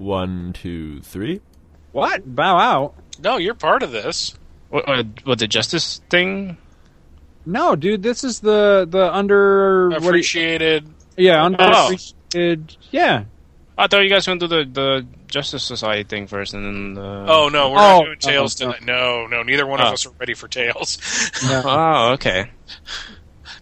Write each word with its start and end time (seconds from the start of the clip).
One, 0.00 0.52
two, 0.54 1.00
three. 1.02 1.40
What? 1.92 2.34
Bow 2.34 2.56
out? 2.56 2.94
No, 3.22 3.36
you're 3.36 3.54
part 3.54 3.82
of 3.82 3.92
this. 3.92 4.34
What, 4.70 4.88
what, 4.88 5.06
what 5.24 5.38
the 5.38 5.46
justice 5.46 6.00
thing? 6.08 6.56
No, 7.44 7.76
dude. 7.76 8.02
This 8.02 8.24
is 8.24 8.40
the 8.40 8.86
the 8.88 9.12
under 9.14 9.90
what 9.90 10.02
you- 10.02 10.08
Appreciated. 10.08 10.88
yeah 11.16 11.44
Oh. 11.44 11.50
underappreciated. 11.50 12.76
Yeah. 12.90 13.24
I 13.76 13.86
thought 13.86 14.02
you 14.04 14.10
guys 14.10 14.26
went 14.28 14.40
to 14.40 14.48
the 14.48 14.64
the 14.70 15.06
Justice 15.26 15.64
Society 15.64 16.04
thing 16.04 16.26
first, 16.26 16.54
and 16.54 16.64
then 16.64 16.94
the. 16.94 17.26
Oh 17.28 17.48
no, 17.48 17.70
we're 17.70 17.76
Oh, 17.78 17.80
not 17.80 17.98
doing 18.04 18.10
no, 18.10 18.14
tails 18.30 18.60
no. 18.60 18.68
Oh, 18.68 18.72
tonight. 18.72 18.86
No, 18.86 19.26
no, 19.26 19.42
neither 19.42 19.66
one 19.66 19.80
of 19.80 19.86
Oh. 19.88 19.92
us 19.92 20.06
are 20.06 20.12
ready 20.18 20.34
for 20.34 20.48
tails. 20.48 20.98
Oh, 21.44 22.12
okay. 22.14 22.50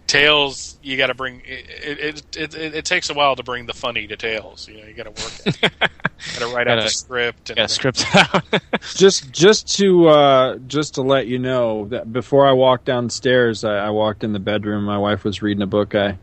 Tails, 0.09 0.77
you 0.81 0.97
got 0.97 1.07
to 1.07 1.13
bring. 1.13 1.41
It 1.45 1.69
it, 1.69 2.37
it 2.37 2.55
it 2.55 2.75
it 2.75 2.85
takes 2.85 3.09
a 3.09 3.13
while 3.13 3.35
to 3.35 3.43
bring 3.43 3.65
the 3.67 3.73
funny 3.73 4.07
to 4.07 4.17
tails. 4.17 4.67
You 4.67 4.81
know, 4.81 4.87
you 4.87 4.93
got 4.93 5.03
to 5.03 5.09
work. 5.23 5.33
It. 5.45 5.71
got 5.79 6.39
to 6.39 6.47
write 6.47 6.67
out 6.67 6.83
the 6.83 6.89
script. 6.89 7.51
And 7.51 7.57
Got 7.57 7.71
script 7.71 8.05
out. 8.15 8.43
just 8.95 9.31
just 9.31 9.77
to 9.77 10.07
uh, 10.09 10.57
just 10.67 10.95
to 10.95 11.01
let 11.03 11.27
you 11.27 11.39
know 11.39 11.85
that 11.89 12.11
before 12.11 12.47
I 12.47 12.51
walked 12.53 12.85
downstairs, 12.85 13.63
I, 13.63 13.77
I 13.77 13.89
walked 13.91 14.23
in 14.23 14.33
the 14.33 14.39
bedroom. 14.39 14.83
My 14.83 14.97
wife 14.97 15.23
was 15.23 15.41
reading 15.41 15.61
a 15.61 15.67
book. 15.67 15.95
I 15.95 16.17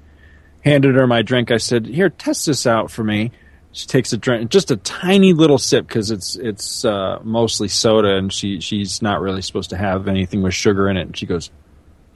handed 0.65 0.97
her 0.97 1.07
my 1.07 1.23
drink. 1.23 1.51
I 1.51 1.59
said, 1.59 1.87
"Here, 1.87 2.11
test 2.11 2.47
this 2.47 2.67
out 2.67 2.91
for 2.91 3.05
me." 3.05 3.31
She 3.73 3.87
takes 3.87 4.13
a 4.15 4.17
drink, 4.17 4.51
just 4.51 4.71
a 4.71 4.77
tiny 4.77 5.35
little 5.35 5.59
sip 5.59 5.87
because 5.87 6.11
it's 6.11 6.35
it's 6.37 6.85
uh, 6.85 7.21
mostly 7.23 7.69
soda, 7.69 8.17
and 8.17 8.33
she 8.33 8.61
she's 8.61 9.01
not 9.03 9.21
really 9.21 9.43
supposed 9.43 9.71
to 9.71 9.77
have 9.77 10.09
anything 10.09 10.43
with 10.43 10.55
sugar 10.55 10.89
in 10.89 10.97
it. 10.97 11.03
And 11.03 11.17
she 11.17 11.27
goes, 11.27 11.51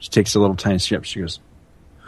she 0.01 0.09
takes 0.09 0.33
a 0.33 0.39
little 0.39 0.55
tiny 0.55 0.79
sip. 0.79 1.05
She 1.05 1.19
goes, 1.19 1.39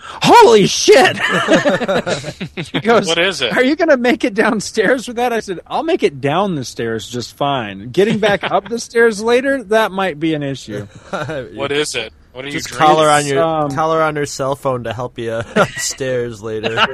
"Holy 0.06 0.68
shit!" 0.68 1.18
she 2.66 2.80
goes, 2.80 3.08
What 3.08 3.18
is 3.18 3.42
it? 3.42 3.56
Are 3.56 3.64
you 3.64 3.76
going 3.76 3.90
to 3.90 3.98
make 3.98 4.24
it 4.24 4.34
downstairs 4.34 5.08
with 5.08 5.18
that? 5.18 5.32
I 5.34 5.40
said, 5.40 5.60
I'll 5.66 5.84
make 5.84 6.04
it 6.04 6.20
down 6.22 6.56
the 6.56 6.66
stairs 6.66 7.08
just 7.10 7.36
fine. 7.36 7.90
Getting 7.92 8.20
back 8.20 8.44
up 8.52 8.68
the 8.70 8.80
stairs 8.80 9.22
later, 9.24 9.64
that 9.66 9.92
might 9.92 10.20
be 10.20 10.34
an 10.34 10.44
issue. 10.44 10.88
What 11.54 11.72
is 11.72 11.96
it? 11.96 12.14
What 12.34 12.46
are 12.46 12.48
you 12.48 12.54
Just 12.54 12.70
drinking? 12.70 12.88
call 12.88 13.04
her 13.04 13.10
on 13.10 13.26
your 13.28 13.44
um, 13.44 13.72
call 13.72 13.94
her 13.94 14.02
on 14.02 14.16
her 14.16 14.26
cell 14.26 14.56
phone 14.56 14.84
to 14.86 14.94
help 14.94 15.20
you 15.20 15.34
upstairs 15.34 16.42
later. 16.42 16.86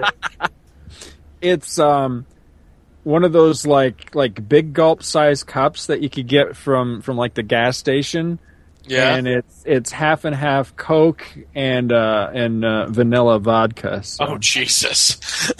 It's 1.41 1.79
um 1.79 2.25
one 3.03 3.23
of 3.23 3.31
those 3.31 3.65
like 3.65 4.13
like 4.13 4.47
big 4.49 4.73
gulp 4.73 5.01
size 5.03 5.43
cups 5.43 5.85
that 5.87 6.01
you 6.01 6.09
could 6.09 6.27
get 6.27 6.55
from 6.57 7.01
from 7.01 7.15
like 7.17 7.33
the 7.35 7.43
gas 7.43 7.77
station. 7.77 8.39
Yeah. 8.89 9.15
And 9.15 9.27
it's 9.27 9.63
it's 9.65 9.91
half 9.91 10.25
and 10.25 10.35
half 10.35 10.75
Coke 10.75 11.25
and 11.55 11.91
uh 11.91 12.29
and 12.33 12.65
uh, 12.65 12.87
vanilla 12.89 13.39
vodka. 13.39 14.03
So 14.03 14.25
oh 14.27 14.37
Jesus. 14.37 15.15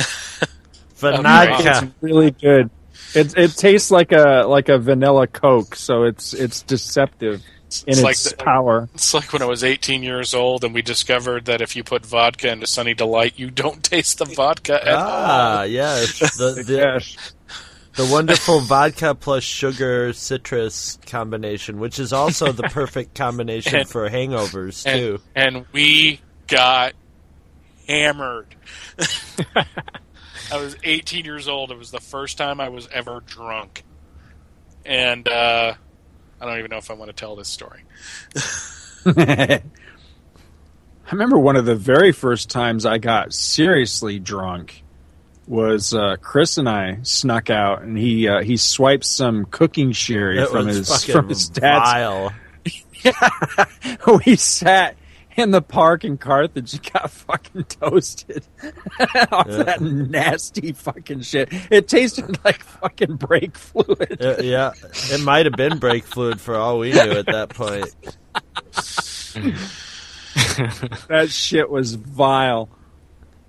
Vanadka. 0.99 1.83
it's 1.83 1.93
really 2.01 2.31
good. 2.31 2.69
It 3.15 3.37
it 3.37 3.51
tastes 3.55 3.89
like 3.91 4.11
a 4.11 4.43
like 4.47 4.69
a 4.69 4.77
vanilla 4.77 5.27
Coke, 5.27 5.75
so 5.75 6.03
it's 6.03 6.33
it's 6.33 6.61
deceptive 6.63 7.35
in 7.35 7.39
It's 7.69 7.99
its 7.99 8.01
like 8.03 8.17
the- 8.17 8.43
power. 8.43 8.89
It's 8.93 9.13
like 9.13 9.31
when 9.31 9.41
I 9.41 9.45
was 9.45 9.63
18 9.63 10.03
years 10.03 10.33
old 10.33 10.63
and 10.63 10.73
we 10.73 10.81
discovered 10.81 11.45
that 11.45 11.61
if 11.61 11.75
you 11.75 11.83
put 11.83 12.05
vodka 12.05 12.51
into 12.51 12.67
Sunny 12.67 12.93
Delight, 12.93 13.37
you 13.39 13.49
don't 13.49 13.83
taste 13.93 14.17
the 14.19 14.25
vodka 14.25 14.81
at 14.81 14.93
all. 14.93 15.03
Ah, 15.07 15.63
yes. 15.63 16.19
The, 16.37 16.63
the, 16.63 16.73
Yes. 16.73 17.33
The 17.99 18.09
wonderful 18.11 18.59
vodka 18.61 19.13
plus 19.13 19.43
sugar 19.43 20.13
citrus 20.13 20.97
combination, 21.05 21.79
which 21.79 21.99
is 21.99 22.13
also 22.13 22.53
the 22.53 22.63
perfect 22.63 23.13
combination 23.13 23.79
And- 23.81 23.89
for 23.89 24.09
hangovers 24.09 24.85
And, 24.85 24.99
too. 24.99 25.21
and 25.35 25.65
we 25.73 26.21
got 26.47 26.93
hammered. 27.87 28.55
I 30.51 30.57
was 30.57 30.77
18 30.83 31.25
years 31.25 31.47
old. 31.49 31.71
It 31.71 31.77
was 31.77 31.91
the 31.91 31.99
first 31.99 32.37
time 32.37 32.61
I 32.61 32.69
was 32.69 32.87
ever 32.93 33.21
drunk. 33.25 33.83
And 34.85 35.27
uh, 35.27 35.73
I 36.39 36.45
don't 36.45 36.57
even 36.57 36.71
know 36.71 36.77
if 36.77 36.89
I 36.89 36.93
want 36.93 37.09
to 37.09 37.13
tell 37.13 37.35
this 37.35 37.49
story. 37.49 37.83
I 39.05 39.61
remember 41.11 41.37
one 41.37 41.57
of 41.57 41.65
the 41.65 41.75
very 41.75 42.13
first 42.13 42.49
times 42.49 42.85
I 42.85 42.97
got 42.97 43.33
seriously 43.33 44.19
drunk 44.19 44.83
was 45.49 45.93
uh, 45.93 46.15
Chris 46.21 46.57
and 46.57 46.69
I 46.69 46.99
snuck 47.01 47.49
out 47.49 47.81
and 47.81 47.97
he 47.97 48.27
uh, 48.29 48.41
he 48.41 48.55
swiped 48.55 49.03
some 49.03 49.45
cooking 49.45 49.91
sherry 49.91 50.45
from 50.45 50.67
his 50.67 51.03
from 51.03 51.27
his 51.27 51.49
dad's. 51.49 51.89
vile. 51.91 52.31
we 54.25 54.35
sat 54.35 54.95
in 55.35 55.51
the 55.51 55.61
park 55.61 56.03
in 56.03 56.17
Carthage 56.17 56.73
and 56.73 56.91
got 56.93 57.09
fucking 57.09 57.63
toasted 57.63 58.45
off 59.31 59.47
Yeah. 59.49 59.63
that 59.63 59.81
nasty 59.81 60.73
fucking 60.73 61.21
shit. 61.21 61.49
It 61.71 61.87
tasted 61.87 62.37
like 62.45 62.61
fucking 62.61 63.15
brake 63.15 63.57
fluid. 63.57 64.21
Uh, 64.21 64.35
yeah, 64.43 64.73
it 64.83 65.21
might 65.23 65.45
have 65.45 65.55
been 65.55 65.79
brake 65.79 66.03
fluid 66.03 66.39
for 66.41 66.55
all 66.57 66.77
we 66.79 66.91
knew 66.91 66.99
at 67.11 67.25
that 67.25 67.49
point. 67.49 67.85
That 71.07 71.27
shit 71.29 71.69
was 71.69 71.95
vile. 71.95 72.69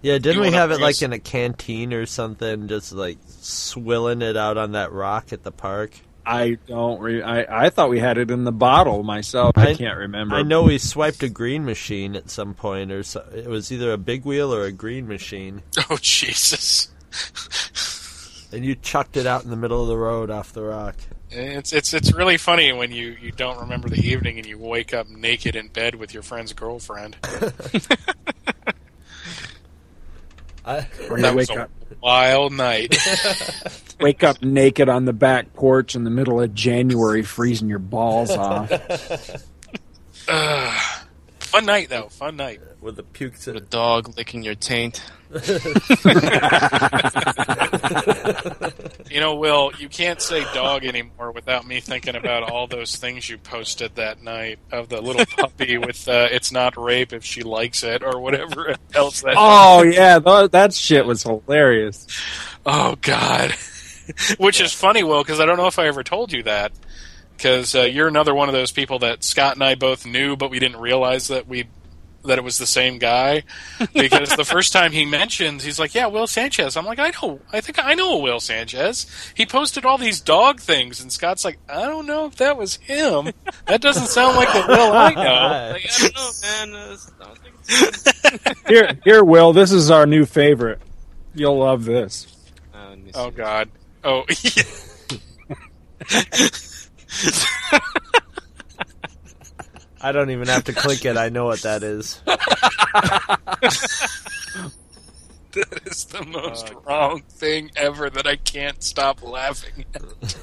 Yeah, 0.03 0.19
didn't 0.19 0.41
we 0.43 0.53
have 0.53 0.71
it 0.71 0.81
like 0.81 1.03
in 1.03 1.13
a 1.13 1.19
canteen 1.19 1.93
or 1.93 2.07
something, 2.07 2.69
just 2.69 2.93
like 2.93 3.19
swilling 3.27 4.23
it 4.23 4.37
out 4.37 4.57
on 4.57 4.73
that 4.73 4.93
rock 4.93 5.33
at 5.33 5.43
the 5.43 5.53
park? 5.53 5.93
I 6.25 6.59
don't. 6.67 7.01
Re- 7.01 7.23
I 7.23 7.67
I 7.67 7.71
thought 7.71 7.91
we 7.91 7.99
had 7.99 8.17
it 8.19 8.31
in 8.31 8.45
the 8.45 8.53
bottle 8.53 9.03
myself. 9.03 9.59
I, 9.59 9.69
I- 9.71 9.75
can't 9.75 9.99
remember. 9.99 10.37
I 10.37 10.43
know 10.43 10.63
we 10.63 10.79
swiped 10.79 11.23
a 11.23 11.29
green 11.29 11.65
machine 11.65 12.15
at 12.17 12.31
some 12.31 12.55
point, 12.55 12.93
or 12.93 13.03
so, 13.03 13.27
it 13.35 13.47
was 13.49 13.71
either 13.73 13.93
a 13.93 13.99
big 13.99 14.25
wheel 14.25 14.55
or 14.55 14.65
a 14.65 14.73
green 14.73 15.07
machine, 15.09 15.63
Oh, 15.91 15.99
Jesus. 16.01 16.89
and 18.53 18.65
you 18.65 18.75
chucked 18.77 19.17
it 19.17 19.27
out 19.27 19.45
in 19.45 19.51
the 19.51 19.57
middle 19.57 19.83
of 19.83 19.89
the 19.89 19.97
road 19.97 20.31
off 20.31 20.53
the 20.53 20.63
rock. 20.63 20.97
It's 21.31 21.73
it's 21.73 21.93
it's 21.95 22.13
really 22.13 22.37
funny 22.37 22.73
when 22.73 22.91
you, 22.91 23.17
you 23.21 23.33
don't 23.33 23.59
remember 23.61 23.89
the 23.89 24.01
evening 24.01 24.39
and 24.39 24.47
you 24.47 24.59
wake 24.59 24.93
up 24.95 25.09
naked 25.09 25.55
in 25.57 25.69
bed 25.69 25.95
with 25.95 26.13
your 26.15 26.23
friend's 26.23 26.53
girlfriend. 26.53 27.17
I, 30.65 30.87
Or 31.09 31.17
you 31.17 31.23
That 31.23 31.35
wake 31.35 31.49
was 31.49 31.51
a 31.51 31.63
up 31.63 31.71
wild 32.03 32.53
night. 32.53 32.97
wake 34.01 34.23
up 34.23 34.43
naked 34.43 34.89
on 34.89 35.05
the 35.05 35.13
back 35.13 35.53
porch 35.55 35.95
in 35.95 36.05
the 36.05 36.11
middle 36.11 36.41
of 36.41 36.55
January, 36.55 37.23
freezing 37.23 37.69
your 37.69 37.79
balls 37.79 38.31
off. 38.31 38.71
Ugh. 40.29 41.03
fun 41.51 41.67
night 41.67 41.89
though. 41.89 42.09
Fun 42.09 42.37
night. 42.37 42.61
with 42.81 42.97
the 42.97 43.03
pukes 43.03 43.47
a 43.47 43.57
in 43.57 43.67
dog 43.69 44.17
licking 44.17 44.43
your 44.43 44.55
taint. 44.55 45.03
You 49.11 49.19
know, 49.19 49.35
Will, 49.35 49.73
you 49.79 49.89
can't 49.89 50.23
say 50.23 50.45
dog 50.55 50.85
anymore 50.85 51.33
without 51.33 51.67
me 51.67 51.81
thinking 51.81 52.15
about 52.15 52.45
all 52.49 52.69
those 52.69 52.95
things 52.95 53.29
you 53.29 53.39
posted 53.39 53.97
that 53.97 54.23
night 54.23 54.61
of 54.71 54.89
the 54.89 55.01
little 55.01 55.27
puppy 55.27 55.79
with 55.87 56.07
uh, 56.09 56.29
"It's 56.31 56.53
not 56.53 56.77
rape 56.77 57.13
if 57.13 57.25
she 57.25 57.43
likes 57.43 57.83
it" 57.83 58.05
or 58.05 58.21
whatever 58.21 58.77
else 58.95 59.23
that. 59.23 59.35
oh 59.37 59.83
yeah, 59.83 60.21
th- 60.21 60.53
that 60.53 60.73
shit 60.75 61.05
was 61.07 61.25
hilarious. 61.25 62.07
Oh 62.65 62.97
God, 63.01 63.53
which 64.39 64.61
is 64.61 64.73
funny, 64.73 65.03
Will, 65.03 65.25
because 65.25 65.41
I 65.41 65.47
don't 65.47 65.57
know 65.57 65.67
if 65.67 65.79
I 65.81 65.87
ever 65.89 66.05
told 66.05 66.33
you 66.33 66.45
that. 66.45 66.71
Because 67.41 67.75
uh, 67.75 67.85
you're 67.85 68.07
another 68.07 68.35
one 68.35 68.51
of 68.51 68.53
those 68.53 68.71
people 68.71 68.99
that 68.99 69.25
Scott 69.25 69.55
and 69.55 69.65
I 69.65 69.75
both 69.75 70.05
knew, 70.05 70.37
but 70.37 70.51
we 70.51 70.59
didn't 70.59 70.79
realize 70.79 71.29
that 71.29 71.49
we 71.49 71.65
that 72.27 72.37
it 72.37 72.45
was 72.45 72.59
the 72.59 72.67
same 72.67 72.99
guy. 72.99 73.45
Because 73.95 74.37
the 74.37 74.45
first 74.45 74.75
time 74.75 74.93
he 74.93 75.07
mentioned, 75.07 75.63
he's 75.63 75.79
like, 75.79 75.95
"Yeah, 75.95 76.09
Will 76.09 76.27
Sanchez." 76.27 76.77
I'm 76.77 76.85
like, 76.85 76.99
"I 76.99 77.13
know, 77.23 77.41
I 77.51 77.63
think 77.63 77.83
I 77.83 77.95
know 77.95 78.19
Will 78.19 78.41
Sanchez." 78.41 79.07
He 79.35 79.47
posted 79.47 79.87
all 79.87 79.97
these 79.97 80.21
dog 80.21 80.61
things, 80.61 81.01
and 81.01 81.11
Scott's 81.11 81.43
like, 81.47 81.59
"I 81.67 81.87
don't 81.87 82.05
know 82.05 82.27
if 82.27 82.37
that 82.37 82.59
was 82.59 82.77
him. 82.77 83.33
That 83.65 83.81
doesn't 83.81 84.09
sound 84.09 84.37
like 84.37 84.53
the 84.53 84.65
Will 84.69 84.93
I 84.93 85.15
know." 85.15 85.71
Like, 85.73 85.87
I 85.89 86.09
don't 86.09 86.15
know, 86.15 86.77
man. 86.77 86.99
I 87.21 87.25
don't 87.25 87.39
think 88.45 88.59
Here, 88.69 88.99
here, 89.03 89.25
Will. 89.25 89.55
This 89.55 89.73
is 89.73 89.91
our 89.91 90.05
new 90.05 90.27
favorite. 90.27 90.81
You'll 91.35 91.59
love 91.59 91.87
this. 91.87 92.27
Uh, 92.75 92.97
Oh. 93.15 93.31
God. 93.31 93.71
Oh. 94.05 94.25
I 100.03 100.13
don't 100.13 100.31
even 100.31 100.49
have 100.49 100.65
to 100.65 100.73
click 100.73 101.05
it. 101.05 101.17
I 101.19 101.29
know 101.29 101.45
what 101.47 101.61
that 101.63 101.83
is. 101.83 102.21
That 105.53 105.81
is 105.85 106.05
the 106.05 106.25
most 106.25 106.73
wrong 106.87 107.23
thing 107.29 107.73
ever 107.75 108.09
that 108.09 108.25
I 108.25 108.37
can't 108.37 108.81
stop 108.85 109.21
laughing 109.21 109.85
at. 109.97 110.37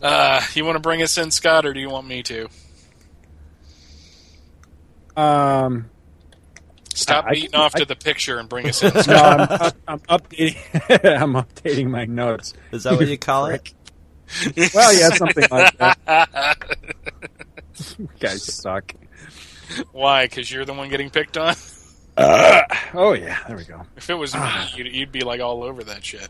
uh, 0.02 0.40
you 0.54 0.64
want 0.64 0.76
to 0.76 0.80
bring 0.80 1.02
us 1.02 1.18
in, 1.18 1.32
Scott, 1.32 1.66
or 1.66 1.72
do 1.74 1.80
you 1.80 1.90
want 1.90 2.06
me 2.06 2.22
to? 2.22 2.48
Um, 5.16 5.90
Stop 6.94 7.24
I- 7.24 7.28
I 7.28 7.32
beating 7.32 7.50
can- 7.50 7.60
off 7.60 7.74
I- 7.74 7.80
to 7.80 7.84
the 7.84 7.96
picture 7.96 8.38
and 8.38 8.48
bring 8.48 8.68
us 8.68 8.80
in. 8.82 8.92
no, 9.08 9.16
I'm, 9.16 9.72
I'm 9.88 9.98
updating. 10.20 11.20
I'm 11.20 11.32
updating 11.34 11.88
my 11.90 12.04
notes. 12.04 12.54
Is 12.70 12.84
that 12.84 12.94
what 12.96 13.08
you 13.08 13.18
call 13.18 13.46
it? 13.46 13.74
Well, 14.74 14.94
yeah, 14.94 15.10
something 15.10 15.44
like 15.50 15.76
that. 15.78 16.58
Guys 18.20 18.42
suck. 18.42 18.94
Why? 19.92 20.26
Because 20.26 20.50
you're 20.50 20.64
the 20.64 20.74
one 20.74 20.88
getting 20.88 21.10
picked 21.10 21.36
on? 21.36 21.54
Uh, 22.16 22.62
oh 22.94 23.14
yeah, 23.14 23.38
there 23.48 23.56
we 23.56 23.64
go. 23.64 23.82
If 23.96 24.10
it 24.10 24.14
was 24.14 24.34
me, 24.34 24.40
ah. 24.42 24.70
you'd, 24.76 24.94
you'd 24.94 25.12
be 25.12 25.22
like 25.22 25.40
all 25.40 25.62
over 25.62 25.82
that 25.84 26.04
shit. 26.04 26.28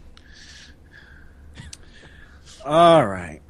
All 2.64 3.04
right. 3.04 3.40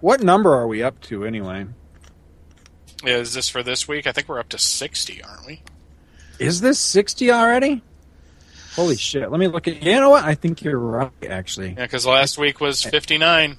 What 0.00 0.20
number 0.20 0.54
are 0.54 0.66
we 0.66 0.82
up 0.82 1.00
to 1.02 1.24
anyway? 1.24 1.66
Is 3.04 3.34
this 3.34 3.48
for 3.48 3.62
this 3.62 3.86
week? 3.86 4.06
I 4.06 4.12
think 4.12 4.28
we're 4.28 4.40
up 4.40 4.48
to 4.50 4.58
60, 4.58 5.22
aren't 5.22 5.46
we? 5.46 5.62
Is 6.38 6.60
this 6.60 6.80
60 6.80 7.30
already? 7.30 7.82
Holy 8.76 8.96
shit. 8.96 9.30
Let 9.30 9.40
me 9.40 9.48
look 9.48 9.66
at 9.68 9.82
You 9.82 9.94
know 9.94 10.10
what? 10.10 10.24
I 10.24 10.34
think 10.34 10.62
you're 10.62 10.78
right, 10.78 11.10
actually. 11.28 11.70
Yeah, 11.70 11.82
because 11.86 12.06
last 12.06 12.38
week 12.38 12.60
was 12.60 12.82
59. 12.82 13.56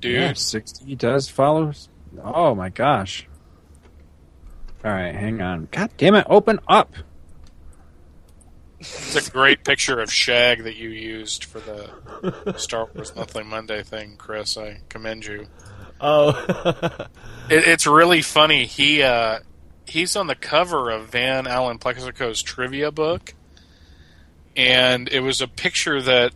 Dude. 0.00 0.14
Yeah, 0.14 0.32
60 0.32 0.94
does 0.96 1.28
follow. 1.28 1.72
Oh 2.22 2.54
my 2.54 2.70
gosh. 2.70 3.28
All 4.84 4.90
right, 4.90 5.14
hang 5.14 5.40
on. 5.42 5.68
God 5.70 5.90
damn 5.96 6.14
it. 6.14 6.26
Open 6.28 6.58
up. 6.68 6.92
It's 8.78 9.28
a 9.28 9.30
great 9.30 9.64
picture 9.64 10.00
of 10.00 10.12
Shag 10.12 10.64
that 10.64 10.76
you 10.76 10.90
used 10.90 11.44
for 11.44 11.60
the 11.60 12.54
Star 12.58 12.88
Wars 12.94 13.14
Monthly 13.16 13.42
Monday 13.44 13.82
thing, 13.82 14.16
Chris. 14.16 14.56
I 14.56 14.80
commend 14.88 15.24
you. 15.26 15.46
Oh, 16.00 16.30
It, 17.48 17.66
it's 17.68 17.86
really 17.86 18.22
funny. 18.22 18.66
He 18.66 19.02
uh, 19.02 19.38
he's 19.86 20.16
on 20.16 20.26
the 20.26 20.34
cover 20.34 20.90
of 20.90 21.08
Van 21.10 21.46
Allen 21.46 21.78
Plexico's 21.78 22.42
trivia 22.42 22.90
book, 22.90 23.34
and 24.56 25.08
it 25.08 25.20
was 25.20 25.40
a 25.40 25.48
picture 25.48 26.00
that 26.02 26.32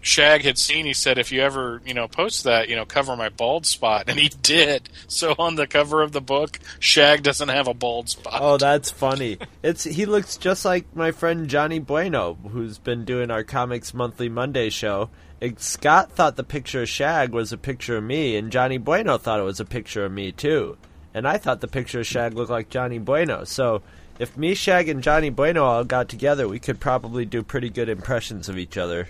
Shag 0.00 0.42
had 0.42 0.58
seen. 0.58 0.84
He 0.84 0.92
said, 0.92 1.16
"If 1.18 1.32
you 1.32 1.40
ever, 1.40 1.80
you 1.86 1.94
know, 1.94 2.08
post 2.08 2.44
that, 2.44 2.68
you 2.68 2.76
know, 2.76 2.84
cover 2.84 3.16
my 3.16 3.30
bald 3.30 3.64
spot," 3.64 4.04
and 4.08 4.18
he 4.18 4.28
did. 4.42 4.88
So 5.08 5.34
on 5.38 5.54
the 5.54 5.66
cover 5.66 6.02
of 6.02 6.12
the 6.12 6.20
book, 6.20 6.58
Shag 6.78 7.22
doesn't 7.22 7.48
have 7.48 7.68
a 7.68 7.74
bald 7.74 8.10
spot. 8.10 8.38
oh, 8.40 8.56
that's 8.58 8.90
funny. 8.90 9.38
It's 9.62 9.84
he 9.84 10.04
looks 10.04 10.36
just 10.36 10.64
like 10.64 10.94
my 10.94 11.10
friend 11.10 11.48
Johnny 11.48 11.78
Bueno, 11.78 12.34
who's 12.34 12.78
been 12.78 13.04
doing 13.04 13.30
our 13.30 13.44
Comics 13.44 13.94
Monthly 13.94 14.28
Monday 14.28 14.70
show. 14.70 15.10
Scott 15.58 16.12
thought 16.12 16.36
the 16.36 16.44
picture 16.44 16.82
of 16.82 16.88
Shag 16.88 17.32
was 17.32 17.52
a 17.52 17.58
picture 17.58 17.98
of 17.98 18.04
me, 18.04 18.36
and 18.36 18.50
Johnny 18.52 18.78
Bueno 18.78 19.18
thought 19.18 19.40
it 19.40 19.44
was 19.44 19.60
a 19.60 19.64
picture 19.64 20.04
of 20.04 20.12
me 20.12 20.32
too. 20.32 20.76
And 21.12 21.28
I 21.28 21.38
thought 21.38 21.60
the 21.60 21.68
picture 21.68 22.00
of 22.00 22.06
Shag 22.06 22.34
looked 22.34 22.50
like 22.50 22.70
Johnny 22.70 22.98
Bueno. 22.98 23.44
So 23.44 23.82
if 24.18 24.36
me, 24.36 24.54
Shag, 24.54 24.88
and 24.88 25.02
Johnny 25.02 25.30
Bueno 25.30 25.64
all 25.64 25.84
got 25.84 26.08
together, 26.08 26.48
we 26.48 26.58
could 26.58 26.80
probably 26.80 27.24
do 27.24 27.42
pretty 27.42 27.70
good 27.70 27.88
impressions 27.88 28.48
of 28.48 28.58
each 28.58 28.76
other. 28.76 29.08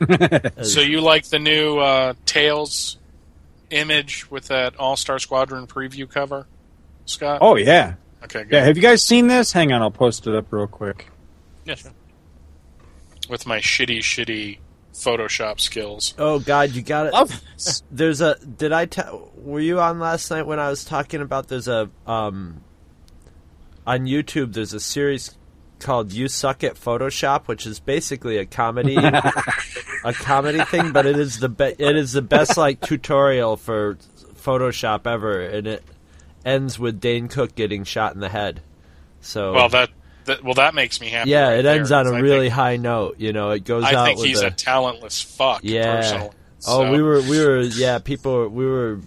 So 0.62 0.80
you 0.80 1.00
like 1.00 1.24
the 1.24 1.40
new 1.40 1.78
uh, 1.78 2.14
Tails 2.24 2.98
image 3.70 4.30
with 4.30 4.46
that 4.46 4.76
All 4.78 4.96
Star 4.96 5.18
Squadron 5.18 5.66
preview 5.66 6.08
cover, 6.08 6.46
Scott? 7.04 7.38
Oh, 7.40 7.56
yeah. 7.56 7.94
okay, 8.22 8.44
good. 8.44 8.52
Yeah, 8.52 8.64
have 8.64 8.76
you 8.76 8.82
guys 8.82 9.02
seen 9.02 9.26
this? 9.26 9.52
Hang 9.52 9.72
on, 9.72 9.82
I'll 9.82 9.90
post 9.90 10.28
it 10.28 10.36
up 10.36 10.52
real 10.52 10.68
quick. 10.68 11.10
Yeah, 11.64 11.74
sure. 11.74 11.90
With 13.28 13.44
my 13.44 13.58
shitty, 13.58 13.98
shitty 13.98 14.58
Photoshop 14.98 15.60
skills. 15.60 16.14
Oh 16.18 16.38
God, 16.38 16.70
you 16.70 16.82
got 16.82 17.06
it. 17.06 17.12
Love 17.12 17.40
There's 17.90 18.20
a. 18.20 18.36
Did 18.38 18.72
I 18.72 18.86
tell? 18.86 19.30
Were 19.36 19.60
you 19.60 19.80
on 19.80 20.00
last 20.00 20.30
night 20.30 20.46
when 20.46 20.58
I 20.58 20.70
was 20.70 20.84
talking 20.84 21.20
about? 21.20 21.48
There's 21.48 21.68
a 21.68 21.88
um. 22.06 22.62
On 23.88 24.00
YouTube, 24.06 24.52
there's 24.52 24.74
a 24.74 24.80
series 24.80 25.34
called 25.78 26.12
"You 26.12 26.28
Suck 26.28 26.62
at 26.62 26.74
Photoshop," 26.74 27.46
which 27.46 27.66
is 27.66 27.80
basically 27.80 28.36
a 28.36 28.44
comedy, 28.44 28.96
a 30.04 30.12
comedy 30.12 30.62
thing, 30.64 30.92
but 30.92 31.06
it 31.06 31.18
is 31.18 31.38
the 31.40 31.48
be- 31.48 31.74
it 31.78 31.96
is 31.96 32.12
the 32.12 32.20
best 32.22 32.56
like 32.58 32.80
tutorial 32.82 33.56
for 33.56 33.94
Photoshop 34.34 35.06
ever, 35.06 35.40
and 35.40 35.66
it 35.66 35.82
ends 36.44 36.78
with 36.78 37.00
Dane 37.00 37.28
Cook 37.28 37.54
getting 37.54 37.84
shot 37.84 38.12
in 38.14 38.20
the 38.20 38.28
head. 38.28 38.60
So 39.22 39.52
Well, 39.54 39.68
that, 39.70 39.88
that 40.26 40.44
well 40.44 40.54
that 40.54 40.74
makes 40.74 41.00
me 41.00 41.08
happy. 41.08 41.30
yeah, 41.30 41.48
right 41.48 41.58
it 41.60 41.64
ends 41.66 41.88
there, 41.88 41.98
on 42.00 42.06
a 42.06 42.10
'cause 42.10 42.16
I 42.18 42.20
really 42.20 42.40
think- 42.48 42.54
high 42.54 42.76
note. 42.76 43.16
You 43.18 43.32
know, 43.32 43.50
it 43.52 43.64
goes 43.64 43.84
I 43.84 43.94
out 43.94 44.04
think 44.06 44.18
with 44.18 44.28
he's 44.28 44.42
a, 44.42 44.48
a 44.48 44.50
talentless 44.50 45.22
fuck. 45.22 45.60
Yeah. 45.62 45.96
Personally. 45.96 46.30
Oh, 46.66 46.82
So, 46.84 46.92
we 46.92 47.00
were 47.00 47.22
we 47.22 47.38
were 47.44 47.60
yeah, 47.62 47.98
people 48.00 48.48
we 48.48 48.66
were 48.66 49.00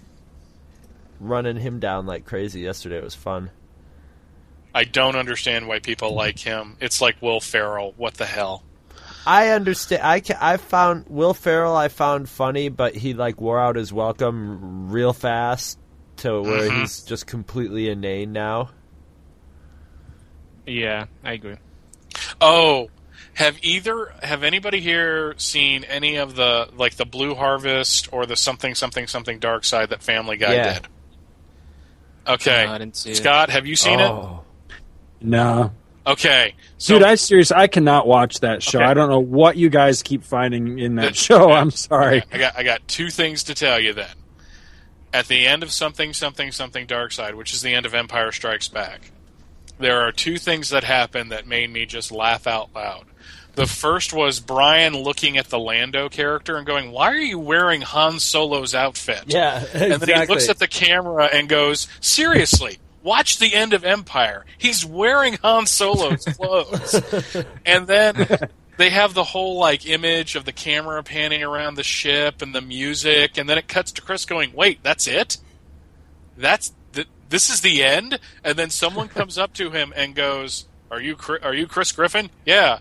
running 1.20 1.56
him 1.56 1.78
down 1.78 2.06
like 2.06 2.24
crazy 2.24 2.60
yesterday. 2.60 2.96
It 2.96 3.04
was 3.04 3.14
fun. 3.14 3.50
I 4.74 4.84
don't 4.84 5.16
understand 5.16 5.68
why 5.68 5.78
people 5.80 6.14
like 6.14 6.38
him. 6.38 6.76
It's 6.80 7.00
like 7.00 7.20
Will 7.20 7.40
Ferrell. 7.40 7.92
What 7.96 8.14
the 8.14 8.24
hell? 8.26 8.64
I 9.26 9.48
understand. 9.50 10.02
I 10.02 10.20
ca 10.20 10.36
I 10.40 10.56
found 10.56 11.04
Will 11.08 11.34
Ferrell. 11.34 11.76
I 11.76 11.88
found 11.88 12.28
funny, 12.28 12.68
but 12.70 12.94
he 12.96 13.14
like 13.14 13.40
wore 13.40 13.60
out 13.60 13.76
his 13.76 13.92
welcome 13.92 14.90
real 14.90 15.12
fast 15.12 15.78
to 16.18 16.40
where 16.42 16.70
Mhm. 16.70 16.80
he's 16.80 17.02
just 17.02 17.26
completely 17.26 17.88
inane 17.88 18.32
now. 18.32 18.70
Yeah, 20.66 21.06
I 21.24 21.32
agree. 21.32 21.56
Oh, 22.40 22.90
have 23.34 23.56
either 23.62 24.12
have 24.22 24.42
anybody 24.42 24.80
here 24.80 25.34
seen 25.38 25.84
any 25.84 26.16
of 26.16 26.34
the 26.36 26.68
like 26.76 26.96
the 26.96 27.06
Blue 27.06 27.34
Harvest 27.34 28.08
or 28.12 28.26
the 28.26 28.36
something 28.36 28.74
something 28.74 29.06
something 29.06 29.38
Dark 29.38 29.64
Side 29.64 29.90
that 29.90 30.02
Family 30.02 30.36
Guy 30.36 30.54
Yeah. 30.54 30.72
did? 30.74 30.88
Okay, 32.26 32.64
No, 32.66 32.72
I 32.72 32.78
didn't 32.78 32.96
see 32.96 33.10
it. 33.12 33.16
Scott, 33.16 33.50
have 33.50 33.66
you 33.66 33.74
seen 33.76 33.98
it? 33.98 34.12
No. 35.24 35.72
Okay, 36.04 36.54
so 36.78 36.94
Dude, 36.94 37.04
I 37.04 37.14
seriously, 37.14 37.56
I 37.56 37.68
cannot 37.68 38.08
watch 38.08 38.40
that 38.40 38.60
show. 38.60 38.80
Okay. 38.80 38.88
I 38.88 38.92
don't 38.92 39.08
know 39.08 39.20
what 39.20 39.56
you 39.56 39.70
guys 39.70 40.02
keep 40.02 40.24
finding 40.24 40.80
in 40.80 40.96
that 40.96 41.14
show. 41.14 41.52
I'm 41.52 41.70
sorry. 41.70 42.24
I 42.32 42.38
got 42.38 42.58
I 42.58 42.64
got 42.64 42.88
two 42.88 43.08
things 43.08 43.44
to 43.44 43.54
tell 43.54 43.78
you 43.78 43.92
then. 43.92 44.10
At 45.12 45.28
the 45.28 45.46
end 45.46 45.62
of 45.62 45.70
something 45.70 46.12
something 46.12 46.50
something 46.50 46.86
Dark 46.86 47.12
Side, 47.12 47.36
which 47.36 47.52
is 47.52 47.62
the 47.62 47.72
end 47.72 47.86
of 47.86 47.94
Empire 47.94 48.32
Strikes 48.32 48.66
Back, 48.66 49.12
there 49.78 50.00
are 50.00 50.10
two 50.10 50.38
things 50.38 50.70
that 50.70 50.82
happened 50.82 51.30
that 51.30 51.46
made 51.46 51.70
me 51.70 51.86
just 51.86 52.10
laugh 52.10 52.48
out 52.48 52.70
loud. 52.74 53.04
The 53.54 53.66
first 53.66 54.12
was 54.12 54.40
Brian 54.40 54.96
looking 54.96 55.36
at 55.38 55.50
the 55.50 55.58
Lando 55.58 56.08
character 56.08 56.56
and 56.56 56.66
going, 56.66 56.90
"Why 56.90 57.12
are 57.12 57.16
you 57.16 57.38
wearing 57.38 57.82
Han 57.82 58.18
Solo's 58.18 58.74
outfit?" 58.74 59.24
Yeah, 59.26 59.58
exactly. 59.58 59.92
And 59.92 60.02
then 60.02 60.20
he 60.22 60.26
looks 60.26 60.48
at 60.48 60.58
the 60.58 60.66
camera 60.66 61.26
and 61.26 61.48
goes, 61.48 61.86
"Seriously, 62.00 62.78
watch 63.02 63.38
the 63.38 63.54
end 63.54 63.72
of 63.72 63.84
Empire. 63.84 64.44
He's 64.58 64.84
wearing 64.84 65.34
Han 65.42 65.66
Solo's 65.66 66.24
clothes." 66.24 66.94
and 67.66 67.86
then 67.86 68.26
they 68.76 68.90
have 68.90 69.14
the 69.14 69.24
whole 69.24 69.58
like 69.58 69.86
image 69.86 70.34
of 70.36 70.44
the 70.44 70.52
camera 70.52 71.02
panning 71.02 71.42
around 71.42 71.74
the 71.74 71.82
ship 71.82 72.42
and 72.42 72.54
the 72.54 72.60
music, 72.60 73.38
and 73.38 73.48
then 73.48 73.58
it 73.58 73.68
cuts 73.68 73.92
to 73.92 74.02
Chris 74.02 74.24
going, 74.24 74.52
"Wait, 74.52 74.82
that's 74.82 75.06
it? 75.06 75.38
That's 76.36 76.72
th- 76.92 77.08
this 77.28 77.50
is 77.50 77.60
the 77.60 77.82
end?" 77.82 78.18
And 78.42 78.58
then 78.58 78.70
someone 78.70 79.08
comes 79.08 79.38
up 79.38 79.52
to 79.54 79.70
him 79.70 79.92
and 79.94 80.14
goes, 80.14 80.66
"Are 80.90 81.00
you 81.00 81.16
are 81.42 81.54
you 81.54 81.66
Chris 81.66 81.92
Griffin?" 81.92 82.30
Yeah. 82.44 82.78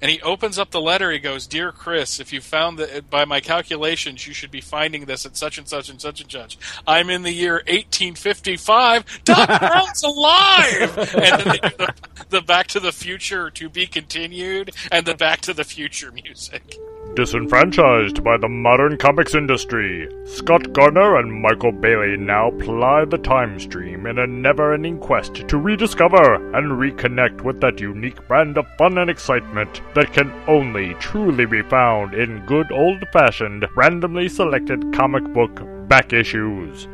And 0.00 0.10
he 0.10 0.20
opens 0.22 0.58
up 0.58 0.70
the 0.70 0.80
letter. 0.80 1.10
He 1.10 1.18
goes, 1.18 1.46
"Dear 1.46 1.72
Chris, 1.72 2.20
if 2.20 2.32
you 2.32 2.40
found 2.40 2.78
that 2.78 3.10
by 3.10 3.24
my 3.24 3.40
calculations, 3.40 4.26
you 4.26 4.32
should 4.32 4.50
be 4.50 4.60
finding 4.60 5.06
this 5.06 5.26
at 5.26 5.36
such 5.36 5.58
and 5.58 5.68
such 5.68 5.88
and 5.88 6.00
such 6.00 6.20
and 6.20 6.30
such. 6.30 6.58
I'm 6.86 7.10
in 7.10 7.22
the 7.22 7.32
year 7.32 7.54
1855. 7.66 9.24
Doc 9.24 9.48
Brown's 9.60 10.02
alive!" 10.02 10.98
And 11.14 11.40
then 11.40 11.48
they 11.48 11.68
do 11.68 11.76
the, 11.76 11.94
the 12.28 12.42
Back 12.42 12.68
to 12.68 12.80
the 12.80 12.92
Future 12.92 13.50
to 13.50 13.68
be 13.68 13.86
continued, 13.86 14.70
and 14.92 15.06
the 15.06 15.14
Back 15.14 15.40
to 15.42 15.52
the 15.52 15.64
Future 15.64 16.12
music. 16.12 16.76
Disenfranchised 17.18 18.22
by 18.22 18.36
the 18.36 18.48
modern 18.48 18.96
comics 18.96 19.34
industry, 19.34 20.08
Scott 20.24 20.72
Gardner 20.72 21.16
and 21.16 21.42
Michael 21.42 21.72
Bailey 21.72 22.16
now 22.16 22.52
ply 22.60 23.04
the 23.06 23.18
time 23.18 23.58
stream 23.58 24.06
in 24.06 24.20
a 24.20 24.26
never 24.28 24.72
ending 24.72 25.00
quest 25.00 25.34
to 25.48 25.58
rediscover 25.58 26.34
and 26.56 26.78
reconnect 26.78 27.40
with 27.40 27.60
that 27.60 27.80
unique 27.80 28.28
brand 28.28 28.56
of 28.56 28.68
fun 28.78 28.98
and 28.98 29.10
excitement 29.10 29.82
that 29.96 30.12
can 30.12 30.32
only 30.46 30.94
truly 31.00 31.44
be 31.44 31.62
found 31.62 32.14
in 32.14 32.46
good 32.46 32.70
old 32.70 33.02
fashioned, 33.12 33.66
randomly 33.74 34.28
selected 34.28 34.94
comic 34.94 35.24
book 35.32 35.60
back 35.88 36.12
issues. 36.12 36.86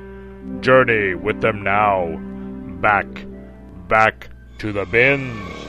Journey 0.60 1.14
with 1.14 1.42
them 1.42 1.62
now. 1.62 2.16
Back, 2.80 3.26
back 3.88 4.30
to 4.56 4.72
the 4.72 4.86
bins. 4.86 5.64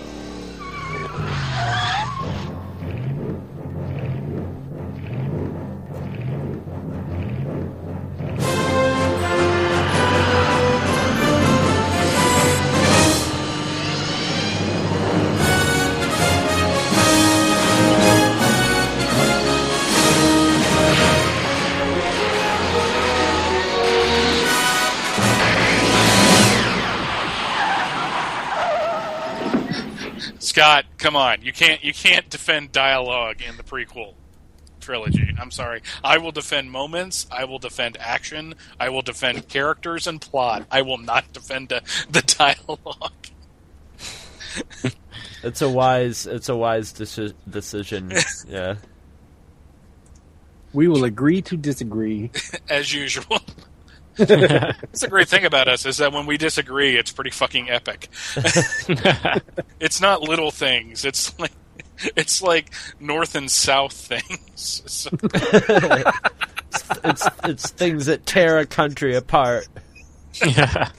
Scott, 30.56 30.86
come 30.98 31.18
on. 31.18 31.42
You 31.42 31.52
can't 31.52 31.84
you 31.84 31.94
can't 31.94 32.30
defend 32.30 32.72
dialogue 32.72 33.42
in 33.42 33.58
the 33.58 33.64
prequel 33.64 34.14
trilogy. 34.80 35.36
I'm 35.38 35.52
sorry. 35.52 35.82
I 36.02 36.18
will 36.18 36.32
defend 36.32 36.72
moments, 36.72 37.28
I 37.30 37.44
will 37.44 37.60
defend 37.60 37.98
action, 38.00 38.56
I 38.80 38.88
will 38.88 39.02
defend 39.02 39.50
characters 39.50 40.08
and 40.08 40.22
plot. 40.22 40.66
I 40.72 40.82
will 40.84 40.98
not 40.98 41.34
defend 41.34 41.74
uh, 41.74 41.82
the, 42.10 42.22
the 42.22 42.56
dialogue. 42.72 43.12
It's 45.44 45.62
a 45.62 45.70
wise. 45.70 46.26
It's 46.26 46.48
a 46.50 46.56
wise 46.56 46.94
deci- 46.94 47.36
decision. 47.48 48.12
yeah. 48.48 48.76
We 50.74 50.88
will 50.88 51.04
agree 51.04 51.42
to 51.44 51.58
disagree. 51.58 52.32
as 52.70 52.92
usual. 52.94 53.40
That's 54.28 55.02
the 55.02 55.08
great 55.10 55.28
thing 55.28 55.46
about 55.46 55.68
us 55.68 55.86
is 55.86 55.98
that 55.98 56.14
when 56.14 56.26
we 56.26 56.38
disagree, 56.38 56.96
it's 56.96 57.12
pretty 57.12 57.32
fucking 57.32 57.70
epic. 57.70 58.10
it's 59.80 60.00
not 60.00 60.22
little 60.22 60.52
things. 60.52 61.04
It's 61.06 61.38
like 61.40 61.52
it's 62.16 62.42
like 62.42 62.72
north 63.00 63.36
and 63.36 63.50
south 63.52 63.94
things. 63.94 64.82
So- 64.96 65.10
It's 67.04 67.28
it's 67.46 67.70
things 67.72 68.06
that 68.08 68.26
tear 68.26 68.58
a 68.60 68.66
country 68.66 69.16
apart. 69.16 69.68
yeah. 70.46 70.90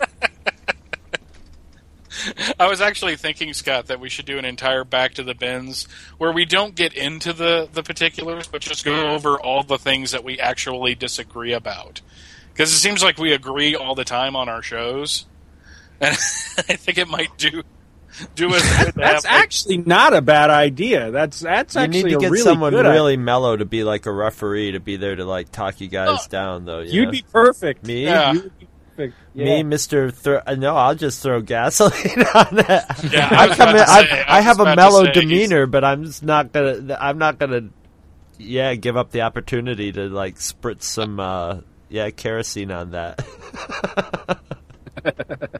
I 2.58 2.66
was 2.66 2.80
actually 2.80 3.16
thinking, 3.16 3.52
Scott, 3.52 3.86
that 3.88 4.00
we 4.00 4.08
should 4.08 4.24
do 4.24 4.38
an 4.38 4.46
entire 4.46 4.84
back 4.84 5.14
to 5.14 5.22
the 5.22 5.34
bins 5.34 5.86
where 6.16 6.32
we 6.32 6.46
don't 6.46 6.74
get 6.74 6.94
into 6.94 7.32
the 7.34 7.68
the 7.70 7.82
particulars, 7.82 8.46
but 8.48 8.62
just 8.62 8.84
go 8.84 9.10
over 9.10 9.38
all 9.38 9.62
the 9.62 9.78
things 9.78 10.12
that 10.12 10.24
we 10.24 10.40
actually 10.40 10.94
disagree 10.94 11.52
about. 11.52 12.00
Because 12.56 12.72
it 12.72 12.78
seems 12.78 13.02
like 13.02 13.18
we 13.18 13.32
agree 13.34 13.74
all 13.76 13.94
the 13.94 14.04
time 14.04 14.34
on 14.34 14.48
our 14.48 14.62
shows, 14.62 15.26
and 16.00 16.12
I 16.14 16.76
think 16.76 16.96
it 16.98 17.06
might 17.08 17.36
do 17.36 17.62
do 18.34 18.48
us 18.54 18.62
good 18.84 18.94
That's 18.94 19.24
have, 19.26 19.30
like, 19.30 19.42
actually 19.42 19.76
not 19.78 20.14
a 20.14 20.22
bad 20.22 20.48
idea. 20.48 21.10
That's 21.10 21.40
that's 21.40 21.74
You 21.74 21.82
actually 21.82 22.02
need 22.04 22.10
to 22.14 22.18
get 22.18 22.30
really 22.30 22.44
someone 22.44 22.72
good 22.72 22.86
really 22.86 23.18
mellow 23.18 23.56
to 23.56 23.66
be 23.66 23.84
like 23.84 24.06
a 24.06 24.12
referee 24.12 24.72
to 24.72 24.80
be 24.80 24.96
there 24.96 25.14
to 25.16 25.24
like 25.26 25.52
talk 25.52 25.80
you 25.82 25.88
guys 25.88 26.20
Oh. 26.22 26.26
down 26.30 26.64
though. 26.64 26.80
you 26.80 26.92
You'd 26.92 27.04
know? 27.06 27.10
be 27.10 27.24
perfect. 27.30 27.86
me. 27.86 28.04
Yeah. 28.04 28.32
You 28.32 28.40
would 28.44 28.58
be 28.58 28.68
perfect. 28.96 29.14
Me, 29.36 29.62
Mister. 29.62 30.10
Thro- 30.10 30.40
uh, 30.46 30.54
no, 30.54 30.74
I'll 30.76 30.94
just 30.94 31.22
throw 31.22 31.42
gasoline 31.42 31.92
on 32.34 32.58
it. 32.58 32.84
Yeah, 33.12 33.28
I 33.30 33.48
I, 33.50 33.54
come 33.54 33.68
in. 33.68 33.76
I, 33.82 33.84
say- 34.06 34.22
I 34.26 34.38
I 34.38 34.40
have 34.40 34.60
a 34.60 34.74
mellow 34.74 35.04
say 35.04 35.10
he's- 35.12 35.20
demeanor, 35.24 35.66
but 35.66 35.84
I'm 35.84 36.04
just 36.04 36.22
not 36.22 36.52
gonna. 36.52 36.96
I'm 36.98 37.18
not 37.18 37.38
gonna. 37.38 37.68
Yeah, 38.38 38.74
give 38.76 38.96
up 38.96 39.10
the 39.10 39.20
opportunity 39.22 39.92
to 39.92 40.08
like 40.08 40.36
spritz 40.36 40.84
some. 40.84 41.20
uh 41.20 41.58
Yeah, 41.96 42.10
kerosene 42.10 42.70
on 42.70 42.90
that. 42.90 43.26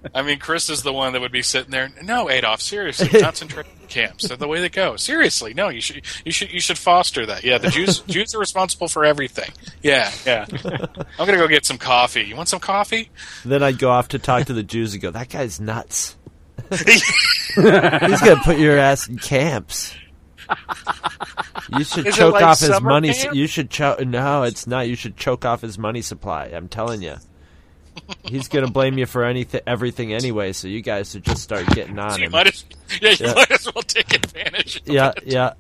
I 0.15 0.21
mean, 0.21 0.39
Chris 0.39 0.69
is 0.69 0.83
the 0.83 0.93
one 0.93 1.15
that 1.15 1.23
would 1.23 1.33
be 1.33 1.41
sitting 1.41 1.71
there. 1.71 1.91
No, 2.03 2.29
Adolf, 2.29 2.61
seriously, 2.61 3.09
concentration 3.23 3.73
camps 3.89 4.31
are 4.31 4.37
the 4.37 4.47
way 4.47 4.61
to 4.61 4.69
go. 4.69 4.97
Seriously, 4.97 5.55
no, 5.55 5.71
you 5.71 5.81
should, 5.81 6.03
you 6.27 6.33
should, 6.33 6.53
you 6.53 6.61
should 6.61 6.77
foster 6.77 7.25
that. 7.25 7.43
Yeah, 7.43 7.57
the 7.57 7.71
Jews, 7.71 8.01
Jews 8.07 8.35
are 8.35 8.39
responsible 8.39 8.87
for 8.87 9.07
everything. 9.07 9.51
Yeah, 9.81 10.13
yeah. 10.27 10.45
I'm 11.19 11.25
gonna 11.25 11.39
go 11.39 11.49
get 11.49 11.65
some 11.65 11.79
coffee. 11.79 12.25
You 12.25 12.37
want 12.37 12.51
some 12.51 12.61
coffee? 12.61 13.09
then 13.47 13.63
I'd 13.63 13.79
go 13.79 13.89
off 13.89 14.09
to 14.09 14.19
talk 14.19 14.45
to 14.49 14.53
the 14.53 14.63
Jews 14.63 14.93
and 14.93 15.01
go, 15.03 15.11
"That 15.11 15.31
guy's 15.31 15.59
nuts. 15.59 16.17
He's 16.69 17.03
gonna 17.55 18.43
put 18.45 18.59
your 18.59 18.77
ass 18.77 19.09
in 19.09 19.19
camps." 19.19 19.95
You 21.77 21.85
should 21.85 22.07
Is 22.07 22.17
choke 22.17 22.35
like 22.35 22.45
off 22.45 22.61
his 22.61 22.81
money. 22.81 23.13
camp? 23.13 23.35
You 23.35 23.47
should 23.47 23.71
choke. 23.71 24.01
No, 24.07 24.45
it's 24.45 24.67
not. 24.67 24.89
You 24.89 24.95
should 24.95 25.17
choke 25.17 25.45
off 25.45 25.63
his 25.63 25.79
money 25.79 26.01
supply. 26.03 26.47
I'm 26.47 26.69
telling 26.69 27.03
you. 27.03 27.17
He's 28.25 28.49
gonna 28.49 28.71
blame 28.71 28.99
you 28.99 29.07
for 29.07 29.25
anything, 29.25 29.63
everything 29.67 30.13
anyway. 30.13 30.53
So 30.53 30.69
you 30.69 30.83
guys 30.83 31.11
should 31.11 31.25
just 31.25 31.43
start 31.43 31.67
getting 31.69 31.99
on 31.99 32.11
So 32.13 32.19
you 32.19 32.25
him. 32.27 32.33
might 32.33 32.47
as, 32.47 32.65
yeah, 33.01 33.11
you 33.11 33.17
Yeah. 33.27 33.33
might 33.35 33.51
as 33.51 33.75
well 33.75 33.83
take 33.83 34.15
advantage. 34.15 34.77
Of 34.83 34.89
Yeah, 34.89 35.13
it. 35.17 35.23
yeah. 35.27 35.53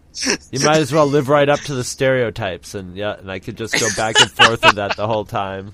You 0.52 0.60
might 0.64 0.76
as 0.78 0.92
well 0.92 1.06
live 1.06 1.28
right 1.28 1.48
up 1.48 1.60
to 1.60 1.74
the 1.74 1.82
stereotypes, 1.82 2.74
and 2.74 2.94
yeah, 2.96 3.14
and 3.18 3.30
I 3.32 3.38
could 3.38 3.56
just 3.56 3.78
go 3.80 3.88
back 3.96 4.20
and 4.20 4.30
forth 4.30 4.62
with 4.62 4.76
that 4.76 4.96
the 4.96 5.06
whole 5.06 5.24
time. 5.24 5.72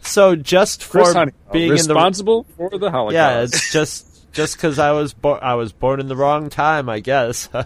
so 0.01 0.36
just 0.36 0.84
for 0.84 1.00
Chris 1.00 1.13
Honeywell, 1.13 1.39
being 1.51 1.70
in 1.72 1.75
the 1.88 1.94
responsible 1.94 2.46
for 2.58 2.70
the 2.77 2.92
Holocaust. 2.92 3.13
yeah, 3.13 3.42
it's 3.42 3.72
just 3.72 4.12
just 4.34 4.58
because 4.58 4.80
I 4.80 4.92
was 4.92 5.13
bo- 5.13 5.36
I 5.36 5.54
was 5.54 5.72
born 5.72 6.00
in 6.00 6.08
the 6.08 6.16
wrong 6.16 6.50
time, 6.50 6.90
I 6.90 7.00
guess. 7.00 7.48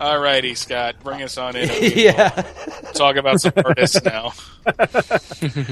All 0.00 0.18
righty, 0.18 0.56
Scott, 0.56 0.96
bring 1.04 1.22
us 1.22 1.38
on 1.38 1.54
in. 1.54 1.70
yeah, 1.96 2.30
Talk 2.94 3.14
about 3.14 3.40
some 3.40 3.52
artists 3.64 4.02
now. 4.02 4.32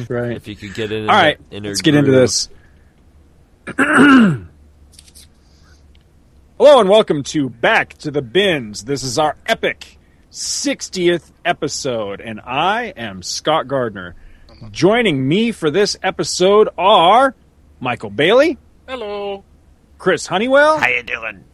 right. 0.09 0.37
if 0.37 0.47
you 0.47 0.54
could 0.54 0.75
get 0.75 0.92
in. 0.92 1.11
All 1.11 1.16
right, 1.16 1.38
inner 1.50 1.71
let's 1.71 1.80
get 1.80 1.97
into 1.97 2.12
this. 2.12 2.49
Hello 6.56 6.78
and 6.80 6.88
welcome 6.88 7.25
to 7.25 7.49
Back 7.49 7.94
to 7.99 8.12
the 8.12 8.23
Bins. 8.23 8.85
This 8.85 9.02
is 9.02 9.18
our 9.18 9.37
epic 9.47 9.99
60th 10.30 11.33
episode, 11.44 12.21
and 12.21 12.40
I 12.40 12.92
am 12.97 13.23
Scott 13.23 13.66
Gardner. 13.66 14.14
Uh-huh. 14.49 14.68
Joining 14.71 15.26
me 15.26 15.50
for 15.50 15.73
this 15.73 15.97
episode 16.04 16.68
are 16.78 17.35
Michael 17.84 18.08
Bailey, 18.10 18.56
Hello. 18.88 19.44
Chris 19.98 20.26
Honeywell, 20.26 20.78
How 20.78 20.88
you 20.88 21.02
doing? 21.02 21.44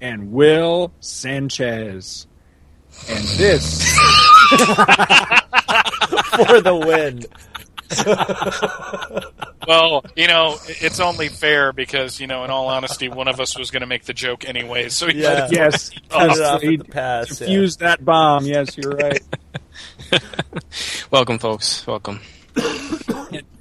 and 0.00 0.30
Will 0.32 0.92
Sanchez. 1.00 2.26
And 3.08 3.24
this 3.36 3.82
For 6.36 6.60
the 6.60 6.74
win. 6.86 7.24
Well, 9.66 10.04
you 10.14 10.28
know, 10.28 10.58
it's 10.68 11.00
only 11.00 11.28
fair 11.30 11.72
because, 11.72 12.20
you 12.20 12.26
know, 12.26 12.44
in 12.44 12.50
all 12.50 12.68
honesty, 12.68 13.08
one 13.08 13.28
of 13.28 13.40
us 13.40 13.56
was 13.58 13.70
going 13.70 13.80
to 13.80 13.86
make 13.86 14.04
the 14.04 14.12
joke 14.12 14.46
anyway. 14.46 14.90
So 14.90 15.06
you 15.08 15.22
Yeah. 15.22 15.48
yes, 15.50 15.90
off 16.10 16.60
he 16.60 16.74
at 16.74 16.80
the 16.80 16.84
pass. 16.84 17.40
yeah. 17.40 17.66
that 17.78 18.04
bomb. 18.04 18.44
Yes, 18.44 18.76
you're 18.76 18.92
right. 18.92 19.22
Welcome, 21.10 21.38
folks. 21.38 21.86
Welcome. 21.86 22.20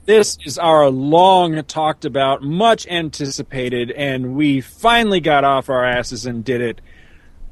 This 0.05 0.38
is 0.45 0.57
our 0.57 0.89
long 0.89 1.63
talked 1.63 2.03
about, 2.03 2.43
much 2.43 2.86
anticipated, 2.88 3.89
and 3.91 4.36
we 4.36 4.60
finally 4.60 5.22
got 5.22 5.45
off 5.45 5.69
our 5.69 5.86
asses 5.86 6.25
and 6.25 6.43
did 6.43 6.60
it. 6.60 6.81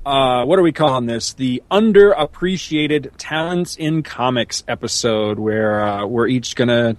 Uh, 0.06 0.44
what 0.44 0.60
are 0.60 0.62
we 0.64 0.74
calling 0.74 1.06
this? 1.06 1.32
The 1.34 1.64
underappreciated 1.72 3.12
talents 3.18 3.78
in 3.78 4.04
comics 4.04 4.64
episode, 4.68 5.40
where 5.40 5.82
uh, 5.82 6.06
we're 6.06 6.28
each 6.28 6.56
gonna 6.56 6.98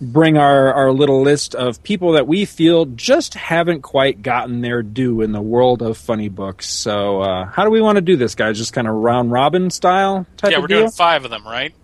bring 0.00 0.38
our, 0.38 0.72
our 0.72 0.90
little 0.90 1.20
list 1.22 1.54
of 1.54 1.82
people 1.82 2.12
that 2.12 2.26
we 2.26 2.44
feel 2.46 2.86
just 2.86 3.34
haven't 3.34 3.82
quite 3.82 4.22
gotten 4.22 4.62
their 4.62 4.82
due 4.82 5.20
in 5.20 5.32
the 5.32 5.42
world 5.42 5.82
of 5.82 5.98
funny 5.98 6.28
books. 6.30 6.66
So, 6.68 7.20
uh, 7.20 7.44
how 7.44 7.64
do 7.64 7.70
we 7.70 7.82
want 7.82 7.96
to 7.96 8.02
do 8.02 8.16
this, 8.16 8.34
guys? 8.34 8.56
Just 8.56 8.72
kind 8.72 8.88
of 8.88 8.94
round 8.94 9.30
robin 9.30 9.68
style 9.68 10.26
type 10.38 10.52
Yeah, 10.52 10.58
we're 10.60 10.66
deal? 10.66 10.78
doing 10.78 10.90
five 10.92 11.24
of 11.26 11.30
them, 11.30 11.44
right? 11.44 11.74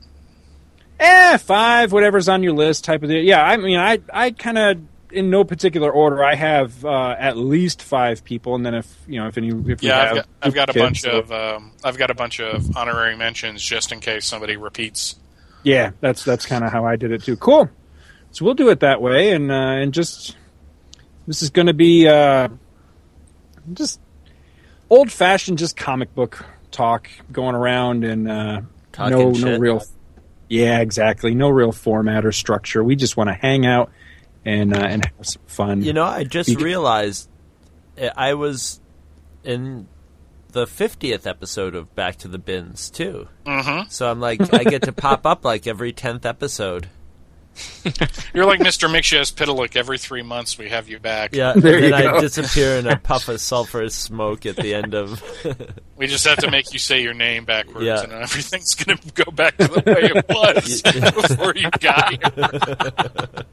Eh, 1.01 1.37
five, 1.39 1.93
whatever's 1.93 2.29
on 2.29 2.43
your 2.43 2.53
list, 2.53 2.85
type 2.85 3.03
of 3.03 3.09
deal. 3.09 3.23
Yeah, 3.23 3.43
I 3.43 3.57
mean, 3.57 3.79
I, 3.79 4.01
I 4.13 4.31
kind 4.31 4.59
of, 4.59 4.79
in 5.11 5.31
no 5.31 5.45
particular 5.45 5.91
order, 5.91 6.23
I 6.23 6.35
have 6.35 6.85
uh, 6.85 7.17
at 7.19 7.37
least 7.37 7.83
five 7.83 8.25
people, 8.25 8.55
and 8.55 8.65
then 8.67 8.75
if 8.75 8.95
you 9.07 9.21
know, 9.21 9.27
if 9.29 9.39
any, 9.39 9.49
if 9.49 9.55
we 9.81 9.89
Yeah, 9.89 9.97
have 9.99 10.09
I've 10.09 10.15
got, 10.17 10.27
I've 10.43 10.55
got 10.55 10.71
a 10.71 10.73
kids, 10.75 10.83
bunch 10.85 11.01
so- 11.01 11.11
of 11.19 11.33
um, 11.33 11.73
I've 11.85 11.97
got 11.99 12.11
a 12.11 12.15
bunch 12.15 12.41
of 12.41 12.77
honorary 12.77 13.17
mentions 13.17 13.63
just 13.63 13.91
in 13.93 14.01
case 14.01 14.27
somebody 14.27 14.57
repeats. 14.57 15.17
yeah, 15.63 15.93
that's 16.01 16.25
that's 16.25 16.45
kind 16.47 16.63
of 16.65 16.73
how 16.73 16.85
I 16.85 16.97
did 16.97 17.13
it 17.13 17.23
too. 17.25 17.37
Cool. 17.37 17.71
So 18.33 18.45
we'll 18.45 18.55
do 18.55 18.69
it 18.69 18.81
that 18.81 19.01
way, 19.01 19.33
and 19.33 19.51
uh, 19.51 19.55
and 19.55 19.95
just 19.95 20.37
this 21.27 21.41
is 21.43 21.49
going 21.51 21.67
to 21.69 21.75
be 21.75 22.07
uh, 22.07 22.49
just 23.73 24.01
old 24.91 25.11
fashioned, 25.11 25.57
just 25.59 25.77
comic 25.77 26.15
book 26.15 26.45
talk 26.71 27.09
going 27.33 27.55
around, 27.55 28.05
and 28.05 28.31
uh, 28.31 28.61
Talking 28.93 29.17
no 29.17 29.31
no 29.31 29.59
real. 29.59 29.83
Yeah, 30.49 30.81
exactly. 30.81 31.35
No 31.35 31.49
real 31.51 31.73
format 31.73 32.25
or 32.25 32.33
structure. 32.33 32.83
We 32.83 32.97
just 32.97 33.17
want 33.17 33.29
to 33.29 33.35
hang 33.35 33.67
out 33.67 33.91
and 34.45 34.75
uh, 34.75 34.81
and 34.81 35.05
have 35.05 35.27
some 35.27 35.43
fun. 35.47 35.83
You 35.83 35.93
know, 35.93 36.05
I 36.05 36.25
just 36.25 36.49
Be- 36.49 36.57
realized 36.57 37.29
I- 38.01 38.13
I 38.17 38.35
was 38.35 38.81
in 39.45 39.89
the 40.53 40.65
50th 40.65 41.27
episode 41.27 41.75
of 41.75 41.95
Back 41.95 42.17
to 42.19 42.29
the 42.29 42.39
Bins, 42.39 42.91
too. 42.91 43.29
Mm-hmm. 43.45 43.89
So 43.91 44.11
I'm 44.11 44.21
like, 44.21 44.53
I 44.55 44.65
get 44.65 44.83
to 44.85 44.93
pop 44.93 45.27
up 45.27 45.45
like 45.45 45.67
every 45.67 45.93
10th 45.93 46.25
episode. 46.25 46.89
You're 48.35 48.47
like 48.47 48.61
Mr. 48.61 48.89
Mxyzptlk. 48.89 49.77
Every 49.77 49.99
three 49.99 50.23
months 50.23 50.57
we 50.59 50.69
have 50.69 50.89
you 50.89 50.99
back. 50.99 51.35
Yeah, 51.35 51.53
There 51.57 51.75
and 51.77 51.85
you 51.85 51.91
then 51.91 52.07
I 52.07 52.13
go. 52.13 52.21
disappear 52.21 52.77
in 52.77 52.87
a 52.87 52.97
puff 53.03 53.29
of 53.29 53.37
sulfurous 53.37 53.93
smoke 53.93 54.47
at 54.47 54.57
the 54.57 54.75
end 54.75 54.95
of. 54.95 55.23
We 55.97 56.07
just 56.07 56.25
have 56.29 56.39
to 56.39 56.51
make 56.51 56.73
you 56.73 56.79
say 56.79 57.03
your 57.03 57.13
name 57.15 57.45
backwards, 57.45 57.85
Yeah. 57.85 58.03
and 58.03 58.13
everything's 58.13 58.75
going 58.77 58.99
to 58.99 59.25
go 59.25 59.33
back 59.33 59.57
to 59.57 59.67
the 59.67 59.83
way 59.85 60.13
it 60.15 60.29
was 60.29 60.83
before 60.83 61.55
you 61.57 61.69
got 61.81 62.11
here. 62.11 63.45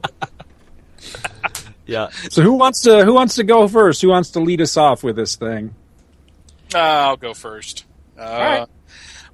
yeah, 1.86 2.08
So 2.30 2.42
who 2.42 2.52
wants 2.52 2.82
to 2.82 3.04
who 3.04 3.14
wants 3.14 3.34
to 3.36 3.42
go 3.44 3.66
first? 3.68 4.00
Who 4.02 4.08
wants 4.08 4.30
to 4.30 4.40
lead 4.40 4.60
us 4.60 4.76
off 4.76 5.02
with 5.02 5.16
this 5.16 5.34
thing? 5.36 5.74
Uh, 6.74 6.78
I'll 6.78 7.16
go 7.16 7.34
first. 7.34 7.84
Uh, 8.18 8.22
right. 8.22 8.66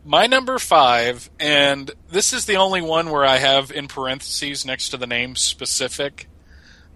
My 0.04 0.26
number 0.26 0.58
five, 0.58 1.30
and 1.38 1.88
this 2.10 2.32
is 2.32 2.46
the 2.46 2.56
only 2.56 2.82
one 2.82 3.10
where 3.10 3.24
I 3.24 3.36
have 3.36 3.70
in 3.70 3.86
parentheses 3.86 4.66
next 4.66 4.88
to 4.88 4.96
the 4.96 5.06
name 5.06 5.36
specific, 5.36 6.28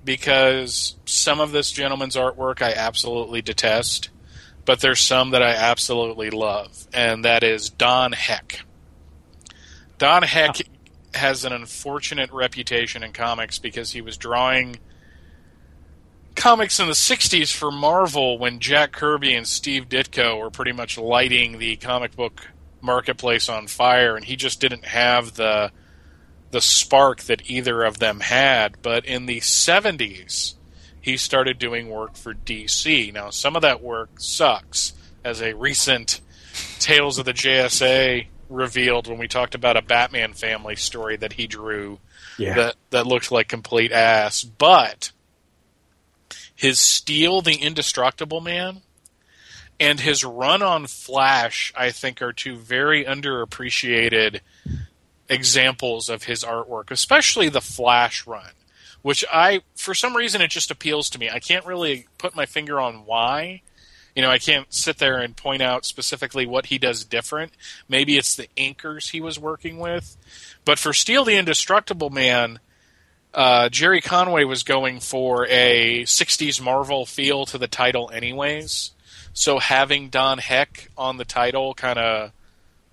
because 0.05 0.97
some 1.05 1.39
of 1.39 1.53
this 1.53 1.71
gentleman's 1.71 2.17
artwork 2.17 2.61
I 2.61 2.73
absolutely 2.73 3.43
detest, 3.43 4.11
but 4.65 4.81
there's 4.81 5.01
some 5.01 5.31
that 5.31 5.43
I 5.43 5.51
absolutely 5.51 6.31
love, 6.31 6.89
and 6.93 7.25
that 7.25 7.45
is 7.45 7.71
Don 7.71 8.11
Heck. 8.11 8.63
Don 9.99 10.25
Heck 10.25 10.57
has 11.15 11.45
an 11.45 11.53
unfortunate 11.53 12.33
reputation 12.33 13.05
in 13.05 13.13
comics 13.13 13.61
because 13.61 13.93
he 13.93 14.01
was 14.01 14.17
drawing 14.17 14.79
comics 16.35 16.81
in 16.81 16.89
the 16.89 16.93
60s 16.93 17.55
for 17.55 17.71
Marvel 17.71 18.37
when 18.37 18.59
Jack 18.59 18.91
Kirby 18.91 19.33
and 19.33 19.47
Steve 19.47 19.89
Ditko 19.89 20.41
were 20.41 20.51
pretty 20.51 20.73
much 20.73 20.99
lighting 20.99 21.59
the 21.59 21.77
comic 21.77 22.17
book 22.17 22.49
marketplace 22.81 23.49
on 23.49 23.67
fire 23.67 24.17
and 24.17 24.25
he 24.25 24.37
just 24.37 24.61
didn't 24.61 24.85
have 24.85 25.35
the 25.35 25.71
the 26.51 26.61
spark 26.61 27.23
that 27.23 27.51
either 27.51 27.83
of 27.83 27.99
them 27.99 28.21
had 28.21 28.81
but 28.83 29.05
in 29.05 29.27
the 29.27 29.41
70s 29.41 30.55
he 31.01 31.17
started 31.17 31.59
doing 31.59 31.89
work 31.89 32.17
for 32.17 32.35
DC 32.35 33.13
now 33.13 33.31
some 33.31 33.57
of 33.57 33.63
that 33.63 33.83
work 33.83 34.11
sucks 34.19 34.93
as 35.25 35.41
a 35.43 35.55
recent 35.55 36.21
Tales 36.79 37.19
of 37.19 37.25
the 37.27 37.33
JSA 37.35 38.27
revealed 38.49 39.09
when 39.09 39.19
we 39.19 39.29
talked 39.29 39.55
about 39.55 39.77
a 39.77 39.83
Batman 39.83 40.33
family 40.33 40.77
story 40.77 41.17
that 41.17 41.35
he 41.35 41.47
drew 41.47 41.99
Yeah. 42.39 42.55
that 42.55 42.75
that 42.91 43.07
looked 43.07 43.31
like 43.31 43.49
complete 43.49 43.93
ass. 43.93 44.43
But 44.45 45.11
his 46.55 46.81
Steel 46.81 47.43
the 47.43 47.57
Indestructible 47.57 48.41
Man 48.41 48.83
and 49.79 50.01
his 50.01 50.25
run 50.25 50.63
on 50.63 50.87
Flash, 50.87 51.73
I 51.77 51.91
think, 51.91 52.23
are 52.23 52.33
two 52.33 52.57
very 52.57 53.05
underappreciated 53.05 54.41
examples 55.29 56.09
of 56.09 56.25
his 56.25 56.45
artwork, 56.45 56.91
especially 56.91 57.49
the 57.49 57.61
Flash 57.61 58.27
run, 58.27 58.53
which 59.03 59.25
I, 59.33 59.63
for 59.75 59.95
some 59.95 60.17
reason, 60.17 60.41
it 60.41 60.51
just 60.51 60.71
appeals 60.71 61.11
to 61.11 61.19
me. 61.19 61.29
I 61.31 61.41
can't 61.41 61.67
really 61.67 62.07
put 62.19 62.35
my 62.35 62.47
finger 62.47 62.81
on 62.81 63.05
why. 63.05 63.63
You 64.15 64.23
know, 64.23 64.31
I 64.31 64.39
can't 64.39 64.73
sit 64.73 64.97
there 64.97 65.19
and 65.19 65.37
point 65.37 65.61
out 65.61 65.85
specifically 65.85 66.47
what 66.47 66.67
he 66.67 66.79
does 66.79 67.05
different. 67.05 67.53
Maybe 67.87 68.17
it's 68.17 68.35
the 68.35 68.49
inkers 68.57 69.11
he 69.11 69.21
was 69.21 69.39
working 69.39 69.79
with. 69.79 70.17
But 70.65 70.79
for 70.79 70.95
Steel 70.95 71.25
the 71.25 71.37
Indestructible 71.37 72.09
Man, 72.09 72.61
uh, 73.35 73.69
Gerry 73.69 74.01
Conway 74.01 74.45
was 74.45 74.63
going 74.63 75.01
for 75.01 75.47
a 75.49 76.05
60s 76.05 76.63
Marvel 76.63 77.05
feel 77.05 77.45
to 77.45 77.59
the 77.59 77.69
title, 77.69 78.11
anyways. 78.11 78.93
So 79.37 79.59
having 79.59 80.09
Don 80.09 80.39
Heck 80.39 80.89
on 80.97 81.19
the 81.19 81.25
title 81.27 81.75
kind 81.75 81.99
of 81.99 82.33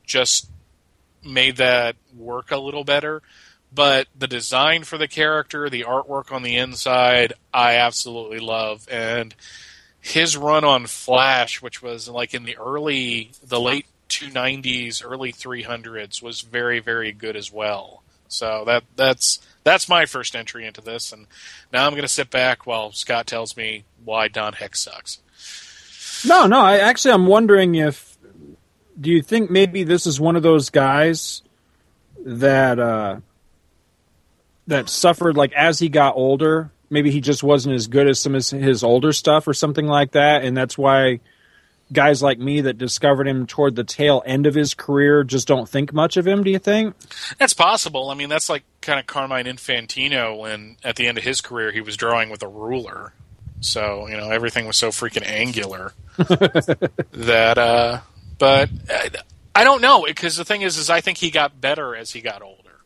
just 0.06 0.50
made 1.24 1.56
that 1.56 1.96
work 2.14 2.52
a 2.52 2.58
little 2.58 2.84
better. 2.84 3.22
But 3.74 4.08
the 4.14 4.28
design 4.28 4.84
for 4.84 4.98
the 4.98 5.08
character, 5.08 5.70
the 5.70 5.86
artwork 5.86 6.34
on 6.34 6.44
the 6.44 6.58
inside, 6.58 7.32
I 7.54 7.78
absolutely 7.78 8.40
love. 8.40 8.86
And 8.92 9.34
his 10.02 10.36
run 10.36 10.66
on 10.66 10.86
Flash, 10.86 11.62
which 11.62 11.82
was 11.82 12.10
like 12.10 12.34
in 12.34 12.44
the 12.44 12.58
early, 12.58 13.32
the 13.42 13.60
late 13.60 13.86
290s, 14.10 15.02
early 15.04 15.32
300s, 15.32 16.22
was 16.22 16.42
very, 16.42 16.80
very 16.80 17.14
good 17.14 17.38
as 17.38 17.54
well. 17.54 18.04
So 18.28 18.64
that 18.66 18.84
that's 18.98 19.40
that's 19.64 19.88
my 19.88 20.06
first 20.06 20.36
entry 20.36 20.68
into 20.68 20.82
this, 20.82 21.14
and 21.14 21.28
now 21.72 21.86
I'm 21.86 21.94
going 21.94 22.02
to 22.02 22.08
sit 22.08 22.30
back 22.30 22.66
while 22.66 22.92
Scott 22.92 23.28
tells 23.28 23.56
me 23.56 23.86
why 24.04 24.28
Don 24.28 24.54
Heck 24.54 24.76
sucks. 24.76 25.20
No, 26.26 26.48
no. 26.48 26.60
I 26.60 26.78
actually, 26.78 27.14
I'm 27.14 27.28
wondering 27.28 27.76
if 27.76 28.18
do 29.00 29.10
you 29.10 29.22
think 29.22 29.50
maybe 29.50 29.84
this 29.84 30.06
is 30.06 30.20
one 30.20 30.36
of 30.36 30.44
those 30.44 30.70
guys 30.70 31.42
that 32.26 32.80
uh, 32.80 33.20
that 34.68 34.90
suffered 34.90 35.36
like 35.36 35.54
as 35.54 35.80
he 35.80 35.90
got 35.90 36.16
older. 36.16 36.72
Maybe 36.90 37.10
he 37.12 37.22
just 37.22 37.44
wasn't 37.44 37.76
as 37.76 37.88
good 37.88 38.08
as 38.08 38.20
some 38.20 38.34
of 38.34 38.40
his, 38.40 38.52
his 38.52 38.84
older 38.84 39.14
stuff 39.14 39.48
or 39.48 39.54
something 39.54 39.88
like 39.88 40.12
that, 40.12 40.44
and 40.44 40.56
that's 40.56 40.78
why 40.78 41.22
guys 41.92 42.24
like 42.24 42.40
me 42.40 42.62
that 42.62 42.78
discovered 42.78 43.28
him 43.28 43.46
toward 43.46 43.76
the 43.76 43.84
tail 43.84 44.24
end 44.26 44.48
of 44.48 44.56
his 44.56 44.74
career 44.74 45.24
just 45.24 45.48
don't 45.48 45.68
think 45.68 45.92
much 45.92 46.18
of 46.18 46.26
him. 46.26 46.44
Do 46.44 46.52
you 46.52 46.60
think? 46.60 46.96
That's 47.40 47.54
possible. 47.54 48.10
I 48.10 48.16
mean, 48.16 48.30
that's 48.30 48.50
like 48.50 48.64
kind 48.82 49.00
of 49.00 49.08
Carmine 49.08 49.46
Infantino 49.46 50.38
when 50.38 50.78
at 50.84 50.96
the 50.96 51.08
end 51.08 51.18
of 51.18 51.24
his 51.24 51.42
career 51.42 51.72
he 51.72 51.82
was 51.82 51.98
drawing 51.98 52.30
with 52.30 52.44
a 52.44 52.48
ruler. 52.48 53.14
So 53.64 54.08
you 54.08 54.18
know 54.18 54.30
everything 54.30 54.68
was 54.68 54.78
so 54.78 54.90
freaking 54.90 55.26
angular 55.26 55.94
that. 56.18 57.58
uh 57.58 58.02
But 58.38 58.70
I, 58.90 59.10
I 59.56 59.64
don't 59.64 59.82
know 59.82 60.04
because 60.06 60.36
the 60.36 60.46
thing 60.46 60.62
is, 60.64 60.78
is 60.78 60.90
I 60.90 61.02
think 61.02 61.18
he 61.18 61.32
got 61.32 61.62
better 61.62 61.96
as 61.96 62.12
he 62.12 62.22
got 62.22 62.42
older. 62.42 62.82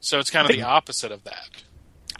So 0.00 0.18
it's 0.18 0.30
kind 0.30 0.48
of 0.48 0.54
the 0.54 0.62
opposite 0.62 1.12
of 1.12 1.24
that. 1.24 1.48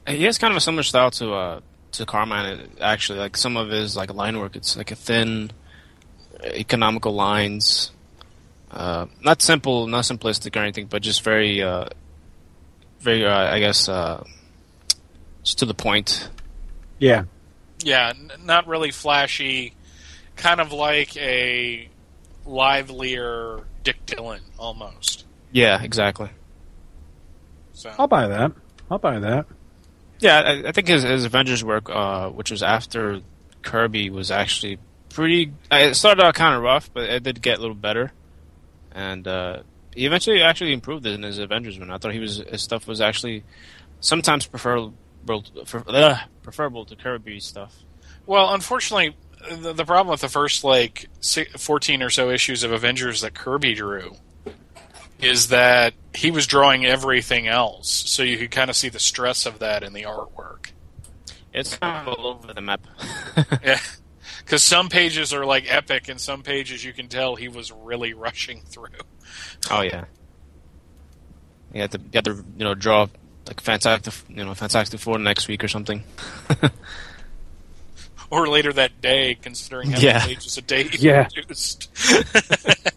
He 0.08 0.24
has 0.24 0.38
kind 0.38 0.52
of 0.52 0.56
a 0.56 0.60
similar 0.60 0.82
style 0.82 1.10
to 1.12 1.34
uh, 1.34 1.60
to 1.92 2.06
Carmine. 2.06 2.70
Actually, 2.80 3.18
like 3.18 3.36
some 3.36 3.56
of 3.56 3.68
his 3.68 3.96
like 3.96 4.12
line 4.12 4.38
work, 4.38 4.56
it's 4.56 4.76
like 4.76 4.90
a 4.90 4.96
thin, 4.96 5.50
economical 6.42 7.12
lines. 7.14 7.92
Uh, 8.70 9.06
not 9.22 9.42
simple, 9.42 9.86
not 9.86 10.04
simplistic 10.04 10.56
or 10.56 10.60
anything, 10.60 10.86
but 10.86 11.00
just 11.00 11.22
very, 11.22 11.62
uh, 11.62 11.86
very, 13.00 13.24
uh, 13.24 13.54
I 13.54 13.58
guess, 13.60 13.88
uh, 13.88 14.22
just 15.42 15.58
to 15.60 15.66
the 15.66 15.74
point. 15.74 16.28
Yeah. 16.98 17.24
Yeah, 17.86 18.08
n- 18.16 18.32
not 18.44 18.66
really 18.66 18.90
flashy. 18.90 19.72
Kind 20.34 20.60
of 20.60 20.72
like 20.72 21.16
a 21.16 21.88
livelier 22.44 23.60
Dick 23.84 24.04
Dillon 24.06 24.40
almost. 24.58 25.24
Yeah, 25.52 25.80
exactly. 25.80 26.30
So 27.74 27.92
I'll 27.96 28.08
buy 28.08 28.26
that. 28.26 28.50
I'll 28.90 28.98
buy 28.98 29.20
that. 29.20 29.46
Yeah, 30.18 30.40
I, 30.40 30.68
I 30.68 30.72
think 30.72 30.88
his, 30.88 31.04
his 31.04 31.24
Avengers 31.24 31.62
work, 31.62 31.88
uh, 31.88 32.28
which 32.30 32.50
was 32.50 32.60
after 32.62 33.20
Kirby, 33.62 34.10
was 34.10 34.32
actually 34.32 34.78
pretty. 35.10 35.52
uh, 35.70 35.76
It 35.76 35.94
started 35.94 36.24
out 36.24 36.34
kind 36.34 36.56
of 36.56 36.62
rough, 36.62 36.90
but 36.92 37.04
it 37.08 37.22
did 37.22 37.40
get 37.40 37.58
a 37.58 37.60
little 37.60 37.76
better, 37.76 38.10
and 38.92 39.28
uh, 39.28 39.60
he 39.94 40.06
eventually 40.06 40.42
actually 40.42 40.72
improved 40.72 41.06
in 41.06 41.22
his 41.22 41.38
Avengers 41.38 41.78
run. 41.78 41.90
I 41.92 41.98
thought 41.98 42.12
he 42.12 42.18
was 42.18 42.38
his 42.38 42.62
stuff 42.62 42.88
was 42.88 43.00
actually 43.00 43.44
sometimes 44.00 44.48
preferable 45.26 45.64
for, 45.66 45.84
uh, 45.88 46.18
preferable 46.42 46.84
to 46.86 46.96
Kirby 46.96 47.40
stuff. 47.40 47.74
Well, 48.26 48.54
unfortunately, 48.54 49.16
the, 49.50 49.72
the 49.72 49.84
problem 49.84 50.10
with 50.10 50.20
the 50.20 50.28
first 50.28 50.64
like 50.64 51.08
fourteen 51.58 52.02
or 52.02 52.10
so 52.10 52.30
issues 52.30 52.62
of 52.62 52.72
Avengers 52.72 53.20
that 53.20 53.34
Kirby 53.34 53.74
drew 53.74 54.16
is 55.20 55.48
that 55.48 55.94
he 56.14 56.30
was 56.30 56.46
drawing 56.46 56.84
everything 56.84 57.46
else, 57.46 57.88
so 57.88 58.22
you 58.22 58.36
could 58.36 58.50
kind 58.50 58.70
of 58.70 58.76
see 58.76 58.88
the 58.88 58.98
stress 58.98 59.46
of 59.46 59.60
that 59.60 59.82
in 59.82 59.92
the 59.92 60.02
artwork. 60.02 60.70
It's 61.52 61.78
all 61.80 62.26
over 62.26 62.52
the 62.52 62.60
map. 62.60 62.86
Yeah, 63.62 63.80
because 64.38 64.62
some 64.62 64.88
pages 64.88 65.32
are 65.32 65.44
like 65.44 65.64
epic, 65.68 66.08
and 66.08 66.20
some 66.20 66.42
pages 66.42 66.84
you 66.84 66.92
can 66.92 67.08
tell 67.08 67.36
he 67.36 67.48
was 67.48 67.72
really 67.72 68.14
rushing 68.26 68.60
through. 68.62 68.88
oh 69.70 69.82
yeah, 69.82 70.04
you 71.72 71.82
have 71.82 71.90
to 71.90 71.98
you 71.98 72.10
had 72.14 72.24
to 72.24 72.44
you 72.56 72.64
know 72.64 72.74
draw 72.74 73.06
like 73.46 73.60
Fantastic 73.60 74.12
you 74.28 74.44
know 74.44 74.54
Fantastic 74.54 75.00
Four 75.00 75.18
next 75.18 75.48
week 75.48 75.62
or 75.64 75.68
something. 75.68 76.02
Or 78.28 78.48
later 78.48 78.72
that 78.72 79.00
day, 79.00 79.36
considering 79.40 79.92
how 79.92 80.00
Yeah. 80.00 80.14
many 80.18 80.34
pages 80.34 80.58
a 80.58 80.62
day 80.62 80.82
he 80.82 80.98
Yeah. 80.98 81.28
produced. 81.32 81.88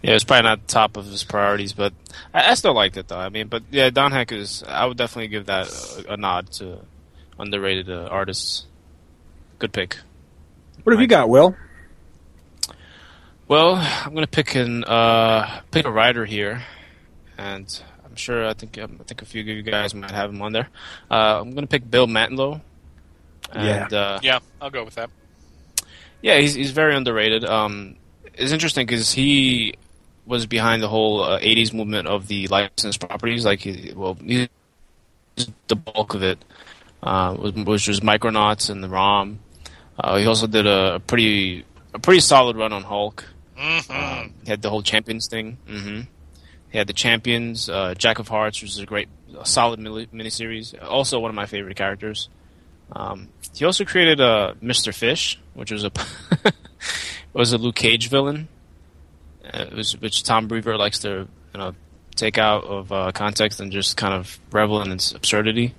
Yeah, 0.00 0.14
it's 0.14 0.24
probably 0.24 0.44
not 0.44 0.68
top 0.68 0.96
of 0.96 1.06
his 1.06 1.24
priorities, 1.24 1.72
but 1.72 1.92
I, 2.32 2.50
I 2.50 2.54
still 2.54 2.72
liked 2.74 2.96
it 2.96 3.08
though. 3.08 3.18
I 3.18 3.30
mean, 3.30 3.48
but 3.48 3.62
yeah, 3.70 3.90
Don 3.90 4.12
Heck 4.12 4.30
is. 4.30 4.62
I 4.66 4.86
would 4.86 4.96
definitely 4.96 5.28
give 5.28 5.46
that 5.46 5.68
a, 6.08 6.12
a 6.12 6.16
nod 6.16 6.50
to 6.52 6.78
underrated 7.38 7.90
uh, 7.90 8.08
artists. 8.10 8.64
Good 9.58 9.72
pick. 9.72 9.98
What 10.84 10.92
have 10.92 11.00
you 11.00 11.08
got, 11.08 11.28
Will? 11.28 11.56
Well, 13.48 13.74
I'm 13.74 14.14
gonna 14.14 14.26
pick 14.28 14.54
an 14.54 14.84
uh, 14.84 15.62
pick 15.72 15.84
a 15.84 15.90
writer 15.90 16.24
here, 16.24 16.62
and 17.36 17.66
I'm 17.97 17.97
sure 18.18 18.46
I 18.46 18.54
think 18.54 18.78
um, 18.78 18.98
I 19.00 19.04
think 19.04 19.22
a 19.22 19.24
few 19.24 19.40
of 19.42 19.46
you 19.48 19.62
guys 19.62 19.94
might 19.94 20.10
have 20.10 20.30
him 20.30 20.42
on 20.42 20.52
there. 20.52 20.68
Uh, 21.10 21.40
I'm 21.40 21.52
gonna 21.54 21.66
pick 21.66 21.90
Bill 21.90 22.06
Mantlo. 22.06 22.60
And, 23.52 23.92
uh, 23.94 24.18
yeah, 24.22 24.40
I'll 24.60 24.70
go 24.70 24.84
with 24.84 24.96
that. 24.96 25.10
Yeah, 26.20 26.38
he's 26.38 26.54
he's 26.54 26.70
very 26.72 26.94
underrated. 26.94 27.44
Um, 27.44 27.96
it's 28.34 28.52
interesting 28.52 28.86
because 28.86 29.12
he 29.12 29.74
was 30.26 30.44
behind 30.46 30.82
the 30.82 30.88
whole 30.88 31.22
uh, 31.22 31.38
'80s 31.40 31.72
movement 31.72 32.08
of 32.08 32.28
the 32.28 32.46
licensed 32.48 33.00
properties. 33.00 33.44
Like, 33.46 33.60
he, 33.60 33.92
well, 33.94 34.14
he, 34.14 34.48
the 35.68 35.76
bulk 35.76 36.14
of 36.14 36.22
it 36.22 36.44
uh, 37.02 37.34
was, 37.38 37.52
which 37.54 37.88
was 37.88 38.00
Micronauts 38.00 38.68
and 38.68 38.82
the 38.84 38.88
ROM. 38.88 39.38
Uh, 39.98 40.16
he 40.18 40.26
also 40.26 40.46
did 40.46 40.66
a, 40.66 40.96
a 40.96 41.00
pretty 41.00 41.64
a 41.94 41.98
pretty 41.98 42.20
solid 42.20 42.56
run 42.56 42.72
on 42.72 42.82
Hulk. 42.82 43.24
hmm 43.56 43.90
Um, 43.90 44.34
he 44.44 44.50
had 44.50 44.60
the 44.62 44.70
whole 44.70 44.82
Champions 44.82 45.26
thing. 45.28 45.56
hmm 45.66 46.00
He 46.70 46.78
had 46.78 46.86
the 46.86 46.92
Champions, 46.92 47.68
uh, 47.68 47.94
Jack 47.94 48.18
of 48.18 48.28
Hearts, 48.28 48.60
which 48.60 48.72
is 48.72 48.78
a 48.78 48.86
great, 48.86 49.08
a 49.38 49.46
solid 49.46 49.78
mini- 49.80 50.06
miniseries. 50.06 50.74
Also, 50.82 51.18
one 51.18 51.30
of 51.30 51.34
my 51.34 51.46
favorite 51.46 51.76
characters. 51.76 52.28
Um, 52.92 53.28
he 53.54 53.64
also 53.64 53.84
created 53.84 54.20
uh, 54.20 54.54
Mr. 54.62 54.94
Fish, 54.94 55.38
which 55.54 55.70
was 55.70 55.84
a 55.84 55.90
was 57.32 57.52
a 57.52 57.58
Luke 57.58 57.74
Cage 57.74 58.08
villain, 58.08 58.48
uh, 59.52 59.66
was, 59.74 59.98
which 60.00 60.22
Tom 60.22 60.48
Brevoort 60.48 60.78
likes 60.78 60.98
to 61.00 61.28
you 61.54 61.58
know 61.58 61.74
take 62.16 62.38
out 62.38 62.64
of 62.64 62.92
uh, 62.92 63.12
context 63.12 63.60
and 63.60 63.70
just 63.72 63.96
kind 63.96 64.14
of 64.14 64.38
revel 64.50 64.82
in 64.82 64.90
its 64.92 65.12
absurdity. 65.12 65.74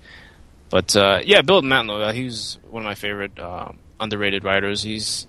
But 0.69 0.95
uh, 0.95 1.19
yeah, 1.23 1.41
Bill 1.41 1.61
Mantlo, 1.61 2.01
uh, 2.09 2.11
he's 2.11 2.57
one 2.69 2.83
of 2.83 2.85
my 2.85 2.95
favorite 2.95 3.37
uh, 3.39 3.71
underrated 3.99 4.43
writers. 4.43 4.83
He's 4.83 5.27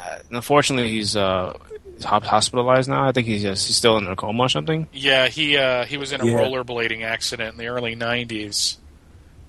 uh, 0.00 0.18
unfortunately 0.30 0.90
he's 0.90 1.16
uh, 1.16 1.56
hospitalized 2.02 2.88
now. 2.88 3.06
I 3.06 3.12
think 3.12 3.26
he's 3.26 3.42
just, 3.42 3.66
he's 3.66 3.76
still 3.76 3.96
in 3.98 4.06
a 4.06 4.16
coma 4.16 4.44
or 4.44 4.48
something. 4.48 4.86
Yeah, 4.92 5.28
he 5.28 5.56
uh, 5.56 5.84
he 5.84 5.96
was 5.96 6.12
in 6.12 6.20
a 6.20 6.26
Yeah. 6.26 6.38
rollerblading 6.38 7.02
accident 7.02 7.52
in 7.52 7.58
the 7.58 7.68
early 7.68 7.94
'90s, 7.96 8.76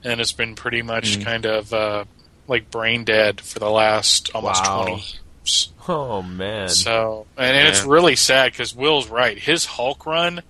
and 0.03 0.19
has 0.19 0.31
been 0.31 0.55
pretty 0.55 0.81
much 0.81 1.17
Mm. 1.19 1.23
kind 1.25 1.45
of 1.45 1.73
uh, 1.73 2.05
like 2.47 2.69
brain 2.71 3.03
dead 3.03 3.41
for 3.41 3.59
the 3.59 3.69
last 3.69 4.29
almost 4.35 4.63
Wow. 4.63 4.83
twenty 4.85 5.01
years. 5.01 5.69
Oh 5.87 6.21
man. 6.21 6.69
So, 6.69 7.25
and, 7.37 7.57
and 7.57 7.67
it's 7.67 7.83
really 7.83 8.15
sad 8.15 8.51
because 8.53 8.73
Will's 8.75 9.09
right. 9.09 9.37
His 9.37 9.65
Hulk 9.65 10.05
run, 10.05 10.41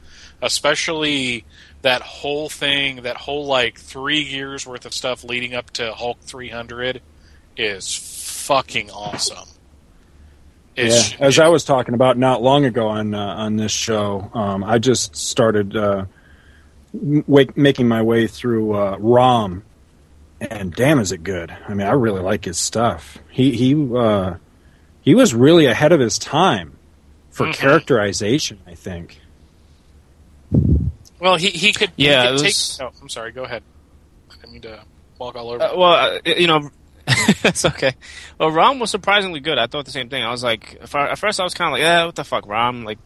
especially 0.42 1.46
that 1.82 2.02
whole 2.02 2.48
thing, 2.50 3.02
that 3.04 3.18
whole 3.18 3.46
like 3.46 3.78
three 3.80 4.22
years 4.22 4.66
worth 4.68 4.86
of 4.86 4.94
stuff 4.94 5.24
leading 5.24 5.54
up 5.56 5.70
to 5.72 5.94
Hulk 5.94 6.20
300, 6.22 7.02
is 7.58 7.94
fucking 8.46 8.90
awesome. 8.92 9.48
Yeah, 10.76 11.02
as 11.20 11.40
I 11.40 11.48
was 11.50 11.64
talking 11.64 11.94
about 11.94 12.18
not 12.18 12.42
long 12.42 12.66
ago 12.66 12.88
on 12.88 13.14
uh, 13.14 13.20
on 13.20 13.58
this 13.58 13.72
show, 13.72 14.30
um, 14.34 14.64
I 14.64 14.80
just 14.80 15.16
started 15.16 15.76
uh, 15.76 16.06
wake, 16.94 17.56
making 17.56 17.88
my 17.88 18.02
way 18.02 18.26
through 18.28 18.74
uh, 18.76 18.98
Rom, 19.00 19.64
and 20.42 20.74
damn, 20.74 21.00
is 21.00 21.12
it 21.12 21.24
good! 21.24 21.52
I 21.68 21.74
mean, 21.74 21.86
I 21.88 21.92
really 21.92 22.22
like 22.22 22.46
his 22.46 22.58
stuff. 22.58 23.20
He 23.30 23.52
he 23.56 23.96
uh, 23.96 24.36
he 25.02 25.14
was 25.16 25.34
really 25.36 25.66
ahead 25.68 25.92
of 25.92 26.00
his 26.00 26.18
time 26.18 26.76
for 27.30 27.46
Mhm. 27.48 27.54
characterization. 27.54 28.60
I 28.66 28.74
think. 28.76 29.20
well, 31.20 31.36
he 31.36 31.50
he 31.50 31.72
could. 31.74 31.92
he 31.98 32.08
Yeah, 32.08 32.32
could 32.32 32.42
it 32.42 32.44
take- 32.44 32.82
oh, 32.82 32.92
I'm 33.02 33.10
sorry. 33.10 33.32
Go 33.32 33.44
ahead. 33.44 33.64
I 34.32 34.36
didn't 34.38 34.54
mean 34.54 34.62
to 34.64 34.84
walk 35.20 35.36
all 35.36 35.50
over. 35.52 35.64
Uh, 35.64 35.76
well, 35.78 35.94
uh, 35.94 36.20
you 36.26 36.48
know, 36.48 36.70
it's 37.44 37.66
okay. 37.66 37.94
Well, 38.40 38.52
Rom 38.52 38.80
was 38.80 38.92
surprisingly 38.92 39.40
good. 39.40 39.58
I 39.58 39.68
thought 39.68 39.86
the 39.86 39.92
same 39.92 40.10
thing. 40.10 40.24
I 40.24 40.32
was 40.32 40.44
like, 40.44 40.78
at 40.82 40.96
at 40.96 41.20
first 41.20 41.40
I 41.40 41.44
was 41.44 41.54
kind 41.54 41.68
of 41.70 41.74
like, 41.74 41.82
yeah, 41.82 42.06
what 42.06 42.16
the 42.16 42.24
fuck, 42.24 42.48
Rom? 42.48 42.86
Like, 42.86 43.00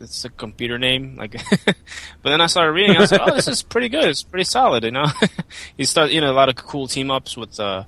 it's 0.00 0.24
a 0.24 0.30
computer 0.30 0.78
name. 0.78 1.16
Like, 1.24 1.40
but 2.22 2.30
then 2.30 2.40
I 2.40 2.46
started 2.46 2.72
reading. 2.72 2.96
I 2.96 3.00
was 3.00 3.12
like, 3.12 3.20
oh, 3.24 3.34
this 3.34 3.48
is 3.48 3.62
pretty 3.62 3.88
good. 3.88 4.04
It's 4.04 4.22
pretty 4.22 4.44
solid. 4.44 4.84
You 4.84 4.90
know, 4.90 5.06
he 5.76 5.84
started, 5.84 6.12
you 6.12 6.20
know, 6.20 6.30
a 6.30 6.34
lot 6.34 6.48
of 6.48 6.56
cool 6.56 6.86
team 6.86 7.10
ups 7.10 7.36
with, 7.36 7.58
uh, 7.58 7.84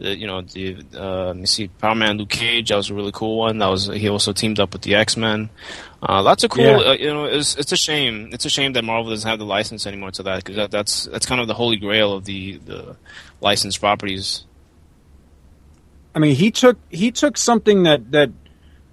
the, 0.00 0.16
you 0.16 0.26
know, 0.26 0.40
the 0.40 0.82
uh, 0.94 1.26
let 1.26 1.36
me 1.36 1.46
see, 1.46 1.68
Power 1.68 1.94
Man, 1.94 2.16
Luke 2.16 2.30
Cage. 2.30 2.70
That 2.70 2.76
was 2.76 2.90
a 2.90 2.94
really 2.94 3.12
cool 3.12 3.38
one. 3.38 3.58
That 3.58 3.66
was 3.66 3.86
he 3.86 4.08
also 4.08 4.32
teamed 4.32 4.58
up 4.58 4.72
with 4.72 4.82
the 4.82 4.94
X 4.94 5.16
Men. 5.16 5.50
Uh, 6.02 6.22
lots 6.22 6.42
of 6.42 6.50
cool. 6.50 6.64
Yeah. 6.64 6.78
Uh, 6.78 6.92
you 6.92 7.12
know, 7.12 7.26
it's 7.26 7.54
it's 7.56 7.72
a 7.72 7.76
shame. 7.76 8.30
It's 8.32 8.46
a 8.46 8.50
shame 8.50 8.72
that 8.72 8.82
Marvel 8.82 9.10
doesn't 9.10 9.28
have 9.28 9.38
the 9.38 9.44
license 9.44 9.86
anymore 9.86 10.10
to 10.12 10.22
that 10.24 10.36
because 10.42 10.56
that, 10.56 10.70
that's 10.70 11.04
that's 11.04 11.26
kind 11.26 11.40
of 11.40 11.48
the 11.48 11.54
holy 11.54 11.76
grail 11.76 12.14
of 12.14 12.24
the 12.24 12.56
the 12.64 12.96
licensed 13.40 13.78
properties. 13.80 14.46
I 16.14 16.18
mean, 16.18 16.34
he 16.34 16.50
took 16.50 16.78
he 16.90 17.10
took 17.10 17.36
something 17.36 17.84
that 17.84 18.10
that 18.12 18.30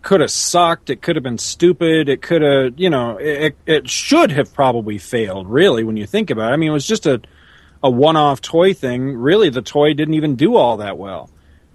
could 0.01 0.21
have 0.21 0.31
sucked. 0.31 0.89
It 0.89 1.01
could 1.01 1.15
have 1.15 1.23
been 1.23 1.37
stupid. 1.37 2.07
It 2.07 2.21
could 2.21 2.41
have, 2.41 2.79
you 2.79 2.89
know, 2.89 3.17
it 3.17 3.57
it 3.65 3.89
should 3.89 4.31
have 4.31 4.53
probably 4.53 4.97
failed. 4.97 5.49
Really, 5.49 5.83
when 5.83 5.97
you 5.97 6.05
think 6.05 6.29
about 6.29 6.51
it, 6.51 6.53
I 6.53 6.57
mean, 6.57 6.69
it 6.69 6.73
was 6.73 6.87
just 6.87 7.05
a 7.05 7.21
a 7.83 7.89
one 7.89 8.15
off 8.15 8.41
toy 8.41 8.73
thing. 8.73 9.15
Really, 9.15 9.49
the 9.49 9.61
toy 9.61 9.93
didn't 9.93 10.13
even 10.13 10.35
do 10.35 10.55
all 10.55 10.77
that 10.77 10.97
well. 10.97 11.29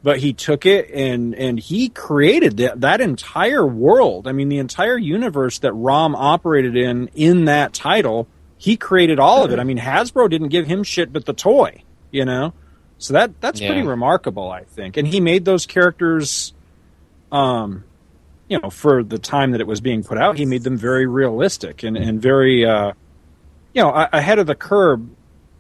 But 0.05 0.19
he 0.19 0.33
took 0.33 0.67
it 0.67 0.91
and 0.91 1.35
and 1.35 1.59
he 1.59 1.89
created 1.89 2.57
that 2.59 2.81
that 2.81 3.01
entire 3.01 3.67
world. 3.67 4.27
I 4.27 4.33
mean, 4.33 4.49
the 4.49 4.59
entire 4.59 4.99
universe 4.99 5.59
that 5.61 5.73
Rom 5.73 6.15
operated 6.15 6.77
in 6.77 7.09
in 7.15 7.45
that 7.47 7.73
title. 7.73 8.29
He 8.59 8.77
created 8.77 9.19
all 9.19 9.45
of 9.45 9.51
it. 9.51 9.59
I 9.59 9.65
mean, 9.65 9.79
Hasbro 9.79 10.31
didn't 10.31 10.49
give 10.49 10.69
him 10.69 10.85
shit 10.85 11.13
but 11.13 11.27
the 11.27 11.33
toy. 11.33 11.83
You 12.13 12.25
know. 12.25 12.55
So 13.03 13.15
that 13.15 13.41
that's 13.41 13.61
Yeah. 13.61 13.69
pretty 13.69 13.87
remarkable, 13.87 14.51
I 14.51 14.63
think. 14.65 14.97
And 14.97 15.07
he 15.09 15.21
made 15.21 15.45
those 15.45 15.67
characters, 15.67 16.53
um, 17.31 17.85
you 18.49 18.59
know, 18.61 18.71
for 18.71 19.03
the 19.03 19.19
time 19.19 19.53
that 19.53 19.61
it 19.61 19.67
was 19.67 19.81
being 19.81 20.05
put 20.05 20.19
out, 20.19 20.37
he 20.39 20.45
made 20.47 20.63
them 20.63 20.77
very 20.77 21.07
realistic 21.07 21.83
and 21.83 21.97
and 21.97 22.21
very, 22.23 22.65
uh, 22.65 22.93
you 23.75 23.83
know, 23.83 23.91
ahead 24.13 24.39
of 24.39 24.47
the 24.47 24.55
curb 24.55 25.11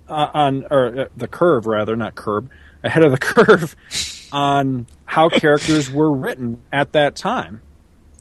uh, 0.09 0.29
on 0.35 0.67
or 0.71 1.01
uh, 1.01 1.05
the 1.17 1.29
curve 1.29 1.67
rather, 1.67 1.97
not 1.97 2.15
curb, 2.15 2.51
ahead 2.85 3.03
of 3.03 3.11
the 3.13 3.19
curve 3.35 3.75
on 4.31 4.87
how 5.05 5.29
characters 5.29 5.91
were 5.91 6.13
written 6.13 6.61
at 6.73 6.93
that 6.93 7.17
time. 7.17 7.61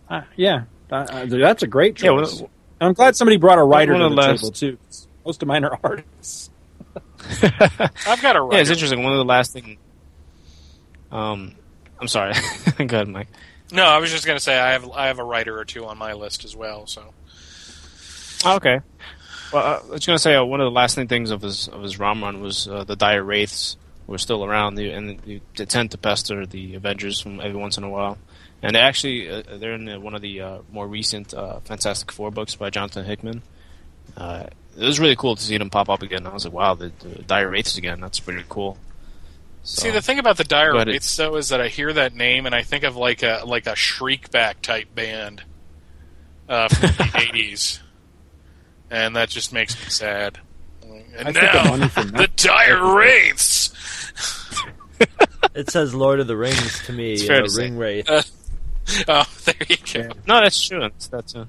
Uh, 0.09 0.21
yeah, 0.35 0.63
uh, 0.91 1.25
that's 1.25 1.63
a 1.63 1.67
great 1.67 1.95
choice. 1.95 2.35
Yeah, 2.35 2.41
well, 2.41 2.49
I'm 2.81 2.93
glad 2.93 3.15
somebody 3.15 3.37
brought 3.37 3.59
a 3.59 3.63
writer 3.63 3.93
to 3.93 3.99
the 3.99 4.09
the 4.09 4.15
last- 4.15 4.39
table 4.41 4.51
too. 4.51 4.77
Most 5.25 5.41
of 5.41 5.47
mine 5.47 5.63
are 5.65 5.77
artists. 5.83 6.49
I've 8.07 8.21
got 8.21 8.35
a 8.35 8.47
Yeah, 8.51 8.59
it's 8.59 8.69
interesting. 8.69 9.03
One 9.03 9.11
of 9.13 9.17
the 9.17 9.25
last 9.25 9.53
thing. 9.53 9.77
Um, 11.11 11.55
I'm 11.99 12.07
sorry. 12.07 12.33
Go 12.77 12.83
ahead, 12.83 13.07
Mike. 13.07 13.27
No, 13.71 13.83
I 13.83 13.99
was 13.99 14.11
just 14.11 14.25
gonna 14.25 14.39
say 14.39 14.57
I 14.57 14.71
have 14.71 14.89
I 14.91 15.07
have 15.07 15.19
a 15.19 15.23
writer 15.23 15.57
or 15.57 15.65
two 15.65 15.85
on 15.85 15.97
my 15.97 16.13
list 16.13 16.43
as 16.43 16.55
well. 16.55 16.87
So 16.87 17.13
Oh, 18.43 18.55
okay. 18.55 18.79
Well, 19.53 19.65
uh, 19.65 19.79
I 19.87 19.91
was 19.93 20.05
gonna 20.05 20.19
say 20.19 20.35
uh, 20.35 20.43
one 20.43 20.61
of 20.61 20.65
the 20.65 20.71
lasting 20.71 21.07
things 21.07 21.31
of 21.31 21.41
his 21.41 21.67
of 21.67 21.83
his 21.83 21.99
Rom 21.99 22.23
run 22.23 22.41
was 22.41 22.67
uh, 22.67 22.83
the 22.83 22.95
dire 22.95 23.23
wraiths 23.23 23.77
were 24.07 24.17
still 24.17 24.43
around, 24.43 24.77
and 24.79 25.19
they, 25.23 25.41
they 25.55 25.65
tend 25.65 25.91
to 25.91 25.97
pester 25.97 26.45
the 26.45 26.75
Avengers 26.75 27.19
from 27.19 27.39
every 27.39 27.59
once 27.59 27.77
in 27.77 27.83
a 27.83 27.89
while. 27.89 28.17
And 28.63 28.75
they 28.75 28.79
actually, 28.79 29.29
uh, 29.29 29.43
they're 29.57 29.73
in 29.73 29.89
uh, 29.89 29.99
one 29.99 30.13
of 30.13 30.21
the 30.21 30.41
uh, 30.41 30.59
more 30.71 30.87
recent 30.87 31.33
uh, 31.33 31.59
Fantastic 31.61 32.11
Four 32.11 32.29
books 32.31 32.55
by 32.55 32.69
Jonathan 32.69 33.05
Hickman. 33.05 33.41
Uh, 34.77 34.83
it 34.83 34.85
was 34.85 34.99
really 34.99 35.15
cool 35.15 35.35
to 35.35 35.41
see 35.41 35.57
them 35.57 35.69
pop 35.69 35.89
up 35.89 36.01
again. 36.01 36.25
I 36.25 36.33
was 36.33 36.45
like, 36.45 36.53
wow, 36.53 36.75
the, 36.75 36.91
the 36.99 37.21
dire 37.23 37.49
wraiths 37.49 37.77
again. 37.77 37.99
That's 38.01 38.19
pretty 38.19 38.43
cool. 38.49 38.77
So, 39.63 39.83
See, 39.83 39.91
the 39.91 40.01
thing 40.01 40.17
about 40.17 40.37
the 40.37 40.43
Dire 40.43 40.73
Wraiths 40.73 41.15
though 41.15 41.35
is 41.35 41.49
that 41.49 41.61
I 41.61 41.67
hear 41.67 41.93
that 41.93 42.15
name 42.15 42.47
and 42.47 42.55
I 42.55 42.63
think 42.63 42.83
of 42.83 42.95
like 42.95 43.21
a 43.21 43.43
like 43.45 43.67
a 43.67 43.73
Shriekback 43.73 44.61
type 44.61 44.93
band 44.95 45.43
uh, 46.49 46.67
from 46.67 46.89
the 46.89 47.11
eighties, 47.29 47.79
and 48.89 49.15
that 49.15 49.29
just 49.29 49.53
makes 49.53 49.75
me 49.79 49.89
sad. 49.89 50.39
And 51.15 51.27
I 51.27 51.31
now 51.31 51.75
the 51.75 51.77
Nothing. 51.77 52.27
Dire 52.37 52.95
Wraiths. 52.95 53.71
It 55.53 55.69
says 55.69 55.93
Lord 55.93 56.19
of 56.19 56.27
the 56.27 56.37
Rings 56.37 56.83
to 56.85 56.93
me. 56.93 57.13
It's 57.13 57.25
fair 57.27 57.37
know, 57.37 57.43
to 57.43 57.49
say. 57.49 57.63
Ring 57.63 57.77
Wraith. 57.77 58.09
Oh, 59.07 59.25
there 59.45 59.55
you 59.69 59.77
go. 59.93 60.09
no, 60.27 60.41
that's 60.41 60.61
true. 60.67 60.81
That's, 60.81 61.07
that's 61.07 61.35
uh, 61.35 61.45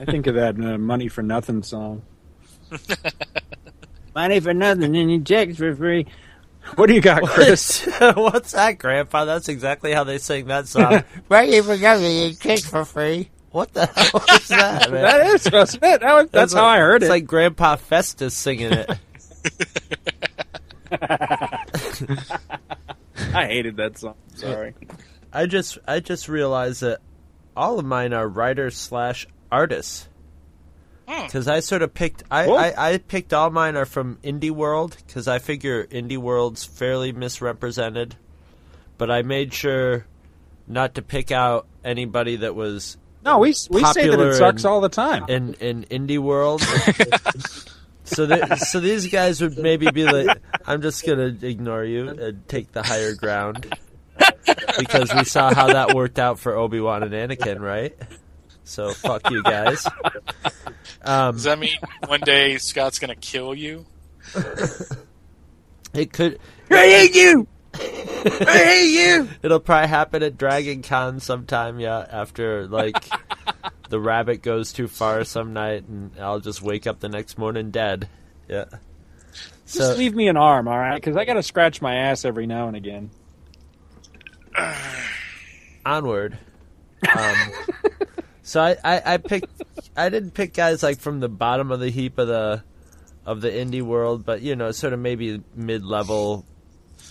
I 0.00 0.04
think 0.04 0.26
of 0.26 0.34
that 0.34 0.54
uh, 0.58 0.78
"Money 0.78 1.08
for 1.08 1.22
Nothing" 1.22 1.62
song. 1.62 2.02
Money 4.14 4.40
for 4.40 4.54
nothing 4.54 4.96
and 4.96 5.10
you 5.10 5.20
checks 5.20 5.56
for 5.58 5.74
free. 5.76 6.06
What 6.76 6.86
do 6.86 6.94
you 6.94 7.00
got, 7.02 7.22
Chris? 7.22 7.84
What's 8.00 8.52
that, 8.52 8.78
Grandpa? 8.78 9.24
That's 9.26 9.48
exactly 9.48 9.92
how 9.92 10.04
they 10.04 10.16
sing 10.18 10.46
that 10.46 10.66
song. 10.66 11.04
right, 11.28 11.48
you 11.48 11.62
forgot 11.62 12.00
me, 12.00 12.28
you 12.28 12.34
kick 12.36 12.60
for 12.60 12.84
free. 12.86 13.28
What 13.50 13.72
the 13.74 13.86
hell 13.94 14.24
is 14.36 14.48
that, 14.48 14.90
man? 14.90 15.02
that 15.02 15.26
is, 15.34 15.50
wasn't 15.52 15.84
it? 15.84 16.00
That 16.00 16.14
was, 16.14 16.30
that's 16.30 16.54
like- 16.54 16.60
how 16.62 16.66
I 16.68 16.78
heard 16.78 17.02
it's 17.02 17.08
it. 17.08 17.10
like 17.12 17.26
Grandpa 17.26 17.76
Festus 17.76 18.34
singing 18.34 18.72
it. 18.72 18.90
I 23.34 23.46
hated 23.46 23.76
that 23.76 23.98
song. 23.98 24.14
Sorry. 24.34 24.74
I 25.32 25.46
just 25.46 25.78
I 25.86 26.00
just 26.00 26.28
realized 26.28 26.80
that 26.82 27.00
all 27.56 27.78
of 27.78 27.84
mine 27.84 28.12
are 28.12 28.26
writers 28.28 28.76
slash 28.76 29.26
artists. 29.50 30.08
Hmm. 31.08 31.24
Because 31.26 31.46
I 31.46 31.60
sort 31.60 31.82
of 31.82 31.94
picked 31.94 32.24
I, 32.30 32.46
Cool. 32.46 32.56
I, 32.56 32.74
I 32.76 32.98
picked 32.98 33.32
all 33.32 33.50
mine 33.50 33.76
are 33.76 33.84
from 33.86 34.16
Indie 34.24 34.50
World 34.50 34.96
because 35.06 35.28
I 35.28 35.38
figure 35.38 35.86
Indie 35.86 36.18
World's 36.18 36.64
fairly 36.64 37.12
misrepresented, 37.12 38.16
but 38.98 39.10
I 39.10 39.22
made 39.22 39.54
sure 39.54 40.04
not 40.66 40.96
to 40.96 41.02
pick 41.02 41.30
out 41.30 41.66
anybody 41.84 42.36
that 42.36 42.56
was 42.56 42.96
No, 43.24 43.38
we 43.38 43.54
we 43.70 43.84
say 43.84 44.08
that 44.08 44.18
it 44.20 44.34
sucks 44.34 44.64
and- 44.64 44.70
all 44.72 44.80
the 44.80 44.88
time. 44.88 45.26
in 45.28 45.54
in 45.54 45.84
Indie 45.84 46.18
World. 46.18 46.60
so 48.04 48.26
th- 48.26 48.58
so 48.58 48.80
these 48.80 49.06
guys 49.06 49.40
would 49.40 49.58
maybe 49.58 49.88
be 49.92 50.04
like, 50.04 50.38
I'm 50.66 50.82
just 50.82 51.06
gonna 51.06 51.36
ignore 51.40 51.84
you 51.84 52.08
and 52.08 52.48
take 52.48 52.72
the 52.72 52.82
higher 52.82 53.14
ground 53.14 53.72
because 54.78 55.14
we 55.14 55.22
saw 55.22 55.54
how 55.54 55.68
that 55.68 55.94
worked 55.94 56.18
out 56.18 56.40
for 56.40 56.56
Obi 56.56 56.80
Wan 56.80 57.04
and 57.04 57.12
Anakin, 57.12 57.60
right? 57.60 57.96
So 58.66 58.90
fuck 58.90 59.30
you 59.30 59.42
guys. 59.42 59.86
Um, 61.02 61.36
Does 61.36 61.44
that 61.44 61.60
mean 61.60 61.78
one 62.08 62.18
day 62.20 62.58
Scott's 62.58 62.98
gonna 62.98 63.14
kill 63.14 63.54
you? 63.54 63.86
it 65.94 66.12
could. 66.12 66.40
I 66.68 66.88
hate 66.88 67.14
you. 67.14 67.46
I 67.74 68.62
hate 68.64 68.90
you. 68.90 69.28
It'll 69.40 69.60
probably 69.60 69.86
happen 69.86 70.24
at 70.24 70.36
Dragon 70.36 70.82
Con 70.82 71.20
sometime, 71.20 71.78
yeah, 71.78 72.04
after 72.10 72.66
like 72.66 72.96
the 73.88 74.00
rabbit 74.00 74.42
goes 74.42 74.72
too 74.72 74.88
far 74.88 75.22
some 75.22 75.52
night 75.52 75.86
and 75.86 76.10
I'll 76.18 76.40
just 76.40 76.60
wake 76.60 76.88
up 76.88 76.98
the 76.98 77.08
next 77.08 77.38
morning 77.38 77.70
dead. 77.70 78.08
Yeah. 78.48 78.64
Just 79.70 79.98
leave 79.98 80.14
me 80.14 80.26
an 80.26 80.36
arm, 80.36 80.66
all 80.66 80.78
right? 80.78 80.96
Because 80.96 81.16
I 81.16 81.24
got 81.24 81.34
to 81.34 81.42
scratch 81.42 81.80
my 81.80 81.94
ass 81.94 82.24
every 82.24 82.46
now 82.46 82.66
and 82.66 82.76
again. 82.76 83.10
onward. 85.86 86.38
Um, 87.16 87.36
so 88.46 88.60
I, 88.62 88.76
I, 88.84 89.02
I 89.14 89.16
picked 89.16 89.62
I 89.96 90.08
didn't 90.08 90.30
pick 90.32 90.54
guys 90.54 90.82
like 90.84 91.00
from 91.00 91.18
the 91.18 91.28
bottom 91.28 91.72
of 91.72 91.80
the 91.80 91.90
heap 91.90 92.16
of 92.18 92.28
the 92.28 92.62
of 93.26 93.40
the 93.40 93.50
indie 93.50 93.82
world, 93.82 94.24
but 94.24 94.40
you 94.40 94.54
know, 94.54 94.70
sort 94.70 94.92
of 94.92 95.00
maybe 95.00 95.42
mid 95.54 95.84
level. 95.84 96.44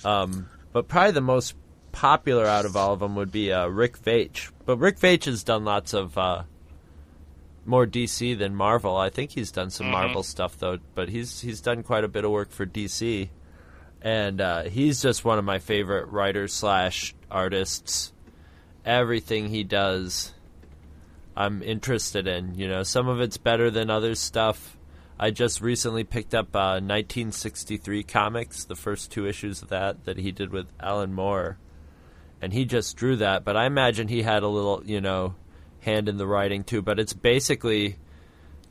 Um, 0.05 0.47
but 0.71 0.87
probably 0.87 1.11
the 1.11 1.21
most 1.21 1.55
popular 1.91 2.45
out 2.45 2.65
of 2.65 2.75
all 2.77 2.93
of 2.93 2.99
them 2.99 3.15
would 3.15 3.31
be 3.31 3.51
uh, 3.51 3.67
Rick 3.67 3.99
Veitch. 4.01 4.49
But 4.65 4.77
Rick 4.77 4.97
Veitch 4.99 5.25
has 5.25 5.43
done 5.43 5.65
lots 5.65 5.93
of 5.93 6.17
uh, 6.17 6.43
more 7.65 7.85
DC 7.85 8.37
than 8.37 8.55
Marvel. 8.55 8.95
I 8.95 9.09
think 9.09 9.31
he's 9.31 9.51
done 9.51 9.71
some 9.71 9.87
Mhm. 9.87 9.91
Marvel 9.91 10.23
stuff 10.23 10.57
though, 10.57 10.79
but 10.93 11.09
he's 11.09 11.41
he's 11.41 11.59
done 11.59 11.83
quite 11.83 12.03
a 12.05 12.07
bit 12.07 12.23
of 12.23 12.31
work 12.31 12.51
for 12.51 12.65
DC, 12.65 13.27
and 14.01 14.39
uh, 14.39 14.63
he's 14.63 15.01
just 15.01 15.25
one 15.25 15.37
of 15.39 15.43
my 15.43 15.59
favorite 15.59 16.07
writers 16.07 16.53
slash 16.53 17.13
artists. 17.29 18.13
Everything 18.85 19.49
he 19.49 19.63
does, 19.63 20.31
I'm 21.35 21.61
interested 21.61 22.27
in. 22.27 22.55
You 22.55 22.67
know, 22.67 22.83
some 22.83 23.07
of 23.07 23.19
it's 23.19 23.37
better 23.37 23.69
than 23.69 23.89
other 23.89 24.15
stuff. 24.15 24.77
I 25.19 25.31
just 25.31 25.61
recently 25.61 26.03
picked 26.03 26.33
up 26.33 26.55
uh, 26.55 26.79
1963 26.83 28.03
comics, 28.03 28.65
the 28.65 28.75
first 28.75 29.11
two 29.11 29.27
issues 29.27 29.61
of 29.61 29.69
that 29.69 30.05
that 30.05 30.17
he 30.17 30.31
did 30.31 30.51
with 30.51 30.67
Alan 30.79 31.13
Moore, 31.13 31.57
and 32.41 32.51
he 32.51 32.65
just 32.65 32.97
drew 32.97 33.15
that. 33.17 33.45
But 33.45 33.55
I 33.55 33.65
imagine 33.65 34.07
he 34.07 34.23
had 34.23 34.43
a 34.43 34.47
little, 34.47 34.81
you 34.85 34.99
know, 34.99 35.35
hand 35.81 36.09
in 36.09 36.17
the 36.17 36.27
writing 36.27 36.63
too. 36.63 36.81
But 36.81 36.99
it's 36.99 37.13
basically 37.13 37.97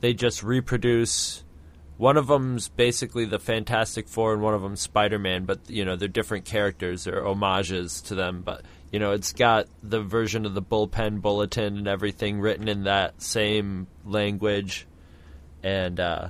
they 0.01 0.13
just 0.13 0.43
reproduce. 0.43 1.43
One 1.97 2.17
of 2.17 2.27
them's 2.27 2.67
basically 2.67 3.25
the 3.25 3.39
Fantastic 3.39 4.07
Four, 4.07 4.33
and 4.33 4.41
one 4.41 4.53
of 4.53 4.61
them's 4.61 4.81
Spider 4.81 5.17
Man. 5.17 5.45
But 5.45 5.67
you 5.67 5.83
know, 5.83 5.95
they're 5.95 6.07
different 6.07 6.45
characters. 6.45 7.05
They're 7.05 7.23
homages 7.23 8.01
to 8.03 8.15
them. 8.15 8.43
But 8.43 8.61
you 8.91 8.99
know, 8.99 9.11
it's 9.11 9.33
got 9.33 9.67
the 9.83 10.01
version 10.01 10.45
of 10.45 10.53
the 10.53 10.61
bullpen 10.61 11.21
bulletin 11.21 11.77
and 11.77 11.87
everything 11.87 12.39
written 12.39 12.67
in 12.67 12.83
that 12.83 13.21
same 13.21 13.87
language. 14.05 14.87
And 15.63 15.99
uh, 15.99 16.29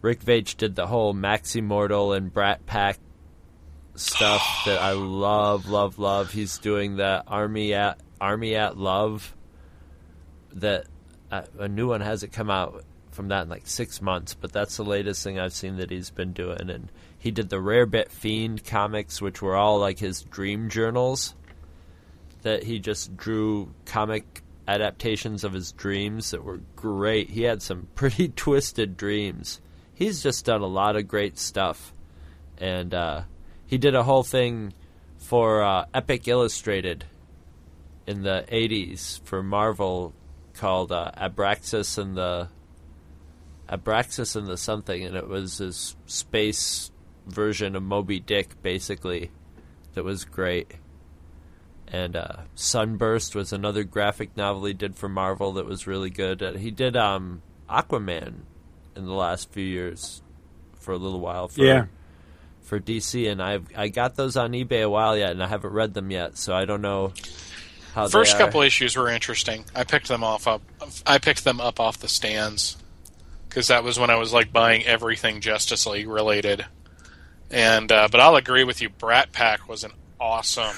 Rick 0.00 0.24
Veitch 0.24 0.56
did 0.56 0.74
the 0.74 0.86
whole 0.86 1.14
Maximortal 1.14 2.16
and 2.16 2.32
Brat 2.32 2.66
Pack 2.66 2.98
stuff 3.94 4.62
that 4.66 4.80
I 4.80 4.92
love, 4.92 5.68
love, 5.68 5.98
love. 5.98 6.32
He's 6.32 6.58
doing 6.58 6.96
the 6.96 7.22
Army 7.26 7.74
at 7.74 8.00
Army 8.20 8.56
at 8.56 8.76
Love. 8.76 9.34
That 10.54 10.86
uh, 11.30 11.42
a 11.58 11.68
new 11.68 11.88
one 11.88 12.00
hasn't 12.00 12.32
come 12.32 12.50
out 12.50 12.84
from 13.10 13.28
that 13.28 13.42
in 13.42 13.48
like 13.48 13.66
six 13.66 14.02
months, 14.02 14.34
but 14.34 14.52
that's 14.52 14.76
the 14.76 14.84
latest 14.84 15.22
thing 15.22 15.38
I've 15.38 15.52
seen 15.52 15.76
that 15.76 15.90
he's 15.90 16.10
been 16.10 16.32
doing. 16.32 16.68
And 16.68 16.90
he 17.18 17.30
did 17.30 17.48
the 17.48 17.56
Rarebit 17.56 18.08
Fiend 18.08 18.64
comics, 18.64 19.22
which 19.22 19.40
were 19.40 19.56
all 19.56 19.78
like 19.78 19.98
his 19.98 20.22
dream 20.22 20.68
journals. 20.68 21.34
That 22.42 22.64
he 22.64 22.78
just 22.78 23.16
drew 23.16 23.72
comic 23.86 24.42
adaptations 24.66 25.44
of 25.44 25.52
his 25.52 25.72
dreams 25.72 26.30
that 26.30 26.44
were 26.44 26.60
great. 26.76 27.30
He 27.30 27.42
had 27.42 27.62
some 27.62 27.88
pretty 27.94 28.28
twisted 28.28 28.96
dreams. 28.96 29.60
He's 29.94 30.22
just 30.22 30.44
done 30.44 30.62
a 30.62 30.66
lot 30.66 30.96
of 30.96 31.08
great 31.08 31.38
stuff, 31.38 31.92
and 32.58 32.92
uh, 32.92 33.22
he 33.66 33.78
did 33.78 33.94
a 33.94 34.02
whole 34.02 34.22
thing 34.22 34.72
for 35.18 35.62
uh, 35.62 35.86
Epic 35.94 36.26
Illustrated 36.26 37.04
in 38.06 38.22
the 38.22 38.44
'80s 38.50 39.20
for 39.24 39.42
Marvel 39.42 40.12
called 40.54 40.92
uh, 40.92 41.10
Abraxas 41.16 41.98
and 41.98 42.16
the 42.16 42.48
Abraxas 43.68 44.36
and 44.36 44.46
the 44.46 44.56
something, 44.56 45.04
and 45.04 45.16
it 45.16 45.28
was 45.28 45.58
his 45.58 45.96
space 46.06 46.90
version 47.26 47.76
of 47.76 47.82
Moby 47.82 48.20
Dick, 48.20 48.60
basically. 48.62 49.30
That 49.94 50.04
was 50.04 50.24
great. 50.24 50.74
And 51.92 52.16
uh, 52.16 52.36
Sunburst 52.54 53.34
was 53.34 53.52
another 53.52 53.84
graphic 53.84 54.34
novel 54.34 54.64
he 54.64 54.72
did 54.72 54.96
for 54.96 55.10
Marvel 55.10 55.52
that 55.52 55.66
was 55.66 55.86
really 55.86 56.08
good. 56.08 56.42
Uh, 56.42 56.52
he 56.54 56.70
did 56.70 56.96
um, 56.96 57.42
Aquaman 57.68 58.32
in 58.96 59.04
the 59.04 59.12
last 59.12 59.52
few 59.52 59.64
years 59.64 60.22
for 60.80 60.92
a 60.92 60.96
little 60.96 61.20
while. 61.20 61.48
For, 61.48 61.62
Yeah. 61.62 61.84
For 62.62 62.80
DC, 62.80 63.30
and 63.30 63.42
I've 63.42 63.66
I 63.76 63.88
got 63.88 64.16
those 64.16 64.38
on 64.38 64.52
eBay 64.52 64.82
a 64.82 64.88
while 64.88 65.14
yet, 65.14 65.32
and 65.32 65.42
I 65.42 65.48
haven't 65.48 65.74
read 65.74 65.92
them 65.92 66.10
yet, 66.10 66.38
so 66.38 66.54
I 66.54 66.64
don't 66.64 66.80
know 66.80 67.12
how. 67.92 68.08
First 68.08 68.38
they 68.38 68.42
are. 68.42 68.46
couple 68.46 68.62
issues 68.62 68.96
were 68.96 69.10
interesting. 69.10 69.66
I 69.74 69.84
picked 69.84 70.08
them 70.08 70.24
off 70.24 70.46
up. 70.46 70.62
I 71.04 71.18
picked 71.18 71.44
them 71.44 71.60
up 71.60 71.80
off 71.80 71.98
the 71.98 72.08
stands 72.08 72.78
because 73.48 73.68
that 73.68 73.84
was 73.84 73.98
when 73.98 74.08
I 74.08 74.16
was 74.16 74.32
like 74.32 74.52
buying 74.52 74.84
everything 74.86 75.42
Justice 75.42 75.84
League 75.86 76.08
related. 76.08 76.64
And 77.50 77.92
uh, 77.92 78.08
but 78.10 78.20
I'll 78.20 78.36
agree 78.36 78.64
with 78.64 78.80
you. 78.80 78.88
Brat 78.88 79.32
Pack 79.32 79.68
was 79.68 79.84
an 79.84 79.92
awesome. 80.18 80.76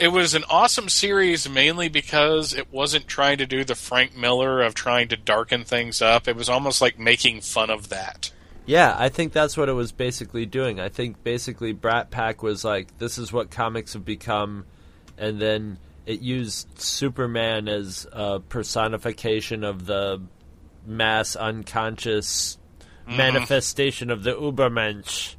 It 0.00 0.08
was 0.08 0.34
an 0.34 0.44
awesome 0.48 0.88
series 0.88 1.46
mainly 1.46 1.90
because 1.90 2.54
it 2.54 2.72
wasn't 2.72 3.06
trying 3.06 3.36
to 3.36 3.46
do 3.46 3.64
the 3.64 3.74
Frank 3.74 4.16
Miller 4.16 4.62
of 4.62 4.74
trying 4.74 5.08
to 5.08 5.16
darken 5.16 5.62
things 5.62 6.00
up. 6.00 6.26
It 6.26 6.36
was 6.36 6.48
almost 6.48 6.80
like 6.80 6.98
making 6.98 7.42
fun 7.42 7.68
of 7.68 7.90
that. 7.90 8.32
Yeah, 8.64 8.96
I 8.98 9.10
think 9.10 9.34
that's 9.34 9.58
what 9.58 9.68
it 9.68 9.74
was 9.74 9.92
basically 9.92 10.46
doing. 10.46 10.80
I 10.80 10.88
think 10.88 11.22
basically 11.22 11.72
Brat 11.72 12.10
Pack 12.10 12.42
was 12.42 12.64
like, 12.64 12.96
this 12.96 13.18
is 13.18 13.30
what 13.30 13.50
comics 13.50 13.92
have 13.92 14.06
become, 14.06 14.64
and 15.18 15.38
then 15.38 15.76
it 16.06 16.20
used 16.20 16.80
Superman 16.80 17.68
as 17.68 18.06
a 18.10 18.40
personification 18.40 19.64
of 19.64 19.84
the 19.84 20.22
mass 20.86 21.36
unconscious 21.36 22.56
mm-hmm. 23.06 23.18
manifestation 23.18 24.10
of 24.10 24.22
the 24.22 24.32
Ubermensch, 24.32 25.34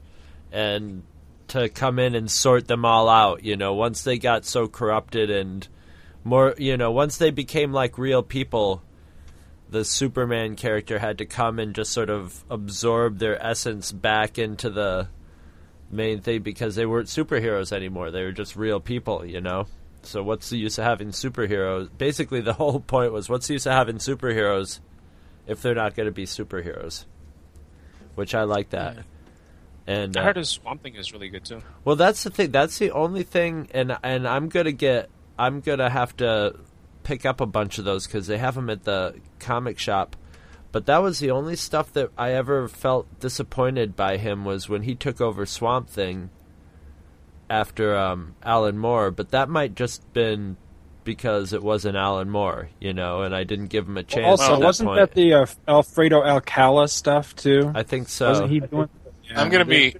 and 0.52 1.02
to 1.52 1.70
come 1.70 2.00
in 2.00 2.16
and 2.16 2.30
sort 2.30 2.68
them 2.68 2.86
all 2.86 3.08
out. 3.08 3.44
You 3.44 3.56
know, 3.56 3.74
once 3.74 4.04
they 4.04 4.18
got 4.18 4.46
so 4.46 4.68
corrupted 4.68 5.30
and 5.30 5.68
more, 6.24 6.56
you 6.58 6.78
know, 6.78 6.92
once 6.92 7.18
they 7.18 7.32
became 7.32 7.72
like 7.72 7.98
real 7.98 8.24
people 8.24 8.84
the 9.72 9.86
Superman 9.86 10.58
character 10.58 11.00
had 11.00 11.18
to 11.20 11.26
come 11.26 11.58
and 11.58 11.74
just 11.74 11.94
sort 11.94 12.10
of 12.10 12.44
absorb 12.50 13.20
their 13.20 13.42
essence 13.44 13.94
back 13.94 14.38
into 14.38 14.70
the 14.70 15.08
main 15.90 16.20
thing 16.20 16.42
because 16.42 16.76
they 16.76 16.86
weren't 16.86 17.08
superheroes 17.08 17.72
anymore. 17.72 18.12
They 18.12 18.24
were 18.24 18.34
just 18.34 18.58
real 18.58 18.82
people, 18.82 19.26
you 19.26 19.40
know? 19.40 19.68
So 20.04 20.24
what's 20.24 20.50
the 20.50 20.58
use 20.58 20.78
of 20.78 20.84
having 20.84 21.10
superheroes? 21.10 21.90
Basically, 21.98 22.42
the 22.42 22.54
whole 22.62 22.82
point 22.82 23.14
was 23.14 23.30
what's 23.30 23.48
the 23.48 23.54
use 23.54 23.66
of 23.66 23.72
having 23.72 23.98
superheroes 23.98 24.82
if 25.48 25.62
they're 25.62 25.74
not 25.74 25.96
going 25.96 26.08
to 26.08 26.12
be 26.12 26.26
superheroes? 26.26 27.06
Which 28.16 28.36
I 28.36 28.44
like 28.44 28.72
that. 28.72 28.98
And 29.88 30.16
I 30.16 30.22
uh, 30.22 30.24
heard 30.26 30.36
his 30.38 30.50
Swamp 30.50 30.84
Thing 30.84 30.96
is 30.96 31.12
really 31.12 31.30
good 31.30 31.46
too. 31.46 31.62
well, 31.84 31.96
that's 31.96 32.24
the 32.24 32.30
thing. 32.30 32.52
That's 32.52 32.78
the 32.78 32.92
only 32.92 33.24
thing, 33.24 33.68
and 33.72 33.98
and 34.04 34.28
I'm 34.28 34.50
gonna 34.50 34.72
get. 34.72 35.10
I'm 35.40 35.62
gonna 35.62 35.90
have 35.90 36.16
to 36.18 36.56
pick 37.04 37.26
up 37.26 37.42
a 37.42 37.46
bunch 37.46 37.78
of 37.78 37.86
those 37.86 38.06
because 38.06 38.28
they 38.28 38.38
have 38.38 38.56
them 38.56 38.70
at 38.70 38.84
the 38.84 39.16
comic 39.40 39.80
shop. 39.80 40.16
But 40.72 40.86
that 40.86 41.00
was 41.00 41.20
the 41.20 41.32
only 41.32 41.56
stuff 41.56 41.92
that 41.94 42.12
I 42.18 42.32
ever 42.32 42.68
felt 42.68 43.20
disappointed 43.20 43.96
by 43.96 44.18
him 44.18 44.46
was 44.46 44.70
when 44.70 44.84
he 44.84 44.96
took 44.96 45.20
over 45.20 45.46
Swamp 45.46 45.90
Thing 45.90 46.30
after 47.50 47.98
um, 47.98 48.36
Alan 48.42 48.78
Moore. 48.78 49.12
But 49.12 49.32
that 49.32 49.50
might 49.50 49.76
just 49.76 50.14
been 50.14 50.56
because 51.04 51.52
it 51.52 51.64
wasn't 51.64 51.98
Alan 51.98 52.30
Moore, 52.30 52.70
you 52.80 52.94
know, 52.94 53.24
and 53.24 53.36
I 53.36 53.44
didn't 53.44 53.68
give 53.68 53.88
him 53.88 53.98
a 53.98 54.04
chance. 54.04 54.40
also, 54.40 54.54
at 54.54 54.60
that 54.60 54.66
wasn't 54.66 54.88
point. 54.88 55.00
that 55.00 55.12
the 55.14 55.34
uh, 55.34 55.46
Alfredo 55.68 56.24
Alcala 56.24 56.88
stuff 56.88 57.36
too? 57.36 57.72
I 57.74 57.84
think 57.84 58.08
so. 58.08 58.30
wasn't 58.30 58.52
he 58.52 58.60
doing? 58.62 58.90
I'm 59.36 59.50
gonna 59.50 59.66
be 59.66 59.96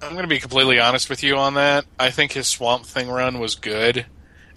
I'm 0.00 0.14
gonna 0.14 0.26
be 0.26 0.38
completely 0.38 0.80
honest 0.80 1.08
with 1.08 1.22
you 1.22 1.36
on 1.36 1.54
that. 1.54 1.84
I 1.98 2.10
think 2.10 2.32
his 2.32 2.48
Swamp 2.48 2.84
Thing 2.86 3.08
run 3.08 3.38
was 3.38 3.54
good, 3.54 4.06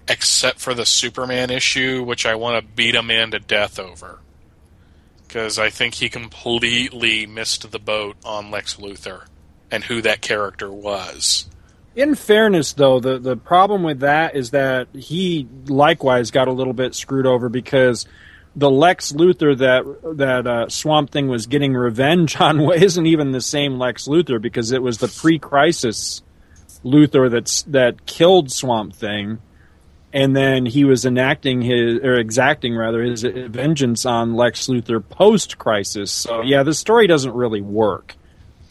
except 0.08 0.58
for 0.58 0.74
the 0.74 0.86
Superman 0.86 1.50
issue, 1.50 2.02
which 2.02 2.26
I 2.26 2.34
want 2.34 2.64
to 2.64 2.74
beat 2.74 2.94
him 2.94 3.10
in 3.10 3.30
to 3.30 3.38
death 3.38 3.78
over. 3.78 4.20
Because 5.26 5.58
I 5.58 5.70
think 5.70 5.94
he 5.94 6.08
completely 6.08 7.26
missed 7.26 7.70
the 7.70 7.78
boat 7.78 8.16
on 8.24 8.50
Lex 8.50 8.76
Luthor 8.76 9.26
and 9.70 9.84
who 9.84 10.00
that 10.02 10.20
character 10.20 10.72
was. 10.72 11.48
In 11.94 12.14
fairness, 12.14 12.72
though, 12.74 13.00
the 13.00 13.18
the 13.18 13.36
problem 13.36 13.82
with 13.82 14.00
that 14.00 14.36
is 14.36 14.50
that 14.50 14.88
he 14.94 15.48
likewise 15.66 16.30
got 16.30 16.48
a 16.48 16.52
little 16.52 16.74
bit 16.74 16.94
screwed 16.94 17.26
over 17.26 17.48
because 17.48 18.06
the 18.56 18.70
Lex 18.70 19.12
Luthor 19.12 19.56
that 19.58 20.16
that 20.16 20.46
uh, 20.46 20.68
Swamp 20.68 21.10
Thing 21.10 21.28
was 21.28 21.46
getting 21.46 21.74
revenge 21.74 22.36
on 22.40 22.60
isn't 22.72 23.06
even 23.06 23.32
the 23.32 23.40
same 23.40 23.78
Lex 23.78 24.08
Luthor 24.08 24.40
because 24.40 24.72
it 24.72 24.82
was 24.82 24.98
the 24.98 25.08
pre-crisis 25.08 26.22
Luthor 26.84 27.30
that's 27.30 27.62
that 27.64 28.06
killed 28.06 28.50
Swamp 28.50 28.94
Thing, 28.94 29.38
and 30.12 30.34
then 30.34 30.64
he 30.66 30.84
was 30.84 31.04
enacting 31.04 31.60
his 31.62 31.98
or 32.00 32.14
exacting 32.16 32.74
rather 32.76 33.02
his 33.02 33.22
vengeance 33.22 34.06
on 34.06 34.34
Lex 34.34 34.66
Luthor 34.68 35.06
post-crisis. 35.06 36.10
So 36.10 36.42
yeah, 36.42 36.62
the 36.62 36.74
story 36.74 37.06
doesn't 37.06 37.34
really 37.34 37.60
work 37.60 38.14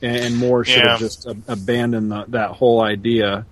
and 0.01 0.37
Moore 0.37 0.65
should 0.65 0.83
Yeah. 0.83 0.89
have 0.91 0.99
just 0.99 1.27
ab- 1.27 1.43
abandoned 1.47 2.11
the, 2.11 2.25
that 2.29 2.51
whole 2.51 2.83
idea. 2.83 3.45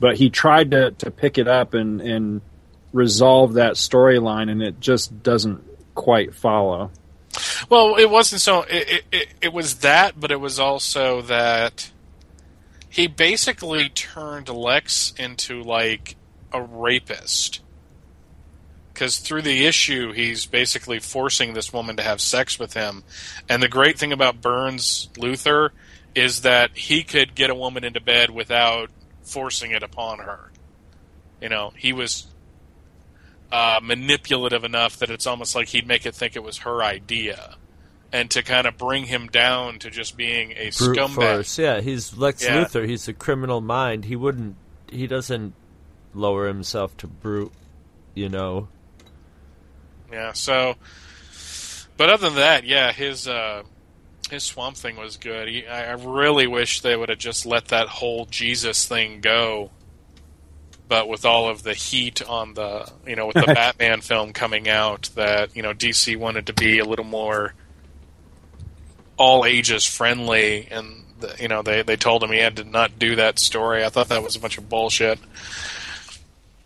But 0.00 0.16
he 0.16 0.30
tried 0.30 0.70
to, 0.72 0.92
to 0.92 1.10
pick 1.10 1.38
it 1.38 1.48
up 1.48 1.74
and, 1.74 2.00
and 2.00 2.40
resolve 2.92 3.54
that 3.54 3.72
storyline, 3.74 4.48
and 4.50 4.62
it 4.62 4.78
just 4.80 5.22
doesn't 5.24 5.64
quite 5.98 6.32
follow. 6.32 6.92
Well, 7.68 7.96
it 7.96 8.08
wasn't 8.08 8.40
so. 8.40 8.62
It, 8.62 9.04
it, 9.12 9.28
it, 9.42 9.52
was 9.52 9.80
that, 9.80 10.18
but 10.18 10.30
it 10.30 10.40
was 10.40 10.58
also 10.58 11.20
that 11.22 11.90
he 12.88 13.06
basically 13.08 13.88
turned 13.90 14.48
Lex 14.48 15.12
into 15.18 15.62
like 15.62 16.16
a 16.52 16.62
rapist. 16.62 17.60
Because 18.94 19.18
through 19.18 19.42
the 19.42 19.66
issue, 19.66 20.12
he's 20.12 20.46
basically 20.46 20.98
forcing 20.98 21.54
this 21.54 21.72
woman 21.72 21.96
to 21.96 22.02
have 22.02 22.20
sex 22.20 22.58
with 22.58 22.74
him. 22.74 23.04
And 23.48 23.62
the 23.62 23.68
great 23.68 23.98
thing 23.98 24.12
about 24.12 24.40
Byrne's 24.40 25.08
Luthor 25.14 25.70
is 26.14 26.42
that 26.42 26.76
he 26.76 27.04
could 27.04 27.34
get 27.34 27.50
a 27.50 27.54
woman 27.54 27.84
into 27.84 28.00
bed 28.00 28.30
without 28.30 28.90
forcing 29.22 29.70
it 29.70 29.82
upon 29.82 30.18
her. 30.20 30.50
You 31.40 31.48
know, 31.48 31.72
he 31.76 31.92
was 31.92 32.26
uh, 33.50 33.80
manipulative 33.82 34.64
enough 34.64 34.98
that 34.98 35.10
it's 35.10 35.26
almost 35.26 35.54
like 35.54 35.68
he'd 35.68 35.86
make 35.86 36.04
it 36.06 36.14
think 36.14 36.36
it 36.36 36.42
was 36.42 36.58
her 36.58 36.82
idea, 36.82 37.56
and 38.12 38.30
to 38.30 38.42
kind 38.42 38.66
of 38.66 38.76
bring 38.76 39.04
him 39.04 39.26
down 39.28 39.78
to 39.80 39.90
just 39.90 40.16
being 40.16 40.52
a 40.52 40.70
brute 40.76 40.96
scumbag. 40.98 41.14
force. 41.14 41.58
Yeah, 41.58 41.80
he's 41.80 42.16
Lex 42.16 42.42
Yeah. 42.44 42.64
Luthor. 42.64 42.86
He's 42.88 43.08
a 43.08 43.12
criminal 43.14 43.60
mind. 43.60 44.04
He 44.04 44.16
wouldn't. 44.16 44.56
He 44.90 45.06
doesn't 45.06 45.54
lower 46.14 46.46
himself 46.46 46.96
to 46.98 47.06
brute. 47.06 47.52
You 48.14 48.28
know. 48.28 48.68
Yeah. 50.12 50.32
So, 50.32 50.76
but 51.96 52.10
other 52.10 52.28
than 52.28 52.36
that, 52.36 52.64
yeah, 52.64 52.92
his 52.92 53.28
uh, 53.28 53.62
his 54.30 54.42
Swamp 54.42 54.76
Thing 54.76 54.96
was 54.96 55.16
good. 55.16 55.48
He, 55.48 55.66
I, 55.66 55.90
I 55.90 55.92
really 55.92 56.46
wish 56.46 56.80
they 56.80 56.96
would 56.96 57.08
have 57.08 57.18
just 57.18 57.46
let 57.46 57.66
that 57.68 57.88
whole 57.88 58.26
Jesus 58.26 58.86
thing 58.86 59.20
go. 59.20 59.70
But 60.88 61.08
with 61.08 61.24
all 61.24 61.48
of 61.48 61.62
the 61.62 61.74
heat 61.74 62.26
on 62.26 62.54
the, 62.54 62.90
you 63.06 63.14
know, 63.14 63.26
with 63.26 63.36
the 63.36 63.42
Batman 63.54 64.00
film 64.00 64.32
coming 64.32 64.68
out, 64.68 65.10
that 65.14 65.54
you 65.54 65.62
know 65.62 65.74
DC 65.74 66.16
wanted 66.16 66.46
to 66.46 66.52
be 66.52 66.78
a 66.78 66.84
little 66.84 67.04
more 67.04 67.54
all 69.18 69.44
ages 69.44 69.84
friendly, 69.84 70.68
and 70.70 71.04
the, 71.20 71.36
you 71.38 71.48
know 71.48 71.62
they 71.62 71.82
they 71.82 71.96
told 71.96 72.22
him 72.22 72.30
he 72.30 72.38
had 72.38 72.56
to 72.56 72.64
not 72.64 72.98
do 72.98 73.16
that 73.16 73.38
story. 73.38 73.84
I 73.84 73.90
thought 73.90 74.08
that 74.08 74.22
was 74.22 74.36
a 74.36 74.40
bunch 74.40 74.56
of 74.58 74.68
bullshit. 74.68 75.18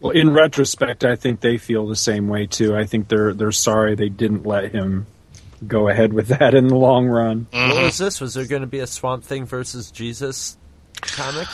Well, 0.01 0.11
in 0.11 0.33
retrospect, 0.33 1.05
I 1.05 1.15
think 1.15 1.41
they 1.41 1.59
feel 1.59 1.87
the 1.87 1.97
same 1.97 2.29
way 2.29 2.47
too. 2.47 2.77
I 2.77 2.85
think 2.85 3.09
they're 3.09 3.35
they're 3.35 3.53
sorry 3.53 3.95
they 3.95 4.09
didn't 4.09 4.45
let 4.45 4.73
him 4.73 5.07
go 5.67 5.89
ahead 5.89 6.13
with 6.13 6.29
that 6.29 6.55
in 6.55 6.67
the 6.67 6.77
long 6.77 7.07
run. 7.07 7.47
What 7.51 7.59
mm-hmm. 7.59 7.83
was 7.85 7.99
this? 7.99 8.21
Was 8.21 8.35
there 8.35 8.47
going 8.47 8.63
to 8.63 8.69
be 8.69 8.81
a 8.81 8.87
Swamp 8.87 9.25
Thing 9.25 9.47
versus 9.47 9.91
Jesus 9.91 10.57
comic? 11.03 11.49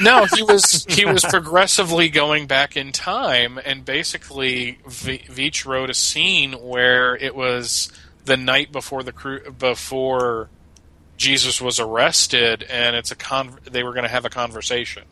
No, 0.00 0.26
he 0.34 0.42
was 0.42 0.84
he 0.88 1.04
was 1.04 1.24
progressively 1.24 2.08
going 2.08 2.46
back 2.46 2.76
in 2.76 2.92
time, 2.92 3.58
and 3.64 3.84
basically 3.84 4.78
v- 4.86 5.24
Veitch 5.28 5.64
wrote 5.66 5.90
a 5.90 5.94
scene 5.94 6.52
where 6.52 7.16
it 7.16 7.34
was 7.34 7.90
the 8.24 8.36
night 8.36 8.72
before 8.72 9.02
the 9.02 9.12
cru- 9.12 9.50
before 9.50 10.48
Jesus 11.16 11.60
was 11.60 11.80
arrested, 11.80 12.64
and 12.68 12.94
it's 12.96 13.10
a 13.10 13.16
con- 13.16 13.58
they 13.70 13.82
were 13.82 13.92
going 13.92 14.04
to 14.04 14.10
have 14.10 14.24
a 14.24 14.30
conversation. 14.30 15.04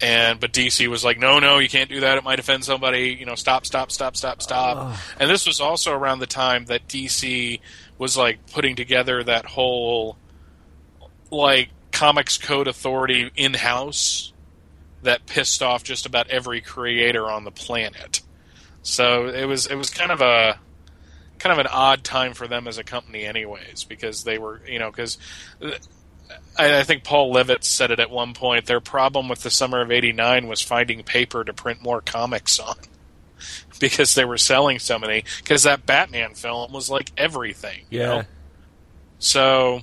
And 0.00 0.38
but 0.38 0.52
DC 0.52 0.86
was 0.88 1.04
like, 1.04 1.18
no, 1.18 1.38
no, 1.38 1.58
you 1.58 1.70
can't 1.70 1.88
do 1.88 2.00
that. 2.00 2.18
It 2.18 2.24
might 2.24 2.38
offend 2.38 2.64
somebody. 2.64 3.16
You 3.18 3.24
know, 3.24 3.34
stop, 3.34 3.64
stop, 3.64 3.90
stop, 3.90 4.14
stop, 4.14 4.42
stop. 4.42 4.94
And 5.18 5.30
this 5.30 5.46
was 5.46 5.58
also 5.60 5.92
around 5.92 6.18
the 6.18 6.26
time 6.26 6.66
that 6.66 6.86
DC 6.86 7.60
was 7.96 8.14
like 8.16 8.38
putting 8.52 8.76
together 8.76 9.24
that 9.24 9.46
whole 9.46 10.18
like 11.30 11.70
comics 11.96 12.36
code 12.36 12.68
authority 12.68 13.30
in 13.36 13.54
house 13.54 14.34
that 15.02 15.24
pissed 15.24 15.62
off 15.62 15.82
just 15.82 16.04
about 16.04 16.28
every 16.28 16.60
creator 16.60 17.30
on 17.30 17.44
the 17.44 17.50
planet. 17.50 18.20
So 18.82 19.28
it 19.28 19.46
was 19.46 19.66
it 19.66 19.76
was 19.76 19.88
kind 19.88 20.12
of 20.12 20.20
a 20.20 20.58
kind 21.38 21.52
of 21.52 21.58
an 21.58 21.66
odd 21.66 22.04
time 22.04 22.34
for 22.34 22.46
them 22.46 22.68
as 22.68 22.76
a 22.76 22.84
company, 22.84 23.24
anyways, 23.24 23.84
because 23.84 24.24
they 24.24 24.38
were 24.38 24.60
you 24.66 24.78
know 24.78 24.90
because. 24.90 25.18
Uh, 25.60 25.72
I 26.58 26.80
I 26.80 26.82
think 26.82 27.04
Paul 27.04 27.32
Levitz 27.32 27.64
said 27.64 27.92
it 27.92 28.00
at 28.00 28.10
one 28.10 28.34
point. 28.34 28.66
Their 28.66 28.80
problem 28.80 29.28
with 29.28 29.42
the 29.42 29.50
summer 29.50 29.80
of 29.80 29.92
'89 29.92 30.48
was 30.48 30.60
finding 30.60 31.04
paper 31.04 31.44
to 31.44 31.52
print 31.52 31.82
more 31.82 32.00
comics 32.00 32.58
on, 32.58 32.74
because 33.78 34.16
they 34.16 34.24
were 34.24 34.38
selling 34.38 34.80
so 34.80 34.98
many. 34.98 35.22
Because 35.38 35.62
that 35.62 35.86
Batman 35.86 36.34
film 36.34 36.72
was 36.72 36.90
like 36.90 37.12
everything. 37.16 37.84
you 38.00 38.06
know? 38.06 38.22
So, 39.20 39.82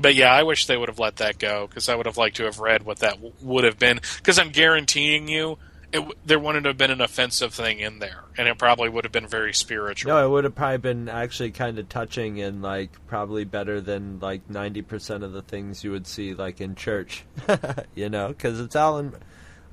but 0.00 0.14
yeah, 0.14 0.32
I 0.32 0.42
wish 0.42 0.66
they 0.66 0.76
would 0.76 0.88
have 0.88 0.98
let 0.98 1.16
that 1.16 1.38
go 1.38 1.66
because 1.66 1.88
I 1.88 1.94
would 1.94 2.06
have 2.06 2.16
liked 2.16 2.36
to 2.36 2.44
have 2.44 2.58
read 2.58 2.82
what 2.82 3.00
that 3.00 3.14
w- 3.14 3.32
would 3.42 3.64
have 3.64 3.78
been. 3.78 4.00
Because 4.16 4.38
I'm 4.38 4.50
guaranteeing 4.50 5.28
you, 5.28 5.58
it, 5.92 6.04
there 6.26 6.38
wouldn't 6.38 6.66
have 6.66 6.76
been 6.76 6.90
an 6.90 7.00
offensive 7.00 7.54
thing 7.54 7.78
in 7.78 7.98
there, 7.98 8.24
and 8.36 8.46
it 8.46 8.58
probably 8.58 8.88
would 8.88 9.04
have 9.04 9.12
been 9.12 9.26
very 9.26 9.54
spiritual. 9.54 10.10
No, 10.10 10.26
it 10.26 10.28
would 10.28 10.44
have 10.44 10.54
probably 10.54 10.78
been 10.78 11.08
actually 11.08 11.50
kind 11.50 11.78
of 11.78 11.88
touching 11.88 12.40
and 12.40 12.60
like 12.60 12.90
probably 13.06 13.44
better 13.44 13.80
than 13.80 14.20
like 14.20 14.48
ninety 14.50 14.82
percent 14.82 15.24
of 15.24 15.32
the 15.32 15.42
things 15.42 15.82
you 15.82 15.90
would 15.90 16.06
see 16.06 16.34
like 16.34 16.60
in 16.60 16.74
church. 16.74 17.24
you 17.94 18.10
know, 18.10 18.28
because 18.28 18.60
it's 18.60 18.76
Alan. 18.76 19.14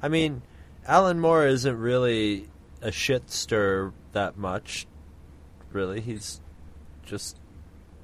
I 0.01 0.07
mean, 0.07 0.41
Alan 0.87 1.19
Moore 1.19 1.47
isn't 1.47 1.77
really 1.77 2.49
a 2.81 2.91
shit 2.91 3.29
stir 3.29 3.91
that 4.13 4.37
much. 4.37 4.87
Really, 5.73 5.99
he's 5.99 6.39
just 7.05 7.37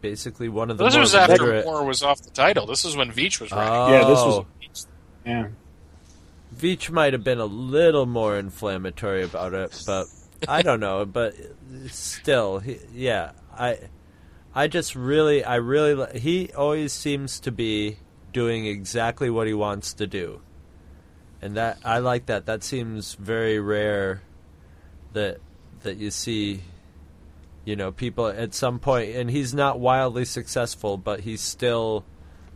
basically 0.02 0.50
one 0.50 0.70
of 0.72 0.78
the. 0.78 0.84
this 0.86 0.94
more 0.94 1.02
was 1.02 1.16
after 1.16 1.34
literate- 1.34 1.66
Moore 1.66 1.84
was 1.86 2.04
off 2.04 2.22
the 2.22 2.32
title. 2.32 2.66
This 2.66 2.84
is 2.86 2.96
when 2.96 3.12
Veitch 3.12 3.40
was 3.40 3.52
writing. 3.52 3.74
Oh, 3.74 3.92
Yeah, 3.92 4.00
this 4.00 4.20
was. 4.20 4.88
Yeah, 5.26 5.48
Veitch 6.56 6.90
might 6.90 7.14
have 7.14 7.24
been 7.24 7.40
a 7.40 7.46
little 7.46 8.06
more 8.06 8.38
inflammatory 8.38 9.24
about 9.24 9.54
it, 9.54 9.84
but 9.86 10.08
I 10.48 10.62
don't 10.64 10.80
know. 10.80 11.06
But 11.06 11.36
still, 11.90 12.60
he, 12.60 12.80
yeah, 12.94 13.32
I, 13.58 13.80
I 14.56 14.68
just 14.68 14.96
really, 14.96 15.44
I 15.44 15.56
really, 15.56 16.20
he 16.20 16.52
always 16.54 16.92
seems 16.92 17.40
to 17.42 17.52
be 17.52 17.98
doing 18.34 18.66
exactly 18.66 19.30
what 19.30 19.46
he 19.48 19.54
wants 19.54 19.94
to 19.96 20.08
do, 20.08 20.42
and 21.42 21.56
that 21.58 21.78
I 21.86 22.00
like 22.00 22.26
that. 22.26 22.48
That 22.48 22.64
seems 22.64 23.14
very 23.16 23.60
rare 23.60 24.22
that 25.14 25.38
that 25.84 25.98
you 25.98 26.10
see. 26.12 26.62
You 27.64 27.76
know, 27.76 27.92
people 27.92 28.28
at 28.28 28.54
some 28.54 28.80
point, 28.80 29.16
and 29.16 29.30
he's 29.30 29.54
not 29.54 29.80
wildly 29.80 30.26
successful, 30.26 30.98
but 30.98 31.22
he's 31.22 31.42
still 31.42 32.04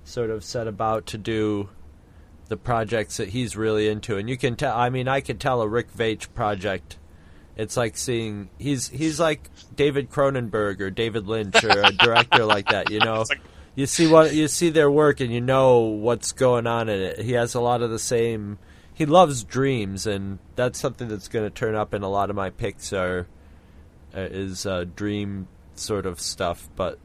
sort 0.03 0.29
of 0.29 0.43
set 0.43 0.67
about 0.67 1.05
to 1.07 1.17
do 1.17 1.69
the 2.47 2.57
projects 2.57 3.17
that 3.17 3.29
he's 3.29 3.55
really 3.55 3.87
into, 3.87 4.17
and 4.17 4.29
you 4.29 4.37
can 4.37 4.55
tell. 4.55 4.75
I 4.75 4.89
mean, 4.89 5.07
I 5.07 5.21
could 5.21 5.39
tell 5.39 5.61
a 5.61 5.67
Rick 5.67 5.93
Veitch 5.93 6.33
project. 6.33 6.97
It's 7.55 7.77
like 7.77 7.95
seeing 7.97 8.49
he's 8.57 8.89
he's 8.89 9.19
like 9.19 9.49
David 9.75 10.09
Cronenberg 10.09 10.81
or 10.81 10.89
David 10.89 11.27
Lynch 11.27 11.63
or 11.63 11.81
a 11.81 11.91
director 11.91 12.43
like 12.55 12.67
that. 12.69 12.89
You 12.91 12.99
know, 12.99 13.25
like- 13.29 13.39
you 13.75 13.85
see 13.85 14.07
what 14.07 14.33
you 14.33 14.47
see 14.47 14.69
their 14.69 14.89
work, 14.89 15.19
and 15.19 15.31
you 15.31 15.41
know 15.41 15.79
what's 15.79 16.31
going 16.31 16.65
on 16.65 16.89
in 16.89 16.99
it. 17.01 17.19
He 17.19 17.33
has 17.33 17.53
a 17.55 17.61
lot 17.61 17.81
of 17.81 17.91
the 17.91 17.99
same. 17.99 18.57
He 18.93 19.05
loves 19.05 19.43
dreams, 19.43 20.07
and 20.07 20.39
that's 20.55 20.79
something 20.79 21.07
that's 21.09 21.27
going 21.27 21.45
to 21.45 21.49
turn 21.49 21.75
up 21.75 21.93
in 21.93 22.01
a 22.01 22.09
lot 22.09 22.29
of 22.29 22.35
my 22.35 22.49
picks. 22.49 22.93
Are 22.93 23.27
is 24.15 24.65
uh, 24.65 24.85
dream 24.95 25.47
sort 25.75 26.05
of 26.05 26.19
stuff, 26.19 26.69
but 26.75 26.99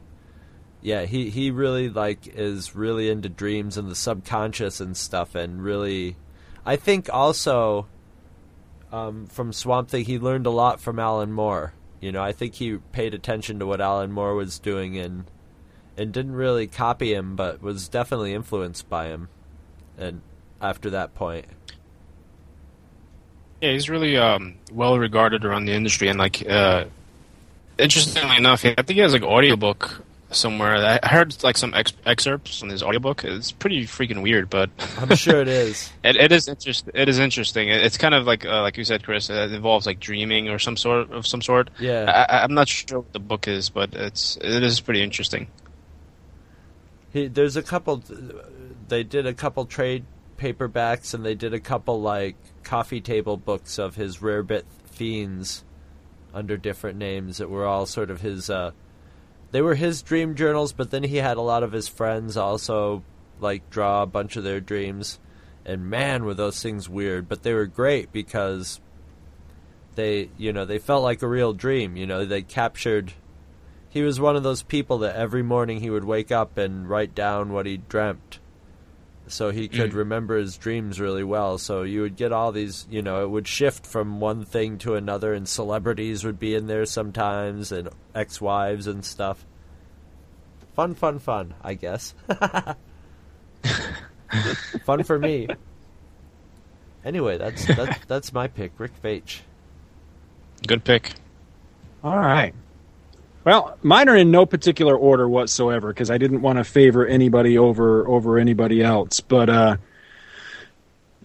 yeah, 0.81 1.03
he 1.03 1.29
he 1.29 1.51
really 1.51 1.89
like 1.89 2.27
is 2.27 2.75
really 2.75 3.09
into 3.09 3.29
dreams 3.29 3.77
and 3.77 3.89
the 3.89 3.95
subconscious 3.95 4.79
and 4.79 4.95
stuff, 4.95 5.35
and 5.35 5.63
really, 5.63 6.17
I 6.65 6.75
think 6.75 7.09
also 7.11 7.87
um, 8.91 9.27
from 9.27 9.53
Swamp 9.53 9.89
Thing 9.89 10.05
he 10.05 10.19
learned 10.19 10.45
a 10.45 10.51
lot 10.51 10.79
from 10.79 10.99
Alan 10.99 11.31
Moore. 11.31 11.73
You 11.99 12.11
know, 12.11 12.23
I 12.23 12.31
think 12.31 12.55
he 12.55 12.77
paid 12.77 13.13
attention 13.13 13.59
to 13.59 13.65
what 13.65 13.79
Alan 13.79 14.11
Moore 14.11 14.33
was 14.33 14.57
doing 14.59 14.97
and 14.97 15.25
and 15.97 16.11
didn't 16.11 16.33
really 16.33 16.67
copy 16.67 17.13
him, 17.13 17.35
but 17.35 17.61
was 17.61 17.87
definitely 17.87 18.33
influenced 18.33 18.89
by 18.89 19.07
him. 19.07 19.29
And 19.97 20.21
after 20.59 20.89
that 20.91 21.13
point, 21.13 21.45
Yeah, 23.61 23.73
he's 23.73 23.89
really 23.89 24.17
um, 24.17 24.55
well 24.71 24.97
regarded 24.97 25.45
around 25.45 25.65
the 25.65 25.73
industry, 25.73 26.07
and 26.07 26.17
like, 26.17 26.43
uh, 26.49 26.85
interestingly 27.81 28.37
enough, 28.37 28.63
I 28.65 28.73
think 28.75 28.91
he 28.91 28.99
has 28.99 29.13
like 29.13 29.23
audiobook 29.23 30.01
somewhere. 30.31 30.75
I 31.03 31.05
heard 31.05 31.43
like 31.43 31.57
some 31.57 31.73
ex- 31.73 31.91
excerpts 32.05 32.63
on 32.63 32.69
his 32.69 32.81
audiobook. 32.81 33.25
It's 33.25 33.51
pretty 33.51 33.85
freaking 33.85 34.21
weird, 34.21 34.49
but 34.49 34.69
I'm 34.97 35.13
sure 35.15 35.41
it 35.41 35.49
is. 35.49 35.91
it, 36.05 36.15
it 36.15 36.31
is 36.31 36.47
interest. 36.47 36.89
It 36.93 37.09
is 37.09 37.19
interesting. 37.19 37.67
It- 37.67 37.83
It's 37.83 37.97
kind 37.97 38.13
of 38.13 38.25
like 38.25 38.45
uh, 38.45 38.61
like 38.61 38.77
you 38.77 38.85
said, 38.85 39.03
Chris. 39.03 39.29
It 39.29 39.51
involves 39.51 39.85
like 39.85 39.99
dreaming 39.99 40.47
or 40.47 40.57
some 40.59 40.77
sort 40.77 41.11
of 41.11 41.27
some 41.27 41.41
sort. 41.41 41.69
Yeah. 41.79 42.25
I, 42.29 42.43
I'm 42.43 42.53
not 42.53 42.69
sure 42.69 42.99
what 42.99 43.11
the 43.11 43.19
book 43.19 43.47
is, 43.47 43.69
but 43.69 43.93
it's 43.93 44.37
it 44.37 44.63
is 44.63 44.79
pretty 44.79 45.03
interesting. 45.03 45.47
He, 47.11 47.27
there's 47.27 47.57
a 47.57 47.63
couple. 47.63 48.01
They 48.87 49.03
did 49.03 49.25
a 49.25 49.33
couple 49.33 49.65
trade 49.65 50.05
paperbacks, 50.37 51.13
and 51.13 51.25
they 51.25 51.35
did 51.35 51.53
a 51.53 51.59
couple 51.59 52.01
like 52.01 52.35
coffee 52.63 53.01
table 53.01 53.35
books 53.37 53.77
of 53.79 53.95
his 53.95 54.21
rare 54.21 54.43
bit 54.43 54.65
fiends 54.85 55.63
under 56.33 56.57
different 56.57 56.97
names 56.97 57.37
that 57.37 57.49
were 57.49 57.65
all 57.65 57.85
sort 57.85 58.09
of 58.09 58.21
his. 58.21 58.49
Uh, 58.49 58.71
they 59.51 59.61
were 59.61 59.75
his 59.75 60.01
dream 60.01 60.35
journals, 60.35 60.73
but 60.73 60.91
then 60.91 61.03
he 61.03 61.17
had 61.17 61.37
a 61.37 61.41
lot 61.41 61.63
of 61.63 61.71
his 61.71 61.87
friends 61.87 62.37
also 62.37 63.03
like 63.39 63.69
draw 63.69 64.03
a 64.03 64.07
bunch 64.07 64.37
of 64.37 64.43
their 64.43 64.61
dreams, 64.61 65.19
and 65.65 65.89
man, 65.89 66.23
were 66.23 66.33
those 66.33 66.61
things 66.61 66.87
weird. 66.87 67.27
But 67.27 67.43
they 67.43 67.53
were 67.53 67.65
great 67.65 68.11
because 68.11 68.79
they, 69.95 70.29
you 70.37 70.53
know, 70.53 70.65
they 70.65 70.79
felt 70.79 71.03
like 71.03 71.21
a 71.21 71.27
real 71.27 71.53
dream. 71.53 71.97
You 71.97 72.07
know, 72.07 72.25
they 72.25 72.41
captured 72.41 73.13
he 73.91 74.01
was 74.01 74.21
one 74.21 74.37
of 74.37 74.43
those 74.43 74.63
people 74.63 74.99
that 74.99 75.17
every 75.17 75.43
morning 75.43 75.81
he 75.81 75.89
would 75.89 76.05
wake 76.05 76.31
up 76.31 76.57
and 76.57 76.89
write 76.89 77.13
down 77.13 77.51
what 77.51 77.65
he 77.65 77.75
dreamt 77.75 78.39
so 79.31 79.49
he 79.51 79.67
could 79.67 79.91
Mm. 79.91 79.95
remember 79.95 80.37
his 80.37 80.57
dreams 80.57 80.99
really 80.99 81.23
well 81.23 81.57
so 81.57 81.83
you 81.83 82.01
would 82.01 82.15
get 82.15 82.31
all 82.31 82.51
these 82.51 82.85
you 82.89 83.01
know 83.01 83.23
it 83.23 83.29
would 83.29 83.47
shift 83.47 83.85
from 83.85 84.19
one 84.19 84.43
thing 84.45 84.77
to 84.79 84.95
another 84.95 85.33
and 85.33 85.47
celebrities 85.47 86.23
would 86.23 86.39
be 86.39 86.53
in 86.55 86.67
there 86.67 86.85
sometimes 86.85 87.71
and 87.71 87.89
ex-wives 88.13 88.87
and 88.87 89.03
stuff 89.05 89.45
fun 90.75 90.93
fun 90.95 91.19
fun 91.19 91.53
i 91.63 91.73
guess 91.73 92.13
fun 94.85 95.03
for 95.03 95.19
me 95.19 95.47
anyway 97.05 97.37
that's 97.37 97.65
that's 97.65 98.05
that's 98.05 98.33
my 98.33 98.47
pick 98.47 98.71
rick 98.77 98.91
Veitch. 99.03 99.39
Good 100.67 100.83
pick. 100.83 101.13
All 102.03 102.19
right. 102.19 102.53
Well, 103.43 103.77
mine 103.81 104.07
are 104.07 104.15
in 104.15 104.29
no 104.29 104.45
particular 104.45 104.95
order 104.95 105.27
whatsoever 105.27 105.87
because 105.87 106.11
I 106.11 106.17
didn't 106.17 106.41
want 106.41 106.57
to 106.57 106.63
favor 106.63 107.05
anybody 107.05 107.57
over 107.57 108.07
over 108.07 108.37
anybody 108.37 108.83
else. 108.83 109.19
But 109.19 109.49
uh, 109.49 109.77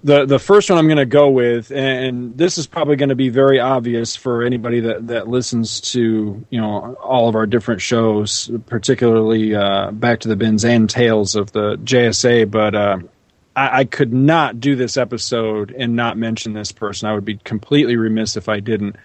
the 0.02 0.24
the 0.24 0.38
first 0.38 0.70
one 0.70 0.78
I'm 0.78 0.86
going 0.86 0.96
to 0.96 1.04
go 1.04 1.28
with, 1.28 1.70
and 1.70 2.36
this 2.36 2.56
is 2.56 2.66
probably 2.66 2.96
going 2.96 3.10
to 3.10 3.16
be 3.16 3.28
very 3.28 3.60
obvious 3.60 4.16
for 4.16 4.42
anybody 4.44 4.80
that 4.80 5.08
that 5.08 5.28
listens 5.28 5.80
to 5.92 6.46
you 6.48 6.60
know 6.60 6.94
all 7.02 7.28
of 7.28 7.34
our 7.34 7.46
different 7.46 7.82
shows, 7.82 8.50
particularly 8.66 9.54
uh, 9.54 9.90
Back 9.90 10.20
to 10.20 10.28
the 10.28 10.36
Bins 10.36 10.64
and 10.64 10.88
Tales 10.88 11.34
of 11.34 11.52
the 11.52 11.76
JSA. 11.76 12.50
But 12.50 12.74
uh, 12.74 12.98
I, 13.54 13.80
I 13.80 13.84
could 13.84 14.12
not 14.12 14.58
do 14.58 14.74
this 14.74 14.96
episode 14.96 15.70
and 15.76 15.96
not 15.96 16.16
mention 16.16 16.54
this 16.54 16.72
person. 16.72 17.08
I 17.08 17.14
would 17.14 17.24
be 17.26 17.36
completely 17.38 17.96
remiss 17.96 18.36
if 18.38 18.48
I 18.48 18.60
didn't. 18.60 18.96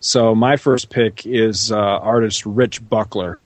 So 0.00 0.34
my 0.34 0.56
first 0.56 0.90
pick 0.90 1.26
is 1.26 1.72
uh, 1.72 1.76
artist 1.76 2.44
Rich 2.46 2.86
Buckler. 2.88 3.40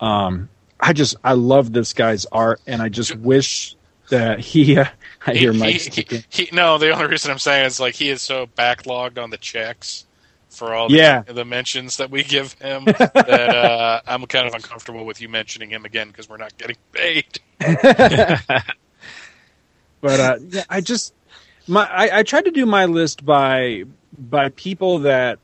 Um, 0.00 0.48
I 0.80 0.92
just 0.92 1.16
I 1.24 1.32
love 1.32 1.72
this 1.72 1.92
guy's 1.92 2.26
art, 2.26 2.60
and 2.66 2.82
I 2.82 2.88
just 2.88 3.14
wish 3.16 3.74
that 4.10 4.40
he. 4.40 4.78
Uh, 4.78 4.86
I 5.26 5.34
hear 5.34 5.52
he, 5.52 5.58
Mike. 5.58 5.80
he, 5.80 6.24
he- 6.28 6.48
no, 6.52 6.78
the 6.78 6.90
only 6.90 7.06
reason 7.06 7.30
I'm 7.30 7.38
saying 7.38 7.66
is 7.66 7.80
like 7.80 7.94
he 7.94 8.08
is 8.10 8.22
so 8.22 8.46
backlogged 8.46 9.22
on 9.22 9.30
the 9.30 9.36
checks 9.36 10.04
for 10.48 10.72
all 10.74 10.88
the, 10.88 10.96
Yeah. 10.96 11.22
the 11.22 11.44
mentions 11.44 11.98
that 11.98 12.10
we 12.10 12.22
give 12.22 12.52
him 12.54 12.84
that 12.86 13.16
uh, 13.54 14.00
I'm 14.06 14.24
kind 14.26 14.46
of 14.46 14.54
uncomfortable 14.54 15.04
with 15.04 15.20
you 15.20 15.28
mentioning 15.28 15.68
him 15.70 15.84
again 15.84 16.08
because 16.08 16.28
we're 16.28 16.38
not 16.38 16.56
getting 16.56 16.76
paid. 16.92 17.40
but 20.00 20.20
uh, 20.20 20.36
yeah, 20.48 20.64
I 20.68 20.80
just 20.80 21.12
my 21.66 21.84
I, 21.84 22.18
I 22.20 22.22
tried 22.22 22.44
to 22.46 22.50
do 22.50 22.64
my 22.66 22.86
list 22.86 23.24
by 23.24 23.84
by 24.16 24.48
people 24.50 25.00
that 25.00 25.38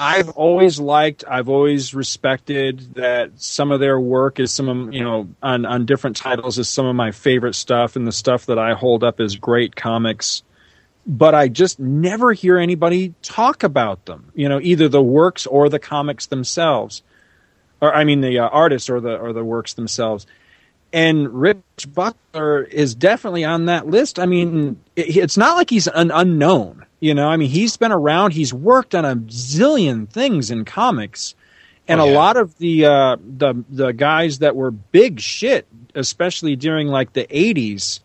I've 0.00 0.30
always 0.30 0.80
liked, 0.80 1.24
I've 1.28 1.50
always 1.50 1.94
respected. 1.94 2.94
That 2.94 3.32
some 3.36 3.70
of 3.70 3.80
their 3.80 4.00
work 4.00 4.40
is 4.40 4.50
some 4.50 4.68
of 4.68 4.94
you 4.94 5.04
know 5.04 5.28
on 5.42 5.66
on 5.66 5.84
different 5.84 6.16
titles 6.16 6.58
is 6.58 6.70
some 6.70 6.86
of 6.86 6.96
my 6.96 7.10
favorite 7.10 7.54
stuff, 7.54 7.96
and 7.96 8.06
the 8.06 8.12
stuff 8.12 8.46
that 8.46 8.58
I 8.58 8.72
hold 8.72 9.04
up 9.04 9.20
as 9.20 9.36
great 9.36 9.76
comics. 9.76 10.42
But 11.06 11.34
I 11.34 11.48
just 11.48 11.78
never 11.78 12.32
hear 12.32 12.58
anybody 12.58 13.14
talk 13.20 13.62
about 13.62 14.06
them. 14.06 14.32
You 14.34 14.48
know, 14.48 14.58
either 14.60 14.88
the 14.88 15.02
works 15.02 15.46
or 15.46 15.68
the 15.68 15.78
comics 15.78 16.26
themselves, 16.26 17.02
or 17.82 17.94
I 17.94 18.04
mean 18.04 18.22
the 18.22 18.38
uh, 18.38 18.48
artists 18.48 18.88
or 18.88 19.00
the 19.00 19.18
or 19.18 19.34
the 19.34 19.44
works 19.44 19.74
themselves 19.74 20.26
and 20.92 21.28
Rich 21.40 21.88
Buckler 21.94 22.62
is 22.62 22.94
definitely 22.94 23.44
on 23.44 23.66
that 23.66 23.86
list. 23.86 24.18
I 24.18 24.26
mean, 24.26 24.80
it, 24.96 25.16
it's 25.16 25.36
not 25.36 25.56
like 25.56 25.70
he's 25.70 25.86
an 25.86 26.10
unknown, 26.10 26.84
you 27.00 27.14
know. 27.14 27.28
I 27.28 27.36
mean, 27.36 27.50
he's 27.50 27.76
been 27.76 27.92
around. 27.92 28.32
He's 28.32 28.54
worked 28.54 28.94
on 28.94 29.04
a 29.04 29.16
zillion 29.16 30.08
things 30.08 30.50
in 30.50 30.64
comics, 30.64 31.34
and 31.88 32.00
Oh, 32.00 32.04
yeah. 32.04 32.12
a 32.12 32.14
lot 32.14 32.36
of 32.36 32.56
the 32.58 32.86
uh, 32.86 33.16
the 33.18 33.64
the 33.68 33.92
guys 33.92 34.38
that 34.40 34.54
were 34.54 34.70
big 34.70 35.18
shit, 35.20 35.66
especially 35.94 36.56
during 36.56 36.86
like 36.88 37.12
the 37.12 37.24
'80s, 37.26 38.00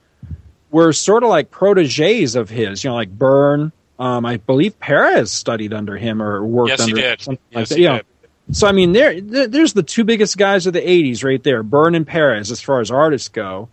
were 0.71 0.91
sort 0.93 1.23
of 1.23 1.29
like 1.29 1.51
proteges 1.51 2.35
of 2.35 2.49
his. 2.49 2.83
You 2.83 2.89
know, 2.89 2.95
like 2.95 3.09
Byrne. 3.11 3.71
Um, 3.97 4.25
I 4.25 4.35
believe 4.37 4.77
Perez 4.79 5.31
studied 5.31 5.73
under 5.73 5.95
him 5.95 6.21
or 6.21 6.43
worked 6.45 6.67
Yes, 6.71 6.83
he 6.83 6.91
under 6.91 7.01
did. 7.01 7.21
something 7.21 7.41
Yes, 7.51 7.57
like 7.59 7.69
that. 7.69 7.77
he 7.77 7.83
did. 7.87 8.05
so 8.57 8.67
I 8.67 8.73
mean, 8.73 8.91
there, 8.91 9.21
there- 9.21 9.47
there's 9.47 9.71
the 9.71 9.83
two 9.83 10.03
biggest 10.03 10.37
guys 10.37 10.67
of 10.67 10.73
the 10.73 10.81
'80s 10.81 11.23
right 11.23 11.41
there, 11.41 11.63
Byrne 11.63 11.95
and 11.95 12.05
Perez, 12.05 12.51
as 12.51 12.59
far 12.59 12.81
as 12.81 12.91
artists 12.91 13.29
go, 13.29 13.69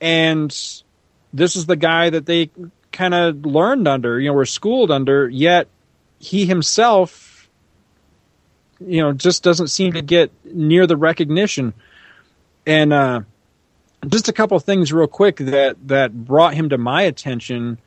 and 0.00 0.50
this 1.32 1.56
is 1.56 1.66
the 1.66 1.76
guy 1.76 2.10
that 2.10 2.26
they 2.26 2.50
kind 2.92 3.14
of 3.14 3.44
learned 3.44 3.88
under, 3.88 4.18
you 4.20 4.28
know, 4.28 4.34
were 4.34 4.46
schooled 4.46 4.90
under. 4.90 5.28
Yet 5.28 5.68
he 6.18 6.46
himself, 6.46 7.48
you 8.80 9.02
know, 9.02 9.12
just 9.12 9.42
doesn't 9.42 9.68
seem 9.68 9.92
to 9.94 10.02
get 10.02 10.30
near 10.44 10.86
the 10.86 10.96
recognition. 10.96 11.74
And 12.66 12.92
uh, 12.92 13.20
just 14.08 14.28
a 14.28 14.32
couple 14.32 14.58
things, 14.60 14.92
real 14.92 15.06
quick, 15.06 15.36
that 15.36 15.76
that 15.88 16.24
brought 16.24 16.54
him 16.54 16.68
to 16.70 16.78
my 16.78 17.02
attention 17.02 17.78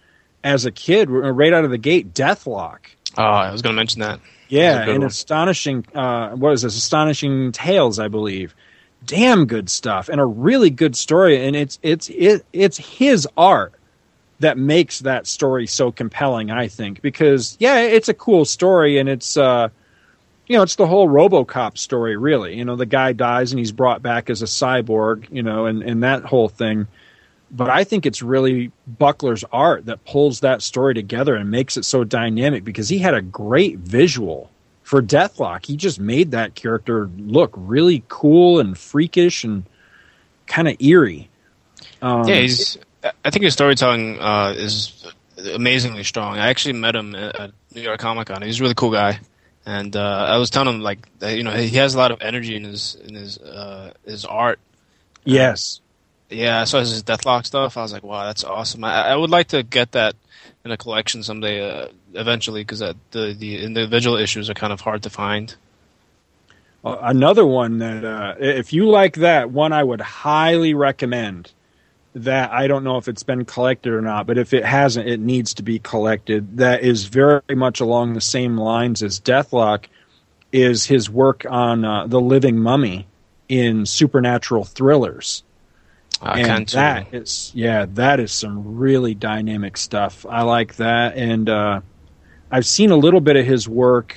as 0.44 0.66
a 0.66 0.72
kid, 0.72 1.10
right 1.10 1.54
out 1.54 1.64
of 1.64 1.72
the 1.72 1.78
gate. 1.78 2.14
Deathlok. 2.14 2.80
Oh, 3.18 3.24
I 3.24 3.52
was 3.52 3.62
going 3.62 3.76
to 3.76 3.80
mention 3.80 4.02
that. 4.02 4.20
Yeah, 4.50 4.84
and 4.84 5.00
one. 5.00 5.08
astonishing. 5.08 5.86
Uh, 5.94 6.32
what 6.32 6.54
is 6.54 6.62
this? 6.62 6.78
Astonishing 6.78 7.52
Tales, 7.52 8.00
I 8.00 8.08
believe. 8.08 8.56
Damn 9.06 9.46
good 9.46 9.70
stuff, 9.70 10.10
and 10.10 10.22
a 10.22 10.26
really 10.26 10.70
good 10.70 10.96
story. 10.96 11.46
And 11.46 11.56
it's 11.56 11.80
it's 11.82 12.10
it, 12.10 12.46
it's 12.54 12.78
his 12.78 13.28
art 13.36 13.74
that 14.44 14.58
makes 14.58 15.00
that 15.00 15.26
story 15.26 15.68
so 15.68 15.92
compelling. 15.92 16.52
I 16.52 16.68
think 16.68 17.02
because 17.02 17.58
yeah, 17.60 17.80
it's 17.80 18.10
a 18.10 18.14
cool 18.14 18.46
story, 18.46 19.00
and 19.00 19.10
it's 19.10 19.38
uh, 19.38 19.70
you 20.48 20.58
know 20.58 20.64
it's 20.64 20.76
the 20.76 20.88
whole 20.88 21.08
RoboCop 21.08 21.78
story. 21.78 22.16
Really, 22.16 22.56
you 22.56 22.66
know 22.66 22.76
the 22.76 22.86
guy 22.86 23.14
dies 23.14 23.52
and 23.52 23.60
he's 23.60 23.72
brought 23.72 24.02
back 24.02 24.30
as 24.30 24.42
a 24.42 24.46
cyborg. 24.46 25.28
You 25.32 25.44
know, 25.44 25.66
and 25.66 25.82
and 25.82 26.04
that 26.04 26.24
whole 26.24 26.50
thing. 26.50 26.88
But 27.52 27.70
I 27.70 27.84
think 27.84 28.06
it's 28.06 28.22
really 28.24 28.72
Buckler's 29.00 29.44
art 29.52 29.86
that 29.86 30.06
pulls 30.06 30.40
that 30.40 30.62
story 30.62 30.94
together 30.94 31.36
and 31.36 31.52
makes 31.52 31.78
it 31.78 31.86
so 31.86 32.04
dynamic 32.04 32.64
because 32.64 32.90
he 32.90 32.98
had 32.98 33.14
a 33.14 33.22
great 33.22 33.78
visual 33.78 34.50
for 34.82 35.02
Deathlok. 35.04 35.66
He 35.66 35.78
just 35.78 36.00
made 36.00 36.32
that 36.32 36.56
character 36.56 37.10
look 37.18 37.54
really 37.56 38.04
cool 38.08 38.60
and 38.60 38.76
freakish 38.76 39.44
and 39.44 39.66
kind 40.48 40.68
of 40.68 40.82
eerie. 40.82 41.30
Um, 42.02 42.28
yeah, 42.28 42.36
he's. 42.36 42.78
I 43.04 43.30
think 43.30 43.44
his 43.44 43.54
storytelling 43.54 44.20
uh, 44.20 44.54
is 44.56 45.06
amazingly 45.54 46.04
strong. 46.04 46.38
I 46.38 46.50
actually 46.50 46.74
met 46.74 46.96
him 46.96 47.16
at 47.16 47.52
New 47.74 47.82
York 47.82 48.00
Comic 48.00 48.28
Con. 48.28 48.42
He's 48.42 48.60
a 48.60 48.64
really 48.64 48.76
cool 48.76 48.92
guy, 48.92 49.20
and 49.66 49.96
uh, 49.96 50.28
I 50.30 50.38
was 50.38 50.50
telling 50.50 50.76
him 50.76 50.82
like 50.82 51.08
that, 51.20 51.36
you 51.36 51.44
know 51.44 51.52
he 51.52 51.78
has 51.78 51.96
a 51.96 51.98
lot 51.98 52.12
of 52.12 52.22
energy 52.22 52.56
in 52.56 52.64
his 52.64 52.96
in 52.96 53.16
his 53.16 53.38
uh, 53.38 53.94
his 54.06 54.26
art. 54.26 54.60
yes. 55.24 55.80
Yeah, 56.30 56.62
I 56.62 56.64
saw 56.64 56.80
his 56.80 57.04
Deathlok 57.04 57.46
stuff. 57.46 57.78
I 57.78 57.84
was 57.84 57.94
like, 57.94 58.02
wow, 58.02 58.26
that's 58.26 58.44
awesome. 58.44 58.84
I, 58.84 59.10
I 59.10 59.16
would 59.16 59.30
like 59.30 59.50
to 59.50 59.62
get 59.62 59.92
that 59.92 60.16
in 60.66 60.72
a 60.72 60.78
collection 60.78 61.22
someday, 61.22 61.62
uh, 61.70 61.90
eventually, 62.16 62.62
because 62.62 62.80
the 62.80 62.96
the 63.12 63.64
individual 63.64 64.18
issues 64.18 64.50
are 64.50 64.56
kind 64.56 64.74
of 64.74 64.82
hard 64.82 65.04
to 65.04 65.12
find. 65.12 65.54
Another 66.84 67.46
one 67.46 67.78
that 67.80 68.04
uh, 68.04 68.36
if 68.40 68.74
you 68.74 68.90
like 68.90 69.16
that 69.18 69.50
one 69.50 69.72
i 69.72 69.82
would 69.82 70.02
highly 70.02 70.74
recommend 70.74 71.52
that 72.16 72.52
i 72.52 72.68
don't 72.68 72.84
know 72.84 72.98
if 72.98 73.08
it's 73.08 73.24
been 73.24 73.46
collected 73.46 73.92
or 73.92 74.02
not 74.02 74.28
but 74.28 74.38
if 74.38 74.54
it 74.54 74.64
hasn't 74.64 75.08
it 75.08 75.20
needs 75.20 75.54
to 75.56 75.64
be 75.64 75.80
collected. 75.80 76.58
That 76.58 76.84
is 76.84 77.06
very 77.06 77.42
much 77.56 77.80
along 77.80 78.14
the 78.14 78.22
same 78.22 78.58
lines 78.58 79.04
as 79.04 79.20
Deathlok 79.20 79.86
is 80.52 80.86
his 80.86 81.10
work 81.10 81.46
on 81.50 81.86
uh, 81.86 82.08
the 82.08 82.22
living 82.22 82.60
mummy 82.60 83.08
in 83.50 83.86
supernatural 83.86 84.64
thrillers. 84.64 85.44
I 86.22 86.40
and 86.40 86.68
that 86.70 87.14
is 87.14 87.52
yeah 87.54 87.86
that 87.94 88.20
is 88.20 88.32
some 88.32 88.78
really 88.78 89.14
dynamic 89.14 89.78
stuff. 89.78 90.26
I 90.28 90.44
like 90.44 90.76
that. 90.78 91.18
And 91.18 91.50
uh, 91.50 91.82
i've 92.52 92.66
seen 92.66 92.92
a 92.92 92.98
little 92.98 93.22
bit 93.22 93.36
of 93.36 93.46
his 93.46 93.68
work 93.68 94.16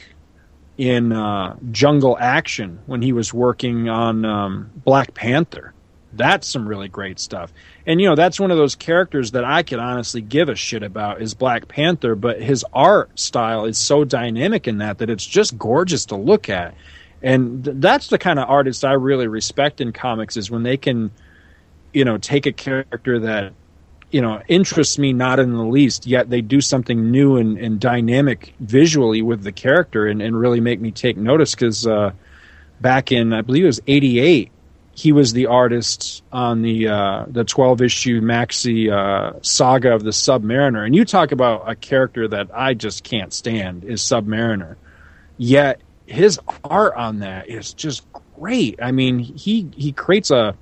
in 0.78 1.10
uh, 1.12 1.56
jungle 1.70 2.16
action 2.20 2.78
when 2.86 3.00
he 3.00 3.12
was 3.12 3.32
working 3.32 3.88
on 3.88 4.24
um, 4.24 4.70
black 4.84 5.14
panther 5.14 5.72
that's 6.16 6.48
some 6.48 6.66
really 6.66 6.88
great 6.88 7.18
stuff. 7.18 7.52
And 7.86 8.00
you 8.00 8.08
know 8.08 8.14
that's 8.14 8.40
one 8.40 8.50
of 8.50 8.56
those 8.56 8.74
characters 8.74 9.32
that 9.32 9.44
i 9.44 9.62
could 9.62 9.78
honestly 9.78 10.20
give 10.20 10.48
a 10.48 10.54
shit 10.54 10.82
about 10.82 11.22
is 11.22 11.34
black 11.34 11.68
panther 11.68 12.14
but 12.14 12.42
his 12.42 12.64
art 12.72 13.18
style 13.18 13.64
is 13.64 13.78
so 13.78 14.04
dynamic 14.04 14.66
in 14.66 14.78
that 14.78 14.98
that 14.98 15.10
it's 15.10 15.26
just 15.26 15.56
gorgeous 15.58 16.06
to 16.06 16.16
look 16.16 16.48
at. 16.48 16.74
And 17.22 17.64
th- 17.64 17.76
that's 17.80 18.08
the 18.08 18.18
kind 18.18 18.38
of 18.38 18.48
artist 18.48 18.84
i 18.84 18.92
really 18.92 19.26
respect 19.26 19.80
in 19.80 19.92
comics 19.92 20.36
is 20.36 20.50
when 20.50 20.62
they 20.62 20.76
can 20.76 21.10
you 21.92 22.04
know 22.04 22.18
take 22.18 22.46
a 22.46 22.52
character 22.52 23.20
that 23.20 23.52
you 24.10 24.20
know 24.20 24.40
interests 24.48 24.98
me 24.98 25.12
not 25.12 25.38
in 25.38 25.52
the 25.52 25.64
least 25.64 26.06
yet 26.06 26.30
they 26.30 26.40
do 26.40 26.60
something 26.60 27.10
new 27.10 27.36
and, 27.36 27.58
and 27.58 27.80
dynamic 27.80 28.54
visually 28.60 29.22
with 29.22 29.42
the 29.42 29.52
character 29.52 30.06
and, 30.06 30.22
and 30.22 30.38
really 30.38 30.60
make 30.60 30.80
me 30.80 30.90
take 30.90 31.16
notice 31.16 31.54
because 31.54 31.86
uh, 31.86 32.12
back 32.80 33.12
in 33.12 33.32
i 33.32 33.40
believe 33.40 33.64
it 33.64 33.68
was 33.68 33.80
88 33.86 34.50
he 34.96 35.12
was 35.12 35.34
the 35.34 35.46
artist 35.46 36.24
on 36.32 36.62
the 36.62 36.88
uh, 36.88 37.26
the 37.28 37.44
12 37.44 37.82
issue 37.82 38.22
maxi 38.22 38.90
uh, 38.90 39.38
saga 39.42 39.94
of 39.94 40.02
the 40.02 40.10
submariner. 40.10 40.86
And 40.86 40.96
you 40.96 41.04
talk 41.04 41.32
about 41.32 41.70
a 41.70 41.76
character 41.76 42.26
that 42.28 42.48
i 42.54 42.72
just 42.72 43.04
can't 43.04 43.32
stand 43.32 43.84
is 43.84 44.00
submariner. 44.00 44.76
Yet 45.36 45.82
his 46.06 46.40
art 46.64 46.94
on 46.96 47.18
that 47.18 47.48
is 47.48 47.74
just 47.74 48.06
great. 48.38 48.78
I 48.82 48.92
mean 48.92 49.18
he 49.18 49.68
he 49.76 49.92
creates 49.92 50.30
a 50.30 50.56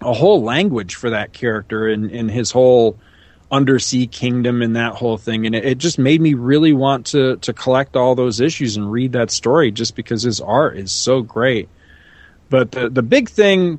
a 0.00 0.14
whole 0.14 0.42
language 0.42 0.94
for 0.94 1.10
that 1.10 1.34
character 1.34 1.88
and, 1.88 2.10
and 2.10 2.30
his 2.30 2.50
whole 2.50 2.96
undersea 3.50 4.06
kingdom 4.06 4.62
and 4.62 4.76
that 4.76 4.94
whole 4.94 5.18
thing. 5.18 5.44
And 5.44 5.54
it, 5.54 5.64
it 5.66 5.78
just 5.78 5.98
made 5.98 6.22
me 6.22 6.32
really 6.32 6.72
want 6.72 7.04
to 7.08 7.36
to 7.36 7.52
collect 7.52 7.96
all 7.96 8.14
those 8.14 8.40
issues 8.40 8.78
and 8.78 8.90
read 8.90 9.12
that 9.12 9.30
story 9.30 9.70
just 9.72 9.94
because 9.94 10.22
his 10.22 10.40
art 10.40 10.78
is 10.78 10.90
so 10.90 11.20
great 11.20 11.68
but 12.50 12.72
the 12.72 12.88
the 12.88 13.02
big 13.02 13.28
thing 13.28 13.78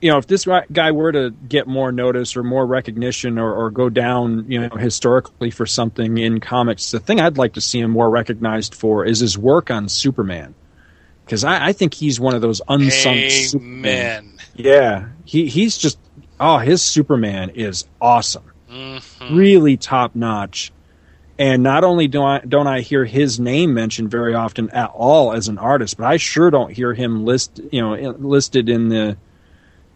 you 0.00 0.12
know, 0.12 0.18
if 0.18 0.28
this 0.28 0.46
guy 0.72 0.92
were 0.92 1.10
to 1.10 1.30
get 1.48 1.66
more 1.66 1.90
notice 1.90 2.36
or 2.36 2.44
more 2.44 2.64
recognition 2.64 3.36
or, 3.36 3.52
or 3.52 3.68
go 3.70 3.88
down, 3.88 4.44
you 4.48 4.60
know, 4.60 4.76
historically 4.76 5.50
for 5.50 5.66
something 5.66 6.18
in 6.18 6.38
comics, 6.38 6.92
the 6.92 7.00
thing 7.00 7.20
I'd 7.20 7.36
like 7.36 7.54
to 7.54 7.60
see 7.60 7.80
him 7.80 7.90
more 7.90 8.08
recognized 8.08 8.76
for 8.76 9.04
is 9.04 9.18
his 9.18 9.36
work 9.36 9.72
on 9.72 9.88
Superman. 9.88 10.54
Because 11.24 11.42
I, 11.42 11.66
I 11.66 11.72
think 11.72 11.94
he's 11.94 12.20
one 12.20 12.36
of 12.36 12.42
those 12.42 12.62
unsung 12.68 13.28
Superman. 13.28 14.38
Yeah, 14.54 15.08
he 15.24 15.48
he's 15.48 15.76
just 15.76 15.98
oh, 16.38 16.58
his 16.58 16.80
Superman 16.80 17.50
is 17.50 17.84
awesome, 18.00 18.44
Mhm. 18.70 19.36
really 19.36 19.76
top 19.76 20.14
notch. 20.14 20.70
And 21.38 21.62
not 21.62 21.84
only 21.84 22.08
do 22.08 22.22
I 22.22 22.40
don't 22.40 22.66
I 22.66 22.80
hear 22.80 23.04
his 23.04 23.38
name 23.38 23.72
mentioned 23.72 24.10
very 24.10 24.34
often 24.34 24.70
at 24.70 24.90
all 24.90 25.32
as 25.32 25.46
an 25.46 25.58
artist, 25.58 25.96
but 25.96 26.06
I 26.06 26.16
sure 26.16 26.50
don't 26.50 26.72
hear 26.72 26.94
him 26.94 27.24
list 27.24 27.60
you 27.70 27.80
know 27.80 27.94
listed 28.18 28.68
in 28.68 28.88
the 28.88 29.16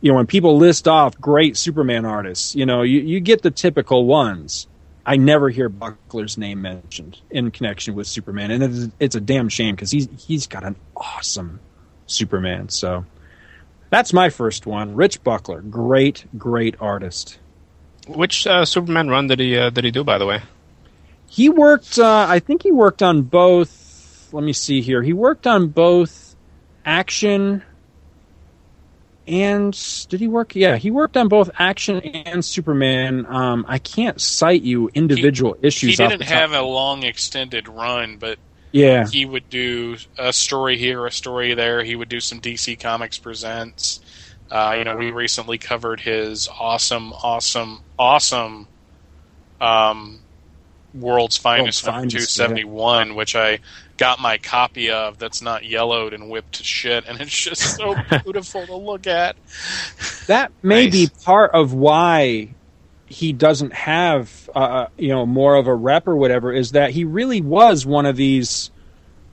you 0.00 0.10
know 0.10 0.16
when 0.16 0.26
people 0.26 0.56
list 0.56 0.86
off 0.86 1.20
great 1.20 1.56
Superman 1.56 2.04
artists, 2.04 2.54
you 2.54 2.64
know 2.64 2.82
you, 2.82 3.00
you 3.00 3.20
get 3.20 3.42
the 3.42 3.50
typical 3.50 4.06
ones. 4.06 4.68
I 5.04 5.16
never 5.16 5.50
hear 5.50 5.68
Buckler's 5.68 6.38
name 6.38 6.62
mentioned 6.62 7.20
in 7.28 7.50
connection 7.50 7.96
with 7.96 8.06
Superman, 8.06 8.52
and 8.52 8.62
it's, 8.62 8.94
it's 9.00 9.14
a 9.16 9.20
damn 9.20 9.48
shame 9.48 9.74
because 9.74 9.90
he's 9.90 10.08
he's 10.16 10.46
got 10.46 10.62
an 10.62 10.76
awesome 10.96 11.58
Superman. 12.06 12.68
So 12.68 13.04
that's 13.90 14.12
my 14.12 14.30
first 14.30 14.64
one, 14.64 14.94
Rich 14.94 15.24
Buckler, 15.24 15.60
great 15.60 16.24
great 16.38 16.76
artist. 16.80 17.40
Which 18.06 18.46
uh, 18.46 18.64
Superman 18.64 19.08
run 19.08 19.26
did 19.26 19.40
he 19.40 19.56
uh, 19.56 19.70
did 19.70 19.82
he 19.82 19.90
do? 19.90 20.04
By 20.04 20.18
the 20.18 20.26
way, 20.26 20.40
He 21.32 21.48
worked. 21.48 21.98
Uh, 21.98 22.26
I 22.28 22.38
think 22.38 22.62
he 22.62 22.72
worked 22.72 23.02
on 23.02 23.22
both. 23.22 24.28
Let 24.32 24.44
me 24.44 24.52
see 24.52 24.80
here. 24.80 25.02
He 25.02 25.12
worked 25.12 25.46
on 25.46 25.68
both 25.68 26.36
action 26.84 27.62
and 29.26 29.78
did 30.08 30.20
he 30.20 30.26
work? 30.26 30.54
Yeah, 30.56 30.76
he 30.76 30.90
worked 30.90 31.16
on 31.16 31.28
both 31.28 31.50
action 31.58 32.00
and 32.00 32.44
Superman. 32.44 33.24
Um, 33.26 33.64
I 33.68 33.78
can't 33.78 34.20
cite 34.20 34.62
you 34.62 34.90
individual 34.94 35.56
issues. 35.62 35.90
He 35.90 35.96
didn't 35.96 36.22
have 36.22 36.52
a 36.52 36.62
long 36.62 37.04
extended 37.04 37.68
run, 37.68 38.16
but 38.16 38.38
Yeah, 38.72 39.06
he 39.06 39.24
would 39.24 39.48
do 39.48 39.96
a 40.18 40.32
story 40.32 40.76
here, 40.76 41.06
a 41.06 41.12
story 41.12 41.54
there. 41.54 41.84
He 41.84 41.94
would 41.94 42.08
do 42.08 42.20
some 42.20 42.40
DC 42.40 42.80
Comics 42.80 43.18
Presents. 43.18 44.00
Uh, 44.50 44.74
you 44.76 44.84
know, 44.84 44.96
we 44.96 45.10
recently 45.12 45.56
covered 45.56 46.00
his 46.00 46.48
awesome, 46.58 47.12
awesome, 47.12 47.80
awesome 47.98 48.68
um, 49.60 50.21
World's 50.94 51.36
Finest 51.36 51.84
number 51.86 52.00
Finest, 52.00 52.36
271, 52.36 53.14
which 53.14 53.34
I 53.36 53.60
got 53.96 54.18
my 54.20 54.38
copy 54.38 54.90
of 54.90 55.18
that's 55.18 55.40
not 55.42 55.64
yellowed 55.64 56.12
and 56.12 56.28
whipped 56.30 56.54
to 56.56 56.64
shit, 56.64 57.04
and 57.06 57.20
it's 57.20 57.30
just 57.36 57.76
so 57.76 57.94
beautiful 58.24 58.66
to 58.66 58.76
look 58.76 59.06
at. 59.06 59.36
that 60.26 60.52
may 60.62 60.84
Nice. 60.86 60.92
be 60.92 61.10
part 61.24 61.52
of 61.52 61.72
why 61.72 62.48
he 63.06 63.32
doesn't 63.32 63.72
have 63.74 64.48
uh, 64.54 64.86
you 64.96 65.08
know 65.08 65.26
more 65.26 65.54
of 65.56 65.66
a 65.66 65.74
rep 65.74 66.08
or 66.08 66.16
whatever 66.16 66.52
is 66.52 66.72
that 66.72 66.90
he 66.90 67.04
really 67.04 67.40
was 67.42 67.84
one 67.84 68.06
of 68.06 68.16
these 68.16 68.70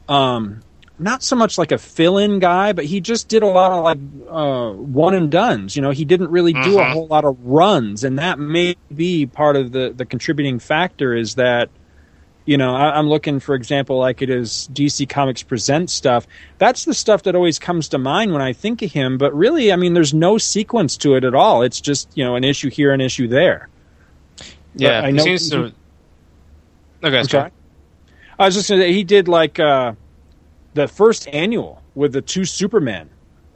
um 0.10 0.60
not 1.00 1.24
so 1.24 1.36
much 1.36 1.58
like 1.58 1.72
a 1.72 1.78
fill-in 1.78 2.40
guy 2.40 2.74
but 2.74 2.86
he 2.86 3.00
just 3.02 3.28
did 3.28 3.42
a 3.44 3.48
lot 3.48 3.72
of 3.72 3.84
like 3.84 3.98
uh 4.30 4.72
one 4.72 5.14
and 5.16 5.32
dones 5.32 5.76
you 5.76 5.82
know 5.82 5.92
he 5.92 6.06
didn't 6.06 6.30
really 6.30 6.54
do 6.54 6.80
a 6.80 6.86
Mhm. 6.86 6.92
whole 6.92 7.08
lot 7.08 7.26
of 7.26 7.38
runs 7.42 8.04
and 8.04 8.20
that 8.20 8.38
may 8.40 8.76
be 8.94 9.26
part 9.26 9.56
of 9.56 9.72
the 9.72 9.94
the 9.96 10.06
contributing 10.06 10.60
factor 10.60 11.16
is 11.16 11.36
that 11.36 11.70
you 12.46 12.58
know 12.58 12.76
I, 12.76 12.98
i'm 12.98 13.08
looking 13.08 13.40
for 13.40 13.56
example 13.56 13.98
like 13.98 14.22
it 14.22 14.30
is 14.30 14.70
dc 14.74 15.08
comics 15.10 15.44
present 15.44 15.90
stuff 15.90 16.28
that's 16.58 16.86
the 16.86 16.94
stuff 16.94 17.24
that 17.24 17.36
always 17.36 17.60
comes 17.60 17.90
to 17.90 17.98
mind 17.98 18.34
when 18.34 18.42
i 18.42 18.54
think 18.54 18.82
of 18.82 18.92
him 18.92 19.18
but 19.18 19.34
really 19.34 19.72
i 19.72 19.76
mean 19.76 19.94
there's 19.94 20.14
no 20.14 20.38
sequence 20.38 20.98
to 20.98 21.16
it 21.16 21.24
at 21.24 21.36
all 21.36 21.62
it's 21.62 21.80
just 21.82 22.10
you 22.18 22.24
know 22.24 22.36
an 22.36 22.44
issue 22.44 22.70
here 22.70 22.92
an 22.92 23.02
issue 23.02 23.28
there 23.28 23.70
yeah, 24.76 25.02
I 25.02 25.08
he 25.08 25.14
know 25.14 25.24
seems 25.24 25.50
to. 25.50 25.74
Okay, 27.04 27.20
Okay. 27.22 27.50
I 28.38 28.46
was 28.46 28.56
just 28.56 28.70
gonna 28.70 28.82
say 28.82 28.94
he 28.94 29.04
did 29.04 29.28
like 29.28 29.60
uh, 29.60 29.94
the 30.80 30.88
first 30.88 31.28
annual 31.34 31.82
with 31.94 32.14
the 32.14 32.22
two 32.22 32.46
Supermen, 32.46 33.10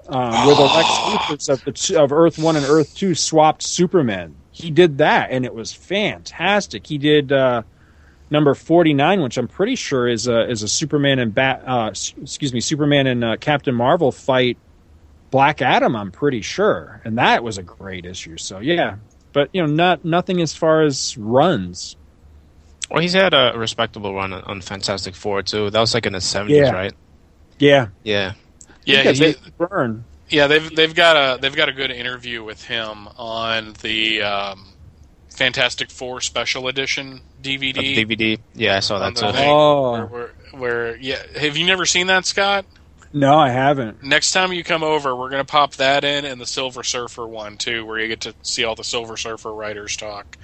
um, 0.09 0.31
the 0.31 0.53
Lex 0.53 0.89
Luthors 0.89 1.49
of 1.49 1.63
the 1.63 1.71
two, 1.71 1.97
of 1.97 2.11
Earth 2.11 2.37
One 2.37 2.55
and 2.57 2.65
Earth 2.65 2.95
Two 2.95 3.15
swapped 3.15 3.63
Supermen. 3.63 4.35
He 4.51 4.69
did 4.71 4.97
that, 4.97 5.31
and 5.31 5.45
it 5.45 5.53
was 5.55 5.71
fantastic. 5.73 6.85
He 6.85 6.97
did 6.97 7.31
uh, 7.31 7.63
number 8.29 8.53
forty 8.53 8.93
nine, 8.93 9.21
which 9.21 9.37
I'm 9.37 9.47
pretty 9.47 9.75
sure 9.75 10.07
is 10.07 10.27
a 10.27 10.49
is 10.49 10.63
a 10.63 10.67
Superman 10.67 11.19
and 11.19 11.33
Bat. 11.33 11.63
Uh, 11.65 11.89
excuse 12.21 12.53
me, 12.53 12.59
Superman 12.59 13.07
and 13.07 13.23
uh, 13.23 13.37
Captain 13.37 13.73
Marvel 13.73 14.11
fight 14.11 14.57
Black 15.31 15.61
Adam. 15.61 15.95
I'm 15.95 16.11
pretty 16.11 16.41
sure, 16.41 17.01
and 17.05 17.17
that 17.17 17.41
was 17.43 17.57
a 17.57 17.63
great 17.63 18.05
issue. 18.05 18.37
So 18.37 18.59
yeah, 18.59 18.97
but 19.31 19.49
you 19.53 19.61
know, 19.65 19.73
not 19.73 20.03
nothing 20.03 20.41
as 20.41 20.53
far 20.53 20.83
as 20.83 21.17
runs. 21.17 21.95
Well, 22.91 23.01
he's 23.01 23.13
had 23.13 23.33
a 23.33 23.53
respectable 23.55 24.13
run 24.13 24.33
on, 24.33 24.43
on 24.43 24.61
Fantastic 24.61 25.15
Four 25.15 25.41
too. 25.41 25.69
That 25.69 25.79
was 25.79 25.93
like 25.93 26.05
in 26.05 26.13
the 26.13 26.21
seventies, 26.21 26.57
Yeah. 26.57 26.71
right? 26.71 26.93
Yeah, 27.63 27.87
Yeah. 28.03 28.33
Yeah, 28.85 29.03
Look 29.03 29.15
he, 29.15 29.33
Vic 29.33 29.57
Byrne. 29.57 30.03
Yeah, 30.29 30.47
they've 30.47 30.75
they've 30.75 30.93
got 30.93 31.15
a 31.15 31.41
they've 31.41 31.55
got 31.55 31.69
a 31.69 31.73
good 31.73 31.91
interview 31.91 32.43
with 32.43 32.63
him 32.65 33.07
on 33.17 33.73
the 33.81 34.21
um, 34.23 34.73
Fantastic 35.29 35.89
Four 35.89 36.19
Special 36.21 36.67
Edition 36.67 37.21
DVD. 37.41 37.73
The 37.73 38.05
DVD. 38.05 38.39
Yeah, 38.53 38.77
I 38.77 38.79
saw 38.79 38.99
that 38.99 39.15
too. 39.15 39.25
Oh. 39.25 39.91
where, 39.91 40.05
where, 40.05 40.31
where 40.51 40.95
yeah, 40.97 41.21
have 41.39 41.55
you 41.55 41.65
never 41.65 41.85
seen 41.85 42.07
that, 42.07 42.25
Scott? 42.25 42.65
No, 43.13 43.37
I 43.37 43.49
haven't. 43.49 44.03
Next 44.03 44.31
time 44.31 44.51
you 44.51 44.63
come 44.63 44.83
over, 44.83 45.15
we're 45.15 45.29
gonna 45.29 45.45
pop 45.45 45.75
that 45.75 46.03
in 46.03 46.25
and 46.25 46.41
the 46.41 46.47
Silver 46.47 46.83
Surfer 46.83 47.25
one 47.27 47.57
too, 47.57 47.85
where 47.85 47.99
you 47.99 48.07
get 48.07 48.21
to 48.21 48.33
see 48.41 48.63
all 48.63 48.75
the 48.75 48.83
Silver 48.83 49.15
Surfer 49.15 49.53
writers 49.53 49.95
talk 49.95 50.37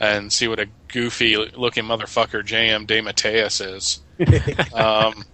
and 0.00 0.32
see 0.32 0.48
what 0.48 0.58
a 0.58 0.66
goofy 0.88 1.36
looking 1.36 1.84
motherfucker 1.84 2.44
J.M. 2.44 2.86
DeMatteis 2.86 3.74
is. 3.74 4.00
um, 4.74 5.24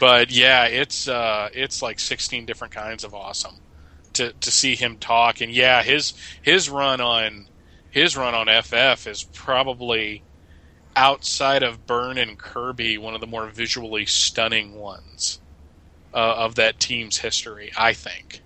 but 0.00 0.30
yeah, 0.30 0.66
it's 0.66 1.08
uh, 1.08 1.48
it's 1.52 1.82
like 1.82 1.98
sixteen 2.00 2.46
different 2.46 2.74
kinds 2.74 3.04
of 3.04 3.14
awesome 3.14 3.56
to 4.14 4.32
to 4.32 4.50
see 4.50 4.74
him 4.74 4.96
talk. 4.96 5.40
And 5.40 5.52
yeah, 5.52 5.82
his 5.82 6.14
his 6.42 6.70
run 6.70 7.00
on 7.00 7.46
his 7.90 8.16
run 8.16 8.34
on 8.34 8.62
FF 8.62 9.06
is 9.06 9.22
probably 9.22 10.22
outside 10.96 11.62
of 11.62 11.86
Byrne 11.86 12.18
and 12.18 12.38
Kirby 12.38 12.98
one 12.98 13.14
of 13.14 13.20
the 13.20 13.26
more 13.26 13.46
visually 13.46 14.06
stunning 14.06 14.74
ones 14.74 15.40
uh, 16.12 16.34
of 16.38 16.54
that 16.56 16.80
team's 16.80 17.18
history. 17.18 17.72
I 17.76 17.92
think. 17.92 18.40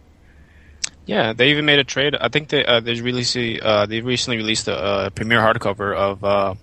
Yeah, 1.07 1.33
they 1.33 1.51
even 1.51 1.65
made 1.65 1.79
a 1.79 1.85
trade. 1.85 2.15
I 2.21 2.29
think 2.29 2.49
they 2.51 2.65
uh, 2.65 2.81
they 2.81 3.01
released 3.01 3.37
uh, 3.37 3.87
they 3.87 4.01
recently 4.01 4.37
released 4.37 4.69
a 4.69 4.77
uh, 4.77 5.11
premiere 5.11 5.41
hardcover 5.41 5.97
of 5.97 6.23
uh, 6.23 6.55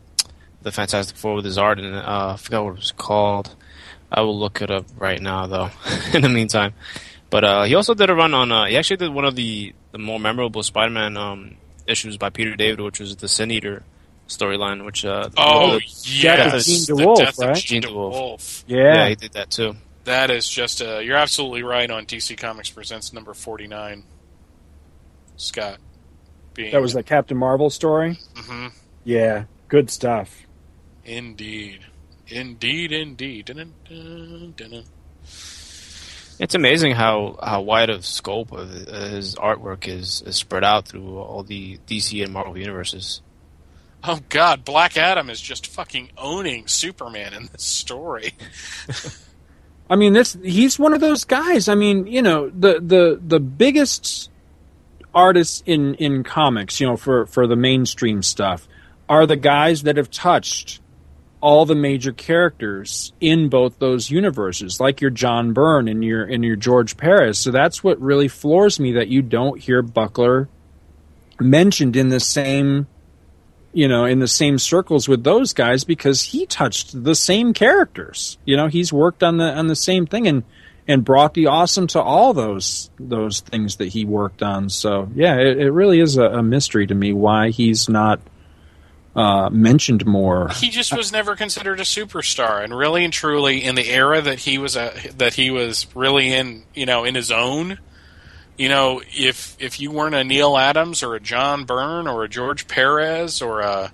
the 0.61 0.71
Fantastic 0.71 1.17
Four 1.17 1.35
with 1.35 1.45
his 1.45 1.57
art, 1.57 1.79
and 1.79 1.95
I 1.95 2.35
forgot 2.37 2.63
what 2.63 2.71
it 2.71 2.77
was 2.77 2.91
called. 2.91 3.55
I 4.11 4.21
will 4.21 4.37
look 4.37 4.61
it 4.61 4.71
up 4.71 4.85
right 4.97 5.21
now, 5.21 5.47
though. 5.47 5.69
in 6.13 6.21
the 6.21 6.29
meantime, 6.29 6.73
but 7.29 7.43
uh, 7.43 7.63
he 7.63 7.75
also 7.75 7.93
did 7.93 8.09
a 8.09 8.15
run 8.15 8.33
on. 8.33 8.51
Uh, 8.51 8.65
he 8.65 8.77
actually 8.77 8.97
did 8.97 9.13
one 9.13 9.25
of 9.25 9.35
the, 9.35 9.73
the 9.91 9.97
more 9.97 10.19
memorable 10.19 10.63
Spider-Man 10.63 11.17
um, 11.17 11.55
issues 11.87 12.17
by 12.17 12.29
Peter 12.29 12.55
David, 12.55 12.79
which 12.81 12.99
was 12.99 13.15
the 13.17 13.27
Sin 13.27 13.51
Eater 13.51 13.83
storyline. 14.27 14.85
Which 14.85 15.03
uh, 15.05 15.29
Oh 15.37 15.79
the- 15.79 15.81
yes, 16.05 16.55
of 16.55 16.63
Jean 16.87 16.95
the 16.97 17.03
DeWolff, 17.03 17.17
death 17.17 17.39
of 17.41 17.47
right? 17.49 17.55
Jean 17.57 17.81
Jean 17.81 17.91
DeWolff. 17.91 18.13
DeWolff. 18.13 18.63
yeah, 18.67 18.77
Yeah. 18.93 19.09
he 19.09 19.15
did 19.15 19.33
that 19.33 19.49
too. 19.51 19.75
That 20.05 20.29
is 20.29 20.47
just 20.47 20.81
uh 20.83 20.99
you're 20.99 21.17
absolutely 21.17 21.63
right 21.63 21.89
on 21.89 22.05
DC 22.05 22.37
Comics 22.37 22.69
presents 22.69 23.11
number 23.11 23.33
49. 23.33 24.03
Scott 25.37 25.79
being 26.53 26.71
That 26.71 26.81
was 26.81 26.93
the 26.93 27.03
Captain 27.03 27.37
Marvel 27.37 27.69
story. 27.69 28.17
Mhm. 28.35 28.71
Yeah, 29.03 29.45
good 29.67 29.89
stuff. 29.89 30.43
indeed. 31.03 31.81
Indeed, 32.27 32.91
indeed. 32.91 33.45
Dun, 33.45 33.73
dun, 33.87 34.53
dun, 34.57 34.69
dun. 34.69 34.83
It's 36.37 36.53
amazing 36.53 36.93
how, 36.93 37.39
how 37.41 37.61
wide 37.61 37.89
of 37.89 38.05
scope 38.05 38.51
of 38.51 38.69
uh, 38.69 39.07
his 39.09 39.35
artwork 39.35 39.87
is, 39.87 40.21
is 40.25 40.35
spread 40.35 40.63
out 40.63 40.87
through 40.87 41.17
all 41.17 41.43
the 41.43 41.77
DC 41.87 42.21
and 42.23 42.33
Marvel 42.33 42.57
universes. 42.57 43.21
Oh 44.03 44.19
god, 44.29 44.65
Black 44.65 44.97
Adam 44.97 45.29
is 45.29 45.41
just 45.41 45.65
fucking 45.67 46.11
owning 46.17 46.67
Superman 46.67 47.33
in 47.33 47.47
this 47.51 47.63
story. 47.63 48.33
I 49.89 49.95
mean, 49.95 50.13
this 50.13 50.37
he's 50.43 50.77
one 50.77 50.93
of 50.93 51.01
those 51.01 51.23
guys. 51.23 51.67
I 51.67 51.75
mean, 51.75 52.05
you 52.05 52.21
know, 52.21 52.49
the 52.49 52.79
the 52.79 53.19
the 53.25 53.39
biggest 53.39 54.29
artists 55.13 55.63
in 55.65 55.95
in 55.95 56.23
comics, 56.23 56.79
you 56.79 56.85
know, 56.85 56.97
for 56.97 57.25
for 57.25 57.47
the 57.47 57.55
mainstream 57.55 58.21
stuff, 58.21 58.67
are 59.09 59.25
the 59.25 59.37
guys 59.37 59.83
that 59.83 59.97
have 59.97 60.11
touched 60.11 60.81
all 61.45 61.65
the 61.65 61.75
major 61.75 62.11
characters 62.11 63.13
in 63.21 63.49
both 63.49 63.77
those 63.79 64.09
universes, 64.09 64.79
like 64.79 64.99
your 64.99 65.11
John 65.11 65.53
Byrne 65.53 65.87
and 65.87 66.03
your 66.03 66.23
and 66.23 66.43
your 66.43 66.55
George 66.55 66.97
Perez. 66.97 67.37
So 67.37 67.51
that's 67.51 67.83
what 67.83 68.01
really 68.01 68.27
floors 68.27 68.79
me 68.79 68.93
that 68.93 69.09
you 69.09 69.21
don't 69.21 69.59
hear 69.59 69.81
Buckler 69.81 70.49
mentioned 71.39 71.95
in 71.95 72.09
the 72.09 72.19
same 72.19 72.87
you 73.73 73.87
know 73.87 74.05
in 74.05 74.19
the 74.19 74.27
same 74.27 74.57
circles 74.57 75.07
with 75.07 75.23
those 75.23 75.53
guys 75.53 75.83
because 75.83 76.23
he 76.23 76.45
touched 76.45 77.03
the 77.03 77.13
same 77.13 77.53
characters 77.53 78.37
you 78.45 78.55
know 78.55 78.67
he's 78.67 78.93
worked 78.93 79.21
on 79.21 79.35
the 79.35 79.43
on 79.43 79.67
the 79.67 79.75
same 79.75 80.05
thing 80.05 80.25
and 80.27 80.43
and 80.87 81.03
brought 81.03 81.33
the 81.33 81.47
awesome 81.47 81.87
to 81.87 82.01
all 82.01 82.33
those 82.33 82.89
those 82.99 83.39
things 83.39 83.77
that 83.77 83.87
he 83.87 84.05
worked 84.05 84.43
on. 84.43 84.69
So 84.69 85.09
yeah, 85.15 85.35
it, 85.35 85.59
it 85.59 85.71
really 85.71 85.99
is 85.99 86.17
a, 86.17 86.25
a 86.25 86.43
mystery 86.43 86.87
to 86.87 86.95
me 86.95 87.13
why 87.13 87.49
he's 87.49 87.89
not 87.89 88.19
uh, 89.15 89.49
mentioned 89.49 90.05
more. 90.05 90.49
He 90.49 90.69
just 90.69 90.95
was 90.95 91.11
never 91.11 91.35
considered 91.35 91.79
a 91.79 91.83
superstar, 91.83 92.63
and 92.63 92.75
really 92.77 93.03
and 93.03 93.13
truly, 93.13 93.63
in 93.63 93.75
the 93.75 93.89
era 93.89 94.21
that 94.21 94.39
he 94.39 94.57
was 94.57 94.75
a, 94.75 94.93
that 95.17 95.35
he 95.35 95.51
was 95.51 95.87
really 95.95 96.33
in, 96.33 96.63
you 96.73 96.85
know, 96.85 97.03
in 97.05 97.15
his 97.15 97.31
own. 97.31 97.79
You 98.57 98.69
know, 98.69 99.01
if 99.13 99.55
if 99.59 99.79
you 99.79 99.91
weren't 99.91 100.15
a 100.15 100.23
Neal 100.23 100.57
Adams 100.57 101.01
or 101.01 101.15
a 101.15 101.19
John 101.19 101.65
Byrne 101.65 102.07
or 102.07 102.23
a 102.23 102.29
George 102.29 102.67
Perez 102.67 103.41
or 103.41 103.61
a 103.61 103.91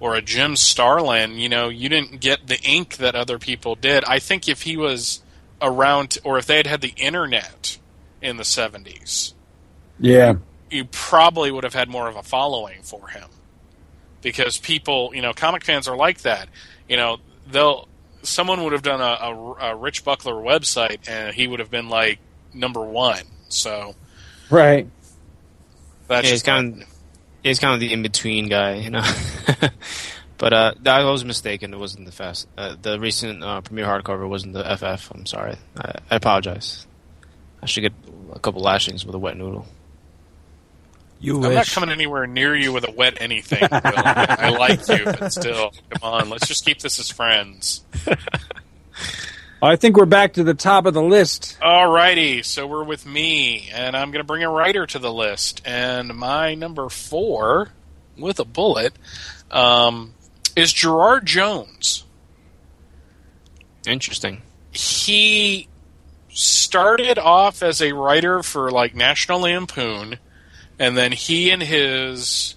or 0.00 0.14
a 0.14 0.22
Jim 0.22 0.56
Starlin, 0.56 1.38
you 1.38 1.48
know, 1.48 1.68
you 1.68 1.88
didn't 1.88 2.20
get 2.20 2.46
the 2.46 2.60
ink 2.62 2.96
that 2.98 3.14
other 3.14 3.38
people 3.38 3.74
did. 3.74 4.04
I 4.04 4.18
think 4.18 4.48
if 4.48 4.62
he 4.62 4.76
was 4.76 5.22
around, 5.62 6.18
or 6.24 6.38
if 6.38 6.46
they 6.46 6.58
had 6.58 6.66
had 6.66 6.80
the 6.80 6.92
internet 6.96 7.78
in 8.20 8.36
the 8.36 8.42
70s, 8.42 9.32
Yeah, 9.98 10.34
you 10.70 10.84
probably 10.84 11.50
would 11.50 11.64
have 11.64 11.74
had 11.74 11.88
more 11.88 12.08
of 12.08 12.16
a 12.16 12.22
following 12.22 12.82
for 12.82 13.08
him. 13.08 13.28
Because 14.24 14.58
people, 14.58 15.12
you 15.14 15.22
know, 15.22 15.32
comic 15.32 15.62
fans 15.62 15.86
are 15.86 15.96
like 15.96 16.22
that. 16.22 16.48
You 16.88 16.96
know, 16.96 17.18
they'll, 17.48 17.86
someone 18.22 18.64
would 18.64 18.72
have 18.72 18.82
done 18.82 19.00
a, 19.00 19.04
a, 19.04 19.72
a 19.72 19.76
Rich 19.76 20.04
Buckler 20.04 20.34
website 20.34 21.08
and 21.08 21.32
he 21.32 21.46
would 21.46 21.60
have 21.60 21.70
been 21.70 21.88
like 21.88 22.18
number 22.52 22.82
one. 22.82 23.22
So 23.48 23.94
right. 24.50 24.88
that's 26.08 26.24
Yeah, 26.24 26.30
he's 26.30 26.42
just 26.42 26.46
kind 26.46 26.82
of 26.82 26.88
he's 27.44 27.58
kind 27.60 27.74
of 27.74 27.80
the 27.80 27.92
in 27.92 28.02
between 28.02 28.48
guy, 28.48 28.76
you 28.76 28.90
know. 28.90 29.04
but 30.38 30.52
uh, 30.52 30.72
I 30.84 31.04
was 31.04 31.24
mistaken. 31.24 31.72
It 31.72 31.78
wasn't 31.78 32.06
the 32.06 32.12
fast. 32.12 32.48
Uh, 32.58 32.74
the 32.80 32.98
recent 32.98 33.44
uh, 33.44 33.60
premiere 33.60 33.86
hardcover 33.86 34.28
wasn't 34.28 34.54
the 34.54 34.64
FF. 34.76 35.12
I'm 35.12 35.26
sorry. 35.26 35.56
I, 35.76 35.92
I 36.10 36.16
apologize. 36.16 36.86
I 37.62 37.66
should 37.66 37.82
get 37.82 37.92
a 38.32 38.38
couple 38.40 38.62
lashings 38.62 39.06
with 39.06 39.14
a 39.14 39.18
wet 39.18 39.36
noodle. 39.36 39.66
You 41.20 41.42
I'm 41.42 41.54
not 41.54 41.66
coming 41.66 41.90
anywhere 41.90 42.26
near 42.26 42.54
you 42.54 42.72
with 42.72 42.86
a 42.86 42.90
wet 42.90 43.18
anything. 43.20 43.60
Will. 43.60 43.68
I, 43.72 44.36
I 44.38 44.48
like 44.50 44.86
you, 44.88 45.04
but 45.04 45.32
still, 45.32 45.72
come 45.90 46.02
on. 46.02 46.28
Let's 46.30 46.46
just 46.46 46.64
keep 46.64 46.80
this 46.80 46.98
as 46.98 47.10
friends. 47.10 47.82
I 49.62 49.76
think 49.76 49.96
we're 49.96 50.04
back 50.04 50.34
to 50.34 50.44
the 50.44 50.52
top 50.52 50.84
of 50.84 50.92
the 50.92 51.02
list. 51.02 51.56
Alrighty, 51.62 52.44
so 52.44 52.66
we're 52.66 52.84
with 52.84 53.06
me, 53.06 53.70
and 53.72 53.96
I'm 53.96 54.10
going 54.10 54.20
to 54.20 54.26
bring 54.26 54.42
a 54.42 54.50
writer 54.50 54.86
to 54.86 54.98
the 54.98 55.12
list. 55.12 55.62
And 55.64 56.14
my 56.14 56.54
number 56.54 56.90
four, 56.90 57.70
with 58.18 58.38
a 58.40 58.44
bullet, 58.44 58.92
um, 59.50 60.12
is 60.54 60.70
Gerard 60.70 61.24
Jones. 61.24 62.04
Interesting. 63.86 64.42
He 64.70 65.68
started 66.28 67.18
off 67.18 67.62
as 67.62 67.80
a 67.80 67.92
writer 67.92 68.42
for 68.42 68.70
like 68.70 68.94
National 68.94 69.40
Lampoon, 69.40 70.18
and 70.78 70.96
then 70.96 71.12
he 71.12 71.50
and 71.50 71.62
his 71.62 72.56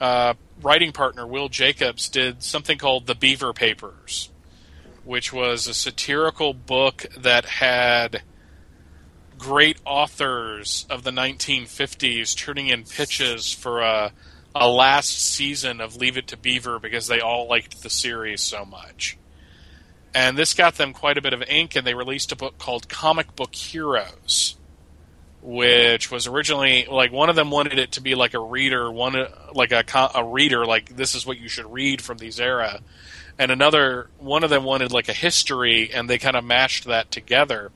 uh, 0.00 0.34
writing 0.62 0.92
partner 0.92 1.26
Will 1.26 1.48
Jacobs 1.48 2.08
did 2.08 2.42
something 2.42 2.78
called 2.78 3.06
the 3.06 3.14
Beaver 3.14 3.52
Papers, 3.52 4.30
which 5.04 5.32
was 5.32 5.66
a 5.66 5.74
satirical 5.74 6.54
book 6.54 7.06
that 7.16 7.44
had 7.44 8.22
great 9.38 9.78
authors 9.86 10.86
of 10.90 11.02
the 11.02 11.10
1950s 11.10 12.36
turning 12.36 12.68
in 12.68 12.84
pitches 12.84 13.52
for 13.52 13.80
a, 13.80 14.12
a 14.54 14.68
last 14.68 15.10
season 15.10 15.80
of 15.80 15.96
Leave 15.96 16.18
It 16.18 16.28
to 16.28 16.36
Beaver 16.36 16.78
because 16.78 17.06
they 17.06 17.20
all 17.20 17.48
liked 17.48 17.82
the 17.82 17.90
series 17.90 18.42
so 18.42 18.64
much. 18.64 19.16
And 20.14 20.36
this 20.36 20.54
got 20.54 20.74
them 20.74 20.92
quite 20.92 21.16
a 21.16 21.22
bit 21.22 21.32
of 21.32 21.42
ink, 21.42 21.76
and 21.76 21.86
they 21.86 21.94
released 21.94 22.32
a 22.32 22.36
book 22.36 22.58
called 22.58 22.88
Comic 22.88 23.34
Book 23.36 23.54
Heroes, 23.54 24.56
which 25.42 26.10
was 26.10 26.26
originally 26.26 26.86
like 26.90 27.12
one 27.12 27.30
of 27.30 27.36
them 27.36 27.50
wanted 27.50 27.78
it 27.78 27.92
to 27.92 28.00
be 28.00 28.14
like 28.14 28.34
a 28.34 28.38
reader, 28.38 28.90
one 28.90 29.26
like 29.54 29.72
a 29.72 29.84
a 30.14 30.24
reader, 30.24 30.66
like 30.66 30.96
this 30.96 31.14
is 31.14 31.26
what 31.26 31.38
you 31.38 31.48
should 31.48 31.72
read 31.72 32.02
from 32.02 32.18
these 32.18 32.38
era, 32.38 32.80
and 33.38 33.50
another 33.50 34.10
one 34.18 34.44
of 34.44 34.50
them 34.50 34.64
wanted 34.64 34.92
like 34.92 35.08
a 35.08 35.14
history, 35.14 35.90
and 35.92 36.08
they 36.08 36.18
kind 36.18 36.36
of 36.36 36.44
mashed 36.44 36.84
that 36.84 37.10
together. 37.10 37.72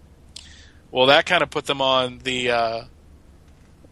Well, 0.90 1.06
that 1.06 1.26
kind 1.26 1.42
of 1.42 1.50
put 1.50 1.66
them 1.66 1.80
on 1.80 2.20
the 2.22 2.50
uh, 2.50 2.84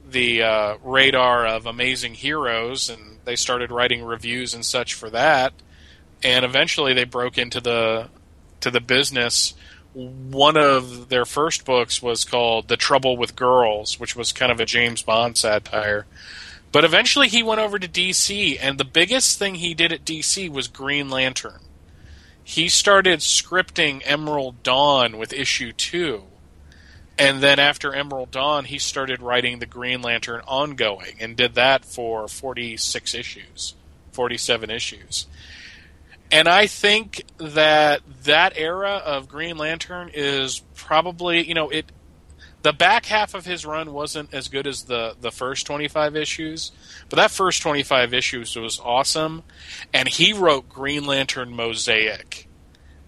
the 0.09 0.43
uh, 0.43 0.77
radar 0.85 1.47
of 1.47 1.67
amazing 1.67 2.15
heroes, 2.15 2.91
and 2.91 3.19
they 3.25 3.37
started 3.37 3.71
writing 3.71 4.05
reviews 4.05 4.55
and 4.55 4.65
such 4.65 4.95
for 4.95 5.11
that. 5.11 5.53
And 6.23 6.45
eventually, 6.45 6.93
they 6.93 7.05
broke 7.05 7.39
into 7.39 7.61
the 7.61 8.09
to 8.61 8.71
the 8.71 8.81
business. 8.81 9.55
One 9.95 10.57
of 10.57 11.09
their 11.09 11.25
first 11.25 11.65
books 11.65 12.03
was 12.03 12.25
called 12.25 12.69
"The 12.69 12.77
Trouble 12.77 13.17
with 13.17 13.37
Girls," 13.37 14.01
which 14.01 14.17
was 14.17 14.33
kind 14.33 14.51
of 14.51 14.61
a 14.61 14.65
James 14.65 15.03
Bond 15.03 15.37
satire. 15.37 16.07
But 16.71 16.85
eventually, 16.85 17.29
he 17.29 17.43
went 17.43 17.61
over 17.61 17.79
to 17.79 17.89
DC, 17.89 18.59
and 18.61 18.79
the 18.79 18.85
biggest 18.85 19.39
thing 19.39 19.57
he 19.57 19.75
did 19.75 19.93
at 19.93 20.05
DC 20.05 20.49
was 20.51 20.69
Green 20.69 21.11
Lantern. 21.11 21.61
He 22.43 22.69
started 22.69 23.21
scripting 23.21 24.03
Emerald 24.05 24.63
Dawn 24.63 25.19
with 25.19 25.33
issue 25.33 25.73
two 25.73 26.25
and 27.19 27.43
then 27.43 27.59
after 27.59 27.95
Emerald 27.95 28.31
Dawn, 28.31 28.65
he 28.65 28.79
started 28.79 29.21
writing 29.21 29.59
the 29.59 29.67
Green 29.67 30.03
Lantern 30.03 30.43
ongoing 30.47 31.17
and 31.21 31.37
did 31.37 31.55
that 31.55 31.85
for 31.85 32.27
46 32.27 33.15
issues, 33.15 33.75
47 34.13 34.71
issues. 34.71 35.27
And 36.33 36.49
I 36.49 36.67
think 36.67 37.27
that 37.37 38.01
that 38.25 38.55
era 38.57 39.03
of 39.05 39.29
Green 39.29 39.59
Lantern 39.59 40.11
is 40.13 40.63
probably, 40.75 41.47
you 41.47 41.55
know, 41.55 41.69
it 41.69 41.93
the 42.63 42.73
back 42.73 43.07
half 43.07 43.35
of 43.35 43.45
his 43.45 43.67
run 43.67 43.93
wasn't 43.93 44.33
as 44.33 44.49
good 44.49 44.67
as 44.67 44.85
the 44.85 45.15
the 45.21 45.31
first 45.31 45.67
25 45.67 46.17
issues, 46.17 46.73
but 47.11 47.17
that 47.17 47.31
first 47.31 47.61
25 47.61 48.15
issues 48.15 48.57
was 48.57 48.81
awesome 48.81 49.43
and 49.93 50.09
he 50.09 50.33
wrote 50.33 50.69
Green 50.69 51.05
Lantern 51.05 51.55
Mosaic. 51.55 52.49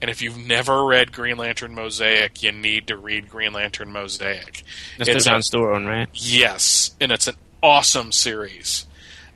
And 0.03 0.11
if 0.11 0.21
you've 0.21 0.37
never 0.37 0.85
read 0.85 1.13
Green 1.13 1.39
Lantern 1.39 1.75
Mosaic, 1.75 2.43
you 2.43 2.53
need 2.53 2.89
to 2.89 2.97
read 2.99 3.31
Green 3.31 3.55
Lantern 3.55 3.91
Mosaic. 3.91 4.63
That's 4.99 5.25
the 5.25 5.37
It's 5.37 5.47
Stewart 5.47 5.73
one, 5.73 5.87
right? 5.87 6.09
Yes, 6.13 6.95
and 7.01 7.11
it's 7.11 7.27
an 7.27 7.37
awesome 7.63 8.13
series. 8.13 8.87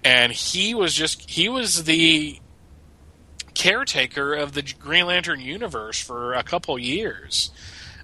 And 0.04 0.30
he 0.30 0.74
was 0.74 0.92
just 0.92 1.30
he 1.30 1.48
was 1.48 1.84
the 1.84 2.38
caretaker 3.58 4.34
of 4.34 4.52
the 4.52 4.62
Green 4.78 5.06
Lantern 5.06 5.40
universe 5.40 6.00
for 6.00 6.32
a 6.32 6.44
couple 6.44 6.78
years. 6.78 7.50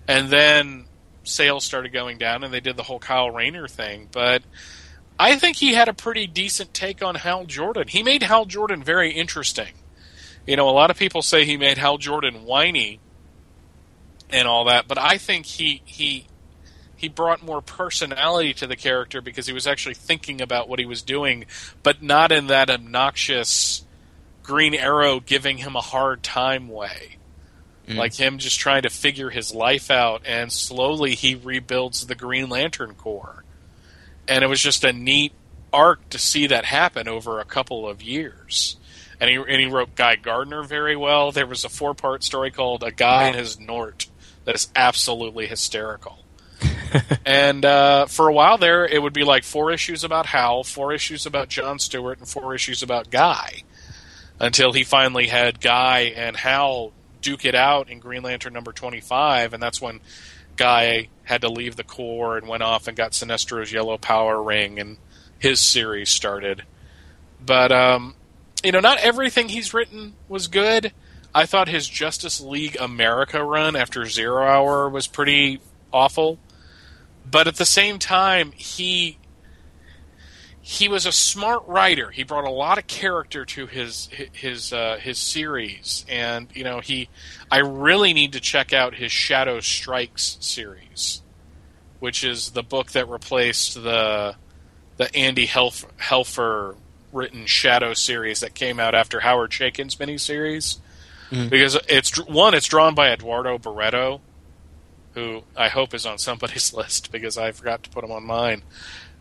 And 0.06 0.28
then 0.28 0.86
sales 1.22 1.64
started 1.64 1.92
going 1.92 2.18
down 2.18 2.44
and 2.44 2.52
they 2.52 2.60
did 2.60 2.76
the 2.76 2.82
whole 2.82 2.98
Kyle 2.98 3.30
Rayner 3.30 3.68
thing, 3.68 4.08
but 4.12 4.42
I 5.18 5.36
think 5.36 5.56
he 5.56 5.72
had 5.72 5.88
a 5.88 5.94
pretty 5.94 6.26
decent 6.26 6.74
take 6.74 7.02
on 7.02 7.14
Hal 7.14 7.46
Jordan. 7.46 7.86
He 7.86 8.02
made 8.02 8.24
Hal 8.24 8.46
Jordan 8.46 8.82
very 8.82 9.12
interesting. 9.12 9.72
You 10.44 10.56
know, 10.56 10.68
a 10.68 10.72
lot 10.72 10.90
of 10.90 10.98
people 10.98 11.22
say 11.22 11.44
he 11.44 11.56
made 11.56 11.78
Hal 11.78 11.98
Jordan 11.98 12.44
whiny 12.44 12.98
and 14.28 14.48
all 14.48 14.64
that, 14.64 14.88
but 14.88 14.98
I 14.98 15.18
think 15.18 15.46
he 15.46 15.82
he 15.84 16.26
he 16.96 17.08
brought 17.08 17.42
more 17.42 17.62
personality 17.62 18.54
to 18.54 18.66
the 18.66 18.76
character 18.76 19.20
because 19.20 19.46
he 19.46 19.52
was 19.52 19.66
actually 19.66 19.94
thinking 19.94 20.42
about 20.42 20.68
what 20.68 20.80
he 20.80 20.84
was 20.84 21.00
doing, 21.00 21.46
but 21.82 22.02
not 22.02 22.32
in 22.32 22.48
that 22.48 22.68
obnoxious 22.68 23.83
Green 24.44 24.74
Arrow 24.74 25.18
giving 25.18 25.58
him 25.58 25.74
a 25.74 25.80
hard 25.80 26.22
time 26.22 26.68
way. 26.68 27.16
Mm. 27.88 27.96
Like 27.96 28.14
him 28.14 28.38
just 28.38 28.60
trying 28.60 28.82
to 28.82 28.90
figure 28.90 29.30
his 29.30 29.52
life 29.52 29.90
out, 29.90 30.22
and 30.24 30.52
slowly 30.52 31.14
he 31.14 31.34
rebuilds 31.34 32.06
the 32.06 32.14
Green 32.14 32.48
Lantern 32.48 32.94
Corps. 32.94 33.44
And 34.28 34.44
it 34.44 34.46
was 34.46 34.62
just 34.62 34.84
a 34.84 34.92
neat 34.92 35.32
arc 35.72 36.08
to 36.10 36.18
see 36.18 36.46
that 36.46 36.64
happen 36.64 37.08
over 37.08 37.40
a 37.40 37.44
couple 37.44 37.88
of 37.88 38.00
years. 38.02 38.76
And 39.20 39.28
he, 39.28 39.36
and 39.36 39.60
he 39.60 39.66
wrote 39.66 39.94
Guy 39.94 40.16
Gardner 40.16 40.62
very 40.62 40.96
well. 40.96 41.32
There 41.32 41.46
was 41.46 41.64
a 41.64 41.68
four 41.68 41.94
part 41.94 42.22
story 42.22 42.50
called 42.50 42.82
A 42.82 42.90
Guy 42.90 43.28
and 43.28 43.36
His 43.36 43.58
Nort 43.58 44.06
that 44.44 44.54
is 44.54 44.68
absolutely 44.74 45.46
hysterical. 45.46 46.18
and 47.26 47.64
uh, 47.64 48.06
for 48.06 48.28
a 48.28 48.32
while 48.32 48.58
there, 48.58 48.86
it 48.86 49.02
would 49.02 49.12
be 49.12 49.24
like 49.24 49.44
four 49.44 49.72
issues 49.72 50.04
about 50.04 50.26
Hal, 50.26 50.64
four 50.64 50.92
issues 50.92 51.26
about 51.26 51.48
John 51.48 51.78
Stewart, 51.78 52.18
and 52.18 52.28
four 52.28 52.54
issues 52.54 52.82
about 52.82 53.10
Guy. 53.10 53.64
Until 54.40 54.72
he 54.72 54.84
finally 54.84 55.28
had 55.28 55.60
Guy 55.60 56.12
and 56.16 56.36
Hal 56.36 56.92
duke 57.22 57.44
it 57.44 57.54
out 57.54 57.88
in 57.88 58.00
Green 58.00 58.22
Lantern 58.22 58.52
number 58.52 58.72
25, 58.72 59.54
and 59.54 59.62
that's 59.62 59.80
when 59.80 60.00
Guy 60.56 61.08
had 61.22 61.40
to 61.42 61.48
leave 61.48 61.76
the 61.76 61.84
Corps 61.84 62.36
and 62.36 62.48
went 62.48 62.62
off 62.62 62.86
and 62.86 62.96
got 62.96 63.14
Sinestro's 63.14 63.72
Yellow 63.72 63.96
Power 63.96 64.42
Ring, 64.42 64.78
and 64.78 64.98
his 65.38 65.60
series 65.60 66.10
started. 66.10 66.64
But, 67.44 67.72
um, 67.72 68.14
you 68.62 68.72
know, 68.72 68.80
not 68.80 68.98
everything 68.98 69.48
he's 69.48 69.74
written 69.74 70.14
was 70.28 70.48
good. 70.48 70.92
I 71.34 71.46
thought 71.46 71.68
his 71.68 71.88
Justice 71.88 72.40
League 72.40 72.76
America 72.78 73.42
run 73.42 73.74
after 73.74 74.06
Zero 74.06 74.44
Hour 74.44 74.88
was 74.88 75.06
pretty 75.06 75.60
awful. 75.92 76.38
But 77.28 77.48
at 77.48 77.56
the 77.56 77.66
same 77.66 77.98
time, 77.98 78.52
he 78.52 79.18
he 80.66 80.88
was 80.88 81.04
a 81.04 81.12
smart 81.12 81.62
writer. 81.66 82.10
He 82.10 82.22
brought 82.22 82.44
a 82.44 82.50
lot 82.50 82.78
of 82.78 82.86
character 82.86 83.44
to 83.44 83.66
his 83.66 84.08
his 84.32 84.72
uh, 84.72 84.96
his 84.98 85.18
series, 85.18 86.06
and 86.08 86.48
you 86.54 86.64
know 86.64 86.80
he. 86.80 87.10
I 87.50 87.58
really 87.58 88.14
need 88.14 88.32
to 88.32 88.40
check 88.40 88.72
out 88.72 88.94
his 88.94 89.12
Shadow 89.12 89.60
Strikes 89.60 90.38
series, 90.40 91.20
which 92.00 92.24
is 92.24 92.52
the 92.52 92.62
book 92.62 92.92
that 92.92 93.10
replaced 93.10 93.74
the 93.74 94.36
the 94.96 95.14
Andy 95.14 95.44
Helf, 95.44 95.84
Helfer 95.98 96.76
written 97.12 97.44
Shadow 97.44 97.92
series 97.92 98.40
that 98.40 98.54
came 98.54 98.80
out 98.80 98.94
after 98.94 99.20
Howard 99.20 99.50
Chaykin's 99.50 99.96
miniseries. 99.96 100.78
Mhm. 101.30 101.50
Because 101.50 101.76
it's 101.90 102.16
one, 102.24 102.54
it's 102.54 102.68
drawn 102.68 102.94
by 102.94 103.10
Eduardo 103.10 103.58
Barreto, 103.58 104.22
who 105.12 105.42
I 105.54 105.68
hope 105.68 105.92
is 105.92 106.06
on 106.06 106.16
somebody's 106.16 106.72
list 106.72 107.12
because 107.12 107.36
I 107.36 107.52
forgot 107.52 107.82
to 107.82 107.90
put 107.90 108.02
him 108.02 108.10
on 108.12 108.24
mine 108.24 108.62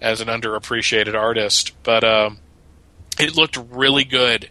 as 0.04 0.22
an 0.22 0.28
underappreciated 0.28 1.16
artist. 1.16 1.72
But 1.82 2.04
um, 2.04 2.38
it 3.18 3.36
looked 3.36 3.58
really 3.72 4.04
good 4.04 4.49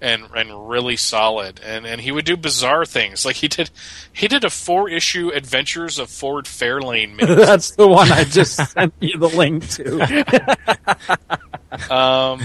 and 0.00 0.24
and 0.34 0.68
really 0.68 0.96
solid. 0.96 1.60
And 1.64 1.86
and 1.86 2.00
he 2.00 2.10
would 2.10 2.24
do 2.24 2.36
bizarre 2.36 2.84
things 2.84 3.24
like 3.24 3.36
he 3.36 3.48
did 3.48 3.70
he 4.12 4.26
did 4.26 4.44
a 4.44 4.50
four 4.50 4.88
issue 4.88 5.30
Adventures 5.32 5.98
of 5.98 6.10
Ford 6.10 6.46
Fairlane 6.46 7.16
mini 7.16 7.34
That's 7.34 7.72
the 7.72 7.86
one 7.86 8.10
I 8.10 8.24
just 8.24 8.56
sent 8.72 8.94
you 9.00 9.18
the 9.18 9.28
link 9.28 9.68
to. 9.70 10.00
um, 11.94 12.40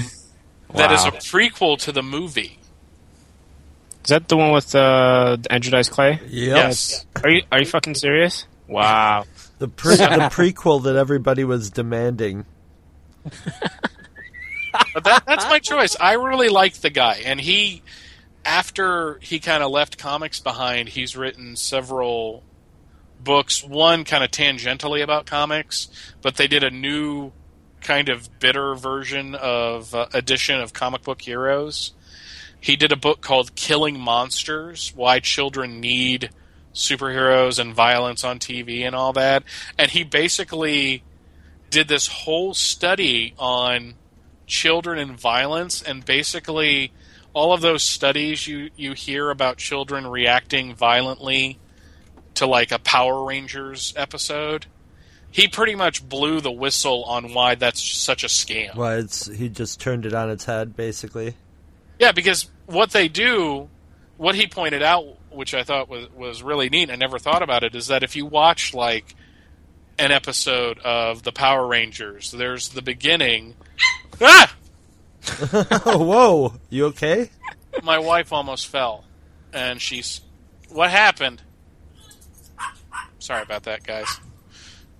that 0.74 0.92
is 0.92 1.06
a 1.06 1.12
prequel 1.12 1.80
to 1.80 1.92
the 1.92 2.04
movie. 2.04 2.60
Is 4.04 4.10
that 4.10 4.28
the 4.28 4.38
one 4.38 4.52
with 4.52 4.74
uh, 4.74 5.38
Andrew 5.50 5.72
Dice 5.72 5.90
Clay? 5.90 6.20
Yep. 6.24 6.28
Yes. 6.30 7.06
Are 7.24 7.30
you 7.30 7.44
are 7.52 7.60
you 7.60 7.66
fucking 7.66 7.96
serious? 7.96 8.46
Wow. 8.68 9.26
The 9.62 9.68
pre- 9.68 9.96
the 9.96 10.04
prequel 10.32 10.82
that 10.86 10.96
everybody 10.96 11.44
was 11.44 11.70
demanding. 11.70 12.48
That, 15.04 15.24
that's 15.28 15.46
my 15.46 15.60
choice. 15.60 15.96
I 16.00 16.14
really 16.14 16.50
like 16.50 16.74
the 16.78 16.90
guy, 16.90 17.22
and 17.24 17.40
he, 17.40 17.84
after 18.44 19.20
he 19.22 19.40
kind 19.40 19.62
of 19.62 19.70
left 19.70 20.00
comics 20.00 20.40
behind, 20.40 20.90
he's 20.90 21.16
written 21.16 21.56
several 21.56 22.42
books. 23.24 23.64
One 23.64 24.04
kind 24.04 24.24
of 24.24 24.32
tangentially 24.32 25.04
about 25.04 25.28
comics, 25.28 25.90
but 26.24 26.38
they 26.38 26.48
did 26.48 26.64
a 26.64 26.72
new 26.72 27.32
kind 27.82 28.10
of 28.10 28.40
bitter 28.40 28.74
version 28.74 29.36
of 29.36 29.94
uh, 29.94 30.08
edition 30.12 30.60
of 30.60 30.74
comic 30.74 31.04
book 31.04 31.22
heroes. 31.22 31.92
He 32.60 32.76
did 32.76 32.92
a 32.92 32.98
book 32.98 33.22
called 33.22 33.54
Killing 33.54 34.00
Monsters: 34.00 34.92
Why 34.96 35.20
Children 35.20 35.80
Need 35.80 36.32
Superheroes 36.74 37.60
and 37.60 37.74
Violence 37.74 38.24
on 38.24 38.40
TV 38.40 38.82
and 38.82 38.96
all 38.96 39.14
that. 39.14 39.44
And 39.78 39.92
he 39.92 40.04
basically 40.04 41.04
did 41.70 41.88
this 41.88 42.08
whole 42.08 42.54
study 42.54 43.34
on 43.38 43.96
children 44.46 45.00
and 45.00 45.20
violence 45.20 45.82
and 45.82 46.04
basically 46.04 46.92
all 47.34 47.54
of 47.54 47.62
those 47.62 47.82
studies 47.82 48.46
you 48.46 48.70
you 48.76 48.92
hear 48.92 49.30
about 49.30 49.56
children 49.56 50.06
reacting 50.06 50.76
violently 50.76 51.58
to 52.34 52.46
like 52.46 52.74
a 52.74 52.80
Power 52.80 53.24
Rangers 53.24 53.94
episode 53.96 54.66
he 55.32 55.48
pretty 55.48 55.76
much 55.76 56.08
blew 56.08 56.42
the 56.42 56.52
whistle 56.52 57.06
on 57.06 57.34
why 57.34 57.56
that's 57.56 57.82
such 57.82 58.24
a 58.24 58.28
scam. 58.28 58.76
Well, 58.76 59.00
it's 59.00 59.28
he 59.28 59.48
just 59.48 59.80
turned 59.80 60.06
it 60.06 60.14
on 60.14 60.30
its 60.30 60.44
head, 60.44 60.76
basically. 60.76 61.36
Yeah, 62.00 62.12
because 62.12 62.50
what 62.66 62.92
they 62.92 63.08
do, 63.08 63.70
what 64.22 64.36
he 64.36 64.46
pointed 64.46 64.84
out, 64.84 65.06
which 65.32 65.56
I 65.56 65.64
thought 65.64 65.90
was 65.90 66.08
was 66.12 66.44
really 66.44 66.70
neat, 66.70 66.92
I 66.92 66.96
never 66.96 67.18
thought 67.18 67.42
about 67.42 67.64
it, 67.64 67.74
is 67.74 67.88
that 67.88 68.04
if 68.04 68.16
you 68.16 68.28
watch 68.28 68.72
like 68.76 69.16
an 69.98 70.12
episode 70.12 70.78
of 70.80 71.24
the 71.24 71.32
Power 71.32 71.66
Rangers, 71.66 72.30
there's 72.32 72.70
the 72.70 72.82
beginning. 72.84 73.56
Ah! 74.24 74.56
oh, 75.86 76.04
whoa! 76.06 76.54
You 76.70 76.86
okay? 76.88 77.32
My 77.82 77.98
wife 77.98 78.32
almost 78.32 78.68
fell, 78.68 79.04
and 79.52 79.82
she's. 79.82 80.22
What 80.70 80.92
happened? 80.92 81.42
Sorry 83.18 83.42
about 83.42 83.64
that, 83.64 83.84
guys. 83.84 84.06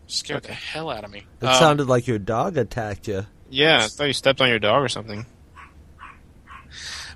Scared 0.08 0.44
the 0.44 0.54
hell 0.54 0.90
out 0.90 1.04
of 1.04 1.12
me. 1.12 1.26
It 1.42 1.46
Um, 1.46 1.54
sounded 1.56 1.88
like 1.88 2.08
your 2.08 2.18
dog 2.18 2.58
attacked 2.58 3.08
you. 3.08 3.28
Yeah, 3.52 3.84
I 3.84 3.88
thought 3.90 4.06
you 4.06 4.14
stepped 4.14 4.42
on 4.42 4.50
your 4.50 4.60
dog 4.60 4.82
or 4.84 4.90
something. 4.90 5.26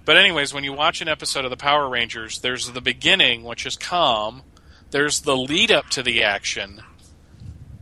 But 0.06 0.18
anyways, 0.18 0.54
when 0.54 0.64
you 0.64 0.74
watch 0.74 1.02
an 1.02 1.08
episode 1.08 1.46
of 1.46 1.52
the 1.52 1.58
Power 1.58 1.90
Rangers, 1.90 2.40
there's 2.40 2.72
the 2.72 2.82
beginning, 2.82 3.44
which 3.44 3.66
is 3.66 3.76
calm. 3.76 4.44
There's 4.92 5.22
the 5.22 5.36
lead 5.36 5.72
up 5.72 5.90
to 5.90 6.04
the 6.04 6.24
action. 6.24 6.82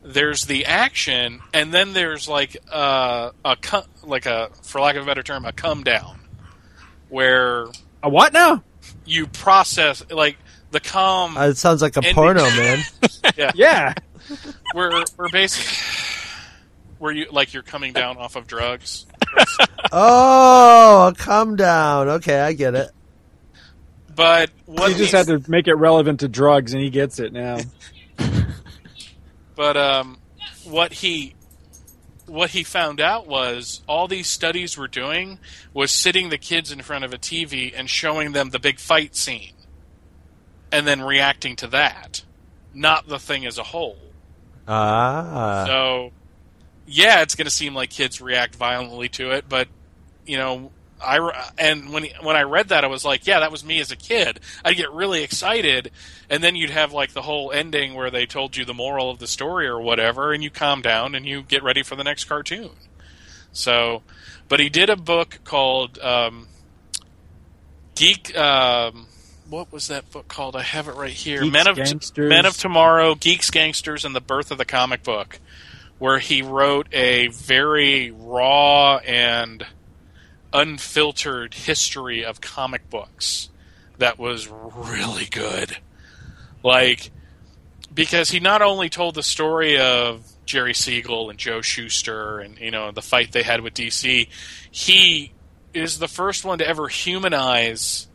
There's 0.02 0.46
the 0.46 0.66
action, 0.66 1.40
and 1.54 1.74
then 1.74 1.94
there's 1.94 2.28
like 2.28 2.58
a, 2.72 3.32
a 3.46 3.58
like 4.04 4.26
a, 4.26 4.50
for 4.64 4.82
lack 4.82 4.96
of 4.96 5.04
a 5.04 5.06
better 5.06 5.24
term, 5.24 5.46
a 5.46 5.54
come 5.54 5.84
down, 5.84 6.20
where 7.10 7.68
A 8.02 8.10
what 8.10 8.34
now? 8.34 8.64
you 9.06 9.28
process 9.28 10.04
like 10.10 10.38
the 10.72 10.82
calm. 10.82 11.38
Uh, 11.38 11.48
it 11.48 11.58
sounds 11.58 11.82
like 11.82 11.96
a 11.96 12.00
Ending. 12.00 12.16
porno, 12.16 12.42
man. 12.50 12.84
Yeah. 13.38 13.52
Yeah. 13.56 13.94
where 14.74 14.92
we're 15.18 15.30
basically 15.30 15.78
where 17.00 17.12
you 17.14 17.28
like 17.32 17.54
you're 17.54 17.64
coming 17.64 17.94
down 17.94 18.18
off 18.18 18.36
of 18.36 18.46
drugs. 18.46 19.06
Oh, 19.92 21.14
calm 21.18 21.56
down. 21.56 22.10
Okay, 22.10 22.40
I 22.40 22.54
get 22.54 22.76
it. 22.76 22.92
But 24.16 24.52
what 24.66 24.92
He 24.92 24.98
just 24.98 25.12
had 25.12 25.28
to 25.28 25.44
make 25.50 25.68
it 25.68 25.76
relevant 25.76 26.20
to 26.22 26.28
drugs, 26.28 26.74
and 26.74 26.84
he 26.84 26.90
gets 26.90 27.20
it 27.20 27.34
now. 27.34 27.58
But 29.56 29.78
um, 29.78 30.18
what 30.64 30.94
he 30.94 31.36
what 32.26 32.52
he 32.52 32.64
found 32.64 33.00
out 33.00 33.28
was 33.28 33.82
all 33.88 34.08
these 34.08 34.28
studies 34.28 34.78
were 34.78 34.88
doing 34.88 35.40
was 35.74 35.92
sitting 35.92 36.30
the 36.30 36.38
kids 36.38 36.72
in 36.72 36.82
front 36.82 37.04
of 37.06 37.14
a 37.14 37.18
TV 37.18 37.72
and 37.76 37.90
showing 37.90 38.32
them 38.32 38.50
the 38.50 38.60
big 38.60 38.80
fight 38.80 39.16
scene, 39.16 39.54
and 40.72 40.88
then 40.88 41.02
reacting 41.02 41.56
to 41.58 41.68
that, 41.68 42.24
not 42.74 43.08
the 43.08 43.20
thing 43.20 43.46
as 43.46 43.58
a 43.58 43.64
whole. 43.64 44.00
Ah, 44.68 45.66
So, 45.68 46.12
yeah, 46.86 47.22
it's 47.22 47.36
going 47.36 47.46
to 47.46 47.52
seem 47.52 47.74
like 47.74 47.90
kids 47.90 48.22
react 48.22 48.56
violently 48.56 49.10
to 49.10 49.32
it, 49.32 49.46
but 49.48 49.68
you 50.26 50.38
know, 50.38 50.72
I 51.04 51.52
and 51.58 51.92
when 51.92 52.06
when 52.22 52.36
I 52.36 52.44
read 52.44 52.70
that, 52.70 52.84
I 52.84 52.88
was 52.88 53.04
like, 53.04 53.28
yeah, 53.28 53.42
that 53.42 53.52
was 53.52 53.64
me 53.64 53.80
as 53.80 53.92
a 53.92 53.96
kid. 53.96 54.40
I'd 54.64 54.78
get 54.78 54.92
really 54.92 55.24
excited, 55.24 55.92
and 56.30 56.44
then 56.44 56.56
you'd 56.56 56.70
have 56.70 56.94
like 56.94 57.14
the 57.14 57.22
whole 57.22 57.52
ending 57.52 57.94
where 57.94 58.10
they 58.10 58.26
told 58.26 58.56
you 58.56 58.66
the 58.66 58.74
moral 58.74 59.10
of 59.10 59.20
the 59.20 59.28
story 59.28 59.68
or 59.68 59.80
whatever, 59.82 60.34
and 60.34 60.44
you 60.44 60.50
calm 60.50 60.82
down 60.82 61.16
and 61.16 61.26
you 61.26 61.44
get 61.44 61.64
ready 61.64 61.84
for 61.84 61.96
the 61.96 62.04
next 62.04 62.26
cartoon. 62.26 62.72
So, 63.52 64.02
but 64.48 64.60
he 64.60 64.70
did 64.70 64.90
a 64.90 64.96
book 64.96 65.40
called 65.44 66.00
um, 66.00 66.48
Geek. 67.96 68.36
Um, 68.38 69.08
what 69.50 69.72
was 69.72 69.90
that 69.90 70.10
book 70.10 70.28
called? 70.28 70.56
I 70.56 70.64
have 70.64 70.88
it 70.88 70.96
right 70.96 71.12
here. 71.12 71.42
Geeks, 71.42 71.54
Men 71.54 71.68
of 71.68 71.76
Gangsters. 71.76 72.30
Men 72.30 72.46
of 72.46 72.58
Tomorrow, 72.58 73.16
Geeks, 73.16 73.52
Gangsters, 73.52 74.06
and 74.06 74.16
the 74.16 74.22
Birth 74.22 74.52
of 74.52 74.58
the 74.58 74.66
Comic 74.66 75.04
Book, 75.04 75.40
where 76.04 76.20
he 76.20 76.42
wrote 76.42 76.86
a 76.92 77.28
very 77.28 78.12
raw 78.12 78.98
and 78.98 79.66
unfiltered 80.52 81.54
history 81.54 82.26
of 82.26 82.42
comic 82.42 82.90
books 82.90 83.48
that 84.00 84.20
was 84.20 84.50
really 84.50 85.24
good. 85.24 85.78
Like, 86.62 87.10
because 87.94 88.30
he 88.30 88.42
not 88.42 88.62
only 88.62 88.90
told 88.90 89.16
the 89.16 89.24
story 89.24 89.80
of 89.80 90.30
Jerry 90.46 90.74
Siegel 90.74 91.30
and 91.30 91.40
Joe 91.40 91.62
Shuster 91.62 92.40
and, 92.40 92.60
you 92.60 92.72
know, 92.72 92.92
the 92.92 93.02
fight 93.02 93.32
they 93.32 93.44
had 93.44 93.62
with 93.62 93.74
DC, 93.74 94.28
he 94.72 95.32
is 95.74 96.00
the 96.00 96.10
first 96.10 96.44
one 96.44 96.58
to 96.58 96.68
ever 96.68 96.90
humanize 96.90 98.10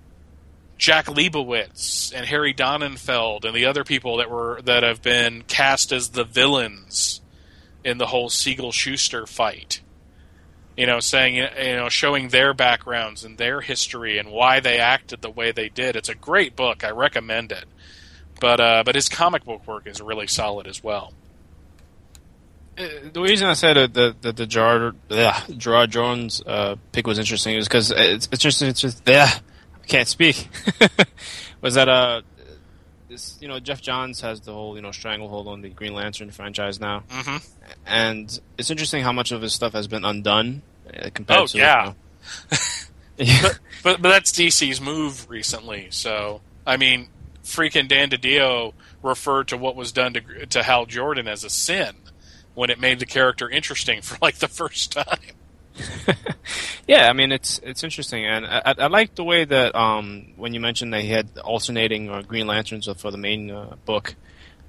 Jack 0.77 1.07
Liebowitz 1.07 2.13
and 2.15 2.27
Harry 2.27 2.53
Donenfeld 2.53 3.47
and 3.47 3.57
the 3.57 3.65
other 3.65 3.83
people 3.83 4.19
that 4.19 4.29
were 4.29 4.61
that 4.61 4.83
have 4.83 5.01
been 5.01 5.41
cast 5.41 5.91
as 5.91 6.11
the 6.11 6.25
villains 6.25 7.23
in 7.85 7.99
the 7.99 8.07
whole 8.07 8.29
Siegel 8.29 8.73
Shuster 8.73 9.27
fight. 9.27 9.81
You 10.77 10.87
know, 10.87 11.01
saying 11.01 11.35
you 11.35 11.77
know, 11.77 11.89
showing 11.89 12.29
their 12.29 12.55
backgrounds 12.55 13.25
and 13.25 13.37
their 13.37 13.61
history 13.61 14.17
and 14.19 14.31
why 14.31 14.61
they 14.61 14.79
acted 14.79 15.23
the 15.23 15.31
way 15.31 15.51
they 15.51 15.69
did. 15.69 15.97
It's 15.97 16.09
a 16.09 16.15
great 16.15 16.55
book. 16.55 16.85
I 16.85 16.91
recommend 16.91 17.51
it. 17.51 17.65
But 18.41 18.61
uh, 18.61 18.83
but 18.85 18.95
his 18.95 19.09
comic 19.09 19.45
book 19.45 19.67
work 19.67 19.87
is 19.89 20.01
really 20.01 20.29
solid 20.29 20.69
as 20.69 20.83
well. 20.83 21.13
Uh, 22.79 22.87
The 23.13 23.21
reason 23.21 23.49
I 23.49 23.55
said 23.55 23.75
that 23.75 23.95
the 23.95 24.15
the, 24.21 24.33
the 24.33 24.47
Gerard, 24.47 25.91
Jones 25.91 26.43
uh, 26.47 26.77
pick 26.93 27.09
was 27.09 27.19
interesting 27.19 27.57
is 27.57 27.67
because 27.67 27.91
it's, 27.91 28.29
it's 28.31 28.43
just 28.43 28.63
it's 28.63 28.81
just 28.81 29.03
yeah, 29.07 29.29
I 29.83 29.87
can't 29.87 30.07
speak. 30.07 30.49
was 31.61 31.75
that 31.75 31.89
uh, 31.89 32.23
this 33.09 33.37
you 33.41 33.49
know 33.49 33.59
Geoff 33.61 33.81
Johns 33.81 34.21
has 34.21 34.41
the 34.41 34.53
whole 34.53 34.77
you 34.77 34.83
know 34.83 34.93
stranglehold 34.93 35.49
on 35.49 35.63
the 35.63 35.69
Green 35.71 35.95
Lantern 35.95 36.31
franchise 36.31 36.79
now, 36.81 37.05
hmm 37.11 37.37
and 37.87 38.41
it's 38.57 38.71
interesting 38.71 39.03
how 39.03 39.13
much 39.13 39.33
of 39.33 39.43
his 39.43 39.53
stuff 39.53 39.73
has 39.73 39.87
been 39.89 40.05
undone 40.05 40.63
uh, 40.89 41.11
compared 41.13 41.41
Oh, 41.41 41.47
to 41.47 41.59
yeah. 41.59 41.93
you 43.19 43.27
know- 43.27 43.41
but, 43.43 43.61
but 43.83 44.03
but 44.03 44.09
that's 44.09 44.31
DC's 44.33 44.81
move 44.81 45.29
recently. 45.29 45.89
So 45.91 46.41
I 46.67 46.77
mean, 46.77 47.09
freaking 47.45 47.89
Dan 47.89 48.11
DiDio 48.11 48.73
referred 49.03 49.49
to 49.49 49.57
what 49.57 49.75
was 49.77 49.93
done 49.93 50.15
to 50.15 50.47
to 50.47 50.63
Hal 50.63 50.87
Jordan 50.87 51.27
as 51.29 51.45
a 51.45 51.51
sin 51.51 51.97
when 52.55 52.71
it 52.71 52.79
made 52.81 52.99
the 52.99 53.07
character 53.07 53.49
interesting 53.49 54.03
for 54.03 54.19
like 54.21 54.37
the 54.39 54.49
first 54.49 54.93
time. 54.93 55.35
yeah, 56.87 57.09
I 57.09 57.13
mean 57.13 57.33
it's 57.33 57.61
it's 57.63 57.85
interesting, 57.85 58.27
and 58.27 58.47
I, 58.47 58.75
I 58.79 58.87
like 58.87 59.15
the 59.15 59.25
way 59.25 59.45
that 59.45 59.75
um, 59.75 60.33
when 60.37 60.55
you 60.55 60.61
mentioned 60.61 60.93
that 60.93 61.03
he 61.03 61.11
had 61.11 61.39
alternating 61.39 62.11
uh, 62.11 62.23
Green 62.23 62.47
Lanterns 62.47 62.89
for 62.97 63.11
the 63.11 63.19
main 63.19 63.51
uh, 63.51 63.77
book. 63.85 64.15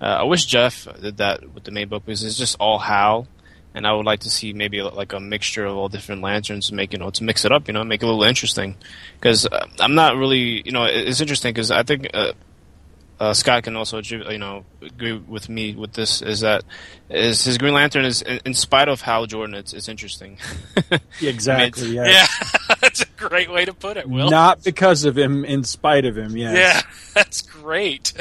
Uh, 0.01 0.19
I 0.19 0.23
wish 0.23 0.45
Geoff 0.45 0.87
did 1.01 1.17
that 1.17 1.53
with 1.53 1.65
the 1.65 1.71
main 1.71 1.89
book 1.89 2.05
because 2.05 2.23
it's 2.23 2.37
just 2.37 2.55
all 2.59 2.79
Hal, 2.79 3.27
and 3.73 3.85
I 3.85 3.93
would 3.93 4.05
like 4.05 4.21
to 4.21 4.29
see 4.29 4.53
maybe 4.53 4.81
like 4.81 5.11
a 5.13 5.19
mixture 5.19 5.65
of 5.65 5.75
all 5.75 5.89
different 5.89 6.21
lanterns 6.21 6.67
to 6.67 6.75
make 6.75 6.93
you 6.93 6.99
know 6.99 7.09
to 7.09 7.23
mix 7.23 7.43
it 7.43 7.51
up, 7.51 7.67
you 7.67 7.73
know, 7.73 7.83
make 7.83 8.01
it 8.01 8.05
a 8.05 8.07
little 8.07 8.23
interesting. 8.23 8.75
Because 9.15 9.45
uh, 9.45 9.67
I'm 9.79 9.95
not 9.95 10.15
really, 10.15 10.61
you 10.65 10.71
know, 10.71 10.85
it's 10.85 11.21
interesting 11.21 11.53
because 11.53 11.71
I 11.71 11.83
think 11.83 12.09
uh, 13.19 13.33
Scott 13.33 13.63
can 13.63 13.75
also 13.75 14.01
you 14.01 14.37
know 14.37 14.63
agree 14.81 15.13
with 15.13 15.49
me 15.49 15.75
with 15.75 15.93
this 15.93 16.21
is 16.21 16.39
that 16.39 16.63
is 17.09 17.43
his 17.43 17.57
Green 17.57 17.73
Lantern 17.73 18.05
is 18.05 18.21
in, 18.21 18.39
in 18.45 18.53
spite 18.53 18.87
of 18.87 19.01
Hal 19.01 19.25
Jordan, 19.25 19.55
it's 19.55 19.73
it's 19.73 19.89
interesting. 19.89 20.37
exactly. 21.21 21.83
I 21.83 21.85
mean, 21.85 21.95
yes. 21.95 22.45
Yeah, 22.69 22.75
that's 22.81 23.01
a 23.01 23.07
great 23.17 23.51
way 23.51 23.65
to 23.65 23.73
put 23.73 23.97
it. 23.97 24.07
Will 24.07 24.29
not 24.29 24.63
because 24.63 25.03
of 25.03 25.17
him, 25.17 25.43
in 25.43 25.63
spite 25.65 26.05
of 26.05 26.17
him. 26.17 26.37
Yes. 26.37 26.55
Yeah, 26.57 26.81
that's 27.13 27.41
great. 27.41 28.13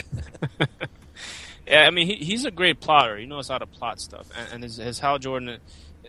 yeah, 1.66 1.86
I 1.86 1.90
mean 1.90 2.08
he, 2.08 2.16
he's 2.16 2.44
a 2.44 2.50
great 2.50 2.80
plotter. 2.80 3.16
He 3.16 3.26
knows 3.26 3.48
how 3.48 3.58
to 3.58 3.66
plot 3.66 4.00
stuff, 4.00 4.26
and, 4.36 4.54
and 4.54 4.62
his, 4.64 4.76
his 4.78 4.98
Hal 4.98 5.18
Jordan 5.18 5.58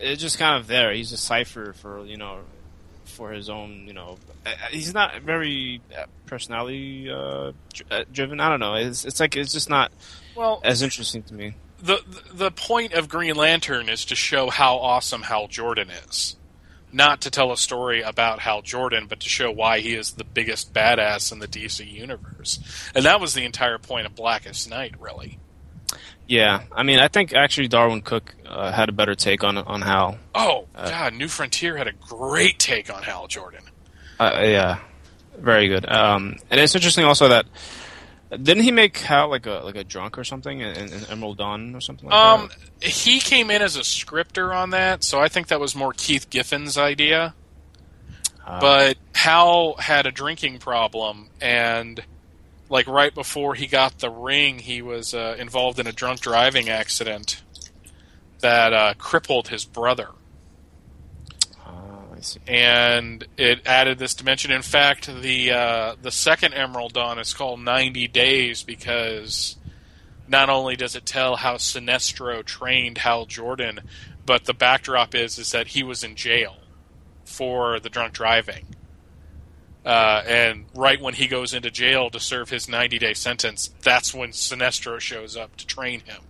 is 0.01 0.17
just 0.17 0.39
kind 0.39 0.59
of 0.59 0.65
there. 0.65 0.91
He's 0.93 1.11
a 1.11 1.17
cipher 1.17 1.73
for 1.73 2.03
you 2.05 2.17
know 2.17 2.39
for 3.09 3.31
his 3.31 3.49
own, 3.49 3.85
you 3.87 3.93
know, 3.93 4.17
uh, 4.45 4.51
he's 4.71 4.93
not 4.93 5.21
very 5.21 5.81
uh, 5.97 6.05
personality 6.25 7.09
uh, 7.11 7.51
driven. 8.11 8.39
I 8.39 8.49
don't 8.49 8.59
know. 8.59 8.75
It's 8.75 9.05
it's 9.05 9.19
like 9.19 9.35
it's 9.35 9.51
just 9.51 9.69
not 9.69 9.91
well 10.35 10.61
as 10.63 10.81
interesting 10.81 11.23
to 11.23 11.33
me. 11.33 11.55
The 11.81 12.01
the 12.33 12.51
point 12.51 12.93
of 12.93 13.09
Green 13.09 13.35
Lantern 13.35 13.89
is 13.89 14.05
to 14.05 14.15
show 14.15 14.49
how 14.49 14.77
awesome 14.77 15.23
Hal 15.23 15.47
Jordan 15.47 15.89
is. 15.89 16.35
Not 16.91 17.21
to 17.21 17.29
tell 17.29 17.51
a 17.51 17.57
story 17.57 18.01
about 18.01 18.39
Hal 18.39 18.63
Jordan, 18.63 19.05
but 19.07 19.19
to 19.19 19.29
show 19.29 19.51
why 19.51 19.79
he 19.79 19.93
is 19.93 20.13
the 20.13 20.23
biggest 20.23 20.73
badass 20.73 21.31
in 21.31 21.37
the 21.37 21.47
DC 21.47 21.87
universe. 21.87 22.59
And 22.95 23.05
that 23.05 23.21
was 23.21 23.35
the 23.35 23.45
entire 23.45 23.77
point 23.77 24.07
of 24.07 24.15
Blackest 24.15 24.67
Night, 24.67 24.95
really. 24.99 25.37
Yeah, 26.29 26.61
I 26.71 26.83
mean, 26.83 26.99
I 26.99 27.07
think 27.07 27.33
actually 27.33 27.69
Darwyn 27.69 28.03
Cooke 28.03 28.35
uh, 28.45 28.71
had 28.71 28.87
a 28.87 28.91
better 28.91 29.15
take 29.15 29.43
on 29.43 29.57
on 29.57 29.81
Hal. 29.81 30.19
Oh 30.35 30.67
uh, 30.75 30.87
God, 30.87 31.15
New 31.15 31.27
Frontier 31.27 31.75
had 31.75 31.87
a 31.87 31.91
great 31.91 32.59
take 32.59 32.93
on 32.93 33.01
Hal 33.01 33.25
Jordan. 33.25 33.63
Uh, 34.19 34.39
yeah, 34.43 34.79
very 35.39 35.67
good. 35.67 35.89
Um, 35.89 36.35
and 36.51 36.59
it's 36.59 36.75
interesting 36.75 37.03
also 37.03 37.29
that 37.29 37.47
didn't 38.29 38.61
he 38.61 38.69
make 38.69 38.95
Hal 38.99 39.29
like 39.29 39.47
a 39.47 39.61
like 39.65 39.75
a 39.75 39.83
drunk 39.83 40.19
or 40.19 40.23
something 40.23 40.59
in, 40.59 40.75
in 40.75 41.05
Emerald 41.05 41.39
Dawn 41.39 41.73
or 41.73 41.81
something 41.81 42.07
like 42.07 42.15
um, 42.15 42.51
that? 42.79 42.87
he 42.87 43.19
came 43.19 43.49
in 43.49 43.63
as 43.63 43.75
a 43.75 43.83
scripter 43.83 44.53
on 44.53 44.69
that, 44.69 45.03
so 45.03 45.19
I 45.19 45.29
think 45.29 45.47
that 45.47 45.59
was 45.59 45.75
more 45.75 45.93
Keith 45.93 46.29
Giffen's 46.29 46.77
idea. 46.77 47.33
Uh, 48.45 48.59
but 48.59 48.97
Hal 49.15 49.77
had 49.79 50.05
a 50.05 50.11
drinking 50.11 50.59
problem 50.59 51.29
and 51.41 52.03
like 52.69 52.87
right 52.87 53.13
before 53.13 53.55
he 53.55 53.67
got 53.67 53.99
the 53.99 54.09
ring, 54.09 54.59
he 54.59 54.81
was 54.81 55.13
uh, 55.13 55.35
involved 55.39 55.79
in 55.79 55.87
a 55.87 55.91
drunk 55.91 56.21
driving 56.21 56.69
accident 56.69 57.41
that 58.39 58.71
uh, 58.71 58.93
crippled 58.97 59.49
his 59.49 59.65
brother. 59.65 60.09
Oh, 61.67 62.15
and 62.47 63.25
it 63.37 63.61
added 63.65 63.97
this 63.97 64.13
dimension. 64.13 64.51
In 64.51 64.61
fact, 64.61 65.07
the 65.21 65.51
uh, 65.51 65.95
the 66.01 66.11
second 66.11 66.53
Emerald 66.53 66.93
Dawn 66.93 67.17
is 67.19 67.33
called 67.33 67.59
90 67.59 68.07
Days 68.07 68.63
because 68.63 69.57
not 70.27 70.49
only 70.49 70.75
does 70.75 70.95
it 70.95 71.07
tell 71.07 71.37
how 71.37 71.55
Sinestro 71.55 72.45
trained 72.45 72.99
Hal 72.99 73.25
Jordan, 73.25 73.81
but 74.25 74.45
the 74.45 74.53
backdrop 74.53 75.15
is 75.15 75.39
is 75.39 75.51
that 75.51 75.69
he 75.69 75.81
was 75.81 76.03
in 76.03 76.15
jail 76.15 76.57
for 77.25 77.79
the 77.79 77.89
drunk 77.89 78.13
driving 78.13 78.75
uh, 79.89 80.23
and 80.27 80.65
right 80.75 81.01
when 81.01 81.15
he 81.15 81.25
goes 81.25 81.55
into 81.55 81.71
jail 81.71 82.11
to 82.11 82.19
serve 82.19 82.51
his 82.51 82.69
90 82.69 82.99
day 82.99 83.15
sentence, 83.15 83.71
that's 83.81 84.13
when 84.13 84.29
Sinestro 84.29 84.99
shows 84.99 85.35
up 85.35 85.57
to 85.57 85.65
train 85.65 86.01
him. 86.01 86.21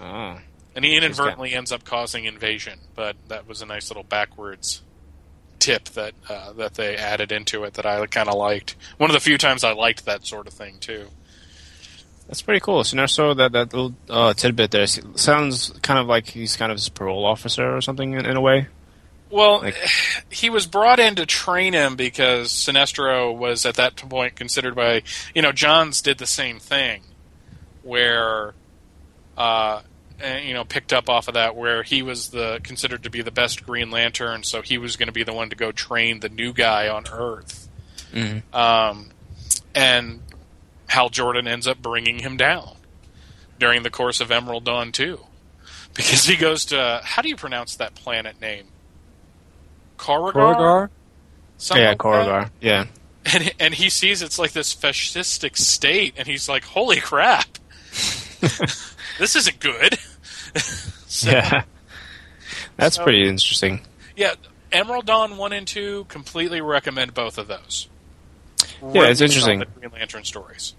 Ah. 0.00 0.40
And 0.74 0.84
he 0.84 0.96
inadvertently 0.96 1.54
ends 1.54 1.70
up 1.70 1.84
causing 1.84 2.24
invasion, 2.24 2.80
but 2.96 3.14
that 3.28 3.46
was 3.46 3.62
a 3.62 3.66
nice 3.66 3.88
little 3.88 4.02
backwards 4.02 4.82
tip 5.60 5.84
that 5.90 6.14
uh, 6.28 6.54
that 6.54 6.74
they 6.74 6.96
added 6.96 7.30
into 7.30 7.62
it 7.62 7.74
that 7.74 7.86
I 7.86 8.04
kind 8.06 8.28
of 8.28 8.34
liked. 8.34 8.74
One 8.98 9.10
of 9.10 9.14
the 9.14 9.20
few 9.20 9.38
times 9.38 9.62
I 9.62 9.72
liked 9.72 10.04
that 10.06 10.26
sort 10.26 10.48
of 10.48 10.52
thing 10.52 10.78
too. 10.80 11.06
That's 12.26 12.42
pretty 12.42 12.58
cool. 12.58 12.82
Sinestro, 12.82 13.36
that 13.36 13.52
that 13.52 13.72
little 13.72 13.94
uh, 14.10 14.34
tidbit 14.34 14.72
there 14.72 14.88
sounds 14.88 15.70
kind 15.82 16.00
of 16.00 16.08
like 16.08 16.26
he's 16.26 16.56
kind 16.56 16.72
of 16.72 16.78
his 16.78 16.88
parole 16.88 17.24
officer 17.26 17.76
or 17.76 17.80
something 17.80 18.14
in, 18.14 18.26
in 18.26 18.36
a 18.36 18.40
way. 18.40 18.66
Well, 19.30 19.60
like, 19.60 19.76
he 20.30 20.50
was 20.50 20.66
brought 20.66 21.00
in 21.00 21.16
to 21.16 21.26
train 21.26 21.72
him 21.72 21.96
because 21.96 22.52
Sinestro 22.52 23.36
was 23.36 23.66
at 23.66 23.76
that 23.76 23.96
point 23.96 24.36
considered 24.36 24.74
by 24.74 25.02
you 25.34 25.42
know 25.42 25.52
Johns 25.52 26.02
did 26.02 26.18
the 26.18 26.26
same 26.26 26.58
thing, 26.58 27.02
where, 27.82 28.54
uh, 29.36 29.82
you 30.42 30.54
know, 30.54 30.64
picked 30.64 30.92
up 30.92 31.08
off 31.08 31.28
of 31.28 31.34
that 31.34 31.56
where 31.56 31.82
he 31.82 32.02
was 32.02 32.30
the 32.30 32.60
considered 32.62 33.02
to 33.04 33.10
be 33.10 33.22
the 33.22 33.30
best 33.30 33.66
Green 33.66 33.90
Lantern, 33.90 34.42
so 34.42 34.62
he 34.62 34.78
was 34.78 34.96
going 34.96 35.08
to 35.08 35.12
be 35.12 35.24
the 35.24 35.32
one 35.32 35.50
to 35.50 35.56
go 35.56 35.72
train 35.72 36.20
the 36.20 36.28
new 36.28 36.52
guy 36.52 36.88
on 36.88 37.04
Earth, 37.10 37.68
mm-hmm. 38.12 38.54
um, 38.56 39.10
and 39.74 40.20
Hal 40.88 41.08
Jordan 41.08 41.48
ends 41.48 41.66
up 41.66 41.82
bringing 41.82 42.20
him 42.20 42.36
down 42.36 42.76
during 43.58 43.82
the 43.82 43.90
course 43.90 44.20
of 44.20 44.30
Emerald 44.30 44.64
Dawn 44.64 44.92
too, 44.92 45.20
because 45.94 46.26
he 46.26 46.36
goes 46.36 46.66
to 46.66 47.00
how 47.02 47.22
do 47.22 47.28
you 47.28 47.36
pronounce 47.36 47.76
that 47.76 47.94
planet 47.94 48.40
name? 48.40 48.68
Korugar? 49.96 50.88
Yeah, 51.74 51.94
Korugar. 51.94 52.50
Yeah. 52.60 52.86
And 53.32 53.52
and 53.58 53.74
he 53.74 53.90
sees 53.90 54.22
it's 54.22 54.38
like 54.38 54.52
this 54.52 54.74
fascistic 54.74 55.56
state, 55.56 56.14
and 56.16 56.28
he's 56.28 56.48
like, 56.48 56.62
"Holy 56.62 57.00
crap, 57.00 57.58
this 59.18 59.34
isn't 59.34 59.58
good." 59.58 59.98
so, 60.54 61.30
yeah, 61.30 61.64
that's 62.76 62.96
so, 62.96 63.02
pretty 63.02 63.28
interesting. 63.28 63.80
Yeah, 64.14 64.34
Emerald 64.70 65.06
Dawn 65.06 65.38
one 65.38 65.52
and 65.52 65.66
two 65.66 66.06
completely 66.08 66.60
recommend 66.60 67.14
both 67.14 67.36
of 67.36 67.48
those. 67.48 67.88
Yeah, 68.92 69.08
it's 69.08 69.20
interesting. 69.20 69.58
The 69.58 69.66
Green 69.66 69.90
Lantern 69.92 70.24
stories. 70.24 70.74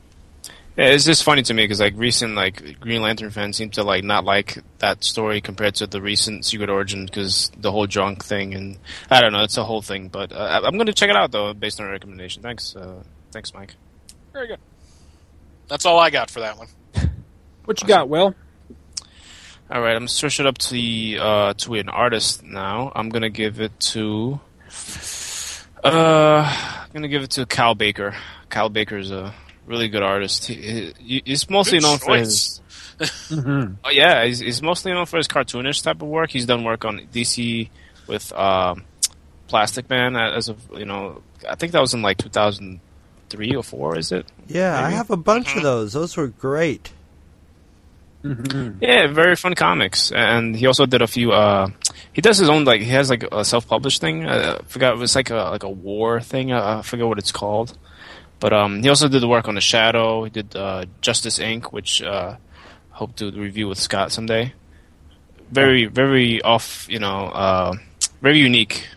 Yeah, 0.77 0.89
it's 0.89 1.05
just 1.05 1.23
funny 1.23 1.41
to 1.41 1.55
me 1.55 1.63
because 1.63 1.79
like 1.79 1.95
recent 1.97 2.35
like 2.35 2.79
Green 2.79 3.01
Lantern 3.01 3.31
fans 3.31 3.57
seem 3.57 3.71
to 3.71 3.83
like 3.83 4.03
not 4.03 4.23
like 4.25 4.59
that 4.77 5.03
story 5.03 5.41
compared 5.41 5.73
to 5.75 5.87
the 5.87 5.99
recent 5.99 6.45
Secret 6.45 6.69
Origin 6.69 7.07
because 7.07 7.51
the 7.57 7.71
whole 7.71 7.87
drunk 7.87 8.23
thing 8.23 8.53
and 8.53 8.77
I 9.09 9.19
don't 9.19 9.33
know 9.33 9.41
it's 9.41 9.57
a 9.57 9.63
whole 9.63 9.81
thing. 9.81 10.09
But 10.09 10.31
uh, 10.31 10.61
I'm 10.63 10.75
going 10.75 10.85
to 10.85 10.93
check 10.93 11.09
it 11.09 11.15
out 11.15 11.31
though 11.31 11.51
based 11.55 11.81
on 11.81 11.87
a 11.87 11.89
recommendation. 11.89 12.43
Thanks, 12.43 12.75
uh, 12.75 13.01
thanks, 13.31 13.55
Mike. 13.55 13.73
Very 14.33 14.49
good. 14.49 14.59
That's 15.67 15.87
all 15.87 15.99
I 15.99 16.11
got 16.11 16.29
for 16.29 16.41
that 16.41 16.59
one. 16.59 16.67
what 17.65 17.81
you 17.81 17.87
got, 17.87 18.07
Will? 18.07 18.35
All 19.71 19.81
right, 19.81 19.93
I'm 19.93 20.01
gonna 20.01 20.09
switch 20.09 20.39
it 20.39 20.45
up 20.45 20.59
to 20.59 20.73
the, 20.73 21.17
uh, 21.19 21.53
to 21.55 21.73
an 21.73 21.89
artist 21.89 22.43
now. 22.43 22.91
I'm 22.95 23.09
gonna 23.09 23.31
give 23.31 23.59
it 23.59 23.77
to 23.79 24.39
uh, 25.83 26.83
I'm 26.83 26.89
gonna 26.93 27.07
give 27.07 27.23
it 27.23 27.31
to 27.31 27.47
Kyle 27.47 27.73
Baker. 27.73 28.15
Kyle 28.49 28.69
Baker's 28.69 29.09
a 29.09 29.33
really 29.67 29.89
good 29.89 30.03
artist. 30.03 30.45
He, 30.45 30.93
he, 30.97 31.21
he's 31.25 31.49
mostly 31.49 31.79
good 31.79 31.85
known 31.85 31.99
choice. 31.99 32.59
for 32.97 33.03
his. 33.03 33.11
mm-hmm. 33.29 33.73
oh, 33.83 33.89
yeah, 33.89 34.25
he's, 34.25 34.39
he's, 34.39 34.61
mostly 34.61 34.91
known 34.91 35.05
for 35.05 35.17
his 35.17 35.27
cartoonish 35.27 35.83
type 35.83 36.01
of 36.01 36.07
work. 36.07 36.31
He's 36.31 36.45
done 36.45 36.63
work 36.63 36.85
on 36.85 37.01
DC 37.13 37.69
with 38.07 38.33
um, 38.33 38.85
Plastic 39.47 39.89
Man 39.89 40.15
as 40.15 40.49
of 40.49 40.59
you 40.75 40.85
know. 40.85 41.21
I 41.47 41.55
think 41.55 41.73
that 41.73 41.81
was 41.81 41.93
in 41.93 42.01
like 42.01 42.17
2003 42.17 43.55
or 43.55 43.63
four. 43.63 43.97
Is 43.97 44.11
it? 44.11 44.25
Yeah, 44.47 44.81
Maybe? 44.81 44.85
I 44.85 44.89
have 44.97 45.11
a 45.11 45.17
bunch 45.17 45.55
of 45.55 45.63
those. 45.63 45.93
Those 45.93 46.17
were 46.17 46.27
great. 46.27 46.91
Mm-hmm. 48.23 48.83
Yeah, 48.83 49.07
very 49.07 49.35
fun 49.35 49.53
comics, 49.53 50.11
and 50.11 50.55
he 50.55 50.65
also 50.65 50.85
did 50.85 51.01
a 51.01 51.07
few. 51.07 51.31
Uh, 51.31 51.69
he 52.13 52.21
does 52.21 52.39
his 52.39 52.49
own 52.49 52.65
like 52.65 52.81
he 52.81 52.89
has 52.89 53.09
like 53.09 53.23
a 53.31 53.45
self-published 53.45 54.01
thing. 54.01 54.25
Uh, 54.25 54.57
I 54.59 54.65
forgot 54.65 54.93
it 54.93 54.99
was 54.99 55.15
like 55.15 55.29
a 55.29 55.35
like 55.35 55.63
a 55.63 55.69
war 55.69 56.19
thing. 56.19 56.51
Uh, 56.51 56.79
I 56.79 56.81
forget 56.81 57.07
what 57.07 57.19
it's 57.19 57.31
called. 57.31 57.77
But 58.39 58.53
um, 58.53 58.83
he 58.83 58.89
also 58.89 59.07
did 59.07 59.21
the 59.21 59.27
work 59.27 59.47
on 59.47 59.55
the 59.55 59.61
Shadow. 59.61 60.23
He 60.23 60.29
did 60.29 60.55
uh, 60.55 60.85
Justice 61.01 61.39
Inc., 61.39 61.65
which 61.65 62.01
uh, 62.01 62.37
hope 62.91 63.15
to 63.17 63.31
review 63.31 63.67
with 63.67 63.79
Scott 63.79 64.11
someday. 64.11 64.53
Very, 65.51 65.85
very 65.85 66.41
off, 66.41 66.87
you 66.89 66.99
know, 66.99 67.27
uh, 67.27 67.73
very 68.21 68.39
unique. 68.39 68.87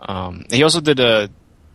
Um, 0.00 0.46
he 0.50 0.62
also 0.62 0.80
did 0.80 0.98
uh, 0.98 1.28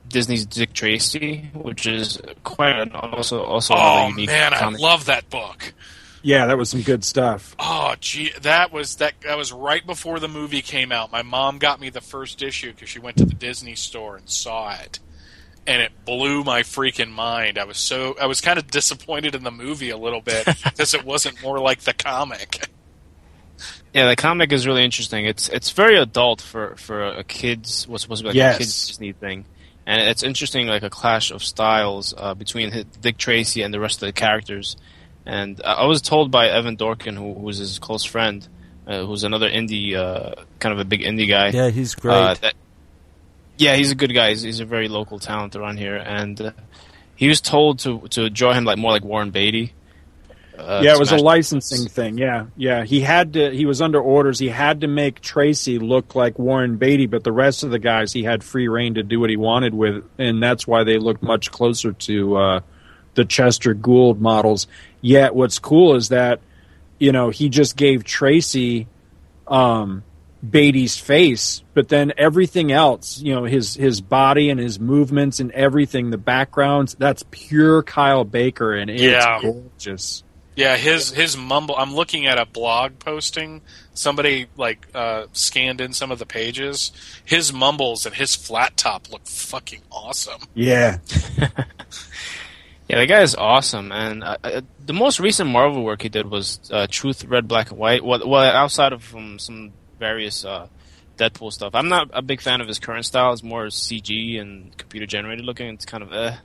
Disney's 0.07 0.45
Dick 0.45 0.73
Tracy, 0.73 1.49
which 1.53 1.85
is 1.85 2.19
quite 2.43 2.79
an, 2.79 2.91
also 2.93 3.43
also 3.43 3.75
oh 3.77 4.07
unique. 4.07 4.27
man, 4.27 4.51
comic. 4.53 4.79
I 4.79 4.83
love 4.83 5.05
that 5.05 5.29
book. 5.29 5.73
Yeah, 6.23 6.47
that 6.47 6.57
was 6.57 6.71
some 6.71 6.81
good 6.81 7.03
stuff. 7.03 7.55
Oh, 7.59 7.93
gee, 7.99 8.31
that 8.41 8.71
was 8.71 8.95
that. 8.95 9.13
That 9.21 9.37
was 9.37 9.53
right 9.53 9.85
before 9.85 10.19
the 10.19 10.27
movie 10.27 10.63
came 10.63 10.91
out. 10.91 11.11
My 11.11 11.21
mom 11.21 11.59
got 11.59 11.79
me 11.79 11.89
the 11.89 12.01
first 12.01 12.41
issue 12.41 12.71
because 12.71 12.89
she 12.89 12.97
went 12.97 13.17
to 13.17 13.25
the 13.25 13.35
Disney 13.35 13.75
store 13.75 14.17
and 14.17 14.27
saw 14.27 14.73
it 14.73 14.99
and 15.67 15.81
it 15.81 15.91
blew 16.05 16.43
my 16.43 16.61
freaking 16.61 17.11
mind. 17.11 17.57
I 17.57 17.63
was 17.65 17.77
so 17.77 18.15
I 18.19 18.25
was 18.27 18.41
kind 18.41 18.59
of 18.59 18.67
disappointed 18.67 19.35
in 19.35 19.43
the 19.43 19.51
movie 19.51 19.89
a 19.89 19.97
little 19.97 20.21
bit 20.21 20.45
because 20.63 20.93
it 20.93 21.03
wasn't 21.05 21.41
more 21.41 21.59
like 21.59 21.81
the 21.81 21.93
comic. 21.93 22.69
Yeah, 23.93 24.09
the 24.09 24.15
comic 24.15 24.51
is 24.51 24.67
really 24.67 24.83
interesting. 24.83 25.25
It's 25.25 25.47
it's 25.49 25.71
very 25.71 25.97
adult 25.97 26.41
for 26.41 26.75
for 26.75 27.05
a 27.05 27.23
kids 27.23 27.87
what's 27.87 28.03
supposed 28.03 28.19
to 28.19 28.23
be 28.25 28.29
like 28.29 28.35
Yes. 28.35 28.55
a 28.55 28.59
kids 28.59 28.87
Disney 28.87 29.13
thing, 29.13 29.45
and 29.85 30.01
it's 30.01 30.21
interesting 30.23 30.67
like 30.67 30.83
a 30.83 30.89
clash 30.89 31.31
of 31.31 31.41
styles 31.43 32.13
uh, 32.17 32.33
between 32.33 32.85
Dick 33.01 33.17
Tracy 33.17 33.61
and 33.61 33.73
the 33.73 33.79
rest 33.79 34.01
of 34.03 34.07
the 34.07 34.13
characters. 34.13 34.75
And 35.25 35.61
I 35.63 35.73
I 35.73 35.85
was 35.85 36.01
told 36.01 36.29
by 36.29 36.49
Evan 36.49 36.75
Dorkin, 36.75 37.15
who 37.15 37.33
who's 37.33 37.57
his 37.57 37.79
close 37.79 38.03
friend, 38.03 38.45
uh, 38.85 39.05
who's 39.05 39.23
another 39.23 39.49
indie 39.49 39.95
uh, 39.95 40.43
kind 40.59 40.73
of 40.73 40.79
a 40.79 40.85
big 40.85 41.01
indie 41.01 41.27
guy. 41.29 41.49
Yeah, 41.49 41.69
he's 41.69 41.95
great. 41.95 42.13
Uh, 42.15 42.33
that, 42.41 42.53
yeah, 43.57 43.75
he's 43.75 43.91
a 43.91 43.95
good 43.95 44.13
guy. 44.13 44.29
He's, 44.29 44.41
he's 44.41 44.59
a 44.59 44.65
very 44.65 44.87
local 44.87 45.19
talent 45.19 45.55
around 45.55 45.77
here, 45.77 45.95
and 45.95 46.39
uh, 46.39 46.51
he 47.15 47.27
was 47.27 47.41
told 47.41 47.79
to 47.79 48.07
to 48.09 48.29
draw 48.29 48.53
him 48.53 48.65
like 48.65 48.77
more 48.77 48.91
like 48.91 49.03
Warren 49.03 49.31
Beatty. 49.31 49.73
Uh, 50.57 50.81
yeah, 50.83 50.93
it 50.93 50.99
was 50.99 51.11
a 51.11 51.17
licensing 51.17 51.89
thing. 51.89 52.17
Yeah, 52.17 52.45
yeah. 52.55 52.85
He 52.85 53.01
had 53.01 53.33
to. 53.33 53.51
He 53.51 53.65
was 53.65 53.81
under 53.81 53.99
orders. 53.99 54.39
He 54.39 54.47
had 54.47 54.81
to 54.81 54.87
make 54.87 55.21
Tracy 55.21 55.79
look 55.79 56.15
like 56.15 56.39
Warren 56.39 56.77
Beatty, 56.77 57.07
but 57.07 57.23
the 57.23 57.31
rest 57.31 57.63
of 57.63 57.71
the 57.71 57.79
guys, 57.79 58.13
he 58.13 58.23
had 58.23 58.43
free 58.43 58.67
reign 58.67 58.95
to 58.95 59.03
do 59.03 59.19
what 59.19 59.29
he 59.29 59.37
wanted 59.37 59.73
with, 59.73 60.03
and 60.17 60.41
that's 60.41 60.65
why 60.65 60.83
they 60.83 60.97
looked 60.97 61.21
much 61.21 61.51
closer 61.51 61.91
to 61.91 62.37
uh, 62.37 62.59
the 63.15 63.25
Chester 63.25 63.73
Gould 63.73 64.21
models. 64.21 64.67
Yet, 65.01 65.35
what's 65.35 65.59
cool 65.59 65.95
is 65.95 66.09
that 66.09 66.39
you 66.99 67.11
know 67.11 67.29
he 67.29 67.49
just 67.49 67.75
gave 67.75 68.05
Tracy 68.05 68.87
um, 69.47 70.03
Beatty's 70.51 70.97
face, 70.97 71.63
but 71.73 71.89
then 71.89 72.13
everything 72.17 72.71
else, 72.71 73.19
you 73.19 73.33
know, 73.33 73.43
his 73.45 73.75
his 73.75 74.01
body 74.01 74.49
and 74.49 74.59
his 74.59 74.79
movements 74.79 75.39
and 75.39 75.51
everything, 75.51 76.09
the 76.09 76.17
backgrounds, 76.17 76.95
that's 76.95 77.23
pure 77.31 77.83
Kyle 77.83 78.23
Baker, 78.25 78.73
and 78.73 78.89
it's 78.89 79.01
Yeah. 79.01 79.39
gorgeous. 79.41 80.23
Yeah, 80.57 80.77
his 80.77 81.11
his 81.11 81.35
mumble. 81.35 81.75
I'm 81.77 81.93
looking 81.95 82.27
at 82.27 82.37
a 82.37 82.45
blog 82.45 82.99
posting. 82.99 83.61
Somebody 83.93 84.47
like 84.55 84.87
uh, 84.95 85.25
scanned 85.33 85.81
in 85.81 85.91
some 85.93 86.11
of 86.11 86.19
the 86.19 86.25
pages. 86.25 86.91
His 87.25 87.51
mumbles 87.51 88.05
and 88.05 88.15
his 88.15 88.35
flat 88.35 88.77
top 88.77 89.11
look 89.11 89.25
fucking 89.27 89.81
awesome. 89.91 90.41
Yeah. 90.53 90.99
Yeah, 92.87 92.99
the 92.99 93.07
guy 93.07 93.21
is 93.23 93.33
awesome, 93.35 93.91
and 93.91 94.23
uh, 94.23 94.37
uh, 94.43 94.61
the 94.85 94.93
most 94.93 95.19
recent 95.19 95.49
Marvel 95.49 95.83
work 95.83 96.03
he 96.03 96.09
did 96.09 96.29
was 96.29 96.59
uh, 96.71 96.85
Truth, 96.87 97.25
Red, 97.25 97.47
Black, 97.47 97.71
and 97.71 97.79
White. 97.79 98.05
Well, 98.05 98.21
well 98.29 98.43
outside 98.43 98.93
of 98.93 99.15
um, 99.15 99.39
some 99.39 99.73
various 100.05 100.45
uh, 100.45 100.67
Deadpool 101.17 101.51
stuff, 101.51 101.73
I'm 101.73 101.89
not 101.89 102.09
a 102.13 102.21
big 102.21 102.41
fan 102.41 102.61
of 102.61 102.67
his 102.67 102.77
current 102.79 103.05
style. 103.05 103.33
It's 103.33 103.43
more 103.43 103.65
CG 103.67 104.39
and 104.39 104.75
computer 104.77 105.05
generated 105.05 105.45
looking. 105.45 105.67
It's 105.73 105.85
kind 105.85 106.03
of 106.03 106.13
eh. 106.13 106.35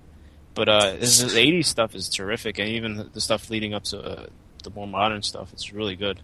But 0.55 0.69
uh, 0.69 0.93
his, 0.97 1.19
his 1.19 1.35
80s 1.35 1.67
stuff 1.67 1.95
is 1.95 2.09
terrific, 2.09 2.59
and 2.59 2.69
even 2.69 3.11
the 3.13 3.21
stuff 3.21 3.51
leading 3.51 3.73
up 3.75 3.85
to 3.85 3.99
uh, 4.01 4.27
the 4.65 4.71
more 4.71 4.87
modern 4.87 5.23
stuff, 5.23 5.53
it's 5.53 5.73
really 5.73 5.97
good. 5.97 6.21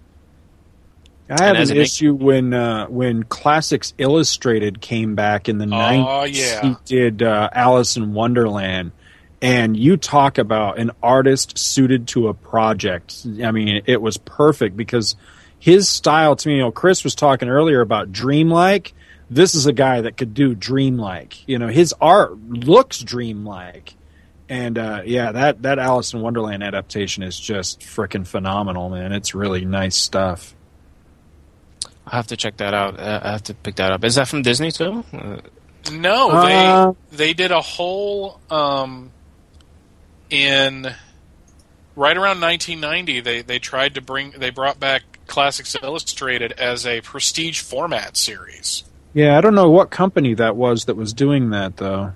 I 1.29 1.43
had 1.43 1.57
an 1.57 1.63
it 1.63 1.69
make- 1.71 1.79
issue 1.79 2.15
when 2.15 2.55
uh, 2.55 2.87
when 2.87 3.25
Classics 3.25 3.93
Illustrated 3.99 4.81
came 4.81 5.15
back 5.17 5.49
in 5.49 5.59
the 5.59 5.65
Oh, 5.67 6.25
90s. 6.25 6.31
yeah. 6.35 6.63
He 6.63 6.77
did 6.85 7.23
uh, 7.23 7.49
Alice 7.53 7.97
in 7.97 8.13
Wonderland. 8.15 8.93
And 9.43 9.77
you 9.77 9.99
talk 9.99 10.39
about 10.39 10.79
an 10.79 10.93
artist 11.03 11.59
suited 11.59 12.09
to 12.09 12.29
a 12.29 12.35
project. 12.35 13.27
I 13.45 13.51
mean, 13.51 13.83
it 13.85 14.01
was 14.01 14.17
perfect 14.17 14.77
because 14.79 15.15
his 15.67 15.89
style 15.89 16.37
to 16.37 16.49
me, 16.49 16.55
you 16.55 16.61
know, 16.61 16.71
Chris 16.71 17.03
was 17.03 17.17
talking 17.17 17.49
earlier 17.49 17.81
about 17.81 18.13
dreamlike. 18.13 18.95
This 19.29 19.57
is 19.57 19.67
a 19.67 19.73
guy 19.73 20.03
that 20.03 20.17
could 20.17 20.33
do 20.33 20.55
dreamlike. 20.55 21.49
You 21.49 21.59
know, 21.59 21.67
his 21.67 21.93
art 22.01 22.39
looks 22.41 23.01
dreamlike. 23.01 23.97
And 24.49 24.79
uh, 24.79 25.03
yeah, 25.05 25.33
that, 25.33 25.63
that 25.63 25.81
Alice 25.81 26.15
in 26.15 26.21
Wonderland 26.21 26.63
adaptation 26.63 27.25
is 27.25 27.37
just 27.37 27.81
freaking 27.81 28.25
phenomenal, 28.25 28.91
man. 28.91 29.11
It's 29.11 29.35
really 29.35 29.65
nice 29.65 29.97
stuff. 29.97 30.55
I 32.07 32.15
have 32.15 32.29
to 32.29 32.37
check 32.37 32.59
that 32.59 32.73
out. 32.73 33.01
Uh, 33.01 33.21
I 33.25 33.33
have 33.33 33.43
to 33.43 33.55
pick 33.55 33.75
that 33.75 33.91
up. 33.91 34.05
Is 34.05 34.15
that 34.15 34.29
from 34.29 34.43
Disney 34.43 34.71
too? 34.71 35.03
Uh, 35.13 35.39
No, 35.91 36.31
Uh, 36.31 36.93
they 37.11 37.17
they 37.17 37.35
did 37.35 37.51
a 37.51 37.61
whole 37.61 38.39
um, 38.51 39.11
in 40.31 40.95
right 41.97 42.17
around 42.17 42.41
1990. 42.41 43.19
They 43.19 43.43
they 43.43 43.59
tried 43.59 43.95
to 43.95 44.01
bring 44.01 44.31
they 44.31 44.51
brought 44.51 44.79
back 44.79 45.03
Classics 45.27 45.77
Illustrated 45.83 46.53
as 46.53 46.87
a 46.87 47.01
prestige 47.01 47.61
format 47.61 48.17
series. 48.17 48.85
Yeah, 49.13 49.39
I 49.39 49.41
don't 49.41 49.55
know 49.55 49.71
what 49.71 49.91
company 49.91 50.35
that 50.35 50.57
was 50.57 50.85
that 50.85 50.97
was 50.97 51.13
doing 51.13 51.51
that 51.51 51.79
though. 51.79 52.13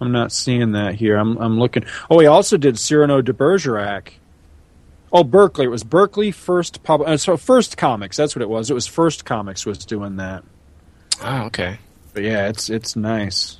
I'm 0.00 0.12
not 0.12 0.30
seeing 0.32 0.72
that 0.72 0.94
here. 0.94 1.16
I'm 1.16 1.36
I'm 1.38 1.58
looking. 1.58 1.84
Oh, 2.08 2.20
he 2.20 2.26
also 2.26 2.56
did 2.56 2.78
Cyrano 2.78 3.20
de 3.20 3.32
Bergerac. 3.32 4.14
Oh, 5.12 5.24
Berkley. 5.24 5.64
It 5.64 5.68
was 5.68 5.84
Berkley 5.84 6.30
First 6.30 6.82
Pub. 6.82 7.00
Uh, 7.00 7.16
so 7.16 7.36
First 7.36 7.76
Comics. 7.76 8.16
That's 8.16 8.36
what 8.36 8.42
it 8.42 8.48
was. 8.48 8.70
It 8.70 8.74
was 8.74 8.86
First 8.86 9.24
Comics 9.24 9.64
was 9.66 9.78
doing 9.78 10.16
that. 10.16 10.44
oh, 11.22 11.44
okay. 11.46 11.78
But 12.14 12.22
yeah, 12.22 12.48
it's 12.48 12.70
it's 12.70 12.94
nice, 12.94 13.58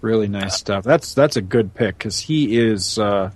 really 0.00 0.28
nice 0.28 0.56
stuff. 0.56 0.84
That's 0.84 1.14
that's 1.14 1.36
a 1.36 1.42
good 1.42 1.74
pick 1.74 1.98
because 1.98 2.20
he 2.20 2.56
is. 2.58 2.98
Uh, 2.98 3.30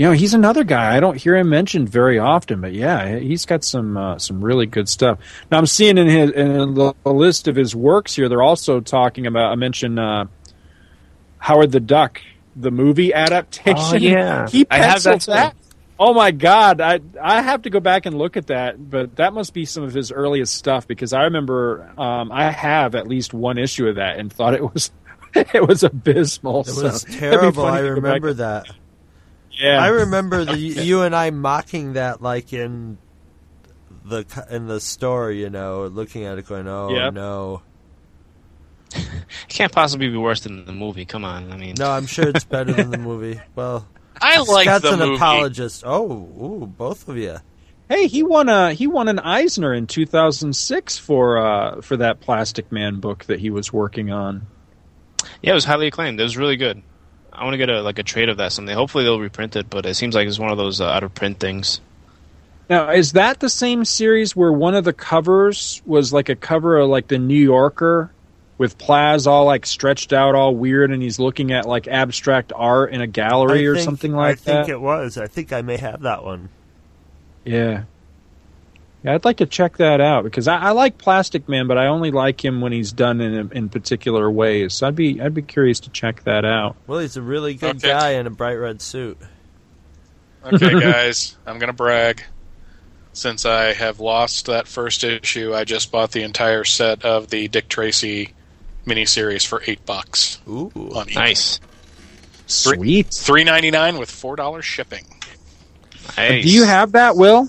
you 0.00 0.06
know, 0.06 0.12
he's 0.12 0.32
another 0.32 0.64
guy 0.64 0.96
I 0.96 1.00
don't 1.00 1.18
hear 1.18 1.36
him 1.36 1.50
mentioned 1.50 1.90
very 1.90 2.18
often, 2.18 2.62
but 2.62 2.72
yeah, 2.72 3.18
he's 3.18 3.44
got 3.44 3.62
some 3.62 3.98
uh, 3.98 4.18
some 4.18 4.42
really 4.42 4.64
good 4.64 4.88
stuff. 4.88 5.18
Now 5.50 5.58
I'm 5.58 5.66
seeing 5.66 5.98
in 5.98 6.06
his 6.06 6.30
in 6.30 6.72
the 6.72 6.94
the 7.04 7.12
list 7.12 7.48
of 7.48 7.54
his 7.54 7.76
works 7.76 8.14
here, 8.16 8.26
they're 8.30 8.40
also 8.42 8.80
talking 8.80 9.26
about. 9.26 9.52
I 9.52 9.56
mentioned 9.56 10.00
uh, 10.00 10.24
Howard 11.36 11.72
the 11.72 11.80
Duck, 11.80 12.22
the 12.56 12.70
movie 12.70 13.12
adaptation. 13.12 13.76
Oh, 13.76 13.94
yeah. 13.96 14.48
he 14.50 14.66
I 14.70 14.78
have 14.78 15.02
that 15.02 15.20
that. 15.26 15.54
Oh 15.98 16.14
my 16.14 16.30
God, 16.30 16.80
I 16.80 17.00
I 17.20 17.42
have 17.42 17.60
to 17.62 17.68
go 17.68 17.80
back 17.80 18.06
and 18.06 18.16
look 18.16 18.38
at 18.38 18.46
that, 18.46 18.90
but 18.90 19.16
that 19.16 19.34
must 19.34 19.52
be 19.52 19.66
some 19.66 19.82
of 19.82 19.92
his 19.92 20.10
earliest 20.10 20.54
stuff 20.54 20.88
because 20.88 21.12
I 21.12 21.24
remember 21.24 21.92
um, 21.98 22.32
I 22.32 22.50
have 22.50 22.94
at 22.94 23.06
least 23.06 23.34
one 23.34 23.58
issue 23.58 23.86
of 23.86 23.96
that 23.96 24.18
and 24.18 24.32
thought 24.32 24.54
it 24.54 24.62
was 24.62 24.90
it 25.34 25.68
was 25.68 25.82
abysmal. 25.82 26.60
it 26.62 26.68
was 26.68 27.04
it'd 27.06 27.18
terrible. 27.20 27.64
funny 27.64 27.80
I 27.80 27.82
to 27.82 27.88
go 27.88 27.94
back- 27.96 28.02
remember 28.04 28.32
that. 28.32 28.70
Yeah, 29.60 29.82
I 29.82 29.88
remember 29.88 30.44
the 30.44 30.56
you 30.58 31.02
and 31.02 31.14
I 31.14 31.30
mocking 31.30 31.92
that 31.94 32.22
like 32.22 32.52
in 32.52 32.98
the 34.04 34.24
co- 34.24 34.46
in 34.50 34.66
the 34.66 34.80
store, 34.80 35.30
you 35.30 35.50
know, 35.50 35.86
looking 35.86 36.24
at 36.24 36.38
it 36.38 36.46
going, 36.46 36.66
"Oh 36.68 36.88
Yep. 36.94 37.14
no." 37.14 37.62
It 38.94 39.48
can't 39.48 39.72
possibly 39.72 40.08
be 40.08 40.16
worse 40.16 40.40
than 40.40 40.64
the 40.64 40.72
movie. 40.72 41.04
Come 41.04 41.24
on. 41.24 41.52
I 41.52 41.56
mean, 41.56 41.74
No, 41.78 41.90
I'm 41.90 42.06
sure 42.06 42.28
it's 42.28 42.44
better 42.44 42.72
than 42.72 42.90
the 42.90 42.98
movie. 42.98 43.40
Well, 43.54 43.86
I 44.20 44.40
like 44.40 44.66
Scott's 44.66 44.82
the 44.82 44.92
an 44.94 44.98
movie. 44.98 45.14
apologist. 45.14 45.82
Oh, 45.86 46.10
ooh, 46.10 46.66
both 46.66 47.08
of 47.08 47.16
you. 47.16 47.36
Hey, 47.88 48.06
he 48.08 48.22
won 48.22 48.48
a 48.48 48.72
he 48.72 48.86
won 48.86 49.08
an 49.08 49.18
Eisner 49.20 49.72
in 49.72 49.86
2006 49.86 50.98
for 50.98 51.38
uh, 51.38 51.80
for 51.80 51.96
that 51.98 52.20
Plastic 52.20 52.70
Man 52.72 53.00
book 53.00 53.24
that 53.26 53.38
he 53.40 53.50
was 53.50 53.72
working 53.72 54.10
on. 54.10 54.46
yeah, 55.42 55.52
it 55.52 55.54
was 55.54 55.64
highly 55.64 55.86
acclaimed. 55.88 56.18
It 56.20 56.24
was 56.24 56.36
really 56.36 56.56
good. 56.56 56.82
I 57.40 57.44
want 57.44 57.54
to 57.54 57.58
get 57.58 57.70
a 57.70 57.80
like 57.80 57.98
a 57.98 58.02
trade 58.02 58.28
of 58.28 58.36
that 58.36 58.52
someday. 58.52 58.74
Hopefully 58.74 59.02
they'll 59.02 59.18
reprint 59.18 59.56
it, 59.56 59.70
but 59.70 59.86
it 59.86 59.94
seems 59.94 60.14
like 60.14 60.28
it's 60.28 60.38
one 60.38 60.50
of 60.50 60.58
those 60.58 60.80
uh, 60.80 60.84
out 60.84 61.02
of 61.02 61.14
print 61.14 61.40
things. 61.40 61.80
Now, 62.68 62.90
is 62.90 63.12
that 63.12 63.40
the 63.40 63.48
same 63.48 63.84
series 63.86 64.36
where 64.36 64.52
one 64.52 64.74
of 64.74 64.84
the 64.84 64.92
covers 64.92 65.80
was 65.86 66.12
like 66.12 66.28
a 66.28 66.36
cover 66.36 66.76
of 66.76 66.90
like 66.90 67.08
the 67.08 67.18
New 67.18 67.42
Yorker 67.42 68.12
with 68.58 68.76
Plas 68.76 69.26
all 69.26 69.46
like 69.46 69.64
stretched 69.64 70.12
out, 70.12 70.34
all 70.34 70.54
weird, 70.54 70.90
and 70.90 71.02
he's 71.02 71.18
looking 71.18 71.50
at 71.50 71.64
like 71.64 71.88
abstract 71.88 72.52
art 72.54 72.92
in 72.92 73.00
a 73.00 73.06
gallery 73.06 73.66
I 73.66 73.70
or 73.70 73.74
think- 73.74 73.84
something 73.86 74.12
like 74.12 74.40
that? 74.42 74.52
I 74.52 74.56
think 74.58 74.68
it 74.68 74.80
was. 74.80 75.16
I 75.16 75.26
think 75.26 75.50
I 75.50 75.62
may 75.62 75.78
have 75.78 76.02
that 76.02 76.22
one. 76.22 76.50
Yeah. 77.46 77.84
Yeah, 79.02 79.14
I'd 79.14 79.24
like 79.24 79.38
to 79.38 79.46
check 79.46 79.78
that 79.78 80.00
out 80.00 80.24
because 80.24 80.46
I, 80.46 80.56
I 80.58 80.70
like 80.72 80.98
Plastic 80.98 81.48
Man, 81.48 81.66
but 81.66 81.78
I 81.78 81.86
only 81.86 82.10
like 82.10 82.44
him 82.44 82.60
when 82.60 82.72
he's 82.72 82.92
done 82.92 83.20
in 83.20 83.50
in 83.52 83.68
particular 83.70 84.30
ways. 84.30 84.74
So 84.74 84.88
I'd 84.88 84.94
be 84.96 85.20
I'd 85.20 85.32
be 85.34 85.42
curious 85.42 85.80
to 85.80 85.90
check 85.90 86.24
that 86.24 86.44
out. 86.44 86.76
Well, 86.86 86.98
he's 86.98 87.16
a 87.16 87.22
really 87.22 87.54
good 87.54 87.76
Okay. 87.76 87.88
guy 87.88 88.10
in 88.12 88.26
a 88.26 88.30
bright 88.30 88.56
red 88.56 88.82
suit. 88.82 89.16
Okay, 90.44 90.78
guys, 90.80 91.36
I'm 91.46 91.58
gonna 91.58 91.72
brag. 91.72 92.22
Since 93.12 93.44
I 93.46 93.72
have 93.72 94.00
lost 94.00 94.46
that 94.46 94.68
first 94.68 95.02
issue, 95.02 95.52
I 95.54 95.64
just 95.64 95.90
bought 95.90 96.12
the 96.12 96.22
entire 96.22 96.64
set 96.64 97.04
of 97.04 97.28
the 97.28 97.48
Dick 97.48 97.68
Tracy 97.68 98.34
miniseries 98.86 99.46
for 99.46 99.62
eight 99.66 99.84
bucks 99.84 100.40
Ooh. 100.48 100.70
on. 100.94 101.06
Nice. 101.14 101.58
Sweet. 102.46 103.08
Three 103.08 103.44
ninety 103.44 103.70
nine 103.70 103.98
with 103.98 104.10
four 104.10 104.36
dollars 104.36 104.64
shipping. 104.64 105.06
Nice. 106.16 106.44
Do 106.44 106.50
you 106.50 106.64
have 106.64 106.92
that, 106.92 107.16
Will? 107.16 107.48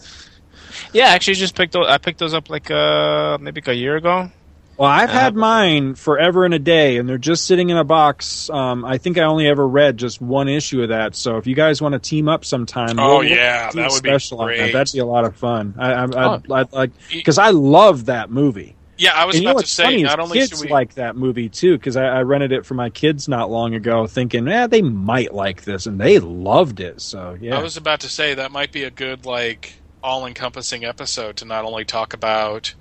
Yeah, 0.94 1.08
actually 1.08 1.36
just 1.36 1.56
picked 1.56 1.74
those. 1.74 1.88
I 1.88 1.98
picked 1.98 2.20
those 2.20 2.34
up 2.34 2.50
like 2.50 2.70
uh 2.72 3.38
maybe 3.40 3.62
like 3.62 3.68
a 3.70 3.76
year 3.76 3.96
ago. 3.96 4.32
Well, 4.78 4.90
I've 4.90 5.10
Uh, 5.10 5.14
had 5.14 5.36
mine 5.36 5.94
forever 5.96 6.44
and 6.44 6.54
a 6.56 6.60
day, 6.60 6.98
and 6.98 7.08
they're 7.08 7.20
just 7.20 7.46
sitting 7.46 7.70
in 7.70 7.78
a 7.78 7.84
box. 7.84 8.50
Um, 8.50 8.84
I 8.84 8.98
think 8.98 9.18
I 9.20 9.24
only 9.24 9.48
ever 9.48 9.68
read 9.68 9.98
just 9.98 10.22
one 10.22 10.48
issue 10.50 10.82
of 10.82 10.90
that. 10.90 11.16
So 11.16 11.38
if 11.38 11.46
you 11.46 11.54
guys 11.56 11.82
want 11.82 11.94
to 11.94 12.00
team 12.00 12.28
up 12.28 12.44
sometime, 12.46 12.98
Oh, 12.98 13.20
we'll- 13.20 13.26
yeah, 13.26 13.70
we'll 13.74 13.84
that 13.84 13.92
would 13.92 14.02
be 14.02 14.10
special 14.10 14.40
on 14.42 14.48
that. 14.48 14.58
great. 14.58 14.74
That'd 14.74 14.94
be 14.94 15.00
a 15.00 15.06
lot 15.06 15.24
of 15.26 15.36
fun. 15.36 15.76
I, 15.78 15.92
I, 15.92 16.04
I'd, 16.04 16.16
Oh. 16.16 16.42
I'd 16.56 16.74
like 16.74 16.92
because 17.12 17.38
I 17.38 17.52
love 17.52 18.06
that 18.06 18.32
movie. 18.32 18.76
Yeah, 18.98 19.14
I 19.14 19.26
was 19.26 19.36
and 19.36 19.44
you 19.44 19.48
know 19.48 19.52
about 19.54 19.66
to 19.66 19.70
say. 19.72 19.84
funny 19.84 20.04
Not 20.04 20.20
only 20.20 20.38
kids 20.40 20.52
should 20.52 20.62
we, 20.66 20.72
like 20.72 20.94
that 20.96 21.16
movie 21.16 21.50
too 21.50 21.78
because 21.78 21.96
I, 21.98 22.06
I 22.06 22.22
rented 22.22 22.52
it 22.52 22.66
for 22.66 22.74
my 22.76 22.90
kids 22.90 23.28
not 23.28 23.50
long 23.52 23.74
ago, 23.76 24.06
thinking, 24.08 24.48
eh, 24.48 24.68
they 24.68 24.82
might 24.84 25.34
like 25.34 25.64
this, 25.64 25.86
and 25.86 26.00
they 26.00 26.20
loved 26.20 26.80
it. 26.80 27.02
So 27.02 27.38
yeah, 27.40 27.58
I 27.58 27.62
was 27.62 27.78
about 27.78 28.00
to 28.02 28.10
say 28.10 28.34
that 28.36 28.52
might 28.52 28.72
be 28.72 28.84
a 28.84 28.92
good 28.92 29.26
like 29.26 29.74
all-encompassing 30.04 30.84
episode 30.86 31.38
to 31.38 31.46
not 31.46 31.66
only 31.66 31.86
talk 31.86 32.14
about 32.14 32.74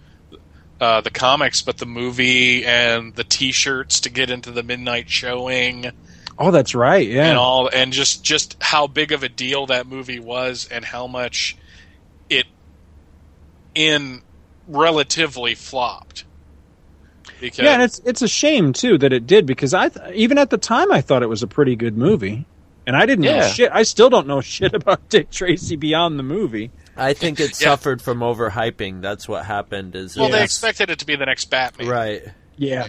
uh, 0.80 1.00
the 1.02 1.10
comics, 1.10 1.60
but 1.62 1.78
the 1.78 1.86
movie 1.86 2.64
and 2.64 3.14
the 3.14 3.24
T-shirts 3.24 4.00
to 4.00 4.10
get 4.10 4.30
into 4.30 4.50
the 4.50 4.62
midnight 4.62 5.08
showing 5.10 5.90
Oh, 6.42 6.50
that's 6.50 6.74
right. 6.74 7.06
Yeah. 7.06 7.26
and 7.28 7.36
all, 7.36 7.68
and 7.70 7.92
just 7.92 8.24
just 8.24 8.56
how 8.62 8.86
big 8.86 9.12
of 9.12 9.22
a 9.22 9.28
deal 9.28 9.66
that 9.66 9.86
movie 9.86 10.18
was, 10.18 10.66
and 10.70 10.82
how 10.86 11.06
much 11.06 11.54
it 12.30 12.46
in 13.74 14.22
relatively 14.66 15.54
flopped. 15.54 16.24
Because 17.40 17.64
yeah, 17.64 17.74
and 17.74 17.82
it's 17.82 18.00
it's 18.06 18.22
a 18.22 18.28
shame 18.28 18.72
too 18.72 18.96
that 18.98 19.12
it 19.12 19.26
did 19.26 19.44
because 19.44 19.74
I 19.74 19.90
th- 19.90 20.14
even 20.14 20.38
at 20.38 20.48
the 20.48 20.56
time 20.56 20.90
I 20.90 21.02
thought 21.02 21.22
it 21.22 21.28
was 21.28 21.42
a 21.42 21.46
pretty 21.46 21.76
good 21.76 21.98
movie, 21.98 22.46
and 22.86 22.96
I 22.96 23.04
didn't 23.04 23.24
know 23.26 23.42
shit. 23.48 23.70
I 23.72 23.82
still 23.82 24.08
don't 24.08 24.26
know 24.26 24.40
shit 24.40 24.72
about 24.74 25.10
Dick 25.10 25.30
Tracy 25.30 25.76
beyond 25.76 26.18
the 26.18 26.22
movie. 26.22 26.70
I 27.00 27.12
think 27.14 27.40
it 27.40 27.50
Yeah. 27.60 27.68
suffered 27.70 28.02
from 28.02 28.18
overhyping. 28.20 29.00
That's 29.02 29.28
what 29.28 29.44
happened. 29.46 29.96
Is 29.96 30.16
well, 30.16 30.28
they 30.30 30.42
expected 30.42 30.90
it 30.90 30.98
to 31.00 31.06
be 31.06 31.16
the 31.16 31.26
next 31.26 31.46
Batman, 31.50 31.88
right? 31.88 32.22
Yeah. 32.56 32.86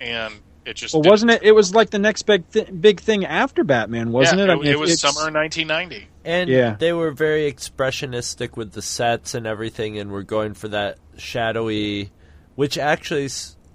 and 0.00 0.34
it 0.66 0.74
just 0.74 0.94
Well, 0.94 1.02
didn't. 1.02 1.10
wasn't 1.12 1.30
it? 1.32 1.42
It 1.42 1.52
was 1.52 1.74
like 1.74 1.90
the 1.90 1.98
next 1.98 2.22
big 2.22 2.48
th- 2.50 2.68
big 2.80 3.00
thing 3.00 3.24
after 3.24 3.64
Batman, 3.64 4.12
wasn't 4.12 4.38
yeah, 4.38 4.44
it? 4.46 4.50
I 4.50 4.52
It, 4.54 4.58
mean, 4.60 4.66
it 4.72 4.78
was 4.78 4.90
it's- 4.92 5.00
summer 5.14 5.30
1990. 5.30 6.06
And 6.24 6.48
Yeah. 6.50 6.76
they 6.78 6.92
were 6.92 7.10
very 7.12 7.50
expressionistic 7.50 8.56
with 8.56 8.72
the 8.72 8.82
sets 8.82 9.34
and 9.34 9.46
everything, 9.46 9.98
and 9.98 10.10
were 10.10 10.22
going 10.22 10.54
for 10.54 10.68
that 10.68 10.98
shadowy, 11.16 12.10
which 12.56 12.76
actually 12.78 13.28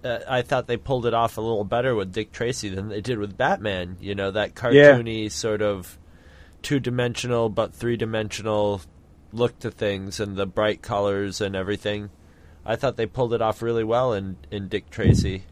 uh, 0.04 0.20
I 0.30 0.44
thought 0.44 0.68
they 0.68 0.78
pulled 0.78 1.08
it 1.08 1.16
off 1.16 1.38
a 1.38 1.42
little 1.42 1.64
better 1.64 1.96
with 1.96 2.14
Dick 2.14 2.32
Tracy 2.32 2.70
than 2.70 2.90
they 2.90 3.02
did 3.02 3.18
with 3.18 3.36
Batman. 3.36 3.98
You 4.00 4.14
know, 4.14 4.30
that 4.30 4.54
cartoony 4.54 5.32
sort 5.32 5.64
of 5.64 5.98
two 6.62 6.80
dimensional 6.80 7.50
but 7.50 7.74
three 7.74 7.98
dimensional 7.98 8.82
look 9.36 9.60
to 9.60 9.72
things, 9.72 10.20
and 10.20 10.36
the 10.36 10.46
bright 10.46 10.82
colors 10.82 11.42
and 11.42 11.56
everything. 11.56 12.10
I 12.66 12.76
thought 12.76 12.98
they 12.98 13.06
pulled 13.06 13.34
it 13.34 13.42
off 13.42 13.62
really 13.62 13.84
well 13.84 14.14
in 14.14 14.38
in 14.50 14.68
Dick 14.68 14.90
Tracy. 14.90 15.44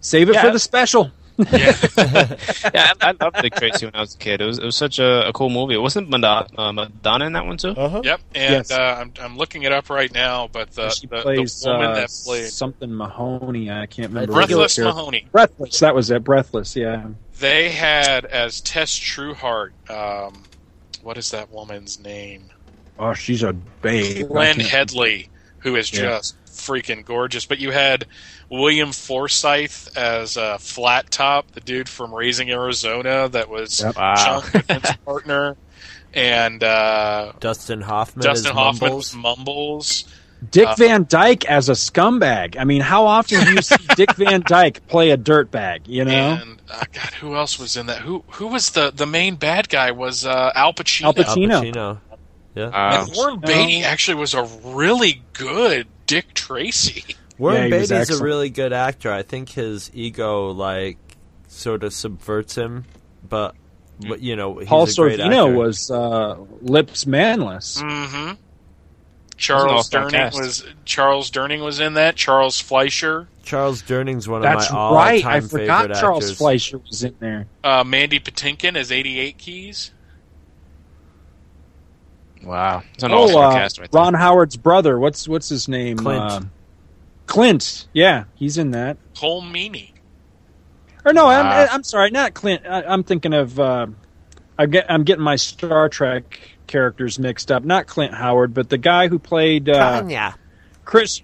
Save 0.00 0.28
it 0.28 0.34
Yeah. 0.34 0.42
for 0.42 0.50
the 0.50 0.58
special. 0.58 1.10
Yeah, 1.36 1.74
yeah, 1.98 2.92
I, 2.92 2.94
I 3.00 3.14
loved 3.20 3.42
Dick 3.42 3.56
Tracy 3.56 3.86
when 3.86 3.94
I 3.96 4.00
was 4.02 4.14
a 4.14 4.18
kid. 4.18 4.40
It 4.40 4.44
was 4.44 4.60
it 4.60 4.64
was 4.64 4.76
such 4.76 5.00
a, 5.00 5.26
a 5.26 5.32
cool 5.32 5.50
movie. 5.50 5.74
It 5.74 5.78
Wasn't 5.78 6.08
Madonna, 6.08 6.46
uh, 6.56 6.70
Madonna 6.72 7.24
in 7.26 7.32
that 7.32 7.44
one 7.44 7.56
too? 7.56 7.70
Uh-huh. 7.70 8.02
yep. 8.04 8.20
And 8.36 8.52
Yes. 8.52 8.70
uh, 8.70 8.98
I'm 9.00 9.12
I'm 9.20 9.36
looking 9.36 9.64
it 9.64 9.72
up 9.72 9.90
right 9.90 10.12
now, 10.14 10.48
but 10.52 10.70
the 10.70 10.90
she 10.90 11.08
the, 11.08 11.22
plays 11.22 11.62
the 11.62 11.70
woman 11.72 11.86
uh, 11.90 11.94
that 11.96 12.10
played 12.24 12.50
something 12.50 12.94
Mahoney. 12.94 13.68
I 13.68 13.86
can't 13.86 14.10
remember. 14.10 14.32
Breathless 14.32 14.78
Mahoney, 14.78 15.26
Breathless. 15.32 15.80
That 15.80 15.96
was 15.96 16.08
it. 16.12 16.22
Breathless. 16.22 16.76
Yeah. 16.76 17.08
they 17.40 17.70
had 17.70 18.24
as 18.26 18.60
Tess 18.60 18.96
Trueheart. 18.96 19.72
Um, 19.90 20.44
what 21.02 21.18
is 21.18 21.32
that 21.32 21.50
woman's 21.50 21.98
name? 21.98 22.44
Oh, 22.98 23.14
she's 23.14 23.42
a 23.42 23.52
babe. 23.52 24.18
I 24.18 24.22
Glenn 24.28 24.60
Headly, 24.60 25.28
who 25.60 25.76
is 25.76 25.92
Yeah. 25.92 26.18
just 26.18 26.36
freaking 26.46 27.04
gorgeous. 27.04 27.44
But 27.46 27.58
you 27.58 27.70
had 27.72 28.06
William 28.50 28.92
Forsythe 28.92 29.88
as 29.96 30.36
a 30.36 30.58
Flat 30.58 31.10
Top, 31.10 31.50
the 31.52 31.60
dude 31.60 31.88
from 31.88 32.14
Raising 32.14 32.50
Arizona 32.50 33.28
that 33.30 33.48
was 33.48 33.80
Yep. 33.82 33.96
Wow. 33.96 34.14
Sean 34.14 34.50
Goodman's 34.52 34.96
partner, 35.04 35.56
and 36.12 36.62
uh, 36.62 37.32
Dustin 37.40 37.80
Hoffman. 37.80 38.24
Dustin 38.24 38.50
as 38.50 38.56
Hoffman 38.56 38.90
Mumbles. 38.90 39.14
was 39.14 39.20
Mumbles. 39.20 40.04
Dick 40.50 40.68
Uh, 40.68 40.74
Van 40.76 41.06
Dyke 41.08 41.46
as 41.46 41.70
a 41.70 41.72
scumbag. 41.72 42.56
I 42.58 42.64
mean, 42.64 42.82
how 42.82 43.06
often 43.06 43.42
do 43.46 43.54
you 43.54 43.62
see 43.62 43.76
Dick 43.96 44.12
Van 44.16 44.42
Dyke 44.46 44.86
play 44.88 45.10
a 45.10 45.16
dirtbag? 45.16 45.88
You 45.88 46.04
know, 46.04 46.38
And 46.42 46.60
uh, 46.70 46.84
God, 46.92 47.14
who 47.14 47.34
else 47.34 47.58
was 47.58 47.76
in 47.78 47.86
that? 47.86 47.98
Who 48.02 48.24
who 48.32 48.48
was 48.48 48.70
the 48.70 48.90
the 48.94 49.06
main 49.06 49.36
bad 49.36 49.70
guy? 49.70 49.90
Was 49.92 50.26
uh, 50.26 50.52
Al 50.54 50.74
Pacino. 50.74 51.04
Al 51.04 51.08
Al 51.18 51.24
Pacino. 51.24 52.00
Pacino. 52.54 52.60
Yeah. 52.62 52.68
Wow. 52.70 53.02
and 53.06 53.12
Warren 53.16 53.40
Beatty 53.40 53.84
actually 53.84 54.16
was 54.16 54.34
a 54.34 54.44
really 54.64 55.22
good 55.32 55.86
Dick 56.06 56.34
Tracy. 56.34 57.16
Warren 57.38 57.62
Yeah, 57.70 57.76
he 57.76 57.80
was 57.80 57.90
Beatty's 57.90 58.20
a 58.20 58.22
really 58.24 58.50
good 58.50 58.72
actor. 58.72 59.12
I 59.12 59.22
think 59.22 59.48
his 59.50 59.90
ego 59.94 60.50
like 60.50 60.98
sort 61.48 61.82
of 61.84 61.92
subverts 61.92 62.54
him, 62.56 62.84
but 63.28 63.54
but 64.08 64.20
you 64.20 64.36
know 64.36 64.58
he's 64.58 64.68
Paul 64.68 64.84
a 64.84 64.92
great 64.92 65.18
Sorvino 65.20 65.46
actor. 65.48 65.54
was 65.56 65.90
uh, 65.90 66.36
Lips 66.62 67.06
Manlis. 67.06 67.80
Mm-hmm. 67.82 68.34
Charles 69.36 69.86
star 69.86 70.08
Durning 70.10 70.32
was 70.34 70.64
Charles 70.84 71.30
Durning 71.30 71.64
was 71.64 71.80
in 71.80 71.94
that. 71.94 72.14
Charles 72.14 72.60
Fleischer, 72.60 73.28
Charles 73.42 73.82
Durning's 73.82 74.28
one 74.28 74.42
That's 74.42 74.66
of 74.68 74.72
my 74.72 74.78
all 74.78 74.94
right. 74.94 75.22
time 75.22 75.32
right. 75.32 75.42
I 75.44 75.46
forgot 75.48 75.94
Charles 75.94 76.24
actors. 76.24 76.38
Fleischer 76.38 76.78
was 76.78 77.02
in 77.02 77.16
there. 77.18 77.46
uh, 77.64 77.82
Mandy 77.82 78.20
Patinkin 78.20 78.76
as 78.76 78.92
88 78.92 79.36
Keys. 79.38 79.90
Wow, 82.44 82.82
it's 82.94 83.02
an 83.02 83.12
Oh, 83.12 83.16
all-star 83.16 83.44
uh, 83.44 83.52
cast 83.54 83.78
right 83.78 83.90
there. 83.90 84.00
Ron 84.00 84.14
Howard's 84.14 84.56
brother. 84.56 84.98
What's 84.98 85.26
what's 85.28 85.48
his 85.48 85.68
name? 85.68 85.96
Clint. 85.96 86.22
Uh, 86.22 86.40
Clint. 87.26 87.86
Yeah, 87.92 88.24
he's 88.34 88.58
in 88.58 88.72
that. 88.72 88.96
Colm 89.14 89.50
Meaney. 89.52 89.92
Or 91.04 91.12
no, 91.12 91.26
Wow. 91.26 91.40
I'm 91.40 91.68
I'm 91.70 91.82
sorry, 91.84 92.10
not 92.10 92.34
Clint. 92.34 92.66
I, 92.66 92.82
I'm 92.82 93.02
thinking 93.02 93.32
of. 93.34 93.58
Uh, 93.58 93.86
I 94.58 94.66
get 94.66 94.86
I'm 94.88 95.04
getting 95.04 95.24
my 95.24 95.36
Star 95.36 95.88
Trek 95.88 96.38
characters 96.66 97.18
mixed 97.18 97.50
up. 97.50 97.64
Not 97.64 97.86
Clint 97.86 98.14
Howard, 98.14 98.54
but 98.54 98.68
the 98.68 98.78
guy 98.78 99.08
who 99.08 99.18
played 99.18 99.68
uh, 99.68 100.00
Tanya. 100.00 100.36
Chris. 100.84 101.22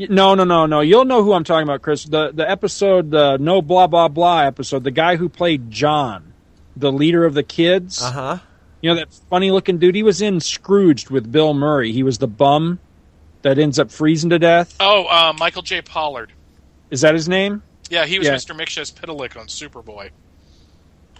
No, 0.00 0.36
no, 0.36 0.44
no, 0.44 0.66
no. 0.66 0.80
You'll 0.80 1.04
know 1.06 1.24
who 1.24 1.32
I'm 1.32 1.42
talking 1.42 1.64
about, 1.64 1.82
Chris. 1.82 2.04
The 2.04 2.30
the 2.32 2.48
episode, 2.48 3.10
the 3.10 3.36
no 3.38 3.60
blah 3.62 3.86
blah 3.88 4.08
blah 4.08 4.42
episode. 4.42 4.84
The 4.84 4.90
guy 4.92 5.16
who 5.16 5.28
played 5.28 5.70
John, 5.70 6.32
the 6.76 6.92
leader 6.92 7.24
of 7.24 7.34
the 7.34 7.42
kids. 7.42 8.00
Uh 8.02 8.10
huh. 8.12 8.38
You 8.80 8.90
know 8.90 8.96
that 8.96 9.12
funny 9.30 9.50
looking 9.50 9.78
dude. 9.78 9.94
He 9.94 10.02
was 10.02 10.22
in 10.22 10.40
Scrooged 10.40 11.10
with 11.10 11.30
Bill 11.32 11.52
Murray. 11.54 11.92
He 11.92 12.02
was 12.02 12.18
the 12.18 12.28
bum 12.28 12.78
that 13.42 13.58
ends 13.58 13.78
up 13.78 13.90
freezing 13.90 14.30
to 14.30 14.38
death. 14.38 14.76
Oh, 14.80 15.04
uh, 15.06 15.32
Michael 15.38 15.62
J. 15.62 15.82
Pollard. 15.82 16.32
Is 16.90 17.00
that 17.02 17.14
his 17.14 17.28
name? 17.28 17.62
Yeah, 17.90 18.04
he 18.06 18.18
was 18.18 18.28
Yeah. 18.28 18.34
Mr. 18.34 18.54
Mxyzptlk 18.58 19.36
on 19.38 19.46
Superboy. 19.46 20.10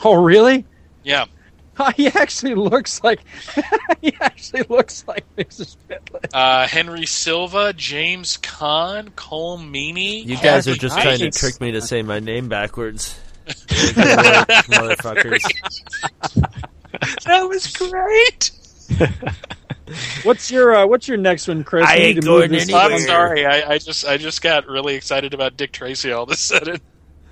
Oh, 0.05 0.15
really? 0.15 0.65
Yeah, 1.03 1.27
he 1.97 2.09
actually 2.09 2.55
looks 2.55 3.03
like 3.03 3.21
he 4.03 4.13
actually 4.21 4.63
looks 4.69 5.05
like 5.09 5.25
Mrs. 5.37 5.77
Mxyzptlk. 5.89 6.27
uh, 6.35 6.67
Henry 6.69 7.07
Silva, 7.07 7.73
James 7.73 8.37
Caan, 8.39 9.11
Colm 9.11 9.71
Meaney. 9.71 10.25
You 10.25 10.37
guys 10.37 10.69
are 10.69 10.75
just 10.75 10.95
Bates. 10.97 11.05
trying 11.05 11.19
to 11.19 11.31
trick 11.39 11.61
me 11.61 11.73
to 11.73 11.81
say 11.81 12.03
my 12.03 12.21
name 12.21 12.49
backwards. 12.49 13.19
Motherfuckers. 14.69 15.43
That 17.25 17.43
was 17.49 17.67
great. 17.77 18.51
What's 20.23 20.51
your 20.51 20.75
uh, 20.75 20.87
What's 20.87 21.09
your 21.09 21.17
next 21.17 21.49
one, 21.49 21.65
Chris? 21.65 21.87
I 21.87 21.97
We 21.97 22.03
ain't 22.03 22.25
going 22.25 22.55
anywhere. 22.55 22.83
I'm 22.83 22.99
sorry. 23.01 23.47
I, 23.47 23.73
I 23.73 23.79
just 23.79 24.05
I 24.05 24.17
just 24.17 24.43
got 24.43 24.67
really 24.67 24.95
excited 24.95 25.35
about 25.35 25.57
Dick 25.57 25.73
Tracy 25.73 26.13
all 26.13 26.25
of 26.25 26.31
a 26.31 26.37
sudden. 26.37 26.81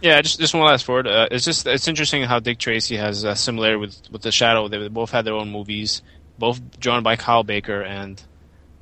Yeah, 0.00 0.20
just 0.22 0.38
just 0.38 0.54
one 0.54 0.64
last 0.64 0.86
word. 0.88 1.06
Uh, 1.06 1.28
it's 1.30 1.44
just 1.44 1.66
it's 1.66 1.88
interesting 1.88 2.22
how 2.22 2.38
Dick 2.38 2.58
Tracy 2.58 2.96
has 2.96 3.24
a 3.24 3.34
similarity 3.36 3.78
with 3.78 3.98
with 4.10 4.22
the 4.22 4.32
Shadow. 4.32 4.68
They 4.68 4.88
both 4.88 5.10
had 5.10 5.24
their 5.24 5.34
own 5.34 5.50
movies, 5.50 6.02
both 6.38 6.78
drawn 6.78 7.02
by 7.02 7.16
Kyle 7.16 7.42
Baker, 7.42 7.82
and 7.82 8.22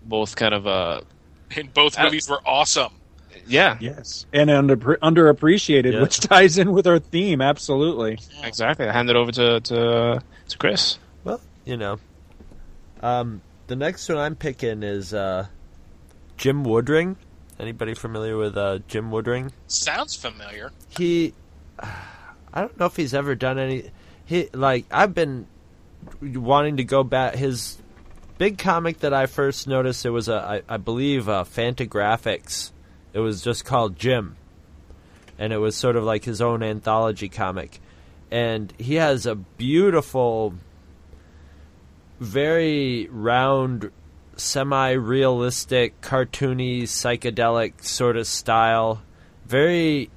both 0.04 0.36
kind 0.36 0.54
of 0.54 0.66
uh 0.66 1.00
And 1.56 1.72
both 1.72 1.98
Uh, 1.98 2.04
movies 2.04 2.28
were 2.28 2.40
awesome. 2.46 2.92
Yeah 3.46 3.76
Yes, 3.80 4.26
and 4.32 4.50
under 4.50 4.76
underappreciated, 4.76 5.92
Yeah. 5.92 6.02
which 6.02 6.20
ties 6.20 6.58
in 6.58 6.72
with 6.72 6.86
our 6.86 6.98
theme. 6.98 7.40
Absolutely. 7.40 8.18
exactly. 8.42 8.86
I 8.88 8.92
hand 8.92 9.10
it 9.10 9.16
over 9.16 9.32
to 9.32 9.60
to 9.60 10.22
to 10.48 10.58
Chris. 10.58 10.98
Well, 11.24 11.40
you 11.64 11.76
know. 11.76 11.98
Um, 13.02 13.42
the 13.66 13.76
next 13.76 14.08
one 14.08 14.18
I'm 14.18 14.34
picking 14.36 14.82
is 14.82 15.12
uh, 15.12 15.46
Jim 16.36 16.64
Woodring. 16.64 17.16
Anybody 17.60 17.94
familiar 17.94 18.36
with 18.36 18.56
uh, 18.56 18.78
Jim 18.88 19.10
Woodring? 19.10 19.50
Sounds 19.66 20.14
familiar. 20.16 20.72
he 20.88 21.34
I 21.78 22.60
don't 22.60 22.78
know 22.78 22.86
if 22.86 22.96
he's 22.96 23.14
ever 23.14 23.34
done 23.34 23.58
any 23.58 23.90
he 24.24 24.48
like 24.52 24.86
I've 24.90 25.14
been 25.14 25.46
wanting 26.22 26.76
to 26.78 26.84
go 26.84 27.02
back 27.04 27.34
his 27.34 27.78
big 28.38 28.58
comic 28.58 29.00
that 29.00 29.12
I 29.14 29.26
first 29.26 29.66
noticed 29.68 30.04
it 30.06 30.10
was 30.10 30.28
a 30.28 30.62
I, 30.68 30.74
I 30.74 30.76
believe 30.78 31.28
uh 31.28 31.44
Fantagraphics. 31.44 32.70
It 33.14 33.20
was 33.20 33.40
just 33.40 33.64
called 33.64 33.96
Jim. 33.96 34.36
And 35.38 35.52
it 35.52 35.58
was 35.58 35.74
sort 35.74 35.96
of 35.96 36.04
like 36.04 36.24
his 36.24 36.42
own 36.42 36.62
anthology 36.62 37.30
comic. 37.30 37.80
And 38.30 38.74
he 38.76 38.96
has 38.96 39.24
a 39.24 39.34
beautiful 39.34 40.54
very 42.20 43.08
round 43.10 43.90
semi-realistic 44.36 46.00
cartoony 46.00 46.82
psychedelic 46.82 47.84
sort 47.84 48.16
of 48.16 48.26
style 48.26 49.02
very 49.46 50.10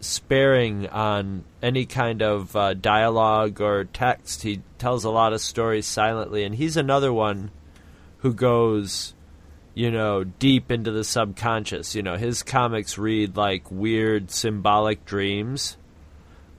sparing 0.00 0.88
on 0.88 1.44
any 1.62 1.86
kind 1.86 2.22
of 2.22 2.54
uh, 2.56 2.74
dialogue 2.74 3.60
or 3.60 3.84
text. 3.84 4.42
He 4.42 4.62
tells 4.78 5.04
a 5.04 5.10
lot 5.10 5.32
of 5.32 5.40
stories 5.40 5.86
silently, 5.86 6.44
and 6.44 6.54
he's 6.54 6.76
another 6.76 7.12
one 7.12 7.50
who 8.18 8.34
goes, 8.34 9.14
you 9.74 9.90
know, 9.90 10.24
deep 10.24 10.70
into 10.70 10.90
the 10.90 11.04
subconscious. 11.04 11.94
You 11.94 12.02
know, 12.02 12.16
his 12.16 12.42
comics 12.42 12.98
read 12.98 13.36
like 13.36 13.70
weird 13.70 14.30
symbolic 14.30 15.04
dreams, 15.04 15.76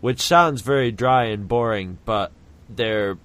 which 0.02 0.22
sounds 0.22 0.62
very 0.62 0.92
dry 0.92 1.26
and 1.26 1.48
boring, 1.48 2.00
but 2.06 2.32
they're 2.70 3.18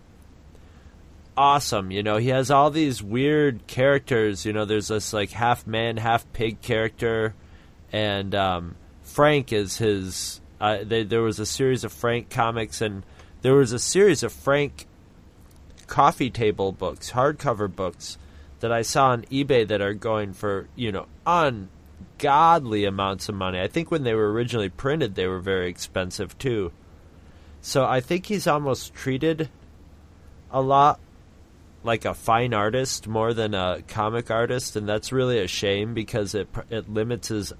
awesome. 1.36 1.90
You 1.90 2.02
know, 2.02 2.16
he 2.16 2.28
has 2.28 2.50
all 2.50 2.70
these 2.70 3.02
weird 3.02 3.66
characters. 3.66 4.44
You 4.44 4.52
know, 4.52 4.64
there's 4.64 4.88
this 4.88 5.12
like 5.12 5.30
half 5.30 5.66
man, 5.66 5.96
half 5.96 6.30
pig 6.32 6.60
character, 6.60 7.34
and 7.92 8.34
um, 8.34 8.76
Frank 9.02 9.52
is 9.52 9.78
his. 9.78 10.40
Uh, 10.60 10.78
they, 10.82 11.04
there 11.04 11.22
was 11.22 11.38
a 11.38 11.46
series 11.46 11.84
of 11.84 11.92
Frank 11.92 12.30
comics, 12.30 12.80
and 12.80 13.04
there 13.42 13.54
was 13.54 13.72
a 13.72 13.78
series 13.78 14.22
of 14.22 14.32
Frank 14.32 14.86
coffee 15.86 16.28
table 16.28 16.72
books, 16.72 17.12
hardcover 17.12 17.74
books 17.74 18.18
that 18.60 18.72
I 18.72 18.82
saw 18.82 19.10
on 19.10 19.22
eBay 19.22 19.66
that 19.68 19.80
are 19.80 19.94
going 19.94 20.32
for 20.32 20.68
you 20.74 20.92
know 20.92 21.06
ungodly 21.26 22.84
amounts 22.84 23.28
of 23.28 23.34
money. 23.34 23.60
I 23.60 23.68
think 23.68 23.90
when 23.90 24.04
they 24.04 24.14
were 24.14 24.32
originally 24.32 24.68
printed, 24.68 25.14
they 25.14 25.26
were 25.26 25.40
very 25.40 25.68
expensive 25.68 26.36
too. 26.38 26.72
So 27.60 27.84
I 27.84 28.00
think 28.00 28.26
he's 28.26 28.46
almost 28.46 28.94
treated 28.94 29.48
a 30.50 30.60
lot 30.60 31.00
like 31.84 32.04
a 32.04 32.14
fine 32.14 32.54
artist 32.54 33.06
more 33.06 33.32
than 33.32 33.54
a 33.54 33.82
comic 33.86 34.30
artist, 34.30 34.76
and 34.76 34.88
that's 34.88 35.12
really 35.12 35.38
a 35.38 35.46
shame 35.46 35.94
because 35.94 36.34
it 36.34 36.48
it 36.70 36.88
limits 36.88 37.28
his 37.28 37.52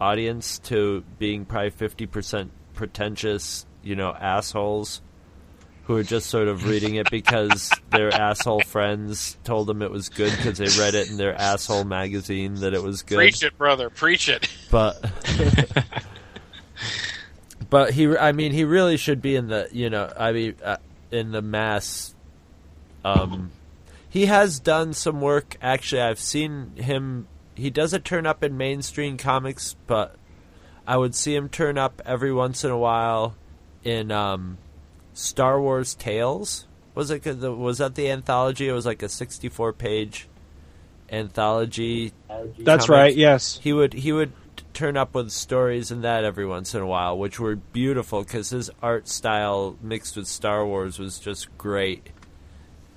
audience 0.00 0.58
to 0.60 1.04
being 1.18 1.44
probably 1.44 1.70
fifty 1.70 2.06
percent 2.06 2.50
pretentious, 2.74 3.66
you 3.82 3.96
know, 3.96 4.12
assholes 4.12 5.00
who 5.88 5.96
are 5.96 6.02
just 6.02 6.28
sort 6.28 6.48
of 6.48 6.68
reading 6.68 6.96
it 6.96 7.10
because 7.10 7.72
their 7.88 8.12
asshole 8.12 8.60
friends 8.60 9.38
told 9.42 9.66
them 9.66 9.80
it 9.80 9.90
was 9.90 10.10
good 10.10 10.30
because 10.36 10.58
they 10.58 10.68
read 10.78 10.94
it 10.94 11.08
in 11.10 11.16
their 11.16 11.34
asshole 11.34 11.82
magazine 11.82 12.56
that 12.56 12.74
it 12.74 12.82
was 12.82 13.00
good. 13.00 13.16
Preach 13.16 13.42
it, 13.42 13.56
brother. 13.56 13.88
Preach 13.88 14.28
it. 14.28 14.50
But 14.70 15.02
but 17.70 17.94
he, 17.94 18.14
I 18.18 18.32
mean, 18.32 18.52
he 18.52 18.64
really 18.64 18.98
should 18.98 19.22
be 19.22 19.34
in 19.34 19.48
the, 19.48 19.66
you 19.72 19.88
know, 19.88 20.12
I 20.14 20.32
mean, 20.32 20.56
uh, 20.62 20.76
in 21.10 21.32
the 21.32 21.40
mass. 21.40 22.14
Um, 23.02 23.50
he 24.10 24.26
has 24.26 24.60
done 24.60 24.92
some 24.92 25.22
work. 25.22 25.56
Actually, 25.62 26.02
I've 26.02 26.20
seen 26.20 26.76
him. 26.76 27.28
He 27.54 27.70
doesn't 27.70 28.04
turn 28.04 28.26
up 28.26 28.44
in 28.44 28.58
mainstream 28.58 29.16
comics, 29.16 29.74
but 29.86 30.16
I 30.86 30.98
would 30.98 31.14
see 31.14 31.34
him 31.34 31.48
turn 31.48 31.78
up 31.78 32.02
every 32.04 32.32
once 32.32 32.62
in 32.62 32.70
a 32.70 32.78
while 32.78 33.36
in 33.84 34.12
um, 34.12 34.58
Star 35.18 35.60
Wars 35.60 35.94
Tales. 35.94 36.66
Was 36.94 37.10
it? 37.10 37.26
Was 37.26 37.78
that 37.78 37.96
the 37.96 38.08
anthology? 38.08 38.68
It 38.68 38.72
was 38.72 38.86
like 38.86 39.02
a 39.02 39.08
sixty-four 39.08 39.72
page 39.72 40.28
anthology. 41.10 42.12
That's 42.28 42.86
comics. 42.86 42.88
right. 42.88 43.16
Yes. 43.16 43.58
He 43.60 43.72
would. 43.72 43.94
He 43.94 44.12
would 44.12 44.32
turn 44.74 44.96
up 44.96 45.14
with 45.14 45.32
stories 45.32 45.90
in 45.90 46.02
that 46.02 46.22
every 46.22 46.46
once 46.46 46.72
in 46.72 46.80
a 46.80 46.86
while, 46.86 47.18
which 47.18 47.40
were 47.40 47.56
beautiful 47.56 48.22
because 48.22 48.50
his 48.50 48.70
art 48.80 49.08
style 49.08 49.76
mixed 49.82 50.16
with 50.16 50.28
Star 50.28 50.64
Wars 50.64 51.00
was 51.00 51.18
just 51.18 51.56
great. 51.58 52.10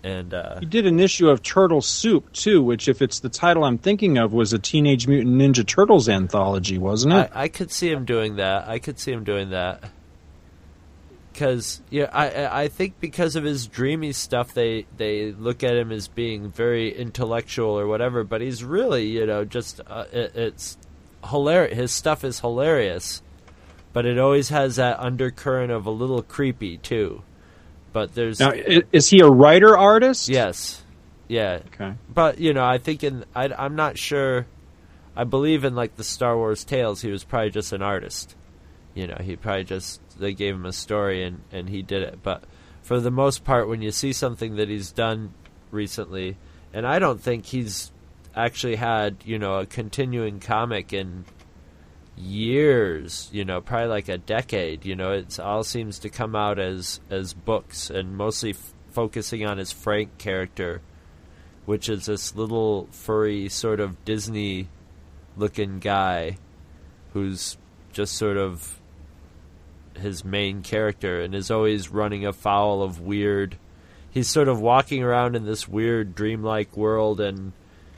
And 0.03 0.33
uh, 0.33 0.59
he 0.59 0.67
did 0.67 0.85
an 0.85 0.99
issue 0.99 1.29
of 1.29 1.41
Turtle 1.41 1.81
Soup 1.81 2.31
too, 2.33 2.61
which, 2.61 2.87
if 2.87 3.01
it's 3.01 3.19
the 3.19 3.29
title 3.29 3.63
I'm 3.63 3.79
thinking 3.79 4.19
of, 4.19 4.31
was 4.31 4.53
a 4.53 4.59
Teenage 4.59 5.07
Mutant 5.07 5.35
Ninja 5.41 5.65
Turtles 5.65 6.07
anthology, 6.07 6.77
wasn't 6.77 7.13
it? 7.13 7.31
I, 7.33 7.43
I 7.43 7.47
could 7.47 7.71
see 7.71 7.89
him 7.89 8.05
doing 8.05 8.35
that. 8.35 8.67
I 8.67 8.77
could 8.77 8.99
see 8.99 9.11
him 9.11 9.23
doing 9.23 9.51
that. 9.51 9.83
Because 11.41 11.81
yeah, 11.89 12.07
I 12.13 12.65
I 12.65 12.67
think 12.67 12.99
because 12.99 13.35
of 13.35 13.43
his 13.43 13.65
dreamy 13.65 14.11
stuff, 14.11 14.53
they 14.53 14.85
they 14.97 15.31
look 15.31 15.63
at 15.63 15.75
him 15.75 15.91
as 15.91 16.07
being 16.07 16.51
very 16.51 16.95
intellectual 16.95 17.79
or 17.79 17.87
whatever. 17.87 18.23
But 18.23 18.41
he's 18.41 18.63
really 18.63 19.07
you 19.07 19.25
know 19.25 19.43
just 19.43 19.81
uh, 19.87 20.05
it, 20.13 20.35
it's 20.35 20.77
hilarious. 21.27 21.75
His 21.75 21.91
stuff 21.91 22.23
is 22.23 22.41
hilarious, 22.41 23.23
but 23.91 24.05
it 24.05 24.19
always 24.19 24.49
has 24.49 24.75
that 24.75 24.99
undercurrent 24.99 25.71
of 25.71 25.87
a 25.87 25.89
little 25.89 26.21
creepy 26.21 26.77
too. 26.77 27.23
But 27.91 28.13
there's 28.13 28.39
now, 28.39 28.51
is 28.91 29.09
he 29.09 29.21
a 29.21 29.27
writer 29.27 29.75
artist? 29.75 30.29
Yes, 30.29 30.83
yeah. 31.27 31.61
Okay, 31.73 31.95
but 32.07 32.37
you 32.37 32.53
know, 32.53 32.63
I 32.63 32.77
think 32.77 33.03
in 33.03 33.25
I, 33.33 33.45
I'm 33.47 33.75
not 33.75 33.97
sure. 33.97 34.45
I 35.15 35.23
believe 35.23 35.65
in 35.65 35.73
like 35.73 35.95
the 35.95 36.03
Star 36.03 36.37
Wars 36.37 36.63
tales, 36.63 37.01
he 37.01 37.09
was 37.09 37.23
probably 37.23 37.49
just 37.49 37.73
an 37.73 37.81
artist. 37.81 38.35
You 38.93 39.07
know, 39.07 39.17
he 39.19 39.37
probably 39.37 39.63
just 39.63 40.01
they 40.21 40.33
gave 40.33 40.55
him 40.55 40.65
a 40.65 40.71
story 40.71 41.23
and 41.23 41.41
and 41.51 41.67
he 41.67 41.81
did 41.81 42.03
it. 42.03 42.19
But 42.23 42.43
for 42.81 42.99
the 42.99 43.11
most 43.11 43.43
part, 43.43 43.67
when 43.67 43.81
you 43.81 43.91
see 43.91 44.13
something 44.13 44.55
that 44.55 44.69
he's 44.69 44.91
done 44.91 45.33
recently, 45.71 46.37
and 46.73 46.87
I 46.87 46.99
don't 46.99 47.19
think 47.19 47.45
he's 47.45 47.91
actually 48.35 48.75
had 48.75 49.17
you 49.25 49.37
know 49.37 49.59
a 49.59 49.65
continuing 49.65 50.39
comic 50.39 50.93
in 50.93 51.25
years 52.17 53.29
you 53.31 53.43
know 53.43 53.59
probably 53.59 53.87
like 53.87 54.07
a 54.07 54.17
decade 54.17 54.85
you 54.85 54.95
know 54.95 55.11
it 55.11 55.39
all 55.39 55.63
seems 55.63 55.99
to 55.99 56.09
come 56.09 56.35
out 56.35 56.59
as 56.59 56.99
as 57.09 57.33
books 57.33 57.89
and 57.89 58.15
mostly 58.15 58.51
f- 58.51 58.73
focusing 58.91 59.45
on 59.45 59.57
his 59.57 59.71
frank 59.71 60.17
character 60.17 60.81
which 61.65 61.89
is 61.89 62.05
this 62.05 62.35
little 62.35 62.87
furry 62.91 63.49
sort 63.49 63.79
of 63.79 64.03
disney 64.05 64.67
looking 65.35 65.79
guy 65.79 66.37
who's 67.13 67.57
just 67.91 68.15
sort 68.15 68.37
of 68.37 68.80
his 69.97 70.23
main 70.23 70.61
character 70.61 71.21
and 71.21 71.35
is 71.35 71.51
always 71.51 71.89
running 71.89 72.25
afoul 72.25 72.81
of 72.81 72.99
weird 72.99 73.57
he's 74.11 74.27
sort 74.27 74.47
of 74.47 74.59
walking 74.59 75.01
around 75.03 75.35
in 75.35 75.45
this 75.45 75.67
weird 75.67 76.13
dreamlike 76.13 76.75
world 76.75 77.19
and 77.19 77.53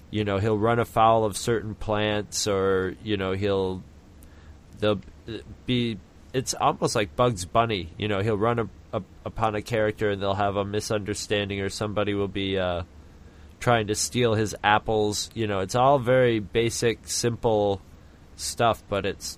you 0.10 0.24
know 0.24 0.38
he'll 0.38 0.58
run 0.58 0.80
afoul 0.80 1.26
of 1.26 1.36
certain 1.36 1.76
plants 1.76 2.48
or 2.48 2.96
you 3.04 3.18
know 3.18 3.34
he'll 3.34 3.84
they'll 4.80 5.02
be 5.66 5.98
it's 6.34 6.54
almost 6.54 6.96
like 6.96 7.16
Bugs 7.16 7.46
Bunny 7.46 7.90
you 7.98 8.08
know 8.08 8.22
he'll 8.22 8.38
run 8.38 8.60
a, 8.60 8.70
a, 8.94 9.02
upon 9.26 9.56
a 9.56 9.62
character 9.62 10.12
and 10.12 10.22
they'll 10.22 10.36
have 10.36 10.56
a 10.56 10.64
misunderstanding 10.64 11.62
or 11.62 11.70
somebody 11.70 12.14
will 12.14 12.28
be 12.28 12.58
uh, 12.58 12.84
trying 13.60 13.88
to 13.88 13.96
steal 13.96 14.36
his 14.36 14.56
apples 14.64 15.30
you 15.34 15.48
know 15.48 15.60
it's 15.60 15.76
all 15.76 15.98
very 15.98 16.40
basic 16.40 17.08
simple 17.08 17.82
stuff 18.36 18.84
but 18.90 19.06
it's 19.06 19.38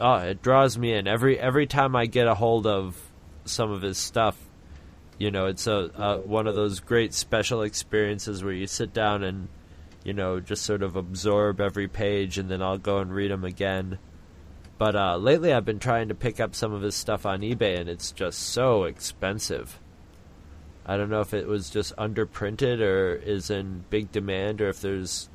oh 0.00 0.16
it 0.16 0.42
draws 0.42 0.76
me 0.78 0.92
in. 0.92 1.06
Every 1.06 1.38
every 1.38 1.66
time 1.66 1.94
I 1.96 2.06
get 2.06 2.26
a 2.26 2.34
hold 2.34 2.66
of 2.66 3.00
some 3.44 3.70
of 3.70 3.82
his 3.82 3.98
stuff 3.98 4.38
you 5.18 5.30
know 5.30 5.46
it's 5.46 5.66
a, 5.66 6.22
one 6.24 6.46
of 6.46 6.54
those 6.54 6.80
great 6.80 7.14
special 7.14 7.62
experiences 7.62 8.42
where 8.42 8.52
you 8.52 8.66
sit 8.66 8.92
down 8.92 9.22
and 9.22 9.48
you 10.02 10.12
know 10.12 10.40
just 10.40 10.64
sort 10.64 10.82
of 10.82 10.96
absorb 10.96 11.60
every 11.60 11.88
page 11.88 12.38
and 12.38 12.50
then 12.50 12.62
I'll 12.62 12.78
go 12.78 12.98
and 12.98 13.12
read 13.12 13.30
them 13.30 13.44
again. 13.44 13.98
But 14.76 14.96
uh, 14.96 15.16
lately 15.16 15.52
I've 15.52 15.64
been 15.64 15.78
trying 15.78 16.08
to 16.08 16.14
pick 16.14 16.40
up 16.40 16.54
some 16.54 16.72
of 16.72 16.82
his 16.82 16.94
stuff 16.94 17.24
on 17.24 17.40
eBay 17.40 17.78
and 17.78 17.88
it's 17.88 18.10
just 18.10 18.40
so 18.40 18.84
expensive. 18.84 19.78
I 20.84 20.96
don't 20.96 21.10
know 21.10 21.20
if 21.20 21.32
it 21.32 21.46
was 21.46 21.70
just 21.70 21.96
underprinted 21.96 22.80
or 22.80 23.14
is 23.14 23.48
in 23.50 23.84
big 23.88 24.12
demand 24.12 24.60
or 24.60 24.68
if 24.68 24.80
there's 24.80 25.30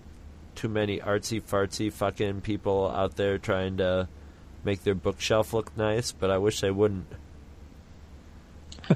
too 0.53 0.67
many 0.67 0.99
artsy 0.99 1.41
fartsy 1.41 1.91
fucking 1.91 2.41
people 2.41 2.91
out 2.91 3.15
there 3.15 3.37
trying 3.37 3.77
to 3.77 4.09
make 4.69 4.83
their 4.83 4.95
bookshelf 4.95 5.53
look 5.53 5.75
nice 5.77 6.11
but 6.11 6.29
I 6.29 6.37
wish 6.37 6.61
they 6.61 6.71
wouldn't 6.71 7.07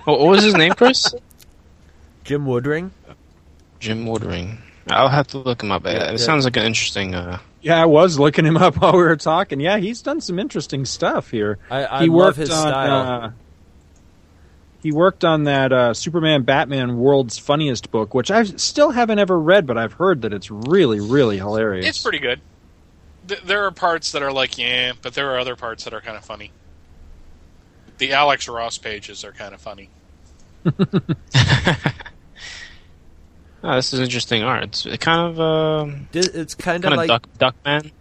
what 0.06 0.20
was 0.20 0.44
his 0.44 0.56
name, 0.56 0.74
Chris? 0.74 1.14
Jim 2.24 2.46
Woodring. 2.46 2.92
Jim 3.80 4.06
Woodring. 4.06 4.58
I'll 4.90 5.10
have 5.10 5.28
to 5.28 5.38
look 5.38 5.64
him 5.64 5.72
up. 5.72 5.86
Yeah, 5.86 6.10
it 6.10 6.12
yeah. 6.12 6.18
sounds 6.18 6.46
like 6.46 6.58
an 6.58 6.64
interesting. 6.64 7.14
Uh... 7.16 7.40
Yeah, 7.62 7.82
I 7.82 7.86
was 7.86 8.18
looking 8.20 8.46
him 8.46 8.58
up 8.58 8.76
while 8.82 8.94
we 8.94 9.04
were 9.04 9.16
talking. 9.16 9.60
Yeah, 9.60 9.78
he's 9.78 10.02
done 10.02 10.22
some 10.22 10.40
interesting 10.40 10.86
stuff 10.86 11.30
here. 11.30 11.60
I, 11.70 11.86
I 11.86 12.02
he 12.04 12.10
love 12.10 12.36
his 12.36 12.50
on, 12.50 12.68
style. 12.68 13.24
Uh, 13.24 13.32
he 14.82 14.92
worked 14.92 15.24
on 15.24 15.46
that 15.46 15.72
uh, 15.72 15.94
Superman 15.94 16.44
Batman 16.44 16.98
World's 16.98 17.38
Funniest 17.38 17.90
book, 17.92 18.14
which 18.14 18.32
I 18.32 18.44
still 18.44 18.92
haven't 18.92 19.20
ever 19.20 19.40
read, 19.40 19.66
but 19.66 19.78
I've 19.78 19.94
heard 19.94 20.24
that 20.24 20.34
it's 20.34 20.52
really, 20.52 21.00
really 21.00 21.38
hilarious. 21.38 21.86
It's 21.86 22.04
pretty 22.04 22.20
good. 22.20 22.42
Th- 23.28 23.42
there 23.42 23.66
are 23.66 23.72
parts 23.72 24.12
that 24.12 24.22
are 24.22 24.32
like, 24.32 24.58
yeah, 24.58 24.94
but 25.02 25.14
there 25.14 25.32
are 25.32 25.40
other 25.40 25.56
parts 25.56 25.84
that 25.86 25.94
are 25.94 26.02
kind 26.02 26.18
of 26.18 26.26
funny. 26.26 26.52
The 27.98 28.14
Alex 28.14 28.48
Ross 28.48 28.78
pages 28.78 29.24
are 29.24 29.32
kind 29.32 29.54
of 29.54 29.62
funny. 29.62 29.90
Oh, 33.64 33.76
this 33.76 33.94
is 33.94 34.02
interesting 34.02 34.44
art. 34.44 34.86
It's 34.86 35.04
kind 35.04 35.22
of 35.22 35.40
uh, 35.40 35.96
it's 36.14 36.54
kind, 36.54 36.84
kind 36.84 36.94
of 36.94 36.98
like 36.98 37.08
Duck, 37.08 37.28
Duckman. 37.40 37.92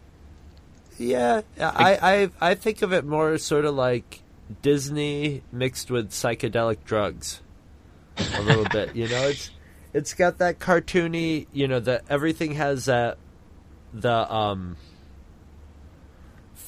Yeah, 0.98 1.42
I, 1.58 2.30
I 2.40 2.50
I 2.50 2.54
think 2.56 2.82
of 2.82 2.92
it 2.92 3.04
more 3.04 3.38
sort 3.38 3.64
of 3.64 3.76
like 3.76 4.22
Disney 4.60 5.42
mixed 5.52 5.88
with 5.88 6.10
psychedelic 6.10 6.78
drugs, 6.84 7.42
a 8.16 8.42
little 8.42 8.64
bit. 8.64 8.96
You 8.96 9.06
know, 9.06 9.28
it's 9.28 9.50
it's 9.94 10.14
got 10.14 10.38
that 10.38 10.58
cartoony. 10.58 11.46
You 11.52 11.68
know, 11.68 11.78
that 11.78 12.02
everything 12.08 12.54
has 12.54 12.86
that 12.86 13.18
the 13.94 14.34
um 14.34 14.76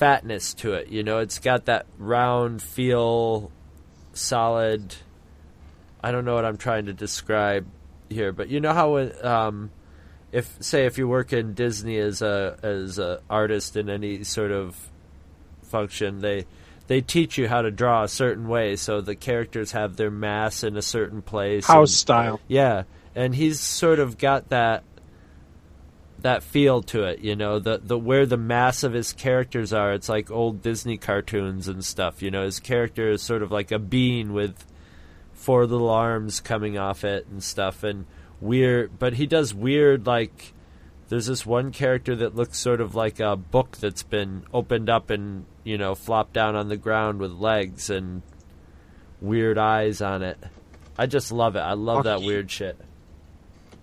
fatness 0.04 0.52
to 0.54 0.74
it. 0.74 0.88
You 0.88 1.02
know, 1.02 1.18
it's 1.18 1.38
got 1.38 1.64
that 1.66 1.86
round 1.98 2.60
feel, 2.62 3.50
solid. 4.12 4.94
I 6.02 6.12
don't 6.12 6.26
know 6.26 6.34
what 6.34 6.44
I'm 6.44 6.58
trying 6.58 6.86
to 6.86 6.92
describe 6.92 7.66
here, 8.10 8.32
but 8.32 8.48
you 8.48 8.60
know 8.60 8.74
how 8.74 8.98
um, 8.98 9.70
if 10.30 10.62
say 10.62 10.84
if 10.84 10.98
you 10.98 11.08
work 11.08 11.32
in 11.32 11.54
Disney 11.54 11.96
as 11.96 12.20
a 12.20 12.58
as 12.62 12.98
a 12.98 13.22
artist 13.30 13.76
in 13.76 13.88
any 13.88 14.24
sort 14.24 14.50
of 14.50 14.76
function, 15.62 16.20
they 16.20 16.44
they 16.86 17.00
teach 17.00 17.38
you 17.38 17.48
how 17.48 17.62
to 17.62 17.70
draw 17.70 18.02
a 18.02 18.08
certain 18.08 18.46
way, 18.46 18.76
so 18.76 19.00
the 19.00 19.14
characters 19.14 19.72
have 19.72 19.96
their 19.96 20.10
mass 20.10 20.62
in 20.64 20.76
a 20.76 20.82
certain 20.82 21.22
place. 21.22 21.66
House 21.66 21.90
and- 21.90 21.96
style. 21.96 22.40
yeah, 22.46 22.82
and 23.14 23.34
he's 23.34 23.58
sort 23.58 24.00
of 24.00 24.18
got 24.18 24.50
that 24.50 24.84
that 26.24 26.42
feel 26.42 26.80
to 26.80 27.04
it, 27.04 27.20
you 27.20 27.36
know, 27.36 27.58
the 27.58 27.78
the 27.84 27.98
where 27.98 28.24
the 28.24 28.38
mass 28.38 28.82
of 28.82 28.94
his 28.94 29.12
characters 29.12 29.74
are. 29.74 29.92
It's 29.92 30.08
like 30.08 30.30
old 30.30 30.62
Disney 30.62 30.96
cartoons 30.96 31.68
and 31.68 31.84
stuff. 31.84 32.22
You 32.22 32.30
know, 32.30 32.44
his 32.44 32.60
character 32.60 33.10
is 33.10 33.20
sort 33.20 33.42
of 33.42 33.52
like 33.52 33.70
a 33.70 33.78
bean 33.78 34.32
with 34.32 34.64
four 35.34 35.66
little 35.66 35.90
arms 35.90 36.40
coming 36.40 36.78
off 36.78 37.04
it 37.04 37.26
and 37.26 37.42
stuff, 37.42 37.84
and 37.84 38.06
weird. 38.40 38.98
But 38.98 39.12
he 39.12 39.26
does 39.26 39.52
weird 39.52 40.06
like. 40.06 40.54
There's 41.10 41.26
this 41.26 41.44
one 41.44 41.72
character 41.72 42.16
that 42.16 42.34
looks 42.34 42.58
sort 42.58 42.80
of 42.80 42.94
like 42.94 43.20
a 43.20 43.36
book 43.36 43.76
that's 43.76 44.02
been 44.02 44.44
opened 44.50 44.88
up 44.88 45.10
and 45.10 45.44
you 45.62 45.76
know 45.76 45.94
flopped 45.94 46.32
down 46.32 46.56
on 46.56 46.68
the 46.68 46.78
ground 46.78 47.18
with 47.18 47.32
legs 47.32 47.90
and 47.90 48.22
weird 49.20 49.58
eyes 49.58 50.00
on 50.00 50.22
it. 50.22 50.42
I 50.96 51.04
just 51.04 51.32
love 51.32 51.54
it. 51.54 51.60
I 51.60 51.74
love 51.74 52.04
that 52.04 52.22
weird 52.22 52.50
shit. 52.50 52.80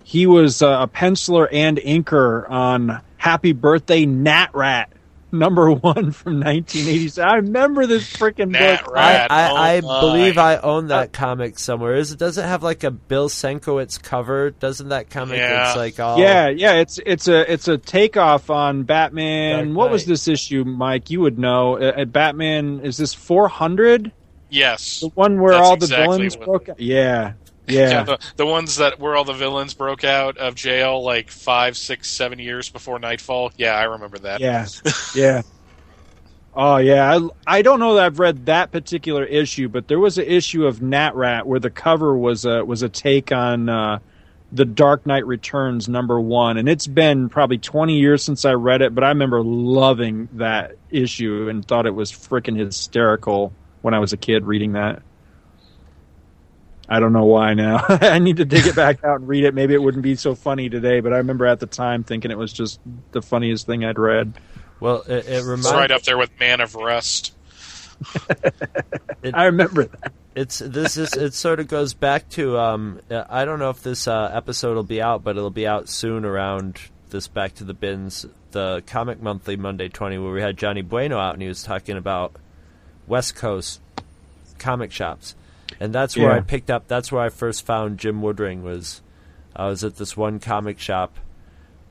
He 0.04 0.26
was 0.26 0.62
uh, 0.62 0.82
a 0.82 0.88
penciler 0.88 1.48
and 1.50 1.78
inker 1.78 2.48
on 2.50 3.00
Happy 3.16 3.52
Birthday 3.52 4.04
Gnatrat, 4.04 4.86
number 5.30 5.70
one 5.72 6.10
from 6.12 6.40
1987. 6.40 7.24
I 7.28 7.36
remember 7.36 7.86
this 7.86 8.12
freaking 8.12 8.50
Nat 8.50 8.84
book. 8.84 8.94
Rat. 8.94 9.30
I, 9.30 9.48
I, 9.48 9.76
I 9.76 9.80
oh 9.82 9.86
my. 9.86 10.00
believe 10.00 10.38
I 10.38 10.56
own 10.58 10.88
that 10.88 11.12
comic 11.12 11.58
somewhere. 11.58 11.94
Is 11.94 12.12
it 12.12 12.18
does 12.18 12.36
it 12.38 12.44
have 12.44 12.62
like 12.62 12.84
a 12.84 12.90
Bill 12.90 13.28
Sienkiewicz 13.28 14.02
cover? 14.02 14.50
Doesn't 14.50 14.88
that 14.90 15.08
comic? 15.10 15.38
Yeah. 15.38 15.68
It's 15.68 15.76
like 15.76 16.00
all 16.00 16.18
Yeah, 16.18 16.48
yeah, 16.48 16.74
it's 16.74 16.98
it's 17.06 17.28
a 17.28 17.50
it's 17.52 17.68
a 17.68 17.78
takeoff 17.78 18.50
on 18.50 18.82
Batman. 18.82 19.74
What 19.74 19.90
was 19.90 20.04
this 20.04 20.26
issue, 20.28 20.64
Mike? 20.64 21.10
You 21.10 21.20
would 21.20 21.38
know. 21.38 21.78
Uh, 21.78 21.92
uh, 21.98 22.04
Batman 22.06 22.80
is 22.80 22.96
this 22.96 23.14
400? 23.14 24.12
Yes. 24.50 25.00
The 25.00 25.08
one 25.08 25.40
where 25.40 25.52
That's 25.54 25.66
all 25.66 25.76
the 25.76 25.84
exactly 25.86 26.04
villains 26.16 26.36
what- 26.36 26.66
broke. 26.66 26.78
Yeah, 26.78 27.32
Yeah, 27.66 27.80
yeah, 27.90 28.02
the, 28.02 28.18
the 28.36 28.46
ones 28.46 28.76
that 28.76 28.98
where 28.98 29.16
all 29.16 29.24
the 29.24 29.32
villains 29.32 29.74
broke 29.74 30.04
out 30.04 30.36
of 30.38 30.54
jail 30.54 31.02
like 31.02 31.30
five, 31.30 31.76
six, 31.76 32.10
seven 32.10 32.38
years 32.38 32.68
before 32.68 32.98
Knightfall. 32.98 33.52
Yeah, 33.56 33.74
I 33.74 33.84
remember 33.84 34.18
that. 34.18 34.40
yeah, 34.40 34.66
yeah. 35.14 35.42
Oh 36.54 36.76
yeah, 36.76 37.18
I, 37.46 37.58
I 37.58 37.62
don't 37.62 37.80
know 37.80 37.94
that 37.94 38.04
I've 38.04 38.18
read 38.18 38.46
that 38.46 38.72
particular 38.72 39.24
issue, 39.24 39.68
but 39.68 39.88
there 39.88 39.98
was 39.98 40.18
an 40.18 40.26
issue 40.26 40.66
of 40.66 40.80
Gnatrat 40.80 41.44
where 41.44 41.60
the 41.60 41.70
cover 41.70 42.14
was 42.14 42.44
a 42.44 42.64
was 42.64 42.82
a 42.82 42.90
take 42.90 43.32
on 43.32 43.70
uh, 43.70 44.00
the 44.50 44.66
Dark 44.66 45.06
Knight 45.06 45.26
Returns 45.26 45.88
number 45.88 46.20
one, 46.20 46.58
and 46.58 46.68
it's 46.68 46.86
been 46.86 47.30
probably 47.30 47.56
twenty 47.56 47.98
years 47.98 48.22
since 48.22 48.44
I 48.44 48.52
read 48.52 48.82
it, 48.82 48.94
but 48.94 49.02
I 49.02 49.08
remember 49.08 49.42
loving 49.42 50.28
that 50.34 50.72
issue 50.90 51.48
and 51.48 51.66
thought 51.66 51.86
it 51.86 51.94
was 51.94 52.12
freaking 52.12 52.58
hysterical 52.58 53.54
when 53.80 53.94
I 53.94 53.98
was 53.98 54.12
a 54.12 54.18
kid 54.18 54.44
reading 54.44 54.72
that. 54.72 55.02
I 56.88 57.00
don't 57.00 57.12
know 57.12 57.24
why 57.24 57.54
now. 57.54 57.84
I 57.88 58.18
need 58.18 58.38
to 58.38 58.44
dig 58.44 58.66
it 58.66 58.76
back 58.76 59.04
out 59.04 59.20
and 59.20 59.28
read 59.28 59.44
it. 59.44 59.54
Maybe 59.54 59.74
it 59.74 59.82
wouldn't 59.82 60.02
be 60.02 60.16
so 60.16 60.34
funny 60.34 60.68
today, 60.68 61.00
but 61.00 61.12
I 61.12 61.18
remember 61.18 61.46
at 61.46 61.60
the 61.60 61.66
time 61.66 62.04
thinking 62.04 62.30
it 62.30 62.38
was 62.38 62.52
just 62.52 62.80
the 63.12 63.22
funniest 63.22 63.66
thing 63.66 63.84
I'd 63.84 63.98
read. 63.98 64.34
Well, 64.80 65.02
it, 65.06 65.26
it 65.26 65.44
reminds 65.44 65.66
It's 65.66 65.74
right 65.74 65.90
up 65.90 66.02
there 66.02 66.18
with 66.18 66.30
Man 66.40 66.60
of 66.60 66.74
Rust. 66.74 67.34
I 69.32 69.44
remember 69.44 69.84
that. 69.84 70.12
it's 70.34 70.58
this 70.58 70.96
is 70.96 71.12
it 71.14 71.34
sort 71.34 71.60
of 71.60 71.68
goes 71.68 71.94
back 71.94 72.28
to 72.30 72.58
um 72.58 73.00
uh, 73.08 73.22
I 73.28 73.44
don't 73.44 73.60
know 73.60 73.70
if 73.70 73.82
this 73.82 74.08
uh, 74.08 74.30
episode 74.32 74.74
will 74.74 74.82
be 74.82 75.00
out, 75.00 75.22
but 75.22 75.36
it'll 75.36 75.50
be 75.50 75.68
out 75.68 75.88
soon 75.88 76.24
around 76.24 76.80
this 77.10 77.28
back 77.28 77.54
to 77.56 77.64
the 77.64 77.74
bins 77.74 78.26
the 78.50 78.82
comic 78.86 79.22
monthly 79.22 79.54
Monday 79.56 79.88
twenty 79.88 80.18
where 80.18 80.32
we 80.32 80.40
had 80.40 80.56
Johnny 80.56 80.82
Bueno 80.82 81.18
out 81.18 81.34
and 81.34 81.42
he 81.42 81.48
was 81.48 81.62
talking 81.62 81.96
about 81.96 82.34
West 83.06 83.36
Coast 83.36 83.80
comic 84.58 84.90
shops, 84.90 85.34
and 85.82 85.92
that's 85.92 86.16
where 86.16 86.30
Yeah. 86.30 86.36
I 86.36 86.40
picked 86.40 86.70
up. 86.70 86.88
That's 86.88 87.10
where 87.10 87.22
I 87.22 87.28
first 87.28 87.66
found 87.66 87.98
Jim 87.98 88.20
Woodring. 88.22 88.62
Was 88.62 89.02
I 89.54 89.66
was 89.66 89.84
at 89.84 89.96
this 89.96 90.16
one 90.16 90.38
comic 90.38 90.78
shop. 90.78 91.18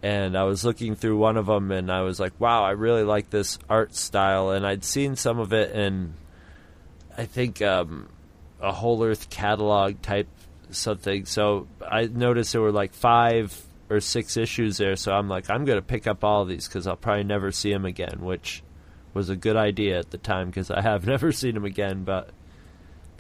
And 0.03 0.35
I 0.35 0.45
was 0.45 0.65
looking 0.65 0.95
through 0.95 1.17
one 1.17 1.37
of 1.37 1.45
them, 1.45 1.71
and 1.71 1.91
I 1.91 2.01
was 2.01 2.19
like, 2.19 2.33
"Wow, 2.39 2.63
I 2.63 2.71
really 2.71 3.03
like 3.03 3.29
this 3.29 3.59
art 3.69 3.93
style." 3.93 4.49
And 4.49 4.65
I'd 4.65 4.83
seen 4.83 5.15
some 5.15 5.37
of 5.37 5.53
it 5.53 5.75
in, 5.75 6.15
I 7.15 7.25
think, 7.25 7.61
um, 7.61 8.09
a 8.59 8.71
whole 8.71 9.03
earth 9.03 9.29
catalog 9.29 10.01
type 10.01 10.27
something. 10.71 11.25
So 11.25 11.67
I 11.87 12.05
noticed 12.05 12.53
there 12.53 12.61
were 12.61 12.71
like 12.71 12.93
five 12.95 13.55
or 13.91 13.99
six 13.99 14.37
issues 14.37 14.77
there. 14.77 14.95
So 14.95 15.11
I'm 15.11 15.27
like, 15.29 15.51
I'm 15.51 15.65
going 15.65 15.77
to 15.77 15.85
pick 15.85 16.07
up 16.07 16.23
all 16.23 16.41
of 16.41 16.47
these 16.47 16.67
because 16.67 16.87
I'll 16.87 16.95
probably 16.95 17.25
never 17.25 17.51
see 17.51 17.71
them 17.71 17.85
again, 17.85 18.21
which 18.21 18.63
was 19.13 19.29
a 19.29 19.35
good 19.35 19.55
idea 19.57 19.99
at 19.99 20.09
the 20.09 20.17
time 20.17 20.47
because 20.47 20.71
I 20.71 20.81
have 20.81 21.05
never 21.13 21.31
seen 21.31 21.53
them 21.53 21.65
again. 21.65 22.05
But 22.05 22.31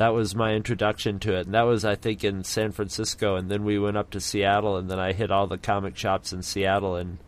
that 0.01 0.15
was 0.15 0.33
my 0.33 0.53
introduction 0.53 1.19
to 1.19 1.35
it, 1.35 1.45
and 1.45 1.53
that 1.53 1.61
was 1.61 1.85
I 1.85 1.93
think 1.93 2.23
in 2.23 2.43
San 2.43 2.71
Francisco, 2.71 3.35
and 3.35 3.51
then 3.51 3.63
we 3.63 3.77
went 3.77 3.97
up 3.97 4.09
to 4.09 4.19
Seattle, 4.19 4.75
and 4.75 4.89
then 4.89 4.99
I 4.99 5.13
hit 5.13 5.29
all 5.29 5.45
the 5.45 5.59
comic 5.59 5.95
shops 5.95 6.33
in 6.33 6.41
Seattle 6.41 6.95
and 6.95 7.19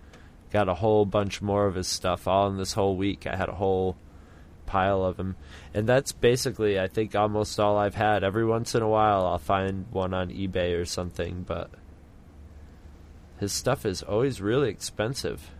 got 0.51 0.67
a 0.67 0.73
whole 0.73 1.05
bunch 1.05 1.39
more 1.39 1.67
of 1.67 1.75
his 1.75 1.87
stuff 1.87 2.27
all 2.27 2.47
in 2.47 2.57
this 2.57 2.73
whole 2.73 2.97
week. 2.97 3.27
I 3.27 3.35
had 3.35 3.47
a 3.47 3.53
whole 3.55 3.95
pile 4.65 5.03
of 5.03 5.17
them. 5.17 5.35
And 5.71 5.87
that's 5.87 6.11
basically, 6.11 6.79
I 6.79 6.87
think, 6.87 7.13
almost 7.13 7.59
all 7.59 7.77
I've 7.77 7.93
had. 7.93 8.23
Every 8.23 8.45
once 8.45 8.73
in 8.73 8.81
a 8.81 8.89
while, 8.89 9.27
I'll 9.27 9.37
find 9.37 9.85
one 9.91 10.15
on 10.15 10.29
eBay 10.29 10.75
or 10.79 10.85
something, 10.85 11.43
but 11.47 11.69
his 13.39 13.53
stuff 13.53 13.85
is 13.85 14.01
always 14.01 14.41
really 14.41 14.69
expensive. 14.69 15.51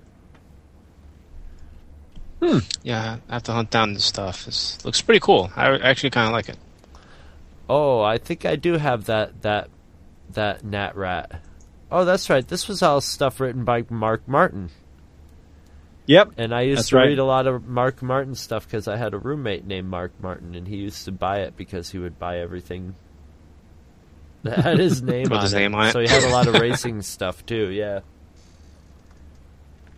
Hmm. 2.42 2.60
Yeah, 2.82 3.18
I 3.30 3.34
have 3.34 3.44
to 3.44 3.54
hunt 3.54 3.70
down 3.70 3.94
this 3.94 4.06
stuff. 4.06 4.48
It 4.48 4.84
looks 4.84 5.02
pretty 5.02 5.20
cool. 5.20 5.52
I 5.56 5.78
actually 5.78 6.10
kind 6.10 6.26
of 6.26 6.34
like 6.34 6.50
it. 6.50 6.58
Oh, 7.70 8.02
I 8.02 8.18
think 8.18 8.46
I 8.46 8.56
do 8.56 8.74
have 8.78 9.06
that 9.06 9.42
that 9.44 9.70
that 10.32 10.64
Gnatrat. 10.64 11.40
Oh, 11.92 12.06
that's 12.06 12.30
right. 12.30 12.48
This 12.48 12.68
was 12.68 12.82
all 12.82 13.02
stuff 13.02 13.40
written 13.40 13.64
by 13.64 13.86
Mark 13.90 14.28
Martin, 14.28 14.70
Yep. 16.08 16.32
and 16.38 16.54
I 16.54 16.62
used 16.62 16.80
That's 16.80 16.90
to 16.90 16.96
right. 16.98 17.08
read 17.10 17.20
a 17.20 17.24
lot 17.26 17.46
of 17.48 17.68
Mark 17.68 18.02
Martin 18.02 18.36
stuff 18.36 18.66
because 18.66 18.88
I 18.88 18.98
had 18.98 19.14
a 19.14 19.18
roommate 19.20 19.66
named 19.66 19.90
Mark 19.90 20.12
Martin, 20.22 20.56
and 20.56 20.68
he 20.68 20.78
used 20.78 21.06
to 21.06 21.12
buy 21.12 21.42
it 21.42 21.56
because 21.56 21.92
he 21.92 22.00
would 22.00 22.18
buy 22.20 22.40
everything 22.40 22.96
that 24.42 24.60
had 24.60 24.80
his 24.80 25.02
name, 25.04 25.32
on, 25.32 25.42
his 25.42 25.54
it. 25.54 25.58
name 25.60 25.76
on 25.76 25.88
it. 25.88 25.92
So 25.92 26.00
he 26.00 26.08
had 26.08 26.24
a 26.24 26.30
lot 26.30 26.48
of 26.48 26.56
racing 26.60 27.02
stuff 27.04 27.46
too. 27.46 27.70
Yeah, 27.70 28.00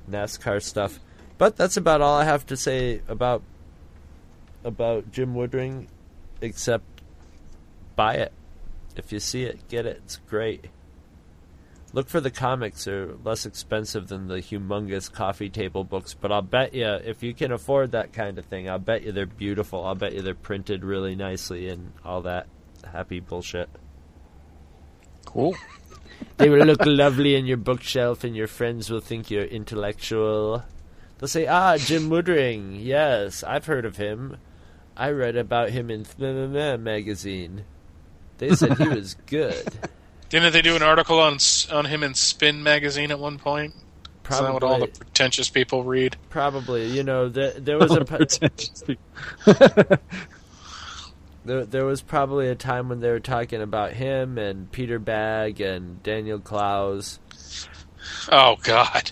NASCAR 0.10 0.62
stuff. 0.62 1.00
But 1.38 1.56
that's 1.58 1.78
about 1.78 2.02
all 2.02 2.16
I 2.16 2.24
have 2.26 2.46
to 2.48 2.58
say 2.58 3.02
about 3.08 3.42
about 4.64 5.12
Jim 5.12 5.34
Woodring, 5.34 5.88
except 6.42 6.95
buy 7.96 8.16
it. 8.16 8.34
If 8.96 9.12
you 9.12 9.20
see 9.20 9.44
it, 9.44 9.68
get 9.68 9.86
it. 9.86 10.02
It's 10.06 10.18
great. 10.28 10.66
Look 11.94 12.10
for 12.10 12.20
the 12.20 12.32
comics; 12.32 12.86
they're 12.86 13.14
less 13.24 13.46
expensive 13.46 14.10
than 14.10 14.28
the 14.28 14.42
humongous 14.42 15.12
coffee 15.12 15.50
table 15.50 15.84
books. 15.84 16.14
But 16.14 16.32
I'll 16.32 16.42
bet 16.42 16.74
you, 16.74 16.86
if 16.86 17.24
you 17.24 17.34
can 17.34 17.52
afford 17.52 17.92
that 17.92 18.12
kind 18.12 18.38
of 18.38 18.46
thing, 18.46 18.70
I'll 18.70 18.80
bet 18.80 19.04
you 19.04 19.12
they're 19.12 19.26
beautiful. 19.26 19.86
I'll 19.86 19.96
bet 19.96 20.14
you 20.14 20.22
they're 20.22 20.36
printed 20.36 20.84
really 20.84 21.16
nicely 21.16 21.70
and 21.70 21.94
all 22.04 22.22
that 22.24 22.48
happy 22.92 23.20
bullshit. 23.22 23.70
Cool. 25.26 25.56
They 26.38 26.50
will 26.50 26.66
look 26.66 26.82
lovely 26.86 27.36
in 27.36 27.46
your 27.46 27.58
bookshelf, 27.58 28.24
and 28.24 28.36
your 28.36 28.48
friends 28.48 28.90
will 28.90 29.00
think 29.00 29.32
you're 29.32 29.44
intellectual. 29.44 30.64
They'll 31.18 31.30
say, 31.30 31.48
"Ah, 31.48 31.78
Jim 31.78 32.10
Woodring. 32.10 32.78
Yes, 32.84 33.42
I've 33.44 33.68
heard 33.68 33.86
of 33.86 33.98
him. 33.98 34.38
I 34.98 35.12
read 35.12 35.36
about 35.36 35.70
him 35.70 35.90
in 35.90 36.04
Th- 36.06 36.80
magazine. 36.80 37.66
They 38.38 38.56
said 38.56 38.78
he 38.78 38.88
was 38.88 39.16
good. 39.26 39.66
Didn't 40.30 40.54
they 40.54 40.62
do 40.62 40.76
an 40.76 40.84
article 40.84 41.20
on 41.20 41.38
on 41.72 41.86
him 41.86 42.04
in 42.04 42.14
Spin 42.14 42.62
magazine 42.64 43.12
at 43.12 43.20
one 43.20 43.38
point? 43.38 43.74
Is 43.76 44.40
that 44.40 44.52
what 44.54 44.64
all 44.64 44.80
the 44.80 44.88
Probably, 44.88 45.00
pretentious 45.00 45.50
people 45.50 45.84
read? 45.84 46.18
probably. 46.30 46.88
You 46.88 47.04
know, 47.04 47.30
there, 47.30 47.52
there 47.52 47.78
was 47.78 47.92
a 47.92 48.04
p- 48.06 48.18
Pretentious 48.18 48.84
people. 48.84 49.04
there, 51.46 51.66
there 51.66 51.86
was 51.86 52.02
probably 52.02 52.50
a 52.50 52.56
time 52.56 52.90
when 52.90 53.02
they 53.02 53.12
were 53.12 53.20
talking 53.20 53.62
about 53.62 53.94
him 53.94 54.40
and 54.40 54.72
Peter 54.72 55.00
Bagge 55.00 55.62
and 55.62 56.02
Daniel 56.02 56.40
Clowes. 56.40 57.20
Oh 58.32 58.56
God, 58.64 59.12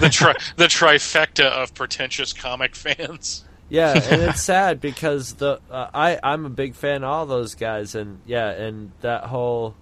the 0.00 0.08
tri- 0.12 0.36
the 0.56 0.66
trifecta 0.66 1.46
of 1.46 1.74
pretentious 1.74 2.32
comic 2.32 2.76
fans. 2.76 3.44
Yeah, 3.68 3.92
and 3.94 4.22
it's 4.30 4.42
sad 4.42 4.80
because 4.80 5.34
the 5.34 5.60
uh, 5.70 5.88
I 5.92 6.18
I'm 6.22 6.46
a 6.46 6.50
big 6.50 6.74
fan 6.74 7.02
of 7.04 7.10
all 7.10 7.26
those 7.26 7.54
guys, 7.54 7.94
and 7.94 8.20
yeah, 8.26 8.48
and 8.50 8.92
that 9.00 9.24
whole. 9.24 9.74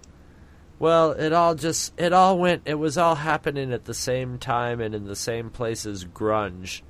Well, 0.77 1.11
it 1.13 1.31
all 1.31 1.55
just 1.55 1.93
it 1.99 2.11
all 2.11 2.37
went. 2.37 2.63
It 2.65 2.73
was 2.75 2.97
all 2.97 3.15
happening 3.15 3.71
at 3.71 3.85
the 3.85 3.93
same 3.93 4.39
time 4.39 4.81
and 4.81 4.93
in 4.93 5.05
the 5.05 5.15
same 5.15 5.49
place 5.49 5.85
as 5.85 6.03
grunge, 6.03 6.81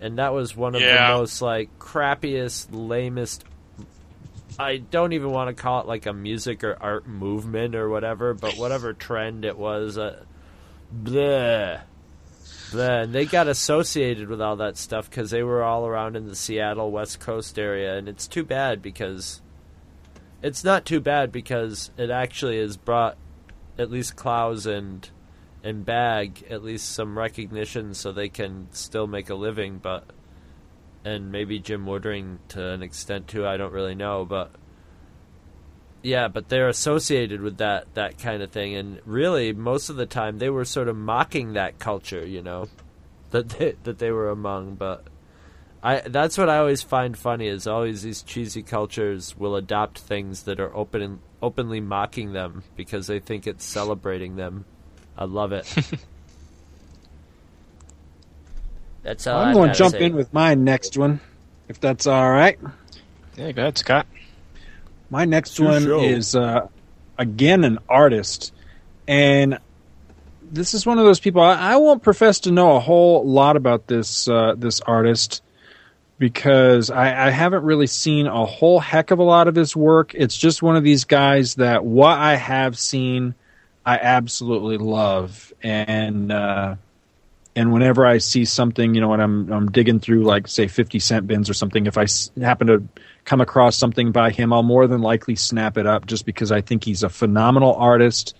and 0.00 0.18
that 0.18 0.32
was 0.32 0.54
one 0.56 0.74
of 0.76 0.82
Yeah. 0.82 1.08
the 1.12 1.18
most 1.18 1.42
like 1.42 1.76
crappiest, 1.80 2.68
lamest. 2.70 3.44
I 4.56 4.76
don't 4.76 5.14
even 5.14 5.30
want 5.30 5.48
to 5.56 5.60
call 5.60 5.80
it 5.80 5.88
like 5.88 6.06
a 6.06 6.12
music 6.12 6.62
or 6.62 6.76
art 6.80 7.08
movement 7.08 7.74
or 7.74 7.88
whatever, 7.88 8.34
but 8.34 8.56
whatever 8.56 8.92
trend 8.92 9.44
it 9.44 9.58
was, 9.58 9.98
uh, 9.98 10.22
bleh. 11.02 11.80
Then 12.72 13.12
they 13.12 13.24
got 13.24 13.48
associated 13.48 14.28
with 14.28 14.40
all 14.40 14.56
that 14.56 14.76
stuff 14.76 15.08
because 15.08 15.30
they 15.30 15.42
were 15.42 15.62
all 15.62 15.86
around 15.86 16.16
in 16.16 16.26
the 16.26 16.36
Seattle 16.36 16.90
West 16.90 17.20
Coast 17.20 17.58
area, 17.58 17.96
and 17.96 18.08
it's 18.08 18.26
too 18.26 18.44
bad 18.44 18.82
because 18.82 19.40
it's 20.42 20.64
not 20.64 20.84
too 20.84 21.00
bad 21.00 21.30
because 21.32 21.90
it 21.96 22.10
actually 22.10 22.58
has 22.58 22.76
brought 22.76 23.16
at 23.78 23.90
least 23.90 24.16
Clowes 24.16 24.66
and 24.66 25.08
and 25.62 25.86
Bagge 25.86 26.42
at 26.50 26.62
least 26.62 26.92
some 26.92 27.16
recognition 27.16 27.94
so 27.94 28.12
they 28.12 28.28
can 28.28 28.68
still 28.72 29.06
make 29.06 29.30
a 29.30 29.34
living, 29.34 29.78
but 29.78 30.04
and 31.04 31.32
maybe 31.32 31.58
Jim 31.58 31.86
Woodring 31.86 32.38
to 32.48 32.70
an 32.70 32.82
extent 32.82 33.28
too. 33.28 33.46
I 33.46 33.56
don't 33.56 33.72
really 33.72 33.94
know, 33.94 34.24
but 34.24 34.50
yeah, 36.04 36.28
but 36.28 36.50
they're 36.50 36.68
associated 36.68 37.40
with 37.40 37.56
that 37.56 37.94
that 37.94 38.18
kind 38.18 38.42
of 38.42 38.50
thing, 38.50 38.74
and 38.74 39.00
really 39.06 39.54
most 39.54 39.88
of 39.88 39.96
the 39.96 40.04
time 40.04 40.38
they 40.38 40.50
were 40.50 40.66
sort 40.66 40.88
of 40.88 40.96
mocking 40.96 41.54
that 41.54 41.78
culture, 41.78 42.24
you 42.24 42.42
know, 42.42 42.68
that 43.30 43.48
they, 43.48 43.74
that 43.84 43.98
they 43.98 44.10
were 44.10 44.28
among. 44.28 44.74
But 44.74 45.04
I 45.82 46.00
that's 46.00 46.36
what 46.36 46.50
I 46.50 46.58
always 46.58 46.82
find 46.82 47.16
funny 47.16 47.48
is 47.48 47.66
always 47.66 48.02
these 48.02 48.22
cheesy 48.22 48.62
cultures 48.62 49.34
will 49.38 49.56
adopt 49.56 49.98
things 49.98 50.42
that 50.42 50.60
are 50.60 50.76
open 50.76 51.20
openly 51.40 51.80
mocking 51.80 52.34
them 52.34 52.64
because 52.76 53.06
they 53.06 53.18
think 53.18 53.46
it's 53.46 53.64
celebrating 53.64 54.36
them. 54.36 54.66
I 55.16 55.24
love 55.24 55.52
it. 55.52 55.66
that's 59.02 59.26
all 59.26 59.40
I'm 59.40 59.54
going 59.54 59.70
to 59.70 59.74
jump 59.74 59.92
say. 59.92 60.04
in 60.04 60.16
with 60.16 60.34
my 60.34 60.54
next 60.54 60.98
one, 60.98 61.20
if 61.68 61.80
that's 61.80 62.06
all 62.06 62.30
right. 62.30 62.58
Yeah, 63.36 63.52
go 63.52 63.62
ahead, 63.62 63.78
Scott. 63.78 64.06
My 65.14 65.26
next 65.26 65.60
one 65.60 65.84
show. 65.84 66.00
is 66.02 66.34
uh, 66.34 66.66
again 67.16 67.62
an 67.62 67.78
artist, 67.88 68.52
and 69.06 69.60
this 70.42 70.74
is 70.74 70.84
one 70.84 70.98
of 70.98 71.04
those 71.04 71.20
people. 71.20 71.40
I, 71.40 71.74
I 71.74 71.76
won't 71.76 72.02
profess 72.02 72.40
to 72.40 72.50
know 72.50 72.74
a 72.74 72.80
whole 72.80 73.24
lot 73.24 73.54
about 73.54 73.86
this 73.86 74.26
uh, 74.26 74.56
this 74.56 74.80
artist 74.80 75.40
because 76.18 76.90
I, 76.90 77.28
I 77.28 77.30
haven't 77.30 77.62
really 77.62 77.86
seen 77.86 78.26
a 78.26 78.44
whole 78.44 78.80
heck 78.80 79.12
of 79.12 79.20
a 79.20 79.22
lot 79.22 79.46
of 79.46 79.54
his 79.54 79.76
work. 79.76 80.16
It's 80.16 80.36
just 80.36 80.64
one 80.64 80.74
of 80.74 80.82
these 80.82 81.04
guys 81.04 81.54
that 81.54 81.84
what 81.84 82.18
I 82.18 82.34
have 82.34 82.76
seen, 82.76 83.36
I 83.86 83.98
absolutely 83.98 84.78
love, 84.78 85.52
and 85.62 86.32
uh, 86.32 86.74
and 87.54 87.72
whenever 87.72 88.04
I 88.04 88.18
see 88.18 88.44
something, 88.44 88.96
you 88.96 89.00
know, 89.00 89.10
when 89.10 89.20
I'm 89.20 89.52
I'm 89.52 89.70
digging 89.70 90.00
through 90.00 90.24
like 90.24 90.48
say 90.48 90.66
fifty 90.66 90.98
cent 90.98 91.28
bins 91.28 91.48
or 91.48 91.54
something, 91.54 91.86
if 91.86 91.96
I 91.96 92.02
s- 92.02 92.32
happen 92.40 92.66
to 92.66 92.82
come 93.24 93.40
across 93.40 93.76
something 93.76 94.12
by 94.12 94.30
him, 94.30 94.52
I'll 94.52 94.62
more 94.62 94.86
than 94.86 95.00
likely 95.00 95.34
snap 95.36 95.78
it 95.78 95.86
up 95.86 96.06
just 96.06 96.26
because 96.26 96.52
I 96.52 96.60
think 96.60 96.84
he's 96.84 97.02
a 97.02 97.08
phenomenal 97.08 97.74
artist. 97.74 98.36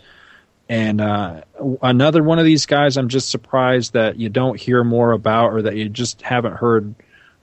And 0.69 1.01
uh, 1.01 1.43
another 1.82 2.23
one 2.23 2.39
of 2.39 2.44
these 2.44 2.66
guys, 2.66 2.97
I'm 2.97 3.09
just 3.09 3.28
surprised 3.28 3.93
that 3.94 4.19
you 4.19 4.28
don't 4.28 4.59
hear 4.59 4.85
more 4.85 5.12
about, 5.12 5.52
or 5.52 5.62
that 5.62 5.77
you 5.77 5.89
just 5.89 6.23
haven't 6.23 6.55
heard 6.55 6.94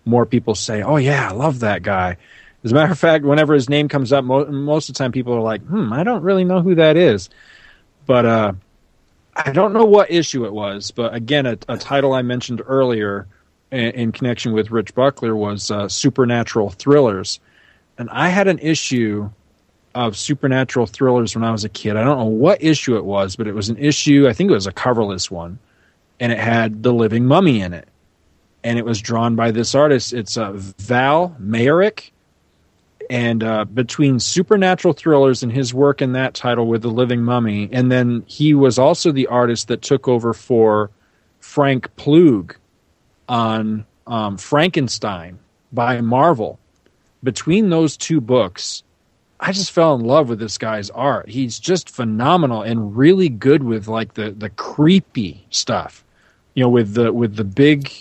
more 0.06 0.26
people 0.26 0.56
say, 0.56 0.82
"Oh 0.82 0.98
yeah, 0.98 1.30
I 1.30 1.34
love 1.34 1.60
that 1.60 1.84
guy." 1.84 2.18
As 2.64 2.72
a 2.72 2.76
matter 2.76 2.92
of 2.92 3.00
fact, 3.00 3.24
whenever 3.26 3.54
his 3.54 3.70
name 3.70 3.88
comes 3.88 4.12
up, 4.12 4.24
mo- 4.24 4.46
most 4.46 4.90
of 4.90 4.96
the 4.96 5.00
time 5.00 5.12
people 5.12 5.34
are 5.34 5.42
like, 5.42 5.64
"Hmm, 5.66 5.94
I 5.94 6.04
don't 6.04 6.24
really 6.24 6.44
know 6.44 6.62
who 6.62 6.76
that 6.76 6.98
is." 6.98 7.30
But 8.08 8.26
uh, 8.26 8.54
I 9.36 9.52
don't 9.52 9.74
know 9.74 9.86
what 9.86 10.10
issue 10.10 10.46
it 10.46 10.54
was, 10.54 10.90
but 10.92 11.14
again, 11.14 11.46
a, 11.46 11.58
a 11.70 11.78
title 11.78 12.14
I 12.14 12.24
mentioned 12.24 12.62
earlier 12.66 13.28
in, 13.72 14.12
connection 14.12 14.54
with 14.54 14.72
Rich 14.72 14.94
Buckler 14.96 15.36
was 15.36 15.72
uh, 15.72 15.88
Supernatural 15.88 16.70
Thrillers, 16.72 17.40
and 17.98 18.10
I 18.10 18.30
had 18.30 18.48
an 18.48 18.60
issue 18.60 19.30
of 19.94 20.16
supernatural 20.16 20.86
thrillers 20.86 21.36
when 21.36 21.44
I 21.44 21.52
was 21.52 21.66
a 21.66 21.70
kid. 21.70 21.98
I 21.98 22.04
don't 22.04 22.18
know 22.18 22.26
what 22.26 22.64
issue 22.64 22.96
it 22.96 23.04
was, 23.04 23.36
but 23.36 23.48
it 23.48 23.54
was 23.54 23.68
an 23.68 23.78
issue. 23.78 24.26
I 24.28 24.34
think 24.34 24.50
it 24.50 24.54
was 24.54 24.68
a 24.68 24.72
coverless 24.72 25.30
one, 25.30 25.60
and 26.20 26.32
it 26.32 26.40
had 26.40 26.84
the 26.84 26.94
living 26.94 27.26
mummy 27.26 27.62
in 27.62 27.74
it, 27.74 27.88
and 28.64 28.78
it 28.78 28.86
was 28.86 29.02
drawn 29.02 29.36
by 29.36 29.52
this 29.52 29.76
artist. 29.76 30.14
It's 30.14 30.38
uh, 30.38 30.52
Val 30.54 31.36
Mayerik, 31.42 32.12
and 33.12 33.44
uh, 33.44 33.66
between 33.66 34.20
supernatural 34.20 34.94
thrillers 34.94 35.44
and 35.44 35.52
his 35.52 35.74
work 35.74 36.02
in 36.02 36.14
that 36.14 36.34
title 36.34 36.68
with 36.68 36.82
the 36.82 36.90
living 36.90 37.22
mummy 37.22 37.68
and 37.74 37.92
then 37.92 38.24
he 38.26 38.54
was 38.54 38.80
also 38.80 39.12
the 39.12 39.28
artist 39.28 39.68
that 39.68 39.82
took 39.82 40.08
over 40.08 40.34
for 40.34 40.90
frank 41.42 41.94
Ploog 41.98 42.56
on 43.32 43.86
um, 44.08 44.38
frankenstein 44.38 45.40
by 45.72 46.02
marvel. 46.02 46.60
Between 47.24 47.70
those 47.70 47.98
two 47.98 48.20
books 48.20 48.84
i 49.42 49.52
just 49.52 49.72
fell 49.72 49.96
in 49.96 50.02
love 50.02 50.30
with 50.30 50.40
this 50.40 50.58
guy's 50.58 50.92
art. 50.92 51.28
He's 51.28 51.60
just 51.60 51.90
phenomenal 51.90 52.62
and 52.62 52.96
really 52.96 53.28
good 53.28 53.64
with 53.64 53.88
like 53.88 54.14
the 54.14 54.32
the 54.32 54.52
creepy 54.52 55.46
stuff. 55.50 56.06
You 56.54 56.64
know 56.64 56.70
with 56.70 56.94
the 56.94 57.12
with 57.12 57.36
the 57.36 57.44
big 57.44 57.92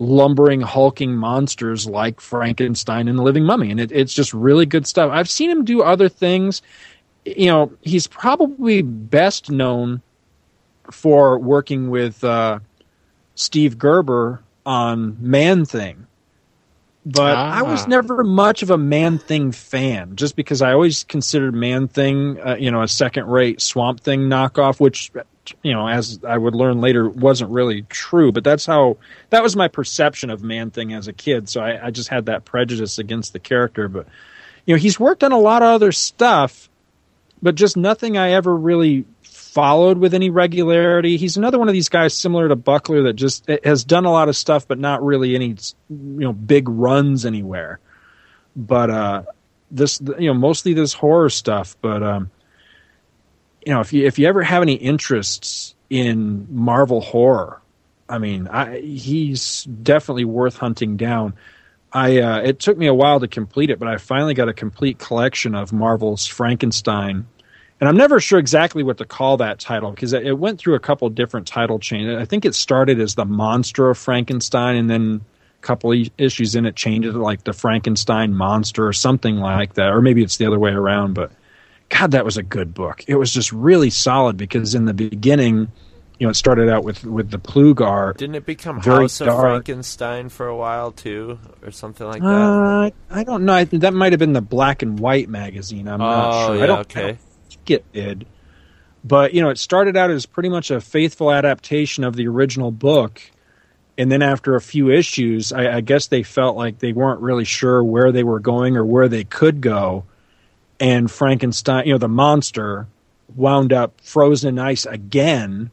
lumbering 0.00 0.62
hulking 0.62 1.14
monsters 1.14 1.86
like 1.86 2.20
frankenstein 2.20 3.06
and 3.06 3.18
the 3.18 3.22
living 3.22 3.44
mummy. 3.44 3.70
And 3.70 3.78
it, 3.78 3.92
it's 3.92 4.14
just 4.14 4.34
really 4.34 4.66
good 4.66 4.86
stuff. 4.86 5.10
I've 5.12 5.28
seen 5.28 5.50
him 5.50 5.64
do 5.64 5.82
other 5.82 6.08
things. 6.08 6.60
You 7.24 7.46
know 7.46 7.72
he's 7.82 8.08
probably 8.08 8.82
best 8.82 9.50
known 9.50 10.02
for 10.90 11.38
working 11.38 11.88
with 11.90 12.24
uh, 12.24 12.58
steve 13.36 13.78
gerber 13.78 14.42
on 14.66 15.16
man 15.20 15.64
thing 15.64 16.06
but 17.06 17.34
I 17.34 17.62
was 17.62 17.84
Ah. 17.84 17.86
never 17.86 18.22
much 18.22 18.62
of 18.62 18.68
a 18.68 18.76
Man 18.76 19.16
Thing 19.16 19.52
fan, 19.52 20.16
just 20.16 20.36
because 20.36 20.60
I 20.60 20.74
always 20.74 21.04
considered 21.04 21.54
Man 21.54 21.88
Thing, 21.88 22.38
uh, 22.38 22.56
you 22.58 22.70
know, 22.70 22.82
a 22.82 22.88
second-rate 22.88 23.62
Swamp 23.62 24.00
Thing 24.00 24.28
knockoff, 24.28 24.78
which, 24.78 25.10
you 25.62 25.72
know, 25.72 25.88
as 25.88 26.20
I 26.28 26.36
would 26.36 26.54
learn 26.54 26.82
later, 26.82 27.08
wasn't 27.08 27.52
really 27.52 27.82
true. 27.88 28.32
But 28.32 28.44
that's 28.44 28.66
how 28.66 28.98
that 29.30 29.42
was 29.42 29.56
my 29.56 29.66
perception 29.66 30.28
of 30.28 30.42
Man 30.42 30.70
Thing 30.70 30.92
as 30.92 31.08
a 31.08 31.14
kid. 31.14 31.48
So 31.48 31.62
I, 31.62 31.86
I 31.86 31.90
just 31.90 32.10
had 32.10 32.26
that 32.26 32.44
prejudice 32.44 32.98
against 32.98 33.32
the 33.32 33.38
character. 33.38 33.88
But 33.88 34.06
you 34.66 34.74
know, 34.74 34.78
he's 34.78 35.00
worked 35.00 35.24
on 35.24 35.32
a 35.32 35.38
lot 35.38 35.62
of 35.62 35.68
other 35.68 35.92
stuff, 35.92 36.68
but 37.40 37.54
just 37.54 37.78
nothing 37.78 38.18
I 38.18 38.32
ever 38.32 38.54
really 38.54 39.06
followed 39.52 39.98
with 39.98 40.14
any 40.14 40.30
regularity. 40.30 41.16
He's 41.16 41.36
another 41.36 41.58
one 41.58 41.68
of 41.68 41.72
these 41.72 41.88
guys 41.88 42.16
similar 42.16 42.48
to 42.48 42.56
Buckler 42.56 43.02
that 43.04 43.14
just 43.14 43.48
has 43.64 43.84
done 43.84 44.04
a 44.04 44.12
lot 44.12 44.28
of 44.28 44.36
stuff, 44.36 44.68
but 44.68 44.78
not 44.78 45.02
really 45.02 45.34
any 45.34 45.56
you 45.88 45.96
know 46.20 46.32
big 46.32 46.68
runs 46.68 47.26
anywhere. 47.26 47.80
But 48.54 48.90
uh, 48.90 49.22
this 49.70 50.00
you 50.18 50.28
know 50.28 50.34
mostly 50.34 50.74
this 50.74 50.92
horror 50.92 51.30
stuff. 51.30 51.76
But 51.80 52.02
um, 52.02 52.30
you 53.66 53.72
know 53.72 53.80
if 53.80 53.92
you 53.92 54.06
if 54.06 54.18
you 54.18 54.26
ever 54.28 54.42
have 54.42 54.62
any 54.62 54.74
interests 54.74 55.74
in 55.88 56.46
Marvel 56.50 57.00
horror, 57.00 57.60
I 58.08 58.18
mean 58.18 58.46
I, 58.46 58.80
he's 58.80 59.64
definitely 59.64 60.24
worth 60.26 60.56
hunting 60.58 60.96
down. 60.96 61.34
I 61.92 62.18
uh, 62.18 62.38
it 62.38 62.60
took 62.60 62.78
me 62.78 62.86
a 62.86 62.94
while 62.94 63.18
to 63.18 63.26
complete 63.26 63.70
it, 63.70 63.80
but 63.80 63.88
I 63.88 63.96
finally 63.96 64.34
got 64.34 64.48
a 64.48 64.54
complete 64.54 64.98
collection 64.98 65.56
of 65.56 65.72
Marvel's 65.72 66.24
Frankenstein 66.26 67.26
and 67.80 67.88
I'm 67.88 67.96
never 67.96 68.20
sure 68.20 68.38
exactly 68.38 68.82
what 68.82 68.98
to 68.98 69.06
call 69.06 69.38
that 69.38 69.58
title 69.58 69.90
because 69.90 70.12
it 70.12 70.38
went 70.38 70.58
through 70.58 70.74
a 70.74 70.80
couple 70.80 71.08
different 71.08 71.46
title 71.46 71.78
chains. 71.78 72.14
I 72.20 72.26
think 72.26 72.44
it 72.44 72.54
started 72.54 73.00
as 73.00 73.14
the 73.14 73.24
Monster 73.24 73.88
of 73.88 73.96
Frankenstein, 73.96 74.76
and 74.76 74.90
then 74.90 75.22
a 75.58 75.66
couple 75.66 75.90
of 75.90 76.10
issues 76.18 76.54
in 76.54 76.66
it 76.66 76.76
changed 76.76 77.08
it 77.08 77.12
to 77.12 77.22
like 77.22 77.44
the 77.44 77.54
Frankenstein 77.54 78.34
Monster 78.34 78.86
or 78.86 78.92
something 78.92 79.36
like 79.36 79.74
that, 79.74 79.88
or 79.88 80.02
maybe 80.02 80.22
it's 80.22 80.36
the 80.36 80.46
other 80.46 80.58
way 80.58 80.72
around. 80.72 81.14
But 81.14 81.32
God, 81.88 82.10
that 82.10 82.26
was 82.26 82.36
a 82.36 82.42
good 82.42 82.74
book. 82.74 83.02
It 83.08 83.14
was 83.14 83.32
just 83.32 83.50
really 83.50 83.88
solid 83.88 84.36
because 84.36 84.74
in 84.74 84.84
the 84.84 84.94
beginning, 84.94 85.72
you 86.18 86.26
know, 86.26 86.30
it 86.32 86.34
started 86.34 86.68
out 86.68 86.84
with 86.84 87.04
with 87.04 87.30
the 87.30 87.38
Ploog 87.38 87.80
art. 87.80 88.18
Didn't 88.18 88.34
it 88.34 88.44
become 88.44 88.78
House 88.78 89.22
of 89.22 89.28
dark. 89.28 89.64
Frankenstein 89.64 90.28
for 90.28 90.46
a 90.46 90.56
while 90.56 90.92
too, 90.92 91.38
or 91.62 91.70
something 91.70 92.06
like 92.06 92.20
that? 92.20 92.28
Uh, 92.28 92.90
I 93.08 93.24
don't 93.24 93.46
know. 93.46 93.54
I 93.54 93.64
that 93.64 93.94
might 93.94 94.12
have 94.12 94.18
been 94.18 94.34
the 94.34 94.42
Black 94.42 94.82
and 94.82 94.98
White 94.98 95.30
magazine. 95.30 95.88
I'm 95.88 95.98
not 95.98 96.28
oh 96.28 96.46
sure. 96.48 96.56
yeah, 96.56 96.62
I 96.62 96.66
don't, 96.66 96.76
I 96.76 96.80
okay. 96.80 97.06
don't 97.12 97.29
it 97.70 97.90
did. 97.92 98.26
But 99.02 99.32
you 99.34 99.40
know, 99.40 99.50
it 99.50 99.58
started 99.58 99.96
out 99.96 100.10
as 100.10 100.26
pretty 100.26 100.48
much 100.48 100.70
a 100.70 100.80
faithful 100.80 101.32
adaptation 101.32 102.04
of 102.04 102.16
the 102.16 102.28
original 102.28 102.70
book, 102.70 103.20
and 103.96 104.10
then 104.10 104.22
after 104.22 104.54
a 104.54 104.60
few 104.60 104.90
issues, 104.90 105.52
I, 105.52 105.76
I 105.76 105.80
guess 105.80 106.08
they 106.08 106.22
felt 106.22 106.56
like 106.56 106.78
they 106.78 106.92
weren't 106.92 107.20
really 107.20 107.44
sure 107.44 107.82
where 107.82 108.12
they 108.12 108.24
were 108.24 108.40
going 108.40 108.76
or 108.76 108.84
where 108.84 109.08
they 109.08 109.24
could 109.24 109.60
go, 109.60 110.04
and 110.78 111.10
Frankenstein, 111.10 111.86
you 111.86 111.92
know, 111.92 111.98
the 111.98 112.08
monster, 112.08 112.88
wound 113.34 113.72
up 113.72 114.00
frozen 114.02 114.50
in 114.50 114.58
ice 114.58 114.84
again, 114.84 115.70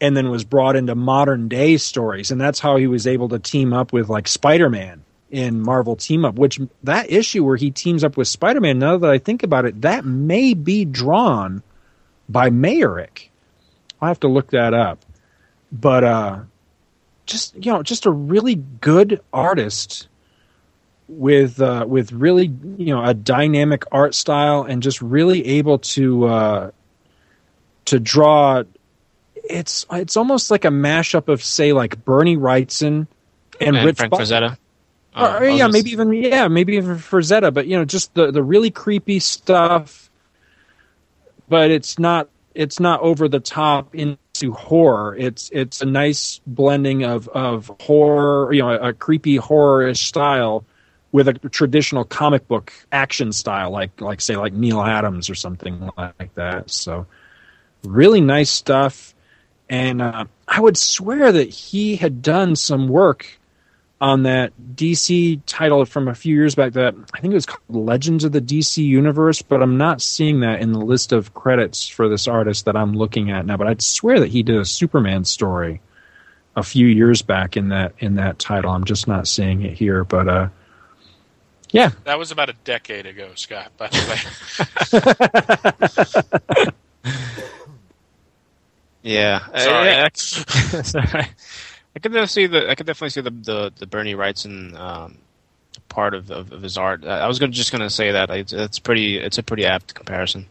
and 0.00 0.16
then 0.16 0.30
was 0.30 0.44
brought 0.44 0.76
into 0.76 0.94
modern 0.94 1.48
day 1.48 1.76
stories, 1.76 2.30
and 2.30 2.40
that's 2.40 2.60
how 2.60 2.76
he 2.76 2.86
was 2.86 3.06
able 3.06 3.28
to 3.30 3.38
team 3.40 3.72
up 3.72 3.92
with 3.92 4.08
like 4.08 4.28
Spider 4.28 4.70
Man 4.70 5.04
in 5.32 5.62
Marvel 5.62 5.96
Team 5.96 6.24
Up, 6.26 6.34
which 6.36 6.60
that 6.84 7.10
issue 7.10 7.42
where 7.42 7.56
he 7.56 7.70
teams 7.70 8.04
up 8.04 8.18
with 8.18 8.28
Spider 8.28 8.60
Man, 8.60 8.78
now 8.78 8.98
that 8.98 9.10
I 9.10 9.18
think 9.18 9.42
about 9.42 9.64
it, 9.64 9.80
that 9.80 10.04
may 10.04 10.52
be 10.52 10.84
drawn 10.84 11.62
by 12.28 12.50
Mayerik. 12.50 13.30
I'll 14.00 14.08
have 14.08 14.20
to 14.20 14.28
look 14.28 14.50
that 14.50 14.74
up. 14.74 15.04
But 15.72 16.04
uh 16.04 16.40
just 17.24 17.54
you 17.56 17.72
know, 17.72 17.82
just 17.82 18.04
a 18.04 18.10
really 18.10 18.56
good 18.56 19.22
artist 19.32 20.08
with 21.08 21.60
uh 21.60 21.86
with 21.88 22.12
really 22.12 22.52
you 22.76 22.94
know 22.94 23.02
a 23.02 23.14
dynamic 23.14 23.84
art 23.90 24.14
style 24.14 24.64
and 24.64 24.82
just 24.82 25.00
really 25.00 25.46
able 25.46 25.78
to 25.78 26.26
uh 26.26 26.70
to 27.86 27.98
draw 27.98 28.62
it's 29.44 29.86
it's 29.92 30.16
almost 30.16 30.50
like 30.50 30.64
a 30.66 30.68
mashup 30.68 31.28
of 31.28 31.42
say 31.42 31.72
like 31.72 32.04
Bernie 32.04 32.36
Wrightson 32.36 33.06
and, 33.60 33.76
And 33.76 33.86
Rich 33.86 33.98
Frank. 33.98 34.12
Frazetta. 34.12 34.58
Or, 35.14 35.22
Uh, 35.22 35.40
or, 35.40 35.44
yeah, 35.48 35.64
I 35.64 35.66
was 35.66 35.74
maybe 35.74 35.90
even 35.90 36.12
yeah, 36.12 36.48
maybe 36.48 36.76
even 36.76 36.96
Frazetta, 36.96 37.52
but 37.52 37.66
you 37.66 37.76
know, 37.76 37.84
just 37.84 38.14
the 38.14 38.30
the 38.30 38.42
really 38.42 38.70
creepy 38.70 39.18
stuff. 39.18 40.10
But 41.48 41.70
it's 41.70 41.98
not 41.98 42.28
it's 42.54 42.80
not 42.80 43.00
over 43.00 43.28
the 43.28 43.40
top 43.40 43.94
into 43.94 44.52
horror. 44.52 45.14
It's 45.16 45.50
it's 45.52 45.82
a 45.82 45.86
nice 45.86 46.40
blending 46.46 47.04
of 47.04 47.28
of 47.28 47.70
horror, 47.80 48.52
you 48.52 48.62
know, 48.62 48.70
a, 48.70 48.92
creepy 48.92 49.36
horror 49.36 49.94
style 49.94 50.64
with 51.12 51.28
a 51.28 51.34
traditional 51.34 52.04
comic 52.04 52.48
book 52.48 52.72
action 52.90 53.32
style, 53.32 53.70
like 53.70 54.00
like 54.00 54.20
say 54.20 54.36
like 54.36 54.54
Neal 54.54 54.80
Adams 54.80 55.28
or 55.28 55.34
something 55.34 55.90
like 55.96 56.34
that. 56.34 56.70
So 56.70 57.06
really 57.84 58.20
nice 58.20 58.50
stuff. 58.50 59.14
And 59.68 60.02
uh, 60.02 60.24
I 60.48 60.60
would 60.60 60.76
swear 60.76 61.32
that 61.32 61.48
he 61.48 61.96
had 61.96 62.22
done 62.22 62.56
some 62.56 62.88
work 62.88 63.26
on 64.02 64.24
that 64.24 64.52
DC 64.74 65.40
title 65.46 65.84
from 65.84 66.08
a 66.08 66.14
few 66.14 66.34
years 66.34 66.56
back 66.56 66.72
that 66.72 66.92
I 67.14 67.20
think 67.20 67.30
it 67.30 67.36
was 67.36 67.46
called 67.46 67.62
Legends 67.68 68.24
of 68.24 68.32
the 68.32 68.40
DC 68.40 68.84
Universe, 68.84 69.42
but 69.42 69.62
I'm 69.62 69.78
not 69.78 70.02
seeing 70.02 70.40
that 70.40 70.60
in 70.60 70.72
the 70.72 70.80
list 70.80 71.12
of 71.12 71.34
credits 71.34 71.86
for 71.86 72.08
this 72.08 72.26
artist 72.26 72.64
that 72.64 72.76
I'm 72.76 72.94
looking 72.94 73.30
at 73.30 73.46
now. 73.46 73.56
But 73.56 73.68
I'd 73.68 73.80
swear 73.80 74.18
that 74.18 74.30
he 74.30 74.42
did 74.42 74.56
a 74.56 74.64
Superman 74.64 75.24
story 75.24 75.80
a 76.56 76.64
few 76.64 76.88
years 76.88 77.22
back 77.22 77.56
in 77.56 77.68
that 77.68 77.92
in 78.00 78.16
that 78.16 78.40
title. 78.40 78.72
I'm 78.72 78.84
just 78.84 79.06
not 79.06 79.28
seeing 79.28 79.62
it 79.62 79.74
here, 79.74 80.02
but 80.02 80.28
uh, 80.28 80.48
yeah, 81.70 81.90
That 82.02 82.18
was 82.18 82.32
about 82.32 82.50
a 82.50 82.54
decade 82.64 83.06
ago, 83.06 83.30
Scott. 83.36 83.70
By 83.76 83.86
the 83.86 86.50
way, 87.04 87.04
Yeah, 89.02 89.40
Sorry. 89.56 89.90
I, 89.90 90.04
I, 90.04 90.08
sorry. 90.12 91.26
I 91.94 91.98
could 91.98 92.12
definitely 92.12 92.26
see 92.28 92.46
the 92.46 92.70
I 92.70 92.74
could 92.74 92.86
definitely 92.86 93.10
see 93.10 93.20
the 93.20 93.30
the, 93.30 93.72
the 93.78 93.86
Bernie 93.86 94.14
Wrightson 94.14 94.74
um, 94.78 95.18
part 95.88 96.14
of, 96.14 96.30
of 96.30 96.52
of 96.52 96.62
his 96.62 96.78
art. 96.78 97.04
I 97.04 97.26
was 97.26 97.38
gonna, 97.38 97.52
just 97.52 97.70
going 97.72 97.82
to 97.82 97.90
say 97.90 98.12
that 98.12 98.30
it's, 98.30 98.52
it's 98.52 98.78
pretty 98.78 99.18
it's 99.18 99.38
a 99.38 99.42
pretty 99.42 99.66
apt 99.66 99.94
comparison. 99.94 100.46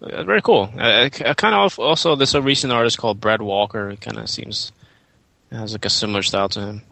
Uh, 0.00 0.22
very 0.22 0.40
cool. 0.42 0.70
I, 0.78 1.04
I 1.04 1.34
kind 1.34 1.54
of 1.54 1.78
also 1.78 2.14
there's 2.14 2.34
a 2.34 2.42
recent 2.42 2.72
artist 2.72 2.98
called 2.98 3.20
Brad 3.20 3.42
Walker. 3.42 3.90
It 3.90 4.00
kind 4.00 4.18
of 4.18 4.30
seems 4.30 4.72
has 5.50 5.72
like 5.72 5.84
a 5.84 5.90
similar 5.90 6.22
style 6.22 6.48
to 6.50 6.60
him. 6.60 6.82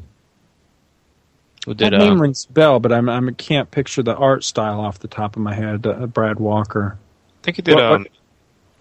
Who 1.66 1.74
did 1.74 1.92
that 1.92 1.98
name 1.98 2.12
um, 2.12 2.22
rings 2.22 2.46
bell, 2.46 2.78
but 2.78 2.92
I'm, 2.92 3.08
I 3.08 3.32
can't 3.32 3.70
picture 3.70 4.02
the 4.02 4.14
art 4.16 4.44
style 4.44 4.80
off 4.80 5.00
the 5.00 5.08
top 5.08 5.34
of 5.36 5.42
my 5.42 5.52
head. 5.54 5.84
Uh, 5.86 6.06
Brad 6.06 6.38
Walker. 6.38 6.96
I 6.96 7.42
think 7.42 7.56
he 7.56 7.62
did 7.62 7.74
What- 7.74 7.84
what- 7.90 7.92
um, 8.00 8.06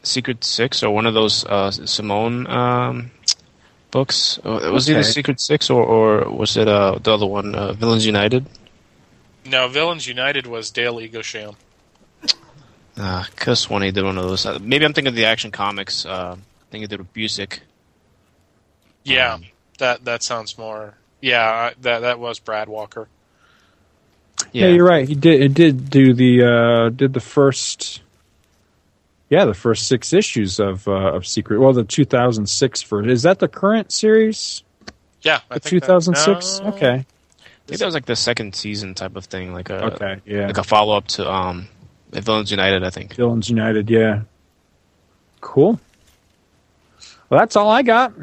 Secret 0.04 0.44
Six 0.44 0.84
or 0.84 0.92
one 0.92 1.08
of 1.08 1.16
those 1.16 1.44
uh, 1.46 1.72
Simone 1.72 2.46
um, 2.46 3.10
books. 4.00 4.40
Uh, 4.44 4.70
Was 4.74 4.90
it 4.90 4.94
Okay. 4.94 5.00
the 5.00 5.04
Secret 5.18 5.40
Six 5.40 5.70
or, 5.70 5.82
or 5.84 6.30
was 6.30 6.58
it 6.58 6.68
uh, 6.68 7.00
the 7.02 7.14
other 7.14 7.26
one, 7.26 7.56
uh, 7.56 7.72
Villains 7.74 8.06
United? 8.06 8.46
no, 9.46 9.68
Villains 9.70 10.06
United 10.08 10.46
was 10.48 10.70
Dale 10.72 10.96
Eaglesham. 10.98 11.56
Uh, 12.98 13.24
could 13.36 13.50
have 13.52 13.58
sworn 13.58 13.84
he 13.84 13.92
did 13.92 14.04
one 14.04 14.18
of 14.18 14.24
those. 14.28 14.46
Uh, 14.46 14.58
maybe 14.62 14.84
I'm 14.86 14.94
thinking 14.94 15.10
of 15.10 15.16
the 15.16 15.26
Action 15.26 15.52
Comics. 15.52 16.06
Uh, 16.06 16.36
I 16.36 16.66
think 16.72 16.82
he 16.82 16.88
did 16.88 17.00
with 17.00 17.14
Busiek. 17.14 17.60
Yeah, 19.04 19.34
Um, 19.36 19.46
that 19.78 20.04
that 20.06 20.24
sounds 20.24 20.58
more. 20.58 20.96
Yeah, 21.22 21.44
I- 21.44 21.76
that 21.82 22.00
that 22.00 22.20
was 22.20 22.40
Brad 22.40 22.68
Walker. 22.68 23.08
Yeah. 24.52 24.68
you're 24.68 24.86
right. 24.86 25.08
He 25.08 25.16
did. 25.16 25.42
It 25.42 25.54
did 25.54 25.90
do 25.90 26.14
the 26.14 26.44
uh, 26.44 26.90
did 26.90 27.14
the 27.14 27.20
first. 27.22 28.02
Yeah, 29.30 29.46
the 29.46 29.54
first 29.56 29.88
six 29.88 30.14
issues 30.14 30.60
of 30.60 30.88
uh, 30.88 30.92
of 31.16 31.26
Secret. 31.26 31.60
Well, 31.60 31.74
the 31.74 31.84
2006 31.84 32.82
for 32.84 33.04
is 33.08 33.24
that 33.24 33.40
the 33.40 33.48
current 33.48 33.92
series? 33.92 34.64
Yeah, 35.22 35.40
I 35.50 35.56
The 35.56 35.70
2006. 35.70 36.60
no. 36.60 36.68
Okay. 36.70 36.94
I 36.94 37.68
think 37.68 37.80
that 37.80 37.86
was 37.86 37.96
like 37.96 38.06
the 38.06 38.16
second 38.16 38.54
season 38.56 38.94
type 38.94 39.16
of 39.16 39.26
thing, 39.26 39.52
like 39.54 39.72
a 39.72 39.86
Okay. 39.86 40.22
Yeah. 40.26 40.46
like 40.48 40.60
a 40.60 40.64
follow 40.64 40.96
up 40.96 41.08
to 41.08 41.28
um, 41.32 41.68
Villains 42.12 42.52
United. 42.52 42.84
I 42.84 42.92
think. 42.92 43.16
Villains 43.16 43.50
United. 43.50 43.90
Yeah. 43.90 44.22
Cool. 45.42 45.80
Well, 47.30 47.40
that's 47.40 47.56
all 47.56 47.70
I 47.70 47.82
got. 47.82 48.14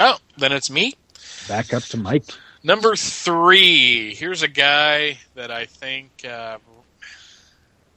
Oh, 0.00 0.16
then 0.38 0.52
it's 0.52 0.70
me. 0.70 0.94
Back 1.48 1.74
up 1.74 1.82
to 1.84 1.98
Mike. 1.98 2.24
Number 2.62 2.96
three. 2.96 4.14
Here's 4.14 4.42
a 4.42 4.48
guy 4.48 5.18
that 5.34 5.50
I 5.50 5.66
think 5.66 6.10
uh, 6.28 6.56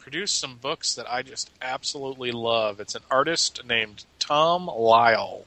produced 0.09 0.39
some 0.39 0.55
books 0.55 0.95
that 0.95 1.05
I 1.07 1.21
just 1.21 1.51
absolutely 1.61 2.31
love. 2.31 2.79
It's 2.79 2.95
an 2.95 3.03
artist 3.11 3.63
named 3.63 4.05
Tom 4.17 4.65
Lyle. 4.65 5.45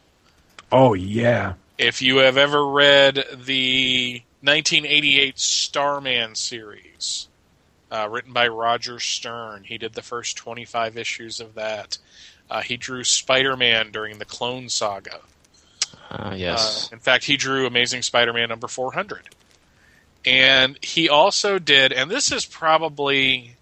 Oh 0.70 0.94
yeah. 0.94 1.55
If 1.78 2.01
you 2.01 2.18
have 2.18 2.36
ever 2.36 2.64
read 2.64 3.16
the 3.44 4.22
1988 4.40 5.36
Starman 5.36 6.36
series, 6.36 7.26
uh, 7.90 8.06
written 8.09 8.32
by 8.32 8.47
Roger 8.47 9.01
Stern, 9.01 9.64
he 9.64 9.78
did 9.78 9.94
the 9.94 10.01
first 10.01 10.36
25 10.36 10.97
issues 10.97 11.40
of 11.40 11.55
that. 11.55 11.98
Uh, 12.48 12.60
he 12.60 12.76
drew 12.76 13.02
Spider 13.02 13.56
Man 13.56 13.90
during 13.90 14.18
the 14.18 14.24
Clone 14.24 14.68
Saga. 14.68 15.18
Uh, 16.09 16.34
yes. 16.36 16.86
Uh, 16.86 16.94
in 16.94 17.01
fact, 17.01 17.24
he 17.24 17.36
drew 17.36 17.66
Amazing 17.66 18.02
Spider-Man 18.02 18.48
number 18.48 18.68
400. 18.68 19.30
And 20.24 20.78
he 20.82 21.09
also 21.09 21.59
did, 21.59 21.93
and 21.93 22.09
this 22.09 22.30
is 22.30 22.44
probably, 22.47 23.56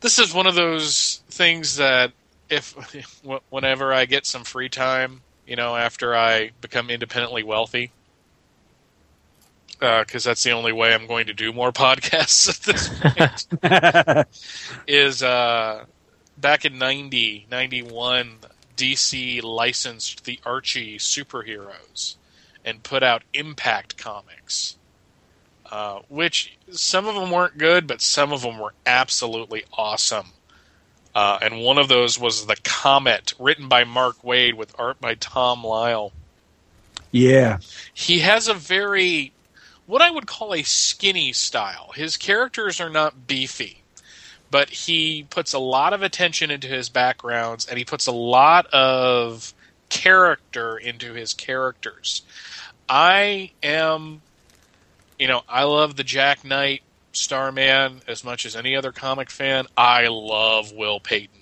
this 0.00 0.18
is 0.18 0.32
one 0.32 0.46
of 0.46 0.54
those 0.54 1.22
things 1.28 1.76
that 1.76 2.12
if, 2.48 2.74
whenever 3.50 3.92
I 3.92 4.04
get 4.04 4.26
some 4.26 4.44
free 4.44 4.68
time, 4.68 5.22
you 5.46 5.56
know, 5.56 5.76
after 5.76 6.14
I 6.14 6.50
become 6.60 6.90
independently 6.90 7.42
wealthy, 7.42 7.90
because 9.78 10.24
that's 10.24 10.42
the 10.42 10.52
only 10.52 10.72
way 10.72 10.92
I'm 10.92 11.06
going 11.06 11.26
to 11.26 11.34
do 11.34 11.52
more 11.52 11.72
podcasts 11.72 12.48
at 12.48 12.56
this 12.64 12.88
point 13.62 14.26
is 14.86 15.22
uh, 15.22 15.84
back 16.36 16.64
in 16.64 16.78
90, 16.78 17.46
91, 17.50 18.38
DC 18.76 19.42
licensed 19.42 20.24
the 20.24 20.38
Archie 20.44 20.98
superheroes 20.98 22.16
and 22.64 22.82
put 22.82 23.02
out 23.02 23.22
Impact 23.34 23.96
Comics, 23.96 24.76
uh, 25.70 26.00
which 26.08 26.57
some 26.72 27.06
of 27.06 27.14
them 27.14 27.30
weren't 27.30 27.58
good, 27.58 27.86
but 27.86 28.00
some 28.00 28.32
of 28.32 28.42
them 28.42 28.58
were 28.58 28.74
absolutely 28.86 29.64
awesome. 29.72 30.28
Uh, 31.14 31.38
and 31.42 31.60
one 31.60 31.78
of 31.78 31.88
those 31.88 32.18
was 32.18 32.46
The 32.46 32.56
Comet, 32.62 33.34
written 33.38 33.68
by 33.68 33.84
Mark 33.84 34.22
Waid 34.22 34.54
with 34.54 34.74
art 34.78 35.00
by 35.00 35.14
Tom 35.14 35.64
Lyle. 35.64 36.12
Yeah. 37.10 37.58
He 37.94 38.20
has 38.20 38.48
a 38.48 38.54
very, 38.54 39.32
what 39.86 40.02
I 40.02 40.10
would 40.10 40.26
call 40.26 40.54
a 40.54 40.62
skinny 40.62 41.32
style. 41.32 41.92
His 41.94 42.16
characters 42.16 42.80
are 42.80 42.90
not 42.90 43.26
beefy 43.26 43.82
but 44.50 44.70
he 44.70 45.26
puts 45.28 45.52
a 45.52 45.58
lot 45.58 45.92
of 45.92 46.02
attention 46.02 46.50
into 46.50 46.68
his 46.68 46.88
backgrounds 46.88 47.66
and 47.66 47.78
he 47.78 47.84
puts 47.84 48.06
a 48.06 48.12
lot 48.12 48.66
of 48.66 49.52
character 49.88 50.76
into 50.76 51.12
his 51.14 51.34
characters. 51.34 52.22
I 52.88 53.52
am, 53.62 54.22
you 55.18 55.28
know, 55.28 55.42
I 55.48 55.64
love 55.64 55.96
the 55.96 56.04
Jack 56.04 56.44
Knight 56.44 56.82
Starman 57.12 58.00
as 58.06 58.24
much 58.24 58.46
as 58.46 58.54
any 58.54 58.76
other 58.76 58.92
comic 58.92 59.30
fan. 59.30 59.66
I 59.76 60.08
love 60.08 60.72
Will 60.72 61.00
Payton. 61.00 61.38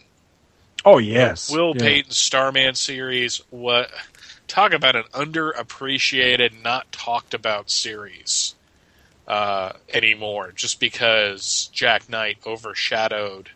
Oh 0.84 0.98
yes. 0.98 1.50
Will 1.50 1.74
Yeah. 1.76 1.82
Payton's 1.82 2.16
Starman 2.16 2.74
series. 2.74 3.40
What 3.50 3.90
talk 4.46 4.72
about 4.72 4.96
an 4.96 5.04
underappreciated, 5.12 6.62
not 6.62 6.90
talked 6.92 7.34
about 7.34 7.70
series 7.70 8.54
uh, 9.26 9.72
anymore, 9.92 10.52
just 10.54 10.80
because 10.80 11.68
Jack 11.72 12.08
Knight 12.08 12.38
overshadowed 12.46 13.50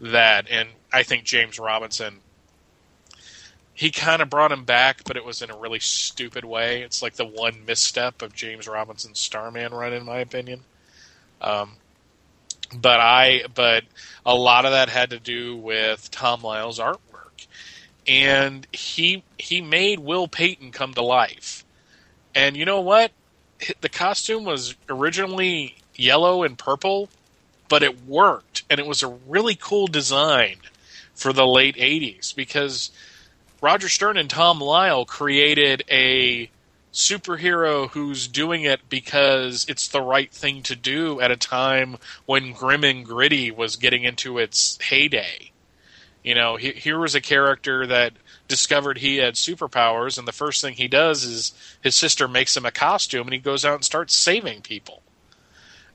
that, 0.00 0.46
and 0.50 0.68
I 0.92 1.02
think 1.04 1.24
James 1.24 1.58
Robinson. 1.58 2.18
He 3.74 3.90
kind 3.90 4.22
of 4.22 4.30
brought 4.30 4.52
him 4.52 4.64
back, 4.64 5.02
but 5.04 5.16
it 5.16 5.24
was 5.24 5.42
in 5.42 5.50
a 5.50 5.56
really 5.56 5.80
stupid 5.80 6.44
way. 6.44 6.82
It's 6.82 7.02
like 7.02 7.14
the 7.14 7.26
one 7.26 7.64
misstep 7.66 8.22
of 8.22 8.34
James 8.34 8.68
Robinson's 8.68 9.18
Starman 9.18 9.74
run, 9.74 9.92
in 9.92 10.04
my 10.04 10.18
opinion. 10.18 10.60
Um, 11.40 11.72
but 12.72 13.00
I, 13.00 13.44
but 13.52 13.84
a 14.24 14.34
lot 14.34 14.64
of 14.64 14.70
that 14.70 14.88
had 14.88 15.10
to 15.10 15.18
do 15.18 15.56
with 15.56 16.10
Tom 16.10 16.42
Lyle's 16.42 16.78
artwork, 16.78 17.46
and 18.06 18.66
he 18.72 19.24
he 19.38 19.60
made 19.60 19.98
Will 19.98 20.28
Payton 20.28 20.70
come 20.70 20.94
to 20.94 21.02
life. 21.02 21.64
And 22.34 22.56
you 22.56 22.64
know 22.64 22.80
what? 22.80 23.12
The 23.80 23.88
costume 23.88 24.44
was 24.44 24.74
originally 24.88 25.76
yellow 25.94 26.42
and 26.42 26.58
purple, 26.58 27.08
but 27.68 27.82
it 27.82 28.04
worked, 28.06 28.62
and 28.70 28.78
it 28.78 28.86
was 28.86 29.02
a 29.02 29.08
really 29.08 29.54
cool 29.54 29.86
design 29.86 30.56
for 31.14 31.32
the 31.32 31.46
late 31.46 31.76
'80s 31.76 32.34
because 32.34 32.90
Roger 33.64 33.88
Stern 33.88 34.18
and 34.18 34.28
Tom 34.28 34.60
Lyle 34.60 35.06
created 35.06 35.84
a 35.90 36.50
superhero 36.92 37.88
who's 37.88 38.28
doing 38.28 38.64
it 38.64 38.90
because 38.90 39.64
it's 39.70 39.88
the 39.88 40.02
right 40.02 40.30
thing 40.30 40.62
to 40.64 40.76
do 40.76 41.18
at 41.22 41.30
a 41.30 41.36
time 41.38 41.96
when 42.26 42.52
grim 42.52 42.84
and 42.84 43.06
gritty 43.06 43.50
was 43.50 43.76
getting 43.76 44.04
into 44.04 44.36
its 44.36 44.78
heyday. 44.82 45.50
You 46.22 46.34
know, 46.34 46.56
he, 46.56 46.72
here 46.72 46.98
was 46.98 47.14
a 47.14 47.22
character 47.22 47.86
that 47.86 48.12
discovered 48.48 48.98
he 48.98 49.16
had 49.16 49.32
superpowers, 49.32 50.18
and 50.18 50.28
the 50.28 50.32
first 50.32 50.60
thing 50.60 50.74
he 50.74 50.86
does 50.86 51.24
is 51.24 51.52
his 51.80 51.94
sister 51.96 52.28
makes 52.28 52.54
him 52.54 52.66
a 52.66 52.70
costume, 52.70 53.26
and 53.26 53.32
he 53.32 53.40
goes 53.40 53.64
out 53.64 53.76
and 53.76 53.84
starts 53.84 54.14
saving 54.14 54.60
people. 54.60 55.00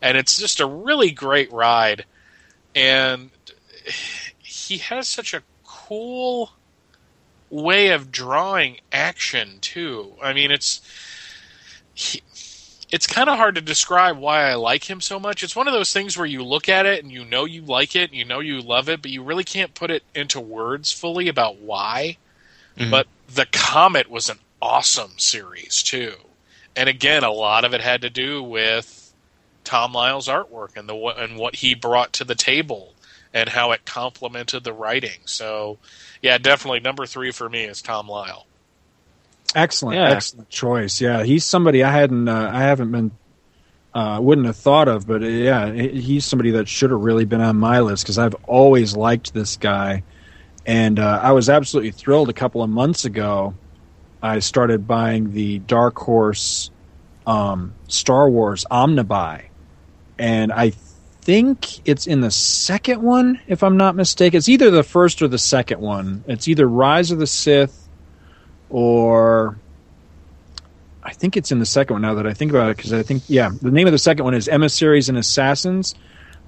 And 0.01 0.17
it's 0.17 0.39
just 0.39 0.59
a 0.59 0.65
really 0.65 1.11
great 1.11 1.51
ride, 1.51 2.05
and 2.73 3.29
he 4.39 4.79
has 4.79 5.07
such 5.07 5.35
a 5.35 5.43
cool 5.63 6.49
way 7.49 7.89
of 7.89 8.11
drawing 8.11 8.77
action 8.91 9.59
too. 9.61 10.13
I 10.21 10.33
mean, 10.33 10.51
it's 10.51 10.81
he, 11.93 12.21
it's 12.91 13.07
kind 13.07 13.29
of 13.29 13.37
hard 13.37 13.55
to 13.55 13.61
describe 13.61 14.17
why 14.17 14.49
I 14.49 14.55
like 14.55 14.89
him 14.89 15.01
so 15.01 15.19
much. 15.19 15.43
It's 15.43 15.55
one 15.55 15.67
of 15.67 15.73
those 15.73 15.93
things 15.93 16.17
where 16.17 16.25
you 16.25 16.43
look 16.43 16.69
at 16.69 16.85
it 16.85 17.03
and 17.03 17.11
you 17.11 17.23
know 17.23 17.45
you 17.45 17.61
like 17.61 17.95
it, 17.95 18.09
and 18.09 18.17
you 18.17 18.25
know 18.25 18.39
you 18.39 18.61
love 18.61 18.89
it, 18.89 19.01
but 19.01 19.11
you 19.11 19.23
really 19.23 19.43
can't 19.43 19.75
put 19.75 19.91
it 19.91 20.03
into 20.15 20.39
words 20.39 20.91
fully 20.91 21.27
about 21.27 21.57
why. 21.57 22.17
Mm-hmm. 22.77 22.91
But 22.91 23.07
the 23.27 23.45
Comet 23.51 24.09
was 24.09 24.29
an 24.29 24.39
awesome 24.61 25.13
series 25.17 25.83
too, 25.83 26.15
and 26.75 26.89
again, 26.89 27.23
a 27.23 27.31
lot 27.31 27.65
of 27.65 27.73
it 27.73 27.81
had 27.81 28.01
to 28.01 28.09
do 28.09 28.41
with 28.41 29.13
Tom 29.63 29.93
Lyle's 29.93 30.27
artwork 30.27 30.77
and 30.77 30.89
the 30.89 30.95
and 30.95 31.37
what 31.37 31.57
he 31.57 31.75
brought 31.75 32.13
to 32.13 32.23
the 32.23 32.35
table 32.35 32.93
and 33.33 33.49
how 33.49 33.71
it 33.71 33.85
complemented 33.85 34.63
the 34.63 34.73
writing. 34.73 35.19
So, 35.25 35.77
yeah, 36.21 36.37
definitely 36.37 36.79
number 36.79 37.05
three 37.05 37.31
for 37.31 37.47
me 37.47 37.63
is 37.63 37.81
Tom 37.81 38.07
Lyle. 38.07 38.45
Excellent, 39.55 39.97
yeah. 39.97 40.09
excellent 40.09 40.49
choice. 40.49 41.01
Yeah, 41.01 41.23
he's 41.23 41.43
somebody 41.43 41.83
I 41.83 41.91
hadn't, 41.91 42.27
uh, 42.27 42.51
I 42.53 42.61
haven't 42.61 42.91
been, 42.91 43.11
uh, 43.93 44.19
wouldn't 44.21 44.45
have 44.45 44.57
thought 44.57 44.87
of, 44.87 45.07
but 45.07 45.23
uh, 45.23 45.27
yeah, 45.27 45.71
he's 45.71 46.25
somebody 46.25 46.51
that 46.51 46.67
should 46.67 46.91
have 46.91 46.99
really 46.99 47.25
been 47.25 47.41
on 47.41 47.57
my 47.57 47.79
list 47.79 48.03
because 48.03 48.19
I've 48.19 48.35
always 48.45 48.95
liked 48.95 49.33
this 49.33 49.57
guy, 49.57 50.03
and 50.65 50.99
uh, 50.99 51.19
I 51.23 51.31
was 51.31 51.49
absolutely 51.49 51.91
thrilled. 51.91 52.29
A 52.29 52.33
couple 52.33 52.61
of 52.61 52.69
months 52.69 53.05
ago, 53.05 53.55
I 54.21 54.39
started 54.39 54.87
buying 54.87 55.33
the 55.33 55.59
Dark 55.59 55.97
Horse 55.97 56.69
um, 57.25 57.73
Star 57.87 58.29
Wars 58.29 58.65
Omnibuy, 58.69 59.45
and 60.19 60.51
I 60.51 60.73
think 61.21 61.87
it's 61.87 62.07
in 62.07 62.21
the 62.21 62.31
second 62.31 63.01
one, 63.01 63.39
if 63.47 63.63
I'm 63.63 63.77
not 63.77 63.95
mistaken. 63.95 64.37
It's 64.37 64.49
either 64.49 64.71
the 64.71 64.83
first 64.83 65.21
or 65.21 65.27
the 65.27 65.37
second 65.37 65.79
one. 65.79 66.23
It's 66.27 66.47
either 66.47 66.67
Rise 66.67 67.11
of 67.11 67.19
the 67.19 67.27
Sith 67.27 67.87
or 68.69 69.57
I 71.03 71.11
think 71.11 71.37
it's 71.37 71.51
in 71.51 71.59
the 71.59 71.65
second 71.65 71.95
one 71.95 72.01
now 72.01 72.13
that 72.15 72.27
I 72.27 72.33
think 72.33 72.51
about 72.51 72.69
it 72.69 72.77
because 72.77 72.93
I 72.93 73.03
think 73.03 73.23
yeah 73.27 73.49
the 73.61 73.71
name 73.71 73.87
of 73.87 73.93
the 73.93 73.99
second 73.99 74.25
one 74.25 74.33
is 74.33 74.47
Emissaries 74.47 75.09
and 75.09 75.17
Assassins. 75.17 75.95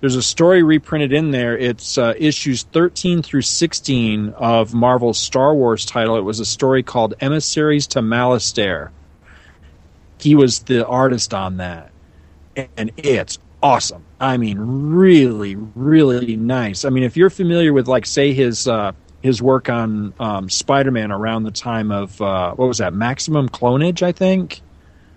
There's 0.02 0.16
a 0.16 0.24
story 0.24 0.64
reprinted 0.64 1.14
in 1.14 1.30
there. 1.30 1.56
It's 1.56 1.98
uh, 1.98 2.16
issues 2.18 2.64
13 2.64 3.22
through 3.22 3.44
16 3.44 4.30
of 4.30 4.74
Marvel's 4.74 5.20
Star 5.20 5.54
Wars 5.54 5.86
title. 5.86 6.18
It 6.18 6.22
was 6.22 6.40
a 6.40 6.46
story 6.46 6.82
called 6.82 7.14
Emissaries 7.22 7.86
to 7.88 8.00
Malastare. 8.00 8.90
He 10.20 10.34
was 10.34 10.60
the 10.60 10.88
artist 10.88 11.36
on 11.36 11.58
that, 11.58 11.92
and 12.78 12.92
it's 12.98 13.38
awesome. 13.62 14.04
I 14.22 14.38
mean, 14.38 14.60
really, 14.60 15.56
really 15.56 16.36
nice. 16.36 16.86
I 16.86 16.90
mean, 16.90 17.02
if 17.02 17.18
you're 17.18 17.32
familiar 17.32 17.74
with 17.74 17.88
like 17.88 18.06
say 18.06 18.34
his 18.34 18.68
uh, 18.68 18.92
his 19.24 19.42
work 19.42 19.68
on 19.68 20.14
um, 20.20 20.48
Spider-Man 20.48 21.12
around 21.12 21.44
the 21.44 21.52
time 21.52 21.92
of 21.92 22.22
uh, 22.22 22.54
what 22.54 22.68
was 22.68 22.78
that? 22.78 22.94
Maximum 22.94 23.50
Clonage, 23.50 24.04
I 24.04 24.12
think. 24.12 24.62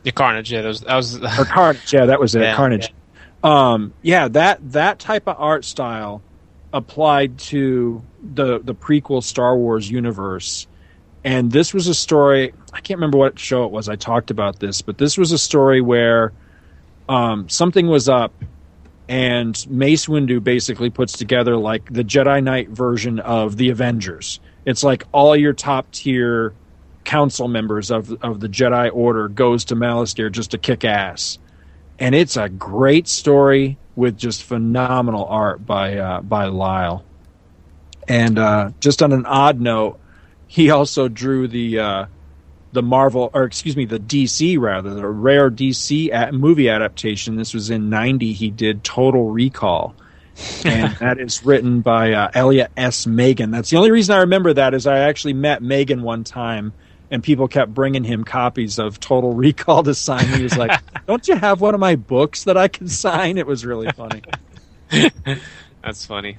The 0.04 0.12
Carnage, 0.12 0.50
yeah, 0.50 0.62
that 0.62 0.68
was 0.68 0.80
that 0.80 0.96
was 0.96 1.16
or 1.38 1.44
Carnage, 1.44 1.92
yeah, 1.92 2.06
that 2.06 2.18
was 2.18 2.34
it. 2.34 2.40
Yeah, 2.40 2.56
Carnage. 2.56 2.94
Yeah. 3.44 3.72
Um, 3.72 3.92
yeah, 4.00 4.28
that 4.28 4.72
that 4.72 5.00
type 5.00 5.28
of 5.28 5.36
art 5.38 5.66
style 5.66 6.22
applied 6.72 7.38
to 7.38 8.02
the 8.22 8.58
the 8.60 8.74
prequel 8.74 9.22
Star 9.22 9.54
Wars 9.54 9.90
universe. 9.90 10.66
And 11.24 11.52
this 11.52 11.74
was 11.74 11.88
a 11.88 11.94
story. 11.94 12.54
I 12.72 12.80
can't 12.80 12.98
remember 12.98 13.18
what 13.18 13.38
show 13.38 13.64
it 13.64 13.70
was. 13.70 13.90
I 13.90 13.96
talked 13.96 14.30
about 14.30 14.60
this, 14.60 14.80
but 14.80 14.96
this 14.96 15.18
was 15.18 15.32
a 15.32 15.38
story 15.38 15.82
where 15.82 16.32
um, 17.08 17.48
something 17.50 17.86
was 17.86 18.08
up 18.08 18.32
and 19.08 19.66
Mace 19.68 20.06
Windu 20.06 20.42
basically 20.42 20.90
puts 20.90 21.12
together 21.12 21.56
like 21.56 21.92
the 21.92 22.04
Jedi 22.04 22.42
Knight 22.42 22.70
version 22.70 23.20
of 23.20 23.56
the 23.56 23.70
Avengers. 23.70 24.40
It's 24.64 24.82
like 24.82 25.04
all 25.12 25.36
your 25.36 25.52
top 25.52 25.90
tier 25.92 26.54
council 27.04 27.48
members 27.48 27.90
of 27.90 28.12
of 28.22 28.40
the 28.40 28.48
Jedi 28.48 28.90
Order 28.92 29.28
goes 29.28 29.64
to 29.66 29.76
Malastare 29.76 30.32
just 30.32 30.52
to 30.52 30.58
kick 30.58 30.84
ass, 30.84 31.38
and 31.98 32.14
it's 32.14 32.36
a 32.36 32.48
great 32.48 33.06
story 33.06 33.76
with 33.94 34.16
just 34.16 34.42
phenomenal 34.42 35.26
art 35.26 35.66
by 35.66 35.98
uh, 35.98 36.20
by 36.22 36.46
Lyle. 36.46 37.04
And 38.08 38.38
uh, 38.38 38.70
just 38.80 39.02
on 39.02 39.12
an 39.12 39.26
odd 39.26 39.60
note, 39.60 39.98
he 40.46 40.70
also 40.70 41.08
drew 41.08 41.48
the 41.48 41.78
uh, 41.78 42.06
the 42.74 42.82
Marvel, 42.82 43.30
or 43.32 43.44
excuse 43.44 43.76
me, 43.76 43.86
the 43.86 43.98
DC 43.98 44.58
rather, 44.58 44.92
the 44.94 45.06
rare 45.06 45.50
DC 45.50 46.32
movie 46.32 46.68
adaptation. 46.68 47.36
This 47.36 47.54
was 47.54 47.70
in 47.70 47.88
'90. 47.88 48.32
He 48.32 48.50
did 48.50 48.84
Total 48.84 49.30
Recall, 49.30 49.94
and 50.64 50.94
that 51.00 51.18
is 51.18 51.44
written 51.44 51.80
by 51.80 52.12
uh, 52.12 52.30
Elliot 52.34 52.70
S. 52.76 53.06
Maggin. 53.06 53.50
That's 53.50 53.70
the 53.70 53.76
only 53.78 53.90
reason 53.90 54.14
I 54.14 54.20
remember 54.20 54.52
that 54.52 54.74
is 54.74 54.86
I 54.86 54.98
actually 54.98 55.34
met 55.34 55.62
Maggin 55.62 56.02
one 56.02 56.24
time, 56.24 56.72
and 57.10 57.22
people 57.22 57.48
kept 57.48 57.72
bringing 57.72 58.04
him 58.04 58.24
copies 58.24 58.78
of 58.78 59.00
Total 59.00 59.32
Recall 59.32 59.84
to 59.84 59.94
sign. 59.94 60.26
He 60.26 60.42
was 60.42 60.56
like, 60.56 60.78
"Don't 61.06 61.26
you 61.26 61.36
have 61.36 61.60
one 61.60 61.74
of 61.74 61.80
my 61.80 61.96
books 61.96 62.44
that 62.44 62.56
I 62.56 62.68
can 62.68 62.88
sign?" 62.88 63.38
It 63.38 63.46
was 63.46 63.64
really 63.64 63.90
funny. 63.92 64.22
That's 65.82 66.04
funny. 66.04 66.38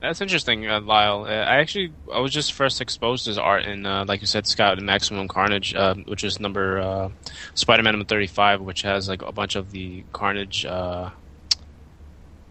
That's 0.00 0.20
interesting, 0.20 0.68
uh, 0.68 0.80
Lyle. 0.80 1.24
Uh, 1.24 1.30
I 1.30 1.56
actually 1.56 1.92
I 2.12 2.20
was 2.20 2.30
just 2.32 2.52
first 2.52 2.80
exposed 2.80 3.24
to 3.24 3.30
his 3.30 3.38
art 3.38 3.64
in, 3.64 3.86
uh, 3.86 4.04
like 4.06 4.20
you 4.20 4.26
said, 4.26 4.46
Scott 4.46 4.76
and 4.76 4.86
Maximum 4.86 5.26
Carnage, 5.26 5.74
uh, 5.74 5.94
which 5.94 6.22
is 6.22 6.38
number 6.38 6.78
uh, 6.78 7.08
Spider-Man 7.54 7.94
number 7.94 8.04
thirty-five, 8.04 8.60
which 8.60 8.82
has 8.82 9.08
like 9.08 9.22
a 9.22 9.32
bunch 9.32 9.56
of 9.56 9.70
the 9.70 10.04
Carnage 10.12 10.66
uh, 10.66 11.10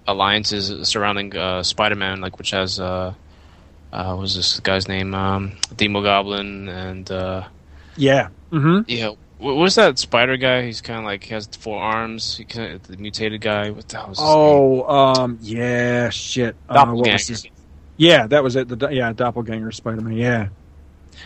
alliances 0.08 0.88
surrounding 0.90 1.34
Spider-Man, 1.64 2.20
like 2.20 2.38
which 2.40 2.52
has 2.52 2.80
uh, 2.80 3.14
what 3.92 4.18
was 4.18 4.36
this 4.36 4.60
guy's 4.62 4.88
name, 4.88 5.14
um, 5.14 5.52
Demogoblin, 5.76 6.68
and 6.68 7.10
yeah, 7.96 8.30
mm-hmm. 8.52 8.80
yeah. 8.88 9.12
What 9.38 9.58
was 9.58 9.76
that 9.76 10.00
spider 10.00 10.38
guy? 10.38 10.64
He's 10.64 10.82
kind 10.82 11.00
of 11.00 11.06
like 11.06 11.24
he 11.24 11.34
has 11.34 11.48
four 11.48 11.82
arms. 11.82 12.38
He 12.38 12.46
kinda, 12.46 12.80
the 12.80 12.98
mutated 12.98 13.42
guy. 13.42 13.70
What 13.70 13.88
the 13.90 13.98
hell 13.98 14.10
was 14.10 14.18
his 14.18 14.28
Oh, 14.28 14.88
um, 14.90 15.40
yeah, 15.42 16.10
shit. 16.10 16.56
Doppelganger. 16.68 17.34
Uh, 17.34 17.50
yeah, 17.98 18.28
that 18.28 18.44
was 18.44 18.56
it. 18.56 18.68
The 18.68 18.90
yeah, 18.90 19.12
doppelganger 19.12 19.72
Spider-Man. 19.72 20.14
Yeah. 20.14 20.48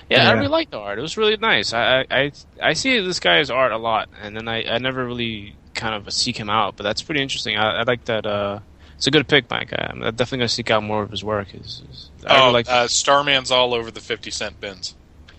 Yeah, 0.09 0.23
yeah, 0.23 0.29
I 0.29 0.33
really 0.33 0.47
liked 0.47 0.71
the 0.71 0.77
art. 0.77 0.99
It 0.99 1.01
was 1.01 1.17
really 1.17 1.37
nice. 1.37 1.73
I, 1.73 2.05
I 2.09 2.31
I 2.61 2.73
see 2.73 2.99
this 2.99 3.19
guy's 3.19 3.49
art 3.49 3.71
a 3.71 3.77
lot, 3.77 4.09
and 4.21 4.35
then 4.35 4.47
I, 4.47 4.63
I 4.63 4.77
never 4.77 5.03
really 5.03 5.55
kind 5.73 5.95
of 5.95 6.11
seek 6.13 6.37
him 6.37 6.49
out. 6.49 6.77
But 6.77 6.83
that's 6.83 7.01
pretty 7.01 7.21
interesting. 7.21 7.57
I, 7.57 7.79
I 7.79 7.83
like 7.83 8.05
that. 8.05 8.25
Uh, 8.25 8.59
it's 8.95 9.07
a 9.07 9.11
good 9.11 9.27
pick, 9.27 9.49
Mike. 9.49 9.73
I'm 9.75 10.01
definitely 10.01 10.39
gonna 10.39 10.49
seek 10.49 10.69
out 10.69 10.83
more 10.83 11.01
of 11.01 11.09
his 11.09 11.23
work. 11.23 11.55
Is, 11.55 11.81
is 11.89 12.11
I 12.25 12.35
oh, 12.35 12.39
really 12.41 12.53
like 12.53 12.69
uh, 12.69 12.87
Starman's 12.87 13.49
all 13.49 13.73
over 13.73 13.89
the 13.89 14.01
fifty 14.01 14.29
cent 14.29 14.61
bins. 14.61 14.95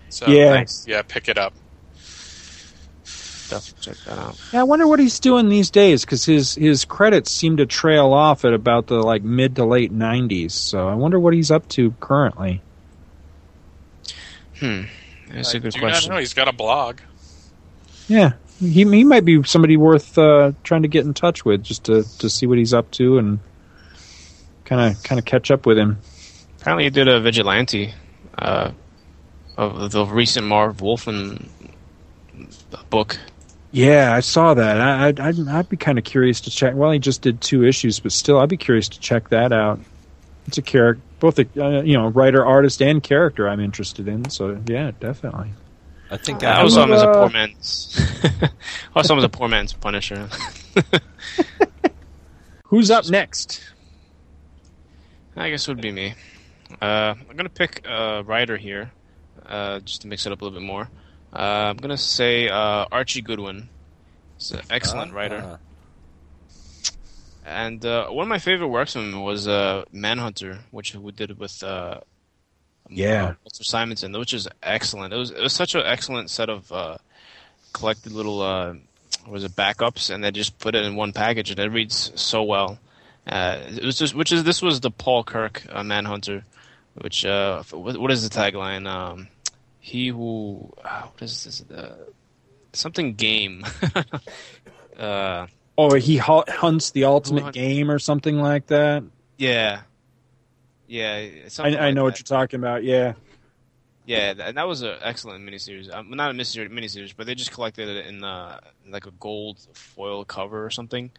So, 0.09 0.27
yeah, 0.27 0.55
nice. 0.55 0.85
yeah, 0.89 1.03
pick 1.03 1.29
it 1.29 1.39
up 1.39 1.55
stuff. 3.51 3.81
Check 3.81 3.97
that 4.07 4.19
out. 4.19 4.41
Yeah, 4.53 4.61
I 4.61 4.63
wonder 4.63 4.87
what 4.87 4.99
he's 4.99 5.19
doing 5.19 5.49
these 5.49 5.71
days 5.71 6.05
because 6.05 6.25
his 6.25 6.55
his 6.55 6.85
credits 6.85 7.31
seem 7.31 7.57
to 7.57 7.67
trail 7.67 8.13
off 8.13 8.45
at 8.45 8.53
about 8.53 8.87
the 8.87 9.03
like 9.03 9.23
mid 9.23 9.57
to 9.57 9.65
late 9.65 9.93
'90s. 9.93 10.53
So 10.53 10.89
I 10.89 10.95
wonder 10.95 11.19
what 11.19 11.35
he's 11.35 11.51
up 11.51 11.69
to 11.71 11.93
currently. 12.01 12.63
Hmm, 14.59 14.83
that's 15.31 15.55
I 15.55 15.59
a 15.59 15.61
good 15.61 15.79
question. 15.79 16.17
He's 16.19 16.35
got 16.35 16.49
a 16.49 16.53
blog. 16.53 17.01
Yeah, 18.09 18.33
he 18.59 18.85
he 18.85 19.05
might 19.05 19.25
be 19.25 19.43
somebody 19.45 19.77
worth 19.77 20.17
uh, 20.19 20.53
trying 20.63 20.83
to 20.83 20.89
get 20.89 21.05
in 21.05 21.15
touch 21.15 21.45
with 21.45 21.63
just 21.63 21.85
to 21.85 22.05
to 22.19 22.31
see 22.31 22.47
what 22.47 22.59
he's 22.59 22.75
up 22.75 22.91
to 22.93 23.19
and 23.19 23.41
kind 24.65 24.95
of 24.95 25.03
kind 25.03 25.19
of 25.19 25.25
catch 25.25 25.51
up 25.51 25.67
with 25.67 25.79
him. 25.79 25.99
Apparently, 26.61 26.85
he 26.85 26.91
did 26.91 27.09
a 27.09 27.21
vigilante 27.21 27.95
uh, 28.37 28.71
of 29.57 29.91
the 29.91 30.05
recent 30.05 30.47
Marv 30.47 30.83
Wolfman 30.83 31.49
book. 32.91 33.19
Yeah, 33.73 34.13
I 34.13 34.21
saw 34.21 34.55
that. 34.55 34.81
I, 34.81 35.07
would 35.07 35.21
I'd, 35.21 35.49
I'd 35.49 35.69
be 35.69 35.77
kind 35.77 35.99
of 35.99 36.05
curious 36.05 36.41
to 36.43 36.51
check. 36.51 36.75
Well, 36.75 36.91
he 36.91 36.99
just 36.99 37.23
did 37.23 37.41
two 37.41 37.65
issues, 37.65 38.01
but 38.01 38.13
still, 38.13 38.39
I'd 38.39 38.49
be 38.49 38.57
curious 38.57 38.89
to 38.89 39.01
check 39.01 39.29
that 39.29 39.53
out. 39.53 39.79
It's 40.47 40.59
a 40.59 40.63
character, 40.63 41.03
both 41.21 41.39
a 41.39 41.47
uh, 41.63 41.83
you 41.83 41.97
know 41.97 42.09
writer, 42.09 42.45
artist, 42.45 42.83
and 42.83 43.03
character. 43.03 43.49
I'm 43.49 43.61
interested 43.61 44.09
in. 44.09 44.29
So 44.31 44.61
yeah, 44.67 44.91
definitely. 44.99 45.53
I 46.11 46.17
think 46.17 46.43
uh, 46.43 46.49
I, 46.49 46.63
I 46.63 46.69
saw 46.69 46.83
him 46.83 46.93
as 46.93 47.03
a 47.03 47.13
poor 47.13 47.31
man's. 47.31 48.13
I 48.97 49.03
saw 49.03 49.13
him 49.13 49.19
as 49.19 49.25
a 49.25 49.29
poor 49.29 49.49
man's 49.49 49.73
Punisher. 49.73 50.29
Who's 52.65 52.91
up 52.91 53.09
next? 53.09 53.63
I 55.37 55.51
guess 55.51 55.69
it 55.69 55.71
would 55.71 55.81
be 55.81 55.93
me. 55.93 56.15
Uh, 56.83 57.15
I'm 57.29 57.37
gonna 57.37 57.49
pick 57.49 57.87
a 57.87 58.25
writer 58.25 58.57
here, 58.57 58.91
uh, 59.47 59.79
just 59.81 60.03
to 60.03 60.09
mix 60.09 60.27
it 60.27 60.33
up 60.33 60.41
a 60.41 60.45
little 60.45 60.59
bit 60.59 60.67
more. 60.67 60.89
Uh, 61.33 61.39
I'm 61.71 61.77
gonna 61.77 61.97
say 61.97 62.49
uh, 62.49 62.87
Archie 62.91 63.23
Goodwin. 63.23 63.69
He's 64.39 64.51
an 64.53 64.63
excellent 64.71 65.13
writer. 65.13 65.59
and 67.47 67.85
uh, 67.85 68.09
one 68.09 68.25
of 68.25 68.29
my 68.29 68.39
favorite 68.39 68.69
works 68.69 68.93
from 68.93 69.13
him 69.13 69.23
was 69.23 69.47
uh, 69.49 69.85
Manhunter, 69.93 70.61
which 70.71 70.95
we 70.95 71.13
did 71.13 71.39
with 71.39 71.63
uh, 71.63 72.01
Yeah. 72.89 73.35
Walter 73.45 73.65
Simonson, 73.65 74.13
which 74.19 74.35
is 74.35 74.49
excellent. 74.63 75.13
It 75.15 75.17
was 75.19 75.31
it 75.31 75.41
was 75.41 75.53
such 75.53 75.75
an 75.75 75.83
excellent 75.85 76.31
set 76.31 76.49
of 76.49 76.71
uh, 76.73 76.99
collected 77.73 78.13
little 78.13 78.43
uh, 78.43 78.75
was 79.29 79.45
it 79.45 79.53
backups, 79.53 80.11
and 80.13 80.25
they 80.25 80.31
just 80.31 80.59
put 80.59 80.75
it 80.75 80.85
in 80.85 80.97
one 80.97 81.13
package, 81.13 81.51
and 81.51 81.61
it 81.61 81.71
reads 81.71 82.13
so 82.21 82.43
well. 82.43 82.79
Uh, 83.27 83.59
it 83.69 83.85
was 83.85 83.99
just 83.99 84.15
which 84.15 84.33
is 84.33 84.43
this 84.45 84.63
was 84.63 84.81
the 84.81 84.91
Paul 84.91 85.23
Kirk 85.23 85.65
uh, 85.71 85.85
Manhunter, 85.85 86.45
which 86.95 87.25
uh, 87.25 87.63
what, 87.71 87.99
what 87.99 88.11
is 88.11 88.29
the 88.29 88.35
tagline? 88.35 88.89
Um, 88.89 89.29
he 89.81 90.09
who 90.09 90.73
uh, 90.85 91.03
what 91.03 91.23
is 91.23 91.45
this? 91.45 91.63
Uh, 91.71 91.97
something 92.73 93.15
game. 93.15 93.65
uh, 94.99 95.47
Oh, 95.79 95.95
he 95.95 96.19
hu- 96.19 96.45
hunts 96.47 96.91
the 96.91 97.05
ultimate 97.05 97.43
hunt- 97.45 97.55
game 97.55 97.91
or 97.91 97.99
something 97.99 98.39
like 98.39 98.67
that. 98.67 99.03
yeah, 99.39 99.81
yeah. 100.87 101.29
I, 101.59 101.63
I 101.63 101.69
like 101.71 101.95
know 101.95 102.03
that. 102.03 102.03
what 102.05 102.19
you're 102.19 102.25
talking 102.39 102.61
about. 102.61 102.85
Yeah. 102.85 103.15
Yeah, 104.05 104.35
and 104.39 104.57
that 104.57 104.67
was 104.67 104.83
an 104.83 104.97
excellent 105.03 105.49
miniseries. 105.49 105.93
Um, 105.95 106.11
not 106.11 106.31
a 106.33 106.35
miniseries, 106.35 106.69
miniseries, 106.71 107.15
but 107.17 107.27
they 107.27 107.35
just 107.35 107.53
collected 107.53 107.89
it 107.89 108.07
in 108.07 108.25
uh, 108.25 108.59
like 108.91 109.07
a 109.07 109.11
gold 109.13 109.59
foil 109.73 110.25
cover 110.25 110.65
or 110.67 110.71
something. 110.71 111.11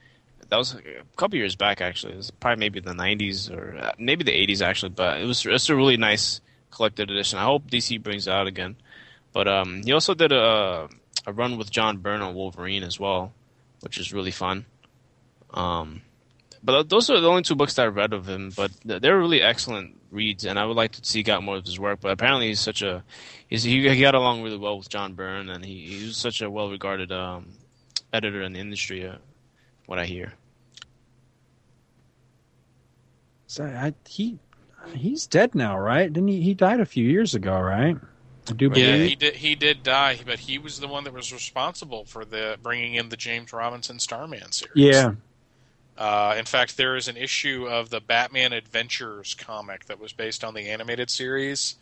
That 0.50 0.58
was 0.58 0.76
a 0.76 0.82
couple 1.16 1.38
years 1.38 1.56
back, 1.56 1.80
actually. 1.80 2.14
It 2.14 2.18
was 2.18 2.32
probably 2.32 2.60
maybe 2.60 2.82
the 2.82 2.92
'90s 2.92 3.50
or 3.50 3.78
uh, 3.80 3.92
maybe 3.98 4.24
the 4.26 4.32
'80s, 4.32 4.62
actually. 4.62 4.90
But 4.90 5.22
it 5.22 5.26
was 5.26 5.46
it's 5.46 5.70
a 5.70 5.76
really 5.76 5.96
nice 5.98 6.42
collected 6.72 7.12
edition. 7.12 7.40
I 7.40 7.44
hope 7.44 7.70
DC 7.70 8.02
brings 8.02 8.28
it 8.28 8.34
out 8.34 8.48
again. 8.48 8.76
But 9.34 9.48
um, 9.48 9.82
he 9.84 9.92
also 9.94 10.14
did 10.14 10.32
a 10.32 10.90
a 11.28 11.34
run 11.34 11.58
with 11.58 11.70
John 11.70 11.98
Byrne 11.98 12.22
on 12.22 12.34
Wolverine 12.34 12.84
as 12.84 13.00
well, 13.00 13.34
which 13.82 13.98
is 13.98 14.12
really 14.12 14.32
fun. 14.32 14.66
Um, 15.54 16.02
but 16.64 16.90
those 16.90 17.10
are 17.10 17.20
the 17.20 17.30
only 17.30 17.44
two 17.44 17.56
books 17.56 17.76
that 17.76 17.84
I 17.84 17.88
read 17.88 18.14
of 18.14 18.28
him. 18.28 18.52
But 18.56 18.72
they're 18.84 19.18
really 19.18 19.42
excellent 19.42 20.00
reads, 20.12 20.46
and 20.46 20.60
I 20.60 20.66
would 20.66 20.78
like 20.78 20.92
to 20.94 21.06
seek 21.06 21.30
out 21.30 21.44
more 21.44 21.58
of 21.58 21.66
his 21.66 21.80
work. 21.80 22.00
But 22.02 22.12
apparently, 22.12 22.48
he's 22.48 22.60
such 22.60 22.82
a 22.82 23.04
he's, 23.48 23.64
he, 23.64 23.88
he 23.88 24.02
got 24.02 24.16
along 24.16 24.44
really 24.44 24.58
well 24.58 24.78
with 24.78 24.90
John 24.90 25.14
Byrne, 25.14 25.50
and 25.50 25.64
he, 25.64 25.88
he 25.88 26.06
was 26.06 26.18
such 26.18 26.42
a 26.42 26.50
well 26.50 26.70
regarded 26.70 27.12
um, 27.12 27.50
editor 28.12 28.42
in 28.42 28.54
the 28.54 28.60
industry. 28.60 29.08
Uh, 29.08 29.18
what 29.86 30.00
I 30.00 30.06
hear. 30.06 30.34
So 33.48 33.66
I, 33.66 33.94
he 34.08 34.40
he's 34.94 35.28
dead 35.28 35.56
now, 35.56 35.78
right? 35.78 36.12
Didn't 36.12 36.30
he? 36.30 36.42
He 36.42 36.54
died 36.54 36.80
a 36.80 36.86
few 36.86 37.08
years 37.08 37.36
ago, 37.36 37.60
right? 37.60 37.98
I 38.50 38.54
do 38.54 38.72
Yeah, 38.74 38.98
he 38.98 39.16
did. 39.16 39.36
He 39.36 39.56
did 39.56 39.84
die, 39.84 40.20
but 40.26 40.40
he 40.40 40.58
was 40.58 40.80
the 40.80 40.88
one 40.88 41.04
that 41.04 41.14
was 41.14 41.32
responsible 41.32 42.06
for 42.06 42.26
the 42.26 42.58
bringing 42.62 42.96
in 42.96 43.10
the 43.10 43.18
James 43.18 43.54
Robinson 43.54 44.00
Starman 44.00 44.52
series. 44.52 44.72
Yeah. 44.76 45.14
Uh, 45.98 46.36
in 46.38 46.46
fact, 46.46 46.78
there 46.78 46.96
is 46.96 47.08
an 47.08 47.18
issue 47.18 47.68
of 47.68 47.90
the 47.90 48.00
Batman 48.00 48.54
Adventures 48.54 49.36
comic 49.36 49.86
that 49.86 50.00
was 50.00 50.14
based 50.14 50.44
on 50.44 50.54
the 50.54 50.70
animated 50.70 51.10
series, 51.10 51.76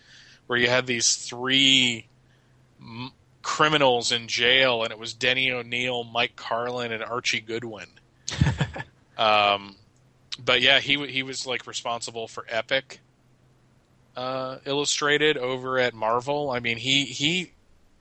where 0.47 0.59
you 0.59 0.67
had 0.67 0.87
these 0.87 1.15
three 1.15 2.07
m- 2.81 3.11
criminals 3.41 4.11
in 4.11 4.27
jail, 4.27 4.83
and 4.83 4.91
it 4.91 4.99
was 4.99 5.13
Denny 5.13 5.51
O'Neil, 5.51 6.03
Mike 6.03 6.35
Carlin, 6.35 6.91
and 6.91 7.03
Archie 7.03 7.39
Goodwin. 7.39 7.87
um, 9.17 9.75
but 10.43 10.61
yeah, 10.61 10.79
he 10.79 11.05
he 11.07 11.23
was 11.23 11.45
like 11.45 11.67
responsible 11.67 12.27
for 12.27 12.45
Epic 12.49 12.99
uh, 14.15 14.57
Illustrated 14.65 15.37
over 15.37 15.79
at 15.79 15.93
Marvel. 15.93 16.49
I 16.51 16.59
mean, 16.59 16.77
he 16.77 17.05
he 17.05 17.51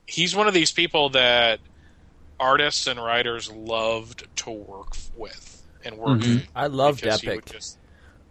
he's 0.05 0.35
one 0.35 0.47
of 0.47 0.53
these 0.53 0.71
people 0.71 1.09
that 1.11 1.59
artists 2.39 2.87
and 2.87 3.01
writers 3.01 3.51
loved 3.51 4.25
to 4.37 4.49
work 4.49 4.93
with 5.15 5.61
and 5.83 5.97
work 5.97 6.19
Mhm. 6.19 6.47
I 6.55 6.67
loved 6.67 7.01
because 7.01 7.21
he 7.21 7.27
would 7.29 7.37
Epic. 7.39 7.51
just- 7.53 7.77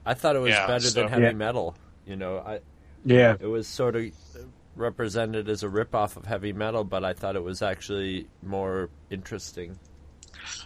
I 0.05 0.15
thought 0.15 0.35
it 0.37 0.41
was 0.41 0.51
Yeah, 0.51 0.67
better 0.67 0.81
so- 0.89 1.01
than 1.03 1.09
heavy 1.09 1.23
Yeah. 1.25 1.33
metal. 1.33 1.77
You 2.07 2.17
know, 2.17 2.39
I 2.39 2.61
Yeah. 3.05 3.37
it 3.39 3.47
was 3.47 3.69
sort 3.69 3.97
of 3.97 4.05
represented 4.77 5.49
as 5.49 5.63
a 5.63 5.69
ripoff 5.69 6.17
of 6.17 6.25
heavy 6.25 6.53
metal, 6.53 6.85
but 6.85 7.05
I 7.05 7.13
thought 7.13 7.37
it 7.37 7.43
was 7.43 7.61
actually 7.63 8.27
more 8.43 8.89
interesting. 9.11 9.79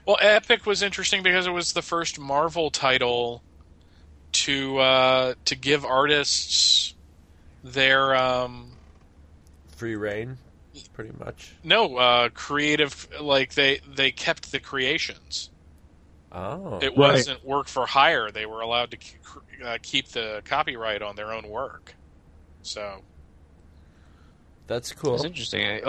Well, 0.07 0.19
Epic 0.21 0.67
was 0.67 0.83
interesting 0.83 1.23
because 1.23 1.47
it 1.47 1.53
was 1.53 1.73
the 1.73 1.83
first 1.83 2.19
Marvel 2.19 2.71
title 2.71 3.43
to 4.33 4.79
uh, 4.79 5.35
to 5.45 5.55
give 5.55 5.85
artists 5.85 6.95
their 7.63 8.15
um, 8.17 8.73
Free 9.77 9.97
reign, 9.97 10.39
pretty 10.93 11.13
much. 11.19 11.55
no 11.65 11.97
uh, 11.97 12.29
creative 12.31 13.07
like 13.21 13.55
they 13.55 13.81
they 13.87 14.11
kept 14.11 14.53
the 14.53 14.61
creations. 14.61 15.51
Oh, 16.35 16.79
It 16.81 16.97
wasn't 16.97 17.45
work 17.45 17.69
for 17.69 17.85
hire. 17.87 18.31
They 18.31 18.47
were 18.47 18.63
allowed 18.63 18.91
to 18.93 18.97
k- 18.97 19.19
uh, 19.63 19.79
keep 19.83 20.09
the 20.09 20.41
copyright 20.47 21.03
on 21.03 21.15
their 21.15 21.31
own 21.31 21.47
work. 21.49 21.95
So 22.63 23.03
that's 24.67 24.93
cool. 24.93 25.17
It's 25.17 25.25
interesting. 25.25 25.83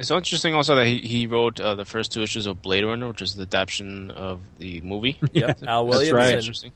It's 0.00 0.10
interesting 0.10 0.54
also 0.54 0.74
that 0.76 0.86
he, 0.86 0.98
he 0.98 1.26
wrote 1.26 1.60
uh, 1.60 1.74
the 1.74 1.84
first 1.84 2.10
two 2.10 2.22
issues 2.22 2.46
of 2.46 2.62
Blade 2.62 2.84
Runner, 2.84 3.06
which 3.08 3.20
is 3.22 3.34
the 3.36 3.42
adaptation 3.42 4.10
of 4.10 4.40
the 4.58 4.80
movie. 4.80 5.18
Yep, 5.32 5.62
Al 5.64 5.86
That's 5.86 6.10
right. 6.10 6.34
Interesting. 6.34 6.72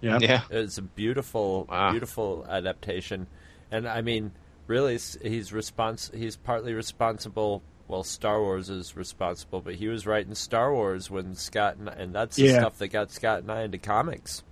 Yeah. 0.00 0.18
Yeah. 0.20 0.42
It's 0.50 0.78
a 0.78 0.82
beautiful, 0.82 1.66
Wow. 1.70 1.92
beautiful 1.92 2.44
adaptation, 2.48 3.26
and 3.70 3.88
I 3.88 4.02
mean, 4.02 4.32
really, 4.66 4.94
he's 4.94 5.50
respons- 5.52 6.14
He's 6.14 6.36
partly 6.36 6.74
responsible. 6.74 7.62
Well, 7.86 8.02
Star 8.04 8.40
Wars 8.40 8.68
is 8.68 8.96
responsible, 8.96 9.60
but 9.62 9.76
he 9.76 9.88
was 9.88 10.06
writing 10.06 10.34
Star 10.34 10.74
Wars 10.74 11.10
when 11.10 11.34
Scott 11.36 11.76
and, 11.76 11.88
and 11.88 12.14
that's 12.14 12.36
the 12.36 12.42
Yeah. 12.44 12.60
stuff 12.60 12.78
that 12.78 12.88
got 12.88 13.10
Scott 13.10 13.38
and 13.42 13.50
I 13.50 13.62
into 13.62 13.78
comics. 13.78 14.42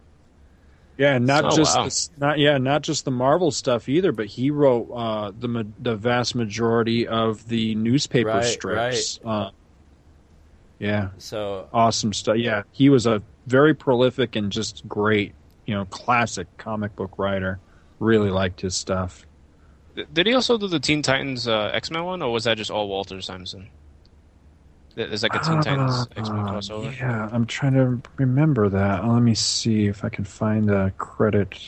Yeah, 0.98 1.18
not 1.18 1.52
So, 1.52 1.56
just 1.56 1.77
wow. 1.77 1.85
the, 1.85 2.09
not 2.27 2.39
yeah, 2.39 2.59
not 2.59 2.82
just 2.82 3.05
the 3.05 3.10
Marvel 3.10 3.51
stuff 3.51 3.89
either, 3.89 4.12
but 4.12 4.27
he 4.27 4.51
wrote 4.51 4.90
uh, 4.94 5.32
the 5.39 5.48
ma- 5.48 5.62
the 5.78 5.94
vast 5.97 6.35
majority 6.35 7.06
of 7.06 7.47
the 7.48 7.74
newspaper 7.74 8.28
Right, 8.28 8.44
strips. 8.44 9.18
Uh, 9.24 9.51
yeah, 10.78 11.10
So 11.18 11.68
awesome 11.73 12.12
stuff. 12.12 12.36
Yeah, 12.39 12.62
he 12.70 12.89
was 12.89 13.06
a 13.06 13.23
very 13.47 13.74
prolific 13.74 14.36
and 14.36 14.51
just 14.52 14.86
great, 14.89 15.35
you 15.66 15.74
know, 15.74 15.85
classic 15.86 16.48
comic 16.59 16.94
book 16.97 17.18
writer. 17.18 17.60
Really 17.98 18.31
liked 18.31 18.60
his 18.60 18.77
stuff. 18.77 19.27
Did 20.12 20.27
he 20.27 20.35
also 20.35 20.59
do 20.59 20.68
the 20.68 20.78
Teen 20.81 21.02
Titans 21.02 21.48
uh, 21.48 21.70
X 21.73 21.90
Men 21.90 22.05
one, 22.05 22.23
or 22.23 22.31
was 22.32 22.44
that 22.44 22.59
just 22.59 22.70
all 22.70 22.89
Walter 22.89 23.20
Simonson? 23.20 23.70
Th- 24.97 25.09
There's 25.09 25.23
like 25.23 25.35
a 25.35 25.39
Teen 25.40 25.60
Titans 25.60 26.06
X 26.16 26.28
Men 26.31 26.40
Uh, 26.40 26.52
crossover. 26.52 26.98
Yeah, 26.98 27.28
I'm 27.31 27.47
trying 27.47 27.74
to 27.74 28.01
remember 28.16 28.68
that. 28.70 29.06
Let 29.06 29.20
me 29.20 29.35
see 29.35 29.86
if 29.86 30.05
I 30.05 30.09
can 30.09 30.24
find 30.24 30.70
a 30.70 30.90
credit. 30.93 31.59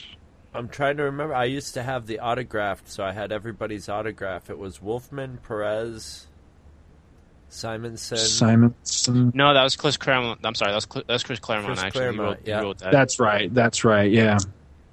I'm 0.55 0.69
trying 0.69 0.97
to 0.97 1.05
remember. 1.05 1.35
I 1.35 1.45
used 1.45 1.75
to 1.75 1.83
have 1.83 2.07
the 2.07 2.21
autographed, 2.21 2.89
so 2.89 3.05
I 3.05 3.13
had 3.13 3.31
everybody's 3.31 3.89
autograph. 3.89 4.49
It 4.49 4.59
was 4.59 4.81
Wolfman, 4.81 5.39
Perez, 5.47 6.27
Simonson. 7.51 8.17
Simonson. 8.17 9.31
No, 9.35 9.53
that 9.55 9.63
was 9.63 9.77
Chris 9.77 9.97
Claremont. 9.97 10.41
I'm 10.45 10.55
sorry, 10.55 10.73
that 10.73 10.77
was 10.77 10.87
Cl- 10.91 11.05
that's 11.07 11.23
Chris 11.23 11.39
Claremont. 11.39 11.75
Chris 11.75 11.85
actually, 11.85 12.01
he 12.01 12.17
Claremont, 12.17 12.39
wrote, 12.39 12.45
he 12.45 12.51
yeah. 12.51 12.61
wrote 12.61 12.79
that. 12.79 12.93
That's 12.93 13.21
right. 13.21 13.53
That's 13.53 13.85
right. 13.85 14.11
Yeah. 14.11 14.39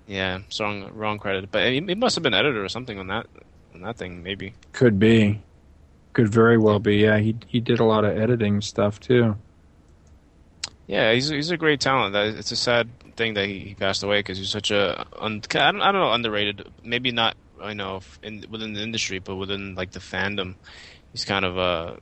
yeah, 0.08 0.40
wrong 0.60 0.92
wrong 0.94 1.20
credit, 1.20 1.50
but 1.52 1.64
it, 1.64 1.88
he 1.88 1.96
must 1.96 2.16
have 2.16 2.24
been 2.24 2.34
editor 2.34 2.64
or 2.64 2.70
something 2.70 3.00
on 3.00 3.08
that 3.08 3.28
on 3.74 3.82
that 3.82 3.98
thing, 3.98 4.24
maybe. 4.24 4.54
Could 4.74 5.00
be. 5.00 5.42
Could 6.16 6.30
very 6.30 6.58
well 6.58 6.80
be. 6.80 6.96
Yeah, 6.96 7.18
he 7.18 7.36
he 7.46 7.60
did 7.60 7.82
a 7.82 7.84
lot 7.84 8.06
of 8.06 8.18
editing 8.18 8.62
stuff 8.62 9.02
too. 9.02 9.36
Yeah, 10.88 11.12
he's 11.12 11.28
he's 11.28 11.52
a 11.52 11.58
great 11.58 11.82
talent. 11.82 12.16
It's 12.16 12.54
a 12.54 12.56
sad 12.56 12.88
thing 13.18 13.34
that 13.34 13.48
he, 13.48 13.76
passed 13.78 14.02
away 14.02 14.20
because 14.20 14.38
he's 14.38 14.50
such 14.50 14.72
a 14.72 15.06
un, 15.20 15.42
I 15.56 15.72
don't 15.72 15.82
I 15.82 15.92
don't 15.92 16.00
know 16.00 16.14
underrated. 16.14 16.72
Maybe 16.86 17.12
not 17.12 17.36
I 17.62 17.74
know 17.74 18.00
in 18.24 18.46
within 18.50 18.72
the 18.72 18.82
industry, 18.82 19.20
but 19.20 19.36
within 19.36 19.76
like 19.76 19.92
the 19.92 20.00
fandom, 20.00 20.56
he's 21.12 21.26
kind 21.26 21.44
of 21.44 21.58
uh 21.58 21.96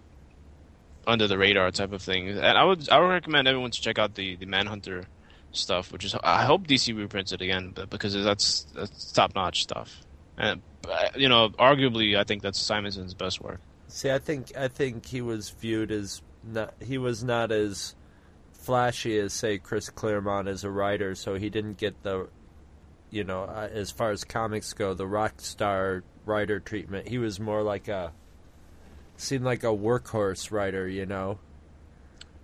under 1.08 1.28
the 1.28 1.40
radar 1.40 1.72
type 1.72 1.92
of 1.92 2.04
thing. 2.04 2.30
And 2.30 2.40
I 2.40 2.64
would 2.64 2.88
I 2.90 3.00
would 3.00 3.08
recommend 3.08 3.48
everyone 3.48 3.72
to 3.72 3.82
check 3.82 3.98
out 3.98 4.14
the 4.14 4.36
the 4.36 4.46
Manhunter 4.46 5.06
stuff, 5.54 5.92
which 5.92 6.06
is 6.06 6.14
I 6.24 6.46
hope 6.46 6.68
DC 6.68 6.96
reprints 6.96 7.32
it 7.32 7.42
again, 7.42 7.72
but 7.74 7.90
because 7.90 8.14
that's 8.14 8.68
that's 8.76 9.12
top 9.12 9.34
notch 9.34 9.64
stuff. 9.64 10.02
And 10.38 10.62
you 11.16 11.30
know, 11.30 11.50
arguably, 11.50 12.16
I 12.16 12.26
think 12.26 12.44
that's 12.44 12.60
Simonson's 12.60 13.16
best 13.16 13.42
work. 13.42 13.60
See, 13.96 14.10
I 14.10 14.18
think 14.18 14.58
I 14.58 14.70
think 14.70 15.06
he 15.06 15.22
was 15.22 15.52
viewed 15.52 15.92
as 15.92 16.24
not, 16.44 16.74
he 16.84 16.98
was 16.98 17.24
not 17.24 17.52
as 17.52 17.94
flashy 18.54 19.20
as 19.20 19.34
say 19.34 19.60
Chris 19.60 19.92
Claremont 19.92 20.48
as 20.48 20.64
a 20.64 20.70
writer, 20.72 21.14
so 21.14 21.36
he 21.36 21.52
didn't 21.52 21.78
get 21.78 22.02
the 22.02 22.28
you 23.12 23.24
know 23.24 23.44
uh, 23.44 23.70
as 23.72 23.92
far 23.92 24.10
as 24.10 24.24
comics 24.24 24.74
go 24.74 24.96
the 24.96 25.06
rock 25.06 25.34
star 25.38 26.04
writer 26.26 26.60
treatment. 26.60 27.08
He 27.08 27.20
was 27.20 27.40
more 27.40 27.62
like 27.62 27.88
a 27.88 28.14
seemed 29.16 29.46
like 29.46 29.64
a 29.64 29.68
workhorse 29.68 30.52
writer, 30.52 30.88
you 30.88 31.06
know. 31.06 31.38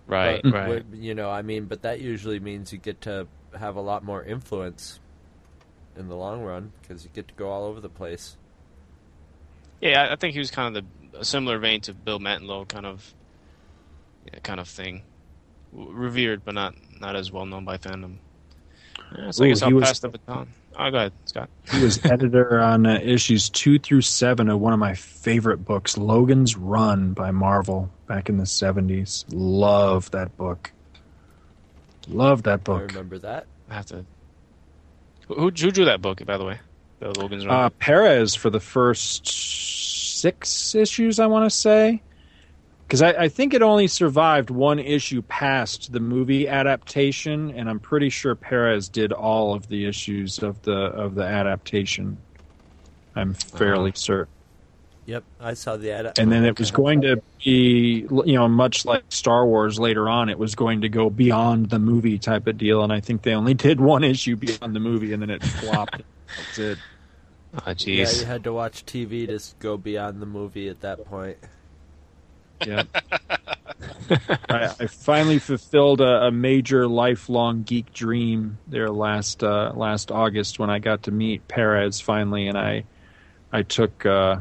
Right, 0.06 0.40
But, 0.44 0.52
right. 0.52 0.84
You 0.92 1.16
know, 1.16 1.28
I 1.30 1.42
mean, 1.42 1.64
but 1.64 1.82
that 1.82 2.00
usually 2.00 2.38
means 2.38 2.72
you 2.72 2.78
get 2.78 3.00
to 3.02 3.26
have 3.58 3.74
a 3.74 3.80
lot 3.80 4.04
more 4.04 4.22
influence 4.22 5.00
in 5.96 6.08
the 6.08 6.14
long 6.14 6.42
run 6.42 6.70
because 6.80 7.02
you 7.02 7.10
get 7.12 7.26
to 7.26 7.34
go 7.34 7.50
all 7.50 7.64
over 7.64 7.80
the 7.80 7.88
place. 7.88 8.36
Yeah, 9.80 10.02
I- 10.04 10.12
I 10.12 10.16
think 10.16 10.34
he 10.34 10.38
was 10.38 10.52
kind 10.52 10.76
of 10.76 10.84
the 10.84 10.99
a 11.14 11.24
similar 11.24 11.58
vein 11.58 11.80
to 11.82 11.94
Bill 11.94 12.18
Mantlo 12.18 12.66
kind 12.66 12.86
of 12.86 13.14
yeah, 14.32 14.38
kind 14.40 14.60
of 14.60 14.68
thing. 14.68 15.02
w- 15.72 15.92
revered, 15.92 16.44
but 16.44 16.54
not 16.54 16.74
not 17.00 17.16
as 17.16 17.30
well 17.32 17.46
known 17.46 17.64
by 17.64 17.78
fandom. 17.78 18.16
Yeah, 19.16 19.30
so 19.30 19.44
I 19.44 19.46
Ooh, 19.46 19.50
guess 19.50 19.60
he 19.60 19.66
I'll 19.66 19.72
was- 19.74 19.84
pass 19.84 19.98
the 20.00 20.08
baton. 20.08 20.48
Oh, 20.78 20.90
go 20.90 20.96
ahead, 20.98 21.12
Scott. 21.24 21.50
He 21.72 21.82
was 21.82 22.02
editor 22.04 22.60
on 22.60 22.86
uh, 22.86 23.00
issues 23.02 23.50
two 23.50 23.78
through 23.80 24.02
seven 24.02 24.48
of 24.48 24.60
one 24.60 24.72
of 24.72 24.78
my 24.78 24.94
favorite 24.94 25.58
books, 25.64 25.98
Logan's 25.98 26.56
Run 26.56 27.12
by 27.12 27.32
Marvel, 27.32 27.90
back 28.06 28.28
in 28.28 28.36
the 28.38 28.46
seventies. 28.46 29.24
Love 29.30 30.10
that 30.12 30.36
book. 30.36 30.70
Love 32.08 32.44
that 32.44 32.52
I 32.60 32.62
book. 32.62 32.88
remember 32.90 33.18
that. 33.18 33.46
I 33.68 33.74
have 33.74 33.86
to. 33.86 34.04
Who, 35.26 35.34
who 35.34 35.40
who 35.50 35.50
drew 35.50 35.84
that 35.86 36.00
book, 36.00 36.24
by 36.24 36.36
the 36.38 36.44
way? 36.44 36.60
The 37.00 37.18
Logan's 37.18 37.46
Run. 37.46 37.64
Uh, 37.64 37.70
Perez 37.70 38.34
for 38.34 38.50
the 38.50 38.60
first 38.60 39.26
six 40.20 40.74
issues, 40.74 41.18
I 41.18 41.26
want 41.26 41.50
to 41.50 41.54
say, 41.54 42.02
because 42.86 43.02
I, 43.02 43.12
I 43.12 43.28
think 43.28 43.54
it 43.54 43.62
only 43.62 43.86
survived 43.86 44.50
one 44.50 44.78
issue 44.78 45.22
past 45.22 45.92
the 45.92 46.00
movie 46.00 46.46
adaptation, 46.46 47.50
and 47.52 47.68
I'm 47.70 47.80
pretty 47.80 48.10
sure 48.10 48.34
Perez 48.34 48.88
did 48.88 49.12
all 49.12 49.54
of 49.54 49.68
the 49.68 49.86
issues 49.86 50.40
of 50.40 50.60
the 50.62 50.72
of 50.72 51.14
the 51.14 51.24
adaptation. 51.24 52.18
I'm 53.16 53.34
fairly 53.34 53.92
certain. 53.94 54.32
Yep, 55.06 55.24
I 55.40 55.54
saw 55.54 55.76
the 55.76 55.90
ad. 55.90 56.18
And 56.18 56.30
then 56.30 56.44
it 56.44 56.58
was 56.58 56.70
going 56.70 57.00
to 57.00 57.20
be, 57.42 58.06
you 58.10 58.34
know, 58.34 58.46
much 58.46 58.84
like 58.84 59.02
Star 59.08 59.44
Wars 59.44 59.80
later 59.80 60.08
on, 60.08 60.28
it 60.28 60.38
was 60.38 60.54
going 60.54 60.82
to 60.82 60.88
go 60.88 61.10
beyond 61.10 61.70
the 61.70 61.80
movie 61.80 62.18
type 62.18 62.46
of 62.46 62.58
deal, 62.58 62.84
and 62.84 62.92
I 62.92 63.00
think 63.00 63.22
they 63.22 63.34
only 63.34 63.54
did 63.54 63.80
one 63.80 64.04
issue 64.04 64.36
beyond 64.36 64.76
the 64.76 64.80
movie, 64.80 65.12
and 65.12 65.22
then 65.22 65.30
it 65.30 65.42
flopped. 65.42 66.02
That's 66.36 66.58
it. 66.58 66.78
oh, 67.54 67.74
Yeah, 67.78 68.10
you 68.10 68.24
had 68.24 68.44
to 68.44 68.52
watch 68.52 68.86
TV 68.86 69.26
to 69.26 69.40
go 69.58 69.76
beyond 69.76 70.20
the 70.20 70.26
movie 70.26 70.68
at 70.68 70.80
that 70.80 71.04
point. 71.06 71.38
Yeah. 72.66 72.84
I, 74.48 74.74
I 74.78 74.86
finally 74.86 75.38
fulfilled 75.38 76.00
a, 76.00 76.26
a 76.26 76.30
major 76.30 76.86
lifelong 76.86 77.62
geek 77.62 77.92
dream 77.92 78.58
there 78.66 78.90
last 78.90 79.42
uh, 79.42 79.72
last 79.74 80.10
August 80.10 80.58
when 80.58 80.68
I 80.68 80.78
got 80.78 81.04
to 81.04 81.10
meet 81.10 81.46
Perez 81.48 82.00
finally, 82.00 82.48
and 82.48 82.58
I 82.58 82.84
I 83.52 83.62
took 83.62 84.04
uh, 84.04 84.40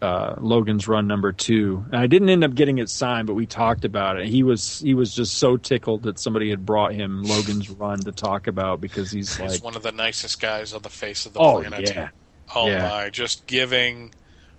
uh, 0.00 0.34
Logan's 0.38 0.86
Run 0.86 1.06
number 1.06 1.32
two. 1.32 1.84
And 1.92 1.96
I 2.00 2.06
didn't 2.06 2.28
end 2.30 2.44
up 2.44 2.54
getting 2.54 2.78
it 2.78 2.88
signed, 2.88 3.26
but 3.26 3.34
we 3.34 3.46
talked 3.46 3.84
about 3.84 4.18
it. 4.20 4.28
He 4.28 4.42
was 4.42 4.78
he 4.78 4.94
was 4.94 5.14
just 5.14 5.36
so 5.38 5.56
tickled 5.56 6.04
that 6.04 6.18
somebody 6.18 6.50
had 6.50 6.64
brought 6.64 6.94
him 6.94 7.22
Logan's 7.22 7.68
Run 7.78 8.04
to 8.04 8.12
talk 8.12 8.46
about 8.46 8.80
because 8.80 9.10
he's 9.10 9.38
He's 9.38 9.40
like, 9.40 9.64
one 9.64 9.76
of 9.76 9.82
the 9.82 9.92
nicest 9.92 10.40
guys 10.40 10.72
on 10.72 10.82
the 10.82 10.88
face 10.90 11.26
of 11.26 11.32
the 11.32 11.40
oh 11.40 11.60
planet. 11.60 11.90
yeah, 11.94 12.08
Oh 12.54 12.68
Yeah. 12.68 12.82
my, 12.82 13.10
just 13.10 13.46
giving, 13.46 14.12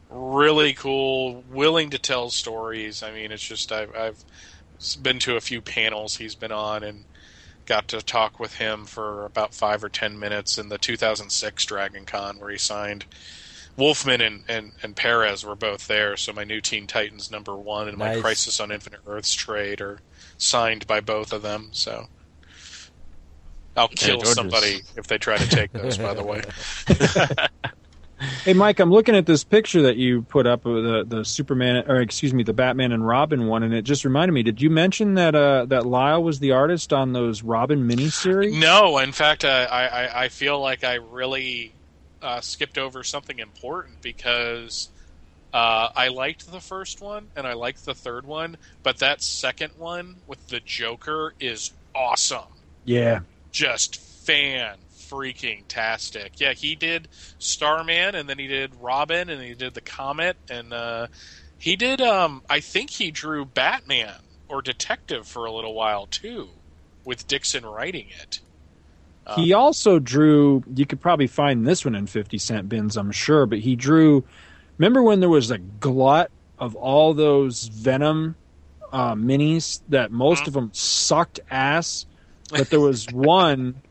really 0.10 0.74
cool, 0.74 1.44
willing 1.50 1.90
to 1.92 2.00
tell 2.00 2.30
stories. 2.30 3.02
I 3.04 3.12
mean, 3.12 3.32
it's 3.32 3.44
just 3.44 3.72
I've, 3.72 3.96
I've 3.96 4.24
been 5.02 5.20
to 5.20 5.36
a 5.36 5.42
few 5.42 5.62
panels 5.62 6.16
he's 6.18 6.36
been 6.36 6.52
on 6.52 6.84
and 6.84 7.06
got 7.66 7.88
to 7.90 8.02
talk 8.02 8.40
with 8.40 8.56
him 8.56 8.86
for 8.86 9.26
about 9.26 9.54
five 9.54 9.84
or 9.84 9.90
ten 9.90 10.20
minutes 10.20 10.58
in 10.58 10.70
the 10.70 10.78
2006 10.78 11.66
Dragon 11.66 12.06
Con 12.06 12.40
where 12.40 12.50
he 12.52 12.58
signed. 12.58 13.06
Wolfman 13.80 14.22
and, 14.22 14.44
and, 14.48 14.72
and 14.84 14.96
Perez 14.96 15.46
were 15.46 15.56
both 15.56 15.88
there, 15.88 16.18
so 16.18 16.34
my 16.34 16.44
new 16.44 16.62
Teen 16.62 16.86
Titans 16.86 17.32
number 17.32 17.56
one 17.56 17.88
and 17.88 17.98
my 17.98 18.20
Crisis 18.20 18.60
on 18.60 18.72
Infinite 18.72 19.00
Earths 19.08 19.34
trade 19.34 19.82
are 19.82 20.00
signed 20.38 20.86
by 20.86 21.00
both 21.00 21.34
of 21.34 21.42
them. 21.42 21.70
So 21.72 22.06
I'll 23.76 23.88
kill 23.88 24.18
George's- 24.18 24.36
somebody 24.36 24.82
if 24.98 25.08
they 25.08 25.18
try 25.18 25.38
to 25.38 25.48
take 25.50 25.72
those. 25.72 25.98
by 25.98 26.14
the 26.14 26.24
way, 26.24 26.42
Hey, 28.44 28.52
Mike, 28.52 28.82
I'm 28.82 28.92
looking 28.92 29.16
at 29.16 29.26
this 29.26 29.46
picture 29.46 29.84
that 29.84 29.96
you 29.96 30.24
put 30.24 30.46
up 30.46 30.66
of 30.66 30.84
the 30.84 31.06
the 31.08 31.24
Superman, 31.24 31.86
or 31.88 32.02
excuse 32.02 32.34
me, 32.34 32.44
the 32.44 32.52
Batman 32.52 32.92
and 32.92 33.08
Robin 33.08 33.48
one, 33.48 33.64
and 33.64 33.74
it 33.74 33.84
just 33.84 34.04
reminded 34.04 34.34
me. 34.34 34.44
Did 34.44 34.62
you 34.62 34.70
mention 34.70 35.14
that 35.14 35.36
uh, 35.36 35.66
that 35.68 35.86
Lyle 35.86 36.22
was 36.22 36.40
the 36.40 36.52
artist 36.52 36.92
on 36.92 37.14
those 37.14 37.44
Robin 37.44 37.88
miniseries? 37.88 38.60
No, 38.60 38.98
in 38.98 39.14
fact, 39.14 39.46
I, 39.46 39.64
I, 39.64 40.24
I 40.24 40.28
feel 40.28 40.60
like 40.60 40.84
I 40.84 40.96
really 40.96 41.74
uh, 42.22 42.42
skipped 42.42 42.78
over 42.78 43.04
something 43.04 43.40
important 43.40 44.02
because 44.02 44.90
uh, 45.54 45.90
I 45.96 46.10
liked 46.10 46.52
the 46.52 46.60
first 46.60 47.02
one 47.02 47.28
and 47.36 47.48
I 47.48 47.54
liked 47.54 47.86
the 47.86 47.96
third 47.96 48.26
one, 48.26 48.58
but 48.84 49.00
that 49.00 49.22
second 49.22 49.74
one 49.78 50.18
with 50.28 50.48
the 50.48 50.60
Joker 50.60 51.34
is 51.40 51.72
awesome. 51.96 52.54
Yeah, 52.86 53.22
Just 53.52 53.96
fan 53.98 54.78
freaking 55.10 55.64
tastic. 55.68 56.40
Yeah, 56.40 56.54
he 56.54 56.76
did 56.76 57.08
Starman 57.40 58.16
and 58.16 58.30
then 58.30 58.38
he 58.38 58.48
did 58.48 58.76
Robin 58.76 59.30
and 59.30 59.42
he 59.42 59.56
did 59.56 59.74
the 59.74 59.82
Comet 59.82 60.38
and 60.50 60.72
uh, 60.72 61.08
he 61.58 61.76
did. 61.76 62.02
Um, 62.02 62.44
I 62.50 62.60
think 62.60 62.92
he 62.92 63.10
drew 63.12 63.44
Batman 63.46 64.16
or 64.48 64.62
Detective 64.62 65.28
for 65.28 65.46
a 65.46 65.52
little 65.52 65.74
while 65.74 66.06
too, 66.06 66.50
with 67.04 67.28
Dixon 67.28 67.66
writing 67.66 68.08
it. 68.22 68.40
He 69.36 69.54
also 69.54 70.00
drew. 70.00 70.64
You 70.76 70.86
could 70.86 71.02
probably 71.02 71.28
find 71.28 71.66
this 71.66 71.86
one 71.86 71.96
in 71.96 72.08
fifty 72.08 72.38
cent 72.38 72.70
bins, 72.70 72.98
I'm 72.98 73.12
sure. 73.12 73.46
But 73.46 73.60
he 73.60 73.76
drew. 73.76 74.24
Remember 74.78 75.04
when 75.04 75.20
there 75.20 75.30
was 75.30 75.52
a 75.52 75.58
glut 75.58 76.32
of 76.58 76.76
all 76.76 77.14
those 77.14 77.68
Venom 77.68 78.36
uh, 78.92 79.14
minis 79.16 79.82
that 79.90 80.12
most 80.12 80.48
of 80.48 80.54
them 80.54 80.70
sucked 80.74 81.40
ass, 81.50 82.06
but 82.50 82.70
there 82.70 82.80
was 82.80 83.08
one 83.12 83.82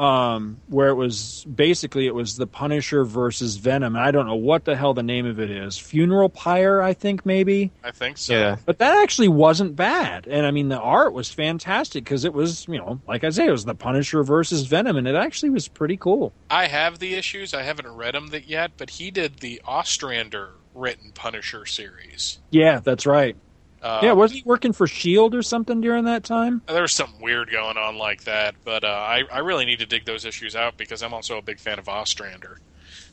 um, 0.00 0.58
where 0.68 0.88
it 0.88 0.94
was 0.94 1.44
basically 1.44 2.06
it 2.06 2.14
was 2.14 2.36
the 2.36 2.46
Punisher 2.46 3.04
versus 3.04 3.56
Venom. 3.56 3.94
And 3.94 4.02
I 4.02 4.10
don't 4.10 4.26
know 4.26 4.34
what 4.34 4.64
the 4.64 4.74
hell 4.74 4.94
the 4.94 5.02
name 5.02 5.26
of 5.26 5.38
it 5.38 5.50
is. 5.50 5.76
Funeral 5.76 6.30
Pyre, 6.30 6.80
I 6.80 6.94
think 6.94 7.26
maybe. 7.26 7.70
I 7.84 7.90
think 7.90 8.16
so. 8.16 8.32
Yeah. 8.32 8.56
But 8.64 8.78
that 8.78 9.02
actually 9.02 9.28
wasn't 9.28 9.76
bad. 9.76 10.26
And 10.26 10.46
I 10.46 10.52
mean, 10.52 10.70
the 10.70 10.80
art 10.80 11.12
was 11.12 11.30
fantastic 11.30 12.02
because 12.04 12.24
it 12.24 12.32
was, 12.32 12.66
you 12.66 12.78
know, 12.78 12.98
like 13.06 13.24
I 13.24 13.30
say, 13.30 13.46
it 13.46 13.50
was 13.50 13.66
the 13.66 13.74
Punisher 13.74 14.22
versus 14.22 14.62
Venom, 14.62 14.96
and 14.96 15.06
it 15.06 15.16
actually 15.16 15.50
was 15.50 15.68
pretty 15.68 15.98
cool. 15.98 16.32
I 16.48 16.66
have 16.68 16.98
the 16.98 17.14
issues. 17.14 17.52
I 17.52 17.62
haven't 17.62 17.88
read 17.88 18.14
them 18.14 18.28
that 18.28 18.48
yet, 18.48 18.72
but 18.78 18.88
he 18.88 19.10
did 19.10 19.40
the 19.40 19.60
Ostrander 19.66 20.52
written 20.74 21.12
Punisher 21.12 21.66
series. 21.66 22.38
Yeah, 22.48 22.80
that's 22.80 23.04
right. 23.04 23.36
Uh, 23.82 24.00
yeah, 24.02 24.12
wasn't 24.12 24.38
he 24.38 24.42
working 24.44 24.72
for 24.72 24.86
Shield 24.86 25.34
or 25.34 25.42
something 25.42 25.80
during 25.80 26.04
that 26.04 26.22
time? 26.24 26.62
there 26.68 26.82
was 26.82 26.92
something 26.92 27.20
weird 27.22 27.50
going 27.50 27.78
on 27.78 27.96
like 27.96 28.24
that, 28.24 28.54
but 28.64 28.84
uh, 28.84 28.88
I, 28.88 29.22
I 29.32 29.38
really 29.38 29.64
need 29.64 29.78
to 29.78 29.86
dig 29.86 30.04
those 30.04 30.24
issues 30.26 30.54
out 30.54 30.76
because 30.76 31.02
I'm 31.02 31.14
also 31.14 31.38
a 31.38 31.42
big 31.42 31.58
fan 31.60 31.78
of 31.78 31.88
Ostrander. 31.88 32.58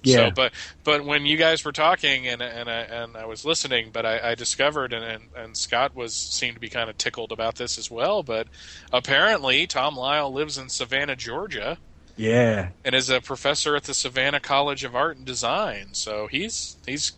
Yeah. 0.04 0.16
So, 0.28 0.32
but 0.32 0.54
but 0.84 1.06
when 1.06 1.26
you 1.26 1.38
guys 1.38 1.64
were 1.66 1.72
talking 1.72 2.28
and 2.28 2.42
and 2.42 2.70
I, 2.70 2.80
and 2.82 3.16
I 3.18 3.26
was 3.26 3.46
listening, 3.46 3.90
but 3.92 4.06
I, 4.06 4.32
I 4.32 4.36
discovered 4.36 4.92
and, 4.94 5.04
and 5.06 5.24
and 5.36 5.58
Scott 5.58 5.96
was 5.96 6.14
seemed 6.16 6.56
to 6.56 6.60
be 6.60 6.70
kind 6.70 6.90
of 6.90 6.98
tickled 6.98 7.32
about 7.32 7.56
this 7.56 7.78
as 7.78 7.90
well. 7.90 8.22
But 8.22 8.48
apparently, 8.92 9.68
Tom 9.68 9.96
Lyle 9.96 10.32
lives 10.32 10.58
in 10.58 10.70
Savannah, 10.70 11.16
Georgia, 11.16 11.78
Yeah. 12.16 12.70
and 12.86 12.94
is 12.94 13.10
a 13.10 13.22
professor 13.22 13.76
at 13.76 13.84
the 13.84 13.94
Savannah 13.94 14.40
College 14.40 14.84
of 14.84 14.96
Art 14.96 15.18
and 15.18 15.26
Design. 15.26 15.90
So 15.94 16.28
he's 16.28 16.78
he's 16.86 17.14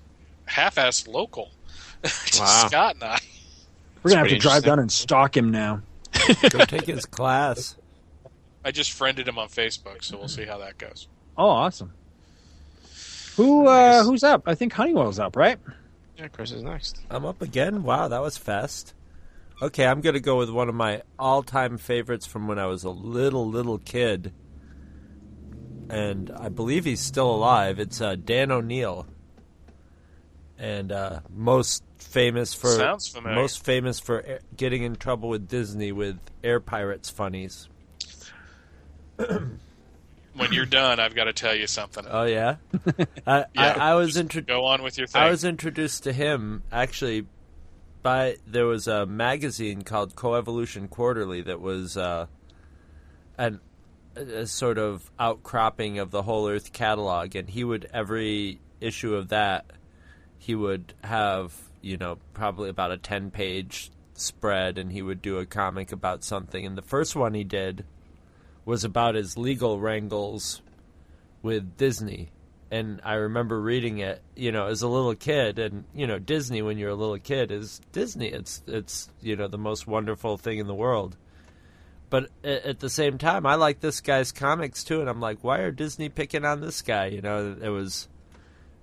half-assed 0.46 1.08
local 1.08 1.52
to 2.04 2.40
Wow. 2.40 2.68
Scott 2.68 2.96
and 2.96 3.04
I. 3.04 3.20
We're 4.04 4.12
going 4.12 4.24
to 4.24 4.30
have 4.30 4.40
to 4.40 4.42
drive 4.42 4.64
down 4.64 4.80
and 4.80 4.92
stalk 4.92 5.36
him 5.36 5.52
now. 5.52 5.82
Go 6.50 6.66
take 6.66 6.86
his 6.86 7.06
class. 7.06 7.76
I 8.64 8.72
just 8.72 8.92
friended 8.92 9.28
him 9.28 9.38
on 9.38 9.48
Facebook, 9.48 10.04
so 10.04 10.18
we'll 10.18 10.28
see 10.28 10.46
how 10.46 10.58
that 10.60 10.78
goes. 10.78 11.08
Oh, 11.38 11.50
awesome. 11.50 11.94
Who 13.38 13.68
uh, 13.68 14.04
who's 14.04 14.24
up? 14.24 14.44
I 14.46 14.56
think 14.56 14.74
Honeywell's 14.74 15.18
up, 15.18 15.38
right? 15.38 15.58
Yeah, 16.18 16.28
Chris 16.28 16.52
is 16.52 16.62
next. 16.62 17.00
I'm 17.10 17.26
up 17.26 17.42
again. 17.42 17.84
Wow, 17.84 18.10
that 18.10 18.22
was 18.22 18.38
fast. 18.38 18.94
Okay, 19.62 19.86
I'm 19.86 20.02
gonna 20.02 20.20
go 20.20 20.38
with 20.38 20.50
one 20.50 20.68
of 20.68 20.76
my 20.76 21.04
all-time 21.18 21.78
favorites 21.78 22.26
from 22.26 22.48
when 22.50 22.60
I 22.60 22.66
was 22.66 22.84
a 22.84 22.90
little 22.90 23.48
little 23.48 23.78
kid, 23.78 24.34
and 25.90 26.30
I 26.32 26.50
believe 26.50 26.84
he's 26.84 27.00
still 27.00 27.32
alive. 27.34 27.80
It's 27.80 28.02
uh, 28.02 28.16
Dan 28.16 28.52
O'Neill, 28.52 29.08
and 30.58 30.92
uh, 30.92 31.22
most 31.34 31.84
famous 32.10 32.53
for 32.53 32.98
most 33.23 33.64
famous 33.64 33.99
for 33.99 34.40
getting 34.56 34.84
in 34.84 34.95
trouble 34.95 35.30
with 35.30 35.48
Disney 35.48 35.91
with 35.91 36.19
Air 36.44 36.60
Pirates 36.60 37.10
funnies. 37.10 37.68
When 40.36 40.53
you're 40.53 40.65
done, 40.65 41.02
I've 41.02 41.15
got 41.15 41.26
to 41.26 41.34
tell 41.34 41.53
you 41.53 41.68
something. 41.68 42.06
Oh 42.10 42.23
yeah, 42.23 42.57
I, 43.27 43.40
Yeah, 43.53 43.73
I, 43.77 43.91
I 43.91 43.95
was 43.95 44.15
introduced. 44.15 44.48
Go 44.48 44.64
on 44.64 44.84
with 44.84 44.98
your 44.98 45.06
thing. 45.06 45.22
I 45.22 45.30
was 45.30 45.44
introduced 45.44 46.03
to 46.03 46.14
him 46.14 46.64
actually 46.72 47.26
by 48.03 48.38
there 48.48 48.65
was 48.65 48.88
a 48.88 49.06
magazine 49.06 49.81
called 49.81 50.15
Coevolution 50.15 50.90
Quarterly 50.90 51.41
that 51.41 51.60
was 51.60 51.98
uh, 51.98 52.27
an 53.38 53.60
a 54.15 54.48
sort 54.48 54.77
of 54.77 55.11
outcropping 55.19 55.99
of 55.99 56.11
the 56.11 56.22
whole 56.22 56.48
Earth 56.48 56.72
catalog, 56.72 57.36
and 57.36 57.49
he 57.49 57.65
would 57.65 57.90
every 57.94 58.61
issue 58.80 59.15
of 59.15 59.30
that 59.30 59.65
he 60.38 60.56
would 60.56 60.94
have 61.03 61.53
you 61.81 61.97
know 61.97 62.18
probably 62.34 62.69
about 62.69 62.91
a 62.91 62.97
ten 62.97 63.31
page 63.31 63.91
spread, 64.14 64.77
and 64.77 64.91
he 64.91 65.01
would 65.01 65.22
do 65.22 65.38
a 65.38 65.45
comic 65.45 65.91
about 65.91 66.23
something. 66.23 66.65
And 66.65 66.77
the 66.77 66.81
first 66.81 67.15
one 67.15 67.34
he 67.34 67.43
did 67.43 67.85
was 68.65 68.84
about 68.84 69.15
his 69.15 69.38
legal 69.38 69.80
wrangles 69.80 70.61
with 71.41 71.77
Disney 71.77 72.31
and 72.72 73.01
I 73.03 73.15
remember 73.15 73.60
reading 73.60 73.99
it, 73.99 74.22
you 74.35 74.51
know, 74.51 74.68
as 74.68 74.81
a 74.81 74.88
little 74.88 75.15
kid, 75.15 75.57
and 75.60 75.85
you 75.93 76.06
know, 76.06 76.19
Disney 76.19 76.61
when 76.61 76.77
you're 76.77 76.91
a 76.91 76.95
little 76.95 77.18
kid 77.18 77.51
is 77.51 77.81
Disney. 77.91 78.27
It's 78.27 78.61
it's 78.68 79.10
you 79.22 79.35
know 79.35 79.47
the 79.47 79.57
most 79.57 79.88
wonderful 79.88 80.38
thing 80.38 80.60
in 80.60 80.68
the 80.68 80.76
world. 80.76 81.18
But 82.10 82.30
at 82.43 82.80
the 82.80 82.89
same 82.89 83.19
time, 83.19 83.45
I 83.45 83.56
like 83.56 83.81
this 83.81 84.01
guy's 84.01 84.31
comics 84.31 84.84
too, 84.84 84.99
and 84.99 85.10
I'm 85.10 85.19
like, 85.19 85.43
why 85.43 85.60
are 85.60 85.72
Disney 85.72 86.10
picking 86.10 86.43
on 86.43 86.60
this 86.60 86.81
guy? 86.81 87.07
You 87.07 87.22
know, 87.22 87.56
it 87.61 87.69
was 87.69 88.07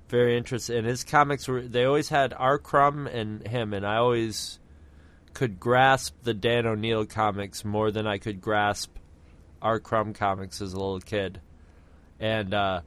very 0.09 0.37
interesting. 0.37 0.79
And 0.79 0.87
his 0.87 1.05
comics 1.05 1.49
were 1.49 1.63
they 1.63 1.85
always 1.85 2.09
had 2.09 2.35
R. 2.37 2.59
Crumb 2.59 3.07
and 3.07 3.47
him, 3.47 3.73
and 3.73 3.87
I 3.87 3.97
always 3.97 4.59
could 5.35 5.61
grasp 5.61 6.15
the 6.23 6.35
Dan 6.35 6.67
O'Neill 6.67 7.05
comics 7.05 7.65
more 7.65 7.91
than 7.91 8.07
I 8.07 8.19
could 8.19 8.41
grasp 8.41 8.97
R. 9.61 9.79
Crumb 9.81 10.15
comics 10.15 10.61
as 10.61 10.73
a 10.73 10.77
little 10.77 11.01
kid. 11.01 11.41
And 12.19 12.55
uh, 12.55 12.81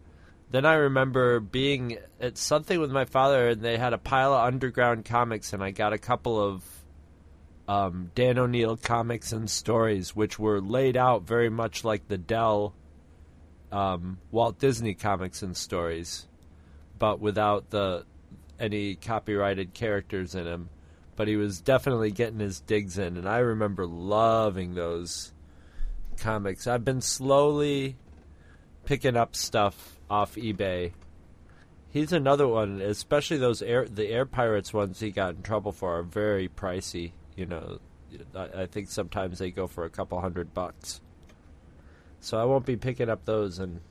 then 0.50 0.66
I 0.66 0.74
remember 0.76 1.40
being 1.40 2.00
at 2.20 2.38
something 2.38 2.80
with 2.80 2.92
my 2.92 3.06
father, 3.06 3.50
and 3.50 3.62
they 3.62 3.78
had 3.78 3.94
a 3.94 4.00
pile 4.00 4.34
of 4.34 4.46
underground 4.46 5.06
comics, 5.06 5.54
and 5.54 5.64
I 5.64 5.72
got 5.72 5.94
a 5.94 6.00
couple 6.00 6.42
of 6.42 6.64
um, 7.68 8.10
Dan 8.16 8.40
O'Neill 8.40 8.78
comics 8.78 9.32
and 9.32 9.48
stories, 9.48 10.16
which 10.16 10.40
were 10.40 10.60
laid 10.60 10.98
out 10.98 11.24
very 11.24 11.50
much 11.50 11.84
like 11.84 12.08
the 12.08 12.18
Dell 12.18 12.74
um, 13.72 14.18
Walt 14.32 14.58
Disney 14.58 14.96
comics 14.96 15.44
and 15.44 15.56
stories, 15.56 16.28
but 17.00 17.20
without 17.20 17.70
the 17.70 18.06
any 18.60 18.96
copyrighted 18.96 19.74
characters 19.74 20.36
in 20.36 20.46
him. 20.46 20.70
But 21.16 21.28
he 21.28 21.36
was 21.36 21.62
definitely 21.62 22.12
getting 22.12 22.40
his 22.40 22.62
digs 22.62 22.98
in, 22.98 23.18
and 23.18 23.28
I 23.28 23.40
remember 23.40 23.86
loving 23.86 24.76
those 24.76 25.34
comics. 26.18 26.68
I've 26.68 26.86
been 26.86 27.02
slowly 27.02 27.98
picking 28.86 29.18
up 29.18 29.36
stuff 29.36 30.00
off 30.10 30.36
eBay. 30.36 30.94
He's 31.92 32.14
another 32.14 32.48
one, 32.48 32.82
especially 32.82 33.38
those 33.38 33.62
air 33.62 33.86
the 33.86 34.08
air 34.08 34.26
pirates 34.26 34.74
ones 34.74 35.00
he 35.00 35.12
got 35.12 35.36
in 35.36 35.42
trouble 35.42 35.72
for 35.72 36.00
are 36.00 36.04
very 36.04 36.48
pricey. 36.48 37.12
You 37.36 37.48
know, 37.48 37.80
I, 38.36 38.62
I 38.62 38.66
think 38.66 38.90
sometimes 38.90 39.40
they 39.40 39.52
go 39.52 39.68
for 39.68 39.84
a 39.86 39.90
couple 39.90 40.22
hundred 40.22 40.54
bucks. 40.54 41.02
So 42.22 42.38
I 42.38 42.44
won't 42.44 42.66
be 42.66 42.76
picking 42.76 43.10
up 43.10 43.26
those 43.26 43.60
and 43.60 43.82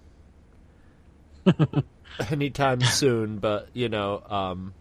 anytime 2.31 2.81
soon. 2.81 3.39
But 3.39 3.69
you 3.73 3.89
know, 3.89 4.23
um, 4.29 4.75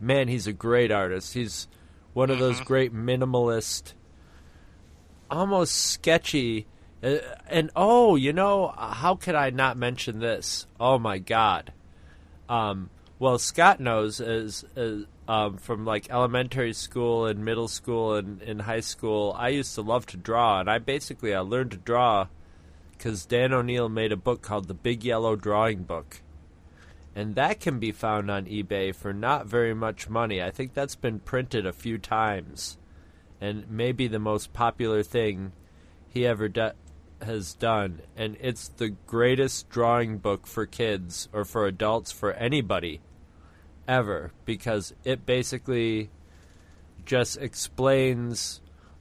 man, 0.00 0.28
he's 0.28 0.46
a 0.46 0.52
great 0.52 0.90
artist. 0.90 1.34
He's 1.34 1.68
one 2.12 2.30
of 2.30 2.38
those 2.38 2.60
great 2.60 2.94
minimalist, 2.94 3.94
almost 5.30 5.74
sketchy. 5.74 6.66
Uh, 7.02 7.16
and 7.48 7.70
oh, 7.74 8.16
you 8.16 8.32
know, 8.32 8.74
how 8.76 9.14
could 9.14 9.34
I 9.34 9.50
not 9.50 9.76
mention 9.76 10.18
this? 10.18 10.66
Oh 10.78 10.98
my 10.98 11.18
God. 11.18 11.72
Um, 12.48 12.90
well, 13.18 13.38
Scott 13.38 13.80
knows 13.80 14.20
as 14.20 14.64
um, 15.28 15.58
from 15.58 15.84
like 15.84 16.10
elementary 16.10 16.72
school 16.72 17.26
and 17.26 17.44
middle 17.44 17.68
school 17.68 18.16
and 18.16 18.42
in 18.42 18.58
high 18.58 18.80
school. 18.80 19.34
I 19.38 19.50
used 19.50 19.74
to 19.76 19.82
love 19.82 20.06
to 20.06 20.16
draw, 20.16 20.58
and 20.58 20.68
I 20.68 20.78
basically 20.78 21.34
I 21.34 21.40
learned 21.40 21.70
to 21.70 21.76
draw 21.76 22.26
because 23.00 23.24
Dan 23.24 23.54
O'Neill 23.54 23.88
made 23.88 24.12
a 24.12 24.16
book 24.16 24.42
called 24.42 24.68
the 24.68 24.74
Big 24.74 25.04
Yellow 25.04 25.34
Drawing 25.34 25.84
Book, 25.84 26.20
and 27.14 27.34
that 27.34 27.58
can 27.58 27.78
be 27.78 27.92
found 27.92 28.30
on 28.30 28.44
eBay 28.44 28.94
for 28.94 29.14
not 29.14 29.46
very 29.46 29.72
much 29.72 30.10
money. 30.10 30.42
I 30.42 30.50
think 30.50 30.74
that's 30.74 30.96
been 30.96 31.18
printed 31.18 31.64
a 31.64 31.72
few 31.72 31.96
times, 31.96 32.76
and 33.40 33.64
maybe 33.70 34.06
the 34.06 34.18
most 34.18 34.52
popular 34.52 35.02
thing 35.02 35.52
he 36.10 36.26
ever 36.26 36.52
has 37.22 37.54
done, 37.54 38.02
and 38.18 38.36
it's 38.38 38.68
the 38.68 38.90
greatest 39.06 39.70
drawing 39.70 40.18
book 40.18 40.46
for 40.46 40.66
kids 40.66 41.30
or 41.32 41.46
for 41.46 41.66
adults 41.66 42.12
for 42.12 42.34
anybody 42.34 43.00
ever 43.88 44.30
because 44.44 44.92
it 45.04 45.24
basically 45.24 46.10
just 47.06 47.38
explains 47.38 48.60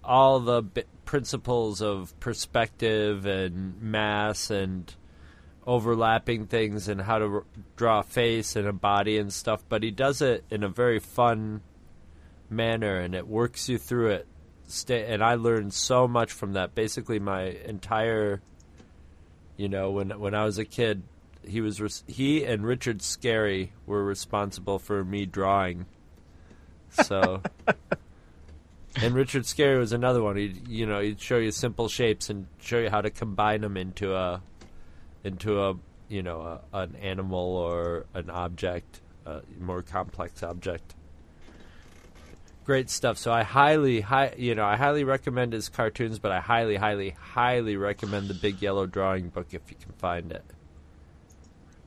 all 0.09 0.39
the 0.39 0.63
b- 0.63 0.83
principles 1.05 1.81
of 1.81 2.19
perspective 2.19 3.25
and 3.25 3.79
mass 3.81 4.49
and 4.49 4.95
overlapping 5.67 6.47
things 6.47 6.87
and 6.87 7.01
how 7.01 7.19
to 7.19 7.25
r- 7.25 7.43
draw 7.75 7.99
a 7.99 8.03
face 8.03 8.55
and 8.55 8.67
a 8.67 8.73
body 8.73 9.19
and 9.19 9.31
stuff 9.31 9.63
but 9.69 9.83
he 9.83 9.91
does 9.91 10.21
it 10.21 10.43
in 10.49 10.63
a 10.63 10.67
very 10.67 10.99
fun 10.99 11.61
manner 12.49 12.99
and 12.99 13.13
it 13.13 13.27
works 13.27 13.69
you 13.69 13.77
through 13.77 14.09
it 14.09 14.27
Stay, 14.67 15.05
and 15.11 15.23
I 15.23 15.35
learned 15.35 15.73
so 15.73 16.07
much 16.07 16.31
from 16.31 16.53
that 16.53 16.73
basically 16.73 17.19
my 17.19 17.43
entire 17.43 18.41
you 19.57 19.69
know 19.69 19.91
when 19.91 20.19
when 20.19 20.33
I 20.33 20.43
was 20.43 20.57
a 20.57 20.65
kid 20.65 21.03
he 21.45 21.61
was 21.61 21.79
res- 21.79 22.03
he 22.07 22.43
and 22.43 22.65
Richard 22.65 22.99
Scarry 22.99 23.69
were 23.85 24.03
responsible 24.03 24.79
for 24.79 25.03
me 25.03 25.25
drawing. 25.25 25.85
So, 26.91 27.41
and 28.95 29.13
Richard 29.13 29.43
Scarry 29.43 29.77
was 29.77 29.93
another 29.93 30.21
one. 30.21 30.35
He'd 30.37 30.67
you 30.67 30.85
know 30.85 30.99
he'd 30.99 31.21
show 31.21 31.37
you 31.37 31.51
simple 31.51 31.87
shapes 31.87 32.29
and 32.29 32.47
show 32.59 32.79
you 32.79 32.89
how 32.89 33.01
to 33.01 33.09
combine 33.09 33.61
them 33.61 33.77
into 33.77 34.15
a 34.15 34.41
into 35.23 35.61
a 35.61 35.75
you 36.07 36.23
know 36.23 36.41
a, 36.41 36.77
an 36.77 36.95
animal 36.95 37.57
or 37.57 38.05
an 38.13 38.29
object, 38.29 39.01
a 39.25 39.41
more 39.59 39.81
complex 39.81 40.43
object. 40.43 40.95
Great 42.65 42.89
stuff. 42.91 43.17
So 43.17 43.31
I 43.31 43.41
highly, 43.41 44.01
high, 44.01 44.35
you 44.37 44.53
know, 44.53 44.63
I 44.63 44.75
highly 44.75 45.03
recommend 45.03 45.53
his 45.53 45.69
cartoons, 45.69 46.19
but 46.19 46.31
I 46.31 46.39
highly, 46.39 46.75
highly, 46.75 47.09
highly 47.19 47.75
recommend 47.77 48.27
the 48.27 48.35
Big 48.35 48.61
Yellow 48.61 48.85
Drawing 48.85 49.29
Book 49.29 49.47
if 49.53 49.61
you 49.69 49.75
can 49.75 49.91
find 49.93 50.31
it. 50.31 50.43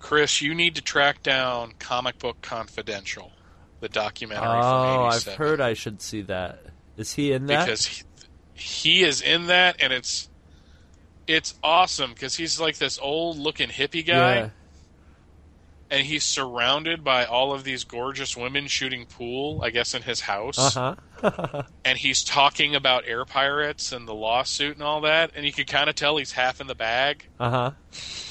Chris, 0.01 0.43
you 0.43 0.57
need 0.57 0.75
to 0.75 0.81
track 0.83 1.23
down 1.23 1.75
Comic 1.79 2.19
Book 2.19 2.43
Confidential, 2.43 3.31
the 3.79 3.89
documentary 3.89 4.45
Oh, 4.45 5.05
I've 5.05 5.25
heard 5.25 5.61
I 5.61 5.75
should 5.75 6.03
see 6.03 6.23
that. 6.23 6.72
Is 6.97 7.13
he 7.15 7.33
in 7.33 7.47
that? 7.47 7.67
because 7.67 7.87
he, 7.87 8.03
he 8.55 9.03
is 9.03 9.21
in 9.23 9.47
that, 9.47 9.77
and 9.81 9.93
it's 9.93 10.29
it's 11.27 11.55
awesome 11.63 12.13
because 12.13 12.37
he's 12.37 12.61
like 12.61 12.77
this 12.79 12.99
old 13.01 13.39
looking 13.39 13.69
hippie 13.69 14.07
guy, 14.07 14.35
yeah. 14.37 14.49
and 15.91 16.07
he's 16.07 16.25
surrounded 16.25 17.05
by 17.05 17.25
all 17.25 17.53
of 17.53 17.65
these 17.65 17.85
gorgeous 17.85 18.37
women 18.37 18.67
shooting 18.67 19.07
pool, 19.07 19.61
I 19.63 19.71
guess, 19.71 19.95
in 19.95 20.03
his 20.03 20.21
house, 20.21 20.77
Uh 20.77 20.97
huh. 21.21 21.63
and 21.85 21.97
he's 21.97 22.25
talking 22.25 22.75
about 22.75 23.05
air 23.07 23.25
pirates 23.25 23.93
and 23.93 24.09
the 24.09 24.15
lawsuit 24.15 24.75
and 24.75 24.83
all 24.83 25.03
that, 25.03 25.31
and 25.37 25.47
you 25.47 25.53
can 25.53 25.65
kind 25.65 25.89
of 25.89 25.95
tell 25.95 26.17
he's 26.17 26.33
half 26.33 26.61
in 26.61 26.67
the 26.67 26.75
bag. 26.75 27.27
Uh 27.39 27.51
huh. 27.51 27.71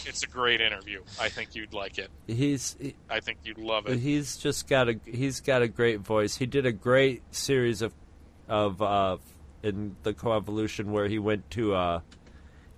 It's 0.05 0.23
a 0.23 0.27
great 0.27 0.59
interview. 0.61 1.01
I 1.19 1.29
think 1.29 1.55
you'd 1.55 1.73
like 1.73 1.97
it. 1.97 2.09
He's 2.27 2.75
he- 2.79 2.95
I 3.09 3.19
think 3.21 3.39
you'd 3.45 3.57
love 3.59 3.87
it. 3.87 3.99
he's 3.99 4.35
just 4.37 4.67
got 4.67 4.89
a 4.89 4.99
he's 5.05 5.39
got 5.39 5.61
a 5.61 5.67
great 5.67 6.01
voice. 6.01 6.35
He 6.37 6.45
did 6.45 6.65
a 6.65 6.71
great 6.71 7.21
series 7.33 7.81
of 7.81 7.93
of 8.47 8.81
uh, 8.81 9.17
in 9.63 9.95
the 10.03 10.13
coevolution 10.13 10.85
where 10.85 11.07
he 11.07 11.19
went 11.19 11.49
to 11.51 11.75
uh, 11.75 11.99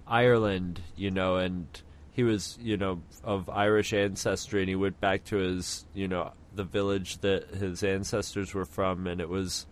Ireland, 0.08 0.82
you 0.96 1.12
know, 1.12 1.38
and 1.38 1.68
he 2.12 2.24
was 2.24 2.58
you 2.62 2.78
know 2.78 3.02
of 3.24 3.50
Irish 3.50 3.94
ancestry, 3.94 4.62
and 4.62 4.70
he 4.70 4.76
went 4.76 5.00
back 5.00 5.24
to 5.26 5.38
his 5.38 5.86
you 5.94 6.08
know 6.08 6.34
the 6.56 6.64
village 6.64 7.18
that 7.20 7.50
his 7.50 7.84
ancestors 7.84 8.54
were 8.54 8.66
from, 8.66 9.08
and 9.08 9.20
it 9.20 9.30
was 9.30 9.66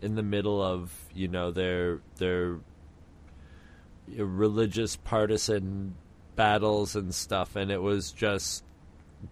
in 0.00 0.14
the 0.14 0.22
middle 0.22 0.62
of 0.62 0.92
you 1.14 1.28
know 1.28 1.50
their 1.50 2.00
their 2.16 2.58
religious 4.16 4.96
partisan 4.96 5.94
battles 6.36 6.96
and 6.96 7.14
stuff, 7.14 7.56
and 7.56 7.70
it 7.70 7.82
was 7.82 8.12
just 8.12 8.64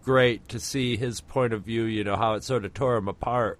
great 0.03 0.47
to 0.49 0.59
see 0.59 0.97
his 0.97 1.21
point 1.21 1.53
of 1.53 1.63
view. 1.63 1.83
You 1.83 2.03
know 2.03 2.17
how 2.17 2.33
it 2.33 2.43
sort 2.43 2.65
of 2.65 2.73
tore 2.73 2.97
him 2.97 3.07
apart 3.07 3.59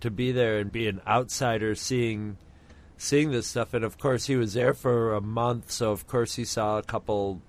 to 0.00 0.10
be 0.10 0.32
there 0.32 0.58
and 0.58 0.70
be 0.70 0.88
an 0.88 1.00
outsider 1.06 1.74
seeing 1.74 2.36
seeing 2.96 3.30
this 3.30 3.46
stuff. 3.46 3.74
And 3.74 3.84
of 3.84 3.98
course, 3.98 4.26
he 4.26 4.36
was 4.36 4.54
there 4.54 4.74
for 4.74 5.14
a 5.14 5.20
month, 5.20 5.70
so 5.70 5.92
of 5.92 6.06
course 6.06 6.34
he 6.34 6.44
saw 6.44 6.78
a 6.78 6.82
couple, 6.82 7.40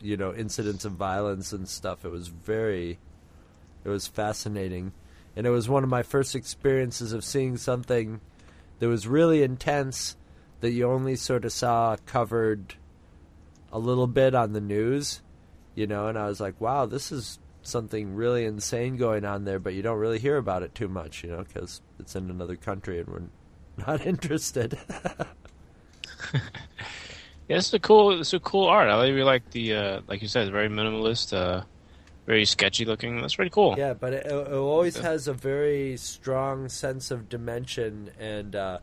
you 0.00 0.16
know, 0.16 0.34
incidents 0.34 0.84
of 0.84 0.92
violence 0.92 1.52
and 1.52 1.68
stuff. 1.68 2.04
It 2.04 2.10
was 2.10 2.28
very, 2.28 2.98
it 3.84 3.88
was 3.88 4.06
fascinating, 4.06 4.92
and 5.36 5.46
it 5.46 5.50
was 5.50 5.68
one 5.68 5.84
of 5.84 5.90
my 5.90 6.02
first 6.02 6.34
experiences 6.34 7.12
of 7.12 7.24
seeing 7.24 7.56
something 7.58 8.20
that 8.78 8.88
was 8.88 9.06
really 9.06 9.42
intense 9.42 10.16
that 10.60 10.72
you 10.72 10.90
only 10.90 11.16
sort 11.16 11.44
of 11.44 11.52
saw 11.52 11.96
covered 12.06 12.74
a 13.70 13.78
little 13.78 14.06
bit 14.06 14.34
on 14.34 14.52
the 14.52 14.60
news, 14.60 15.20
you 15.74 15.86
know, 15.86 16.06
and 16.06 16.16
I 16.16 16.26
was 16.26 16.40
like, 16.40 16.58
wow, 16.60 16.86
this 16.86 17.12
is 17.12 17.38
something 17.66 18.14
really 18.14 18.44
insane 18.44 18.96
going 18.96 19.24
on 19.24 19.44
there, 19.44 19.58
but 19.58 19.74
you 19.74 19.82
don't 19.82 19.98
really 19.98 20.18
hear 20.18 20.36
about 20.36 20.62
it 20.62 20.74
too 20.74 20.88
much, 20.88 21.24
you 21.24 21.30
know, 21.30 21.44
because 21.44 21.80
it's 21.98 22.14
in 22.14 22.30
another 22.30 22.56
country 22.56 23.00
and 23.00 23.08
we're 23.08 23.22
not 23.86 24.06
interested. 24.06 24.78
Yeah, 27.48 27.58
it's 27.58 27.72
a 27.74 27.78
cool. 27.78 28.20
It's 28.20 28.32
a 28.32 28.40
cool 28.40 28.66
art. 28.66 28.88
I 28.88 29.06
really 29.08 29.22
like 29.22 29.50
the, 29.50 29.74
uh, 29.74 30.00
like 30.08 30.22
you 30.22 30.28
said, 30.28 30.50
very 30.50 30.68
minimalist, 30.68 31.36
uh, 31.36 31.62
very 32.24 32.46
sketchy 32.46 32.86
looking. 32.86 33.20
That's 33.20 33.36
pretty 33.36 33.50
cool. 33.50 33.74
yeah, 33.76 33.92
but 33.92 34.14
it, 34.14 34.26
it 34.26 34.32
always 34.32 34.96
has 34.96 35.28
a 35.28 35.34
very 35.34 35.98
strong 35.98 36.70
sense 36.70 37.10
of 37.10 37.28
dimension, 37.28 38.10
and 38.18 38.56
uh, 38.56 38.78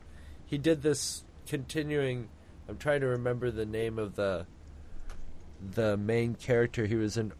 he 0.45 0.59
did 0.59 0.83
this 0.83 1.23
continuing. 1.47 2.29
I'm 2.69 2.77
trying 2.77 3.01
to 3.01 3.07
remember 3.07 3.49
the 3.49 3.65
name 3.65 3.97
of 3.97 4.15
the 4.15 4.45
the 5.73 5.97
main 5.97 6.35
character. 6.35 6.85
He 6.85 6.95
was 6.95 7.17
an 7.17 7.33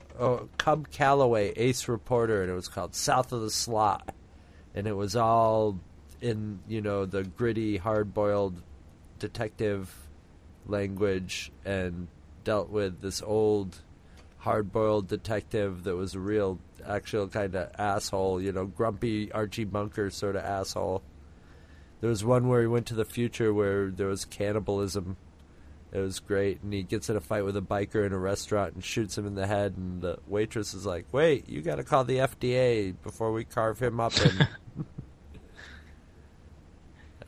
Cub 0.57 0.89
Calloway, 0.91 1.53
ace 1.56 1.88
reporter, 1.88 2.41
and 2.41 2.52
it 2.52 2.53
was 2.53 2.68
called 2.68 2.93
South 2.93 3.31
of 3.31 3.41
the 3.41 3.49
Slot, 3.49 4.14
and 4.76 4.88
it 4.88 4.95
was 4.95 5.15
all 5.15 5.80
in 6.22 6.60
you 6.68 6.81
know 6.81 7.06
the 7.06 7.23
gritty, 7.23 7.77
hard-boiled 7.77 8.61
detective 9.19 9.93
language, 10.68 11.52
and 11.65 12.07
dealt 12.43 12.69
with 12.69 13.02
this 13.02 13.22
old, 13.22 13.77
hard-boiled 14.39 15.07
detective 15.07 15.84
that 15.84 15.95
was 15.95 16.14
a 16.14 16.19
real, 16.19 16.60
actual 16.85 17.27
kind 17.27 17.56
of 17.56 17.72
asshole. 17.77 18.41
You 18.41 18.52
know, 18.52 18.65
grumpy 18.65 19.31
Archie 19.31 19.64
Bunker 19.64 20.10
sort 20.11 20.35
of 20.35 20.43
asshole. 20.43 21.02
There 21.99 22.10
was 22.10 22.26
one 22.26 22.48
where 22.48 22.61
he 22.61 22.68
went 22.68 22.88
to 22.88 22.95
the 22.95 23.06
future 23.06 23.53
where 23.53 23.89
there 23.89 24.07
was 24.07 24.26
cannibalism. 24.26 25.18
It 25.93 25.99
was 25.99 26.19
great, 26.22 26.61
and 26.61 26.72
he 26.73 26.84
gets 26.84 27.09
in 27.09 27.18
a 27.18 27.19
fight 27.22 27.43
with 27.43 27.57
a 27.57 27.61
biker 27.61 28.05
in 28.05 28.13
a 28.13 28.18
restaurant 28.18 28.76
and 28.76 28.84
shoots 28.84 29.18
him 29.18 29.27
in 29.27 29.35
the 29.35 29.45
head. 29.45 29.73
And 29.76 30.01
the 30.01 30.19
waitress 30.26 30.73
is 30.73 30.85
like, 30.85 31.05
"Wait, 31.11 31.49
you 31.49 31.61
got 31.61 31.76
to 31.76 31.84
call 31.84 32.05
the 32.05 32.18
FDA 32.19 32.95
before 33.03 33.34
we 33.34 33.43
carve 33.43 33.80
him 33.80 33.99
up." 33.99 34.13
And 34.15 34.47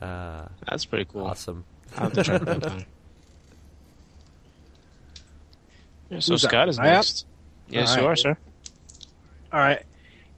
uh, 0.00 0.46
That's 0.66 0.86
pretty 0.86 1.04
cool. 1.04 1.26
awesome. 1.26 1.64
I'll 1.96 2.04
have 2.04 2.12
to 2.14 2.24
track 2.24 2.42
that 2.42 2.60
down. 2.60 2.84
Yeah, 6.10 6.20
so 6.20 6.34
Who's? 6.34 6.42
Scott 6.42 6.68
is 6.68 6.78
next. 6.78 7.24
Yes, 7.68 7.96
All 7.96 8.02
you 8.02 8.08
are, 8.08 8.14
sir. 8.16 8.36
All 9.52 9.58
right. 9.58 9.82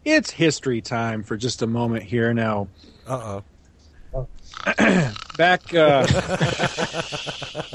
It's 0.04 0.30
history 0.30 0.80
time 0.80 1.24
for 1.24 1.36
just 1.36 1.60
a 1.60 1.66
moment 1.66 2.04
here 2.04 2.32
now. 2.32 2.68
Uh 3.06 3.14
oh. 3.40 3.44
Back 5.36 5.74
uh, 5.74 6.06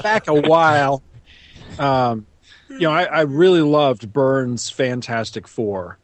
back 0.02 0.26
a 0.26 0.34
while, 0.34 1.02
um, 1.78 2.26
you 2.68 2.80
know, 2.80 2.90
I, 2.90 3.04
I 3.04 3.20
really 3.22 3.62
loved 3.62 4.12
Byrne's 4.12 4.68
Fantastic 4.68 5.46
Four, 5.46 5.98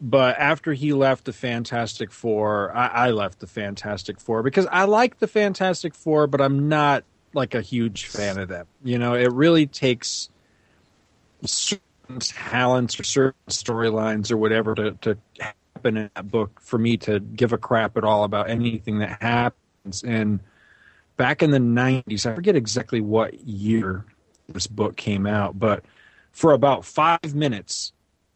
but 0.00 0.38
after 0.38 0.72
he 0.72 0.92
left 0.94 1.26
the 1.26 1.32
Fantastic 1.32 2.10
Four, 2.10 2.74
I, 2.74 2.86
I 2.86 3.10
left 3.10 3.40
the 3.40 3.46
Fantastic 3.46 4.18
Four 4.18 4.42
because 4.42 4.66
I 4.72 4.84
like 4.84 5.18
the 5.18 5.28
Fantastic 5.28 5.94
Four, 5.94 6.26
but 6.26 6.40
I'm 6.40 6.68
not 6.68 7.04
like 7.34 7.54
a 7.54 7.60
huge 7.60 8.06
fan 8.06 8.38
of 8.38 8.48
them. 8.48 8.66
You 8.82 8.98
know, 8.98 9.14
it 9.14 9.30
really 9.32 9.66
takes 9.66 10.30
certain 11.44 11.80
talents 12.20 12.98
or 12.98 13.04
certain 13.04 13.38
storylines 13.50 14.32
or 14.32 14.36
whatever 14.36 14.74
to, 14.74 14.92
to 15.02 15.18
happen 15.38 15.96
in 15.96 16.10
that 16.14 16.30
book 16.30 16.60
for 16.60 16.78
me 16.78 16.96
to 16.96 17.20
give 17.20 17.52
a 17.52 17.58
crap 17.58 17.96
at 17.96 18.04
all 18.04 18.24
about 18.24 18.48
anything 18.48 18.98
that 19.00 19.22
happens. 19.22 19.62
And 20.04 20.40
back 21.16 21.42
in 21.42 21.50
the 21.50 21.58
90s, 21.58 22.30
I 22.30 22.34
forget 22.34 22.56
exactly 22.56 23.00
what 23.00 23.34
year 23.40 24.04
this 24.48 24.66
book 24.66 24.96
came 24.96 25.26
out, 25.26 25.58
but 25.58 25.84
for 26.32 26.52
about 26.52 26.84
five 26.84 27.34
minutes, 27.34 27.92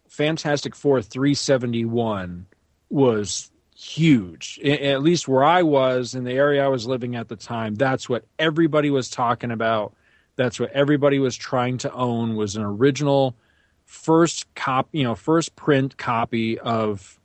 Fantastic 0.09 0.75
Four 0.75 1.01
371 1.01 2.47
was 2.91 3.51
huge. 3.75 4.61
At 4.61 5.03
least 5.03 5.27
where 5.27 5.45
I 5.45 5.63
was 5.63 6.15
in 6.15 6.25
the 6.25 6.33
area 6.33 6.65
I 6.65 6.69
was 6.69 6.87
living 6.87 7.17
at 7.17 7.29
the 7.29 7.37
time, 7.37 7.75
that's 7.75 8.09
what 8.09 8.25
everybody 8.39 8.91
was 8.91 9.09
talking 9.09 9.51
about. 9.51 9.95
That's 10.37 10.61
what 10.61 10.73
everybody 10.73 11.19
was 11.19 11.37
trying 11.37 11.79
to 11.79 11.93
own 11.93 12.37
was 12.37 12.57
an 12.57 12.63
original 12.63 13.37
first 13.85 14.53
cop, 14.55 14.89
you 14.93 15.05
know, 15.05 15.15
first 15.15 15.57
print 15.57 15.97
copy 15.97 16.59
of 16.59 17.19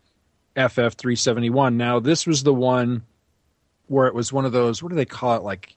FF 0.55 0.93
371. 0.95 1.77
Now, 1.77 1.99
this 1.99 2.25
was 2.25 2.43
the 2.43 2.53
one 2.53 3.03
where 3.87 4.07
it 4.07 4.13
was 4.13 4.31
one 4.33 4.45
of 4.45 4.51
those, 4.51 4.81
what 4.81 4.89
do 4.89 4.95
they 4.95 5.05
call 5.05 5.35
it? 5.35 5.43
Like 5.43 5.75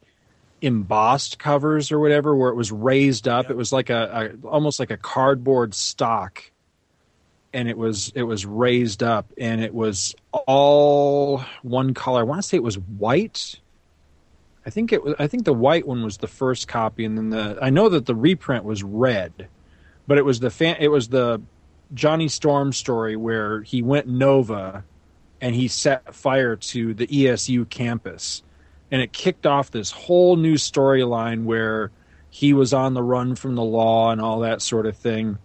embossed 0.62 1.38
covers 1.38 1.90
or 1.90 1.98
whatever, 1.98 2.34
where 2.34 2.50
it 2.50 2.56
was 2.56 2.70
raised 2.70 3.28
up. 3.28 3.50
It 3.50 3.56
was 3.56 3.72
like 3.72 3.90
a, 3.90 4.36
a 4.42 4.46
almost 4.46 4.78
like 4.78 4.90
a 4.90 4.96
cardboard 4.96 5.74
stock 5.74 6.50
and 7.52 7.68
it 7.68 7.76
was 7.76 8.12
it 8.14 8.22
was 8.22 8.46
raised 8.46 9.02
up 9.02 9.32
and 9.38 9.60
it 9.60 9.74
was 9.74 10.14
all 10.46 11.44
one 11.62 11.94
color. 11.94 12.20
I 12.20 12.24
want 12.24 12.42
to 12.42 12.46
say 12.46 12.56
it 12.56 12.62
was 12.62 12.78
white. 12.78 13.58
I 14.64 14.70
think 14.70 14.92
it 14.92 15.02
was. 15.02 15.14
I 15.18 15.26
think 15.26 15.44
the 15.44 15.54
white 15.54 15.86
one 15.86 16.04
was 16.04 16.18
the 16.18 16.28
first 16.28 16.68
copy, 16.68 17.04
and 17.04 17.16
then 17.16 17.30
the. 17.30 17.58
I 17.60 17.70
know 17.70 17.88
that 17.88 18.06
the 18.06 18.14
reprint 18.14 18.64
was 18.64 18.82
red, 18.82 19.48
but 20.06 20.18
it 20.18 20.24
was 20.24 20.40
the 20.40 20.50
fan. 20.50 20.76
It 20.78 20.88
was 20.88 21.08
the 21.08 21.40
Johnny 21.94 22.28
Storm 22.28 22.72
story 22.72 23.16
where 23.16 23.62
he 23.62 23.82
went 23.82 24.06
Nova, 24.06 24.84
and 25.40 25.54
he 25.54 25.68
set 25.68 26.14
fire 26.14 26.56
to 26.56 26.94
the 26.94 27.06
ESU 27.06 27.68
campus, 27.68 28.42
and 28.90 29.00
it 29.00 29.12
kicked 29.12 29.46
off 29.46 29.70
this 29.70 29.90
whole 29.90 30.36
new 30.36 30.54
storyline 30.54 31.44
where 31.44 31.90
he 32.30 32.52
was 32.52 32.72
on 32.72 32.94
the 32.94 33.02
run 33.02 33.34
from 33.34 33.54
the 33.54 33.62
law 33.62 34.10
and 34.10 34.20
all 34.20 34.40
that 34.40 34.62
sort 34.62 34.86
of 34.86 34.96
thing. 34.96 35.38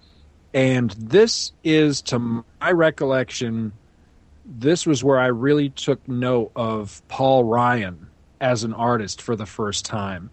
And 0.54 0.92
this 0.92 1.52
is, 1.64 2.02
to 2.04 2.20
my 2.20 2.72
recollection, 2.72 3.74
this 4.46 4.86
was 4.86 5.04
where 5.04 5.20
I 5.20 5.28
really 5.28 5.70
took 5.70 6.08
note 6.08 6.52
of 6.56 7.02
Paul 7.08 7.44
Ryan 7.44 8.08
as 8.40 8.64
an 8.64 8.74
artist 8.74 9.22
for 9.22 9.36
the 9.36 9.46
first 9.46 9.86
time. 9.86 10.30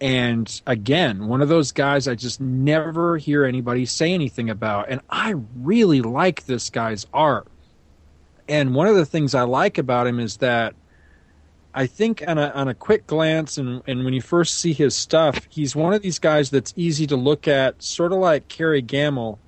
And 0.00 0.60
again, 0.66 1.26
one 1.26 1.42
of 1.42 1.48
those 1.48 1.72
guys 1.72 2.06
I 2.06 2.14
just 2.14 2.40
never 2.40 3.16
hear 3.16 3.44
anybody 3.44 3.84
say 3.84 4.14
anything 4.14 4.48
about. 4.48 4.88
And 4.88 5.00
I 5.10 5.34
really 5.56 6.00
like 6.02 6.46
this 6.46 6.70
guy's 6.70 7.06
art. 7.12 7.48
And 8.48 8.74
one 8.74 8.86
of 8.86 8.96
the 8.96 9.06
things 9.06 9.34
I 9.34 9.42
like 9.42 9.78
about 9.78 10.06
him 10.06 10.18
is 10.18 10.38
that 10.38 10.74
I 11.74 11.86
think 11.86 12.24
on 12.26 12.38
a, 12.38 12.48
on 12.48 12.68
a 12.68 12.74
quick 12.74 13.06
glance 13.06 13.58
and, 13.58 13.82
and 13.86 14.04
when 14.04 14.14
you 14.14 14.22
first 14.22 14.54
see 14.54 14.72
his 14.72 14.96
stuff, 14.96 15.46
he's 15.50 15.76
one 15.76 15.92
of 15.92 16.02
these 16.02 16.18
guys 16.18 16.50
that's 16.50 16.72
easy 16.76 17.06
to 17.08 17.16
look 17.16 17.46
at, 17.46 17.82
sort 17.82 18.12
of 18.12 18.18
like 18.18 18.48
Kerry 18.48 18.82
Gammill, 18.82 19.38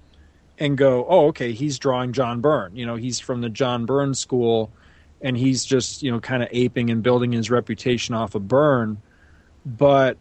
and 0.59 0.77
go, 0.77 1.07
oh, 1.09 1.29
okay, 1.29 1.53
he's 1.53 1.79
drawing 1.79 2.13
John 2.13 2.43
Byrne. 2.43 2.77
You 2.77 2.85
know, 2.85 2.97
he's 2.97 3.19
from 3.19 3.41
the 3.41 3.49
John 3.49 3.87
Byrne 3.87 4.15
school, 4.15 4.71
and 5.23 5.37
he's 5.37 5.65
just, 5.65 6.03
you 6.03 6.11
know, 6.11 6.21
kind 6.21 6.43
of 6.43 6.51
aping 6.53 6.91
and 6.91 7.03
building 7.03 7.33
his 7.33 7.51
reputation 7.51 8.15
off 8.15 8.35
of 8.35 8.47
Byrne. 8.47 9.01
But 9.65 10.19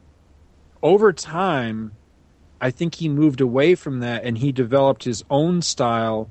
over 0.82 1.12
time, 1.12 1.92
I 2.62 2.72
think 2.72 2.96
he 2.96 3.10
moved 3.10 3.42
away 3.42 3.76
from 3.76 4.00
that 4.00 4.24
and 4.24 4.38
he 4.38 4.52
developed 4.52 5.04
his 5.04 5.24
own 5.30 5.62
style 5.62 6.30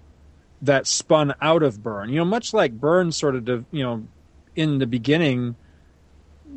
that 0.62 0.86
spun 0.86 1.34
out 1.40 1.62
of 1.62 1.82
Byrne. 1.82 2.08
You 2.10 2.16
know, 2.16 2.24
much 2.24 2.52
like 2.52 2.72
Byrne 2.72 3.12
sort 3.12 3.36
of, 3.36 3.64
you 3.70 3.82
know, 3.82 4.06
in 4.56 4.78
the 4.78 4.86
beginning 4.86 5.56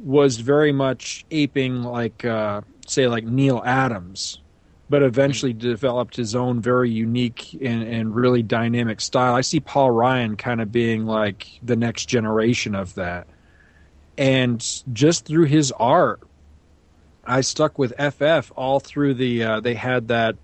was 0.03 0.37
very 0.37 0.71
much 0.71 1.25
aping 1.29 1.83
like 1.83 2.25
uh, 2.25 2.61
say 2.87 3.07
like 3.07 3.23
Neal 3.23 3.61
Adams, 3.65 4.39
but 4.89 5.03
eventually 5.03 5.53
developed 5.53 6.15
his 6.15 6.35
own 6.35 6.61
very 6.61 6.89
unique 6.89 7.53
and, 7.53 7.83
and 7.83 8.15
really 8.15 8.41
dynamic 8.41 9.01
style. 9.01 9.35
I 9.35 9.41
see 9.41 9.59
Paul 9.59 9.91
Ryan 9.91 10.35
kind 10.35 10.61
of 10.61 10.71
being 10.71 11.05
like 11.05 11.47
the 11.61 11.75
next 11.75 12.07
generation 12.07 12.75
of 12.75 12.95
that. 12.95 13.27
And 14.17 14.65
just 14.91 15.25
through 15.25 15.45
his 15.45 15.71
art, 15.73 16.21
I 17.23 17.41
stuck 17.41 17.77
with 17.77 17.93
FF 17.97 18.51
all 18.55 18.79
through 18.79 19.13
the. 19.13 19.43
Uh, 19.43 19.59
they 19.59 19.75
had 19.75 20.07
that 20.09 20.35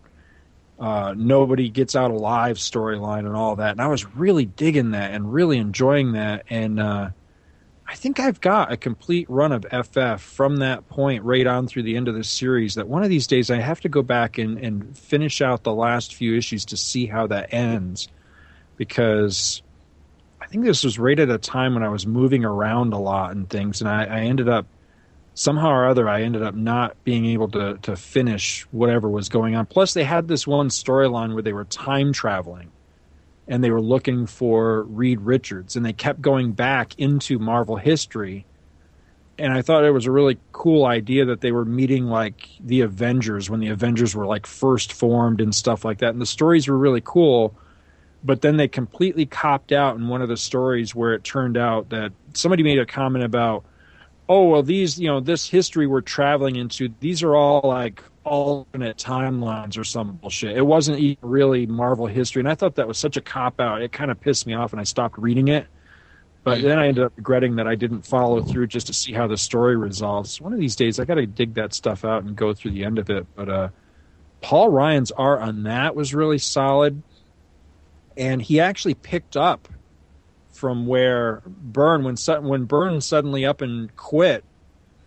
uh, 0.80 1.14
nobody 1.18 1.70
gets 1.70 1.95
out 1.95 2.12
alive 2.12 2.58
storyline 2.58 3.26
and 3.26 3.36
all 3.36 3.56
that, 3.56 3.72
and 3.72 3.82
I 3.82 3.88
was 3.88 4.06
really 4.16 4.45
digging 4.45 4.91
that 4.91 5.12
and 5.12 5.32
really 5.34 5.58
enjoying 5.58 6.12
that. 6.14 6.45
And 6.49 6.80
uh, 6.80 7.10
I 7.88 7.95
think 7.95 8.20
I've 8.20 8.40
got 8.41 8.72
a 8.72 8.78
complete 8.78 9.28
run 9.30 9.52
of 9.52 9.66
FF 9.66 10.22
from 10.22 10.58
that 10.58 10.88
point 10.88 11.24
right 11.24 11.48
on 11.48 11.68
through 11.68 11.84
the 11.84 11.98
end 11.98 12.08
of 12.08 12.16
the 12.16 12.24
series. 12.24 12.76
That 12.76 12.88
one 12.88 13.04
of 13.04 13.10
these 13.10 13.28
days 13.28 13.49
I 13.49 13.58
have 13.58 13.82
to 13.82 13.90
go 13.90 14.04
back 14.04 14.38
and, 14.38 14.60
and 14.60 14.95
finish 14.98 15.41
out 15.41 15.64
the 15.64 15.74
last 15.74 16.14
few 16.14 16.36
issues 16.36 16.66
to 16.66 16.78
see 16.78 17.08
how 17.08 17.28
that 17.28 17.54
ends, 17.54 18.08
because 18.76 19.64
I 20.40 20.45
think 20.45 20.64
this 20.64 20.84
was 20.84 20.99
right 20.99 21.20
at 21.20 21.30
a 21.30 21.40
time 21.40 21.74
when 21.74 21.84
I 21.84 21.90
was 21.90 22.06
moving 22.06 22.45
around 22.45 22.94
a 22.94 22.99
lot 22.99 23.32
and 23.32 23.49
things, 23.49 23.82
and 23.82 23.90
I, 23.90 24.04
I 24.04 24.20
ended 24.22 24.48
up 24.48 24.68
somehow 25.38 25.69
or 25.69 25.85
other 25.85 26.09
I 26.09 26.23
ended 26.23 26.41
up 26.41 26.55
not 26.55 27.01
being 27.03 27.27
able 27.27 27.47
to 27.49 27.77
to 27.84 27.95
finish 27.95 28.64
whatever 28.72 29.07
was 29.07 29.30
going 29.30 29.55
on. 29.55 29.68
Plus, 29.68 29.93
they 29.93 30.03
had 30.03 30.27
this 30.27 30.47
one 30.47 30.69
storyline 30.69 31.34
where 31.34 31.43
they 31.43 31.53
were 31.53 31.65
time 31.65 32.11
traveling, 32.11 32.72
and 33.47 33.64
they 33.64 33.69
were 33.69 33.81
looking 33.81 34.26
for 34.26 34.84
Reed 34.84 35.22
Richards, 35.22 35.76
and 35.76 35.85
they 35.85 35.93
kept 35.93 36.22
going 36.22 36.53
back 36.53 36.97
into 36.97 37.38
Marvel 37.38 37.76
history. 37.76 38.45
And 39.39 39.53
I 39.53 39.61
thought 39.61 39.85
it 39.85 39.91
was 39.91 40.07
a 40.07 40.11
really 40.11 40.39
cool 40.51 40.85
idea 40.88 41.26
that 41.26 41.41
they 41.41 41.51
were 41.51 41.64
meeting 41.64 42.05
like 42.05 42.49
the 42.59 42.81
Avengers 42.81 43.51
when 43.51 43.59
the 43.59 43.68
Avengers 43.68 44.15
were 44.15 44.26
like 44.26 44.47
first 44.47 44.91
formed 44.91 45.41
and 45.41 45.53
stuff 45.53 45.85
like 45.85 45.99
that. 45.99 46.09
And 46.09 46.19
the 46.19 46.26
stories 46.26 46.68
were 46.68 46.77
really 46.77 47.03
cool 47.05 47.55
but 48.23 48.41
then 48.41 48.57
they 48.57 48.68
completely 48.68 49.27
copped 49.27 49.72
out 49.72 49.95
in 49.95 50.07
one 50.07 50.23
of 50.23 50.27
the 50.27 50.35
stories 50.35 50.95
where 50.95 51.14
it 51.14 51.23
turned 51.23 51.55
out 51.55 51.89
that 51.89 52.11
somebody 52.34 52.64
made 52.64 52.80
a 52.80 52.85
comment 52.85 53.23
about 53.23 53.64
oh 54.30 54.49
well 54.49 54.64
these 54.64 54.99
you 54.99 55.08
know 55.08 55.20
this 55.20 55.49
history 55.49 55.88
we're 55.88 56.02
traveling 56.02 56.56
into 56.56 56.90
these 56.99 57.24
are 57.24 57.36
all 57.36 57.62
like 57.64 58.04
alternate 58.24 58.98
timelines 58.98 59.78
or 59.78 59.86
some 59.86 60.18
bullshit. 60.18 60.58
It 60.58 60.66
wasn't 60.66 60.99
even 60.99 61.18
really 61.22 61.66
marvel 61.66 62.08
history 62.08 62.41
and 62.41 62.49
i 62.49 62.56
thought 62.56 62.76
that 62.76 62.88
was 62.88 62.98
such 62.98 63.18
a 63.18 63.22
cop 63.22 63.60
out 63.62 63.82
it 63.82 63.91
kind 63.91 64.12
of 64.12 64.20
pissed 64.20 64.45
me 64.45 64.54
off 64.54 64.74
and 64.74 64.82
i 64.82 64.84
stopped 64.84 65.18
reading 65.18 65.48
it. 65.48 65.68
But 66.44 66.62
then 66.62 66.80
i 66.80 66.88
ended 66.88 67.06
up 67.06 67.14
regretting 67.16 67.56
that 67.58 67.68
i 67.68 67.76
didn't 67.76 68.04
follow 68.06 68.41
through 68.41 68.68
just 68.68 68.88
to 68.88 68.94
see 68.94 69.14
how 69.14 69.28
the 69.28 69.38
story 69.38 69.78
resolves. 69.78 70.41
One 70.41 70.54
of 70.54 70.60
these 70.60 70.76
days 70.76 70.99
i 70.99 71.06
gotta 71.06 71.26
dig 71.26 71.54
that 71.56 71.74
stuff 71.74 72.04
out 72.06 72.24
and 72.24 72.36
go 72.36 72.54
through 72.54 72.72
the 72.72 72.84
end 72.84 72.99
of 72.99 73.10
it. 73.10 73.28
But 73.36 73.49
uh 73.49 73.70
Paul 74.41 74.70
Ryan's 74.70 75.12
art 75.12 75.41
on 75.41 75.64
that 75.64 75.95
was 75.95 76.14
really 76.14 76.38
solid, 76.38 77.04
and 78.16 78.41
he 78.41 78.60
actually 78.60 78.94
picked 78.94 79.36
up 79.36 79.68
from 80.58 80.88
where 80.88 81.44
Byrne 81.46 82.04
when 82.04 82.16
when 82.44 82.64
Byrne 82.66 83.00
suddenly 83.00 83.46
up 83.46 83.62
and 83.62 83.96
quit. 83.96 84.44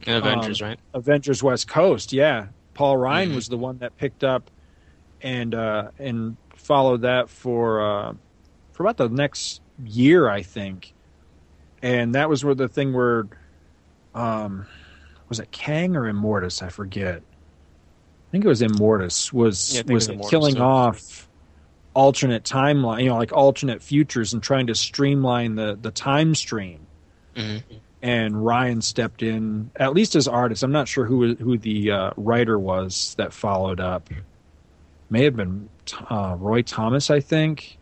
Avengers, 0.06 0.62
um, 0.62 0.68
right? 0.68 0.78
Avengers 0.94 1.42
West 1.42 1.66
Coast, 1.68 2.12
yeah. 2.12 2.46
Paul 2.74 2.96
Ryan 2.96 3.32
Mhm. 3.32 3.34
was 3.34 3.48
the 3.48 3.58
one 3.58 3.78
that 3.78 3.96
picked 3.98 4.22
up 4.22 4.48
and 5.20 5.52
uh, 5.54 5.90
and 5.98 6.36
followed 6.54 7.02
that 7.02 7.28
for 7.28 7.82
uh, 7.82 8.12
for 8.72 8.84
about 8.84 8.96
the 8.96 9.08
next 9.08 9.60
year, 9.84 10.28
I 10.30 10.42
think. 10.42 10.94
And 11.82 12.14
that 12.14 12.28
was 12.28 12.44
where 12.44 12.54
the 12.54 12.68
thing 12.68 12.92
where 12.92 13.26
um, 14.14 14.66
was 15.28 15.40
it 15.40 15.50
Kang 15.50 15.96
or 15.96 16.10
Immortus? 16.10 16.62
I 16.62 16.68
forget. 16.68 17.16
I 17.16 18.30
think 18.30 18.44
it 18.44 18.48
was 18.48 18.62
Immortus 18.62 19.32
was 19.32 19.74
Yeah, 19.74 19.80
I 19.80 19.82
think 19.82 19.90
it 19.90 19.94
was 19.94 20.08
was 20.08 20.16
Immortus, 20.16 20.30
killing 20.30 20.54
too. 20.54 20.62
off 20.62 21.28
alternate 21.94 22.44
timeline, 22.44 23.02
you 23.02 23.08
know, 23.08 23.16
like 23.16 23.32
alternate 23.32 23.82
futures 23.82 24.32
and 24.32 24.42
trying 24.42 24.66
to 24.68 24.74
streamline 24.74 25.54
the 25.54 25.78
the 25.80 25.90
time 25.90 26.34
stream 26.34 26.86
hmm 27.36 27.58
and 28.02 28.44
Ryan 28.44 28.80
stepped 28.80 29.22
in, 29.22 29.70
at 29.76 29.92
least 29.92 30.16
as 30.16 30.26
artist. 30.26 30.62
I'm 30.62 30.72
not 30.72 30.88
sure 30.88 31.04
who 31.04 31.34
who 31.34 31.58
the 31.58 31.90
uh, 31.90 32.10
writer 32.16 32.58
was 32.58 33.14
that 33.18 33.32
followed 33.32 33.80
up. 33.80 34.08
May 35.10 35.24
have 35.24 35.36
been 35.36 35.68
uh, 36.08 36.36
Roy 36.38 36.62
Thomas, 36.62 37.10
I 37.10 37.20
think. 37.20 37.76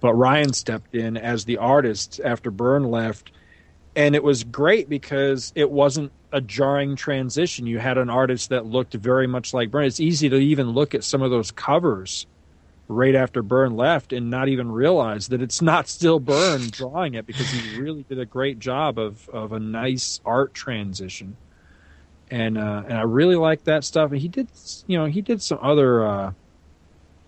But 0.00 0.14
Ryan 0.14 0.54
stepped 0.54 0.94
in 0.94 1.18
as 1.18 1.44
the 1.44 1.58
artist 1.58 2.20
after 2.24 2.50
Byrne 2.50 2.90
left, 2.90 3.32
and 3.94 4.16
it 4.16 4.24
was 4.24 4.44
great 4.44 4.88
because 4.88 5.52
it 5.54 5.70
wasn't 5.70 6.10
a 6.32 6.40
jarring 6.40 6.96
transition. 6.96 7.66
You 7.66 7.78
had 7.78 7.98
an 7.98 8.08
artist 8.08 8.48
that 8.48 8.64
looked 8.64 8.94
very 8.94 9.26
much 9.26 9.52
like 9.52 9.70
Byrne. 9.70 9.84
It's 9.84 10.00
easy 10.00 10.30
to 10.30 10.36
even 10.36 10.70
look 10.70 10.94
at 10.94 11.04
some 11.04 11.20
of 11.20 11.30
those 11.30 11.50
covers 11.50 12.26
right 12.90 13.14
after 13.14 13.40
Byrne 13.40 13.76
left 13.76 14.12
and 14.12 14.30
not 14.30 14.48
even 14.48 14.70
realize 14.70 15.28
that 15.28 15.40
it's 15.40 15.62
not 15.62 15.86
still 15.88 16.18
Byrne 16.18 16.68
drawing 16.70 17.14
it 17.14 17.24
because 17.24 17.48
he 17.48 17.78
really 17.80 18.02
did 18.02 18.18
a 18.18 18.26
great 18.26 18.58
job 18.58 18.98
of, 18.98 19.28
of 19.28 19.52
a 19.52 19.60
nice 19.60 20.20
art 20.24 20.54
transition. 20.54 21.36
And 22.32 22.58
uh, 22.58 22.82
and 22.88 22.98
I 22.98 23.02
really 23.02 23.36
like 23.36 23.64
that 23.64 23.84
stuff. 23.84 24.10
And 24.10 24.20
he 24.20 24.28
did 24.28 24.48
you 24.86 24.98
know 24.98 25.06
he 25.06 25.20
did 25.20 25.40
some 25.40 25.58
other 25.62 26.04
uh, 26.04 26.32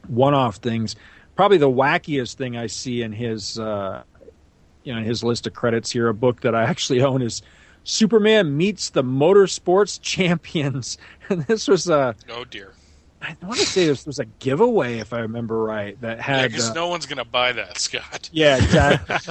one 0.09 0.35
off 0.35 0.57
things. 0.57 0.97
Probably 1.37 1.59
the 1.59 1.71
wackiest 1.71 2.35
thing 2.35 2.57
I 2.57 2.67
see 2.67 3.03
in 3.03 3.13
his 3.13 3.59
uh, 3.59 4.03
you 4.83 4.93
know 4.93 4.99
in 4.99 5.05
his 5.05 5.23
list 5.25 5.47
of 5.47 5.55
credits 5.55 5.91
here, 5.91 6.09
a 6.09 6.15
book 6.15 6.41
that 6.41 6.55
I 6.55 6.65
actually 6.65 7.03
own 7.03 7.23
is 7.23 7.43
Superman 7.85 8.57
meets 8.57 8.91
the 8.91 9.03
Motorsports 9.03 10.01
Champions. 10.01 10.99
And 11.29 11.43
this 11.45 11.67
was 11.69 11.89
a 11.89 12.15
Oh 12.29 12.45
dear. 12.45 12.75
I 13.23 13.37
want 13.47 13.61
to 13.61 13.67
say 13.67 13.87
this 13.87 14.05
was 14.05 14.19
a 14.19 14.25
giveaway 14.25 14.99
if 14.99 15.13
I 15.13 15.21
remember 15.21 15.57
right 15.63 16.01
that 16.01 16.19
Yeah, 16.19 16.23
had 16.23 16.51
because 16.51 16.71
uh, 16.71 16.75
no 16.75 16.89
one's 16.89 17.07
gonna 17.07 17.25
buy 17.25 17.53
that, 17.53 17.79
Scott. 17.79 18.29
yeah, 18.33 18.57
exactly. 18.57 19.15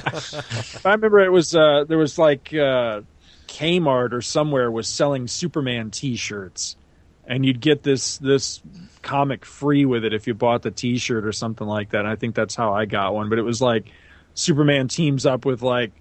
If 0.74 0.86
I 0.86 0.94
remember 0.94 1.20
it 1.20 1.32
was 1.32 1.54
uh, 1.54 1.84
there 1.88 1.98
was 1.98 2.18
like 2.18 2.54
uh, 2.54 3.02
Kmart 3.48 4.14
or 4.14 4.22
somewhere 4.22 4.72
was 4.72 4.88
selling 4.88 5.28
Superman 5.28 5.92
T-shirts, 5.92 6.78
and 7.26 7.46
you'd 7.46 7.60
get 7.60 7.84
this 7.84 8.18
this 8.18 8.62
comic 9.02 9.46
free 9.46 9.86
with 9.86 10.06
it 10.06 10.14
if 10.14 10.26
you 10.26 10.34
bought 10.34 10.62
the 10.62 10.72
T-shirt 10.72 11.26
or 11.26 11.34
something 11.34 11.68
like 11.68 11.90
that. 11.90 12.00
And 12.00 12.08
I 12.08 12.16
think 12.16 12.34
that's 12.36 12.56
how 12.56 12.74
I 12.74 12.86
got 12.86 13.14
one. 13.14 13.30
But 13.30 13.40
it 13.40 13.44
was 13.44 13.62
like 13.62 13.92
Superman 14.34 14.88
teams 14.88 15.26
up 15.26 15.44
with 15.46 15.62
like 15.62 15.92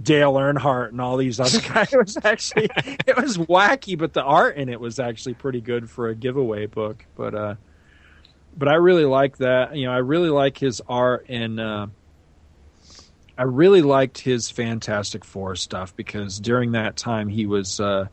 Dale 0.00 0.32
Earnhardt 0.32 0.90
and 0.90 1.00
all 1.00 1.16
these 1.16 1.40
other 1.40 1.60
guys. 1.74 1.92
It 1.92 1.98
was 1.98 2.16
actually 2.24 2.68
it 3.06 3.16
was 3.16 3.36
wacky, 3.38 3.98
but 3.98 4.12
the 4.12 4.22
art 4.22 4.56
in 4.56 4.68
it 4.68 4.80
was 4.80 4.98
actually 4.98 5.34
pretty 5.34 5.60
good 5.60 5.90
for 5.90 6.08
a 6.08 6.14
giveaway 6.14 6.66
book. 6.66 7.04
But 7.16 7.34
uh, 7.34 7.54
but 8.56 8.68
I 8.68 8.74
really 8.74 9.04
like 9.04 9.38
that. 9.38 9.76
You 9.76 9.86
know, 9.86 9.92
I 9.92 9.98
really 9.98 10.30
like 10.30 10.58
his 10.58 10.80
art 10.88 11.26
and. 11.28 11.60
Uh, 11.60 11.86
I 13.38 13.44
really 13.44 13.82
liked 13.82 14.18
his 14.18 14.50
Fantastic 14.50 15.24
Four 15.24 15.54
stuff 15.54 15.94
because 15.94 16.40
during 16.40 16.72
that 16.72 16.96
time 16.96 17.28
he 17.28 17.46
was 17.46 17.78
uh, 17.78 18.08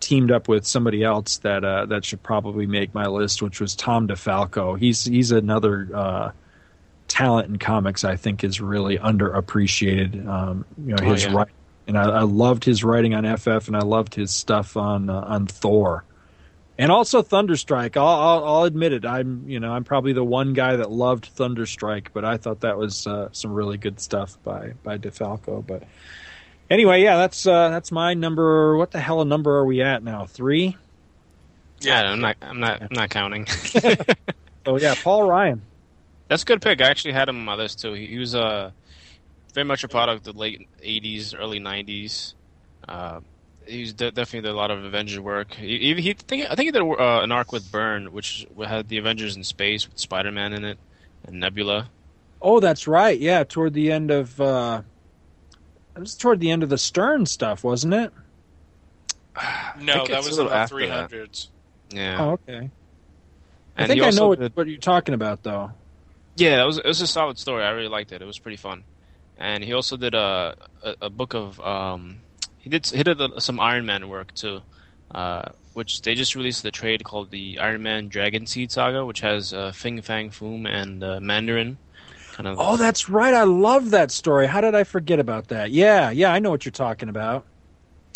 teamed 0.00 0.30
up 0.30 0.48
with 0.48 0.66
somebody 0.66 1.04
else 1.04 1.36
that 1.38 1.64
uh, 1.64 1.84
that 1.86 2.06
should 2.06 2.22
probably 2.22 2.66
make 2.66 2.94
my 2.94 3.04
list, 3.06 3.42
which 3.42 3.60
was 3.60 3.76
Tom 3.76 4.08
DeFalco. 4.08 4.78
He's 4.78 5.04
he's 5.04 5.32
another 5.32 5.90
uh, 5.94 6.30
talent 7.08 7.48
in 7.48 7.58
comics 7.58 8.04
I 8.04 8.16
think 8.16 8.44
is 8.44 8.60
really 8.60 8.98
underappreciated. 8.98 10.26
Um, 10.26 10.64
you 10.78 10.94
know 10.94 11.02
Oh, 11.02 11.12
his 11.12 11.24
yeah. 11.24 11.32
writing, 11.34 11.54
and 11.88 11.98
I, 11.98 12.02
I 12.04 12.22
loved 12.22 12.64
his 12.64 12.84
writing 12.84 13.14
on 13.14 13.24
FF, 13.36 13.66
and 13.66 13.76
I 13.76 13.80
loved 13.80 14.14
his 14.14 14.30
stuff 14.30 14.76
on 14.76 15.10
uh, 15.10 15.20
on 15.20 15.46
Thor. 15.46 16.04
And 16.80 16.92
also 16.92 17.22
Thunderstrike. 17.22 17.96
I'll, 17.96 18.06
I'll, 18.06 18.44
I'll 18.44 18.62
admit 18.62 18.92
it. 18.92 19.04
I'm, 19.04 19.42
you 19.48 19.58
know, 19.58 19.72
I'm 19.72 19.82
probably 19.82 20.12
the 20.12 20.22
one 20.22 20.52
guy 20.52 20.76
that 20.76 20.92
loved 20.92 21.28
Thunderstrike, 21.36 22.08
but 22.14 22.24
I 22.24 22.36
thought 22.36 22.60
that 22.60 22.78
was 22.78 23.04
uh, 23.04 23.30
some 23.32 23.52
really 23.52 23.78
good 23.78 23.98
stuff 23.98 24.38
by 24.44 24.74
by 24.84 24.96
DeFalco. 24.96 25.66
But 25.66 25.82
anyway, 26.70 27.02
yeah, 27.02 27.16
that's 27.16 27.46
uh, 27.48 27.70
that's 27.70 27.90
my 27.90 28.14
number. 28.14 28.76
What 28.76 28.92
the 28.92 29.00
hell 29.00 29.20
a 29.20 29.24
number 29.24 29.56
are 29.56 29.64
we 29.64 29.82
at 29.82 30.04
now? 30.04 30.26
Three. 30.26 30.76
Yeah, 31.80 32.02
I'm 32.02 32.20
not. 32.20 32.36
I'm 32.42 32.60
not. 32.60 32.80
I'm 32.82 32.88
not 32.92 33.10
counting. 33.10 33.46
Oh 34.66 34.76
yeah, 34.76 34.94
Paul 35.02 35.26
Ryan. 35.26 35.62
That's 36.28 36.42
a 36.42 36.46
good 36.46 36.60
pick. 36.62 36.80
I 36.80 36.88
actually 36.88 37.12
had 37.14 37.28
him 37.28 37.36
on 37.36 37.44
my 37.44 37.54
list 37.54 37.80
too. 37.80 37.92
He, 37.94 38.06
he 38.06 38.18
was 38.18 38.34
uh, 38.34 38.70
very 39.54 39.64
much 39.64 39.82
a 39.84 39.88
product 39.88 40.26
of 40.26 40.34
the 40.34 40.38
late 40.38 40.68
'80s, 40.82 41.34
early 41.38 41.58
'90s. 41.60 42.34
Uh, 42.86 43.20
he 43.66 43.80
was 43.82 43.92
de- 43.92 44.10
definitely 44.10 44.48
did 44.48 44.54
a 44.54 44.56
lot 44.56 44.70
of 44.70 44.82
Avengers 44.84 45.20
work. 45.20 45.52
He, 45.54 45.78
he, 45.78 46.00
he 46.00 46.12
think, 46.14 46.44
I 46.50 46.54
think 46.54 46.66
he 46.68 46.70
did 46.70 46.80
uh, 46.82 47.20
an 47.22 47.32
arc 47.32 47.52
with 47.52 47.70
Byrne, 47.70 48.12
which 48.12 48.46
had 48.66 48.88
the 48.88 48.96
Avengers 48.98 49.36
in 49.36 49.44
space 49.44 49.86
with 49.86 49.98
Spider-Man 49.98 50.54
in 50.54 50.64
it 50.64 50.78
and 51.26 51.38
Nebula. 51.40 51.90
Oh, 52.40 52.60
that's 52.60 52.86
right. 52.88 53.18
Yeah, 53.18 53.44
toward 53.44 53.74
the 53.74 53.90
end 53.92 54.10
of 54.10 54.40
uh, 54.40 54.82
it 55.96 56.00
was 56.00 56.14
toward 56.16 56.40
the 56.40 56.50
end 56.50 56.62
of 56.62 56.68
the 56.70 56.78
Stern 56.78 57.26
stuff, 57.26 57.62
wasn't 57.64 57.94
it? 57.94 58.12
No, 59.80 60.06
that 60.06 60.10
it's 60.10 60.10
a 60.10 60.16
was 60.16 60.30
little 60.38 60.46
in 60.46 60.48
the 60.52 60.56
after 60.56 60.74
three 60.74 60.86
that. 60.86 60.92
hundreds. 61.10 61.50
Yeah, 61.90 62.16
Oh, 62.24 62.30
okay. 62.32 62.70
I 63.76 63.82
and 63.82 63.88
think 63.88 64.02
I 64.02 64.06
also 64.06 64.20
know 64.22 64.28
what, 64.28 64.40
did- 64.40 64.56
what 64.56 64.66
you're 64.66 64.78
talking 64.78 65.14
about, 65.14 65.42
though. 65.42 65.72
Yeah, 66.38 66.62
it 66.62 66.66
was 66.66 66.78
it 66.78 66.86
was 66.86 67.00
a 67.00 67.06
solid 67.06 67.38
story. 67.38 67.64
I 67.64 67.70
really 67.70 67.88
liked 67.88 68.12
it. 68.12 68.22
It 68.22 68.24
was 68.24 68.38
pretty 68.38 68.56
fun. 68.56 68.84
And 69.38 69.62
he 69.64 69.72
also 69.72 69.96
did 69.96 70.14
a 70.14 70.54
a, 70.82 70.94
a 71.02 71.10
book 71.10 71.34
of 71.34 71.60
um 71.60 72.20
he 72.58 72.70
did 72.70 72.86
he 72.86 73.02
did 73.02 73.20
a, 73.20 73.40
some 73.40 73.58
Iron 73.58 73.86
Man 73.86 74.08
work 74.08 74.32
too, 74.34 74.62
uh, 75.12 75.50
which 75.74 76.02
they 76.02 76.14
just 76.14 76.36
released 76.36 76.62
the 76.62 76.70
trade 76.70 77.02
called 77.04 77.30
the 77.30 77.58
Iron 77.58 77.82
Man 77.82 78.08
Dragon 78.08 78.46
Seed 78.46 78.70
Saga, 78.70 79.04
which 79.04 79.20
has 79.20 79.52
uh, 79.52 79.72
Fing 79.72 80.00
Fang 80.02 80.30
Foom 80.30 80.68
and 80.68 81.02
uh, 81.02 81.18
Mandarin. 81.20 81.78
Kind 82.32 82.46
of. 82.46 82.56
Oh, 82.60 82.76
that's 82.76 83.08
right. 83.08 83.34
I 83.34 83.42
love 83.42 83.90
that 83.90 84.12
story. 84.12 84.46
How 84.46 84.60
did 84.60 84.76
I 84.76 84.84
forget 84.84 85.18
about 85.18 85.48
that? 85.48 85.72
Yeah, 85.72 86.10
yeah, 86.10 86.32
I 86.32 86.38
know 86.38 86.50
what 86.50 86.64
you're 86.64 86.70
talking 86.70 87.08
about. 87.08 87.44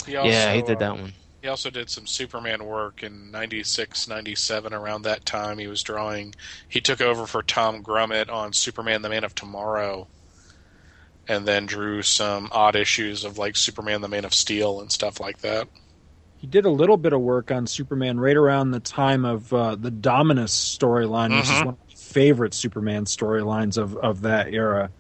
He 0.07 0.15
also, 0.17 0.31
yeah, 0.31 0.55
he 0.55 0.63
did 0.63 0.79
that 0.79 0.97
one. 0.97 1.13
He 1.43 1.49
also 1.49 1.71
did 1.71 1.91
some 1.91 2.07
Superman 2.07 2.65
work 2.65 3.03
in 3.03 3.33
96, 3.33 4.07
97, 4.07 4.73
around 4.73 5.03
that 5.03 5.27
time. 5.27 5.59
He 5.59 5.67
was 5.67 5.83
drawing. 5.83 6.35
He 6.69 6.81
took 6.81 7.01
over 7.01 7.27
for 7.27 7.43
Tom 7.43 7.83
Grummett 7.83 8.31
on 8.31 8.53
Superman 8.53 9.03
the 9.03 9.09
Man 9.09 9.25
of 9.25 9.35
Tomorrow. 9.35 10.07
And 11.29 11.47
then 11.47 11.67
drew 11.67 12.03
some 12.03 12.49
odd 12.53 12.77
issues 12.77 13.25
of 13.25 13.39
like 13.39 13.57
Superman 13.57 14.03
the 14.03 14.09
Man 14.09 14.25
of 14.25 14.35
Steel 14.35 14.81
and 14.81 14.91
stuff 14.93 15.19
like 15.19 15.39
that. 15.39 15.69
He 16.37 16.47
did 16.47 16.65
a 16.65 16.71
little 16.71 16.97
bit 16.97 17.13
of 17.13 17.21
work 17.21 17.51
on 17.51 17.67
Superman 17.67 18.21
right 18.21 18.37
around 18.37 18.71
the 18.71 18.81
time 18.81 19.25
of 19.25 19.53
uh, 19.53 19.75
the 19.75 19.91
Dominus 19.91 20.53
storyline, 20.53 21.37
which 21.37 21.45
is 21.45 21.51
Mhm. 21.51 21.65
one 21.65 21.75
of 21.75 21.81
my 21.81 21.95
favorite 21.97 22.55
Superman 22.55 23.05
storylines 23.05 23.79
of, 23.79 23.97
of 23.97 24.23
that 24.23 24.53
era. 24.53 24.91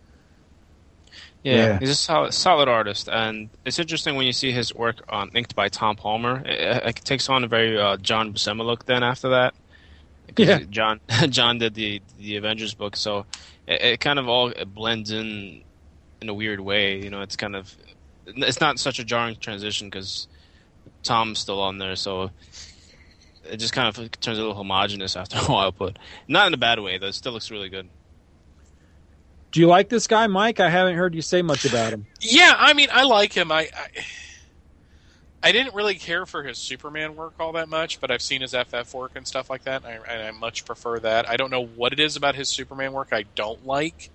Yeah, 1.42 1.54
Yeah. 1.54 1.78
he's 1.80 1.90
a 1.90 1.94
solid, 1.94 2.32
solid 2.34 2.68
artist, 2.68 3.08
and 3.08 3.50
it's 3.64 3.78
interesting 3.78 4.14
when 4.16 4.26
you 4.26 4.32
see 4.32 4.52
his 4.52 4.74
work 4.74 5.02
on 5.08 5.30
inked 5.34 5.54
by 5.56 5.68
Tom 5.68 5.96
Palmer. 5.96 6.42
It, 6.46 6.82
it 6.86 6.96
takes 7.04 7.28
on 7.28 7.42
a 7.44 7.48
very 7.48 7.76
uh, 7.80 7.96
John 7.96 8.32
Buscema 8.32 8.64
look. 8.64 8.86
Then 8.86 9.02
after 9.02 9.28
that, 9.30 9.54
Yeah. 10.36 10.60
John 10.70 11.00
John 11.30 11.58
did 11.58 11.74
the 11.74 12.00
the 12.18 12.36
Avengers 12.36 12.74
book, 12.74 12.96
so 12.96 13.26
it, 13.66 13.82
it 13.82 14.00
kind 14.00 14.18
of 14.18 14.28
all 14.28 14.52
blends 14.66 15.10
in 15.10 15.62
in 16.20 16.28
a 16.28 16.34
weird 16.34 16.60
way. 16.60 17.02
You 17.02 17.10
know, 17.10 17.22
it's 17.22 17.36
kind 17.36 17.56
of 17.56 17.74
it's 18.26 18.60
not 18.60 18.78
such 18.78 19.00
a 19.00 19.04
jarring 19.04 19.36
transition 19.36 19.88
because 19.88 20.28
Tom's 21.02 21.40
still 21.40 21.60
on 21.60 21.78
there, 21.78 21.96
so 21.96 22.30
it 23.50 23.56
just 23.56 23.72
kind 23.72 23.88
of 23.88 23.96
turns 24.20 24.38
a 24.38 24.40
little 24.40 24.54
homogenous 24.54 25.16
after 25.16 25.38
a 25.42 25.42
while. 25.42 25.72
But 25.72 25.98
not 26.28 26.46
in 26.46 26.54
a 26.54 26.58
bad 26.58 26.78
way. 26.78 26.98
Though, 26.98 27.08
it 27.08 27.14
still 27.14 27.32
looks 27.32 27.50
really 27.50 27.68
good. 27.68 27.88
Do 29.52 29.60
you 29.60 29.66
like 29.66 29.88
this 29.88 30.06
guy, 30.06 30.26
Mike? 30.26 30.60
I 30.60 30.70
haven't 30.70 30.96
heard 30.96 31.14
you 31.14 31.22
say 31.22 31.42
much 31.42 31.64
about 31.64 31.92
him. 31.92 32.08
Yeah, 32.20 32.54
I 32.58 32.72
mean, 32.74 32.88
I 32.92 33.04
like 33.04 33.32
him. 33.34 33.52
I, 33.52 33.68
I 33.74 33.88
I 35.42 35.52
didn't 35.52 35.74
really 35.74 35.96
care 35.96 36.24
for 36.24 36.44
his 36.44 36.58
Superman 36.58 37.16
work 37.16 37.34
all 37.40 37.52
that 37.52 37.68
much, 37.68 38.00
but 38.00 38.10
I've 38.10 38.22
seen 38.22 38.42
his 38.42 38.54
FF 38.54 38.94
work 38.94 39.12
and 39.16 39.26
stuff 39.26 39.50
like 39.50 39.64
that, 39.64 39.84
and 39.84 39.92
I, 39.92 40.12
and 40.12 40.22
I 40.22 40.30
much 40.30 40.64
prefer 40.64 41.00
that. 41.00 41.28
I 41.28 41.36
don't 41.36 41.50
know 41.50 41.64
what 41.64 41.92
it 41.92 41.98
is 42.00 42.16
about 42.16 42.36
his 42.36 42.48
Superman 42.50 42.92
work 42.92 43.08
I 43.12 43.24
don't 43.34 43.64
like. 43.64 44.10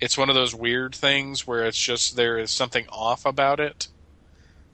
It's 0.00 0.18
one 0.18 0.28
of 0.30 0.34
those 0.36 0.54
weird 0.54 0.94
things 0.94 1.46
where 1.46 1.64
it's 1.66 1.78
just 1.78 2.16
there 2.16 2.38
is 2.38 2.52
something 2.52 2.86
off 2.90 3.26
about 3.26 3.60
it. 3.60 3.88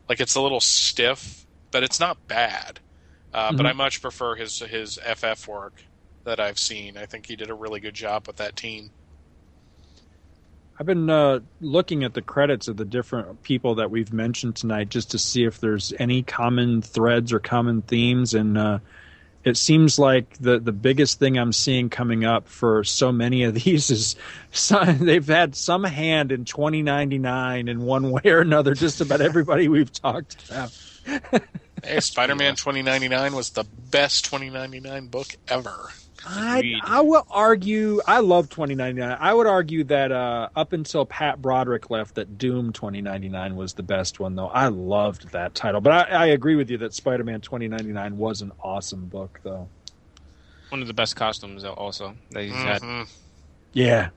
Like 0.09 0.20
it's 0.20 0.35
a 0.35 0.40
little 0.43 0.61
stiff, 0.61 1.47
but 1.73 1.82
it's 1.82 2.01
not 2.01 2.27
bad. 2.28 2.81
Uh, 3.32 3.52
But 3.52 3.66
Mhm. 3.66 3.70
I 3.70 3.73
much 3.73 4.01
prefer 4.02 4.36
his 4.36 4.59
his 4.61 4.98
FF 5.05 5.48
work 5.48 5.85
that 6.24 6.40
I've 6.40 6.59
seen. 6.59 6.97
I 6.97 7.06
think 7.06 7.27
he 7.27 7.36
did 7.36 7.51
a 7.51 7.55
really 7.55 7.81
good 7.81 7.94
job 7.94 8.27
with 8.27 8.36
that 8.36 8.56
team. 8.56 8.93
I've 10.79 10.87
been 10.87 11.09
uh, 11.09 11.41
looking 11.61 12.03
at 12.03 12.15
the 12.15 12.23
credits 12.23 12.67
of 12.67 12.77
the 12.77 12.85
different 12.85 13.43
people 13.43 13.77
that 13.77 13.91
we've 13.91 14.13
mentioned 14.13 14.57
tonight 14.57 14.89
just 14.89 15.13
to 15.13 15.19
see 15.19 15.45
if 15.45 15.61
there's 15.61 15.93
any 15.99 16.23
common 16.23 16.83
threads 16.83 17.33
or 17.33 17.39
common 17.39 17.83
themes, 17.83 18.35
and 18.35 18.59
uh, 18.59 18.79
it 19.45 19.57
seems 19.57 19.99
like 20.01 20.37
the 20.39 20.59
the 20.59 20.73
biggest 20.73 21.21
thing 21.21 21.39
I'm 21.39 21.53
seeing 21.53 21.91
coming 21.91 22.25
up 22.25 22.49
for 22.49 22.83
so 22.83 23.13
many 23.13 23.45
of 23.45 23.55
these 23.65 23.91
is 23.91 24.17
some, 24.51 24.99
they've 24.99 25.27
had 25.27 25.55
some 25.55 25.85
hand 25.85 26.33
in 26.33 26.45
2099 26.45 27.69
in 27.69 27.83
one 27.83 28.11
way 28.11 28.23
or 28.25 28.41
another. 28.41 28.75
Just 28.75 29.01
about 29.01 29.21
everybody 29.21 29.69
we've 29.69 29.93
talked 29.93 30.45
about. 30.51 30.77
Hey, 31.83 32.01
Spider-Man 32.01 32.57
2099 32.57 33.35
was 33.35 33.51
the 33.51 33.65
best 33.91 34.25
2099 34.25 35.09
book 35.09 35.27
ever. 35.49 35.91
I, 36.27 36.59
Agreed. 36.59 36.81
I 36.85 37.01
will 37.03 37.27
argue. 37.31 38.01
I 38.07 38.21
love 38.21 38.49
2099. 38.49 39.17
I 39.21 39.35
would 39.35 39.47
argue 39.47 39.85
that 39.85 40.11
uh, 40.13 40.49
up 40.57 40.73
until 40.73 41.05
Pat 41.05 41.41
Broderick 41.43 41.91
left, 41.91 42.15
that 42.15 42.39
Doom 42.39 42.73
2099 42.73 43.57
was 43.57 43.75
the 43.75 43.83
best 43.83 44.21
one, 44.21 44.35
though. 44.35 44.49
I 44.49 44.69
loved 44.69 45.33
that 45.33 45.55
title. 45.55 45.81
But 45.81 46.11
I, 46.11 46.25
I 46.25 46.27
agree 46.27 46.57
with 46.57 46.71
you 46.71 46.79
that 46.79 46.95
Spider 46.95 47.25
Man 47.25 47.41
2099 47.41 48.17
was 48.17 48.43
an 48.43 48.53
awesome 48.63 49.07
book, 49.07 49.41
though. 49.43 49.69
One 50.71 50.81
of 50.81 50.89
the 50.89 50.95
best 50.95 51.15
costumes, 51.17 51.65
also 51.65 52.17
that 52.31 52.43
he's 52.43 52.53
had. 52.55 52.83
Mhm. 52.83 53.09
Yeah. 53.73 54.09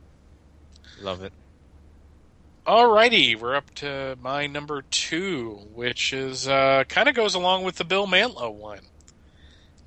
Love 1.01 1.23
it. 1.23 1.33
Alrighty, 2.65 3.39
we're 3.39 3.55
up 3.55 3.73
to 3.75 4.17
my 4.21 4.45
number 4.47 4.81
two, 4.91 5.61
which 5.73 6.11
is 6.11 6.47
uh, 6.49 6.83
kind 6.89 7.07
of 7.07 7.15
goes 7.15 7.33
along 7.33 7.63
with 7.63 7.75
the 7.77 7.85
Bill 7.85 8.07
Mantlo 8.07 8.53
one. 8.53 8.81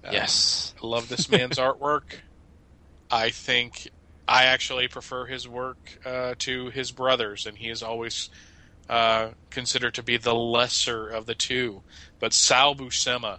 Uh, 0.05 0.11
yes. 0.13 0.75
I 0.83 0.87
love 0.87 1.09
this 1.09 1.29
man's 1.29 1.59
artwork. 1.59 2.15
I 3.11 3.31
think 3.31 3.89
I 4.27 4.45
actually 4.45 4.89
prefer 4.89 5.27
his 5.27 5.47
work 5.49 5.99
uh, 6.05 6.35
to 6.41 6.71
his 6.71 6.91
brothers, 6.93 7.47
and 7.47 7.57
he 7.59 7.69
is 7.69 7.83
always 7.83 8.31
uh, 8.89 9.31
considered 9.51 9.95
to 9.95 10.03
be 10.03 10.17
the 10.17 10.35
lesser 10.35 11.09
of 11.09 11.27
the 11.27 11.35
two. 11.35 11.83
But 12.19 12.33
Sal 12.33 12.75
Buscema 12.75 13.39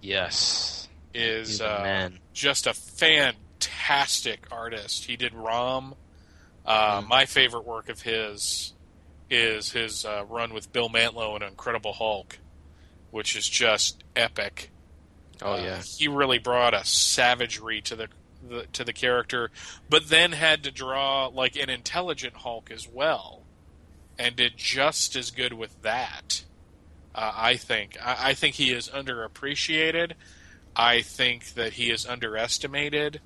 Yes. 0.00 0.88
is 1.14 1.60
uh, 1.60 2.10
just 2.32 2.66
a 2.66 2.74
fantastic 2.74 4.46
artist. 4.50 5.04
He 5.04 5.16
did 5.16 5.34
Rom. 5.34 5.94
Uh, 6.64 7.00
Mm. 7.02 7.08
My 7.08 7.26
favorite 7.26 7.66
work 7.66 7.88
of 7.88 8.02
his 8.02 8.74
is 9.30 9.72
his 9.72 10.04
uh, 10.04 10.24
run 10.28 10.52
with 10.54 10.72
Bill 10.72 10.88
Mantlo 10.88 11.34
in 11.36 11.42
Incredible 11.42 11.92
Hulk, 11.92 12.38
which 13.10 13.34
is 13.36 13.48
just 13.48 14.04
epic. 14.14 14.70
Oh 15.42 15.52
Uh, 15.54 15.56
yeah. 15.62 15.82
he 15.82 16.08
really 16.08 16.38
brought 16.38 16.74
a 16.74 16.84
savagery 16.84 17.80
to 17.82 17.96
the, 17.96 18.08
the 18.48 18.66
to 18.72 18.84
the 18.84 18.92
character, 18.92 19.50
but 19.88 20.08
then 20.08 20.32
had 20.32 20.62
to 20.64 20.70
draw 20.70 21.26
like 21.26 21.56
an 21.56 21.68
intelligent 21.70 22.34
Hulk 22.36 22.70
as 22.70 22.88
well, 22.88 23.42
and 24.18 24.36
did 24.36 24.56
just 24.56 25.16
as 25.16 25.30
good 25.30 25.52
with 25.52 25.80
that. 25.82 26.44
Uh, 27.14 27.32
I 27.34 27.56
think. 27.56 27.96
I, 28.02 28.30
I 28.30 28.34
think 28.34 28.54
he 28.54 28.72
is 28.72 28.88
underappreciated. 28.88 30.12
I 30.74 31.02
think 31.02 31.52
that 31.54 31.74
he 31.74 31.90
is 31.90 32.06
underestimated. 32.06 33.20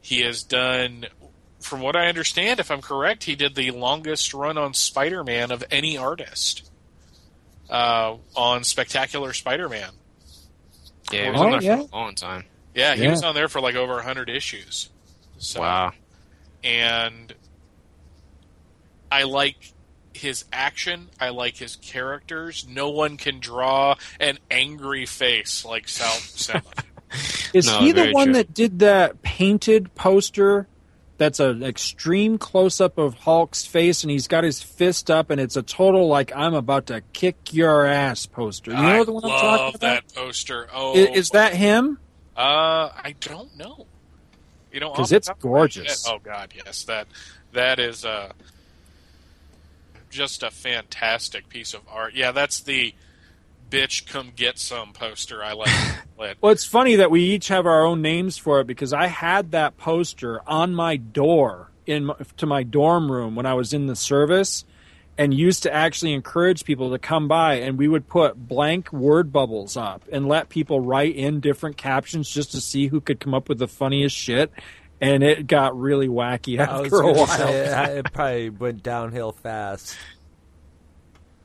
He 0.00 0.20
has 0.20 0.44
done, 0.44 1.06
from 1.60 1.80
what 1.80 1.96
I 1.96 2.06
understand, 2.06 2.60
if 2.60 2.70
I'm 2.70 2.80
correct, 2.82 3.24
he 3.24 3.34
did 3.34 3.56
the 3.56 3.72
longest 3.72 4.32
run 4.32 4.56
on 4.56 4.72
Spider-Man 4.74 5.50
of 5.50 5.64
any 5.72 5.96
artist 5.98 6.70
uh, 7.68 8.14
on 8.36 8.62
Spectacular 8.62 9.32
Spider-Man. 9.32 9.90
Yeah, 11.12 11.24
he 11.24 11.30
was 11.30 11.40
Oh, 11.40 11.44
on 11.44 11.50
there 11.52 11.62
yeah. 11.62 11.76
for 11.76 11.82
a 11.82 11.98
long 11.98 12.14
time. 12.14 12.44
Yeah, 12.74 12.94
he 12.94 13.04
Yeah. 13.04 13.10
was 13.10 13.22
on 13.22 13.34
there 13.34 13.48
for 13.48 13.60
like 13.60 13.74
over 13.74 13.94
100 13.94 14.28
issues. 14.28 14.90
So, 15.38 15.60
Wow. 15.60 15.92
And 16.64 17.34
I 19.10 19.22
like 19.24 19.72
his 20.12 20.44
action. 20.52 21.08
I 21.20 21.28
like 21.28 21.56
his 21.58 21.76
characters. 21.76 22.66
No 22.68 22.90
one 22.90 23.16
can 23.16 23.38
draw 23.38 23.96
an 24.18 24.38
angry 24.50 25.06
face 25.06 25.64
like 25.64 25.88
Sal 25.88 26.08
Buscema. 26.14 26.62
Is 27.52 27.66
No, 27.66 27.78
he 27.80 27.92
the 27.92 28.10
one 28.10 28.26
true. 28.28 28.34
that 28.34 28.52
did 28.54 28.80
that 28.80 29.22
painted 29.22 29.94
poster? 29.94 30.66
That's 31.18 31.40
an 31.40 31.62
extreme 31.62 32.36
close 32.36 32.80
up 32.80 32.98
of 32.98 33.14
Hulk's 33.14 33.64
face, 33.64 34.02
and 34.04 34.10
he's 34.10 34.28
got 34.28 34.44
his 34.44 34.62
fist 34.62 35.10
up, 35.10 35.30
and 35.30 35.40
it's 35.40 35.56
a 35.56 35.62
total 35.62 36.08
like 36.08 36.30
"I'm 36.36 36.52
about 36.54 36.86
to 36.86 37.00
kick 37.12 37.54
your 37.54 37.86
ass" 37.86 38.26
poster. 38.26 38.72
You 38.72 38.76
know 38.76 39.00
I 39.00 39.04
the 39.04 39.12
one 39.12 39.24
I'm 39.24 39.30
talking 39.30 39.68
about? 39.76 39.80
that 39.80 40.14
poster. 40.14 40.68
Oh, 40.74 40.92
I- 40.94 41.12
Is, 41.12 41.30
that 41.30 41.54
him? 41.54 41.98
Uh, 42.36 42.90
I 42.94 43.14
don't 43.20 43.56
know. 43.56 43.86
You 44.72 44.80
know, 44.80 44.90
because 44.90 45.10
it's 45.12 45.28
top 45.28 45.38
of 45.38 45.44
my 45.44 45.50
gorgeous. 45.50 46.06
Oh 46.06 46.18
God, 46.22 46.52
yes 46.54 46.84
that 46.84 47.06
that 47.52 47.78
is 47.78 48.04
uh 48.04 48.32
just 50.10 50.42
a 50.42 50.50
fantastic 50.50 51.48
piece 51.48 51.72
of 51.72 51.80
art. 51.90 52.14
Yeah, 52.14 52.32
that's 52.32 52.60
the 52.60 52.94
bitch 53.70 54.06
come 54.06 54.32
get 54.34 54.58
some 54.58 54.92
poster. 54.92 55.42
I 55.42 55.52
like. 55.52 55.68
it. 56.20 56.38
Well, 56.40 56.52
it's 56.52 56.64
funny 56.64 56.96
that 56.96 57.10
we 57.10 57.22
each 57.22 57.48
have 57.48 57.66
our 57.66 57.84
own 57.84 58.02
names 58.02 58.36
for 58.38 58.60
it 58.60 58.66
because 58.66 58.92
I 58.92 59.06
had 59.06 59.52
that 59.52 59.76
poster 59.76 60.40
on 60.46 60.74
my 60.74 60.96
door 60.96 61.70
in 61.86 62.06
my, 62.06 62.14
to 62.38 62.46
my 62.46 62.62
dorm 62.62 63.10
room 63.10 63.36
when 63.36 63.46
I 63.46 63.54
was 63.54 63.72
in 63.72 63.86
the 63.86 63.96
service, 63.96 64.64
and 65.18 65.32
used 65.32 65.62
to 65.62 65.72
actually 65.72 66.12
encourage 66.12 66.64
people 66.64 66.90
to 66.90 66.98
come 66.98 67.28
by, 67.28 67.54
and 67.54 67.78
we 67.78 67.88
would 67.88 68.06
put 68.06 68.48
blank 68.48 68.92
word 68.92 69.32
bubbles 69.32 69.76
up 69.76 70.02
and 70.12 70.28
let 70.28 70.48
people 70.48 70.80
write 70.80 71.16
in 71.16 71.40
different 71.40 71.76
captions 71.76 72.28
just 72.28 72.52
to 72.52 72.60
see 72.60 72.88
who 72.88 73.00
could 73.00 73.20
come 73.20 73.34
up 73.34 73.48
with 73.48 73.58
the 73.58 73.68
funniest 73.68 74.16
shit. 74.16 74.52
And 75.00 75.22
it 75.22 75.46
got 75.46 75.78
really 75.78 76.08
wacky 76.08 76.58
I 76.58 76.64
after 76.64 77.00
a 77.00 77.12
while. 77.12 77.26
say, 77.26 77.66
it, 77.66 77.98
it 77.98 78.12
probably 78.12 78.50
went 78.50 78.82
downhill 78.82 79.32
fast. 79.32 79.96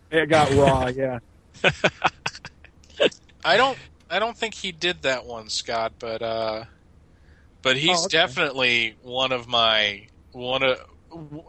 It 0.09 0.27
got 0.27 0.51
raw, 0.53 0.87
yeah. 0.87 1.19
I 3.43 3.57
don't. 3.57 3.79
I 4.09 4.19
don't 4.19 4.37
think 4.37 4.55
he 4.55 4.71
did 4.71 5.03
that 5.03 5.25
one, 5.25 5.49
Scott. 5.49 5.93
But 5.99 6.21
uh, 6.21 6.65
but 7.63 7.77
he's 7.77 7.89
Oh, 7.89 8.05
okay. 8.05 8.17
definitely 8.17 8.97
one 9.01 9.31
of 9.31 9.47
my 9.47 10.07
one 10.31 10.63
of 10.63 10.79
w- 11.09 11.43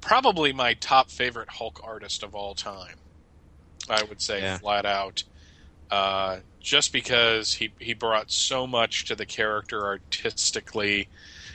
probably 0.00 0.52
my 0.52 0.74
top 0.74 1.10
favorite 1.10 1.50
Hulk 1.52 1.80
artist 1.84 2.22
of 2.22 2.34
all 2.34 2.54
time. 2.54 2.96
I 3.88 4.02
would 4.02 4.20
say 4.20 4.42
Yeah. 4.42 4.58
flat 4.58 4.86
out. 4.86 5.24
Uh, 5.90 6.40
just 6.60 6.92
because 6.92 7.54
he 7.54 7.74
he 7.78 7.94
brought 7.94 8.30
so 8.30 8.66
much 8.66 9.04
to 9.06 9.16
the 9.16 9.26
character 9.26 9.84
artistically. 9.86 11.08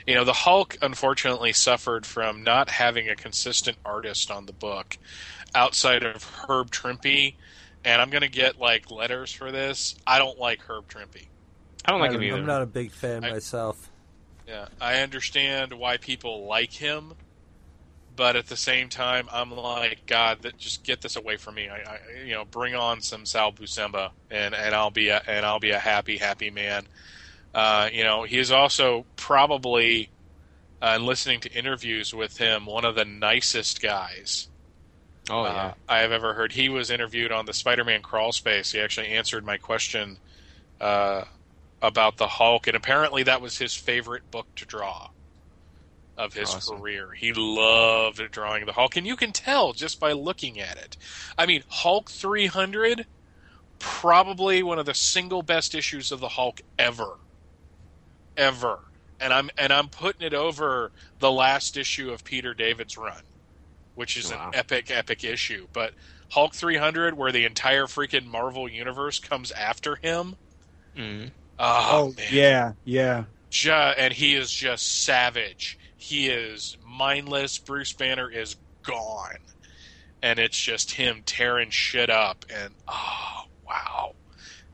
You 0.06 0.14
know, 0.16 0.24
the 0.24 0.32
Hulk 0.32 0.76
unfortunately 0.82 1.52
suffered 1.52 2.06
from 2.06 2.42
not 2.42 2.70
having 2.70 3.08
a 3.08 3.16
consistent 3.16 3.78
artist 3.84 4.30
on 4.30 4.46
the 4.46 4.52
book 4.52 4.98
outside 5.54 6.02
of 6.02 6.24
Herb 6.48 6.70
Trimpe. 6.70 7.36
And 7.84 8.00
I'm 8.00 8.10
going 8.10 8.22
to 8.22 8.28
get 8.28 8.58
like 8.58 8.90
letters 8.90 9.32
for 9.32 9.52
this. 9.52 9.94
I 10.06 10.18
don't 10.18 10.38
like 10.38 10.62
Herb 10.62 10.88
Trimpe. 10.88 11.26
I 11.84 11.90
don't 11.90 12.00
like 12.00 12.10
I 12.10 12.14
him 12.14 12.20
don't- 12.20 12.28
either. 12.28 12.38
I'm 12.38 12.46
not 12.46 12.62
a 12.62 12.66
big 12.66 12.90
fan 12.92 13.24
I- 13.24 13.30
myself. 13.30 13.90
Yeah, 14.46 14.66
I 14.78 14.96
understand 15.00 15.72
why 15.72 15.96
people 15.96 16.44
like 16.46 16.70
him, 16.70 17.14
but 18.14 18.36
at 18.36 18.46
the 18.46 18.56
same 18.58 18.90
time, 18.90 19.26
I'm 19.32 19.50
like, 19.50 20.04
God, 20.06 20.42
that 20.42 20.58
just 20.58 20.84
get 20.84 21.00
this 21.00 21.16
away 21.16 21.38
from 21.38 21.54
me. 21.54 21.70
I, 21.70 21.76
I 21.76 21.98
you 22.26 22.34
know, 22.34 22.44
bring 22.44 22.74
on 22.74 23.00
some 23.00 23.24
Sal 23.24 23.52
Buscema, 23.52 24.10
and 24.30 24.54
and 24.54 24.74
I'll 24.74 24.90
be 24.90 25.08
a, 25.08 25.22
and 25.26 25.46
I'll 25.46 25.60
be 25.60 25.70
a 25.70 25.78
happy, 25.78 26.18
happy 26.18 26.50
man. 26.50 26.84
Uh, 27.54 27.88
you 27.90 28.04
know, 28.04 28.24
he 28.24 28.38
is 28.38 28.50
also 28.52 29.06
probably, 29.16 30.10
uh, 30.82 30.98
listening 31.00 31.40
to 31.40 31.50
interviews 31.52 32.12
with 32.12 32.36
him, 32.36 32.66
one 32.66 32.84
of 32.84 32.96
the 32.96 33.06
nicest 33.06 33.80
guys 33.80 34.48
oh 35.30 35.42
uh, 35.42 35.52
yeah. 35.52 35.74
I 35.88 35.98
have 35.98 36.12
ever 36.12 36.34
heard. 36.34 36.52
He 36.52 36.68
was 36.68 36.90
interviewed 36.90 37.32
on 37.32 37.46
the 37.46 37.52
Spider-Man 37.52 38.02
crawl 38.02 38.32
space. 38.32 38.72
He 38.72 38.80
actually 38.80 39.08
answered 39.08 39.44
my 39.44 39.56
question 39.56 40.18
uh, 40.80 41.24
about 41.82 42.16
the 42.16 42.28
Hulk, 42.28 42.66
and 42.66 42.76
apparently 42.76 43.22
that 43.24 43.40
was 43.40 43.58
his 43.58 43.74
favorite 43.74 44.30
book 44.30 44.46
to 44.56 44.64
draw 44.64 45.08
of 46.16 46.34
his 46.34 46.54
Awesome. 46.54 46.78
career. 46.78 47.12
He 47.12 47.32
loved 47.32 48.30
drawing 48.30 48.66
the 48.66 48.72
Hulk, 48.72 48.96
and 48.96 49.06
you 49.06 49.16
can 49.16 49.32
tell 49.32 49.72
just 49.72 49.98
by 49.98 50.12
looking 50.12 50.60
at 50.60 50.76
it. 50.76 50.96
I 51.36 51.46
mean, 51.46 51.64
Hulk 51.68 52.10
300, 52.10 53.06
probably 53.78 54.62
one 54.62 54.78
of 54.78 54.86
the 54.86 54.94
single 54.94 55.42
best 55.42 55.74
issues 55.74 56.12
of 56.12 56.20
the 56.20 56.28
Hulk 56.30 56.60
ever, 56.78 57.18
ever. 58.36 58.78
And 59.20 59.32
I'm 59.32 59.50
and 59.56 59.72
I'm 59.72 59.88
putting 59.88 60.22
it 60.22 60.34
over 60.34 60.92
the 61.18 61.30
last 61.32 61.76
issue 61.76 62.10
of 62.10 62.24
Peter 62.24 62.52
David's 62.52 62.96
run, 62.98 63.22
which 63.94 64.16
is 64.16 64.30
Wow. 64.30 64.48
an 64.48 64.54
epic, 64.54 64.90
epic 64.90 65.24
issue. 65.24 65.68
But 65.72 65.94
Hulk 66.30 66.54
300, 66.54 67.14
where 67.16 67.32
the 67.32 67.44
entire 67.44 67.86
freaking 67.86 68.26
Marvel 68.26 68.68
universe 68.68 69.18
comes 69.18 69.52
after 69.52 69.96
him. 69.96 70.36
Mhm. 70.96 71.32
Oh, 71.58 71.88
Oh, 71.90 72.12
man. 72.16 72.26
yeah, 72.32 72.72
yeah. 72.84 73.24
Ju- 73.50 73.70
and 73.72 74.12
he 74.14 74.34
is 74.34 74.50
just 74.52 75.04
savage. 75.04 75.78
He 75.96 76.28
is 76.28 76.76
mindless. 76.84 77.58
Bruce 77.58 77.92
Banner 77.92 78.30
is 78.30 78.56
gone, 78.84 79.38
and 80.22 80.38
it's 80.38 80.58
just 80.60 80.92
him 80.92 81.22
tearing 81.24 81.70
shit 81.70 82.10
up. 82.10 82.44
And 82.50 82.74
oh 82.88 83.42
wow, 83.66 84.16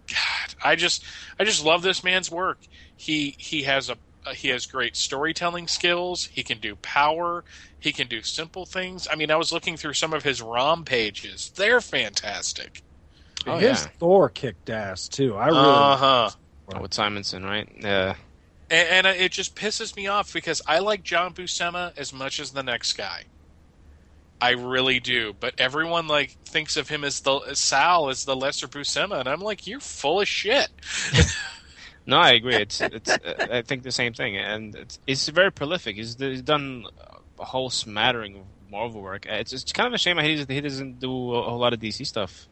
God, 0.08 0.54
I 0.64 0.76
just 0.76 1.04
I 1.38 1.44
just 1.44 1.64
love 1.64 1.82
this 1.82 2.02
man's 2.02 2.30
work. 2.30 2.60
He 2.96 3.36
he 3.38 3.62
has 3.64 3.90
a 3.90 3.98
uh, 4.26 4.32
he 4.34 4.48
has 4.48 4.66
great 4.66 4.96
storytelling 4.96 5.68
skills. 5.68 6.28
He 6.32 6.42
can 6.42 6.58
do 6.58 6.76
power. 6.76 7.44
He 7.80 7.92
can 7.92 8.06
do 8.08 8.22
simple 8.22 8.66
things. 8.66 9.08
I 9.10 9.16
mean, 9.16 9.30
I 9.30 9.36
was 9.36 9.52
looking 9.52 9.76
through 9.76 9.94
some 9.94 10.12
of 10.12 10.22
his 10.22 10.42
ROM 10.42 10.84
pages. 10.84 11.50
They're 11.56 11.80
fantastic. 11.80 12.82
Oh, 13.46 13.56
His 13.56 13.82
yeah. 13.84 13.90
Thor 13.98 14.28
kicked 14.28 14.68
ass 14.68 15.08
too. 15.08 15.34
I 15.34 15.46
really 15.46 15.58
Uh 15.60 15.96
huh. 15.96 16.30
Oh, 16.74 16.82
with 16.82 16.94
Simonson, 16.94 17.44
right? 17.44 17.68
Yeah. 17.80 18.14
And, 18.70 19.06
and 19.06 19.16
it 19.18 19.32
just 19.32 19.56
pisses 19.56 19.96
me 19.96 20.06
off 20.06 20.32
because 20.32 20.62
I 20.66 20.78
like 20.78 21.02
John 21.02 21.32
Buscema 21.34 21.96
as 21.98 22.12
much 22.12 22.38
as 22.38 22.52
the 22.52 22.62
next 22.62 22.92
guy. 22.92 23.24
I 24.42 24.50
really 24.50 25.00
do, 25.00 25.34
but 25.38 25.54
everyone 25.58 26.06
like 26.06 26.30
thinks 26.46 26.76
of 26.76 26.88
him 26.88 27.04
as 27.04 27.20
the 27.20 27.36
as 27.40 27.58
Sal 27.58 28.08
as 28.08 28.24
the 28.24 28.36
lesser 28.36 28.68
Buscema, 28.68 29.20
and 29.20 29.28
I'm 29.28 29.40
like, 29.40 29.66
you're 29.66 29.80
full 29.80 30.20
of 30.20 30.28
shit. 30.28 30.68
No, 32.06 32.18
I 32.18 32.32
agree. 32.32 32.56
It's 32.56 32.80
it's. 32.80 33.10
uh, 33.10 33.46
I 33.52 33.62
think 33.62 33.82
the 33.82 33.92
same 33.92 34.14
thing, 34.14 34.36
and 34.36 34.74
it's, 34.74 34.98
it's 35.06 35.28
very 35.28 35.52
prolific. 35.52 35.96
He's, 35.96 36.16
he's 36.18 36.42
done 36.42 36.86
a 37.40 37.44
whole 37.44 37.70
smattering 37.70 38.36
of 38.36 38.42
Marvel 38.70 39.00
work. 39.02 39.26
Uh, 39.28 39.34
It's, 39.34 39.52
it's 39.52 39.72
kind 39.72 39.86
of 39.86 39.94
a 39.94 39.98
shame 39.98 40.18
he 40.18 40.34
doesn't, 40.36 40.50
he 40.50 40.60
doesn't 40.60 41.00
do 41.00 41.34
a 41.34 41.42
whole 41.42 41.58
lot 41.58 41.72
of 41.72 41.80
DC 41.80 42.06
stuff. 42.06 42.46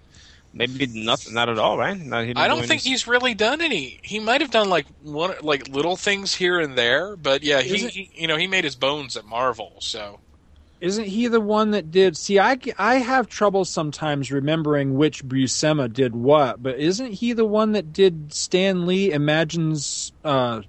Maybe 0.52 0.86
not 0.86 1.24
not 1.30 1.50
at 1.50 1.58
all, 1.58 1.76
right? 1.76 1.96
Not, 1.98 2.24
he 2.24 2.30
I 2.34 2.44
do 2.44 2.48
don't 2.48 2.58
any- 2.60 2.66
think 2.68 2.82
he's 2.82 3.06
really 3.06 3.34
done 3.34 3.60
any. 3.60 4.00
He 4.02 4.18
might 4.18 4.40
have 4.40 4.50
done 4.50 4.70
like 4.70 4.86
one 5.02 5.34
like 5.42 5.68
little 5.68 5.94
things 5.94 6.34
here 6.34 6.58
and 6.58 6.76
there, 6.76 7.16
but 7.16 7.42
yeah, 7.42 7.60
he, 7.60 7.86
he 7.88 8.10
you 8.14 8.26
know 8.26 8.36
he 8.38 8.46
made 8.46 8.64
his 8.64 8.74
bones 8.74 9.14
at 9.18 9.26
Marvel, 9.26 9.74
so 9.80 10.20
Isn't 10.80 11.04
he 11.04 11.28
the 11.28 11.40
one 11.40 11.72
that 11.72 11.90
did? 11.90 12.16
See, 12.16 12.38
I, 12.38 12.56
I 12.78 12.94
have 12.94 13.28
trouble 13.28 13.66
sometimes 13.66 14.32
remembering 14.32 14.94
which 14.94 15.22
Buscema 15.22 15.92
did 15.92 16.14
what, 16.16 16.62
but 16.62 16.78
isn't 16.78 17.12
he 17.12 17.34
the 17.34 17.44
one 17.44 17.72
that 17.72 17.92
did 17.92 18.32
Stan 18.32 18.86
Lee 18.86 19.12
imagines, 19.12 20.12
uh, 20.24 20.62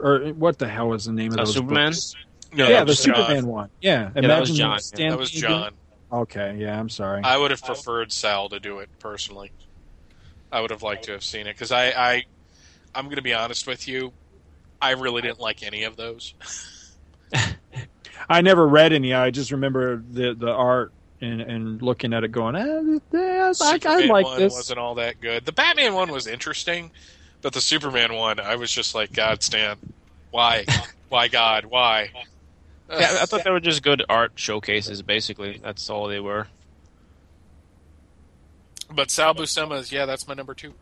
or 0.00 0.20
what 0.30 0.58
the 0.58 0.66
hell 0.66 0.88
was 0.88 1.04
the 1.04 1.12
name 1.12 1.32
of 1.32 1.38
Uh, 1.38 1.44
those 1.44 1.54
Superman? 1.54 1.92
books? 1.92 2.16
No, 2.52 2.68
yeah, 2.68 2.80
the 2.80 2.86
was 2.86 3.04
John. 3.04 3.14
Superman 3.16 3.46
one. 3.46 3.70
Yeah, 3.80 4.10
Yeah, 4.14 4.22
that 4.22 4.40
was 4.40 4.50
Imagine 4.50 4.56
John. 4.56 4.80
Stan 4.80 5.10
That 5.10 5.18
was 5.18 5.30
John. 5.30 5.72
Okay, 6.12 6.56
yeah, 6.58 6.78
I'm 6.78 6.88
sorry. 6.88 7.22
I 7.22 7.36
would 7.36 7.50
have 7.50 7.62
preferred 7.62 8.10
Sal 8.12 8.48
to 8.48 8.58
do 8.58 8.80
it 8.80 8.88
personally. 8.98 9.52
I 10.50 10.60
would 10.60 10.70
have 10.70 10.82
liked 10.82 11.04
to 11.04 11.12
have 11.12 11.22
seen 11.22 11.46
it 11.46 11.54
because 11.54 11.70
I, 11.70 11.90
I, 11.90 12.24
I'm 12.94 13.04
going 13.04 13.16
to 13.16 13.22
be 13.22 13.34
honest 13.34 13.68
with 13.68 13.86
you, 13.86 14.12
I 14.82 14.92
really 14.92 15.22
didn't 15.22 15.38
like 15.38 15.62
any 15.62 15.84
of 15.84 15.96
those. 15.96 16.34
I 18.28 18.40
never 18.40 18.66
read 18.66 18.92
any. 18.92 19.14
I 19.14 19.30
just 19.30 19.52
remember 19.52 20.02
the 20.10 20.34
the 20.34 20.50
art 20.50 20.92
and 21.20 21.40
and 21.40 21.82
looking 21.82 22.12
at 22.12 22.24
it, 22.24 22.32
going, 22.32 22.56
eh, 22.56 22.98
yes, 23.12 23.60
I, 23.60 23.78
I 23.84 24.06
like 24.06 24.24
one 24.24 24.38
this. 24.38 24.52
wasn't 24.52 24.78
all 24.78 24.96
that 24.96 25.20
good. 25.20 25.44
The 25.44 25.52
Batman 25.52 25.94
one 25.94 26.10
was 26.10 26.26
interesting, 26.26 26.90
but 27.42 27.52
the 27.52 27.60
Superman 27.60 28.14
one, 28.14 28.40
I 28.40 28.56
was 28.56 28.70
just 28.72 28.94
like, 28.94 29.12
God, 29.12 29.42
Stan, 29.42 29.76
why, 30.30 30.64
why, 31.08 31.28
God, 31.28 31.66
why? 31.66 32.10
Yeah, 32.90 33.18
I 33.22 33.26
thought 33.26 33.44
they 33.44 33.50
were 33.50 33.60
just 33.60 33.82
good 33.82 34.04
art 34.08 34.32
showcases. 34.34 35.02
Basically, 35.02 35.60
that's 35.62 35.88
all 35.90 36.08
they 36.08 36.20
were. 36.20 36.48
But 38.92 39.10
Sal 39.10 39.34
Buscema's, 39.34 39.92
yeah, 39.92 40.06
that's 40.06 40.26
my 40.26 40.34
number 40.34 40.54
two. 40.54 40.74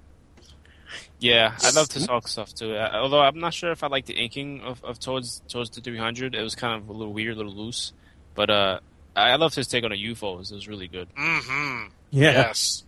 Yeah, 1.20 1.54
I 1.62 1.70
love 1.70 1.90
his 1.92 2.06
Hulk 2.06 2.28
stuff 2.28 2.54
too. 2.54 2.74
Uh, 2.74 2.90
Although 2.94 3.20
I'm 3.20 3.40
not 3.40 3.52
sure 3.52 3.72
if 3.72 3.82
I 3.82 3.88
like 3.88 4.06
the 4.06 4.14
inking 4.14 4.62
of, 4.62 4.82
of 4.84 4.98
towards 5.00 5.40
towards 5.48 5.70
the 5.70 5.80
300. 5.80 6.34
It 6.34 6.42
was 6.42 6.54
kind 6.54 6.80
of 6.80 6.88
a 6.88 6.92
little 6.92 7.12
weird, 7.12 7.34
a 7.34 7.36
little 7.36 7.52
loose. 7.52 7.92
But 8.34 8.50
uh, 8.50 8.80
I 9.16 9.30
I 9.32 9.36
loved 9.36 9.54
his 9.54 9.66
take 9.66 9.84
on 9.84 9.90
the 9.90 9.98
U-Foes. 9.98 10.50
It 10.50 10.54
was 10.54 10.68
really 10.68 10.88
good. 10.88 11.08
Mm-hmm. 11.14 11.88
yeah, 12.10 12.30
Yes. 12.32 12.84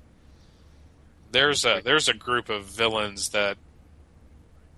There's 1.32 1.64
a 1.64 1.80
there's 1.84 2.08
a 2.08 2.14
group 2.14 2.48
of 2.48 2.64
villains 2.64 3.30
that 3.30 3.56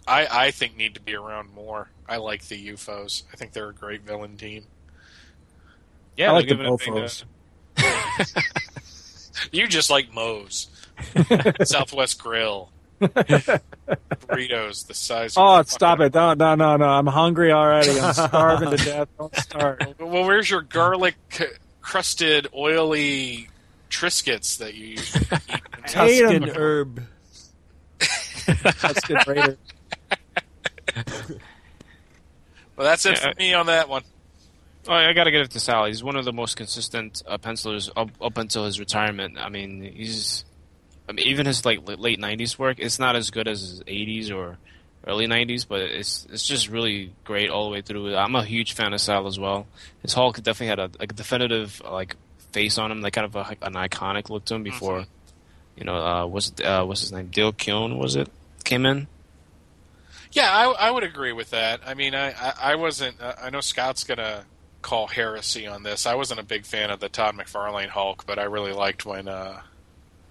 I 0.07 0.27
I 0.47 0.51
think 0.51 0.77
need 0.77 0.95
to 0.95 1.01
be 1.01 1.15
around 1.15 1.53
more. 1.55 1.89
I 2.09 2.17
like 2.17 2.45
the 2.49 2.57
U-Foes. 2.57 3.23
I 3.33 3.37
think 3.37 3.53
they're 3.53 3.69
a 3.71 3.75
great 3.75 4.03
villain 4.03 4.37
team. 4.37 4.65
Yeah, 6.17 6.31
I 6.31 6.33
like 6.35 6.49
the 6.49 6.55
they're 6.55 6.65
giving 6.67 6.73
it 6.73 6.85
a 6.87 6.91
Bofos. 6.91 7.25
big, 7.77 7.85
uh, 7.85 8.25
You 9.53 9.67
just 9.67 9.91
like 9.91 10.13
Moe's. 10.13 10.69
Southwest 11.65 12.19
Grill. 12.23 12.71
Burritos 13.01 14.87
the 14.87 14.95
size 14.95 15.37
of 15.37 15.43
Oh, 15.43 15.63
stop 15.63 15.99
it! 16.01 16.15
No, 16.15 16.35
no, 16.35 16.55
no, 16.55 16.77
no! 16.77 16.85
I'm 16.85 17.07
hungry 17.07 17.51
already. 17.51 17.99
I'm 17.99 18.13
starving 18.15 18.71
to 18.71 18.77
death. 18.77 19.09
Don't 19.19 19.35
start. 19.35 19.95
Well, 19.99 20.25
where's 20.25 20.49
your 20.49 20.63
garlic 20.63 21.17
crusted 21.81 22.47
oily 22.55 23.49
Triscuits 23.91 24.59
that 24.59 24.75
you 24.75 24.87
usually 24.89 25.25
eat? 25.49 25.63
Tuscan 25.89 26.43
herb. 26.51 27.03
That's 28.63 29.01
good, 29.01 29.27
Raider. 29.27 29.57
Well, 32.77 32.87
that's 32.87 33.05
it 33.05 33.19
Yeah. 33.21 33.33
for 33.33 33.39
me 33.39 33.53
on 33.55 33.67
that 33.67 33.89
one. 33.89 34.03
Oh, 34.89 34.95
I 34.95 35.13
gotta 35.13 35.31
give 35.31 35.43
it 35.43 35.51
to 35.53 35.61
Sal. 35.61 35.85
He's 35.85 36.03
one 36.03 36.17
of 36.17 36.25
the 36.25 36.33
most 36.33 36.57
consistent 36.57 37.23
uh, 37.29 37.39
pencilers 37.39 37.91
up, 37.95 38.09
up 38.21 38.39
until 38.39 38.65
his 38.65 38.81
retirement. 38.81 39.37
I 39.39 39.49
mean, 39.51 39.83
he's, 39.95 40.45
I 41.09 41.13
mean, 41.13 41.27
even 41.27 41.47
his 41.47 41.65
like 41.65 41.81
late 41.87 42.19
'90s 42.19 42.59
work, 42.59 42.79
it's 42.81 42.99
not 42.99 43.15
as 43.15 43.31
good 43.31 43.47
as 43.47 43.61
his 43.61 43.81
'80s 43.83 44.35
or 44.35 44.57
early 45.07 45.27
'90s, 45.29 45.69
but 45.69 45.83
it's 45.83 46.27
it's 46.33 46.45
just 46.49 46.69
really 46.69 47.13
great 47.25 47.51
all 47.51 47.67
the 47.67 47.71
way 47.71 47.83
through. 47.83 48.17
I'm 48.17 48.35
a 48.35 48.43
huge 48.45 48.73
fan 48.73 48.93
of 48.95 49.01
Sal 49.01 49.27
as 49.27 49.39
well. 49.39 49.67
His 50.01 50.15
Hulk 50.15 50.37
definitely 50.43 50.69
had 50.69 50.79
a 50.81 50.91
like 50.99 51.15
definitive 51.15 51.81
like 51.85 52.17
face 52.53 52.79
on 52.79 52.91
him, 52.91 53.03
like 53.03 53.13
kind 53.13 53.27
of 53.27 53.37
a, 53.37 53.57
an 53.63 53.75
iconic 53.75 54.31
look 54.31 54.47
to 54.47 54.55
him 54.57 54.63
before, 54.65 55.05
you 55.77 55.85
know, 55.85 55.95
uh, 55.97 56.27
what's 56.27 56.53
uh, 56.65 56.85
what's 56.85 57.03
his 57.03 57.13
name? 57.13 57.27
Dale 57.29 57.53
Keown 57.53 57.99
was 57.99 58.17
it? 58.17 58.29
Came 58.65 58.87
in. 58.87 59.07
Yeah, 60.33 60.51
I, 60.51 60.89
I 60.89 60.91
would 60.91 61.05
agree 61.05 61.33
with 61.33 61.51
that. 61.51 61.81
I 61.87 61.95
mean, 61.95 62.15
I, 62.15 62.31
I, 62.31 62.55
I 62.61 62.75
wasn't. 62.77 63.21
Uh, 63.21 63.35
I 63.41 63.51
know 63.51 63.61
Scott's 63.61 64.05
gonna 64.05 64.45
call 64.81 65.07
heresy 65.07 65.67
on 65.67 65.83
this. 65.83 66.07
I 66.07 66.15
wasn't 66.15 66.41
a 66.41 66.45
big 66.45 66.67
fan 66.67 66.91
of 66.91 67.01
the 67.01 67.09
Todd 67.09 67.37
McFarlane 67.37 67.89
Hulk, 67.89 68.25
but 68.27 68.39
I 68.39 68.45
really 68.45 68.73
liked 68.73 69.07
when 69.07 69.29
uh, 69.29 69.61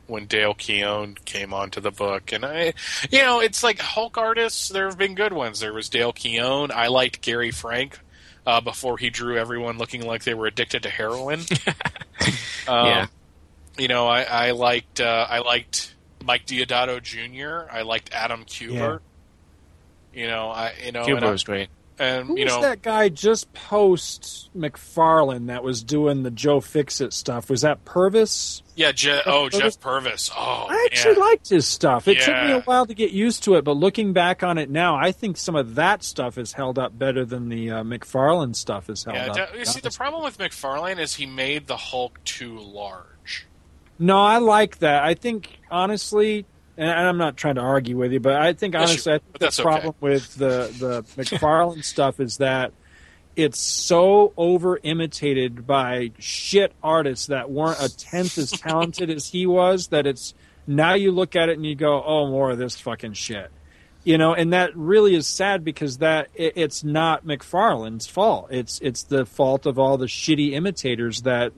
when 0.07 0.25
Dale 0.25 0.53
Keown 0.53 1.15
came 1.25 1.53
onto 1.53 1.79
the 1.79 1.91
book. 1.91 2.31
And 2.31 2.45
I, 2.45 2.73
you 3.09 3.21
know, 3.21 3.39
it's 3.39 3.63
like 3.63 3.79
Hulk 3.79 4.17
artists. 4.17 4.69
There 4.69 4.87
have 4.87 4.97
been 4.97 5.15
good 5.15 5.33
ones. 5.33 5.59
There 5.59 5.73
was 5.73 5.89
Dale 5.89 6.13
Keown. 6.13 6.71
I 6.71 6.87
liked 6.87 7.21
Gary 7.21 7.51
Frank 7.51 7.99
uh, 8.45 8.61
before 8.61 8.97
he 8.97 9.09
drew 9.09 9.37
everyone 9.37 9.77
looking 9.77 10.05
like 10.05 10.23
they 10.23 10.33
were 10.33 10.47
addicted 10.47 10.83
to 10.83 10.89
heroin. 10.89 11.39
um, 12.67 12.85
Yeah. 12.85 13.07
You 13.77 13.87
know, 13.87 14.05
I, 14.07 14.23
I 14.23 14.51
liked 14.51 14.99
uh, 14.99 15.27
I 15.29 15.39
liked 15.39 15.95
Mike 16.23 16.45
Deodato 16.45 17.01
Jr. 17.01 17.71
I 17.73 17.83
liked 17.83 18.11
Adam 18.11 18.43
Kubert. 18.43 18.99
You 20.13 20.27
know, 20.27 20.49
I 20.49 20.73
you 20.83 20.91
know, 20.91 20.99
and, 21.01 21.07
Cuba 21.07 21.25
I- 21.27 21.31
was 21.31 21.43
great. 21.43 21.69
and 21.99 22.27
Who 22.27 22.37
you 22.37 22.45
was 22.45 22.53
know, 22.55 22.61
that 22.63 22.81
guy 22.81 23.09
just 23.09 23.53
post 23.53 24.49
McFarlane 24.57 25.47
that 25.47 25.63
was 25.63 25.83
doing 25.83 26.23
the 26.23 26.31
Joe 26.31 26.59
Fixit 26.59 27.13
stuff? 27.13 27.49
Was 27.49 27.61
that 27.61 27.85
Purves? 27.85 28.61
yeah, 28.75 28.91
Je- 28.91 29.21
oh 29.25 29.47
Jeff 29.49 29.79
Purves. 29.79 30.31
Oh, 30.35 30.67
I 30.69 30.87
actually 30.91 31.13
man. 31.15 31.21
liked 31.29 31.49
his 31.49 31.67
stuff. 31.67 32.07
It 32.07 32.19
took 32.21 32.35
me 32.43 32.51
a 32.51 32.61
while 32.61 32.85
to 32.85 32.93
get 32.93 33.11
used 33.11 33.43
to 33.43 33.55
it, 33.55 33.63
but 33.63 33.77
looking 33.77 34.11
back 34.13 34.43
on 34.43 34.57
it 34.57 34.69
now, 34.69 34.95
I 34.95 35.11
think 35.11 35.37
some 35.37 35.55
of 35.55 35.75
that 35.75 36.03
stuff 36.03 36.37
is 36.37 36.53
held 36.53 36.77
up 36.79 36.97
better 36.97 37.23
than 37.23 37.49
the 37.49 37.71
uh, 37.71 37.83
McFarlane 37.83 38.55
stuff 38.55 38.89
is 38.89 39.03
held 39.03 39.15
Yeah, 39.17 39.43
up. 39.43 39.51
de- 39.53 39.59
you 39.59 39.65
see, 39.65 39.79
the 39.79 39.91
problem 39.91 40.23
with 40.23 40.37
McFarlane 40.39 40.99
is 40.99 41.15
he 41.15 41.25
made 41.25 41.67
the 41.67 41.77
Hulk 41.77 42.21
too 42.25 42.59
large. 42.59 43.47
No, 43.99 44.17
I 44.19 44.39
like 44.39 44.79
that. 44.79 45.03
I 45.03 45.13
think 45.13 45.59
honestly, 45.69 46.45
and 46.77 46.89
I'm 46.89 47.17
not 47.17 47.37
trying 47.37 47.55
to 47.55 47.61
argue 47.61 47.97
with 47.97 48.11
you, 48.13 48.19
but 48.19 48.33
I 48.35 48.53
think 48.53 48.73
Yes, 48.73 48.81
you- 48.81 48.91
honestly, 48.91 49.13
I 49.13 49.17
think 49.19 49.39
the 49.39 49.47
okay. 49.47 49.61
problem 49.63 49.95
with 50.01 50.35
the 50.35 50.73
the 50.79 51.03
McFarlane 51.21 51.83
stuff 51.83 52.19
is 52.19 52.37
that 52.37 52.73
it's 53.35 53.59
so 53.59 54.33
over 54.35 54.79
imitated 54.83 55.65
by 55.65 56.11
shit 56.19 56.73
artists 56.83 57.27
that 57.27 57.49
weren't 57.49 57.81
a 57.81 57.95
tenth 57.95 58.37
as 58.37 58.51
talented 58.51 59.09
as 59.09 59.27
he 59.27 59.45
was 59.47 59.87
that 59.87 60.05
it's 60.05 60.33
now 60.67 60.93
you 60.95 61.11
look 61.11 61.35
at 61.35 61.47
it 61.49 61.57
and 61.57 61.65
you 61.65 61.73
go, 61.75 62.03
oh, 62.03 62.27
more 62.29 62.51
of 62.51 62.57
this 62.57 62.79
fucking 62.79 63.13
shit. 63.13 63.49
You 64.03 64.17
know, 64.17 64.33
and 64.33 64.51
that 64.53 64.75
really 64.75 65.15
is 65.15 65.27
sad 65.27 65.63
because 65.63 65.99
that 65.99 66.27
it, 66.33 66.53
it's 66.55 66.83
not 66.83 67.23
McFarlane's 67.25 68.07
fault. 68.07 68.47
It's 68.51 68.79
it's 68.81 69.03
the 69.03 69.25
fault 69.25 69.65
of 69.65 69.77
all 69.79 69.97
the 69.97 70.07
shitty 70.07 70.51
imitators 70.53 71.21
that 71.21 71.53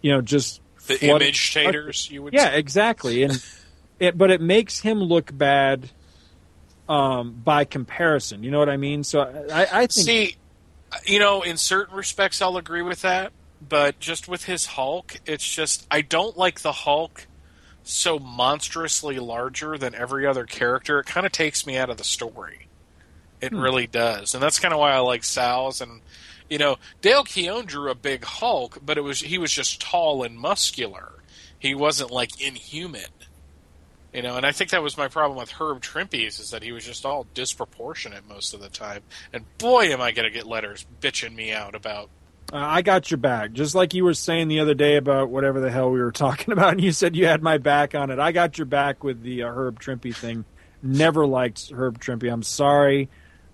you 0.00 0.10
know 0.10 0.22
just 0.22 0.60
The 0.88 1.04
image 1.06 1.52
taters, 1.52 2.10
you 2.10 2.22
would 2.22 2.32
yeah, 2.32 2.50
say. 2.50 2.58
exactly. 2.58 3.22
And 3.24 3.44
it, 3.98 4.16
but 4.16 4.30
it 4.30 4.40
makes 4.40 4.80
him 4.80 5.00
look 5.00 5.36
bad 5.36 5.90
um, 6.88 7.40
by 7.44 7.64
comparison. 7.64 8.42
You 8.42 8.50
know 8.50 8.58
what 8.58 8.68
I 8.68 8.76
mean? 8.76 9.04
So 9.04 9.20
I, 9.52 9.62
I 9.62 9.80
think 9.86 9.92
See, 9.92 10.36
you 11.06 11.18
know, 11.18 11.42
in 11.42 11.56
certain 11.56 11.96
respects, 11.96 12.42
I'll 12.42 12.56
agree 12.56 12.82
with 12.82 13.02
that. 13.02 13.32
But 13.66 14.00
just 14.00 14.26
with 14.26 14.44
his 14.44 14.66
Hulk, 14.66 15.20
it's 15.24 15.48
just 15.48 15.86
I 15.90 16.00
don't 16.00 16.36
like 16.36 16.60
the 16.60 16.72
Hulk 16.72 17.26
so 17.84 18.18
monstrously 18.18 19.18
larger 19.18 19.78
than 19.78 19.94
every 19.94 20.26
other 20.26 20.44
character. 20.44 20.98
It 20.98 21.06
kind 21.06 21.26
of 21.26 21.32
takes 21.32 21.66
me 21.66 21.76
out 21.76 21.90
of 21.90 21.96
the 21.96 22.04
story. 22.04 22.68
It 23.40 23.52
really 23.52 23.88
does, 23.88 24.34
and 24.34 24.42
that's 24.42 24.60
kind 24.60 24.72
of 24.72 24.78
why 24.78 24.92
I 24.92 24.98
like 24.98 25.24
Sal's. 25.24 25.80
And 25.80 26.00
you 26.48 26.58
know, 26.58 26.76
Dale 27.00 27.24
Keown 27.24 27.66
drew 27.66 27.90
a 27.90 27.94
big 27.94 28.24
Hulk, 28.24 28.78
but 28.84 28.98
it 28.98 29.00
was 29.00 29.20
he 29.20 29.38
was 29.38 29.50
just 29.50 29.80
tall 29.80 30.22
and 30.22 30.38
muscular. 30.38 31.12
He 31.58 31.74
wasn't 31.74 32.10
like 32.10 32.40
inhuman. 32.40 33.10
You 34.12 34.20
know, 34.20 34.36
and 34.36 34.44
I 34.44 34.52
think 34.52 34.70
that 34.70 34.82
was 34.82 34.98
my 34.98 35.08
problem 35.08 35.38
with 35.38 35.52
Herb 35.52 35.80
Trimpe's 35.80 36.38
is 36.38 36.50
that 36.50 36.62
he 36.62 36.70
was 36.72 36.84
just 36.84 37.06
all 37.06 37.26
disproportionate 37.32 38.28
most 38.28 38.52
of 38.52 38.60
the 38.60 38.68
time. 38.68 39.02
And 39.32 39.44
boy, 39.56 39.86
am 39.86 40.02
I 40.02 40.12
going 40.12 40.30
to 40.30 40.34
get 40.34 40.46
letters 40.46 40.86
bitching 41.00 41.34
me 41.34 41.50
out 41.50 41.74
about. 41.74 42.10
Uh, 42.52 42.58
I 42.58 42.82
got 42.82 43.10
your 43.10 43.16
back, 43.16 43.52
just 43.52 43.74
like 43.74 43.94
you 43.94 44.04
were 44.04 44.12
saying 44.12 44.48
the 44.48 44.60
other 44.60 44.74
day 44.74 44.96
about 44.96 45.30
whatever 45.30 45.60
the 45.60 45.70
hell 45.70 45.90
we 45.90 46.00
were 46.00 46.12
talking 46.12 46.52
about, 46.52 46.72
and 46.72 46.82
you 46.82 46.92
said 46.92 47.16
you 47.16 47.26
had 47.26 47.42
my 47.42 47.56
back 47.56 47.94
on 47.94 48.10
it. 48.10 48.18
I 48.18 48.32
got 48.32 48.58
your 48.58 48.66
back 48.66 49.02
with 49.02 49.22
the 49.22 49.44
uh, 49.44 49.48
Herb 49.48 49.80
Trimpe 49.80 50.14
thing. 50.14 50.44
Never 50.82 51.26
liked 51.26 51.70
Herb 51.70 51.98
Trimpe. 51.98 52.30
I'm 52.30 52.42
sorry. 52.42 53.08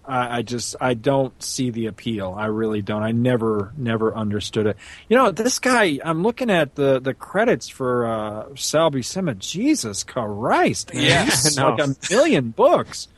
I, 0.08 0.38
I 0.38 0.42
just 0.42 0.74
I 0.80 0.94
don't 0.94 1.40
see 1.42 1.70
the 1.70 1.86
appeal. 1.86 2.34
I 2.36 2.46
really 2.46 2.82
don't. 2.82 3.02
I 3.02 3.12
never 3.12 3.72
never 3.76 4.14
understood 4.14 4.66
it. 4.66 4.76
You 5.08 5.16
know, 5.16 5.30
this 5.30 5.58
guy. 5.58 6.00
I'm 6.04 6.22
looking 6.22 6.50
at 6.50 6.74
the 6.74 6.98
the 6.98 7.14
credits 7.14 7.68
for 7.68 8.06
uh, 8.06 8.46
Sal 8.56 8.90
Buscema. 8.90 9.38
Jesus 9.38 10.04
Christ! 10.04 10.94
Man. 10.94 11.04
Yeah, 11.04 11.30
know. 11.56 11.70
like 11.70 11.86
a 11.86 11.94
million 12.10 12.50
books. 12.50 13.08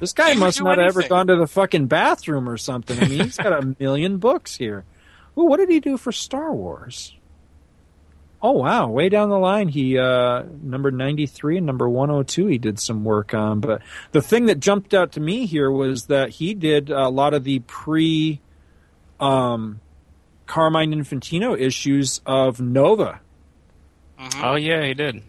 This 0.00 0.12
guy 0.12 0.34
must 0.34 0.62
not 0.62 0.78
have 0.78 0.88
ever 0.88 1.08
gone 1.08 1.26
to 1.28 1.36
the 1.36 1.46
fucking 1.46 1.86
bathroom 1.86 2.48
or 2.48 2.56
something. 2.56 2.98
I 2.98 3.08
mean, 3.08 3.24
he's 3.24 3.36
got 3.36 3.52
a 3.52 3.74
million 3.80 4.18
books 4.18 4.56
here. 4.56 4.84
Ooh, 5.36 5.44
what 5.44 5.58
did 5.58 5.70
he 5.70 5.80
do 5.80 5.96
for 5.96 6.12
Star 6.12 6.52
Wars? 6.52 7.14
Oh 8.40 8.52
wow, 8.52 8.88
way 8.88 9.08
down 9.08 9.30
the 9.30 9.38
line, 9.38 9.66
he 9.68 9.98
uh, 9.98 10.44
number 10.62 10.90
ninety 10.92 11.26
three 11.26 11.56
and 11.56 11.66
number 11.66 11.88
one 11.88 12.08
hundred 12.08 12.28
two. 12.28 12.46
He 12.46 12.58
did 12.58 12.78
some 12.78 13.02
work 13.02 13.34
on, 13.34 13.58
but 13.60 13.82
the 14.12 14.22
thing 14.22 14.46
that 14.46 14.60
jumped 14.60 14.94
out 14.94 15.12
to 15.12 15.20
me 15.20 15.44
here 15.46 15.70
was 15.70 16.06
that 16.06 16.30
he 16.30 16.54
did 16.54 16.88
a 16.90 17.08
lot 17.08 17.34
of 17.34 17.42
the 17.42 17.58
pre, 17.60 18.40
um, 19.18 19.80
Carmine 20.46 20.92
Infantino 20.94 21.58
issues 21.58 22.20
of 22.26 22.60
Nova. 22.60 23.20
Mhm. 24.20 24.44
Oh 24.44 24.54
yeah, 24.54 24.84
he 24.84 24.94
did. 24.94 25.22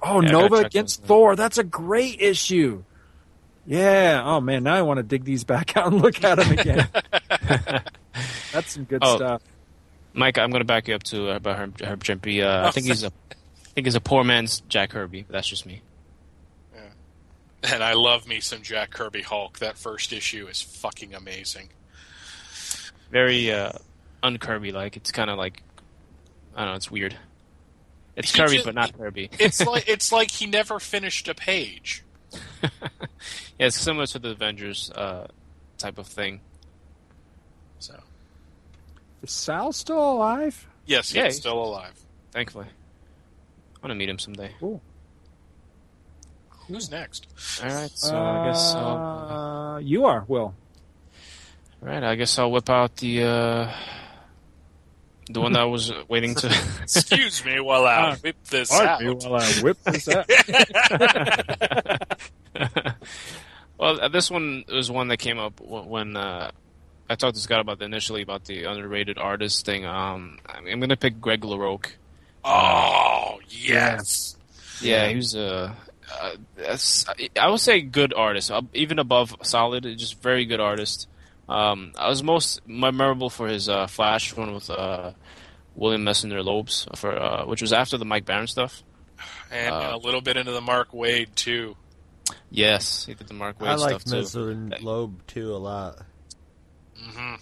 Oh, 0.00 0.20
Yeah, 0.22 0.30
Nova 0.30 0.54
against 0.56 1.00
those. 1.00 1.08
Thor. 1.08 1.34
That's 1.36 1.58
a 1.58 1.64
great 1.64 2.20
issue. 2.20 2.84
Yeah. 3.66 4.22
Oh 4.24 4.40
man, 4.40 4.62
now 4.62 4.74
I 4.76 4.82
want 4.82 4.98
to 4.98 5.02
dig 5.02 5.24
these 5.24 5.42
back 5.42 5.76
out 5.76 5.88
and 5.92 6.00
look 6.00 6.22
at 6.22 6.36
them 6.38 6.52
again. 6.52 6.88
That's 8.52 8.72
some 8.72 8.84
good 8.84 9.00
Oh. 9.02 9.16
stuff. 9.16 9.42
Mike, 10.18 10.36
I'm 10.38 10.50
going 10.50 10.60
to 10.60 10.64
back 10.66 10.88
you 10.88 10.94
up 10.94 11.02
to 11.04 11.30
uh, 11.30 11.36
about 11.36 11.56
Herb, 11.58 11.80
Herb 11.80 12.02
Trimpe. 12.04 12.42
Uh, 12.42 12.46
I 12.64 12.68
Oh, 12.68 12.70
think 12.72 12.86
he's 12.86 13.04
a, 13.04 13.08
I 13.30 13.64
think 13.74 13.86
he's 13.86 13.94
a 13.94 14.00
poor 14.00 14.24
man's 14.24 14.60
Jack 14.68 14.90
Kirby. 14.90 15.22
But 15.22 15.32
that's 15.32 15.48
just 15.48 15.64
me. 15.66 15.82
And 17.64 17.82
I 17.82 17.94
love 17.94 18.28
me 18.28 18.38
some 18.38 18.62
Jack 18.62 18.90
Kirby 18.90 19.22
Hulk. 19.22 19.58
That 19.58 19.76
first 19.76 20.12
issue 20.12 20.46
is 20.46 20.62
fucking 20.62 21.12
amazing. 21.14 21.70
Very 23.10 23.50
uh, 23.52 23.72
un-Kirby 24.22 24.70
like. 24.70 24.96
It's 24.96 25.10
kind 25.10 25.28
of 25.28 25.38
like, 25.38 25.62
I 26.54 26.60
don't 26.64 26.72
know. 26.72 26.76
It's 26.76 26.90
weird. 26.90 27.16
It's 28.14 28.32
He 28.32 28.38
Kirby, 28.38 28.54
just- 28.54 28.64
but 28.64 28.74
not 28.76 28.96
Kirby. 28.96 29.30
It's 29.40 29.64
like 29.66 29.84
it's 29.88 30.12
like 30.12 30.30
he 30.30 30.46
never 30.46 30.78
finished 30.78 31.26
a 31.28 31.34
page. 31.34 32.04
yeah, 32.62 32.68
it's 33.58 33.76
similar 33.80 34.06
to 34.06 34.18
the 34.20 34.30
Avengers 34.30 34.90
uh, 34.94 35.26
type 35.78 35.98
of 35.98 36.06
thing. 36.06 36.40
So 39.20 39.24
Is 39.24 39.30
Sal 39.32 39.72
still 39.72 40.12
alive? 40.12 40.66
yes, 40.86 41.12
Yeah, 41.12 41.24
he's 41.24 41.32
he's- 41.34 41.40
still 41.40 41.62
alive. 41.62 41.92
Thankfully, 42.32 42.66
I 42.66 43.78
want 43.82 43.90
to 43.90 43.94
meet 43.94 44.08
him 44.08 44.18
someday. 44.18 44.50
Cool. 44.60 44.80
Who's 46.68 46.90
next? 46.90 47.26
All 47.62 47.68
right, 47.70 47.90
so 47.94 48.16
I 48.16 48.46
guess 48.46 48.74
I'll, 48.74 48.96
Uh, 48.96 49.78
you 49.78 50.04
are 50.04 50.24
Will. 50.28 50.42
all 50.44 50.54
right. 51.80 52.02
I 52.04 52.14
guess 52.14 52.38
I'll 52.38 52.50
whip 52.52 52.68
out 52.68 52.96
the 52.96 53.22
uh, 53.24 53.72
the 55.30 55.40
one 55.40 55.52
that 55.54 55.62
I 55.62 55.64
was 55.64 55.90
waiting 56.08 56.34
to. 56.36 56.46
Excuse 56.82 57.42
me 57.44 57.58
while 57.60 57.86
I 57.86 58.16
whip 58.16 58.36
this 58.50 58.70
out. 58.72 59.00
Me 59.00 59.10
while 59.10 59.36
I 59.36 59.46
whip 59.62 59.78
this 59.84 60.08
out. 60.08 60.28
well, 63.78 64.00
uh, 64.00 64.08
this 64.08 64.30
one 64.30 64.64
was 64.68 64.90
one 64.90 65.08
that 65.08 65.16
came 65.18 65.38
up 65.38 65.60
when 65.60 66.16
uh, 66.16 66.50
I 67.10 67.14
talked 67.14 67.36
to 67.36 67.40
Scott 67.40 67.60
about 67.60 67.78
the, 67.78 67.84
initially 67.86 68.22
about 68.22 68.44
the 68.44 68.64
underrated 68.64 69.18
artist 69.18 69.64
thing. 69.64 69.84
Um, 69.86 70.38
I 70.46 70.60
mean, 70.60 70.72
I'm 70.74 70.80
gonna 70.80 70.96
pick 70.96 71.20
Greg 71.20 71.40
LaRocque. 71.42 71.92
Oh 72.44 73.40
yes. 73.48 74.36
Yeah, 74.80 75.08
he 75.08 75.16
was 75.16 75.34
a. 75.34 75.74
Uh, 76.10 76.30
that's- 76.56 77.04
I 77.38 77.48
would 77.48 77.60
say 77.60 77.80
good 77.82 78.14
artist, 78.14 78.50
uh, 78.50 78.62
even 78.74 78.98
above 78.98 79.34
solid. 79.42 79.84
Just 79.98 80.22
very 80.22 80.44
good 80.46 80.60
artist. 80.60 81.06
Um, 81.48 81.92
I 81.98 82.08
was 82.08 82.22
most 82.22 82.60
memorable 82.66 83.30
for 83.30 83.48
his 83.48 83.68
uh, 83.68 83.86
Flash 83.86 84.34
one 84.36 84.52
with 84.54 84.68
uh, 84.70 85.12
William 85.74 86.04
Messner-Loebs, 86.04 86.96
for 86.96 87.18
uh, 87.18 87.46
which 87.46 87.60
was 87.62 87.72
after 87.72 87.96
the 87.98 88.04
Mike 88.04 88.24
Baron 88.26 88.46
stuff. 88.46 88.82
And 89.50 89.74
Uh, 89.74 89.90
a 89.94 89.98
little 89.98 90.20
bit 90.20 90.36
into 90.36 90.52
the 90.52 90.60
Mark 90.60 90.92
Waid 90.92 91.34
too. 91.34 91.76
Yes, 92.50 93.04
he 93.06 93.14
did 93.14 93.26
the 93.28 93.34
Mark 93.34 93.58
Waid 93.58 93.68
I 93.68 93.74
like 93.76 94.00
stuff 94.00 94.32
too. 94.32 94.38
Mr. 94.38 94.82
Loeb 94.82 95.26
too 95.26 95.54
a 95.54 95.58
lot. 95.58 95.98
Hmm 97.00 97.34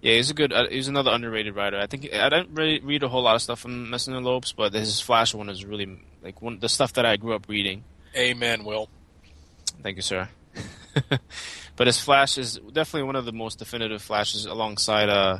Yeah, 0.00 0.14
he's 0.14 0.30
a 0.30 0.34
good. 0.34 0.52
Uh, 0.52 0.68
he's 0.68 0.88
another 0.88 1.10
underrated 1.10 1.56
writer. 1.56 1.78
I 1.78 1.86
think 1.86 2.12
I 2.14 2.28
don't 2.28 2.50
really 2.50 2.80
read 2.80 3.02
a 3.02 3.08
whole 3.08 3.22
lot 3.22 3.34
of 3.34 3.42
stuff 3.42 3.60
from 3.60 3.90
Messner-Loebs, 3.90 4.54
but 4.56 4.72
his 4.72 5.00
Flash 5.00 5.34
one 5.34 5.48
is 5.48 5.64
really 5.64 5.98
like 6.22 6.40
one 6.40 6.58
the 6.58 6.68
stuff 6.68 6.92
that 6.94 7.04
I 7.04 7.16
grew 7.16 7.34
up 7.34 7.48
reading. 7.48 7.84
Amen, 8.16 8.64
Will. 8.64 8.88
Thank 9.82 9.96
you, 9.96 10.02
sir. 10.02 10.28
but 11.76 11.86
his 11.86 12.00
Flash 12.00 12.38
is 12.38 12.58
definitely 12.72 13.04
one 13.04 13.16
of 13.16 13.24
the 13.24 13.32
most 13.32 13.58
definitive 13.58 14.02
Flashes 14.02 14.46
alongside, 14.46 15.08
uh, 15.08 15.38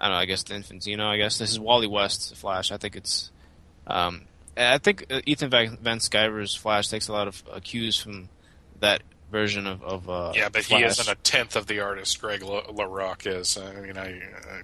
I 0.00 0.04
don't 0.08 0.14
know, 0.14 0.18
I 0.18 0.26
guess 0.26 0.42
the 0.42 0.54
Infantino. 0.54 1.06
I 1.06 1.16
guess 1.16 1.38
this 1.38 1.50
is 1.50 1.58
Wally 1.58 1.86
West 1.86 2.36
Flash. 2.36 2.70
I 2.70 2.76
think 2.76 2.96
it's, 2.96 3.30
um, 3.86 4.22
I 4.56 4.78
think 4.78 5.06
uh, 5.10 5.20
Ethan 5.26 5.50
Van, 5.50 5.78
Van 5.80 6.00
Sciver's 6.00 6.54
Flash 6.54 6.88
takes 6.88 7.08
a 7.08 7.12
lot 7.12 7.26
of 7.26 7.42
uh, 7.50 7.60
cues 7.62 7.98
from 7.98 8.28
that 8.80 9.02
version 9.34 9.66
of, 9.66 9.82
of 9.82 10.08
uh, 10.08 10.32
Yeah, 10.34 10.48
but 10.48 10.64
Flash. 10.64 10.80
he 10.80 10.86
isn't 10.86 11.08
a 11.08 11.16
tenth 11.16 11.56
of 11.56 11.66
the 11.66 11.80
artist 11.80 12.20
Greg 12.20 12.42
La- 12.42 12.62
LaRocque 12.62 13.26
is. 13.26 13.58
I 13.58 13.72
mean, 13.80 13.98
I, 13.98 14.22
I, 14.22 14.62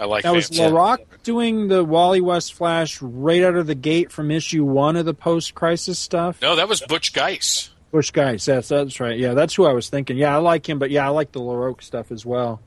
I 0.00 0.04
like 0.06 0.24
Now 0.24 0.32
was 0.34 0.48
Van- 0.48 0.72
LaRocque 0.72 1.04
doing 1.22 1.68
the 1.68 1.84
Wally 1.84 2.22
West 2.22 2.54
Flash 2.54 3.00
right 3.02 3.42
out 3.42 3.54
of 3.56 3.66
the 3.66 3.74
gate 3.74 4.10
from 4.10 4.30
issue 4.30 4.64
one 4.64 4.96
of 4.96 5.04
the 5.04 5.12
post-crisis 5.14 5.98
stuff? 5.98 6.40
No, 6.40 6.56
that 6.56 6.66
was 6.68 6.80
Butch 6.80 7.12
Guice. 7.12 7.70
Butch 7.92 8.12
Guice, 8.12 8.46
that's 8.46 8.68
that's 8.68 8.98
right. 9.00 9.18
Yeah, 9.18 9.34
that's 9.34 9.54
who 9.54 9.64
I 9.66 9.72
was 9.72 9.88
thinking. 9.90 10.16
Yeah, 10.16 10.34
I 10.34 10.38
like 10.38 10.66
him, 10.68 10.78
but 10.78 10.90
yeah, 10.90 11.04
I 11.06 11.10
like 11.10 11.32
the 11.32 11.40
LaRocque 11.40 11.82
stuff 11.82 12.10
as 12.10 12.24
well. 12.26 12.60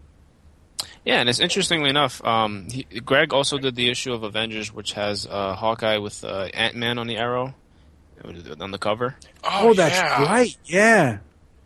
Yeah, 1.04 1.20
and 1.20 1.28
it's 1.28 1.40
interestingly 1.40 1.90
enough, 1.90 2.24
um, 2.24 2.68
he, 2.70 2.84
Greg 2.84 3.34
also 3.34 3.58
did 3.58 3.76
the 3.76 3.90
issue 3.90 4.14
of 4.14 4.24
Avengers, 4.24 4.72
which 4.74 4.94
has 4.94 5.26
uh, 5.28 5.56
Hawkeye 5.56 5.98
with 5.98 6.24
uh, 6.24 6.48
Ant 6.54 6.76
Man 6.76 6.98
on 7.00 7.08
the 7.08 7.18
arrow 7.18 7.56
on 8.60 8.72
the 8.72 8.78
cover. 8.78 9.16
Oh, 9.44 9.70
Oh, 9.70 9.74
that's 9.74 9.96
yeah. 9.96 10.24
right. 10.24 10.58
Yeah, 10.66 11.18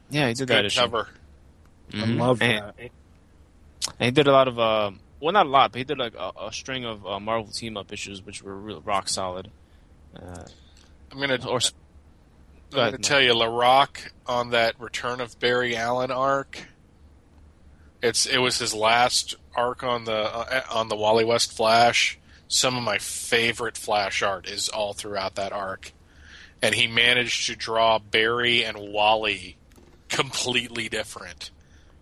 Yeah, 0.10 0.28
he 0.28 0.34
did 0.36 0.48
that 0.50 0.56
Good 0.58 0.66
issue. 0.66 0.80
cover. 0.82 1.08
I 1.94 1.96
Mhm. 1.98 2.20
love 2.20 2.42
and, 2.42 2.64
that. 2.66 2.76
And 2.80 4.06
he 4.06 4.12
did 4.12 4.28
a 4.28 4.32
lot 4.32 4.48
of, 4.48 4.60
uh, 4.60 4.92
well, 5.20 5.34
not 5.34 5.46
a 5.46 5.50
lot, 5.50 5.72
but 5.72 5.78
he 5.80 5.84
did 5.84 5.98
like 5.98 6.14
a, 6.16 6.32
a 6.48 6.54
string 6.54 6.86
of 6.86 7.06
uh, 7.06 7.20
Marvel 7.20 7.52
team 7.52 7.78
up 7.78 7.92
issues, 7.92 8.22
which 8.22 8.42
were 8.44 8.56
real 8.56 8.82
rock 8.82 9.10
solid. 9.10 9.50
Uh, 10.16 10.46
I'm 11.12 11.20
gonna 11.20 11.36
or 11.48 11.58
I'm 11.58 12.72
going 12.72 12.86
to 12.86 12.88
ahead, 12.96 13.04
tell 13.04 13.22
you, 13.22 13.34
LaRocque 13.34 14.12
on 14.28 14.50
that 14.52 14.80
Return 14.80 15.22
of 15.22 15.40
Barry 15.40 15.76
Allen 15.76 16.12
arc. 16.12 16.66
It's 18.02 18.26
it 18.26 18.38
was 18.40 18.58
his 18.60 18.74
last 18.74 19.36
arc 19.56 19.84
on 19.84 20.04
the 20.06 20.14
uh, 20.16 20.62
on 20.72 20.90
the 20.90 20.96
Wally 20.96 21.24
West 21.24 21.56
Flash. 21.56 22.20
Some 22.48 22.76
of 22.76 22.84
my 22.84 22.98
favorite 22.98 23.78
Flash 23.78 24.22
art 24.22 24.48
is 24.48 24.70
all 24.70 24.94
throughout 24.94 25.36
that 25.36 25.52
arc, 25.54 25.92
and 26.64 26.74
he 26.74 26.88
managed 26.88 27.46
to 27.48 27.56
draw 27.56 28.00
Barry 28.00 28.64
and 28.64 28.78
Wally 28.80 29.58
completely 30.08 30.88
different, 30.88 31.52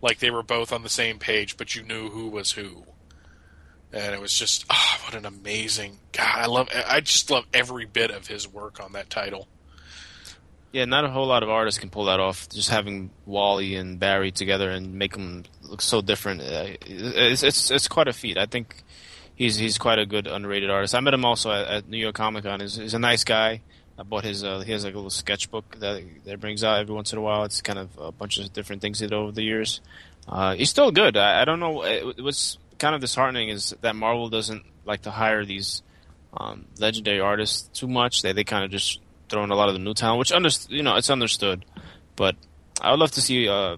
like 0.00 0.20
they 0.20 0.30
were 0.30 0.42
both 0.44 0.72
on 0.72 0.82
the 0.82 0.88
same 0.88 1.18
page, 1.18 1.56
but 1.56 1.74
you 1.74 1.82
knew 1.82 2.08
who 2.10 2.28
was 2.28 2.52
who. 2.52 2.84
And 3.92 4.14
it 4.14 4.20
was 4.20 4.32
just, 4.32 4.64
ah, 4.70 5.00
what 5.04 5.14
an 5.14 5.26
amazing 5.26 5.98
God! 6.12 6.38
I 6.38 6.46
love, 6.46 6.68
I 6.88 7.00
just 7.00 7.30
love 7.30 7.44
every 7.52 7.86
bit 7.86 8.10
of 8.10 8.28
his 8.28 8.46
work 8.48 8.80
on 8.80 8.92
that 8.92 9.10
title. 9.10 9.48
yeah, 10.72 10.86
not 10.86 11.04
a 11.04 11.10
whole 11.10 11.26
lot 11.26 11.42
of 11.42 11.50
artists 11.50 11.78
can 11.78 11.90
pull 11.90 12.06
that 12.06 12.18
off. 12.20 12.48
Just 12.48 12.70
having 12.70 13.10
Wally 13.26 13.74
and 13.74 13.98
Barry 14.00 14.30
together 14.30 14.70
and 14.70 14.94
make 14.94 15.12
them 15.12 15.44
look 15.60 15.82
so 15.82 16.00
different, 16.00 16.40
uh, 16.40 16.76
it's, 16.86 17.42
it's 17.42 17.70
it's 17.70 17.88
quite 17.88 18.08
a 18.08 18.12
feat. 18.12 18.38
I 18.38 18.46
think 18.46 18.82
he's 19.34 19.56
he's 19.56 19.76
quite 19.76 19.98
a 19.98 20.06
good 20.06 20.26
underrated 20.26 20.70
artist. 20.70 20.94
I 20.94 21.00
met 21.00 21.14
him 21.14 21.24
also 21.24 21.50
at, 21.50 21.66
at 21.66 21.88
New 21.88 21.98
York 21.98 22.14
Comic 22.14 22.44
Con. 22.44 22.60
He's, 22.60 22.76
he's 22.76 22.94
a 22.94 22.98
nice 22.98 23.24
guy. 23.24 23.60
I 23.98 24.02
bought 24.04 24.24
his. 24.24 24.42
Uh, 24.42 24.60
he 24.60 24.72
has 24.72 24.84
like 24.84 24.94
a 24.94 24.96
little 24.96 25.10
sketchbook 25.10 25.78
that 25.80 26.02
that 26.24 26.40
brings 26.40 26.64
out 26.64 26.80
every 26.80 26.94
once 26.94 27.12
in 27.12 27.18
a 27.18 27.22
while. 27.22 27.44
It's 27.44 27.60
kind 27.60 27.78
of 27.78 27.90
a 27.98 28.12
bunch 28.12 28.38
of 28.38 28.52
different 28.52 28.82
things 28.82 29.00
he 29.00 29.06
did 29.06 29.14
over 29.14 29.32
the 29.32 29.42
years. 29.42 29.80
Uh, 30.26 30.54
he's 30.54 30.70
still 30.70 30.90
good. 30.90 31.16
I, 31.16 31.42
I 31.42 31.44
don't 31.44 31.60
know. 31.60 31.84
It, 31.84 32.22
was 32.22 32.58
kind 32.78 32.94
of 32.94 33.00
disheartening 33.00 33.48
is 33.48 33.74
that 33.80 33.94
Marvel 33.94 34.28
doesn't 34.28 34.64
like 34.84 35.02
to 35.02 35.10
hire 35.10 35.44
these 35.44 35.82
um, 36.34 36.66
legendary 36.78 37.20
artists 37.20 37.68
too 37.78 37.88
much. 37.88 38.22
They 38.22 38.32
they 38.32 38.44
kind 38.44 38.64
of 38.64 38.70
just 38.70 39.00
throw 39.28 39.44
in 39.44 39.50
a 39.50 39.54
lot 39.54 39.68
of 39.68 39.74
the 39.74 39.80
new 39.80 39.94
talent, 39.94 40.18
which 40.18 40.32
under, 40.32 40.50
you 40.68 40.82
know 40.82 40.96
it's 40.96 41.10
understood. 41.10 41.64
But 42.16 42.36
I 42.80 42.90
would 42.90 43.00
love 43.00 43.12
to 43.12 43.20
see 43.20 43.48
uh, 43.48 43.76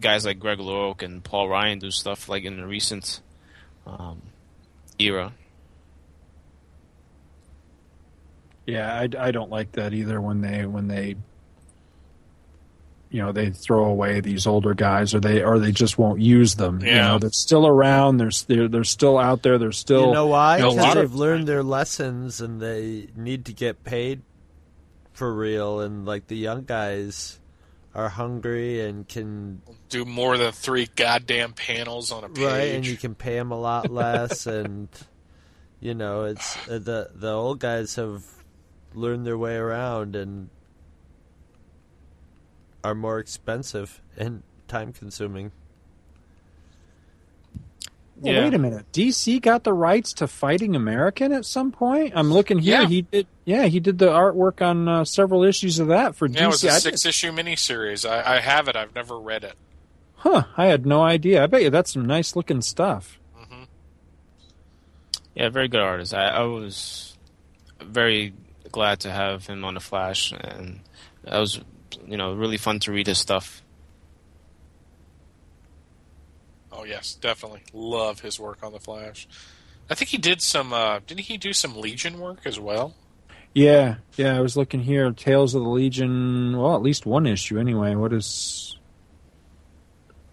guys 0.00 0.24
like 0.24 0.38
Greg 0.38 0.58
LaRocque 0.58 1.02
and 1.02 1.22
Paul 1.22 1.48
Ryan 1.48 1.78
do 1.78 1.90
stuff 1.90 2.28
like 2.28 2.44
in 2.44 2.56
the 2.56 2.66
recent 2.66 3.20
um, 3.86 4.22
era. 4.98 5.32
Yeah, 8.66 8.92
I, 8.92 9.08
I 9.18 9.30
don't 9.30 9.50
like 9.50 9.72
that 9.72 9.94
either 9.94 10.20
when 10.20 10.40
they 10.40 10.66
when 10.66 10.88
they 10.88 11.14
you 13.10 13.22
know 13.22 13.30
they 13.32 13.50
throw 13.50 13.84
away 13.84 14.20
these 14.20 14.46
older 14.46 14.74
guys 14.74 15.14
or 15.14 15.20
they 15.20 15.42
or 15.42 15.58
they 15.58 15.70
just 15.72 15.96
won't 15.98 16.20
use 16.20 16.56
them. 16.56 16.80
You 16.80 16.94
know, 16.96 17.18
they're 17.18 17.30
still 17.30 17.66
around. 17.66 18.16
They're 18.18 18.30
they're, 18.48 18.68
they're 18.68 18.84
still 18.84 19.18
out 19.18 19.42
there. 19.42 19.58
They're 19.58 19.72
still 19.72 20.08
you 20.08 20.12
know 20.12 20.26
why? 20.26 20.56
you 20.56 20.62
know, 20.62 20.68
a 20.70 20.72
Because 20.72 20.84
lot 20.84 20.94
they've 20.96 21.04
of 21.04 21.14
learned 21.14 21.46
their 21.46 21.62
lessons 21.62 22.40
and 22.40 22.60
they 22.60 23.08
need 23.16 23.44
to 23.46 23.52
get 23.52 23.84
paid 23.84 24.22
for 25.12 25.32
real. 25.32 25.80
And 25.80 26.04
like 26.04 26.26
the 26.26 26.36
young 26.36 26.64
guys 26.64 27.38
are 27.94 28.08
hungry 28.08 28.80
and 28.80 29.08
can 29.08 29.62
Do 29.88 30.04
more 30.04 30.36
than 30.36 30.52
three 30.52 30.88
goddamn 30.96 31.52
panels 31.52 32.10
on 32.10 32.24
a 32.24 32.28
page. 32.28 32.44
right, 32.44 32.74
and 32.74 32.86
you 32.86 32.96
can 32.96 33.14
pay 33.14 33.36
them 33.36 33.52
a 33.52 33.58
lot 33.58 33.90
less. 33.90 34.46
and 34.48 34.88
you 35.80 35.94
know, 35.94 36.24
it's 36.24 36.56
uh, 36.68 36.80
the 36.80 37.10
the 37.14 37.32
old 37.32 37.60
guys 37.60 37.94
have 37.94 38.24
learned 38.96 39.26
their 39.26 39.38
way 39.38 39.56
around 39.56 40.16
and 40.16 40.48
are 42.82 42.94
more 42.94 43.18
expensive 43.18 44.00
and 44.16 44.42
time 44.68 44.92
consuming. 44.92 45.52
Well, 48.18 48.32
Yeah. 48.32 48.44
wait 48.44 48.54
a 48.54 48.58
minute. 48.58 48.86
DC 48.92 49.40
got 49.40 49.64
the 49.64 49.74
rights 49.74 50.14
to 50.14 50.26
Fighting 50.26 50.74
American 50.74 51.32
at 51.32 51.44
some 51.44 51.70
point. 51.70 52.12
I'm 52.16 52.32
looking 52.32 52.58
here. 52.58 52.80
Yeah. 52.82 52.88
He 52.88 53.02
did. 53.02 53.26
Yeah, 53.44 53.66
he 53.66 53.78
did 53.78 53.98
the 53.98 54.06
artwork 54.08 54.64
on 54.66 54.88
uh, 54.88 55.04
several 55.04 55.44
issues 55.44 55.78
of 55.78 55.88
that 55.88 56.16
for 56.16 56.26
Yeah, 56.26 56.44
it 56.44 56.46
was 56.48 56.62
DC. 56.62 56.68
a 56.68 56.72
I 56.72 56.78
six 56.78 57.04
issue 57.06 57.30
miniseries. 57.32 58.08
I, 58.08 58.36
I 58.36 58.40
have 58.40 58.68
it. 58.68 58.76
I've 58.76 58.94
never 58.94 59.18
read 59.18 59.44
it. 59.44 59.54
Huh? 60.16 60.44
I 60.56 60.66
had 60.66 60.86
no 60.86 61.02
idea. 61.02 61.44
I 61.44 61.46
bet 61.46 61.62
you 61.62 61.70
that's 61.70 61.92
some 61.92 62.06
nice 62.06 62.34
looking 62.34 62.62
stuff. 62.62 63.18
Yeah, 65.34 65.50
very 65.50 65.68
good 65.68 65.82
artist. 65.82 66.14
I, 66.14 66.28
I 66.28 66.42
was 66.44 67.18
very 67.82 68.32
glad 68.76 69.00
to 69.00 69.10
have 69.10 69.46
him 69.46 69.64
on 69.64 69.72
the 69.72 69.80
Flash, 69.80 70.32
and 70.32 70.80
that 71.24 71.38
was, 71.38 71.58
you 72.06 72.18
know, 72.18 72.34
really 72.34 72.58
fun 72.58 72.78
to 72.80 72.92
read 72.92 73.06
his 73.06 73.16
stuff. 73.16 73.62
Oh 76.70 76.84
yes, 76.84 77.14
definitely 77.14 77.62
love 77.72 78.20
his 78.20 78.38
work 78.38 78.58
on 78.62 78.74
the 78.74 78.78
Flash. 78.78 79.26
I 79.88 79.94
think 79.94 80.10
he 80.10 80.18
did 80.18 80.42
some. 80.42 80.74
Uh, 80.74 81.00
didn't 81.06 81.22
he 81.22 81.38
do 81.38 81.54
some 81.54 81.74
Legion 81.74 82.20
work 82.20 82.40
as 82.44 82.60
well? 82.60 82.94
Yeah, 83.54 83.94
yeah. 84.18 84.36
I 84.36 84.40
was 84.40 84.58
looking 84.58 84.80
here. 84.80 85.10
Tales 85.10 85.54
of 85.54 85.62
the 85.62 85.70
Legion. 85.70 86.58
Well, 86.58 86.76
at 86.76 86.82
least 86.82 87.06
one 87.06 87.26
issue 87.26 87.58
anyway. 87.58 87.94
What 87.94 88.12
is? 88.12 88.76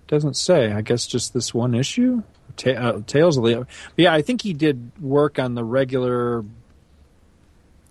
Doesn't 0.10 0.36
say. 0.36 0.74
I 0.74 0.82
guess 0.82 1.07
just 1.07 1.34
this 1.34 1.53
one 1.53 1.74
issue. 1.74 2.24
Ta- 2.57 2.72
uh, 2.72 3.02
Tales 3.07 3.38
of 3.38 3.45
the. 3.45 3.60
But 3.60 3.68
yeah, 3.95 4.14
I 4.14 4.22
think 4.22 4.41
he 4.41 4.52
did 4.52 4.91
work 4.99 5.40
on 5.40 5.56
the 5.56 5.64
regular. 5.64 6.44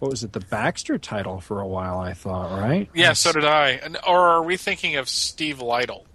What 0.02 0.10
was 0.10 0.24
it? 0.24 0.32
The 0.32 0.40
Baxter 0.40 0.98
title 0.98 1.38
for 1.38 1.60
a 1.60 1.66
while. 1.68 2.00
I 2.00 2.12
thought, 2.12 2.58
right? 2.60 2.90
Yeah, 2.92 3.12
so 3.12 3.30
did 3.30 3.44
I. 3.44 3.70
And, 3.84 3.96
or 4.04 4.18
are 4.30 4.42
we 4.42 4.56
thinking 4.56 4.96
of 4.96 5.08
Steve 5.08 5.58
Lightle? 5.58 6.06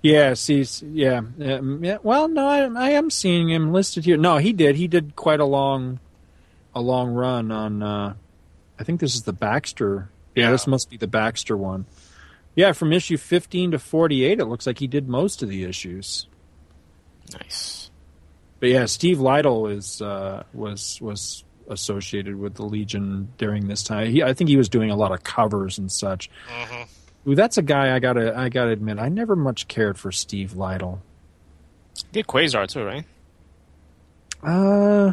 Yeah, 0.00 0.34
see, 0.34 0.64
yeah, 0.92 1.18
um, 1.18 1.82
yeah. 1.82 1.96
Well, 2.04 2.28
no, 2.28 2.46
I, 2.46 2.60
I 2.60 2.90
am 2.90 3.10
seeing 3.10 3.48
him 3.50 3.72
listed 3.72 4.04
here. 4.04 4.16
No, 4.16 4.36
he 4.36 4.52
did. 4.52 4.76
He 4.76 4.86
did 4.86 5.16
quite 5.16 5.40
a 5.40 5.44
long, 5.44 5.98
a 6.72 6.80
long 6.80 7.10
run 7.14 7.50
on. 7.50 7.82
Uh, 7.82 8.14
I 8.78 8.84
think 8.84 9.00
this 9.00 9.16
is 9.16 9.22
the 9.24 9.32
Baxter. 9.32 10.08
Yeah, 10.36 10.44
Yeah. 10.44 10.50
this 10.52 10.68
must 10.68 10.88
be 10.88 10.96
the 10.96 11.08
Baxter 11.08 11.56
one. 11.56 11.86
Yeah, 12.54 12.70
from 12.70 12.92
issue 12.92 13.16
fifteen 13.16 13.72
to 13.72 13.80
forty-eight, 13.80 14.38
it 14.38 14.44
looks 14.44 14.68
like 14.68 14.78
he 14.78 14.86
did 14.86 15.08
most 15.08 15.42
of 15.42 15.48
the 15.48 15.64
issues. 15.64 16.28
Nice. 17.32 17.90
But 18.60 18.68
yeah, 18.68 18.84
Steve 18.84 19.16
Lightle 19.18 19.72
is 19.76 20.00
uh, 20.00 20.44
was 20.52 21.00
was 21.00 21.42
associated 21.68 22.36
with 22.36 22.54
the 22.54 22.64
Legion 22.64 23.28
during 23.38 23.68
this 23.68 23.82
time. 23.82 24.10
He, 24.10 24.22
I 24.22 24.34
think 24.34 24.48
he 24.50 24.56
was 24.56 24.68
doing 24.68 24.90
a 24.90 24.96
lot 24.96 25.12
of 25.12 25.22
covers 25.24 25.78
and 25.78 25.90
such. 25.90 26.30
hmm 26.46 26.82
Ooh, 27.26 27.34
that's 27.34 27.56
a 27.56 27.62
guy 27.62 27.94
I 27.96 28.00
gotta 28.00 28.36
I 28.38 28.50
gotta 28.50 28.70
admit 28.72 28.98
I 28.98 29.08
never 29.08 29.34
much 29.34 29.66
cared 29.66 29.98
for 29.98 30.12
Steve 30.12 30.52
Lightle. 30.52 30.98
He 31.96 32.02
did 32.12 32.26
Quasar 32.26 32.68
too, 32.68 32.84
right? 32.84 33.04
Uh, 34.42 35.12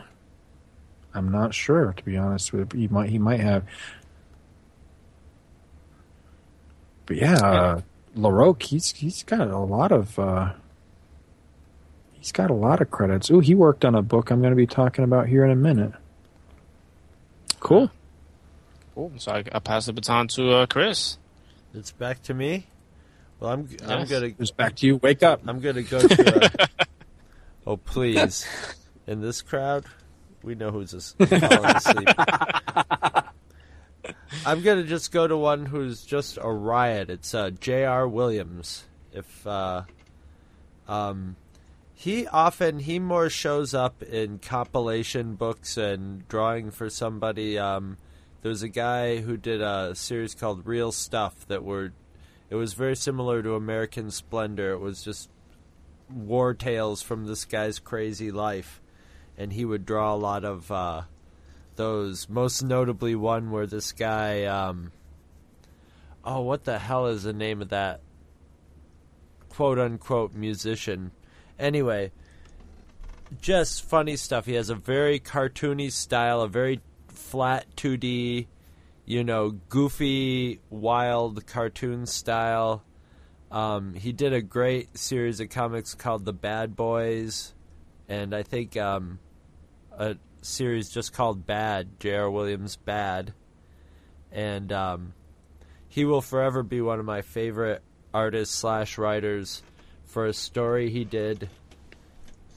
I'm 1.14 1.32
not 1.32 1.53
sure 1.53 1.94
to 1.94 2.03
be 2.03 2.18
honest 2.18 2.52
with 2.52 2.73
you. 2.73 2.82
He 2.82 2.88
might 2.90 3.10
he 3.10 3.18
might 3.18 3.40
have, 3.40 3.64
but 7.06 7.15
yeah, 7.15 7.36
uh, 7.36 7.82
LaRocque 8.18 8.64
he's 8.64 8.91
he's 8.91 9.23
got 9.23 9.48
a 9.48 9.57
lot 9.60 9.91
of 9.94 10.18
uh, 10.19 10.52
he's 12.14 12.32
got 12.32 12.49
a 12.49 12.53
lot 12.53 12.82
of 12.82 12.91
credits. 12.91 13.30
Ooh, 13.32 13.40
he 13.40 13.56
worked 13.56 13.86
on 13.86 13.95
a 13.95 14.02
book 14.02 14.32
I'm 14.32 14.40
going 14.41 14.52
to 14.52 14.57
be 14.57 14.68
talking 14.68 15.03
about 15.06 15.28
here 15.28 15.45
in 15.45 15.52
a 15.52 15.56
minute. 15.56 15.94
Cool. 17.61 17.89
Cool. 18.95 19.13
So 19.17 19.31
I, 19.31 19.43
I 19.53 19.59
pass 19.59 19.85
the 19.85 19.93
baton 19.93 20.27
to 20.29 20.51
uh, 20.51 20.65
Chris. 20.65 21.17
It's 21.73 21.91
back 21.91 22.21
to 22.23 22.33
me. 22.33 22.67
Well, 23.39 23.51
I'm 23.53 23.69
I'm 23.88 24.05
gonna 24.07 24.31
It's 24.38 24.51
back 24.51 24.75
to 24.77 24.85
you. 24.88 24.97
Wake 24.97 25.23
up. 25.23 25.41
I'm 25.47 25.61
gonna 25.61 25.83
go 25.83 26.05
to. 26.05 26.51
A, 26.63 26.67
oh 27.67 27.77
please! 27.77 28.45
In 29.07 29.21
this 29.21 29.41
crowd, 29.41 29.85
we 30.43 30.55
know 30.55 30.71
who's 30.71 30.93
as- 30.93 31.13
falling 31.19 31.65
asleep. 31.65 32.09
I'm 34.45 34.61
gonna 34.61 34.83
just 34.83 35.11
go 35.11 35.27
to 35.27 35.38
one 35.38 35.65
who's 35.65 36.03
just 36.03 36.38
a 36.41 36.51
riot. 36.51 37.09
It's 37.09 37.33
uh, 37.33 37.51
J.R. 37.51 38.07
Williams. 38.07 38.83
If 39.14 39.48
uh, 39.48 39.83
um, 40.88 41.35
he 42.01 42.25
often 42.25 42.80
he 42.80 42.97
more 42.97 43.30
shows 43.30 43.75
up 43.75 44.01
in 44.01 44.39
compilation 44.39 45.35
books 45.35 45.77
and 45.77 46.27
drawing 46.27 46.71
for 46.71 46.89
somebody. 46.89 47.59
Um, 47.59 47.97
there's 48.41 48.63
a 48.63 48.69
guy 48.69 49.17
who 49.17 49.38
did 49.38 49.61
a 49.61 49.93
series 49.93 50.33
called 50.33 50.65
Real 50.65 50.91
Stuff 50.91 51.45
that 51.47 51.63
were. 51.63 51.93
It 52.49 52.55
was 52.55 52.73
very 52.73 52.95
similar 52.95 53.43
to 53.43 53.53
American 53.53 54.09
Splendor. 54.09 54.71
It 54.71 54.80
was 54.80 55.03
just 55.03 55.30
war 56.09 56.55
tales 56.55 57.03
from 57.03 57.27
this 57.27 57.45
guy's 57.45 57.77
crazy 57.77 58.31
life, 58.31 58.81
and 59.38 59.53
he 59.53 59.63
would 59.63 59.85
draw 59.85 60.11
a 60.11 60.17
lot 60.17 60.43
of 60.43 60.71
uh, 60.71 61.03
those. 61.75 62.27
Most 62.27 62.63
notably, 62.63 63.13
one 63.13 63.51
where 63.51 63.67
this 63.67 63.91
guy. 63.91 64.45
Um, 64.45 64.91
oh, 66.25 66.41
what 66.41 66.63
the 66.63 66.80
hell 66.80 67.05
is 67.05 67.21
the 67.21 67.31
name 67.31 67.61
of 67.61 67.69
that 67.69 68.01
quote 69.49 69.77
unquote 69.77 70.33
musician? 70.33 71.11
Anyway, 71.61 72.11
just 73.40 73.83
funny 73.85 74.15
stuff. 74.15 74.48
He 74.48 74.56
has 74.56 74.72
a 74.72 74.75
very 74.75 75.19
cartoony 75.19 75.91
style, 75.91 76.41
a 76.41 76.48
very 76.48 76.81
flat 77.07 77.67
2D, 77.75 78.48
you 79.06 79.23
know, 79.23 79.51
goofy, 79.69 80.59
wild 80.72 81.45
cartoon 81.45 82.07
style. 82.07 82.83
Um, 83.51 83.93
he 83.93 84.11
did 84.11 84.33
a 84.33 84.41
great 84.41 84.98
series 84.98 85.40
of 85.40 85.49
comics 85.49 85.93
called 85.93 86.25
The 86.25 86.33
Bad 86.33 86.75
Boys, 86.75 87.53
and 88.09 88.33
I 88.33 88.41
think 88.41 88.75
um, 88.75 89.19
a 89.91 90.15
series 90.41 90.90
just 90.90 91.14
called 91.14 91.45
Bad, 91.45 91.99
J.R. 91.99 92.31
Williams 92.31 92.75
Bad. 92.75 93.35
And 94.31 94.72
um, 94.72 95.14
he 95.88 96.06
will 96.06 96.22
forever 96.22 96.64
be 96.64 96.81
one 96.81 96.99
of 96.99 97.06
my 97.06 97.22
favorite 97.22 97.83
artists 98.14 98.56
slash 98.56 98.98
writers 98.98 99.61
for 100.11 100.25
a 100.25 100.33
story 100.33 100.90
he 100.90 101.03
did. 101.03 101.49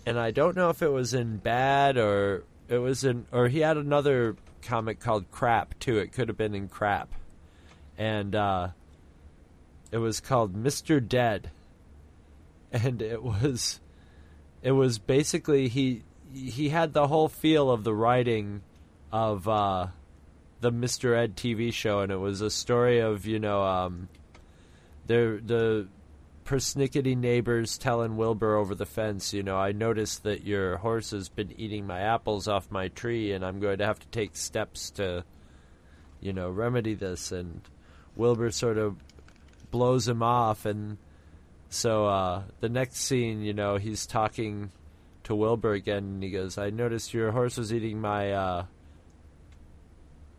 And 0.07 0.19
I 0.19 0.31
don't 0.31 0.57
know 0.57 0.71
if 0.71 0.83
it 0.83 0.89
was 0.89 1.15
in 1.15 1.39
Bad 1.39 1.97
or 1.97 2.45
it 2.69 2.79
was 2.79 3.05
in, 3.05 3.27
or 3.33 3.49
he 3.49 3.61
had 3.61 3.77
another 3.77 4.37
comic 4.63 5.01
called 5.01 5.31
Crap 5.31 5.79
too. 5.79 5.99
It 5.99 6.13
could 6.13 6.29
have 6.29 6.37
been 6.37 6.55
in 6.55 6.69
Crap. 6.69 7.09
And, 7.97 8.35
uh, 8.35 8.69
it 9.95 9.99
was 9.99 10.19
called 10.19 10.61
Mr. 10.61 11.07
Dead, 11.07 11.53
and 12.73 13.01
it 13.01 13.23
was 13.23 13.79
it 14.61 14.73
was 14.73 14.99
basically 14.99 15.69
he 15.69 16.03
he 16.33 16.69
had 16.69 16.93
the 16.93 17.07
whole 17.07 17.29
feel 17.29 17.71
of 17.71 17.85
the 17.85 17.95
writing 17.95 18.63
of 19.13 19.47
uh, 19.47 19.87
the 20.61 20.73
Mr. 20.73 21.17
Ed 21.17 21.37
TV 21.37 21.73
show, 21.73 22.01
and 22.01 22.11
it 22.11 22.17
was 22.17 22.41
a 22.41 22.51
story 22.51 22.99
of 22.99 23.25
you 23.25 23.39
know 23.39 23.63
um, 23.63 24.09
the 25.07 25.41
the 25.47 25.87
persnickety 26.45 27.17
neighbors 27.17 27.79
telling 27.79 28.17
Wilbur 28.17 28.57
over 28.57 28.75
the 28.75 28.87
fence, 28.87 29.33
you 29.33 29.43
know, 29.43 29.57
I 29.57 29.73
noticed 29.73 30.23
that 30.25 30.45
your 30.45 30.77
horse 30.79 31.11
has 31.11 31.29
been 31.29 31.53
eating 31.59 31.87
my 31.87 32.01
apples 32.01 32.47
off 32.47 32.71
my 32.71 32.89
tree, 32.89 33.33
and 33.33 33.45
I'm 33.45 33.61
going 33.61 33.79
to 33.79 33.87
have 33.87 33.99
to 34.01 34.07
take 34.09 34.37
steps 34.37 34.91
to, 34.93 35.25
you 36.21 36.33
know, 36.33 36.51
remedy 36.51 36.95
this. 36.95 37.33
And 37.33 37.63
Wilbur 38.17 38.51
sort 38.51 38.79
of 38.79 38.97
blows 39.71 40.07
him 40.07 40.23
off, 40.23 40.67
and 40.67 40.99
so 41.69 42.07
uh, 42.07 42.43
the 42.61 42.69
next 42.69 42.99
scene, 42.99 43.43
you 43.43 43.53
know, 43.53 43.77
he's 43.77 44.07
talking 44.07 44.71
to 45.25 45.35
Wilbur 45.35 45.73
again, 45.73 46.05
and 46.05 46.23
he 46.23 46.31
goes, 46.31 46.59
"I 46.59 46.71
noticed 46.71 47.15
your 47.15 47.33
horse 47.33 47.57
was 47.57 47.73
eating 47.73 48.01
my 48.01 48.33
uh, 48.33 48.67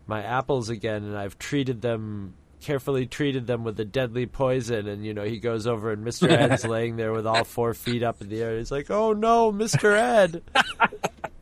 my 0.06 0.22
apples 0.22 0.68
again, 0.70 1.04
and 1.04 1.16
I've 1.16 1.38
treated 1.38 1.82
them." 1.82 2.34
Carefully 2.66 3.06
treated 3.06 3.46
them 3.46 3.62
with 3.62 3.78
a 3.78 3.84
deadly 3.84 4.26
poison, 4.26 4.88
and 4.88 5.06
you 5.06 5.14
know 5.14 5.22
he 5.22 5.38
goes 5.38 5.68
over, 5.68 5.92
and 5.92 6.02
Mister 6.02 6.28
Ed's 6.30 6.64
laying 6.64 6.96
there 6.96 7.12
with 7.12 7.24
all 7.24 7.44
four 7.44 7.74
feet 7.74 8.02
up 8.02 8.20
in 8.20 8.28
the 8.28 8.42
air. 8.42 8.58
He's 8.58 8.72
like, 8.72 8.90
"Oh 8.90 9.12
no, 9.12 9.52
Mister 9.52 9.94
Ed! 9.94 10.42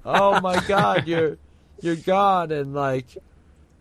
oh 0.05 0.39
my 0.43 0.61
God, 0.69 1.09
you're 1.09 1.39
you're 1.81 1.97
gone!" 1.97 2.53
And 2.53 2.75
like, 2.75 3.07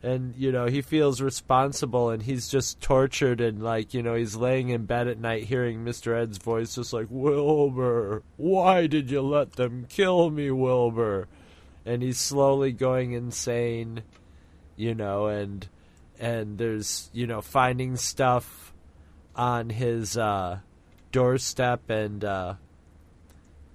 and 0.02 0.34
you 0.38 0.54
know 0.54 0.68
he 0.68 0.82
feels 0.82 1.20
responsible 1.20 2.12
and 2.12 2.24
he's 2.24 2.48
just 2.48 2.80
tortured 2.80 3.42
and 3.42 3.62
like 3.62 3.94
you 3.94 4.02
know 4.02 4.16
he's 4.16 4.38
laying 4.38 4.70
in 4.70 4.86
bed 4.86 5.10
at 5.10 5.20
night 5.20 5.44
hearing 5.44 5.84
Mr. 5.84 6.18
Ed's 6.18 6.38
voice 6.38 6.76
just 6.76 6.94
like 6.94 7.08
Wilbur 7.10 8.24
why 8.38 8.88
did 8.88 9.12
you 9.12 9.22
let 9.22 9.54
them 9.54 9.86
kill 9.90 10.30
me 10.30 10.50
Wilbur 10.50 11.28
and 11.86 12.02
he's 12.02 12.20
slowly 12.20 12.72
going 12.74 13.14
insane 13.14 14.04
you 14.78 14.96
know 14.96 15.28
and 15.28 15.68
and 16.24 16.58
there's 16.58 17.10
you 17.14 17.28
know 17.28 17.42
finding 17.42 17.96
stuff 17.96 18.74
on 19.36 19.70
his 19.70 20.18
uh 20.18 20.60
doorstep 21.12 21.90
and 21.90 22.24
uh 22.24 22.54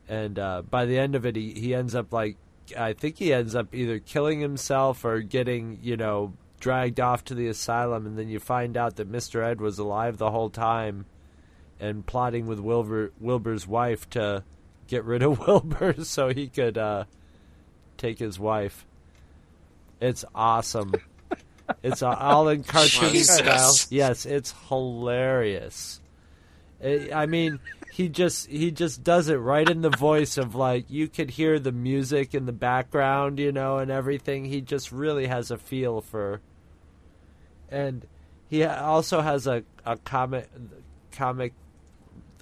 and 0.09 0.39
uh 0.39 0.62
by 0.62 0.86
the 0.86 0.99
end 0.99 1.15
of 1.15 1.27
it 1.27 1.36
he, 1.36 1.52
he 1.52 1.75
ends 1.75 1.94
up 1.94 2.12
like 2.12 2.36
I 2.77 2.93
think 2.93 3.18
he 3.18 3.33
ends 3.33 3.55
up 3.55 3.75
either 3.75 3.99
killing 3.99 4.41
himself 4.41 5.05
or 5.05 5.20
getting, 5.20 5.78
you 5.83 5.97
know, 5.97 6.35
dragged 6.60 7.01
off 7.01 7.25
to 7.25 7.35
the 7.35 7.49
asylum, 7.49 8.07
and 8.07 8.18
then 8.18 8.28
you 8.28 8.41
find 8.41 8.77
out 8.77 8.97
that 8.97 9.10
Mr. 9.10 9.44
Ed 9.44 9.60
was 9.60 9.78
alive 9.78 10.18
the 10.18 10.31
whole 10.31 10.51
time 10.51 11.07
and 11.81 12.05
plotting 12.05 12.47
with 12.47 12.59
Wilbur, 12.59 13.12
Wilbur's 13.20 13.67
wife 13.67 14.09
to 14.10 14.43
get 14.86 15.05
rid 15.05 15.23
of 15.23 15.39
Wilbur 15.47 16.05
so 16.05 16.28
he 16.28 16.49
could 16.49 16.77
uh, 16.77 17.05
take 17.97 18.18
his 18.18 18.39
wife. 18.39 18.85
It's 20.01 20.25
awesome. 20.35 20.93
It's 21.82 22.02
all 22.02 22.48
in 22.48 22.64
cartoon 22.64 23.14
style. 23.24 23.74
Yes, 23.90 24.26
it's 24.26 24.55
hilarious. 24.68 26.00
I 26.82 27.10
I 27.12 27.26
mean, 27.26 27.60
he 27.92 28.08
just 28.08 28.47
he 28.48 28.70
just 28.70 29.02
does 29.02 29.28
it 29.28 29.36
right 29.36 29.68
in 29.68 29.82
the 29.82 29.90
voice 29.90 30.38
of 30.38 30.55
like 30.55 30.86
you 30.88 31.08
could 31.08 31.30
hear 31.30 31.58
the 31.58 31.72
music 31.72 32.34
in 32.34 32.47
the 32.47 32.52
background, 32.52 33.38
you 33.38 33.52
know, 33.52 33.78
and 33.78 33.90
everything. 33.90 34.44
He 34.44 34.60
just 34.60 34.92
really 34.92 35.26
has 35.26 35.50
a 35.50 35.58
feel 35.58 36.00
for, 36.00 36.40
and 37.68 38.06
he 38.48 38.64
also 38.64 39.20
has 39.20 39.47
a 39.47 39.64
a 39.84 39.97
comic 39.97 40.48
comic 41.12 41.52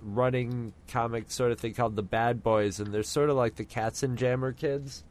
running 0.02 0.72
comic 0.88 1.30
sort 1.30 1.52
of 1.52 1.58
thing 1.58 1.74
called 1.74 1.96
the 1.96 2.02
Bad 2.02 2.42
Boys, 2.42 2.78
and 2.78 2.92
they're 2.92 3.02
sort 3.02 3.30
of 3.30 3.36
like 3.36 3.56
the 3.56 3.64
Katzenjammer 3.64 4.56
kids, 4.56 5.04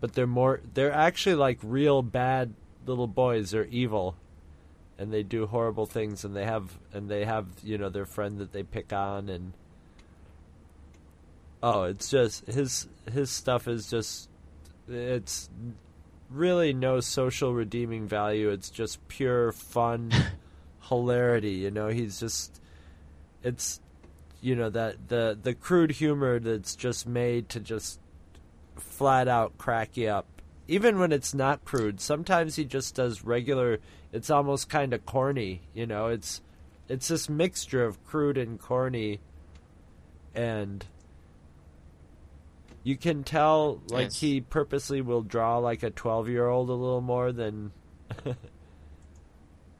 but 0.00 0.12
they're 0.12 0.26
more 0.26 0.60
they're 0.74 0.92
actually 0.92 1.36
like 1.36 1.58
real 1.62 2.02
bad 2.02 2.54
little 2.86 3.06
boys. 3.06 3.50
They're 3.50 3.66
evil 3.66 4.16
and 4.98 5.12
they 5.12 5.22
do 5.22 5.46
horrible 5.46 5.86
things 5.86 6.24
and 6.24 6.34
they 6.36 6.44
have 6.44 6.78
and 6.92 7.08
they 7.08 7.24
have 7.24 7.46
you 7.62 7.78
know 7.78 7.88
their 7.88 8.06
friend 8.06 8.38
that 8.38 8.52
they 8.52 8.62
pick 8.62 8.92
on 8.92 9.28
and 9.28 9.52
oh 11.62 11.84
it's 11.84 12.10
just 12.10 12.46
his 12.46 12.86
his 13.12 13.30
stuff 13.30 13.66
is 13.66 13.90
just 13.90 14.28
it's 14.88 15.48
really 16.30 16.72
no 16.72 17.00
social 17.00 17.52
redeeming 17.52 18.06
value 18.06 18.50
it's 18.50 18.70
just 18.70 19.06
pure 19.08 19.52
fun 19.52 20.12
hilarity 20.88 21.52
you 21.52 21.70
know 21.70 21.88
he's 21.88 22.20
just 22.20 22.60
it's 23.42 23.80
you 24.40 24.54
know 24.54 24.70
that 24.70 25.08
the 25.08 25.38
the 25.42 25.54
crude 25.54 25.90
humor 25.90 26.38
that's 26.38 26.76
just 26.76 27.06
made 27.06 27.48
to 27.48 27.60
just 27.60 27.98
flat 28.76 29.28
out 29.28 29.56
crack 29.58 29.96
you 29.96 30.08
up 30.08 30.26
even 30.68 30.98
when 30.98 31.12
it's 31.12 31.34
not 31.34 31.64
crude 31.64 32.00
sometimes 32.00 32.56
he 32.56 32.64
just 32.64 32.94
does 32.94 33.22
regular 33.24 33.78
it's 34.12 34.30
almost 34.30 34.68
kind 34.68 34.92
of 34.94 35.04
corny 35.06 35.60
you 35.74 35.86
know 35.86 36.06
it's 36.08 36.40
it's 36.88 37.08
this 37.08 37.28
mixture 37.28 37.84
of 37.84 38.02
crude 38.04 38.36
and 38.38 38.58
corny 38.60 39.20
and 40.34 40.84
you 42.82 42.96
can 42.96 43.24
tell 43.24 43.80
like 43.88 44.04
Yes. 44.06 44.20
he 44.20 44.40
purposely 44.40 45.00
will 45.00 45.22
draw 45.22 45.58
like 45.58 45.82
a 45.82 45.90
12 45.90 46.28
year 46.28 46.46
old 46.46 46.68
a 46.68 46.72
little 46.74 47.00
more 47.00 47.32
than 47.32 47.72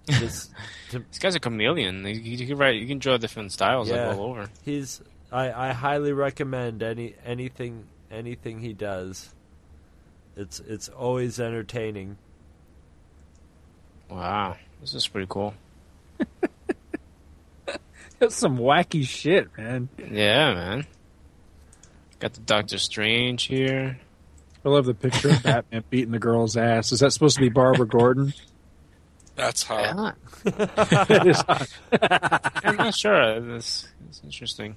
just 0.09 0.51
to, 0.91 0.99
This 1.01 1.19
guy's 1.19 1.35
a 1.35 1.41
chameleon. 1.41 2.05
You, 2.07 2.13
you 2.15 2.47
can 2.47 2.57
write. 2.59 2.77
You 2.81 2.87
can 2.87 2.99
draw 2.99 3.17
different 3.17 3.53
styles 3.53 3.89
Yeah. 3.89 4.09
like 4.09 4.19
all 4.19 4.25
over. 4.31 4.49
he's 4.65 5.01
I, 5.33 5.71
I 5.71 5.73
highly 5.73 6.13
recommend 6.13 6.83
any 6.83 7.15
anything 7.25 7.85
anything 8.11 8.61
he 8.61 8.73
does 8.73 9.35
it's 10.37 10.61
it's 10.61 10.89
always 10.89 11.39
entertaining 11.41 12.17
Wow, 14.09 14.57
this 14.81 14.95
is 14.95 15.09
pretty 15.09 15.27
cool. 15.29 15.55
That's 18.19 18.37
some 18.37 18.59
wacky 18.59 19.05
shit, 19.07 19.49
man. 19.59 19.89
Yeah, 19.99 20.55
man. 20.55 20.87
Got 22.21 22.35
the 22.35 22.41
Doctor 22.41 22.79
Strange 22.79 23.45
here. 23.45 23.99
I 24.65 24.69
love 24.69 24.87
the 24.87 24.95
picture 24.95 25.31
of 25.31 25.43
Batman 25.43 25.85
beating 25.91 26.13
the 26.13 26.19
girl's 26.19 26.57
ass. 26.57 26.93
Is 26.93 27.01
that 27.01 27.13
supposed 27.13 27.37
to 27.37 27.41
be 27.41 27.49
Barbara 27.49 27.87
Gordon? 27.87 28.33
That's 29.35 29.63
hot. 29.65 30.17
Yeah. 30.45 30.53
It 31.11 31.27
is 31.27 31.41
hot. 31.41 31.69
I'm 32.63 32.77
not 32.77 32.95
sure. 32.95 33.41
That's, 33.41 33.89
that's 34.05 34.21
interesting. 34.23 34.77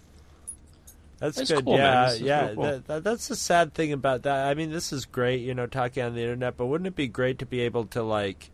That's, 1.19 1.37
That's 1.37 1.51
good. 1.51 1.65
cool, 1.65 1.77
yeah, 1.77 2.09
This 2.11 2.19
yeah. 2.21 2.45
real 2.45 2.55
cool. 2.55 2.63
That, 2.63 2.87
that, 2.87 3.03
that's 3.03 3.27
the 3.27 3.35
sad 3.35 3.73
thing 3.73 3.91
about 3.91 4.23
that. 4.23 4.47
I 4.47 4.53
mean, 4.53 4.71
this 4.71 4.93
is 4.93 5.05
great, 5.05 5.41
you 5.41 5.55
know, 5.55 5.65
talking 5.65 6.03
on 6.03 6.13
the 6.13 6.21
internet. 6.21 6.57
But 6.57 6.67
wouldn't 6.67 6.87
it 6.87 6.95
be 6.95 7.07
great 7.07 7.39
to 7.39 7.45
be 7.45 7.61
able 7.61 7.85
to 7.87 8.03
like 8.03 8.51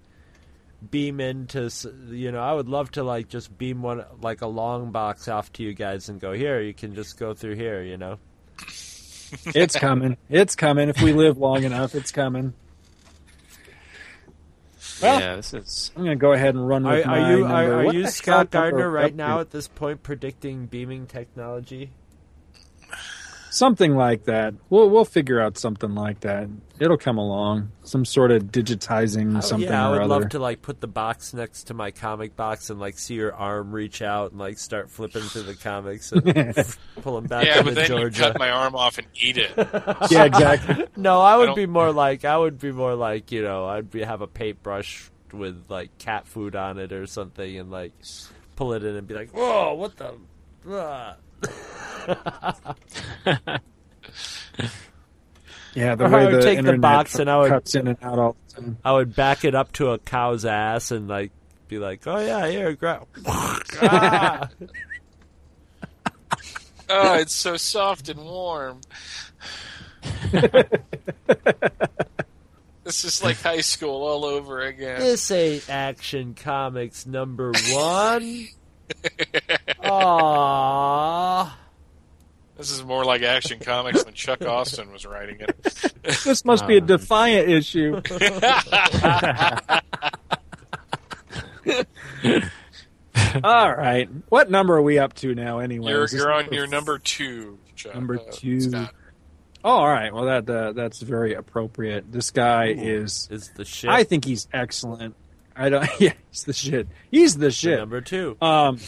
beam 0.90 1.20
into, 1.20 1.70
you 2.10 2.32
know, 2.32 2.42
I 2.42 2.54
would 2.54 2.70
love 2.70 2.92
to 2.92 3.04
like 3.04 3.28
just 3.28 3.58
beam 3.58 3.82
one 3.82 4.06
like 4.22 4.42
a 4.42 4.48
long 4.48 4.92
box 4.92 5.28
off 5.28 5.52
to 5.54 5.64
you 5.64 5.74
guys 5.74 6.08
and 6.08 6.22
go 6.22 6.32
here. 6.32 6.62
You 6.62 6.74
can 6.74 6.96
just 6.96 7.20
go 7.20 7.34
through 7.34 7.56
here, 7.56 7.82
you 7.84 7.98
know. 7.98 8.18
It's 9.48 9.76
coming. 9.76 10.16
It's 10.30 10.56
coming. 10.56 10.90
If 10.90 11.02
we 11.02 11.12
live 11.12 11.38
long 11.38 11.64
enough, 11.64 11.96
it's 11.96 12.12
coming. 12.12 12.54
Well- 15.02 15.20
yeah, 15.20 15.36
this 15.36 15.54
is. 15.54 15.92
I'm 15.96 16.04
going 16.04 16.18
to 16.18 16.22
go 16.22 16.34
ahead 16.34 16.56
and 16.56 16.66
run 16.68 16.86
Are, 16.86 16.96
with 16.96 17.06
are 17.06 17.10
my 17.10 17.32
you 17.32 17.40
number. 17.40 17.54
are, 17.54 17.74
are 17.88 17.94
you 17.94 18.08
Scott 18.08 18.52
Gardner 18.52 18.90
right 18.90 19.14
now 19.14 19.40
at 19.40 19.52
this 19.52 19.68
point 19.68 20.04
predicting 20.04 20.68
beaming 20.68 21.08
technology? 21.08 21.92
Something 23.54 23.96
like 23.96 24.24
that. 24.24 24.56
We'll 24.72 24.90
we'll 24.90 25.06
figure 25.06 25.40
out 25.40 25.60
something 25.60 25.94
like 25.94 26.22
that. 26.22 26.50
It'll 26.80 26.98
come 26.98 27.20
along. 27.20 27.72
Some 27.84 28.04
sort 28.04 28.32
of 28.32 28.46
digitizing 28.46 29.38
Oh, 29.38 29.42
something 29.42 29.70
yeah, 29.70 29.86
I 29.86 29.90
or 29.90 29.92
would 29.92 30.02
other. 30.02 30.08
love 30.22 30.30
to 30.30 30.40
like 30.40 30.64
put 30.64 30.82
the 30.82 30.88
box 30.88 31.36
next 31.36 31.66
to 31.66 31.76
my 31.76 31.92
comic 31.92 32.36
box 32.36 32.72
and 32.72 32.80
like 32.80 32.98
see 32.98 33.14
your 33.14 33.32
arm 33.34 33.72
reach 33.72 34.02
out 34.02 34.32
and 34.32 34.40
like 34.40 34.58
start 34.58 34.90
flipping 34.90 35.22
through 35.22 35.44
the 35.44 35.54
comics 35.56 36.12
and 36.12 36.24
pull 37.04 37.16
them 37.16 37.26
back 37.26 37.46
Yeah, 37.46 37.62
but 37.62 37.76
then 37.76 37.96
you 37.96 38.10
cut 38.10 38.40
my 38.40 38.50
arm 38.50 38.76
off 38.76 38.98
and 38.98 39.06
eat 39.22 39.38
it. 39.38 39.52
yeah, 40.10 40.26
exactly. 40.26 40.88
No, 40.98 41.22
I 41.22 41.38
would 41.38 41.46
don't- 41.48 41.56
be 41.56 41.68
more 41.68 41.92
like 41.92 42.26
I 42.26 42.36
would 42.36 42.60
be 42.60 42.72
more 42.72 42.96
like 42.96 43.32
you 43.32 43.44
know 43.44 43.66
I'd 43.68 43.92
be 43.92 44.02
have 44.02 44.22
a 44.22 44.28
paintbrush 44.28 45.12
with 45.32 45.66
like 45.70 45.96
cat 46.00 46.28
food 46.28 46.56
on 46.56 46.80
it 46.80 46.92
or 46.92 47.06
something 47.06 47.60
and 47.60 47.70
like 47.70 47.94
pull 48.56 48.74
it 48.74 48.84
in 48.84 48.96
and 48.96 49.08
be 49.08 49.14
like, 49.14 49.30
whoa, 49.30 49.76
what 49.76 49.96
the. 49.98 50.16
ah." 50.70 51.16
Yeah, 55.76 55.96
the 55.96 56.04
Or 56.04 56.08
I 56.08 56.12
way 56.12 56.26
would 56.26 56.36
the 56.36 56.42
take 56.42 56.56
the 56.56 56.60
internet 56.60 56.82
box 56.82 57.18
and 57.18 57.28
I 57.30 57.40
would- 57.40 57.50
cuts 57.50 57.74
in 57.74 57.88
and 57.88 57.98
out 58.04 58.20
all 58.20 58.36
the 58.50 58.54
time. 58.62 58.78
I 58.86 58.94
would 58.94 59.16
back 59.16 59.44
it 59.44 59.56
up 59.56 59.72
to 59.74 59.90
a 59.90 59.98
cow's 59.98 60.46
ass 60.46 60.92
and 60.92 61.08
like 61.08 61.32
be 61.68 61.80
like, 61.80 62.06
oh 62.06 62.20
yeah, 62.20 62.48
here, 62.48 62.74
grab. 62.74 63.08
Ah. 63.82 64.50
Oh, 66.90 67.16
it's 67.16 67.34
so 67.34 67.58
soft 67.58 68.10
and 68.10 68.20
warm. 68.24 68.82
this 72.84 73.04
is 73.06 73.24
like 73.24 73.42
high 73.42 73.62
school 73.62 74.04
all 74.06 74.26
over 74.26 74.62
again. 74.62 75.00
This 75.00 75.32
ain't 75.32 75.68
Action 75.70 76.36
Comics 76.36 77.08
number 77.08 77.52
one. 77.72 78.48
Aww. 80.02 81.52
This 82.58 82.72
is 82.72 82.84
more 82.84 83.04
like 83.04 83.24
Action 83.24 83.60
Comics 83.60 84.06
when 84.06 84.14
Chuck 84.14 84.44
Austen 84.46 84.92
was 84.92 85.06
writing 85.06 85.42
it. 85.42 85.94
This 86.26 86.44
must 86.44 86.68
be 86.68 86.76
a 86.78 86.82
Defiant 86.82 87.50
issue. 87.50 87.96
all 93.44 93.74
right. 93.74 94.10
What 94.30 94.52
number 94.52 94.76
are 94.76 94.82
we 94.82 95.00
up 95.00 95.14
to 95.16 95.34
now, 95.34 95.60
anyway? 95.60 95.92
You're 95.92 96.08
you're 96.08 96.32
on 96.32 96.52
your 96.52 96.68
number 96.68 97.00
two, 97.00 97.58
Chuck. 97.76 97.96
Number 97.96 98.20
uh, 98.20 98.24
two. 98.32 98.60
Scott. 98.62 98.94
Oh, 99.64 99.70
all 99.78 99.88
right. 99.88 100.14
Well, 100.14 100.26
that 100.26 100.50
uh, 100.50 100.74
that's 100.74 101.02
very 101.02 101.34
appropriate. 101.36 102.12
This 102.12 102.32
guy 102.32 102.68
is. 102.68 103.30
Is 103.32 103.50
the 103.56 103.64
shit. 103.64 103.90
I 103.90 104.04
think 104.04 104.26
he's 104.26 104.48
excellent. 104.52 105.16
I 105.56 105.70
don't. 105.70 105.90
Yeah, 106.00 106.14
he's 106.30 106.44
the 106.44 106.54
shit. 106.54 106.88
He's 107.12 107.38
the 107.38 107.52
shit. 107.52 107.80
Number 107.80 108.02
two. 108.02 108.38
Um. 108.42 108.80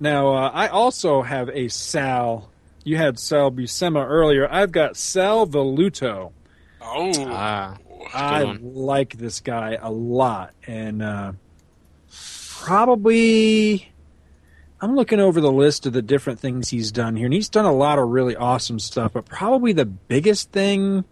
Now, 0.00 0.34
uh, 0.34 0.50
I 0.52 0.68
also 0.68 1.22
have 1.22 1.48
a 1.50 1.68
Sal. 1.68 2.50
You 2.84 2.96
had 2.96 3.18
Sal 3.18 3.50
Buscema 3.50 4.06
earlier. 4.06 4.46
I've 4.50 4.72
got 4.72 4.96
Sal 4.96 5.46
Velluto. 5.46 6.32
Oh, 6.82 7.12
Ah, 7.28 7.76
I 8.12 8.44
one. 8.44 8.60
like 8.74 9.16
this 9.16 9.40
guy 9.40 9.78
a 9.80 9.90
lot, 9.90 10.52
and 10.66 11.02
uh, 11.02 11.32
probably 12.60 13.90
I'm 14.80 14.94
looking 14.96 15.20
over 15.20 15.40
the 15.40 15.50
list 15.52 15.86
of 15.86 15.92
the 15.94 16.02
different 16.02 16.38
things 16.40 16.68
he's 16.68 16.92
done 16.92 17.16
here, 17.16 17.24
and 17.26 17.32
he's 17.34 17.48
done 17.48 17.64
a 17.64 17.72
lot 17.72 17.98
of 17.98 18.08
really 18.08 18.36
awesome 18.36 18.78
stuff. 18.78 19.12
But 19.14 19.24
probably 19.24 19.72
the 19.72 19.86
biggest 19.86 20.50
thing 20.52 21.04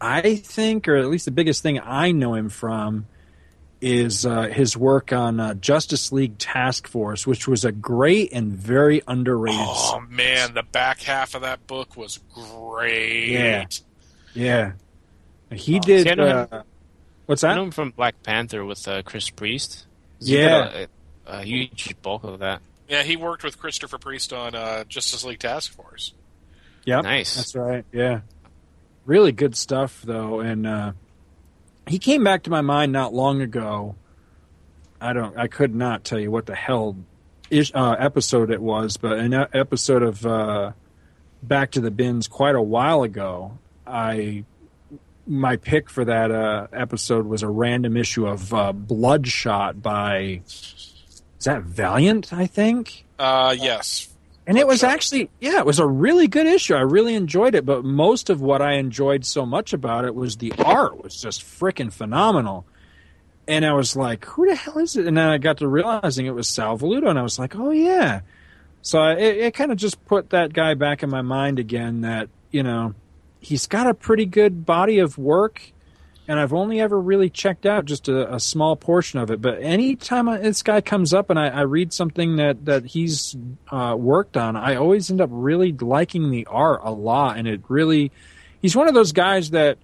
I 0.00 0.36
think, 0.36 0.88
or 0.88 0.96
at 0.96 1.06
least 1.06 1.26
the 1.26 1.30
biggest 1.30 1.62
thing 1.62 1.78
I 1.80 2.12
know 2.12 2.34
him 2.34 2.48
from, 2.48 3.06
is 3.80 4.26
uh, 4.26 4.42
his 4.48 4.76
work 4.76 5.12
on 5.12 5.38
uh, 5.40 5.54
Justice 5.54 6.10
League 6.12 6.38
Task 6.38 6.88
Force, 6.88 7.26
which 7.26 7.46
was 7.46 7.64
a 7.64 7.72
great 7.72 8.32
and 8.32 8.52
very 8.52 9.02
underrated. 9.06 9.60
Oh 9.60 10.00
man, 10.08 10.54
the 10.54 10.62
back 10.64 11.00
half 11.00 11.34
of 11.34 11.42
that 11.42 11.66
book 11.66 11.96
was 11.96 12.18
great. 12.34 13.28
Yeah. 13.30 13.66
Yeah, 14.34 14.72
he 15.52 15.78
did. 15.80 16.04
See, 16.04 16.10
I 16.10 16.14
know 16.14 16.26
uh, 16.50 16.62
what's 17.26 17.42
I 17.42 17.48
that? 17.50 17.54
know 17.56 17.64
him 17.64 17.70
from 17.70 17.90
Black 17.90 18.22
Panther 18.22 18.64
with 18.64 18.86
uh, 18.86 19.02
Chris 19.02 19.30
Priest. 19.30 19.86
He 20.20 20.38
Yeah. 20.38 20.86
a, 21.26 21.38
a 21.38 21.42
huge 21.42 21.94
bulk 22.02 22.24
of 22.24 22.38
that. 22.40 22.60
Yeah, 22.88 23.02
he 23.02 23.16
worked 23.16 23.42
with 23.44 23.58
Christopher 23.58 23.98
Priest 23.98 24.32
on 24.32 24.54
uh, 24.54 24.84
Justice 24.84 25.24
League 25.24 25.38
Task 25.40 25.72
Force. 25.72 26.12
Yeah, 26.84 27.00
Nice. 27.00 27.36
That's 27.36 27.54
right. 27.54 27.84
Yeah, 27.92 28.20
really 29.06 29.32
good 29.32 29.56
stuff 29.56 30.00
though, 30.02 30.40
and 30.40 30.66
uh, 30.66 30.92
he 31.88 31.98
came 31.98 32.24
back 32.24 32.42
to 32.44 32.50
my 32.50 32.60
mind 32.60 32.92
not 32.92 33.14
long 33.14 33.40
ago. 33.40 33.96
I 35.00 35.12
don't. 35.12 35.36
I 35.36 35.46
could 35.46 35.74
not 35.74 36.04
tell 36.04 36.18
you 36.18 36.30
what 36.30 36.46
the 36.46 36.54
hell 36.54 36.96
ish, 37.50 37.72
uh, 37.74 37.96
episode 37.98 38.50
it 38.50 38.60
was, 38.60 38.96
but 38.96 39.18
an 39.18 39.32
episode 39.32 40.02
of 40.02 40.26
uh, 40.26 40.72
Back 41.42 41.72
to 41.72 41.80
the 41.80 41.90
Bins 41.90 42.26
quite 42.26 42.54
a 42.54 42.62
while 42.62 43.02
ago. 43.02 43.58
I 43.86 44.44
my 45.26 45.56
pick 45.56 45.90
for 45.90 46.04
that 46.04 46.30
uh, 46.30 46.66
episode 46.72 47.26
was 47.26 47.42
a 47.42 47.48
random 47.48 47.96
issue 47.96 48.26
of 48.26 48.52
uh, 48.52 48.72
Bloodshot 48.72 49.82
by 49.82 50.40
is 51.38 51.44
that 51.44 51.62
Valiant? 51.62 52.32
I 52.32 52.46
think. 52.46 53.04
Uh, 53.18 53.54
yes. 53.58 54.08
And 54.48 54.56
it 54.56 54.66
was 54.66 54.82
actually, 54.82 55.28
yeah, 55.40 55.58
it 55.58 55.66
was 55.66 55.78
a 55.78 55.86
really 55.86 56.26
good 56.26 56.46
issue. 56.46 56.74
I 56.74 56.80
really 56.80 57.14
enjoyed 57.14 57.54
it, 57.54 57.66
but 57.66 57.84
most 57.84 58.30
of 58.30 58.40
what 58.40 58.62
I 58.62 58.76
enjoyed 58.76 59.26
so 59.26 59.44
much 59.44 59.74
about 59.74 60.06
it 60.06 60.14
was 60.14 60.38
the 60.38 60.54
art 60.64 61.04
was 61.04 61.20
just 61.20 61.42
freaking 61.42 61.92
phenomenal. 61.92 62.64
And 63.46 63.66
I 63.66 63.74
was 63.74 63.94
like, 63.94 64.24
who 64.24 64.48
the 64.48 64.54
hell 64.54 64.78
is 64.78 64.96
it? 64.96 65.06
And 65.06 65.18
then 65.18 65.28
I 65.28 65.36
got 65.36 65.58
to 65.58 65.68
realizing 65.68 66.24
it 66.24 66.34
was 66.34 66.48
Sal 66.48 66.78
Velluto, 66.78 67.10
and 67.10 67.18
I 67.18 67.22
was 67.22 67.38
like, 67.38 67.56
oh 67.56 67.72
yeah. 67.72 68.22
So 68.80 68.98
I, 68.98 69.16
it, 69.16 69.36
it 69.36 69.54
kind 69.54 69.70
of 69.70 69.76
just 69.76 70.02
put 70.06 70.30
that 70.30 70.54
guy 70.54 70.72
back 70.72 71.02
in 71.02 71.10
my 71.10 71.22
mind 71.22 71.58
again. 71.58 72.00
That 72.00 72.30
you 72.50 72.62
know, 72.62 72.94
he's 73.40 73.66
got 73.66 73.86
a 73.86 73.92
pretty 73.92 74.24
good 74.24 74.64
body 74.64 74.98
of 74.98 75.18
work, 75.18 75.60
and 76.28 76.38
I've 76.38 76.52
only 76.52 76.80
ever 76.80 77.00
really 77.00 77.30
checked 77.30 77.64
out 77.66 77.86
just 77.86 78.08
a, 78.08 78.34
a 78.34 78.38
small 78.38 78.76
portion 78.76 79.18
of 79.18 79.30
it. 79.30 79.40
But 79.40 79.62
anytime 79.62 80.28
I, 80.28 80.36
this 80.38 80.62
guy 80.62 80.82
comes 80.82 81.14
up 81.14 81.30
and 81.30 81.38
I, 81.38 81.48
I 81.48 81.60
read 81.62 81.92
something 81.92 82.36
that 82.36 82.66
that 82.66 82.84
he's 82.84 83.34
uh, 83.70 83.96
worked 83.98 84.36
on, 84.36 84.54
I 84.54 84.76
always 84.76 85.10
end 85.10 85.20
up 85.20 85.30
really 85.32 85.72
liking 85.72 86.30
the 86.30 86.46
art 86.46 86.80
a 86.84 86.92
lot, 86.92 87.38
and 87.38 87.48
it 87.48 87.62
really, 87.68 88.12
he's 88.62 88.76
one 88.76 88.86
of 88.88 88.94
those 88.94 89.12
guys 89.12 89.50
that 89.50 89.78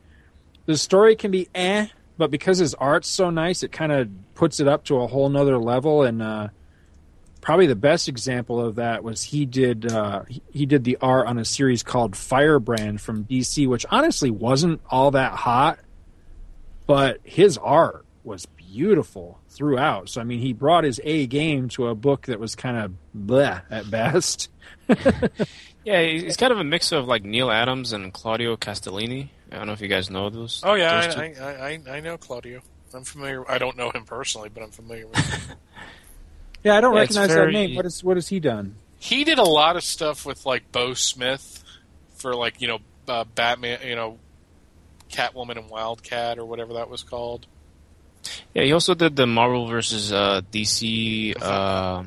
the 0.66 0.76
story 0.76 1.16
can 1.16 1.30
be 1.30 1.48
eh, 1.54 1.88
but 2.16 2.30
because 2.30 2.58
his 2.58 2.74
art's 2.74 3.08
so 3.08 3.30
nice, 3.30 3.62
it 3.62 3.72
kind 3.72 3.90
of 3.90 4.08
puts 4.34 4.60
it 4.60 4.68
up 4.68 4.84
to 4.84 4.96
a 5.00 5.06
whole 5.06 5.28
nother 5.28 5.58
level. 5.58 6.02
And 6.04 6.22
uh, 6.22 6.48
probably 7.40 7.66
the 7.66 7.74
best 7.76 8.08
example 8.08 8.64
of 8.64 8.76
that 8.76 9.02
was 9.02 9.22
he 9.22 9.46
did 9.46 9.90
uh, 9.90 10.22
he- 10.28 10.42
he 10.52 10.66
did 10.66 10.84
the 10.84 10.96
art 11.00 11.26
on 11.26 11.38
a 11.38 11.44
series 11.44 11.82
called 11.82 12.14
Firebrand 12.16 13.00
from 13.00 13.24
DC, 13.24 13.66
which 13.66 13.84
honestly 13.90 14.30
wasn't 14.30 14.80
all 14.90 15.10
that 15.12 15.32
hot, 15.32 15.78
but 16.86 17.20
his 17.24 17.58
art 17.58 18.04
was 18.24 18.46
beautiful 18.46 19.40
throughout. 19.50 20.08
So 20.08 20.20
I 20.20 20.24
mean, 20.24 20.40
he 20.40 20.52
brought 20.52 20.84
his 20.84 21.00
A 21.04 21.26
game 21.26 21.68
to 21.70 21.88
a 21.88 21.94
book 21.94 22.26
that 22.26 22.40
was 22.40 22.54
kind 22.54 22.76
of 22.76 22.92
bleh 23.26 23.62
at 23.70 23.90
best. 23.90 24.48
Yeah, 25.84 26.00
he's 26.00 26.38
kind 26.38 26.50
of 26.50 26.58
a 26.58 26.64
mix 26.64 26.92
of 26.92 27.06
like 27.06 27.24
Neal 27.24 27.50
Adams 27.50 27.92
and 27.92 28.10
Claudio 28.10 28.56
Castellini. 28.56 29.28
I 29.52 29.56
don't 29.56 29.66
know 29.66 29.74
if 29.74 29.82
you 29.82 29.88
guys 29.88 30.08
know 30.08 30.30
those. 30.30 30.62
Oh 30.64 30.72
yeah, 30.72 31.06
those. 31.06 31.14
I, 31.14 31.24
I, 31.38 31.50
I, 31.92 31.96
I 31.96 32.00
know 32.00 32.16
Claudio. 32.16 32.62
I'm 32.94 33.04
familiar. 33.04 33.44
I 33.50 33.58
don't 33.58 33.76
know 33.76 33.90
him 33.94 34.04
personally, 34.04 34.48
but 34.48 34.62
I'm 34.62 34.70
familiar 34.70 35.06
with 35.06 35.18
him. 35.18 35.56
Yeah, 36.64 36.76
I 36.76 36.80
don't 36.80 36.94
Yeah, 36.94 37.00
recognize 37.00 37.28
very- 37.28 37.52
that 37.52 37.58
name. 37.58 37.76
What 37.76 37.84
is 37.84 38.02
what 38.02 38.16
has 38.16 38.28
he 38.28 38.40
done? 38.40 38.76
he 38.98 39.24
did 39.24 39.38
a 39.38 39.44
lot 39.44 39.76
of 39.76 39.82
stuff 39.84 40.24
with 40.24 40.46
like 40.46 40.72
Beau 40.72 40.94
Smith 40.94 41.62
for 42.14 42.34
like 42.34 42.62
you 42.62 42.68
know 42.68 42.78
uh, 43.06 43.24
Batman, 43.34 43.80
you 43.84 43.94
know 43.94 44.18
Catwoman 45.14 45.56
and 45.58 45.70
Wildcat 45.70 46.38
or 46.38 46.44
whatever 46.44 46.74
that 46.74 46.90
was 46.90 47.02
called. 47.02 47.46
Yeah, 48.54 48.62
he 48.64 48.72
also 48.72 48.94
did 48.94 49.16
the 49.16 49.26
Marvel 49.26 49.66
versus 49.66 50.12
uh, 50.12 50.40
DC 50.50 51.34
uh, 51.42 52.04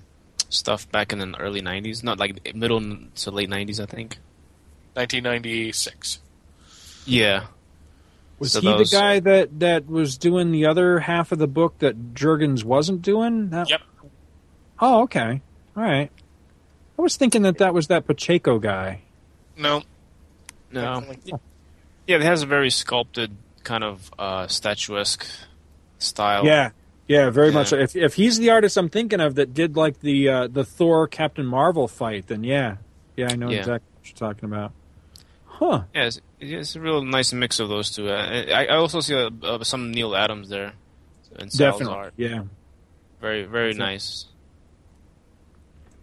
stuff 0.49 0.89
back 0.91 1.13
in 1.13 1.19
the 1.19 1.37
early 1.39 1.61
'90s, 1.61 2.03
not 2.03 2.17
like 2.19 2.53
middle 2.55 2.81
to 3.15 3.31
late 3.31 3.49
'90s, 3.49 3.79
I 3.79 3.85
think. 3.85 4.17
1996. 4.95 6.19
Yeah, 7.05 7.45
Was 8.39 8.51
So 8.53 8.61
he 8.61 8.67
those- 8.67 8.89
the 8.91 8.97
guy 8.97 9.19
that 9.21 9.59
that 9.59 9.87
was 9.87 10.17
doing 10.17 10.51
the 10.51 10.65
other 10.65 10.99
half 10.99 11.31
of 11.31 11.39
the 11.39 11.47
book 11.47 11.77
that 11.79 12.13
Jurgens 12.13 12.63
wasn't 12.63 13.01
doing? 13.03 13.49
That- 13.51 13.69
Yep. 13.69 13.81
Oh, 14.79 15.03
okay. 15.03 15.41
All 15.75 15.83
right. 15.83 16.11
I 16.97 17.01
was 17.01 17.15
thinking 17.15 17.43
that 17.43 17.59
that 17.59 17.73
was 17.73 17.87
that 17.87 18.05
Pacheco 18.07 18.57
guy. 18.59 19.01
No, 19.55 19.83
no, 20.71 21.03
yeah, 22.07 22.15
it 22.15 22.21
has 22.23 22.41
a 22.41 22.45
very 22.45 22.69
sculpted 22.69 23.35
kind 23.63 23.83
of 23.83 24.11
uh, 24.17 24.47
statuesque 24.47 25.25
style. 25.99 26.45
Yeah. 26.45 26.71
Yeah, 27.07 27.29
very 27.29 27.47
Yeah. 27.49 27.53
much. 27.53 27.67
so. 27.69 27.77
If 27.77 27.95
if 27.95 28.13
he's 28.15 28.37
the 28.37 28.49
artist 28.49 28.75
I'm 28.77 28.89
thinking 28.89 29.19
of 29.21 29.35
that 29.35 29.53
did 29.53 29.75
like 29.77 29.99
the 30.01 30.29
uh, 30.29 30.47
the 30.47 30.63
Thor 30.65 31.07
Captain 31.07 31.45
Marvel 31.45 31.87
fight, 31.87 32.27
then 32.27 32.43
yeah, 32.43 32.77
yeah, 33.15 33.29
I 33.31 33.35
know 33.35 33.49
Yeah. 33.49 33.59
exactly 33.59 33.89
what 33.95 34.07
you're 34.07 34.15
talking 34.33 34.45
about. 34.49 34.71
Huh? 35.45 35.83
yeah, 35.95 36.05
it's, 36.05 36.21
it's 36.39 36.75
a 36.75 36.79
real 36.81 37.03
nice 37.03 37.33
mix 37.33 37.59
of 37.59 37.67
those 37.69 37.89
two. 37.91 38.09
Uh, 38.09 38.45
I, 38.53 38.65
I 38.65 38.75
also 38.75 38.99
see 38.99 39.15
uh, 39.15 39.29
uh, 39.41 39.63
some 39.63 39.89
Neal 39.91 40.15
Adams 40.15 40.49
there 40.49 40.73
in 41.39 41.49
Sal's 41.49 41.79
Definitely. 41.79 41.95
art. 41.97 42.13
Yeah. 42.17 42.43
Very, 43.21 43.43
very 43.45 43.69
That's 43.69 43.77
it. 43.77 43.79
nice. 43.79 44.25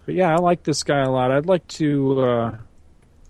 But 0.06 0.14
yeah, 0.16 0.32
I 0.34 0.36
like 0.36 0.64
this 0.64 0.82
guy 0.82 1.00
a 1.02 1.10
lot. 1.10 1.30
I'd 1.30 1.46
like 1.46 1.66
to 1.68 2.20
uh, 2.20 2.56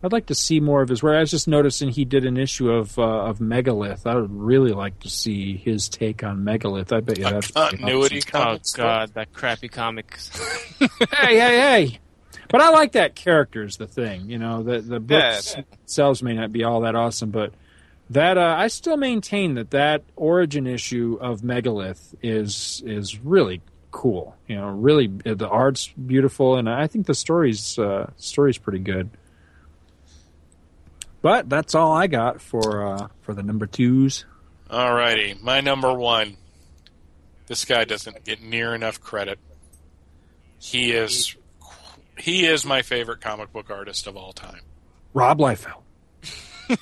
I'd 0.04 0.12
like 0.12 0.26
to 0.26 0.34
see 0.34 0.60
more 0.60 0.82
of 0.82 0.90
his 0.90 1.02
work. 1.02 1.16
I 1.16 1.20
was 1.20 1.30
just 1.30 1.48
noticing 1.48 1.88
he 1.88 2.04
did 2.04 2.26
an 2.26 2.36
issue 2.36 2.70
of 2.70 2.98
uh, 2.98 3.02
of 3.02 3.40
Megalith. 3.40 4.06
I 4.06 4.14
would 4.16 4.30
really 4.30 4.72
like 4.72 5.00
to 5.00 5.08
see 5.08 5.56
his 5.56 5.88
take 5.88 6.22
on 6.22 6.44
Megalith. 6.44 6.92
I 6.92 7.00
bet 7.00 7.16
you 7.16 7.24
that's 7.24 7.50
continuity 7.50 8.20
awesome. 8.34 8.80
Oh. 8.82 8.84
God, 8.84 9.14
that 9.14 9.32
crappy 9.32 9.68
comic. 9.68 10.18
hey, 10.78 11.38
hey, 11.38 11.38
hey! 11.38 11.98
But 12.50 12.60
I 12.60 12.68
like 12.68 12.92
that 12.92 13.14
character 13.14 13.64
is 13.64 13.78
the 13.78 13.86
thing. 13.86 14.28
You 14.28 14.38
know, 14.38 14.62
the 14.62 14.80
the 14.82 15.00
books 15.00 15.54
Yeah. 15.56 15.62
themselves 15.80 16.22
may 16.22 16.34
not 16.34 16.52
be 16.52 16.64
all 16.64 16.82
that 16.82 16.94
awesome, 16.94 17.30
but 17.30 17.54
that 18.10 18.36
uh, 18.36 18.56
I 18.58 18.66
still 18.68 18.98
maintain 18.98 19.54
that 19.54 19.70
that 19.70 20.02
origin 20.16 20.66
issue 20.66 21.16
of 21.18 21.42
Megalith 21.42 22.14
is 22.22 22.82
is 22.84 23.18
really 23.20 23.62
cool. 23.90 24.36
You 24.48 24.56
know, 24.56 24.68
really 24.68 25.06
the 25.06 25.48
art's 25.48 25.88
beautiful, 25.88 26.56
and 26.56 26.68
I 26.68 26.88
think 26.88 27.06
the 27.06 27.14
story's 27.14 27.78
uh, 27.78 28.10
story's 28.18 28.58
pretty 28.58 28.80
good. 28.80 29.08
But 31.24 31.48
that's 31.48 31.74
all 31.74 31.90
I 31.90 32.06
got 32.06 32.42
for 32.42 32.86
uh, 32.86 33.08
for 33.22 33.32
the 33.32 33.42
number 33.42 33.64
twos. 33.66 34.26
Alrighty, 34.68 35.40
my 35.40 35.62
number 35.62 35.90
one. 35.90 36.36
This 37.46 37.64
guy 37.64 37.84
doesn't 37.84 38.26
get 38.26 38.42
near 38.42 38.74
enough 38.74 39.00
credit. 39.00 39.38
He 40.58 40.92
is 40.92 41.34
he 42.18 42.44
is 42.44 42.66
my 42.66 42.82
favorite 42.82 43.22
comic 43.22 43.54
book 43.54 43.70
artist 43.70 44.06
of 44.06 44.18
all 44.18 44.34
time. 44.34 44.60
Rob 45.14 45.38
Liefeld. 45.38 45.80
I 46.68 46.76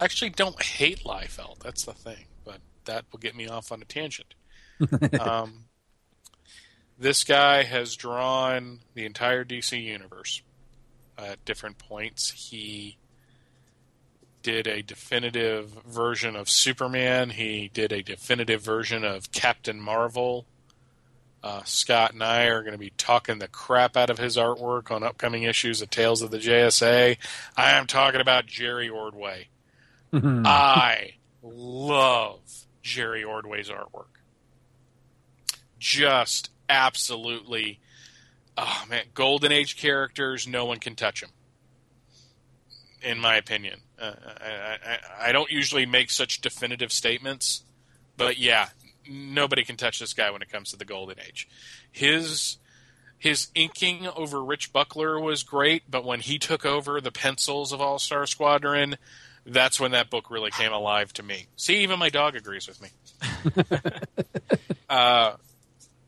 actually 0.00 0.30
don't 0.30 0.62
hate 0.62 1.04
Liefeld. 1.04 1.58
That's 1.58 1.84
the 1.84 1.92
thing, 1.92 2.24
but 2.46 2.60
that 2.86 3.04
will 3.12 3.18
get 3.18 3.36
me 3.36 3.46
off 3.46 3.72
on 3.72 3.82
a 3.82 3.84
tangent. 3.84 4.34
um, 5.20 5.66
this 6.98 7.24
guy 7.24 7.62
has 7.62 7.94
drawn 7.94 8.80
the 8.94 9.04
entire 9.04 9.44
DC 9.44 9.82
universe 9.82 10.40
at 11.18 11.44
different 11.44 11.78
points. 11.78 12.30
He 12.30 12.96
did 14.42 14.66
a 14.66 14.82
definitive 14.82 15.70
version 15.86 16.36
of 16.36 16.48
Superman. 16.48 17.30
He 17.30 17.70
did 17.72 17.92
a 17.92 18.02
definitive 18.02 18.62
version 18.62 19.04
of 19.04 19.32
Captain 19.32 19.80
Marvel. 19.80 20.46
Uh, 21.42 21.62
Scott 21.64 22.12
and 22.12 22.22
I 22.22 22.44
are 22.44 22.62
going 22.62 22.72
to 22.72 22.78
be 22.78 22.92
talking 22.96 23.38
the 23.38 23.48
crap 23.48 23.96
out 23.96 24.10
of 24.10 24.18
his 24.18 24.36
artwork 24.36 24.90
on 24.90 25.02
upcoming 25.02 25.44
issues 25.44 25.82
of 25.82 25.90
Tales 25.90 26.22
of 26.22 26.30
the 26.30 26.38
JSA. 26.38 27.18
I 27.56 27.70
am 27.72 27.86
talking 27.86 28.20
about 28.20 28.46
Jerry 28.46 28.88
Ordway. 28.88 29.48
I 30.12 31.14
love 31.42 32.66
Jerry 32.82 33.22
Ordway's 33.22 33.68
artwork. 33.68 34.06
Just 35.78 36.50
absolutely, 36.68 37.80
oh 38.56 38.84
man, 38.88 39.04
Golden 39.14 39.52
Age 39.52 39.76
characters, 39.76 40.46
no 40.46 40.64
one 40.64 40.78
can 40.78 40.94
touch 40.94 41.20
them. 41.20 41.30
In 43.02 43.18
my 43.18 43.36
opinion, 43.36 43.80
uh, 44.00 44.12
I, 44.40 44.48
I, 44.84 45.28
I 45.28 45.32
don't 45.32 45.50
usually 45.50 45.86
make 45.86 46.10
such 46.10 46.40
definitive 46.40 46.90
statements, 46.90 47.62
but 48.16 48.38
yeah, 48.38 48.68
nobody 49.08 49.62
can 49.64 49.76
touch 49.76 50.00
this 50.00 50.12
guy 50.12 50.30
when 50.30 50.42
it 50.42 50.50
comes 50.50 50.70
to 50.70 50.76
the 50.76 50.84
Golden 50.84 51.16
Age. 51.20 51.48
His 51.92 52.56
his 53.18 53.48
inking 53.54 54.08
over 54.16 54.42
Rich 54.42 54.72
Buckler 54.72 55.20
was 55.20 55.42
great, 55.42 55.84
but 55.90 56.04
when 56.04 56.20
he 56.20 56.38
took 56.38 56.66
over 56.66 57.00
the 57.00 57.12
pencils 57.12 57.72
of 57.72 57.80
All 57.80 57.98
Star 57.98 58.26
Squadron, 58.26 58.96
That's 59.48 59.78
when 59.78 59.92
that 59.92 60.10
book 60.10 60.28
really 60.28 60.50
came 60.50 60.72
alive 60.72 61.12
to 61.14 61.22
me. 61.22 61.46
See, 61.54 61.78
even 61.84 62.00
my 62.00 62.08
dog 62.08 62.34
agrees 62.34 62.66
with 62.66 62.82
me. 62.82 62.88
uh, 64.88 65.34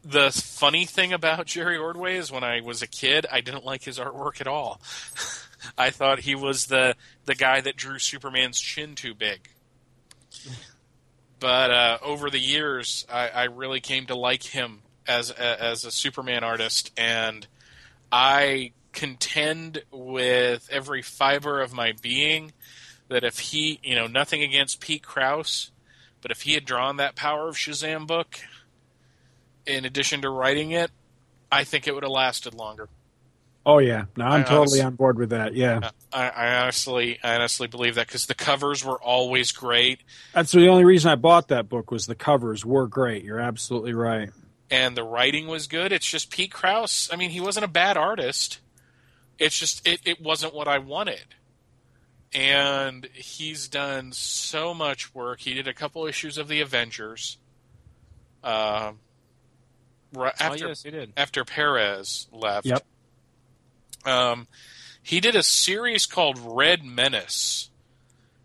the 0.09 0.31
funny 0.31 0.87
thing 0.87 1.13
about 1.13 1.47
Jerry 1.47 1.77
Ordway 1.77 2.17
is 2.17 2.33
when 2.33 2.43
I 2.43 2.63
was 2.63 2.81
a 2.81 2.87
kid, 2.87 3.27
I 3.31 3.43
didn't 3.43 3.65
like 3.65 3.85
his 3.85 3.99
artwork 3.99 4.41
at 4.41 4.47
all. 4.47 4.81
I 5.79 5.91
thought 5.91 6.21
he 6.21 6.35
was 6.35 6.67
the 6.67 6.97
the 7.27 7.35
guy 7.35 7.61
that 7.61 7.77
drew 7.77 7.99
Superman's 7.99 8.59
chin 8.59 8.95
too 8.95 9.15
big. 9.15 9.51
But 11.41 11.71
uh, 11.71 11.99
over 12.03 12.31
the 12.31 12.39
years, 12.39 13.07
I, 13.13 13.29
I 13.29 13.45
really 13.45 13.81
came 13.81 14.07
to 14.07 14.15
like 14.15 14.43
him 14.43 14.81
as 15.07 15.31
a, 15.31 15.63
as 15.63 15.85
a 15.85 15.91
Superman 15.91 16.43
artist, 16.43 16.91
and 16.97 17.47
I 18.11 18.73
contend 18.93 19.83
with 19.93 20.69
every 20.73 21.03
fiber 21.03 21.61
of 21.61 21.73
my 21.73 21.93
being 22.03 22.53
that 23.09 23.25
if 23.25 23.39
he, 23.39 23.79
you 23.83 23.95
know, 23.95 24.07
nothing 24.07 24.43
against 24.43 24.81
Pete 24.81 25.03
Krause, 25.03 25.71
but 26.21 26.31
if 26.31 26.43
he 26.43 26.55
had 26.55 26.65
drawn 26.65 26.97
that 26.97 27.15
Power 27.15 27.49
of 27.49 27.57
Shazam 27.57 28.07
book, 28.07 28.41
in 29.69 29.85
addition 29.85 30.23
to 30.23 30.31
writing 30.31 30.73
it, 30.73 30.91
I 31.53 31.65
think 31.65 31.87
it 31.87 31.95
would 31.95 32.03
have 32.03 32.11
lasted 32.13 32.55
longer. 32.55 32.89
Oh 33.67 33.79
yeah, 33.79 34.07
no, 34.17 34.25
I'm 34.25 34.41
I 34.41 34.43
totally 34.45 34.57
honestly- 34.59 34.83
on 34.83 34.95
board 34.95 35.19
with 35.19 35.31
that. 35.31 35.55
Yeah, 35.55 35.91
I, 36.13 36.29
I 36.31 36.55
honestly, 36.63 37.19
I 37.23 37.35
honestly 37.35 37.67
believe 37.69 37.97
that 37.97 38.07
because 38.07 38.25
the 38.27 38.35
covers 38.35 38.83
were 38.85 39.01
always 39.03 39.53
great, 39.53 40.01
that's 40.33 40.53
the 40.53 40.69
only 40.69 40.85
reason 40.85 41.11
I 41.11 41.17
bought 41.17 41.49
that 41.49 41.69
book 41.69 41.91
was 41.91 42.07
the 42.07 42.15
covers 42.15 42.65
were 42.65 42.87
great. 42.89 43.25
You're 43.25 43.41
absolutely 43.41 43.93
right. 43.93 44.31
and 44.71 44.97
the 44.97 45.05
writing 45.05 45.47
was 45.49 45.67
good. 45.67 45.93
It's 45.93 46.07
just 46.07 46.31
Pete 46.31 46.51
Krause. 46.53 47.11
I 47.13 47.17
mean, 47.17 47.31
he 47.31 47.41
wasn't 47.41 47.65
a 47.65 47.69
bad 47.69 47.97
artist. 47.99 48.61
It's 49.39 49.59
just 49.59 49.87
it, 49.87 50.01
it 50.05 50.21
wasn't 50.21 50.55
what 50.55 50.67
I 50.67 50.79
wanted. 50.79 51.35
And 52.35 53.07
he's 53.15 53.69
done 53.69 54.13
so 54.13 54.73
much 54.75 55.15
work. 55.15 55.41
He 55.41 55.55
did 55.55 55.67
a 55.69 55.75
couple 55.75 56.07
issues 56.07 56.37
of 56.39 56.49
the 56.49 56.61
Avengers. 56.61 57.39
Uh, 58.45 58.93
right 60.13 60.35
after 60.41 60.67
oh 60.67 60.69
yes, 60.69 60.83
he 60.83 60.91
did. 60.91 61.13
after 61.17 61.45
Perez 61.45 62.27
left. 62.33 62.67
Yep. 62.67 62.85
Um, 64.05 64.47
he 65.03 65.21
did 65.21 65.37
a 65.37 65.43
series 65.43 66.07
called 66.07 66.39
Red 66.43 66.85
Menace, 66.85 67.71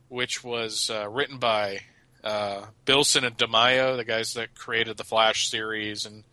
which 0.10 0.44
was 0.44 0.90
uh, 0.90 1.08
written 1.10 1.38
by 1.38 1.82
uh, 2.24 2.66
Bilson 2.86 3.24
and 3.24 3.38
DeMeo, 3.38 3.98
the 3.98 4.06
guys 4.06 4.34
that 4.34 4.56
created 4.56 4.98
the 4.98 5.04
Flash 5.04 5.50
series, 5.50 6.06
and 6.06 6.24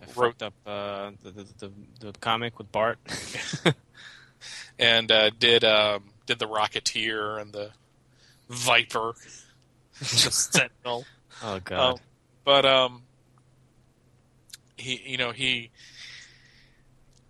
I 0.00 0.06
wrote- 0.18 0.42
up 0.42 0.54
uh, 0.66 1.10
the, 1.22 1.30
the 1.30 1.46
the 1.58 1.72
the 2.00 2.12
comic 2.20 2.58
with 2.58 2.70
Bart. 2.72 2.98
and 4.78 5.10
uh, 5.10 5.30
did 5.38 5.64
um, 5.64 6.04
did 6.26 6.38
the 6.38 6.46
Rocketeer 6.46 7.40
and 7.40 7.52
the 7.52 7.70
Viper, 8.48 9.14
the 9.98 10.04
Sentinel. 10.04 11.04
oh 11.42 11.60
god. 11.64 11.92
Um, 11.92 11.98
but 12.44 12.64
um, 12.64 13.02
he, 14.76 15.02
you 15.04 15.16
know, 15.16 15.32
he. 15.32 15.70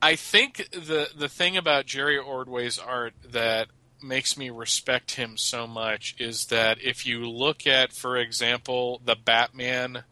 I 0.02 0.16
think 0.16 0.68
the 0.70 1.08
the 1.16 1.28
thing 1.28 1.56
about 1.56 1.86
Jerry 1.86 2.18
Ordway's 2.18 2.78
art 2.78 3.14
that 3.30 3.68
makes 4.02 4.36
me 4.36 4.50
respect 4.50 5.12
him 5.12 5.36
so 5.36 5.66
much 5.66 6.14
is 6.18 6.46
that 6.46 6.78
if 6.82 7.06
you 7.06 7.28
look 7.28 7.66
at, 7.66 7.92
for 7.92 8.16
example, 8.16 9.00
the 9.04 9.16
Batman 9.16 10.04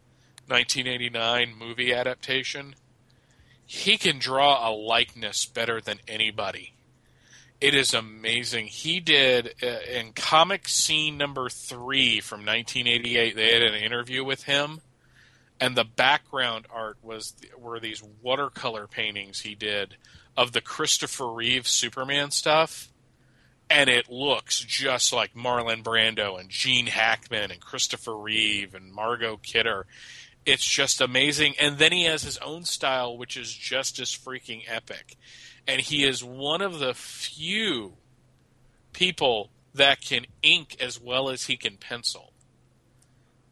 1989 0.47 1.53
movie 1.57 1.93
adaptation, 1.93 2.75
he 3.65 3.97
can 3.97 4.19
draw 4.19 4.67
a 4.67 4.71
likeness 4.71 5.45
better 5.45 5.81
than 5.81 5.99
anybody. 6.07 6.73
It 7.61 7.73
is 7.73 7.93
amazing. 7.93 8.67
He 8.67 8.99
did 8.99 9.55
uh, 9.63 9.79
in 9.91 10.13
comic 10.13 10.67
scene 10.67 11.17
number 11.17 11.49
three 11.49 12.19
from 12.19 12.41
1988. 12.41 13.35
They 13.35 13.53
had 13.53 13.63
an 13.63 13.75
interview 13.75 14.23
with 14.23 14.43
him, 14.43 14.81
and 15.59 15.75
the 15.75 15.85
background 15.85 16.65
art 16.73 16.97
was 17.01 17.35
were 17.57 17.79
these 17.79 18.03
watercolor 18.21 18.87
paintings 18.87 19.41
he 19.41 19.55
did 19.55 19.95
of 20.35 20.51
the 20.51 20.61
Christopher 20.61 21.31
Reeve 21.31 21.67
Superman 21.67 22.31
stuff, 22.31 22.91
and 23.69 23.89
it 23.89 24.09
looks 24.09 24.59
just 24.59 25.13
like 25.13 25.33
Marlon 25.33 25.83
Brando 25.83 26.39
and 26.39 26.49
Gene 26.49 26.87
Hackman 26.87 27.51
and 27.51 27.61
Christopher 27.61 28.17
Reeve 28.17 28.75
and 28.75 28.91
Margot 28.91 29.37
Kidder. 29.37 29.85
It's 30.45 30.65
just 30.65 31.01
amazing. 31.01 31.55
And 31.59 31.79
then 31.79 31.91
he 31.91 32.03
has 32.03 32.21
his 32.21 32.37
own 32.37 32.65
style, 32.65 33.17
which 33.17 33.35
is 33.35 33.51
just 33.51 33.99
as 33.99 34.09
freaking 34.09 34.63
epic. 34.67 35.15
And 35.67 35.81
he 35.81 36.03
is 36.03 36.23
one 36.23 36.61
of 36.61 36.77
the 36.77 36.93
few 36.93 37.93
people 38.93 39.49
that 39.73 40.01
can 40.01 40.25
ink 40.43 40.77
as 40.79 41.01
well 41.01 41.29
as 41.29 41.45
he 41.45 41.57
can 41.57 41.77
pencil. 41.77 42.31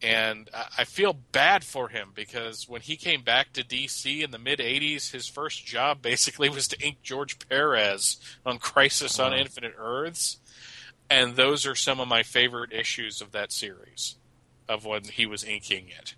And 0.04 0.50
I 0.78 0.84
feel 0.84 1.14
bad 1.14 1.64
for 1.64 1.88
him 1.88 2.10
because 2.14 2.68
when 2.68 2.82
he 2.82 2.98
came 2.98 3.24
back 3.24 3.54
to 3.54 3.64
DC 3.64 4.22
in 4.22 4.32
the 4.32 4.38
mid 4.38 4.60
80s, 4.60 5.12
his 5.12 5.30
first 5.30 5.66
job 5.66 6.02
basically 6.02 6.50
was 6.50 6.68
to 6.68 6.86
ink 6.86 6.98
George 7.02 7.40
Perez 7.48 8.18
on 8.46 8.60
Crisis 8.60 9.18
on 9.18 9.34
Infinite 9.34 9.76
Earths. 9.78 10.40
And 11.10 11.38
those 11.38 11.66
are 11.66 11.76
some 11.76 12.02
of 12.02 12.10
my 12.10 12.22
favorite 12.22 12.74
issues 12.74 13.22
of 13.22 13.32
that 13.32 13.54
series, 13.54 14.18
of 14.68 14.84
when 14.84 15.06
he 15.06 15.26
was 15.26 15.46
inking 15.46 15.88
it. 15.98 16.16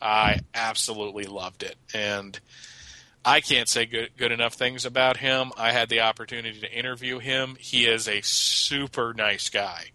I 0.00 0.40
absolutely 0.54 1.24
loved 1.24 1.64
it. 1.64 1.76
And 1.92 2.38
I 3.24 3.40
can't 3.40 3.68
say 3.68 3.86
good, 3.86 4.10
good 4.16 4.30
enough 4.30 4.54
things 4.54 4.84
about 4.84 5.16
him. 5.16 5.50
I 5.56 5.72
had 5.72 5.88
the 5.88 6.02
opportunity 6.02 6.60
to 6.60 6.72
interview 6.72 7.18
him. 7.18 7.56
He 7.58 7.86
is 7.86 8.06
a 8.06 8.20
super 8.20 9.14
nice 9.14 9.48
guy 9.48 9.86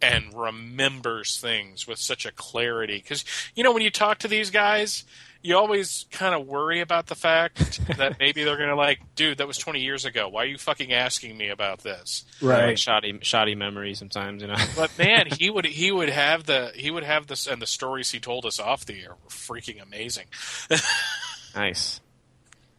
and 0.00 0.32
remembers 0.34 1.40
things 1.40 1.86
with 1.86 1.98
such 1.98 2.26
a 2.26 2.32
clarity. 2.32 2.98
Because, 2.98 3.24
you 3.54 3.64
know, 3.64 3.72
when 3.72 3.82
you 3.82 3.90
talk 3.90 4.18
to 4.18 4.28
these 4.28 4.50
guys, 4.50 5.04
you 5.42 5.56
always 5.56 6.06
kind 6.10 6.34
of 6.34 6.46
worry 6.46 6.80
about 6.80 7.06
the 7.06 7.14
fact 7.14 7.80
that 7.96 8.18
maybe 8.18 8.44
they're 8.44 8.56
going 8.56 8.68
to, 8.68 8.76
like, 8.76 9.00
dude, 9.14 9.38
that 9.38 9.46
was 9.46 9.58
20 9.58 9.80
years 9.80 10.04
ago. 10.04 10.28
Why 10.28 10.44
are 10.44 10.46
you 10.46 10.58
fucking 10.58 10.92
asking 10.92 11.36
me 11.36 11.48
about 11.48 11.80
this? 11.80 12.24
Right. 12.40 12.78
Shoddy 12.78 13.18
shoddy 13.22 13.54
memory 13.54 13.94
sometimes, 13.94 14.42
you 14.42 14.48
know. 14.48 14.56
But 14.76 14.96
man, 14.98 15.26
he 15.38 15.50
would 15.50 15.64
he 15.64 15.90
would 15.90 16.10
have 16.10 16.44
the 16.44 16.72
he 16.74 16.90
would 16.90 17.04
have 17.04 17.26
this 17.26 17.46
and 17.46 17.60
the 17.60 17.66
stories 17.66 18.10
he 18.10 18.20
told 18.20 18.46
us 18.46 18.60
off 18.60 18.86
the 18.86 19.02
air 19.02 19.10
were 19.10 19.30
freaking 19.30 19.82
amazing. 19.82 20.26
Nice. 21.54 22.00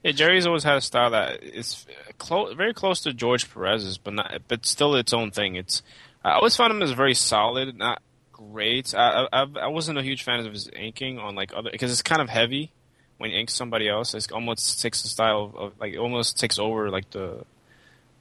Yeah, 0.03 0.13
Jerry's 0.13 0.45
always 0.45 0.63
had 0.63 0.77
a 0.77 0.81
style 0.81 1.09
that 1.09 1.43
is 1.43 1.85
uh, 1.89 2.11
close, 2.17 2.53
very 2.53 2.73
close 2.73 3.01
to 3.01 3.13
George 3.13 3.51
Perez's, 3.53 3.97
but 3.97 4.13
not, 4.13 4.41
but 4.47 4.65
still 4.65 4.95
its 4.95 5.11
own 5.11 5.31
thing. 5.31 5.55
It's 5.55 5.81
I 6.23 6.31
always 6.33 6.55
found 6.55 6.71
him 6.71 6.81
as 6.81 6.91
very 6.91 7.13
solid, 7.13 7.75
not 7.77 8.01
great. 8.31 8.93
I 8.95 9.27
I, 9.31 9.45
I 9.61 9.67
wasn't 9.67 9.97
a 9.97 10.03
huge 10.03 10.23
fan 10.23 10.45
of 10.45 10.51
his 10.53 10.69
inking 10.75 11.19
on 11.19 11.35
like 11.35 11.51
other 11.55 11.69
because 11.71 11.91
it's 11.91 12.01
kind 12.01 12.21
of 12.21 12.29
heavy 12.29 12.71
when 13.17 13.31
you 13.31 13.37
ink 13.37 13.49
somebody 13.49 13.87
else. 13.89 14.13
It 14.13 14.31
almost 14.31 14.81
takes 14.81 15.01
the 15.01 15.07
style 15.09 15.53
of, 15.57 15.73
like 15.79 15.93
it 15.93 15.97
almost 15.97 16.39
takes 16.39 16.59
over 16.59 16.89
like 16.89 17.09
the 17.11 17.45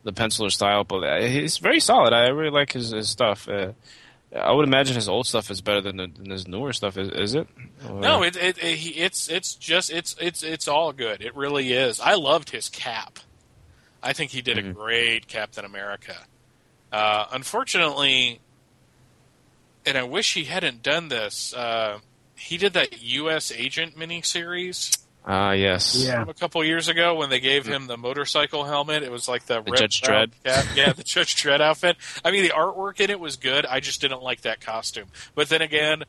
the 0.04 0.12
penciler 0.12 0.50
style. 0.50 0.84
But 0.84 1.04
uh, 1.04 1.20
he's 1.22 1.58
very 1.58 1.80
solid. 1.80 2.12
I 2.12 2.28
really 2.28 2.50
like 2.50 2.72
his, 2.72 2.90
his 2.90 3.08
stuff. 3.08 3.48
Uh, 3.48 3.72
I 4.36 4.52
would 4.52 4.66
imagine 4.68 4.94
his 4.94 5.08
old 5.08 5.26
stuff 5.26 5.50
is 5.50 5.62
better 5.62 5.80
than, 5.80 5.96
the, 5.96 6.06
than 6.06 6.30
his 6.30 6.46
newer 6.46 6.74
stuff. 6.74 6.98
Is, 6.98 7.08
is 7.08 7.34
it? 7.34 7.48
Or- 7.88 7.98
No, 8.00 8.22
it, 8.22 8.36
it, 8.36 8.58
it 8.58 8.78
it's 8.96 9.28
it's 9.30 9.54
just 9.54 9.90
it's 9.90 10.14
it's 10.20 10.42
it's 10.42 10.68
all 10.68 10.92
good. 10.92 11.22
It 11.22 11.34
really 11.34 11.72
is. 11.72 11.98
I 11.98 12.14
loved 12.14 12.50
his 12.50 12.68
cap. 12.68 13.18
I 14.02 14.12
think 14.12 14.30
he 14.30 14.42
did 14.42 14.58
a 14.58 14.62
Mhm. 14.62 14.74
great 14.74 15.26
Captain 15.28 15.64
America. 15.64 16.14
Uh, 16.92 17.26
unfortunately, 17.32 18.40
and 19.84 19.96
I 19.98 20.02
wish 20.04 20.34
he 20.34 20.44
hadn't 20.44 20.82
done 20.82 21.08
this. 21.08 21.52
Uh, 21.54 21.98
he 22.36 22.56
did 22.56 22.72
that 22.74 23.02
U.S. 23.02 23.50
Agent 23.52 23.96
miniseries 23.96 24.98
Ah, 25.30 25.52
yes. 25.52 25.94
Yeah. 26.06 26.24
a 26.26 26.32
couple 26.32 26.64
years 26.64 26.88
ago 26.88 27.14
when 27.16 27.28
they 27.28 27.40
gave 27.40 27.66
him 27.66 27.86
the 27.86 27.98
motorcycle 27.98 28.64
helmet. 28.64 29.02
It 29.02 29.10
was 29.12 29.28
like 29.28 29.44
the, 29.44 29.60
The 29.60 29.72
red 29.72 29.78
Judge 29.80 30.00
Dredd. 30.00 30.30
cap. 30.42 30.64
Yeah, 30.74 30.92
the 30.94 31.02
Judge 31.02 31.36
Dredd 31.36 31.60
outfit. 31.60 31.96
I 32.24 32.30
mean, 32.30 32.44
the 32.44 32.50
artwork 32.50 32.98
in 33.00 33.10
it 33.10 33.20
was 33.20 33.36
good. 33.36 33.66
I 33.66 33.80
just 33.80 34.00
didn't 34.00 34.22
like 34.22 34.40
that 34.42 34.60
costume. 34.62 35.08
But 35.34 35.50
then 35.50 35.60
again, 35.60 36.04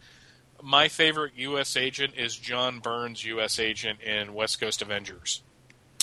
my 0.64 0.88
favorite 0.88 1.34
U.S. 1.36 1.76
agent 1.76 2.14
is 2.16 2.36
John 2.38 2.80
Byrne's, 2.80 3.26
U.S. 3.26 3.60
agent 3.60 4.00
in 4.02 4.34
West 4.34 4.62
Coast 4.62 4.82
Avengers. 4.82 5.42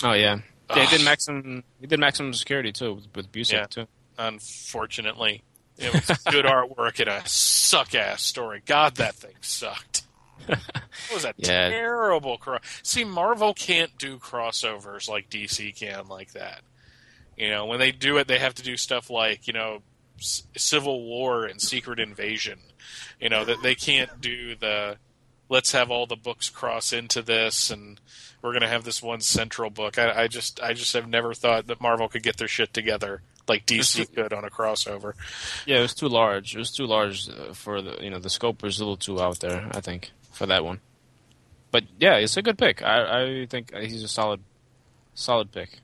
Oh 0.03 0.13
yeah. 0.13 0.39
Yeah, 0.69 0.85
he 0.85 0.97
did 0.97 1.05
maximum. 1.05 1.63
He 1.79 1.87
did 1.87 1.99
maximum 1.99 2.33
security 2.33 2.71
too 2.71 2.95
with, 2.95 3.07
with 3.15 3.31
Busiek 3.31 3.51
Yeah. 3.53 3.65
too. 3.65 3.87
Unfortunately, 4.17 5.43
it 5.77 5.93
was 5.93 6.05
good 6.31 6.45
artwork 6.45 6.99
and 6.99 7.09
a 7.09 7.27
suck 7.27 7.93
ass 7.95 8.21
story. 8.23 8.61
God, 8.65 8.95
that 8.95 9.15
thing 9.15 9.35
sucked. 9.41 10.03
It 10.47 10.59
was 11.13 11.25
a 11.25 11.33
Yeah. 11.37 11.69
terrible 11.69 12.37
cross. 12.37 12.61
See, 12.83 13.03
Marvel 13.03 13.53
can't 13.53 13.97
do 13.97 14.17
crossovers 14.17 15.09
like 15.09 15.29
DC 15.29 15.75
can 15.75 16.07
like 16.07 16.31
that. 16.33 16.61
You 17.37 17.49
know, 17.51 17.65
when 17.65 17.79
they 17.79 17.91
do 17.91 18.17
it, 18.17 18.27
they 18.27 18.39
have 18.39 18.55
to 18.55 18.63
do 18.63 18.77
stuff 18.77 19.09
like 19.09 19.45
you 19.47 19.53
know, 19.53 19.81
C- 20.19 20.43
Civil 20.55 21.03
War 21.03 21.45
and 21.45 21.61
Secret 21.61 21.99
Invasion. 21.99 22.59
You 23.19 23.29
know 23.29 23.43
that 23.45 23.61
they 23.61 23.75
can't 23.75 24.21
do 24.21 24.55
the 24.55 24.97
let's 25.49 25.71
have 25.73 25.91
all 25.91 26.05
the 26.07 26.15
books 26.15 26.49
cross 26.49 26.91
into 26.93 27.21
this 27.21 27.69
and 27.69 27.99
we're 28.41 28.51
going 28.51 28.61
to 28.61 28.67
have 28.67 28.83
this 28.83 29.01
one 29.01 29.19
central 29.21 29.69
book. 29.69 29.97
I, 29.97 30.23
I 30.23 30.27
just 30.27 30.61
I 30.61 30.73
just 30.73 30.93
have 30.93 31.07
never 31.07 31.33
thought 31.33 31.67
that 31.67 31.81
Marvel 31.81 32.07
could 32.07 32.23
get 32.23 32.37
their 32.37 32.47
shit 32.47 32.73
together 32.73 33.21
like 33.47 33.65
DC 33.65 34.13
could 34.13 34.33
on 34.33 34.43
a 34.45 34.49
crossover. 34.49 35.13
Yeah, 35.65 35.77
it 35.79 35.81
was 35.81 35.93
too 35.93 36.07
large. 36.09 36.55
It 36.55 36.59
was 36.59 36.71
too 36.71 36.85
large 36.85 37.29
uh, 37.29 37.53
for 37.53 37.81
the 37.81 37.97
you 38.01 38.09
know 38.09 38.19
the 38.19 38.29
scope 38.29 38.61
was 38.63 38.79
a 38.79 38.81
little 38.83 38.97
too 38.97 39.21
out 39.21 39.39
there. 39.39 39.69
I 39.73 39.81
think 39.81 40.11
for 40.31 40.45
that 40.47 40.63
one. 40.65 40.79
But 41.71 41.83
yeah, 41.99 42.15
it's 42.15 42.37
a 42.37 42.41
good 42.41 42.57
pick. 42.57 42.81
I 42.81 43.41
I 43.41 43.45
think 43.45 43.73
he's 43.75 44.03
a 44.03 44.07
solid 44.07 44.41
solid 45.13 45.51
pick. 45.51 45.79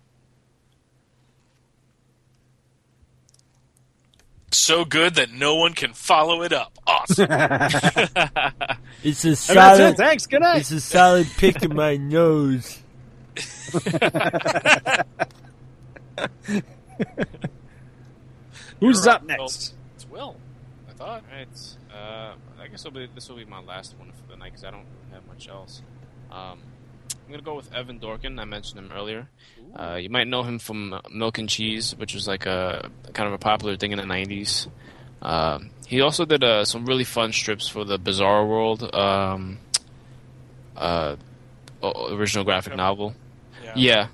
So 4.51 4.85
good 4.85 5.16
that 5.16 5.32
no 5.32 5.56
one 5.56 5.74
can 5.74 5.93
follow 5.93 6.43
it 6.43 6.53
up. 6.53 6.77
Awesome. 6.85 7.27
It's 9.03 9.25
a 9.25 9.30
And 9.30 9.35
that's 9.35 9.48
it. 9.48 9.56
solid. 9.56 9.98
Thanks. 9.98 10.27
Good 10.27 10.42
night. 10.42 10.59
It's 10.61 10.72
a 10.72 10.80
solid 10.80 11.27
pick 11.38 11.61
in 11.61 11.75
my 11.75 11.98
nose. 11.98 12.80
Who's 18.83 19.05
You're 19.05 19.13
up 19.13 19.21
right. 19.21 19.39
next? 19.39 19.75
it's 19.95 20.09
Will. 20.09 20.35
I 20.89 20.91
thought. 20.91 21.23
All 21.31 21.37
right. 21.37 21.75
Uh, 21.89 22.33
I 22.61 22.67
guess 22.67 22.83
be, 22.83 23.07
this 23.15 23.29
will 23.29 23.37
be 23.37 23.45
my 23.45 23.61
last 23.61 23.95
one 23.97 24.11
for 24.11 24.29
the 24.29 24.35
night 24.35 24.51
because 24.51 24.65
I 24.65 24.71
don't 24.71 24.85
have 25.13 25.25
much 25.25 25.47
else. 25.47 25.81
Um, 26.29 26.59
I'm 27.25 27.31
gonna 27.31 27.43
go 27.43 27.55
with 27.55 27.73
Evan 27.73 28.01
Dorkin. 28.01 28.37
I 28.41 28.43
mentioned 28.43 28.79
him 28.79 28.91
earlier. 28.93 29.29
Uh, 29.73 29.95
you 29.95 30.09
might 30.09 30.27
know 30.27 30.43
him 30.43 30.59
from 30.59 30.91
uh, 30.91 30.99
Milk 31.09 31.37
and 31.37 31.47
Cheese, 31.47 31.95
which 31.95 32.13
was 32.13 32.27
like 32.27 32.45
a 32.45 32.89
kind 33.13 33.27
of 33.27 33.33
a 33.33 33.37
popular 33.37 33.77
thing 33.77 33.93
in 33.93 33.99
the 33.99 34.03
'90s. 34.03 34.67
Um, 35.21 35.69
he 35.87 36.01
also 36.01 36.25
did 36.25 36.43
uh, 36.43 36.65
some 36.65 36.85
really 36.85 37.05
fun 37.05 37.31
strips 37.31 37.69
for 37.69 37.85
the 37.85 37.97
Bizarro 37.97 38.45
World 38.45 38.93
um, 38.93 39.59
uh, 40.75 41.15
original 41.81 42.43
graphic 42.43 42.75
novel. 42.75 43.15
Yeah. 43.63 43.71
Yeah, 43.77 44.07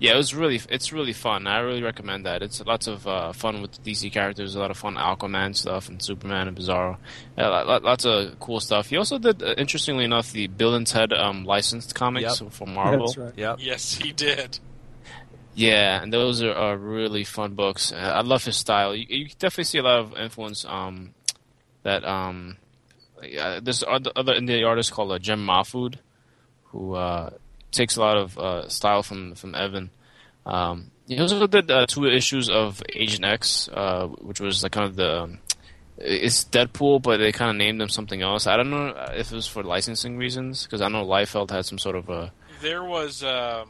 it 0.00 0.16
was 0.16 0.34
really 0.34 0.60
it's 0.70 0.92
really 0.92 1.12
fun. 1.12 1.46
I 1.46 1.58
really 1.60 1.82
recommend 1.82 2.24
that. 2.26 2.42
It's 2.42 2.64
lots 2.64 2.86
of 2.86 3.06
uh, 3.06 3.32
fun 3.32 3.60
with 3.60 3.72
the 3.72 3.90
DC 3.92 4.10
characters, 4.10 4.54
a 4.54 4.58
lot 4.58 4.70
of 4.70 4.78
fun 4.78 4.94
Aquaman 4.94 5.54
stuff 5.54 5.88
and 5.90 6.02
Superman 6.02 6.48
and 6.48 6.56
Bizarro. 6.56 6.96
Yeah, 7.36 7.48
lo- 7.48 7.64
lo- 7.66 7.80
lots 7.82 8.06
of 8.06 8.40
cool 8.40 8.60
stuff. 8.60 8.88
He 8.88 8.96
also 8.96 9.18
did, 9.18 9.42
uh, 9.42 9.54
interestingly 9.58 10.04
enough, 10.04 10.32
the 10.32 10.46
Bill 10.46 10.74
and 10.74 10.86
Ted 10.86 11.12
um, 11.12 11.44
licensed 11.44 11.94
comics 11.94 12.40
Yep. 12.40 12.52
for 12.52 12.66
Marvel. 12.66 13.06
That's 13.06 13.18
right. 13.18 13.32
Yep. 13.36 13.56
Yes, 13.60 13.94
he 13.94 14.12
did. 14.12 14.58
Yeah, 15.54 16.02
and 16.02 16.12
those 16.12 16.42
are, 16.42 16.54
are 16.54 16.76
really 16.76 17.24
fun 17.24 17.54
books. 17.54 17.92
Uh, 17.92 17.96
I 17.96 18.22
love 18.22 18.44
his 18.44 18.56
style. 18.56 18.94
You, 18.94 19.04
you 19.08 19.28
definitely 19.38 19.64
see 19.64 19.78
a 19.78 19.82
lot 19.82 19.98
of 19.98 20.16
influence. 20.16 20.64
Um, 20.64 21.12
that 21.82 22.04
um, 22.04 22.56
yeah, 23.22 23.58
there's 23.60 23.82
other 23.86 24.10
other 24.16 24.32
Indian 24.34 24.64
artist 24.64 24.92
called 24.92 25.12
uh, 25.12 25.18
Jim 25.18 25.44
Mahfood, 25.44 25.96
who 26.66 26.94
uh, 26.94 27.30
takes 27.70 27.96
a 27.96 28.00
lot 28.00 28.16
of 28.16 28.38
uh, 28.38 28.68
style 28.68 29.02
from 29.02 29.34
from 29.34 29.54
Evan. 29.54 29.90
Um, 30.46 30.90
he 31.06 31.18
also 31.18 31.46
did 31.46 31.70
uh, 31.70 31.86
two 31.86 32.06
issues 32.06 32.48
of 32.48 32.82
Agent 32.94 33.24
X, 33.24 33.68
uh, 33.72 34.06
which 34.06 34.40
was 34.40 34.62
like 34.62 34.72
kind 34.72 34.86
of 34.86 34.96
the 34.96 35.22
um, 35.22 35.38
it's 35.98 36.44
Deadpool, 36.44 37.02
but 37.02 37.18
they 37.18 37.30
kind 37.30 37.50
of 37.50 37.56
named 37.56 37.80
him 37.82 37.88
something 37.88 38.22
else. 38.22 38.46
I 38.46 38.56
don't 38.56 38.70
know 38.70 38.88
if 39.12 39.30
it 39.30 39.34
was 39.34 39.46
for 39.46 39.62
licensing 39.62 40.16
reasons 40.16 40.64
because 40.64 40.80
I 40.80 40.88
know 40.88 41.04
Liefeld 41.04 41.50
had 41.50 41.66
some 41.66 41.78
sort 41.78 41.96
of 41.96 42.08
a 42.08 42.32
There 42.62 42.82
was 42.82 43.22
um, 43.22 43.68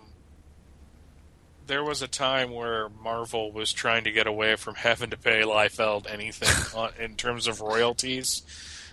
there 1.66 1.82
was 1.82 2.02
a 2.02 2.08
time 2.08 2.52
where 2.52 2.88
Marvel 2.88 3.52
was 3.52 3.72
trying 3.72 4.04
to 4.04 4.12
get 4.12 4.26
away 4.26 4.56
from 4.56 4.74
having 4.74 5.10
to 5.10 5.16
pay 5.16 5.42
Liefeld 5.42 6.10
anything 6.10 6.78
on, 6.78 6.90
in 7.00 7.16
terms 7.16 7.46
of 7.46 7.60
royalties. 7.60 8.42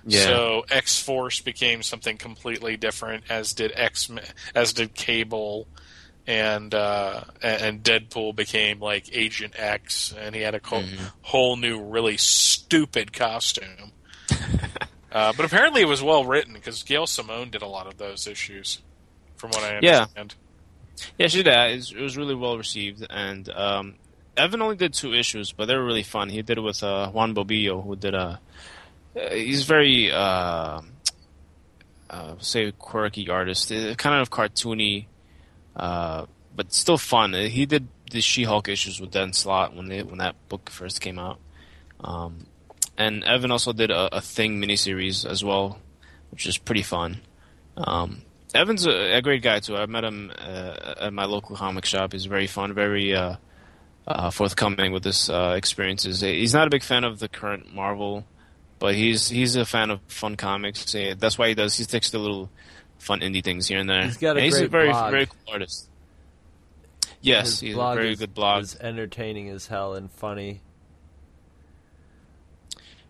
Yeah. 0.05 0.23
So 0.23 0.65
X 0.69 1.01
Force 1.01 1.41
became 1.41 1.83
something 1.83 2.17
completely 2.17 2.77
different, 2.77 3.23
as 3.29 3.53
did 3.53 3.71
X, 3.75 4.09
as 4.55 4.73
did 4.73 4.93
Cable, 4.93 5.67
and 6.25 6.73
uh, 6.73 7.21
and 7.41 7.83
Deadpool 7.83 8.35
became 8.35 8.79
like 8.79 9.09
Agent 9.11 9.53
X, 9.57 10.13
and 10.17 10.35
he 10.35 10.41
had 10.41 10.55
a 10.55 10.59
co- 10.59 10.83
whole 11.21 11.55
new, 11.57 11.81
really 11.81 12.17
stupid 12.17 13.13
costume. 13.13 13.91
uh, 15.11 15.33
but 15.35 15.45
apparently, 15.45 15.81
it 15.81 15.87
was 15.87 16.01
well 16.03 16.25
written 16.25 16.53
because 16.53 16.83
Gail 16.83 17.07
Simone 17.07 17.49
did 17.49 17.61
a 17.61 17.67
lot 17.67 17.87
of 17.87 17.97
those 17.97 18.27
issues, 18.27 18.81
from 19.37 19.51
what 19.51 19.63
I 19.63 19.79
Yeah. 19.81 20.01
understand. 20.01 20.35
Yeah, 21.17 21.27
she 21.27 21.43
did. 21.43 21.53
It 21.53 21.75
was, 21.75 21.91
it 21.91 22.01
was 22.01 22.17
really 22.17 22.35
well 22.35 22.57
received, 22.57 23.05
and 23.09 23.47
um, 23.49 23.95
Evan 24.35 24.61
only 24.61 24.75
did 24.75 24.93
two 24.93 25.13
issues, 25.13 25.51
but 25.51 25.65
they 25.67 25.75
were 25.75 25.85
really 25.85 26.03
fun. 26.03 26.29
He 26.29 26.41
did 26.41 26.57
it 26.57 26.61
with 26.61 26.81
uh, 26.83 27.09
Juan 27.11 27.33
Bobillo, 27.35 27.83
who 27.83 27.95
did 27.95 28.15
a. 28.15 28.39
Uh, 29.17 29.33
he's 29.33 29.63
very 29.65 30.11
uh, 30.11 30.81
uh, 32.09 32.35
say 32.39 32.71
quirky 32.71 33.29
artist, 33.29 33.71
uh, 33.71 33.95
kind 33.95 34.21
of 34.21 34.29
cartoony, 34.29 35.05
uh, 35.75 36.25
but 36.55 36.73
still 36.73 36.97
fun. 36.97 37.33
Uh, 37.33 37.43
He 37.47 37.65
did 37.65 37.87
the 38.11 38.21
She-Hulk 38.21 38.69
issues 38.69 39.01
with 39.01 39.11
Dan 39.11 39.33
Slott 39.33 39.75
when 39.75 39.87
they 39.87 40.03
when 40.03 40.19
that 40.19 40.35
book 40.49 40.69
first 40.69 41.01
came 41.01 41.19
out, 41.19 41.39
um, 42.03 42.45
and 42.97 43.23
Evan 43.23 43.51
also 43.51 43.73
did 43.73 43.91
a, 43.91 44.17
a 44.17 44.21
Thing 44.21 44.61
miniseries 44.61 45.25
as 45.29 45.43
well, 45.43 45.79
which 46.31 46.45
is 46.45 46.57
pretty 46.57 46.83
fun. 46.83 47.21
Um, 47.75 48.21
Evan's 48.53 48.85
a, 48.85 49.17
a 49.17 49.21
great 49.21 49.41
guy 49.41 49.59
too. 49.59 49.75
I 49.75 49.85
met 49.87 50.03
him 50.03 50.31
uh, 50.37 50.95
at 51.01 51.13
my 51.13 51.25
local 51.25 51.55
comic 51.55 51.85
shop. 51.85 52.13
He's 52.13 52.25
very 52.25 52.47
fun, 52.47 52.73
very 52.73 53.13
uh, 53.13 53.35
forthcoming 54.31 54.91
with 54.93 55.03
his 55.03 55.29
experiences. 55.29 56.21
He's 56.21 56.53
not 56.53 56.67
a 56.67 56.69
big 56.69 56.83
fan 56.83 57.03
of 57.03 57.19
the 57.19 57.27
current 57.27 57.73
Marvel, 57.73 58.25
but 58.79 58.95
he's 58.95 59.27
he's 59.29 59.55
a 59.55 59.65
fan 59.65 59.89
of 59.91 59.99
fun 60.07 60.35
comics. 60.35 60.93
Uh, 60.93 61.15
That's 61.17 61.37
why 61.37 61.49
he 61.49 61.55
does. 61.55 61.75
He 61.77 61.83
sticks 61.83 62.11
to 62.11 62.19
little 62.19 62.49
fun 62.99 63.19
indie 63.21 63.43
things 63.43 63.67
here 63.67 63.79
and 63.79 63.89
there. 63.89 64.03
He's 64.03 64.17
got 64.17 64.37
a 64.37 64.39
And 64.39 64.45
he's 64.45 64.59
a 64.59 64.67
very 64.67 64.89
blog. 64.89 65.11
very 65.11 65.25
cool 65.25 65.53
artist. 65.53 65.89
Yes, 67.21 67.49
His 67.51 67.59
he's 67.61 67.75
a 67.77 67.93
very 67.95 68.11
is, 68.13 68.19
good 68.19 68.33
blog. 68.33 68.63
is 68.63 68.77
entertaining 68.79 69.49
as 69.49 69.67
hell 69.67 69.95
and 69.95 70.11
funny. 70.11 70.61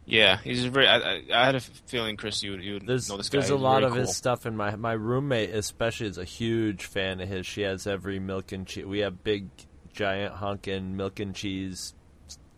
Yeah, 0.06 0.38
he's 0.42 0.64
a 0.64 0.70
very. 0.70 0.88
I, 0.88 0.98
I, 0.98 1.22
I 1.34 1.46
had 1.46 1.56
a 1.56 1.60
feeling, 1.60 2.16
Chris, 2.16 2.42
you 2.42 2.52
would 2.52 2.64
you 2.64 2.76
would 2.76 2.88
There's 2.88 3.10
know 3.10 3.18
this 3.18 3.28
guy. 3.28 3.40
there's 3.40 3.50
a 3.50 3.56
He's 3.56 3.62
lot 3.62 3.84
of 3.84 3.92
cool. 3.92 4.00
his 4.02 4.16
stuff 4.16 4.46
in 4.46 4.56
my 4.56 4.74
my 4.78 4.94
roommate 4.94 5.50
especially 5.50 6.08
is 6.08 6.18
a 6.18 6.24
huge 6.24 6.86
fan 6.86 7.20
of 7.20 7.28
his. 7.28 7.46
She 7.46 7.62
has 7.64 7.86
every 7.86 8.18
milk 8.18 8.54
and 8.54 8.66
cheese. 8.66 8.86
We 8.86 9.00
have 9.00 9.22
big 9.26 9.48
giant 9.94 10.36
honkin' 10.36 10.94
milk 10.94 11.20
and 11.20 11.36
cheese 11.36 11.94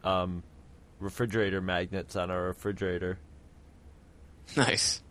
um, 0.04 0.44
refrigerator 1.00 1.62
magnets 1.62 2.16
on 2.16 2.30
our 2.32 2.44
refrigerator. 2.44 3.20
Nice. 4.58 5.02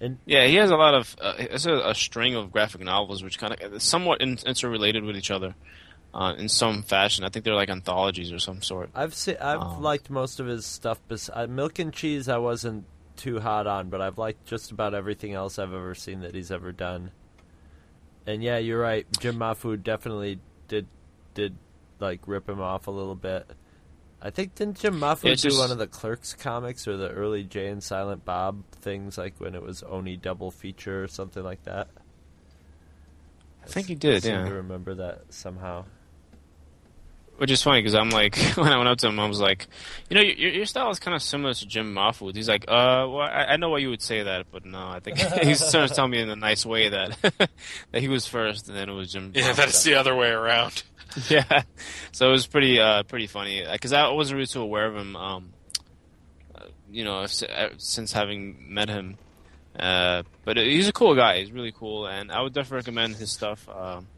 And 0.00 0.18
Yeah, 0.26 0.46
he 0.46 0.56
has 0.56 0.70
a 0.70 0.76
lot 0.76 0.94
of. 0.94 1.16
Uh, 1.20 1.34
it's 1.38 1.66
a, 1.66 1.72
a 1.90 1.94
string 1.94 2.34
of 2.34 2.52
graphic 2.52 2.82
novels 2.82 3.22
which 3.22 3.38
kind 3.38 3.54
of 3.54 3.82
somewhat 3.82 4.20
in, 4.20 4.38
interrelated 4.46 5.04
with 5.04 5.16
each 5.16 5.30
other, 5.30 5.54
uh, 6.12 6.34
in 6.36 6.48
some 6.48 6.82
fashion. 6.82 7.24
I 7.24 7.28
think 7.28 7.44
they're 7.44 7.54
like 7.54 7.70
anthologies 7.70 8.32
or 8.32 8.38
some 8.38 8.60
sort. 8.62 8.90
I've 8.94 9.14
se- 9.14 9.38
I've 9.38 9.60
Um, 9.60 9.82
liked 9.82 10.10
most 10.10 10.40
of 10.40 10.46
his 10.46 10.66
stuff. 10.66 11.00
Bes- 11.08 11.30
uh, 11.32 11.46
milk 11.46 11.78
and 11.78 11.92
cheese, 11.92 12.28
I 12.28 12.38
wasn't 12.38 12.84
too 13.16 13.40
hot 13.40 13.66
on, 13.66 13.88
but 13.88 14.00
I've 14.00 14.18
liked 14.18 14.44
just 14.46 14.70
about 14.72 14.92
everything 14.94 15.32
else 15.32 15.58
I've 15.58 15.72
ever 15.72 15.94
seen 15.94 16.20
that 16.20 16.34
he's 16.34 16.50
ever 16.50 16.72
done. 16.72 17.12
And 18.26 18.42
yeah, 18.42 18.58
you're 18.58 18.80
right. 18.80 19.06
Jim 19.20 19.36
Mahfood 19.36 19.82
definitely 19.84 20.40
did 20.68 20.86
did 21.34 21.56
like 22.00 22.20
rip 22.26 22.48
him 22.48 22.60
off 22.60 22.86
a 22.86 22.90
little 22.90 23.14
bit. 23.14 23.48
I 24.24 24.30
think 24.30 24.54
didn't 24.54 24.78
Jim 24.80 24.98
Mahfood 24.98 25.32
It's 25.32 25.42
do 25.42 25.50
just- 25.50 25.60
one 25.60 25.70
of 25.70 25.76
the 25.76 25.86
Clerks 25.86 26.32
comics 26.32 26.88
or 26.88 26.96
the 26.96 27.10
early 27.10 27.44
Jay 27.44 27.68
and 27.68 27.82
Silent 27.82 28.24
Bob 28.24 28.64
things, 28.72 29.18
like 29.18 29.34
when 29.38 29.54
it 29.54 29.62
was 29.62 29.82
Oni 29.82 30.16
double 30.16 30.50
feature 30.50 31.04
or 31.04 31.08
something 31.08 31.44
like 31.44 31.62
that? 31.64 31.88
I 33.62 33.66
think 33.66 33.86
he 33.86 33.94
did, 33.94 34.22
seem 34.22 34.32
yeah. 34.32 34.48
to 34.48 34.54
remember 34.54 34.94
that 34.94 35.24
somehow. 35.28 35.84
Which 37.36 37.50
is 37.50 37.62
funny 37.62 37.80
because 37.80 37.94
I'm 37.94 38.10
like, 38.10 38.36
when 38.54 38.72
I 38.72 38.76
went 38.76 38.88
up 38.88 38.98
to 38.98 39.08
him, 39.08 39.18
I 39.18 39.26
was 39.26 39.40
like, 39.40 39.66
you 40.08 40.14
know, 40.14 40.22
your, 40.22 40.50
your 40.52 40.66
style 40.66 40.90
is 40.90 41.00
kind 41.00 41.14
of 41.14 41.22
similar 41.22 41.52
to 41.52 41.66
Jim 41.66 41.92
Mahfood. 41.92 42.36
He's 42.36 42.48
like, 42.48 42.64
uh, 42.68 43.04
well, 43.08 43.20
I, 43.20 43.44
I 43.50 43.56
know 43.56 43.70
why 43.70 43.78
you 43.78 43.90
would 43.90 44.02
say 44.02 44.22
that, 44.22 44.46
but 44.52 44.64
no, 44.64 44.86
I 44.88 45.00
think 45.00 45.18
he's 45.42 45.68
trying 45.70 45.88
to 45.88 45.94
tell 45.94 46.06
me 46.08 46.20
in 46.20 46.30
a 46.30 46.36
nice 46.36 46.64
way 46.64 46.90
that 46.90 47.16
that 47.90 48.00
he 48.00 48.08
was 48.08 48.26
first 48.26 48.68
and 48.68 48.76
then 48.76 48.88
it 48.88 48.92
was 48.92 49.12
Jim. 49.12 49.32
Yeah, 49.34 49.50
Mahfood. 49.50 49.56
that's 49.56 49.82
the 49.82 49.94
other 49.94 50.14
way 50.14 50.28
around. 50.28 50.82
yeah. 51.28 51.62
So 52.12 52.28
it 52.28 52.32
was 52.32 52.46
pretty 52.46 52.80
uh, 52.80 53.02
pretty 53.04 53.26
funny 53.26 53.64
because 53.70 53.92
I 53.92 54.08
wasn't 54.10 54.36
really 54.36 54.46
too 54.46 54.60
aware 54.62 54.86
of 54.86 54.96
him. 54.96 55.16
Um, 55.16 55.52
uh, 56.54 56.66
you 56.90 57.04
know, 57.04 57.20
uh, 57.20 57.68
since 57.78 58.12
having 58.12 58.72
met 58.72 58.88
him, 58.88 59.16
uh, 59.78 60.22
but 60.44 60.56
he's 60.56 60.88
a 60.88 60.92
cool 60.92 61.14
guy. 61.14 61.40
He's 61.40 61.52
really 61.52 61.72
cool, 61.72 62.06
and 62.06 62.30
I 62.32 62.40
would 62.40 62.52
definitely 62.52 62.76
recommend 62.76 63.16
his 63.16 63.30
stuff. 63.32 63.68
Um, 63.68 64.08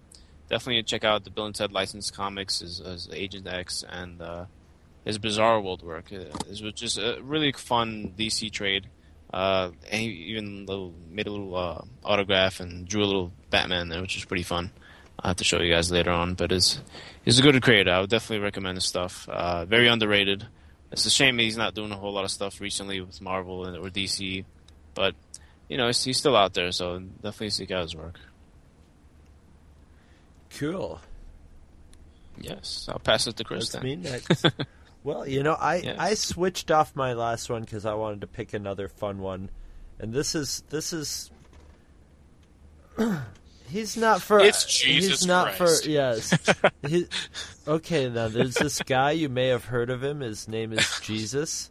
definitely 0.49 0.83
check 0.83 1.05
out 1.05 1.25
the 1.25 1.31
Bill 1.31 1.47
and 1.47 1.55
Ted 1.55 1.73
licensed 1.73 2.15
comics, 2.15 2.61
his 2.61 3.09
Agent 3.13 3.47
X, 3.47 3.85
and 3.89 4.21
uh, 4.21 4.45
his 5.05 5.19
Bizarro 5.19 5.63
World 5.63 5.83
work. 5.83 6.13
Uh, 6.13 6.27
It 6.51 6.63
was 6.63 6.73
just 6.75 6.99
a 6.99 7.19
really 7.23 7.53
fun 7.53 8.15
DC 8.19 8.51
trade. 8.53 8.89
Uh, 9.33 9.71
and 9.91 10.01
he 10.01 10.09
even 10.09 10.67
little, 10.67 10.95
made 11.11 11.27
a 11.27 11.31
little 11.31 11.55
uh, 11.57 11.83
autograph 12.05 12.61
and 12.61 12.87
drew 12.87 13.03
a 13.03 13.07
little 13.07 13.33
Batman 13.51 13.89
there, 13.89 14.01
which 14.01 14.15
was 14.15 14.25
pretty 14.25 14.45
fun. 14.45 14.71
I'll 15.19 15.31
have 15.31 15.37
to 15.39 15.45
show 15.45 15.61
you 15.61 15.73
guys 15.73 15.91
later 15.91 16.11
on, 16.11 16.35
but 16.35 16.53
it's 16.53 16.81
he's 17.25 17.39
a 17.39 17.43
good 17.43 17.61
creator. 17.63 17.91
I 17.91 18.01
would 18.01 18.11
definitely 18.11 18.45
recommend 18.45 18.77
his 18.77 18.85
stuff. 18.85 19.29
Uh, 19.29 19.65
very 19.65 19.89
underrated. 19.89 20.47
It's 20.93 21.07
a 21.07 21.11
shame 21.11 21.39
he's 21.39 21.57
not 21.57 21.75
doing 21.75 21.91
a 21.91 21.97
whole 21.97 22.13
lot 22.13 22.25
of 22.25 22.31
stuff 22.31 22.61
recently 22.61 23.01
with 23.01 23.21
Marvel 23.21 23.65
and 23.67 23.77
or 23.77 23.91
DC, 23.91 24.45
but 24.95 25.15
you 25.69 25.77
know 25.77 25.87
he's, 25.87 26.05
he's 26.05 26.19
still 26.19 26.37
out 26.37 26.55
there, 26.55 26.71
so 26.71 26.99
definitely 27.23 27.51
seek 27.51 27.71
out 27.71 27.83
his 27.83 27.97
work. 27.97 28.21
Cool. 30.59 31.01
Yes, 32.39 32.87
I'll 32.91 32.99
pass 32.99 33.27
it 33.27 33.37
to 33.37 33.45
Chris 33.45 33.71
That's 33.71 33.83
then. 33.83 34.03
me 34.03 34.09
next. 34.11 34.45
well, 35.05 35.27
you 35.27 35.43
know, 35.43 35.55
I 35.55 35.77
Yes. 35.77 35.97
I 35.99 36.15
switched 36.15 36.71
off 36.71 36.95
my 36.95 37.15
last 37.15 37.49
one 37.51 37.63
because 37.63 37.87
I 37.87 37.95
wanted 37.95 38.21
to 38.21 38.27
pick 38.27 38.53
another 38.55 38.89
fun 38.89 39.19
one, 39.21 39.51
and 39.99 40.13
this 40.13 40.35
is 40.35 40.63
this 40.69 40.93
is. 40.93 41.31
He's 43.69 43.97
not 43.97 44.23
for. 44.23 44.41
It's 44.41 44.65
Jesus 44.65 45.21
He's 45.21 45.27
not 45.27 45.57
Christ. 45.57 45.85
for. 45.85 45.91
Yes. 45.91 46.55
he, 46.87 47.07
okay, 47.67 48.09
now 48.09 48.29
there's 48.29 48.55
this 48.55 48.81
guy 48.83 49.13
you 49.13 49.29
may 49.29 49.49
have 49.49 49.67
heard 49.67 49.91
of 49.91 50.03
him. 50.03 50.21
His 50.21 50.49
name 50.49 50.73
is 50.73 51.01
Jesus. 51.03 51.71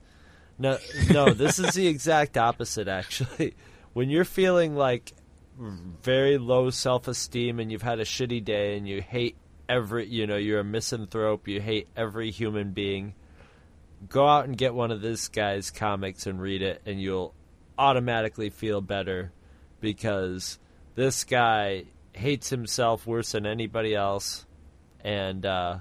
No, 0.58 0.78
no, 1.12 1.34
this 1.34 1.60
is 1.60 1.74
the 1.74 1.88
exact 1.88 2.38
opposite. 2.38 2.88
Actually, 2.88 3.56
when 3.94 4.10
you're 4.10 4.26
feeling 4.26 4.76
like 4.76 5.14
very 5.58 6.38
low 6.38 6.70
self-esteem 6.70 7.60
and 7.60 7.72
you've 7.72 7.82
had 7.82 8.00
a 8.00 8.06
shitty 8.06 8.44
day 8.44 8.78
and 8.78 8.88
you 8.88 9.02
hate 9.02 9.38
every, 9.70 10.08
you 10.08 10.28
know, 10.28 10.38
you're 10.38 10.60
a 10.60 10.66
misanthrope, 10.66 11.48
you 11.48 11.62
hate 11.62 11.88
every 11.96 12.32
human 12.32 12.72
being, 12.72 13.14
go 14.10 14.28
out 14.28 14.46
and 14.46 14.58
get 14.58 14.74
one 14.74 14.92
of 14.92 15.02
this 15.02 15.28
guy's 15.28 15.72
comics 15.72 16.28
and 16.28 16.42
read 16.42 16.62
it, 16.62 16.82
and 16.86 17.02
you'll 17.02 17.34
automatically 17.78 18.50
feel 18.50 18.82
better 18.82 19.32
because 19.82 20.60
this 20.96 21.24
guy 21.24 21.86
hates 22.14 22.50
himself 22.50 23.06
worse 23.06 23.34
than 23.34 23.46
anybody 23.46 23.94
else 23.94 24.46
and 25.04 25.46
uh, 25.46 25.78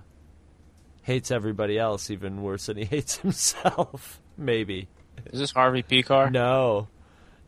hates 1.02 1.30
everybody 1.30 1.78
else 1.78 2.10
even 2.10 2.42
worse 2.42 2.66
than 2.66 2.76
he 2.76 2.84
hates 2.96 3.16
himself. 3.18 4.20
Maybe. 4.36 4.88
Is 5.32 5.38
this 5.40 5.52
Harvey 5.52 5.82
Pekar? 5.82 6.30
No. 6.32 6.88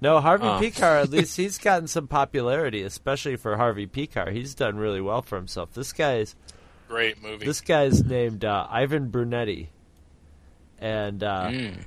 No, 0.00 0.20
Harvey 0.20 0.46
Oh. 0.46 0.60
Pekar, 0.60 1.02
at 1.02 1.10
least 1.10 1.36
he's 1.36 1.58
gotten 1.58 1.86
some 1.88 2.06
popularity, 2.06 2.82
especially 2.82 3.36
for 3.36 3.56
Harvey 3.56 3.86
Pekar. 3.86 4.30
He's 4.32 4.54
done 4.54 4.76
really 4.76 5.00
well 5.00 5.22
for 5.22 5.36
himself. 5.36 5.72
This 5.72 5.92
guy's 5.92 6.36
Great 6.88 7.20
movie. 7.22 7.44
this 7.46 7.60
guy's 7.62 8.04
named 8.04 8.44
uh, 8.44 8.66
Ivan 8.70 9.08
Brunetti. 9.08 9.70
And 10.78 11.22
uh, 11.24 11.48
Mm. 11.48 11.84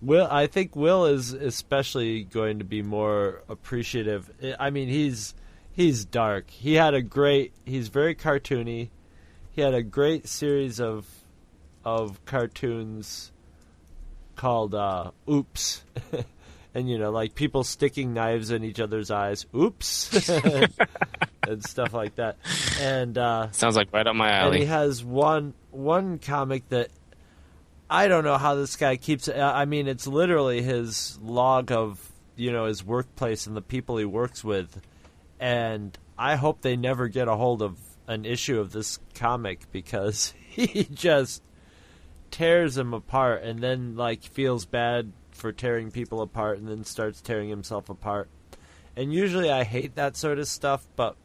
Will 0.00 0.28
I 0.30 0.46
think 0.46 0.76
Will 0.76 1.06
is 1.06 1.32
especially 1.32 2.24
going 2.24 2.58
to 2.60 2.64
be 2.64 2.82
more 2.82 3.42
appreciative. 3.48 4.30
I- 4.58 4.70
mean, 4.70 4.88
he's 4.88 5.34
he's 5.72 6.04
dark. 6.04 6.50
He 6.50 6.74
had 6.74 6.94
a 6.94 7.02
great. 7.02 7.52
He's 7.64 7.88
very 7.88 8.14
cartoony. 8.14 8.90
He 9.50 9.62
had 9.62 9.74
a 9.74 9.82
great 9.82 10.28
series 10.28 10.80
of 10.80 11.06
of 11.84 12.24
cartoons 12.26 13.32
called 14.36 14.74
uh, 14.74 15.10
"Oops," 15.28 15.82
and 16.74 16.88
you 16.88 16.98
know, 16.98 17.10
like 17.10 17.34
people 17.34 17.64
sticking 17.64 18.14
knives 18.14 18.50
in 18.50 18.62
each 18.62 18.78
other's 18.78 19.10
eyes. 19.10 19.46
Oops, 19.54 20.28
and 21.48 21.64
stuff 21.64 21.92
like 21.92 22.14
that. 22.16 22.36
And 22.80 23.18
uh, 23.18 23.50
Sounds 23.50 23.76
like 23.76 23.92
right 23.92 24.06
up 24.06 24.14
my 24.14 24.30
and 24.30 24.54
he 24.54 24.64
has 24.66 25.04
one 25.04 25.54
one 25.70 26.18
comic 26.18 26.68
that 26.68 26.90
I 27.90 28.08
don't 28.08 28.24
know 28.24 28.36
how 28.36 28.54
this 28.54 28.76
guy 28.76 28.96
keeps 28.96 29.28
it. 29.28 29.38
I 29.38 29.64
mean, 29.64 29.88
it's 29.88 30.06
literally 30.06 30.62
his 30.62 31.18
log 31.22 31.72
of 31.72 32.12
you 32.36 32.52
know 32.52 32.66
his 32.66 32.84
workplace 32.84 33.46
and 33.46 33.56
the 33.56 33.62
people 33.62 33.96
he 33.96 34.04
works 34.04 34.44
with, 34.44 34.80
and 35.40 35.96
I 36.18 36.36
hope 36.36 36.60
they 36.60 36.76
never 36.76 37.08
get 37.08 37.28
a 37.28 37.36
hold 37.36 37.62
of 37.62 37.78
an 38.06 38.24
issue 38.24 38.58
of 38.60 38.72
this 38.72 38.98
comic 39.14 39.70
because 39.72 40.34
he 40.48 40.84
just 40.84 41.42
tears 42.30 42.74
them 42.74 42.92
apart 42.92 43.42
and 43.42 43.60
then 43.60 43.96
like 43.96 44.22
feels 44.22 44.66
bad 44.66 45.12
for 45.30 45.52
tearing 45.52 45.90
people 45.90 46.20
apart 46.20 46.58
and 46.58 46.68
then 46.68 46.84
starts 46.84 47.20
tearing 47.20 47.48
himself 47.48 47.88
apart. 47.88 48.28
And 48.96 49.12
usually 49.12 49.50
I 49.50 49.62
hate 49.62 49.94
that 49.94 50.16
sort 50.16 50.38
of 50.38 50.48
stuff, 50.48 50.86
but 50.96 51.16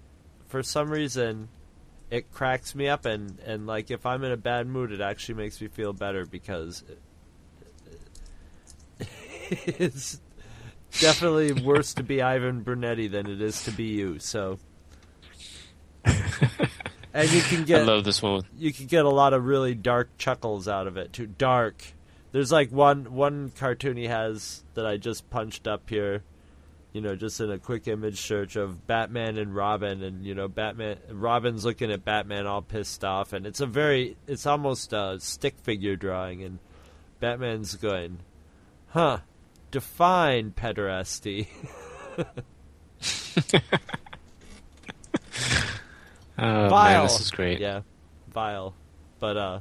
for 0.45 0.61
some 0.61 0.90
reason 0.92 1.50
it 2.09 2.32
cracks 2.32 2.75
me 2.75 2.88
up 2.88 3.06
and 3.06 3.40
and 3.40 3.65
like 3.65 3.91
if 3.91 4.06
I'm 4.06 4.23
in 4.23 4.32
a 4.32 4.38
bad 4.38 4.67
mood 4.67 4.91
it 4.91 5.01
actually 5.01 5.35
makes 5.35 5.59
me 5.61 5.67
feel 5.67 5.93
better 5.93 6.25
because 6.25 6.83
it, 8.99 9.07
it's 9.80 10.22
definitely 10.99 11.53
worse 11.53 11.93
to 11.95 12.03
be 12.03 12.22
Ivan 12.22 12.61
Brunetti 12.61 13.07
than 13.07 13.27
it 13.27 13.41
is 13.41 13.64
to 13.64 13.72
be 13.72 13.85
you. 13.85 14.19
So 14.19 14.59
and 16.06 17.32
you 17.32 17.41
can 17.41 17.61
I 17.61 17.64
get 17.64 17.85
love 17.85 18.03
this 18.03 18.22
one. 18.22 18.43
you 18.57 18.73
can 18.73 18.88
get 18.88 19.06
a 19.06 19.09
lot 19.09 19.33
of 19.33 19.45
really 19.45 19.75
dark 19.75 20.17
chuckles 20.17 20.67
out 20.67 20.88
of 20.88 20.98
it 20.98 21.14
too. 21.14 21.27
Dark. 21.27 21.83
There's 22.32 22.51
like 22.51 22.72
one 22.72 23.14
one 23.14 23.51
cartoon 23.51 23.98
he 23.98 24.06
has 24.06 24.64
that 24.73 24.85
I 24.85 24.98
just 24.98 25.30
punched 25.30 25.67
up 25.67 25.90
here. 25.90 26.23
You 26.93 27.01
know, 27.01 27.15
just 27.15 27.41
in 27.41 27.51
a 27.51 27.57
quick 27.57 27.88
image 27.88 28.22
search 28.22 28.55
of 28.55 28.85
Batman 28.85 29.38
and 29.38 29.55
Robin, 29.55 30.03
and 30.03 30.25
you 30.25 30.35
know, 30.35 30.47
Batman. 30.47 30.97
Robin's 31.09 31.65
looking 31.65 31.91
at 31.91 32.05
Batman 32.05 32.45
all 32.45 32.61
pissed 32.61 33.03
off, 33.03 33.33
and 33.33 33.45
it's 33.47 33.59
a 33.59 33.65
very, 33.65 34.15
it's 34.27 34.45
almost 34.45 34.93
a 34.93 35.17
stick 35.19 35.55
figure 35.63 35.95
drawing, 35.95 36.43
and 36.43 36.59
Batman's 37.19 37.75
going, 37.75 38.19
"Huh? 38.89 39.19
Define 39.72 40.51
pederasty." 40.51 41.47
Oh 46.38 46.67
vile. 46.69 46.99
man, 46.99 47.03
this 47.03 47.19
is 47.22 47.31
great. 47.31 47.59
Yeah, 47.59 47.81
vile. 48.30 48.73
But 49.19 49.38
uh, 49.38 49.59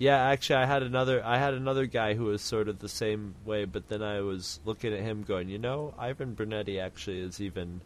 yeah. 0.00 0.16
Actually, 0.16 0.56
I 0.56 0.66
had 0.66 0.82
another. 0.82 1.24
I 1.24 1.38
had 1.38 1.54
another 1.54 1.86
guy 1.86 2.14
who 2.14 2.24
was 2.24 2.42
sort 2.42 2.66
of 2.68 2.80
the 2.80 2.88
same 2.88 3.36
way. 3.44 3.66
But 3.66 3.88
then 3.88 4.02
I 4.02 4.22
was 4.22 4.58
looking 4.64 4.92
at 4.92 5.00
him, 5.00 5.22
going, 5.22 5.48
you 5.48 5.58
know, 5.58 5.94
Ivan 5.96 6.34
Brunetti 6.34 6.80
actually 6.80 7.20
is 7.20 7.40
even 7.40 7.80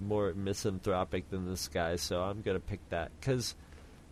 more 0.00 0.32
misanthropic 0.34 1.30
than 1.30 1.48
this 1.48 1.68
guy. 1.68 1.96
So 1.96 2.22
I'm 2.22 2.42
gonna 2.42 2.60
pick 2.60 2.80
that 2.90 3.10
because, 3.18 3.54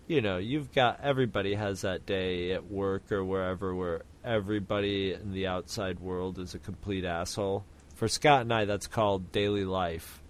you 0.06 0.20
know, 0.20 0.38
you've 0.38 0.72
got 0.72 1.00
everybody 1.02 1.54
has 1.54 1.82
that 1.82 2.06
day 2.06 2.52
at 2.52 2.70
work 2.70 3.12
or 3.12 3.24
wherever 3.24 3.74
where 3.74 4.02
everybody 4.24 5.12
in 5.12 5.32
the 5.32 5.46
outside 5.46 6.00
world 6.00 6.38
is 6.38 6.54
a 6.54 6.58
complete 6.58 7.04
asshole. 7.04 7.64
For 7.96 8.08
Scott 8.08 8.42
and 8.42 8.52
I, 8.52 8.64
that's 8.64 8.86
called 8.86 9.30
daily 9.30 9.64
life. 9.64 10.22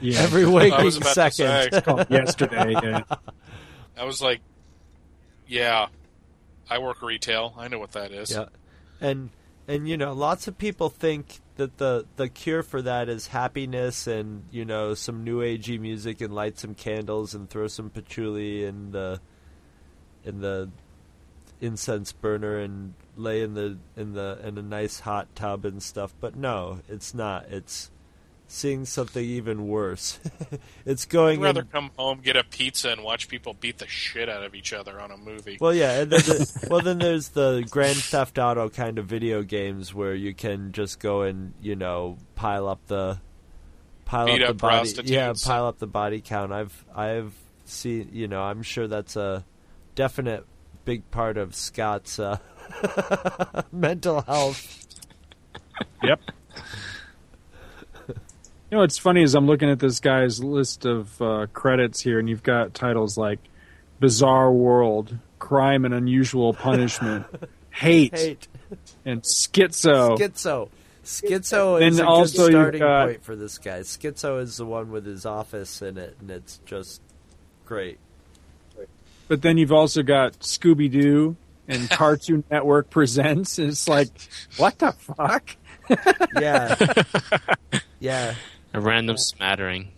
Yeah. 0.00 0.20
Every 0.22 0.46
waking 0.46 0.84
was 0.84 0.96
about 0.96 1.14
to 1.14 1.30
second. 1.30 1.72
say. 1.72 1.80
called 1.80 2.10
yesterday. 2.10 2.74
Yeah. 2.80 3.02
I 3.96 4.04
was 4.04 4.20
like, 4.20 4.40
yeah, 5.46 5.88
I 6.70 6.78
work 6.78 7.02
retail. 7.02 7.54
I 7.58 7.68
know 7.68 7.78
what 7.78 7.92
that 7.92 8.12
is. 8.12 8.30
Yeah, 8.30 8.46
and 9.00 9.30
and 9.66 9.88
you 9.88 9.96
know, 9.96 10.12
lots 10.12 10.48
of 10.48 10.58
people 10.58 10.88
think 10.90 11.40
that 11.56 11.78
the 11.78 12.06
the 12.16 12.28
cure 12.28 12.62
for 12.62 12.82
that 12.82 13.08
is 13.08 13.28
happiness 13.28 14.06
and 14.06 14.44
you 14.50 14.64
know 14.64 14.94
some 14.94 15.24
new 15.24 15.40
agey 15.40 15.78
music 15.78 16.20
and 16.20 16.34
light 16.34 16.58
some 16.58 16.74
candles 16.74 17.34
and 17.34 17.48
throw 17.48 17.68
some 17.68 17.90
patchouli 17.90 18.64
in 18.64 18.90
the 18.90 19.20
in 20.24 20.40
the 20.40 20.70
incense 21.60 22.12
burner 22.12 22.58
and 22.58 22.94
lay 23.16 23.42
in 23.42 23.54
the 23.54 23.78
in 23.96 24.12
the 24.12 24.38
in 24.44 24.58
a 24.58 24.62
nice 24.62 25.00
hot 25.00 25.34
tub 25.34 25.64
and 25.64 25.82
stuff. 25.82 26.14
But 26.20 26.36
no, 26.36 26.80
it's 26.88 27.14
not. 27.14 27.46
It's 27.48 27.90
seeing 28.46 28.84
something 28.84 29.24
even 29.24 29.66
worse. 29.66 30.18
it's 30.86 31.04
going 31.04 31.38
I'd 31.40 31.44
rather 31.44 31.60
in, 31.62 31.66
come 31.68 31.90
home, 31.96 32.20
get 32.22 32.36
a 32.36 32.44
pizza, 32.44 32.90
and 32.90 33.02
watch 33.02 33.28
people 33.28 33.54
beat 33.54 33.78
the 33.78 33.88
shit 33.88 34.28
out 34.28 34.44
of 34.44 34.54
each 34.54 34.72
other 34.72 35.00
on 35.00 35.10
a 35.10 35.16
movie. 35.16 35.58
Well, 35.60 35.74
yeah, 35.74 36.00
and 36.00 36.12
then 36.12 36.20
the, 36.20 36.66
well 36.70 36.80
then 36.80 36.98
there's 36.98 37.28
the 37.30 37.66
Grand 37.70 37.96
Theft 37.96 38.38
Auto 38.38 38.68
kind 38.68 38.98
of 38.98 39.06
video 39.06 39.42
games 39.42 39.92
where 39.94 40.14
you 40.14 40.34
can 40.34 40.72
just 40.72 41.00
go 41.00 41.22
and 41.22 41.54
you 41.60 41.76
know 41.76 42.18
pile 42.34 42.68
up 42.68 42.86
the 42.86 43.18
pile 44.04 44.26
Beat 44.26 44.42
up 44.42 44.48
the 44.48 44.54
body, 44.54 44.92
yeah, 45.04 45.32
pile 45.42 45.66
up 45.66 45.78
the 45.78 45.86
body 45.86 46.20
count. 46.20 46.52
I've 46.52 46.84
I've 46.94 47.34
seen, 47.64 48.10
you 48.12 48.28
know, 48.28 48.42
I'm 48.42 48.62
sure 48.62 48.86
that's 48.86 49.16
a 49.16 49.44
definite 49.94 50.46
big 50.84 51.10
part 51.10 51.36
of 51.36 51.54
Scott's 51.54 52.18
uh, 52.18 52.38
mental 53.72 54.20
health. 54.22 54.86
Yep. 56.02 56.20
You 58.74 58.78
know 58.78 58.82
what's 58.82 58.98
funny 58.98 59.22
is 59.22 59.36
I'm 59.36 59.46
looking 59.46 59.70
at 59.70 59.78
this 59.78 60.00
guy's 60.00 60.42
list 60.42 60.84
of 60.84 61.22
uh, 61.22 61.46
credits 61.52 62.00
here, 62.00 62.18
and 62.18 62.28
you've 62.28 62.42
got 62.42 62.74
titles 62.74 63.16
like 63.16 63.38
"Bizarro 64.02 64.52
World," 64.52 65.16
"Crime 65.38 65.84
and 65.84 65.94
Unusual 65.94 66.54
Punishment," 66.54 67.24
"Hate,", 67.70 68.12
Hate 68.12 68.48
and 69.04 69.22
"Schizo." 69.22 70.18
Schizo. 70.18 70.70
Schizo 71.04 71.76
And 71.76 71.92
is 71.92 72.00
a 72.00 72.04
also 72.04 72.46
good 72.48 72.50
starting 72.50 72.80
got- 72.80 73.06
point 73.06 73.22
for 73.22 73.36
this 73.36 73.58
guy. 73.58 73.78
Schizo 73.82 74.40
is 74.42 74.56
the 74.56 74.66
one 74.66 74.90
with 74.90 75.06
his 75.06 75.24
office 75.24 75.80
in 75.80 75.96
it, 75.96 76.16
and 76.20 76.32
it's 76.32 76.58
just 76.66 77.00
great. 77.66 78.00
But 79.28 79.42
then 79.42 79.56
you've 79.56 79.70
also 79.70 80.02
got 80.02 80.40
Scooby 80.40 80.90
Doo 80.90 81.36
and 81.68 81.88
Cartoon 81.90 82.42
Network 82.50 82.90
presents. 82.90 83.56
It's 83.60 83.86
like, 83.86 84.08
what 84.56 84.80
the 84.80 84.90
fuck? 84.90 85.54
Yeah, 86.40 86.74
yeah. 88.00 88.34
A 88.74 88.80
random 88.80 89.16
smattering. 89.16 89.88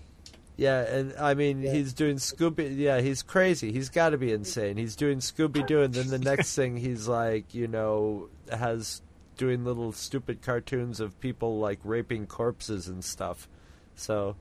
Yeah, 0.56 0.80
and 0.82 1.14
I 1.18 1.34
mean, 1.34 1.60
he's 1.62 1.92
doing 1.92 2.16
Scooby. 2.16 2.76
Yeah, 2.76 3.00
he's 3.00 3.22
crazy. 3.22 3.72
He's 3.72 3.88
got 3.90 4.10
to 4.10 4.18
be 4.18 4.32
insane. 4.32 4.76
He's 4.76 4.96
doing 4.96 5.18
Scooby 5.18 5.66
Doo, 5.66 5.82
and 5.82 5.92
then 5.92 6.08
the 6.08 6.18
next 6.18 6.54
thing 6.54 6.76
he's 6.76 7.08
like, 7.08 7.54
you 7.54 7.68
know, 7.68 8.28
has 8.50 9.02
doing 9.36 9.64
little 9.64 9.92
stupid 9.92 10.40
cartoons 10.40 10.98
of 11.00 11.18
people 11.20 11.58
like 11.58 11.78
raping 11.84 12.26
corpses 12.26 12.88
and 12.88 13.04
stuff. 13.04 13.48
So 13.96 14.36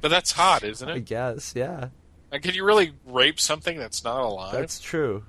But 0.00 0.08
that's 0.08 0.32
hot, 0.32 0.64
isn't 0.64 0.88
it? 0.88 0.92
I 0.92 0.98
guess, 0.98 1.52
yeah, 1.54 1.88
Uh, 2.32 2.38
Can 2.38 2.54
you 2.54 2.64
really 2.64 2.94
rape 3.04 3.38
something 3.38 3.78
that's 3.78 4.02
not 4.02 4.22
alive? 4.22 4.52
That's 4.54 4.80
true. 4.80 5.24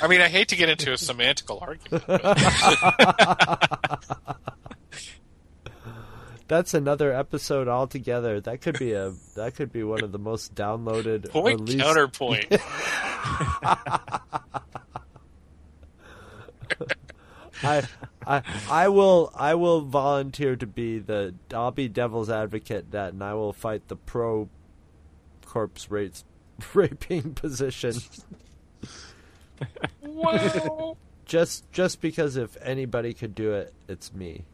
I 0.00 0.08
mean, 0.08 0.20
I 0.20 0.28
hate 0.28 0.48
to 0.48 0.56
get 0.56 0.68
into 0.70 0.90
a 0.90 0.96
semantical 0.96 1.60
argument. 1.62 2.04
That's 6.52 6.74
another 6.74 7.14
episode 7.14 7.66
altogether. 7.66 8.38
That 8.38 8.60
could 8.60 8.78
be 8.78 8.92
a 8.92 9.14
that 9.36 9.54
could 9.54 9.72
be 9.72 9.82
one 9.84 10.04
of 10.04 10.12
the 10.12 10.18
most 10.18 10.54
downloaded 10.54 11.30
Point 11.30 11.60
least 11.60 11.78
counterpoint. 11.78 12.44
I, 17.62 17.84
I 18.26 18.42
I 18.68 18.88
will 18.88 19.32
I 19.34 19.54
will 19.54 19.80
volunteer 19.80 20.54
to 20.56 20.66
be 20.66 20.98
the 20.98 21.34
I'll 21.54 21.70
be 21.70 21.88
devil's 21.88 22.28
advocate 22.28 22.90
that 22.90 23.14
and 23.14 23.24
I 23.24 23.32
will 23.32 23.54
fight 23.54 23.88
the 23.88 23.96
pro 23.96 24.50
corpse 25.46 25.90
rates 25.90 26.22
raping 26.74 27.32
position 27.32 27.94
wow. 30.02 30.98
just 31.24 31.72
just 31.72 32.02
because 32.02 32.36
if 32.36 32.58
anybody 32.60 33.14
could 33.14 33.34
do 33.34 33.54
it 33.54 33.72
it's 33.88 34.12
me. 34.12 34.44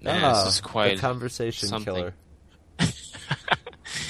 Man, 0.00 0.22
Ah, 0.24 0.44
this 0.44 0.54
is 0.54 0.60
quite 0.60 0.96
the 0.96 1.00
conversation 1.00 1.68
something. 1.68 1.94
killer. 1.94 2.14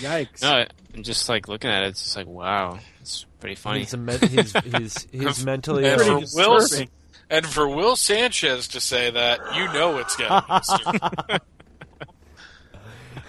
Yikes! 0.01 0.43
No, 0.43 0.65
I'm 0.95 1.03
just 1.03 1.29
like 1.29 1.49
looking 1.49 1.71
at 1.71 1.83
it. 1.85 1.89
It's 1.89 2.03
just 2.05 2.17
like 2.17 2.27
wow, 2.27 2.79
it's 3.01 3.25
pretty 3.41 3.55
funny. 3.55 3.81
He's, 3.81 3.95
a 3.95 3.97
men- 3.97 4.21
he's 4.21 4.53
he's 4.53 5.07
he's 5.13 5.45
mentally 5.45 5.87
And 5.87 6.01
for 6.01 6.19
Will, 6.37 6.61
and 7.31 7.47
for 7.47 7.69
Will 7.69 7.97
Sanchez 7.97 8.69
to 8.69 8.81
say 8.81 9.11
that, 9.11 9.41
you 9.57 9.65
know 9.73 9.97
it's 9.99 10.15
getting 10.17 11.41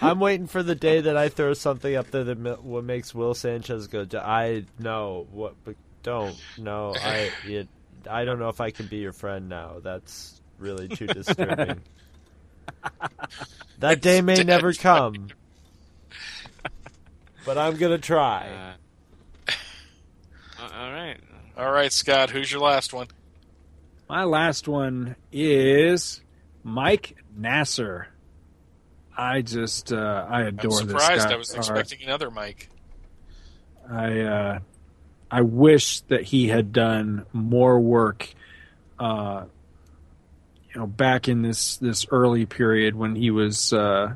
I'm 0.01 0.19
waiting 0.19 0.47
for 0.47 0.63
the 0.63 0.75
day 0.75 1.01
that 1.01 1.17
I 1.17 1.27
throw 1.29 1.53
something 1.53 1.93
up 1.95 2.09
there 2.11 2.23
that 2.23 2.63
what 2.63 2.83
makes 2.85 3.13
Will 3.13 3.33
Sanchez 3.33 3.87
go. 3.87 4.05
I 4.13 4.65
know 4.77 5.27
what, 5.31 5.55
but 5.65 5.75
don't. 6.03 6.37
No, 6.57 6.93
I 6.95 7.31
it, 7.45 7.67
I 8.09 8.23
don't 8.23 8.39
know 8.39 8.47
if 8.49 8.61
I 8.61 8.71
can 8.71 8.87
be 8.87 8.97
your 8.97 9.11
friend 9.13 9.49
now. 9.49 9.77
That's 9.83 10.39
really 10.57 10.87
too 10.87 11.07
disturbing. 11.07 11.81
that 13.79 14.01
day 14.01 14.21
may 14.21 14.35
dead. 14.35 14.47
never 14.47 14.73
come, 14.73 15.29
but 17.45 17.57
I'm 17.57 17.77
gonna 17.77 17.97
try. 17.97 18.75
Uh, 19.47 19.51
uh, 20.61 20.69
all 20.73 20.91
right. 20.91 21.17
All 21.57 21.71
right, 21.71 21.91
Scott, 21.91 22.29
who's 22.29 22.51
your 22.51 22.61
last 22.61 22.93
one? 22.93 23.07
My 24.07 24.23
last 24.23 24.67
one 24.67 25.15
is 25.31 26.21
Mike 26.63 27.17
Nasser. 27.35 28.07
I 29.17 29.41
just 29.41 29.91
uh, 29.91 30.25
I 30.29 30.43
I'm 30.43 30.47
adore 30.47 30.71
this 30.71 30.79
surprised. 30.79 31.27
I 31.27 31.35
was 31.35 31.53
art. 31.53 31.59
expecting 31.59 32.07
another 32.07 32.31
Mike. 32.31 32.69
I 33.91 34.19
uh, 34.21 34.59
I 35.29 35.41
wish 35.41 36.01
that 36.01 36.23
he 36.23 36.47
had 36.47 36.71
done 36.71 37.25
more 37.33 37.79
work. 37.79 38.29
Uh, 38.97 39.45
you 40.79 40.85
know, 40.85 40.87
back 40.87 41.27
in 41.27 41.41
this 41.41 41.75
this 41.77 42.05
early 42.09 42.45
period 42.45 42.95
when 42.95 43.13
he 43.13 43.31
was, 43.31 43.73
uh, 43.73 44.13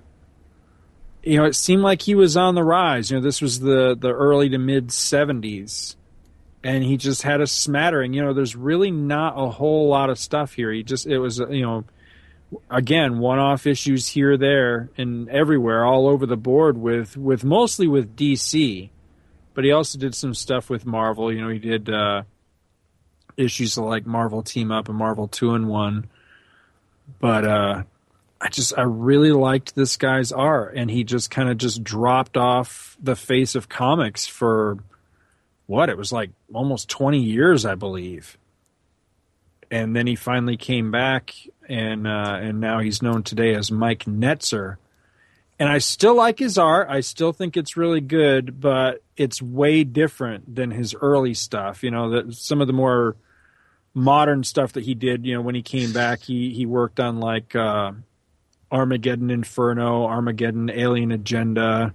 you 1.22 1.35
know, 1.35 1.43
it 1.43 1.56
seemed 1.56 1.82
like 1.82 2.01
he 2.01 2.16
was 2.16 2.38
on 2.38 2.56
the 2.56 2.64
rise. 2.64 3.11
You 3.11 3.17
know, 3.17 3.24
this 3.24 3.42
was 3.42 3.59
the 3.59 3.98
the 4.00 4.14
early 4.14 4.48
to 4.48 4.58
mid 4.58 4.88
'70s, 4.88 5.98
and 6.64 6.82
he 6.82 6.95
just 6.95 7.24
had 7.24 7.42
a 7.42 7.48
smattering. 7.48 8.14
You 8.14 8.24
know, 8.24 8.33
there's 8.33 8.56
really 8.56 8.92
not 8.92 9.33
a 9.35 9.50
whole 9.50 9.90
lot 9.90 10.09
of 10.09 10.17
stuff 10.17 10.53
here. 10.53 10.72
He 10.72 10.83
just 10.83 11.06
it 11.06 11.19
was 11.19 11.40
you 11.40 11.64
know. 11.64 11.83
Again, 12.69 13.17
one-off 13.17 13.66
issues 13.66 14.08
here, 14.08 14.38
there, 14.38 14.92
and 14.95 15.27
everywhere, 15.27 15.83
all 15.83 16.08
over 16.08 16.27
the 16.27 16.38
board. 16.38 16.77
With 16.77 17.17
with 17.17 17.43
mostly 17.43 17.88
with 17.88 18.16
DC, 18.16 18.92
but 19.56 19.64
he 19.64 19.72
also 19.72 19.98
did 19.98 20.14
some 20.14 20.35
stuff 20.35 20.69
with 20.69 20.85
Marvel. 20.85 21.33
You 21.33 21.42
know, 21.42 21.50
he 21.50 21.58
did 21.58 21.90
uh, 21.90 22.22
issues 23.38 23.75
like 23.75 24.06
Marvel 24.06 24.43
Team 24.43 24.72
Up 24.72 24.88
and 24.88 24.95
Marvel 24.95 25.27
Two 25.27 25.56
in 25.56 25.66
One. 25.66 26.11
But 27.20 27.46
uh, 27.46 27.84
I 28.42 28.50
just 28.50 28.78
I 28.78 28.84
really 28.84 29.32
liked 29.32 29.76
this 29.76 29.98
guy's 29.98 30.32
art, 30.32 30.76
and 30.76 30.90
he 30.90 31.04
just 31.04 31.32
kind 31.32 31.50
of 31.50 31.58
just 31.58 31.84
dropped 31.84 32.38
off 32.38 32.98
the 33.02 33.16
face 33.16 33.56
of 33.56 33.70
comics 33.70 34.28
for 34.28 34.78
what 35.66 35.90
it 35.90 35.98
was 35.98 36.12
like 36.12 36.32
almost 36.54 36.90
twenty 36.90 37.22
years, 37.22 37.66
I 37.66 37.76
believe. 37.76 38.38
And 39.72 39.96
then 39.96 40.06
he 40.06 40.16
finally 40.16 40.58
came 40.58 40.92
back, 40.92 41.34
and 41.68 42.08
uh, 42.08 42.38
and 42.42 42.60
now 42.60 42.80
he's 42.80 43.02
known 43.02 43.24
today 43.24 43.56
as 43.56 43.72
Mike 43.72 44.06
Netzer 44.06 44.78
and 45.60 45.70
I 45.70 45.78
still 45.78 46.16
like 46.16 46.40
his 46.40 46.58
art. 46.58 46.88
I 46.90 47.02
still 47.02 47.32
think 47.32 47.56
it's 47.56 47.78
really 47.78 48.02
good, 48.02 48.60
but 48.60 49.04
it's 49.16 49.42
way 49.42 49.84
different 49.84 50.56
than 50.56 50.72
his 50.72 50.96
early 50.96 51.34
stuff. 51.34 51.84
You 51.84 51.92
know, 51.92 52.10
that 52.10 52.34
some 52.34 52.62
of 52.62 52.68
the 52.68 52.74
more 52.74 53.16
modern 53.94 54.44
stuff 54.44 54.74
that 54.74 54.84
he 54.84 54.94
did. 54.94 55.26
You 55.26 55.36
know, 55.36 55.42
when 55.42 55.56
he 55.56 55.62
came 55.62 55.94
back, 55.94 56.22
he 56.22 56.52
he 56.52 56.66
worked 56.66 57.00
on 57.00 57.20
like 57.20 57.56
uh, 57.56 57.92
Armageddon 58.72 59.30
Inferno, 59.30 60.06
Armageddon 60.06 60.70
Alien 60.70 61.12
Agenda, 61.12 61.94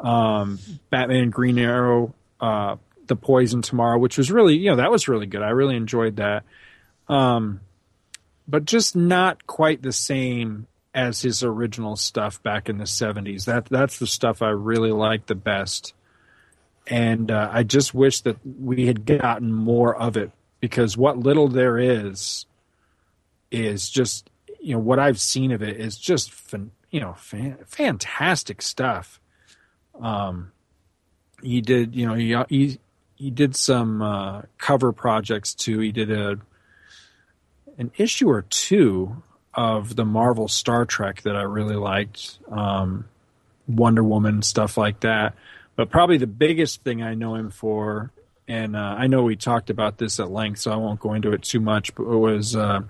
um, 0.00 0.58
Batman 0.90 1.30
Green 1.30 1.58
Arrow, 1.58 2.14
uh, 2.40 2.76
The 3.06 3.16
Poison 3.16 3.62
Tomorrow, 3.62 3.98
which 3.98 4.18
was 4.18 4.30
really 4.30 4.56
you 4.56 4.70
know 4.70 4.76
that 4.76 4.90
was 4.90 5.08
really 5.08 5.26
good. 5.26 5.42
I 5.42 5.50
really 5.50 5.76
enjoyed 5.76 6.16
that. 6.16 6.44
Um, 7.08 7.60
but 8.46 8.64
just 8.64 8.96
not 8.96 9.46
quite 9.46 9.82
the 9.82 9.92
same 9.92 10.66
as 10.94 11.22
his 11.22 11.42
original 11.42 11.96
stuff 11.96 12.42
back 12.42 12.68
in 12.68 12.78
the 12.78 12.84
70s. 12.84 13.46
That 13.46 13.66
that's 13.66 13.98
the 13.98 14.06
stuff 14.06 14.42
I 14.42 14.50
really 14.50 14.92
like 14.92 15.26
the 15.26 15.34
best. 15.34 15.94
And 16.86 17.30
uh, 17.30 17.48
I 17.52 17.62
just 17.62 17.94
wish 17.94 18.22
that 18.22 18.36
we 18.44 18.86
had 18.86 19.06
gotten 19.06 19.52
more 19.52 19.94
of 19.94 20.16
it 20.16 20.32
because 20.62 20.96
what 20.96 21.18
little 21.18 21.48
there 21.48 21.76
is 21.76 22.46
is 23.50 23.90
just 23.90 24.30
you 24.58 24.72
know 24.72 24.80
what 24.80 24.98
I've 24.98 25.20
seen 25.20 25.50
of 25.50 25.62
it 25.62 25.78
is 25.78 25.98
just 25.98 26.32
fan, 26.32 26.70
you 26.90 27.00
know 27.00 27.12
fan, 27.12 27.58
fantastic 27.66 28.62
stuff. 28.62 29.20
Um 30.00 30.52
he 31.42 31.60
did 31.60 31.94
you 31.94 32.06
know 32.06 32.14
he 32.14 32.34
he, 32.48 32.78
he 33.22 33.30
did 33.30 33.54
some 33.54 34.02
uh, 34.02 34.42
cover 34.58 34.92
projects 34.92 35.54
too. 35.54 35.78
He 35.78 35.92
did 35.92 36.10
a 36.10 36.38
an 37.78 37.92
issue 37.96 38.28
or 38.28 38.42
two 38.42 39.22
of 39.54 39.94
the 39.94 40.04
Marvel 40.04 40.48
Star 40.48 40.84
Trek 40.84 41.22
that 41.22 41.36
I 41.36 41.42
really 41.42 41.76
liked, 41.76 42.38
um, 42.50 43.04
Wonder 43.68 44.02
Woman 44.02 44.42
stuff 44.42 44.76
like 44.76 45.00
that. 45.00 45.34
But 45.76 45.90
probably 45.90 46.18
the 46.18 46.26
biggest 46.26 46.82
thing 46.82 47.02
I 47.02 47.14
know 47.14 47.34
him 47.34 47.50
for, 47.50 48.10
and 48.48 48.76
uh, 48.76 48.96
I 48.98 49.06
know 49.06 49.22
we 49.22 49.36
talked 49.36 49.70
about 49.70 49.98
this 49.98 50.20
at 50.20 50.30
length, 50.30 50.60
so 50.60 50.72
I 50.72 50.76
won't 50.76 51.00
go 51.00 51.14
into 51.14 51.32
it 51.32 51.42
too 51.42 51.60
much. 51.60 51.94
But 51.94 52.04
it 52.04 52.18
was 52.18 52.56
uh, 52.56 52.80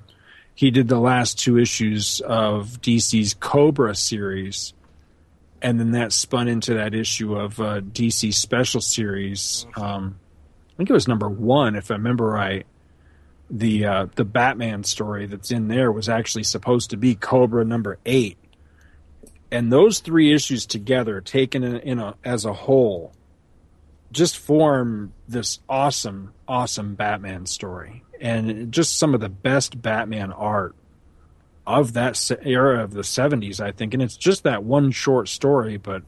he 0.54 0.70
did 0.70 0.88
the 0.88 1.00
last 1.00 1.38
two 1.38 1.58
issues 1.58 2.20
of 2.20 2.80
DC's 2.80 3.34
Kobra 3.34 3.96
series, 3.96 4.72
and 5.60 5.78
then 5.78 5.92
that 5.92 6.12
spun 6.12 6.48
into 6.48 6.74
that 6.74 6.94
issue 6.94 7.36
of 7.36 7.60
uh, 7.60 7.80
DC 7.80 8.32
Special 8.34 8.80
Series. 8.80 9.66
Um, 9.76 10.18
I 10.72 10.76
think 10.76 10.90
it 10.90 10.94
was 10.94 11.06
number 11.06 11.28
one, 11.28 11.76
if 11.76 11.90
I 11.90 11.94
remember 11.94 12.26
right 12.26 12.66
the 13.52 13.84
uh, 13.84 14.06
the 14.16 14.24
Batman 14.24 14.82
story 14.82 15.26
that's 15.26 15.50
in 15.50 15.68
there 15.68 15.92
was 15.92 16.08
actually 16.08 16.44
supposed 16.44 16.90
to 16.90 16.96
be 16.96 17.14
Kobra 17.14 17.66
number 17.66 17.98
eight, 18.06 18.38
and 19.50 19.70
those 19.70 20.00
three 20.00 20.32
issues 20.32 20.64
together, 20.64 21.20
taken 21.20 21.62
in, 21.62 21.76
in 21.80 21.98
a 21.98 22.14
as 22.24 22.46
a 22.46 22.54
whole, 22.54 23.12
just 24.12 24.38
form 24.38 25.12
this 25.28 25.60
awesome, 25.68 26.32
awesome 26.46 26.94
Batman 26.94 27.46
story, 27.46 28.04
and 28.20 28.70
just 28.72 28.98
some 28.98 29.14
of 29.14 29.20
the 29.20 29.28
best 29.28 29.80
Batman 29.80 30.32
art 30.32 30.74
of 31.66 31.92
that 31.94 32.30
era 32.42 32.82
of 32.82 32.92
the 32.92 33.02
'70s, 33.02 33.60
I 33.60 33.72
think. 33.72 33.94
And 33.94 34.02
it's 34.02 34.16
just 34.16 34.44
that 34.44 34.64
one 34.64 34.90
short 34.90 35.28
story, 35.28 35.76
but 35.76 36.02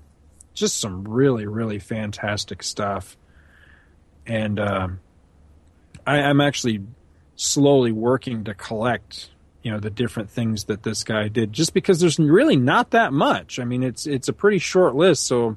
just 0.53 0.81
some 0.81 1.05
really, 1.05 1.47
really 1.47 1.79
fantastic 1.79 2.63
stuff. 2.63 3.17
And 4.27 4.59
uh, 4.59 4.89
I, 6.07 6.21
I'm 6.21 6.41
actually 6.41 6.83
slowly 7.37 7.93
working 7.93 8.45
to 8.45 8.55
collect 8.55 9.31
you 9.63 9.71
know 9.71 9.81
the 9.81 9.91
different 9.91 10.31
things 10.31 10.65
that 10.65 10.83
this 10.83 11.03
guy 11.03 11.27
did 11.27 11.53
just 11.53 11.75
because 11.75 11.99
there's 11.99 12.19
really 12.19 12.55
not 12.55 12.91
that 12.91 13.13
much 13.13 13.59
i 13.59 13.65
mean 13.65 13.83
it's 13.83 14.07
it's 14.07 14.29
a 14.29 14.33
pretty 14.33 14.59
short 14.59 14.95
list 14.95 15.27
so 15.27 15.57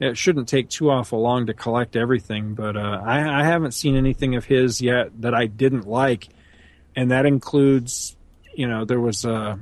it 0.00 0.16
shouldn't 0.16 0.48
take 0.48 0.68
too 0.68 0.90
awful 0.90 1.20
long 1.20 1.46
to 1.46 1.54
collect 1.54 1.94
everything 1.94 2.54
but 2.54 2.76
uh, 2.76 3.02
I, 3.04 3.40
I 3.40 3.44
haven't 3.44 3.72
seen 3.72 3.96
anything 3.96 4.34
of 4.34 4.44
his 4.44 4.80
yet 4.80 5.08
that 5.20 5.34
i 5.34 5.46
didn't 5.46 5.86
like. 5.86 6.28
And 6.96 7.12
that 7.12 7.24
includes 7.26 8.16
you 8.54 8.66
know 8.66 8.84
there 8.84 9.00
was 9.00 9.24
a 9.24 9.58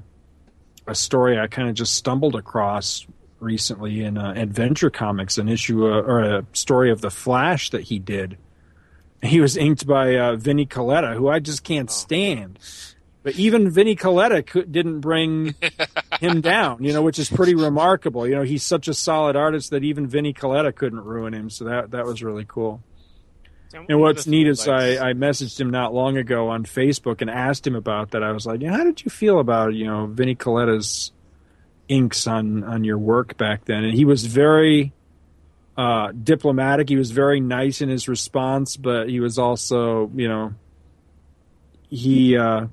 a 0.86 0.94
story 0.94 1.38
i 1.38 1.46
kind 1.46 1.68
of 1.68 1.74
just 1.74 1.94
stumbled 1.94 2.34
across 2.34 3.06
recently 3.40 4.02
in 4.02 4.18
uh, 4.18 4.32
adventure 4.36 4.90
comics 4.90 5.38
an 5.38 5.48
issue 5.48 5.86
uh, 5.86 6.00
or 6.00 6.20
a 6.20 6.46
story 6.52 6.90
of 6.90 7.00
the 7.00 7.10
flash 7.10 7.70
that 7.70 7.82
he 7.82 7.98
did. 7.98 8.38
He 9.22 9.40
was 9.40 9.56
inked 9.56 9.86
by 9.86 10.16
uh, 10.16 10.36
Vinny 10.36 10.66
Colletta, 10.66 11.14
who 11.14 11.28
I 11.28 11.40
just 11.40 11.64
can't 11.64 11.90
stand. 11.90 12.58
But 13.28 13.38
even 13.38 13.68
Vinny 13.68 13.94
Colletta 13.94 14.46
could, 14.46 14.72
didn't 14.72 15.00
bring 15.00 15.54
him 16.20 16.40
down, 16.40 16.82
you 16.82 16.94
know, 16.94 17.02
which 17.02 17.18
is 17.18 17.28
pretty 17.28 17.54
remarkable. 17.54 18.26
You 18.26 18.36
know, 18.36 18.42
he's 18.42 18.62
such 18.62 18.88
a 18.88 18.94
solid 18.94 19.36
artist 19.36 19.68
that 19.68 19.84
even 19.84 20.06
Vinnie 20.06 20.32
Colletta 20.32 20.74
couldn't 20.74 21.00
ruin 21.00 21.34
him. 21.34 21.50
So 21.50 21.66
that 21.66 21.90
that 21.90 22.06
was 22.06 22.22
really 22.22 22.46
cool. 22.48 22.82
And 23.86 24.00
what's 24.00 24.26
neat 24.26 24.48
is 24.48 24.66
I, 24.66 25.10
I 25.10 25.12
messaged 25.12 25.60
him 25.60 25.68
not 25.68 25.92
long 25.92 26.16
ago 26.16 26.48
on 26.48 26.64
Facebook 26.64 27.20
and 27.20 27.28
asked 27.28 27.66
him 27.66 27.74
about 27.74 28.12
that. 28.12 28.22
I 28.22 28.32
was 28.32 28.46
like, 28.46 28.62
yeah, 28.62 28.74
how 28.74 28.82
did 28.82 29.04
you 29.04 29.10
feel 29.10 29.40
about 29.40 29.74
you 29.74 29.84
know 29.84 30.06
Vinnie 30.06 30.34
Colletta's 30.34 31.12
inks 31.86 32.26
on 32.26 32.64
on 32.64 32.82
your 32.82 32.96
work 32.96 33.36
back 33.36 33.66
then? 33.66 33.84
And 33.84 33.92
he 33.92 34.06
was 34.06 34.24
very 34.24 34.94
uh, 35.76 36.12
diplomatic. 36.12 36.88
He 36.88 36.96
was 36.96 37.10
very 37.10 37.40
nice 37.40 37.82
in 37.82 37.90
his 37.90 38.08
response, 38.08 38.78
but 38.78 39.10
he 39.10 39.20
was 39.20 39.38
also 39.38 40.10
you 40.14 40.28
know 40.28 40.54
he 41.90 42.34
uh, 42.34 42.68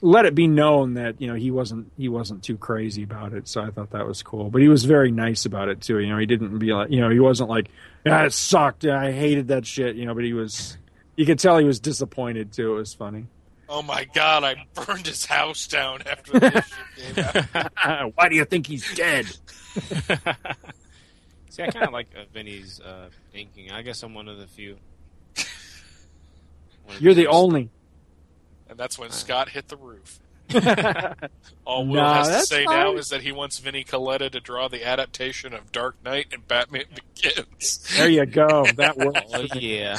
let 0.00 0.26
it 0.26 0.34
be 0.34 0.46
known 0.46 0.94
that 0.94 1.20
you 1.20 1.26
know 1.26 1.34
he 1.34 1.50
wasn't 1.50 1.92
he 1.96 2.08
wasn't 2.08 2.42
too 2.42 2.56
crazy 2.56 3.02
about 3.02 3.32
it. 3.32 3.48
So 3.48 3.62
I 3.62 3.70
thought 3.70 3.90
that 3.90 4.06
was 4.06 4.22
cool. 4.22 4.50
But 4.50 4.62
he 4.62 4.68
was 4.68 4.84
very 4.84 5.10
nice 5.10 5.44
about 5.44 5.68
it 5.68 5.80
too. 5.80 5.98
You 5.98 6.08
know, 6.08 6.18
he 6.18 6.26
didn't 6.26 6.58
be 6.58 6.72
like 6.72 6.90
you 6.90 7.00
know 7.00 7.10
he 7.10 7.20
wasn't 7.20 7.50
like 7.50 7.68
yeah 8.04 8.24
it 8.24 8.32
sucked. 8.32 8.84
I 8.84 9.12
hated 9.12 9.48
that 9.48 9.66
shit. 9.66 9.96
You 9.96 10.06
know, 10.06 10.14
but 10.14 10.24
he 10.24 10.32
was 10.32 10.76
you 11.16 11.26
could 11.26 11.38
tell 11.38 11.58
he 11.58 11.64
was 11.64 11.80
disappointed 11.80 12.52
too. 12.52 12.74
It 12.74 12.78
was 12.78 12.94
funny. 12.94 13.26
Oh 13.68 13.82
my 13.82 14.04
god, 14.14 14.44
I 14.44 14.64
burned 14.72 15.06
his 15.06 15.26
house 15.26 15.66
down 15.66 16.00
after 16.10 16.38
this 16.40 16.64
shit 16.96 17.16
came 17.16 17.24
out. 17.76 18.12
Why 18.16 18.28
do 18.28 18.36
you 18.36 18.44
think 18.46 18.66
he's 18.66 18.94
dead? 18.94 19.26
See, 21.50 21.62
I 21.62 21.70
kind 21.70 21.86
of 21.86 21.92
like 21.92 22.06
uh, 22.16 22.24
Vinny's 22.32 22.80
uh, 22.80 23.10
inking. 23.34 23.70
I 23.72 23.82
guess 23.82 24.02
I'm 24.02 24.14
one 24.14 24.28
of 24.28 24.38
the 24.38 24.46
few. 24.46 24.78
One 26.86 26.96
You're 27.00 27.14
the 27.14 27.22
few. 27.22 27.30
only. 27.30 27.68
And 28.78 28.84
that's 28.84 28.96
when 28.96 29.10
Scott 29.10 29.48
hit 29.48 29.66
the 29.66 29.76
roof. 29.76 30.20
All 31.64 31.84
Will 31.84 31.96
Nah, 31.96 32.14
has 32.14 32.26
to 32.28 32.32
that's 32.34 32.48
say 32.48 32.64
now 32.64 32.94
is 32.94 33.08
that 33.08 33.22
he 33.22 33.32
wants 33.32 33.58
Vinnie 33.58 33.82
Colletta 33.82 34.30
to 34.30 34.38
draw 34.38 34.68
the 34.68 34.86
adaptation 34.86 35.52
of 35.52 35.72
Dark 35.72 35.96
Knight 36.04 36.28
and 36.30 36.46
Batman 36.46 36.84
Begins. 36.94 37.78
There 37.96 38.08
you 38.08 38.24
go. 38.24 38.66
That 38.76 38.96
works. 38.96 39.20
Oh 39.34 39.46
yeah. 39.54 39.96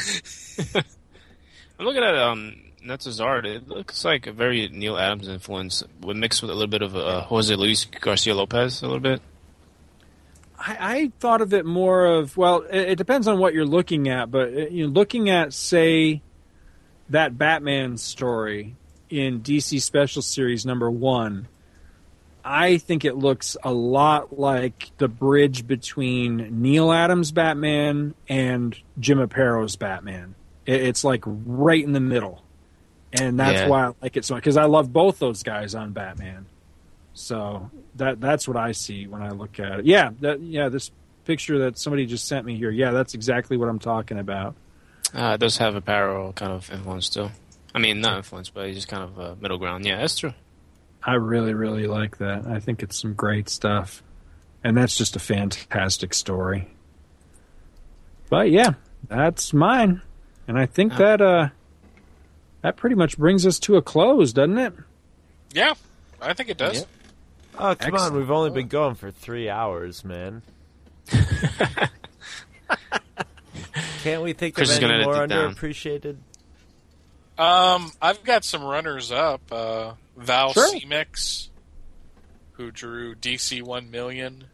I'm 1.78 1.86
looking 1.86 2.04
at 2.04 2.16
um 2.16 2.56
his 2.82 3.20
art. 3.20 3.46
It 3.46 3.68
looks 3.68 4.06
like 4.06 4.28
a 4.28 4.32
very 4.32 4.70
Neal 4.70 4.98
Adams 4.98 5.28
influence, 5.28 5.84
with 6.00 6.16
mixed 6.16 6.42
with 6.42 6.50
a 6.50 6.54
little 6.54 6.70
bit 6.70 6.82
of 6.82 6.96
uh, 6.96 7.24
Jose 7.24 7.54
Luis 7.54 7.84
Garcia 7.84 8.34
Lopez, 8.34 8.82
a 8.82 8.86
little 8.86 9.02
bit. 9.02 9.22
I, 10.58 10.78
I 10.80 11.12
thought 11.20 11.42
of 11.42 11.54
it 11.54 11.66
more 11.66 12.06
of 12.06 12.38
well, 12.38 12.62
it, 12.62 12.92
it 12.92 12.96
depends 12.98 13.28
on 13.28 13.40
what 13.40 13.54
you're 13.54 13.66
looking 13.66 14.08
at, 14.08 14.32
but 14.32 14.48
uh, 14.48 14.68
you 14.70 14.88
know, 14.88 14.94
looking 14.94 15.30
at 15.30 15.52
say 15.52 16.22
that 17.10 17.38
Batman 17.38 17.98
story 17.98 18.76
in 19.10 19.42
DC 19.42 19.82
Special 19.82 20.22
Series 20.22 20.66
number 20.66 20.90
one, 20.90 21.48
I 22.44 22.78
think 22.78 23.06
it 23.06 23.16
looks 23.16 23.58
a 23.64 23.72
lot 23.74 24.40
like 24.40 24.92
the 24.98 25.08
bridge 25.08 25.68
between 25.68 26.62
Neal 26.62 26.92
Adams' 26.92 27.32
Batman 27.32 28.14
and 28.28 28.78
Jim 29.00 29.20
Aparo's 29.20 29.76
Batman. 29.76 30.36
It, 30.66 30.82
it's 30.82 31.04
like 31.04 31.24
right 31.26 31.84
in 31.84 31.92
the 31.92 32.00
middle, 32.00 32.42
and 33.14 33.40
that's 33.40 33.62
Yeah. 33.62 33.68
why 33.68 33.88
I 33.88 33.92
like 34.02 34.18
it 34.18 34.26
so 34.26 34.36
much 34.36 34.44
because 34.44 34.58
I 34.58 34.66
love 34.66 34.94
both 34.94 35.20
those 35.20 35.44
guys 35.44 35.76
on 35.76 35.92
Batman. 35.92 36.46
So 37.14 37.70
that 37.96 38.22
that's 38.22 38.48
what 38.48 38.56
I 38.56 38.72
see 38.72 39.08
when 39.08 39.22
I 39.22 39.32
look 39.32 39.60
at 39.60 39.80
it. 39.80 39.86
Yeah, 39.86 40.12
that 40.22 40.40
yeah, 40.42 40.70
this 40.70 40.92
picture 41.26 41.60
that 41.60 41.78
somebody 41.78 42.06
just 42.06 42.28
sent 42.28 42.46
me 42.46 42.56
here. 42.56 42.72
Yeah, 42.72 42.92
that's 42.92 43.14
exactly 43.14 43.58
what 43.58 43.68
I'm 43.68 43.80
talking 43.80 44.18
about. 44.18 44.56
Uh, 45.14 45.34
it 45.34 45.40
does 45.40 45.58
have 45.58 45.76
a 45.76 45.82
parallel 45.82 46.34
kind 46.34 46.52
of 46.52 46.72
influence 46.72 47.10
too. 47.10 47.30
I 47.74 47.80
mean, 47.80 48.02
not 48.02 48.18
influence, 48.18 48.50
but 48.50 48.68
he's 48.68 48.76
just 48.76 48.88
kind 48.88 49.04
of 49.04 49.20
uh, 49.20 49.36
middle 49.40 49.58
ground. 49.58 49.86
Yeah, 49.86 49.98
that's 49.98 50.18
true. 50.18 50.34
I 51.04 51.14
really 51.14 51.54
really 51.54 51.88
like 51.88 52.18
that. 52.18 52.46
I 52.46 52.60
think 52.60 52.84
it's 52.84 53.00
some 53.00 53.14
great 53.14 53.50
stuff. 53.50 54.04
And 54.64 54.76
that's 54.76 54.98
just 54.98 55.16
a 55.16 55.20
fantastic 55.20 56.14
story. 56.14 56.68
But 58.30 58.52
yeah, 58.52 58.74
that's 59.08 59.54
mine. 59.54 60.02
And 60.48 60.58
I 60.60 60.66
think 60.66 60.98
that 60.98 61.22
uh 61.22 61.50
that 62.62 62.76
pretty 62.76 62.96
much 62.96 63.18
brings 63.18 63.48
us 63.48 63.60
to 63.60 63.78
a 63.78 63.82
close, 63.82 64.34
doesn't 64.34 64.58
it? 64.58 64.74
Yeah, 65.54 65.74
I 66.22 66.34
think 66.34 66.50
it 66.50 66.58
does. 66.58 66.80
Yep. 66.80 66.88
Oh, 67.58 67.76
come 67.76 67.96
on. 67.96 68.14
We've 68.14 68.32
only 68.32 68.50
been 68.52 68.68
going 68.68 68.96
for 68.96 69.12
three 69.12 69.50
hours, 69.50 70.04
man. 70.04 70.42
Can't 74.04 74.22
we 74.24 74.34
think 74.34 74.56
Chris 74.56 74.76
of 74.76 74.82
gonna 74.82 74.96
any 74.96 75.06
more 75.06 75.16
edit 75.16 75.32
it 75.32 75.36
down. 75.36 75.56
underappreciated? 75.56 76.18
Um, 77.38 77.92
I've 78.02 78.24
got 78.24 78.44
some 78.44 78.64
runners 78.64 79.12
up. 79.12 79.42
Uh, 79.52 79.94
Val 80.18 80.54
Sure. 80.54 80.74
Semeiks, 80.74 81.50
who 82.54 82.72
drew 82.72 83.16
DC 83.16 83.62
One 83.64 83.90
Million. 83.92 84.46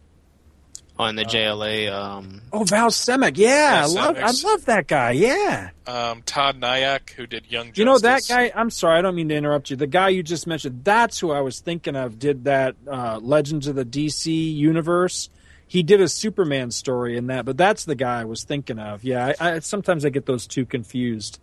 Oh, 0.98 1.04
and 1.04 1.18
the 1.18 1.26
JLA. 1.26 1.92
Um, 1.92 2.42
Oh, 2.54 2.64
Val 2.64 2.90
Semeiks. 2.90 3.38
Yeah, 3.38 3.82
I 3.84 3.88
love 3.88 4.18
I 4.18 4.32
love 4.48 4.66
that 4.66 4.88
guy. 4.88 5.12
Yeah. 5.12 5.72
Um, 5.86 6.22
Todd 6.22 6.58
Nyack, 6.58 7.10
who 7.18 7.28
did 7.28 7.48
Young 7.52 7.66
Justice. 7.68 7.80
You 7.80 7.86
know 7.86 7.98
that 8.00 8.22
guy? 8.30 8.52
I'm 8.56 8.70
sorry, 8.70 9.00
I 9.00 9.02
don't 9.02 9.16
mean 9.16 9.28
to 9.30 9.36
interrupt 9.36 9.70
you. 9.72 9.76
The 9.76 9.88
guy 9.88 10.10
you 10.10 10.24
just 10.24 10.48
mentioned, 10.48 10.86
that's 10.86 11.20
who 11.20 11.32
I 11.32 11.42
was 11.42 11.60
thinking 11.60 11.96
of. 11.98 12.18
Did 12.18 12.46
that 12.46 12.76
uh, 12.90 13.20
Legends 13.22 13.68
of 13.68 13.76
the 13.76 13.84
DC 13.84 14.54
universe? 14.56 15.30
He 15.68 15.82
did 15.84 16.00
a 16.02 16.08
Superman 16.08 16.70
story 16.72 17.18
in 17.18 17.28
that, 17.28 17.46
but 17.46 17.58
that's 17.58 17.86
the 17.86 17.96
guy 17.96 18.22
I 18.22 18.26
was 18.26 18.44
thinking 18.44 18.78
of. 18.80 19.04
Yeah, 19.04 19.34
I, 19.40 19.52
I 19.54 19.60
sometimes 19.60 20.06
I 20.06 20.10
get 20.10 20.26
those 20.26 20.46
two 20.48 20.66
confused. 20.66 21.40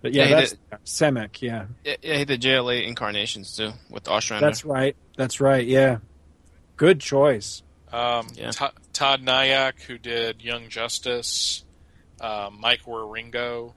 But 0.00 0.12
yeah, 0.12 0.24
Yeah, 0.28 0.36
that's 0.36 0.54
Semeiks. 0.84 1.40
Yeah, 1.42 1.66
yeah, 1.84 1.96
yeah, 2.02 2.18
he 2.18 2.24
did 2.24 2.40
JLA 2.42 2.86
incarnations 2.86 3.56
too 3.56 3.72
with 3.90 4.06
Ostrander. 4.06 4.46
that's 4.46 4.64
right. 4.64 4.94
That's 5.16 5.40
right. 5.40 5.66
Yeah, 5.66 5.98
good 6.76 7.00
choice. 7.00 7.62
Um, 7.92 8.28
Yeah. 8.34 8.50
To- 8.52 8.72
Todd 8.92 9.22
Nyack, 9.22 9.80
who 9.82 9.98
did 9.98 10.42
Young 10.42 10.68
Justice, 10.68 11.64
uh, 12.20 12.50
Mike 12.56 12.82
Wieringo, 12.84 13.72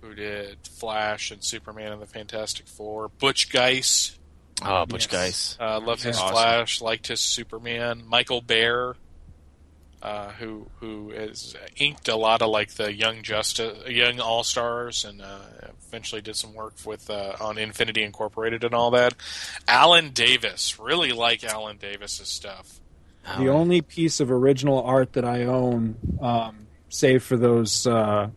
who 0.00 0.14
did 0.14 0.58
Flash 0.66 1.30
and 1.30 1.42
Superman 1.42 1.92
and 1.92 2.02
the 2.02 2.06
Fantastic 2.06 2.66
Four, 2.68 3.08
Butch 3.08 3.50
Guice, 3.50 4.18
oh, 4.62 4.86
Butch 4.86 5.08
Yes. 5.10 5.56
Guice. 5.56 5.56
uh, 5.60 5.80
loved 5.80 6.02
his 6.02 6.18
Awesome. 6.18 6.34
Flash, 6.34 6.80
liked 6.80 7.06
his 7.06 7.20
Superman, 7.20 8.02
Michael 8.06 8.40
Bair, 8.42 8.94
uh, 10.02 10.30
who 10.32 10.66
who 10.80 11.10
has 11.10 11.54
inked 11.76 12.08
a 12.08 12.16
lot 12.16 12.42
of 12.42 12.50
like 12.50 12.72
the 12.72 12.92
Young 12.92 13.22
Justice, 13.22 13.88
Young 13.88 14.18
All 14.20 14.42
Stars, 14.44 15.04
and 15.04 15.22
uh, 15.22 15.38
eventually 15.88 16.20
did 16.20 16.34
some 16.36 16.54
work 16.54 16.74
with 16.84 17.08
uh, 17.08 17.36
on 17.40 17.56
Infinity 17.58 18.02
Incorporated 18.02 18.64
and 18.64 18.74
all 18.74 18.90
that. 18.92 19.14
Alan 19.68 20.10
Davis, 20.10 20.78
really 20.80 21.12
like 21.12 21.44
Alan 21.44 21.76
Davis's 21.76 22.28
stuff. 22.28 22.80
The 23.24 23.48
Um, 23.48 23.48
only 23.50 23.80
piece 23.82 24.18
of 24.18 24.32
original 24.32 24.82
art 24.82 25.12
that 25.12 25.24
I 25.24 25.44
own, 25.44 25.94
um, 26.20 26.66
save 26.88 27.22
for 27.22 27.36
those 27.36 27.86
uh, 27.86 28.30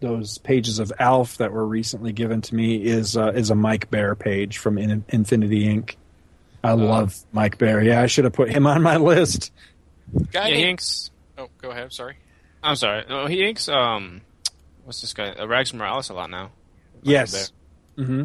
those 0.00 0.38
pages 0.38 0.78
of 0.78 0.92
Alf 0.98 1.36
that 1.38 1.52
were 1.52 1.66
recently 1.66 2.12
given 2.12 2.40
to 2.42 2.54
me, 2.54 2.76
is 2.76 3.16
uh, 3.16 3.32
is 3.34 3.50
a 3.50 3.54
Mike 3.54 3.90
Bair 3.90 4.14
page 4.14 4.58
from 4.58 4.78
In- 4.78 5.04
Infinity 5.08 5.64
Inc. 5.66 5.96
I 6.62 6.72
love 6.72 7.16
Mike 7.32 7.56
Bair. 7.58 7.82
Yeah, 7.82 8.02
I 8.02 8.06
should 8.06 8.24
have 8.24 8.34
put 8.34 8.50
him 8.50 8.66
on 8.66 8.82
my 8.82 8.96
list. 8.96 9.52
Guy 10.32 10.48
yeah, 10.48 10.56
he 10.56 10.62
inks. 10.64 11.10
Oh, 11.38 11.48
go 11.62 11.70
ahead. 11.70 11.92
Sorry. 11.92 12.16
I'm 12.62 12.76
sorry. 12.76 13.04
Oh, 13.08 13.26
he 13.26 13.46
inks. 13.46 13.68
Um, 13.68 14.20
what's 14.84 15.00
this 15.00 15.14
guy? 15.14 15.30
Uh, 15.30 15.46
Rags 15.46 15.72
Morales 15.72 16.10
a 16.10 16.14
lot 16.14 16.28
now. 16.30 16.50
Yes. 17.02 17.52
hmm 17.96 18.24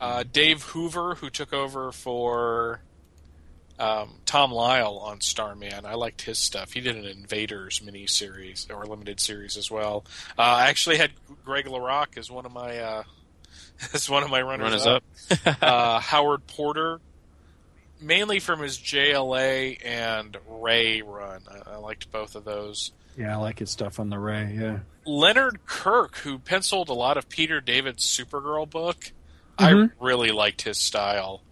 Uh, 0.00 0.24
Dave 0.30 0.62
Hoover, 0.64 1.14
who 1.14 1.30
took 1.30 1.52
over 1.54 1.90
for 1.92 2.80
um, 3.80 4.10
Tom 4.26 4.52
Lyle 4.52 4.98
on 4.98 5.20
Starman. 5.20 5.84
I 5.86 5.94
liked 5.94 6.22
his 6.22 6.38
stuff. 6.38 6.72
He 6.72 6.80
did 6.80 6.96
an 6.96 7.04
Invaders 7.06 7.80
miniseries 7.80 8.70
or 8.70 8.84
limited 8.86 9.18
series 9.20 9.56
as 9.56 9.70
well. 9.70 10.04
Uh, 10.38 10.42
I 10.42 10.68
actually 10.68 10.98
had 10.98 11.10
Greg 11.44 11.66
LaRocque 11.66 12.16
as 12.18 12.30
one 12.30 12.46
of 12.46 12.52
my 12.52 12.78
uh, 12.78 13.02
as 13.94 14.08
one 14.10 14.22
of 14.22 14.30
my 14.30 14.42
runners, 14.42 14.84
Runners 14.86 15.02
up. 15.46 15.62
uh, 15.62 15.98
Howard 16.00 16.46
Porter, 16.46 17.00
mainly 18.00 18.38
from 18.38 18.60
his 18.60 18.78
JLA 18.78 19.78
and 19.84 20.36
Ray 20.48 21.02
run. 21.02 21.42
I, 21.50 21.72
I 21.72 21.76
liked 21.76 22.10
both 22.12 22.34
of 22.36 22.44
those. 22.44 22.92
Yeah, 23.16 23.34
I 23.34 23.40
like 23.40 23.58
his 23.58 23.70
stuff 23.70 23.98
on 23.98 24.08
the 24.10 24.18
Ray. 24.18 24.56
Yeah. 24.58 24.78
Leonard 25.04 25.64
Kirk, 25.66 26.16
who 26.18 26.38
penciled 26.38 26.88
a 26.88 26.94
lot 26.94 27.16
of 27.16 27.28
Peter 27.28 27.60
David's 27.60 28.04
Supergirl 28.06 28.68
book, 28.68 29.12
Mhm. 29.58 29.90
I 29.90 30.04
really 30.04 30.30
liked 30.30 30.62
his 30.62 30.78
style. 30.78 31.42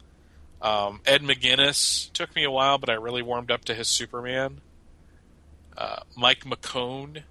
Um, 0.61 1.01
Ed 1.07 1.23
McGuinness 1.23 2.12
took 2.12 2.35
me 2.35 2.45
a 2.45 2.51
while, 2.51 2.78
but 2.78 2.91
I 2.91 2.95
really 2.95 3.23
warmed 3.23 3.51
up 3.51 3.65
to 3.67 3.75
his 3.75 3.87
Superman. 3.89 4.61
Uh, 5.77 6.01
Mike 6.17 6.41
McKone, 6.45 7.23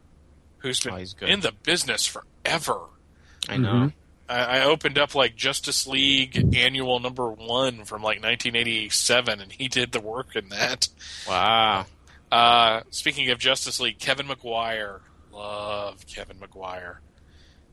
who's 0.60 0.80
been 0.80 0.94
Oh, 0.94 1.04
good. 1.20 1.30
in 1.30 1.42
the 1.42 1.52
business 1.52 2.06
forever. 2.06 2.80
I 3.50 3.58
know. 3.58 3.74
Mhm. 3.74 3.94
I, 4.30 4.40
I 4.60 4.64
opened 4.64 4.98
up 4.98 5.16
like 5.16 5.36
Justice 5.36 5.86
League 5.88 6.56
annual 6.56 7.00
number 7.00 7.30
one 7.30 7.84
from 7.86 8.02
like 8.02 8.22
1987, 8.22 9.40
and 9.42 9.52
he 9.52 9.68
did 9.68 9.92
the 9.92 10.00
work 10.00 10.36
in 10.36 10.50
that. 10.50 10.88
Wow. 11.28 11.86
Uh, 12.32 12.82
speaking 12.90 13.30
of 13.30 13.40
Justice 13.40 13.80
League, 13.80 14.00
Kevin 14.00 14.28
Maguire. 14.28 15.02
Love 15.32 16.06
Kevin 16.08 16.40
Maguire. 16.40 17.00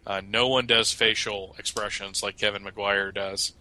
Uh, 0.06 0.20
no 0.26 0.48
one 0.48 0.66
does 0.66 0.92
facial 0.92 1.56
expressions 1.58 2.22
like 2.22 2.36
Kevin 2.36 2.62
Maguire 2.62 3.10
does. 3.10 3.52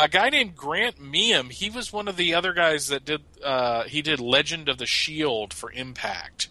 A 0.00 0.08
guy 0.08 0.30
named 0.30 0.56
Grant 0.56 0.98
Miehm. 1.00 1.50
He 1.50 1.68
was 1.70 1.92
one 1.92 2.08
of 2.08 2.16
the 2.16 2.34
other 2.34 2.52
guys 2.52 2.88
that 2.88 3.04
did. 3.04 3.22
Uh, 3.44 3.84
he 3.84 4.00
did 4.02 4.20
Legend 4.20 4.68
of 4.68 4.78
the 4.78 4.86
Shield 4.86 5.52
for 5.52 5.70
Impact, 5.70 6.48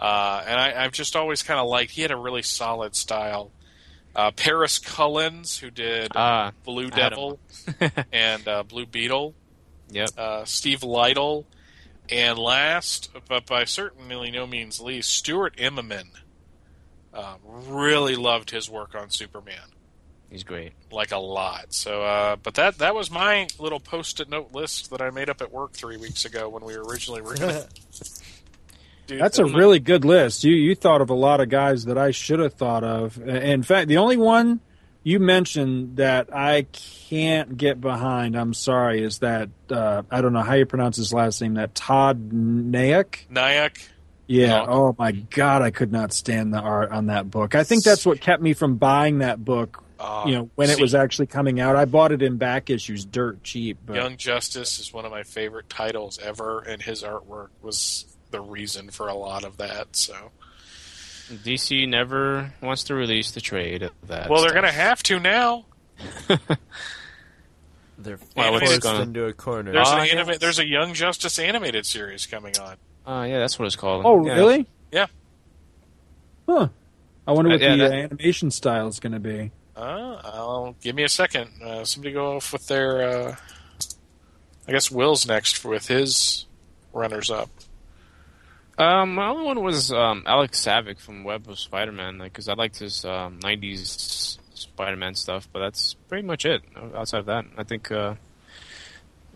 uh, 0.00 0.42
and 0.46 0.58
I, 0.58 0.84
I've 0.84 0.92
just 0.92 1.14
always 1.16 1.42
kind 1.42 1.60
of 1.60 1.68
liked. 1.68 1.92
He 1.92 2.02
had 2.02 2.10
a 2.10 2.16
really 2.16 2.42
solid 2.42 2.94
style. 2.96 3.50
Uh, 4.16 4.30
Paris 4.32 4.78
Cullins, 4.78 5.58
who 5.58 5.70
did 5.70 6.10
Ah, 6.16 6.52
Blue 6.64 6.90
Devil 6.90 7.38
and 8.12 8.48
uh, 8.48 8.62
Blue 8.64 8.86
Beetle. 8.86 9.34
yep. 9.90 10.08
uh, 10.18 10.44
Steve 10.44 10.80
Lightle, 10.80 11.44
and 12.08 12.36
last, 12.38 13.10
but 13.28 13.46
by 13.46 13.64
certainly 13.64 14.30
no 14.32 14.46
means 14.46 14.80
least, 14.80 15.10
Stuart 15.10 15.56
Immonen. 15.56 16.08
Uh, 17.14 17.36
really 17.44 18.16
loved 18.16 18.50
his 18.50 18.68
work 18.68 18.94
on 18.94 19.10
Superman, 19.10 19.68
He's 20.30 20.44
great. 20.44 20.72
like 20.90 21.12
a 21.12 21.18
lot. 21.18 21.72
So, 21.72 22.02
uh, 22.02 22.36
but 22.36 22.54
that 22.54 22.78
that 22.78 22.94
was 22.94 23.10
my 23.10 23.48
little 23.58 23.80
post-it 23.80 24.28
note 24.28 24.52
list 24.52 24.90
that 24.90 25.00
I 25.00 25.10
made 25.10 25.30
up 25.30 25.40
at 25.40 25.50
work 25.52 25.72
three 25.72 25.96
weeks 25.96 26.24
ago 26.24 26.48
when 26.48 26.64
we 26.64 26.74
originally 26.74 27.22
were 27.22 27.34
going 27.34 27.54
to. 29.06 29.16
That's 29.16 29.38
a 29.38 29.46
really 29.46 29.78
good 29.78 30.04
list. 30.04 30.44
You 30.44 30.54
you 30.54 30.74
thought 30.74 31.00
of 31.00 31.08
a 31.08 31.14
lot 31.14 31.40
of 31.40 31.48
guys 31.48 31.86
that 31.86 31.96
I 31.96 32.10
should 32.10 32.40
have 32.40 32.54
thought 32.54 32.84
of. 32.84 33.18
In 33.26 33.62
fact, 33.62 33.88
the 33.88 33.96
only 33.96 34.18
one 34.18 34.60
you 35.02 35.18
mentioned 35.18 35.96
that 35.96 36.28
I 36.34 36.66
can't 37.08 37.56
get 37.56 37.80
behind, 37.80 38.36
I'm 38.36 38.52
sorry, 38.52 39.02
is 39.02 39.20
that 39.20 39.48
uh, 39.70 40.02
I 40.10 40.20
don't 40.20 40.34
know 40.34 40.42
how 40.42 40.54
you 40.54 40.66
pronounce 40.66 40.98
his 40.98 41.14
last 41.14 41.40
name. 41.40 41.54
That 41.54 41.74
Todd 41.74 42.30
Nayak. 42.30 43.26
Nyack. 43.30 43.78
Yeah. 44.26 44.66
Oh. 44.68 44.88
Oh 44.88 44.96
my 44.98 45.12
God, 45.12 45.62
I 45.62 45.70
could 45.70 45.90
not 45.90 46.12
stand 46.12 46.52
the 46.52 46.60
art 46.60 46.90
on 46.90 47.06
that 47.06 47.30
book. 47.30 47.54
I 47.54 47.64
think 47.64 47.84
that's 47.84 48.04
what 48.04 48.20
kept 48.20 48.42
me 48.42 48.52
from 48.52 48.76
buying 48.76 49.18
that 49.18 49.42
book. 49.42 49.82
Uh, 49.98 50.24
You 50.26 50.34
know, 50.34 50.50
when 50.54 50.70
it 50.70 50.80
was 50.80 50.94
actually 50.94 51.26
coming 51.26 51.58
out, 51.60 51.74
I 51.76 51.84
bought 51.84 52.12
it 52.12 52.22
in 52.22 52.36
back 52.36 52.70
issues, 52.70 53.04
dirt 53.04 53.42
cheap. 53.42 53.78
But 53.84 53.96
Young 53.96 54.16
Justice 54.16 54.78
is 54.78 54.92
one 54.92 55.04
of 55.04 55.10
my 55.10 55.24
favorite 55.24 55.68
titles 55.68 56.18
ever, 56.22 56.60
and 56.60 56.80
his 56.82 57.02
artwork 57.02 57.48
was 57.62 58.06
the 58.30 58.40
reason 58.40 58.90
for 58.90 59.08
a 59.08 59.14
lot 59.14 59.44
of 59.44 59.56
that. 59.56 59.96
So, 59.96 60.30
DC 61.30 61.88
never 61.88 62.52
wants 62.62 62.84
to 62.84 62.94
release 62.94 63.32
the 63.32 63.40
trade 63.40 63.82
of 63.82 63.92
that. 64.06 64.30
well, 64.30 64.40
they're 64.42 64.52
going 64.52 64.64
to 64.64 64.70
have 64.70 65.02
to 65.04 65.18
now. 65.18 65.64
They're 68.00 68.18
Well, 68.36 68.56
it's 68.58 68.66
forced 68.66 68.82
gonna- 68.82 69.02
into 69.02 69.24
a 69.24 69.32
corner. 69.32 69.72
There's, 69.72 69.88
Oh, 69.88 69.96
an 69.98 70.08
anima- 70.08 70.32
guess. 70.32 70.38
there's 70.38 70.58
a 70.60 70.66
Young 70.66 70.94
Justice 70.94 71.38
animated 71.38 71.84
series 71.84 72.26
coming 72.26 72.54
on. 72.58 72.76
Uh, 73.06 73.24
yeah, 73.24 73.38
that's 73.40 73.58
what 73.58 73.66
it's 73.66 73.74
called. 73.76 74.04
oh, 74.06 74.24
Yeah. 74.24 74.34
really? 74.34 74.66
Yeah. 74.92 75.06
Huh. 76.48 76.68
I 77.26 77.32
wonder 77.32 77.50
what 77.50 77.60
Uh, 77.60 77.64
yeah, 77.64 77.70
the 77.72 77.76
that- 77.88 77.92
uh, 77.92 77.96
animation 78.04 78.50
style 78.52 78.86
is 78.86 79.00
going 79.00 79.12
to 79.14 79.18
be. 79.18 79.50
Uh, 79.78 80.20
I'll 80.24 80.76
give 80.80 80.96
me 80.96 81.04
a 81.04 81.08
second. 81.08 81.50
Uh, 81.62 81.84
somebody 81.84 82.12
go 82.12 82.36
off 82.36 82.52
with 82.52 82.66
their. 82.66 83.02
Uh, 83.02 83.36
I 84.66 84.72
guess 84.72 84.90
Will's 84.90 85.26
next 85.26 85.64
with 85.64 85.86
his 85.86 86.46
runners 86.92 87.30
up. 87.30 87.48
Um, 88.76 89.14
my 89.14 89.28
only 89.28 89.44
one 89.44 89.62
was 89.62 89.92
um, 89.92 90.24
Alex 90.26 90.64
Saviuk 90.64 90.98
from 90.98 91.24
Web 91.24 91.48
of 91.48 91.58
Spider-Man, 91.58 92.18
like 92.18 92.32
because 92.32 92.48
I 92.48 92.54
liked 92.54 92.78
his 92.78 93.04
um, 93.04 93.38
'90s 93.40 94.38
Spider-Man 94.54 95.14
stuff, 95.14 95.48
but 95.52 95.60
that's 95.60 95.94
pretty 96.08 96.26
much 96.26 96.44
it. 96.44 96.62
Outside 96.94 97.20
of 97.20 97.26
that, 97.26 97.44
I 97.56 97.62
think 97.62 97.90
uh, 97.92 98.16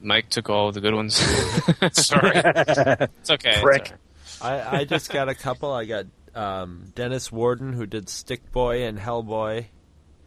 Mike 0.00 0.28
took 0.28 0.50
all 0.50 0.72
the 0.72 0.80
good 0.80 0.94
ones. 0.94 1.14
Sorry. 1.92 2.32
it's 2.44 3.30
okay. 3.30 3.50
it's 3.50 3.60
Prick. 3.60 3.92
all 4.40 4.50
right. 4.50 4.66
I, 4.66 4.78
I 4.80 4.84
just 4.84 5.12
got 5.12 5.28
a 5.28 5.34
couple. 5.34 5.72
I 5.72 5.84
got 5.84 6.06
um, 6.34 6.92
Dennis 6.94 7.30
Worden, 7.30 7.72
who 7.72 7.86
did 7.86 8.08
Stick 8.08 8.50
Boy 8.52 8.84
and 8.84 8.98
Hellboy, 8.98 9.66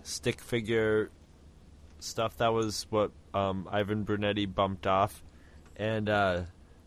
stick 0.05 0.39
figure 0.39 1.09
stuff. 1.99 2.37
That 2.37 2.53
was 2.53 2.85
what 2.89 3.11
um, 3.33 3.67
Ivan 3.71 4.03
Brunetti 4.03 4.45
bumped 4.45 4.87
off, 4.87 5.23
and 5.75 6.07
uh, 6.07 6.43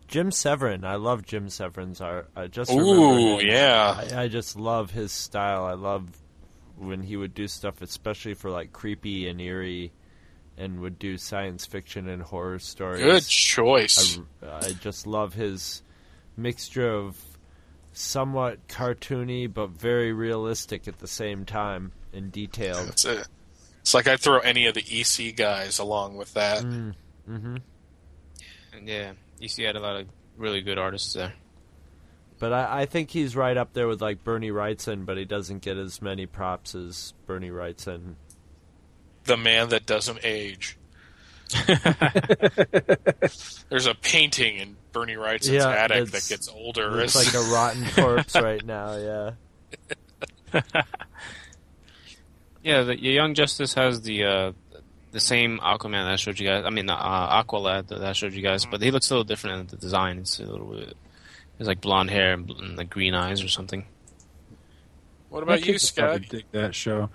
Jim 0.07 0.31
Severin. 0.31 0.83
I 0.83 0.95
love 0.95 1.25
Jim 1.25 1.49
Severin's 1.49 2.01
art. 2.01 2.29
I 2.35 2.47
just 2.47 2.71
Ooh, 2.71 3.39
yeah. 3.41 4.03
I, 4.11 4.23
I 4.23 4.27
just 4.27 4.55
love 4.55 4.91
his 4.91 5.11
style. 5.11 5.65
I 5.65 5.73
love 5.73 6.07
when 6.77 7.03
he 7.03 7.17
would 7.17 7.33
do 7.33 7.47
stuff, 7.47 7.81
especially 7.81 8.33
for 8.33 8.49
like 8.49 8.71
creepy 8.71 9.27
and 9.27 9.39
eerie, 9.39 9.91
and 10.57 10.79
would 10.79 10.97
do 10.97 11.17
science 11.17 11.65
fiction 11.65 12.07
and 12.07 12.21
horror 12.21 12.59
stories. 12.59 13.03
Good 13.03 13.27
choice. 13.27 14.19
I, 14.41 14.67
I 14.67 14.71
just 14.73 15.05
love 15.05 15.33
his 15.33 15.83
mixture 16.37 16.89
of 16.89 17.17
somewhat 17.91 18.65
cartoony 18.67 19.51
but 19.51 19.71
very 19.71 20.13
realistic 20.13 20.87
at 20.87 20.99
the 20.99 21.07
same 21.07 21.43
time 21.43 21.91
and 22.13 22.31
detailed. 22.31 22.89
It's, 22.89 23.05
a, 23.05 23.23
it's 23.81 23.93
like 23.93 24.07
I'd 24.07 24.19
throw 24.19 24.39
any 24.39 24.65
of 24.67 24.75
the 24.75 24.83
EC 24.83 25.35
guys 25.35 25.79
along 25.79 26.17
with 26.17 26.33
that. 26.33 26.63
Mm-hmm. 26.63 27.57
Yeah, 28.85 29.11
EC 29.41 29.51
had 29.57 29.75
a 29.75 29.79
lot 29.79 29.97
of 29.97 30.07
really 30.37 30.61
good 30.61 30.77
artists 30.77 31.13
there. 31.13 31.33
But 32.39 32.53
I, 32.53 32.81
I 32.81 32.85
think 32.85 33.09
he's 33.11 33.35
right 33.35 33.57
up 33.57 33.73
there 33.73 33.87
with 33.87 34.01
like 34.01 34.23
Bernie 34.23 34.51
Wrightson, 34.51 35.05
but 35.05 35.17
he 35.17 35.25
doesn't 35.25 35.59
get 35.61 35.77
as 35.77 36.01
many 36.01 36.25
props 36.25 36.73
as 36.73 37.13
Bernie 37.25 37.49
Wrightson. 37.49 38.15
The 39.25 39.35
man 39.37 39.69
that 39.69 39.85
doesn't 39.85 40.19
age. 40.23 40.77
There's 43.69 43.85
a 43.87 43.95
painting 43.95 44.57
in 44.57 44.77
Bernie 44.91 45.15
Wrightson's 45.15 45.49
Yeah, 45.49 45.69
attic 45.69 46.09
that 46.11 46.25
gets 46.29 46.47
older. 46.47 47.01
It's 47.01 47.15
like 47.15 47.33
a 47.33 47.51
rotten 47.51 47.85
corpse 47.95 48.35
right 48.35 48.63
now. 48.63 49.35
Yeah. 50.53 50.61
Yeah, 52.63 52.83
the 52.83 52.95
the 52.95 53.09
Young 53.09 53.33
Justice 53.33 53.73
has 53.75 54.01
the 54.01 54.23
uh, 54.25 54.51
the 55.11 55.19
same 55.19 55.59
Aquaman 55.59 56.03
that 56.03 56.11
I 56.13 56.15
showed 56.17 56.39
you 56.39 56.47
guys. 56.47 56.63
I 56.65 56.69
mean, 56.69 56.89
uh, 56.89 57.43
Aqualad 57.43 57.87
that 57.87 58.03
I 58.03 58.13
showed 58.13 58.33
you 58.33 58.41
guys, 58.41 58.65
but 58.65 58.81
he 58.81 58.91
looks 58.91 59.09
a 59.09 59.13
little 59.13 59.23
different 59.23 59.61
in 59.61 59.67
the 59.67 59.77
design. 59.77 60.19
It's 60.19 60.39
a 60.39 60.45
little 60.45 60.67
bit. 60.67 60.95
It's 61.57 61.67
like 61.67 61.81
blonde 61.81 62.09
hair 62.09 62.33
and, 62.33 62.47
bl- 62.47 62.59
and 62.59 62.77
like 62.77 62.89
green 62.89 63.13
eyes 63.13 63.43
or 63.43 63.49
something. 63.49 63.85
what 65.29 65.43
about 65.43 65.65
you, 65.65 65.77
Scott? 65.77 66.11
would 66.11 66.21
probably 66.21 66.39
Dig 66.39 66.51
that 66.51 66.75
show. 66.75 67.09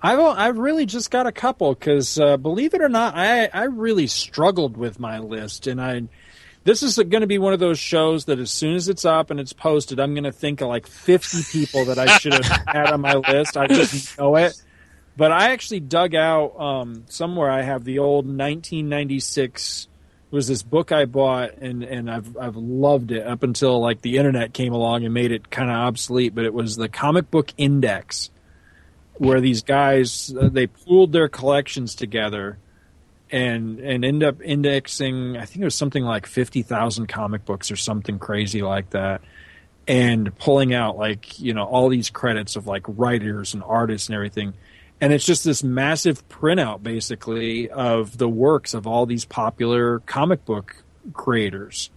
I've 0.00 0.18
o- 0.18 0.30
I've 0.30 0.58
really 0.58 0.86
just 0.86 1.10
got 1.10 1.26
a 1.26 1.32
couple 1.32 1.74
because 1.74 2.18
uh, 2.18 2.36
believe 2.36 2.74
it 2.74 2.80
or 2.80 2.88
not, 2.88 3.14
I 3.16 3.46
I 3.46 3.64
really 3.64 4.06
struggled 4.06 4.76
with 4.76 5.00
my 5.00 5.18
list, 5.18 5.66
and 5.66 5.80
I 5.80 6.02
this 6.64 6.82
is 6.82 6.96
going 6.96 7.22
to 7.22 7.26
be 7.26 7.38
one 7.38 7.52
of 7.52 7.60
those 7.60 7.78
shows 7.78 8.26
that 8.26 8.38
as 8.38 8.50
soon 8.50 8.74
as 8.76 8.88
it's 8.88 9.04
up 9.04 9.30
and 9.30 9.40
it's 9.40 9.52
posted, 9.52 9.98
I'm 9.98 10.12
going 10.14 10.24
to 10.24 10.32
think 10.32 10.60
of 10.60 10.68
like 10.68 10.86
50 10.86 11.44
people 11.50 11.86
that 11.86 11.98
I 11.98 12.18
should 12.18 12.34
have 12.34 12.44
had 12.66 12.90
on 12.92 13.00
my 13.00 13.14
list. 13.14 13.56
I 13.56 13.66
just 13.68 14.18
know 14.18 14.36
it. 14.36 14.60
But 15.18 15.32
I 15.32 15.50
actually 15.50 15.80
dug 15.80 16.14
out 16.14 16.58
um, 16.58 17.04
somewhere. 17.08 17.50
I 17.50 17.62
have 17.62 17.84
the 17.84 17.98
old 17.98 18.24
1996 18.24 19.88
it 20.30 20.34
was 20.34 20.46
this 20.46 20.62
book 20.62 20.92
I 20.92 21.06
bought 21.06 21.54
and 21.56 21.82
and 21.82 22.10
I've 22.10 22.36
I've 22.36 22.56
loved 22.56 23.12
it 23.12 23.26
up 23.26 23.42
until 23.42 23.80
like 23.80 24.02
the 24.02 24.18
internet 24.18 24.52
came 24.52 24.74
along 24.74 25.04
and 25.04 25.14
made 25.14 25.32
it 25.32 25.50
kind 25.50 25.70
of 25.70 25.76
obsolete. 25.76 26.34
But 26.34 26.44
it 26.44 26.52
was 26.52 26.76
the 26.76 26.88
Comic 26.88 27.30
Book 27.30 27.52
Index, 27.56 28.30
where 29.14 29.40
these 29.40 29.62
guys 29.62 30.34
uh, 30.38 30.50
they 30.52 30.66
pooled 30.66 31.12
their 31.12 31.28
collections 31.28 31.94
together 31.94 32.58
and 33.30 33.80
and 33.80 34.04
end 34.04 34.22
up 34.22 34.42
indexing. 34.42 35.38
I 35.38 35.46
think 35.46 35.62
it 35.62 35.64
was 35.64 35.74
something 35.74 36.04
like 36.04 36.26
fifty 36.26 36.60
thousand 36.60 37.06
comic 37.06 37.46
books 37.46 37.70
or 37.70 37.76
something 37.76 38.18
crazy 38.18 38.60
like 38.60 38.90
that. 38.90 39.22
And 39.86 40.36
pulling 40.36 40.74
out 40.74 40.98
like 40.98 41.40
you 41.40 41.54
know 41.54 41.64
all 41.64 41.88
these 41.88 42.10
credits 42.10 42.54
of 42.54 42.66
like 42.66 42.84
writers 42.86 43.54
and 43.54 43.62
artists 43.62 44.08
and 44.08 44.14
everything, 44.14 44.52
and 45.00 45.12
it's 45.12 45.24
just 45.24 45.44
this 45.44 45.62
massive 45.62 46.26
printout 46.28 46.82
basically 46.82 47.70
of 47.70 48.18
the 48.18 48.28
works 48.28 48.74
of 48.74 48.86
all 48.86 49.06
these 49.06 49.24
popular 49.24 50.00
comic 50.00 50.44
book 50.44 50.82
creators. 51.12 51.90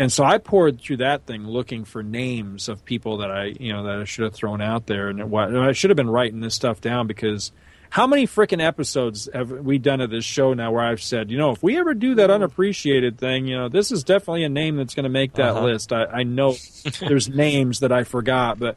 And 0.00 0.12
so 0.12 0.22
i 0.24 0.38
poured 0.38 0.80
through 0.80 0.98
that 0.98 1.26
thing 1.26 1.44
looking 1.46 1.84
for 1.84 2.02
names 2.04 2.68
of 2.68 2.84
people 2.84 3.16
that 3.18 3.30
i 3.32 3.46
you 3.58 3.72
know 3.72 3.82
that 3.84 3.98
i 4.00 4.04
should 4.04 4.24
have 4.24 4.32
thrown 4.34 4.60
out 4.60 4.86
there 4.86 5.08
and 5.08 5.18
it, 5.18 5.26
wa- 5.26 5.48
i 5.68 5.72
should 5.72 5.90
have 5.90 5.96
been 5.96 6.08
writing 6.10 6.38
this 6.40 6.54
stuff 6.54 6.80
down 6.80 7.06
because 7.08 7.50
how 7.90 8.06
many 8.06 8.24
freaking 8.26 8.62
episodes 8.64 9.28
have 9.34 9.50
we 9.50 9.76
done 9.78 10.00
of 10.00 10.08
this 10.10 10.24
show 10.24 10.54
now 10.54 10.70
where 10.70 10.84
i've 10.84 11.02
said 11.02 11.32
you 11.32 11.36
know 11.38 11.50
if 11.50 11.64
we 11.64 11.76
ever 11.76 11.94
do 11.94 12.14
that 12.14 12.30
unappreciated 12.30 13.18
thing 13.18 13.48
you 13.48 13.56
know 13.56 13.68
this 13.68 13.90
is 13.90 14.04
definitely 14.04 14.44
a 14.44 14.48
name 14.48 14.76
that's 14.76 14.94
going 14.94 15.02
to 15.02 15.08
make 15.10 15.32
that 15.32 15.56
Uh-huh. 15.56 15.64
list. 15.64 15.92
I, 15.92 16.04
I 16.04 16.22
know 16.22 16.54
there's 17.00 17.28
names 17.46 17.80
that 17.80 17.90
i 17.90 18.04
forgot 18.04 18.60
but 18.60 18.76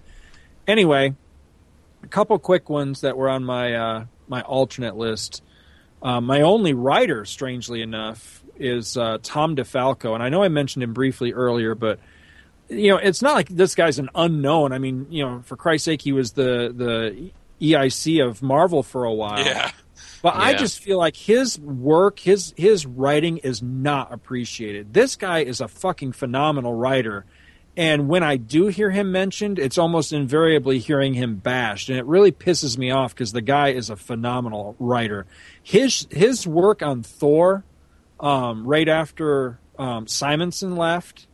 anyway 0.67 1.13
a 2.03 2.07
couple 2.07 2.37
quick 2.39 2.69
ones 2.69 3.01
that 3.01 3.17
were 3.17 3.29
on 3.29 3.43
my 3.43 3.73
uh, 3.73 4.05
my 4.27 4.41
alternate 4.41 4.95
list. 4.95 5.43
Uh, 6.01 6.19
my 6.19 6.41
only 6.41 6.73
writer, 6.73 7.25
strangely 7.25 7.81
enough, 7.81 8.43
is 8.57 8.97
uh, 8.97 9.19
Tom 9.21 9.55
DeFalco, 9.55 10.13
and 10.13 10.23
I 10.23 10.29
know 10.29 10.41
I 10.41 10.47
mentioned 10.47 10.83
him 10.83 10.93
briefly 10.93 11.33
earlier, 11.33 11.75
but 11.75 11.99
you 12.69 12.89
know 12.89 12.97
it's 12.97 13.21
not 13.21 13.35
like 13.35 13.49
this 13.49 13.75
guy's 13.75 13.99
an 13.99 14.09
unknown. 14.15 14.73
I 14.73 14.79
mean, 14.79 15.07
you 15.09 15.25
know, 15.25 15.41
for 15.45 15.55
Christ's 15.55 15.85
sake, 15.85 16.01
he 16.01 16.11
was 16.11 16.31
the 16.33 16.73
the 16.75 17.31
EIC 17.61 18.25
of 18.25 18.41
Marvel 18.41 18.83
for 18.83 19.03
a 19.03 19.13
while. 19.13 19.45
Yeah. 19.45 19.71
But 20.21 20.35
I 20.35 20.53
just 20.53 20.79
feel 20.79 20.99
like 20.99 21.15
his 21.15 21.59
work, 21.59 22.19
his 22.19 22.53
his 22.55 22.85
writing 22.85 23.37
is 23.37 23.63
not 23.63 24.13
appreciated. 24.13 24.93
This 24.93 25.15
guy 25.15 25.39
is 25.39 25.61
a 25.61 25.67
fucking 25.67 26.11
phenomenal 26.11 26.75
writer, 26.75 27.25
And 27.77 28.09
when 28.09 28.21
I 28.21 28.35
do 28.35 28.67
hear 28.67 28.91
him 28.91 29.11
mentioned, 29.11 29.57
it's 29.57 29.77
almost 29.77 30.11
invariably 30.11 30.79
hearing 30.79 31.13
him 31.13 31.37
bashed, 31.37 31.89
and 31.89 31.97
it 31.97 32.05
really 32.05 32.31
pisses 32.31 32.77
me 32.77 32.91
off 32.91 33.15
because 33.15 33.31
the 33.31 33.41
guy 33.41 33.69
is 33.69 33.89
a 33.89 33.95
phenomenal 33.95 34.75
writer. 34.77 35.25
His 35.63 36.05
his 36.11 36.45
work 36.45 36.81
on 36.81 37.01
Thor, 37.01 37.63
um, 38.19 38.65
right 38.67 38.89
after 38.89 39.57
um, 39.79 40.05
Simonson 40.05 40.75
left, 40.75 41.27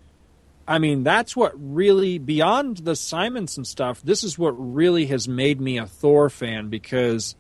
I 0.68 0.78
mean, 0.78 1.04
that's 1.04 1.36
what 1.36 1.54
really 1.56 2.20
beyond 2.20 2.78
the 2.78 2.96
Simonson 2.96 3.66
stuff. 3.66 4.02
This 4.04 4.24
is 4.24 4.38
what 4.38 4.52
really 4.52 5.08
has 5.08 5.28
made 5.28 5.60
me 5.60 5.80
a 5.80 5.88
Thor 5.88 6.30
fan 6.30 6.70
because 6.70 7.36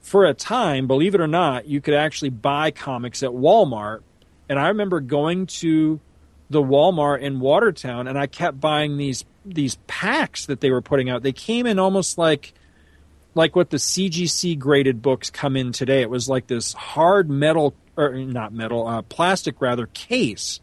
for 0.00 0.24
a 0.24 0.34
time, 0.34 0.88
believe 0.88 1.14
it 1.14 1.20
or 1.20 1.28
not, 1.28 1.66
you 1.66 1.80
could 1.80 1.94
actually 1.94 2.30
buy 2.30 2.72
comics 2.72 3.22
at 3.22 3.30
Walmart, 3.30 4.00
and 4.48 4.58
I 4.58 4.68
remember 4.68 4.98
going 4.98 5.46
to 5.46 6.00
the 6.52 6.62
Walmart 6.62 7.20
in 7.20 7.40
Watertown, 7.40 8.06
and 8.06 8.18
I 8.18 8.26
kept 8.26 8.60
buying 8.60 8.96
these 8.96 9.24
these 9.44 9.76
packs 9.88 10.46
that 10.46 10.60
they 10.60 10.70
were 10.70 10.82
putting 10.82 11.10
out. 11.10 11.22
They 11.22 11.32
came 11.32 11.66
in 11.66 11.78
almost 11.78 12.18
like 12.18 12.54
like 13.34 13.56
what 13.56 13.70
the 13.70 13.78
CGC 13.78 14.58
graded 14.58 15.02
books 15.02 15.30
come 15.30 15.56
in 15.56 15.72
today. 15.72 16.02
It 16.02 16.10
was 16.10 16.28
like 16.28 16.46
this 16.46 16.74
hard 16.74 17.30
metal 17.30 17.74
or 17.96 18.14
not 18.14 18.52
metal, 18.52 18.86
uh, 18.86 19.02
plastic 19.02 19.60
rather 19.60 19.86
case 19.86 20.60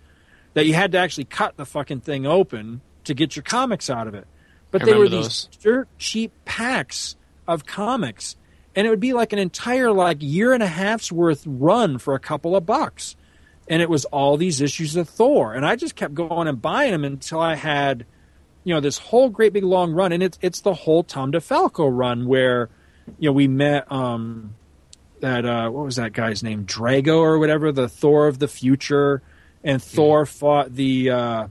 that 0.54 0.66
you 0.66 0.74
had 0.74 0.92
to 0.94 0.98
actually 0.98 1.26
cut 1.26 1.58
the 1.58 1.66
fucking 1.66 2.02
thing 2.02 2.26
open 2.26 2.82
to 3.04 3.14
get 3.14 3.36
your 3.36 3.44
comics 3.44 3.90
out 3.90 4.08
of 4.08 4.14
it. 4.14 4.28
But 4.72 4.84
I 4.84 4.86
they 4.86 4.94
were 4.94 5.04
remember 5.04 5.24
these 5.24 5.50
dirt 5.62 5.88
cheap 5.98 6.32
packs 6.46 7.16
of 7.48 7.66
comics, 7.66 8.36
and 8.76 8.86
it 8.86 8.90
would 8.92 9.00
be 9.00 9.14
like 9.14 9.34
an 9.34 9.40
entire 9.40 9.92
like 9.92 10.18
year 10.22 10.54
and 10.54 10.62
a 10.62 10.68
half's 10.68 11.12
worth 11.12 11.44
run 11.48 11.98
for 11.98 12.14
a 12.14 12.20
couple 12.20 12.56
of 12.56 12.66
bucks 12.68 13.16
and 13.70 13.82
it 13.82 13.90
was 13.90 14.04
all 14.06 14.36
these 14.36 14.60
issues 14.60 14.96
of 14.96 15.08
Thor, 15.08 15.54
and 15.54 15.66
I 15.66 15.76
just 15.76 15.96
kept 15.96 16.16
going 16.16 16.48
and 16.48 16.60
buying 16.62 16.92
them 16.92 17.06
until 17.06 17.40
I 17.40 17.56
had, 17.56 18.06
you 18.64 18.74
know, 18.74 18.82
this 18.82 18.98
whole 18.98 19.30
great 19.30 19.54
big 19.54 19.64
long 19.64 19.94
run, 19.94 20.12
and 20.12 20.24
it's 20.24 20.40
it's 20.42 20.62
the 20.62 20.74
whole 20.74 21.04
Tom 21.04 21.32
DeFalco 21.32 21.88
run 21.92 22.26
where, 22.26 22.70
you 23.20 23.30
know, 23.30 23.34
we 23.34 23.48
met 23.48 23.90
um, 23.92 24.56
that 25.20 25.46
uh, 25.46 25.70
what 25.70 25.86
was 25.86 25.98
that 25.98 26.14
guy's 26.14 26.42
name, 26.42 26.66
Drago 26.66 27.18
or 27.20 27.38
whatever, 27.38 27.72
the 27.72 27.88
Thor 27.88 28.28
of 28.28 28.40
the 28.40 28.48
future, 28.48 29.22
and 29.64 29.82
Thor 29.82 30.26
fought 30.26 30.74
the 30.74 31.12
uh, 31.12 31.48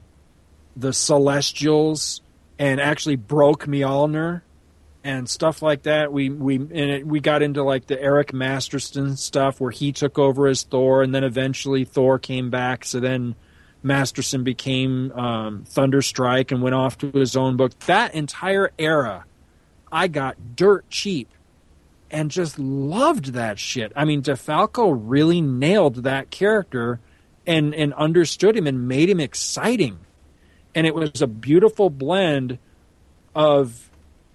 the 0.75 0.91
Celestials 0.91 2.21
and 2.59 2.81
actually 2.81 3.15
broke 3.15 3.65
Mjolnir 3.65 4.41
and 5.03 5.29
stuff 5.29 5.61
like 5.61 5.83
that. 5.83 6.11
We 6.11 6.29
we 6.29 6.55
and 6.55 6.71
it, 6.71 7.07
we 7.07 7.19
got 7.19 7.41
into 7.41 7.63
like 7.63 7.87
the 7.87 8.01
Eric 8.01 8.33
Masterson 8.33 9.15
stuff 9.17 9.59
where 9.61 9.71
he 9.71 9.91
took 9.91 10.19
over 10.19 10.47
as 10.47 10.63
Thor, 10.63 11.03
and 11.03 11.13
then 11.13 11.23
eventually 11.23 11.85
Thor 11.85 12.19
came 12.19 12.49
back. 12.49 12.85
So 12.85 12.99
then 12.99 13.35
Masterson 13.81 14.43
became 14.43 15.11
um, 15.13 15.63
Thunderstrike 15.69 16.51
and 16.51 16.61
went 16.61 16.75
off 16.75 16.97
to 16.99 17.11
his 17.11 17.35
own 17.35 17.57
book. 17.57 17.77
That 17.79 18.13
entire 18.13 18.71
era, 18.77 19.25
I 19.91 20.07
got 20.07 20.55
dirt 20.55 20.89
cheap. 20.89 21.29
And 22.11 22.31
just 22.31 22.57
loved 22.57 23.33
that 23.33 23.59
shit. 23.59 23.93
I 23.95 24.03
mean, 24.03 24.23
DeFalco 24.23 24.99
really 24.99 25.41
nailed 25.41 25.97
that 25.97 26.31
character 26.31 26.99
and, 27.45 27.75
and 27.75 27.93
understood 27.93 28.57
him 28.57 28.65
and 28.65 28.87
made 28.87 29.11
him 29.11 29.19
exciting. 29.19 29.99
And 30.73 30.87
it 30.87 30.95
was 30.95 31.21
a 31.21 31.27
beautiful 31.27 31.91
blend 31.91 32.57
of 33.35 33.88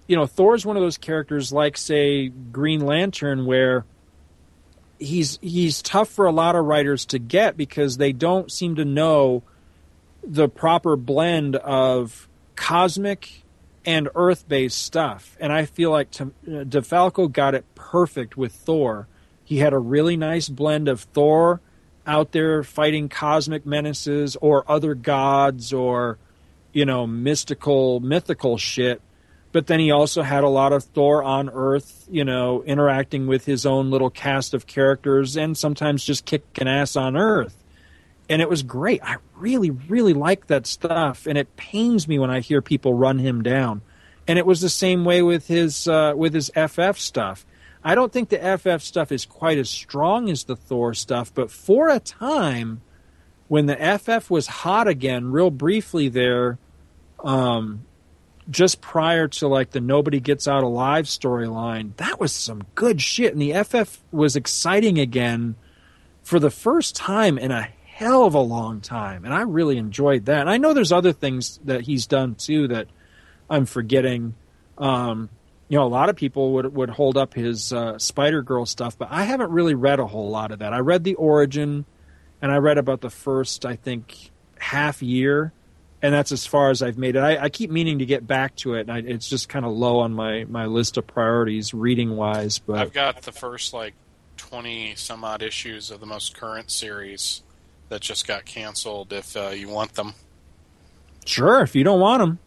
you 0.07 0.15
know, 0.15 0.25
Thor's 0.25 0.65
one 0.65 0.77
of 0.77 0.83
those 0.83 0.97
characters 0.97 1.51
like 1.51 1.77
say 1.77 2.29
Green 2.29 2.81
Lantern 2.81 3.45
where 3.45 3.85
he's 4.99 5.39
he's 5.41 5.81
tough 5.81 6.09
for 6.09 6.25
a 6.25 6.31
lot 6.31 6.55
of 6.55 6.65
writers 6.65 7.05
to 7.07 7.19
get 7.19 7.57
because 7.57 7.97
they 7.97 8.11
don't 8.11 8.51
seem 8.51 8.75
to 8.75 8.85
know 8.85 9.43
the 10.23 10.47
proper 10.47 10.95
blend 10.95 11.55
of 11.55 12.27
cosmic 12.55 13.43
and 13.85 14.09
earth-based 14.15 14.81
stuff. 14.81 15.37
And 15.39 15.53
I 15.53 15.65
feel 15.65 15.91
like 15.91 16.09
to, 16.11 16.23
uh, 16.23 16.63
DeFalco 16.63 17.31
got 17.31 17.53
it 17.53 17.63
perfect 17.75 18.35
with 18.35 18.51
Thor. 18.51 19.07
He 19.43 19.57
had 19.57 19.73
a 19.73 19.77
really 19.77 20.17
nice 20.17 20.49
blend 20.49 20.87
of 20.87 21.01
Thor 21.01 21.61
out 22.07 22.31
there 22.31 22.63
fighting 22.63 23.09
cosmic 23.09 23.65
menaces 23.65 24.35
or 24.37 24.69
other 24.69 24.95
gods 24.95 25.73
or 25.73 26.17
you 26.73 26.85
know 26.85 27.07
mystical 27.07 27.99
mythical 27.99 28.57
shit 28.57 29.01
but 29.55 29.67
then 29.67 29.79
he 29.79 29.89
also 29.89 30.21
had 30.21 30.43
a 30.43 30.49
lot 30.49 30.73
of 30.73 30.83
Thor 30.83 31.23
on 31.23 31.49
Earth, 31.49 32.09
you 32.11 32.25
know, 32.25 32.61
interacting 32.63 33.25
with 33.25 33.45
his 33.45 33.65
own 33.65 33.89
little 33.89 34.09
cast 34.09 34.53
of 34.53 34.67
characters 34.67 35.37
and 35.37 35.57
sometimes 35.57 36.03
just 36.03 36.25
kicking 36.25 36.67
ass 36.67 36.97
on 36.97 37.15
Earth. 37.15 37.63
And 38.27 38.41
it 38.41 38.49
was 38.49 38.63
great. 38.63 39.01
I 39.01 39.15
really, 39.37 39.69
really 39.69 40.11
like 40.11 40.47
that 40.47 40.67
stuff, 40.67 41.25
and 41.25 41.37
it 41.37 41.55
pains 41.55 42.05
me 42.05 42.19
when 42.19 42.29
I 42.29 42.41
hear 42.41 42.61
people 42.61 42.95
run 42.95 43.17
him 43.17 43.43
down. 43.43 43.81
And 44.27 44.37
it 44.37 44.45
was 44.45 44.59
the 44.59 44.67
same 44.67 45.05
way 45.05 45.21
with 45.21 45.47
his 45.47 45.87
uh, 45.87 46.11
with 46.17 46.33
his 46.33 46.51
FF 46.53 46.99
stuff. 46.99 47.45
I 47.81 47.95
don't 47.95 48.11
think 48.11 48.27
the 48.27 48.57
FF 48.57 48.83
stuff 48.83 49.09
is 49.09 49.25
quite 49.25 49.57
as 49.57 49.69
strong 49.69 50.29
as 50.29 50.43
the 50.43 50.57
Thor 50.57 50.93
stuff, 50.93 51.33
but 51.33 51.49
for 51.49 51.87
a 51.87 52.01
time, 52.01 52.81
when 53.47 53.67
the 53.67 53.77
FF 53.77 54.29
was 54.29 54.47
hot 54.47 54.89
again, 54.89 55.31
real 55.31 55.49
briefly 55.49 56.09
there, 56.09 56.59
um, 57.23 57.85
just 58.49 58.81
prior 58.81 59.27
to 59.27 59.47
like 59.47 59.71
the 59.71 59.79
nobody 59.79 60.19
gets 60.19 60.47
out 60.47 60.63
alive 60.63 61.05
storyline 61.05 61.95
that 61.97 62.19
was 62.19 62.31
some 62.31 62.63
good 62.75 63.01
shit. 63.01 63.33
And 63.33 63.41
the 63.41 63.63
ff 63.63 64.03
was 64.11 64.35
exciting 64.35 64.99
again 64.99 65.55
for 66.23 66.39
the 66.39 66.51
first 66.51 66.95
time 66.95 67.37
in 67.37 67.51
a 67.51 67.69
hell 67.85 68.25
of 68.25 68.33
a 68.33 68.39
long 68.39 68.81
time. 68.81 69.25
And 69.25 69.33
i 69.33 69.41
really 69.41 69.77
enjoyed 69.77 70.25
that. 70.25 70.41
And 70.41 70.49
i 70.49 70.57
know 70.57 70.73
there's 70.73 70.91
other 70.91 71.13
things 71.13 71.59
that 71.65 71.81
he's 71.81 72.07
done 72.07 72.35
too 72.35 72.67
that 72.69 72.87
i'm 73.49 73.65
forgetting. 73.65 74.35
Um, 74.77 75.29
you 75.67 75.77
know 75.77 75.85
a 75.85 75.89
lot 75.89 76.09
of 76.09 76.15
people 76.15 76.53
would 76.53 76.75
would 76.75 76.89
hold 76.89 77.17
up 77.17 77.33
his 77.33 77.73
uh, 77.73 77.97
spider 77.97 78.41
girl 78.43 78.65
stuff 78.65 78.97
but 78.97 79.07
i 79.09 79.23
haven't 79.23 79.49
really 79.49 79.73
read 79.73 79.99
a 79.99 80.05
whole 80.05 80.29
lot 80.29 80.51
of 80.51 80.59
that. 80.59 80.73
I 80.73 80.79
read 80.79 81.03
the 81.03 81.15
origin 81.15 81.85
and 82.41 82.51
i 82.51 82.57
read 82.57 82.77
about 82.77 83.01
the 83.01 83.09
first 83.09 83.65
i 83.65 83.75
think 83.75 84.31
half 84.59 85.01
year 85.01 85.53
and 86.05 86.13
that's 86.13 86.31
as 86.31 86.45
far 86.45 86.69
as 86.69 86.83
I've 86.83 86.99
made 86.99 87.15
it. 87.15 87.19
I, 87.19 87.45
I 87.45 87.49
keep 87.49 87.71
meaning 87.71 87.97
to 87.97 88.05
get 88.05 88.27
back 88.27 88.55
to 88.57 88.75
it, 88.75 88.81
and 88.81 88.91
I, 88.91 88.99
it's 88.99 89.27
just 89.27 89.49
kind 89.49 89.65
of 89.65 89.71
low 89.71 89.99
on 89.99 90.13
my, 90.13 90.43
my 90.43 90.67
list 90.67 90.97
of 90.97 91.07
priorities 91.07 91.73
reading 91.73 92.15
wise. 92.15 92.59
But 92.59 92.77
I've 92.77 92.93
got 92.93 93.23
the 93.23 93.31
first 93.31 93.73
like 93.73 93.95
twenty 94.37 94.93
some 94.95 95.23
odd 95.23 95.41
issues 95.41 95.89
of 95.89 95.99
the 95.99 96.05
most 96.05 96.35
current 96.35 96.69
series 96.69 97.41
that 97.89 98.01
just 98.01 98.27
got 98.27 98.45
canceled. 98.45 99.11
If 99.13 99.35
uh, 99.35 99.49
you 99.49 99.67
want 99.67 99.95
them, 99.95 100.13
sure, 101.25 101.63
if 101.63 101.75
you 101.75 101.83
don't 101.83 101.99
want 101.99 102.21
them. 102.21 102.39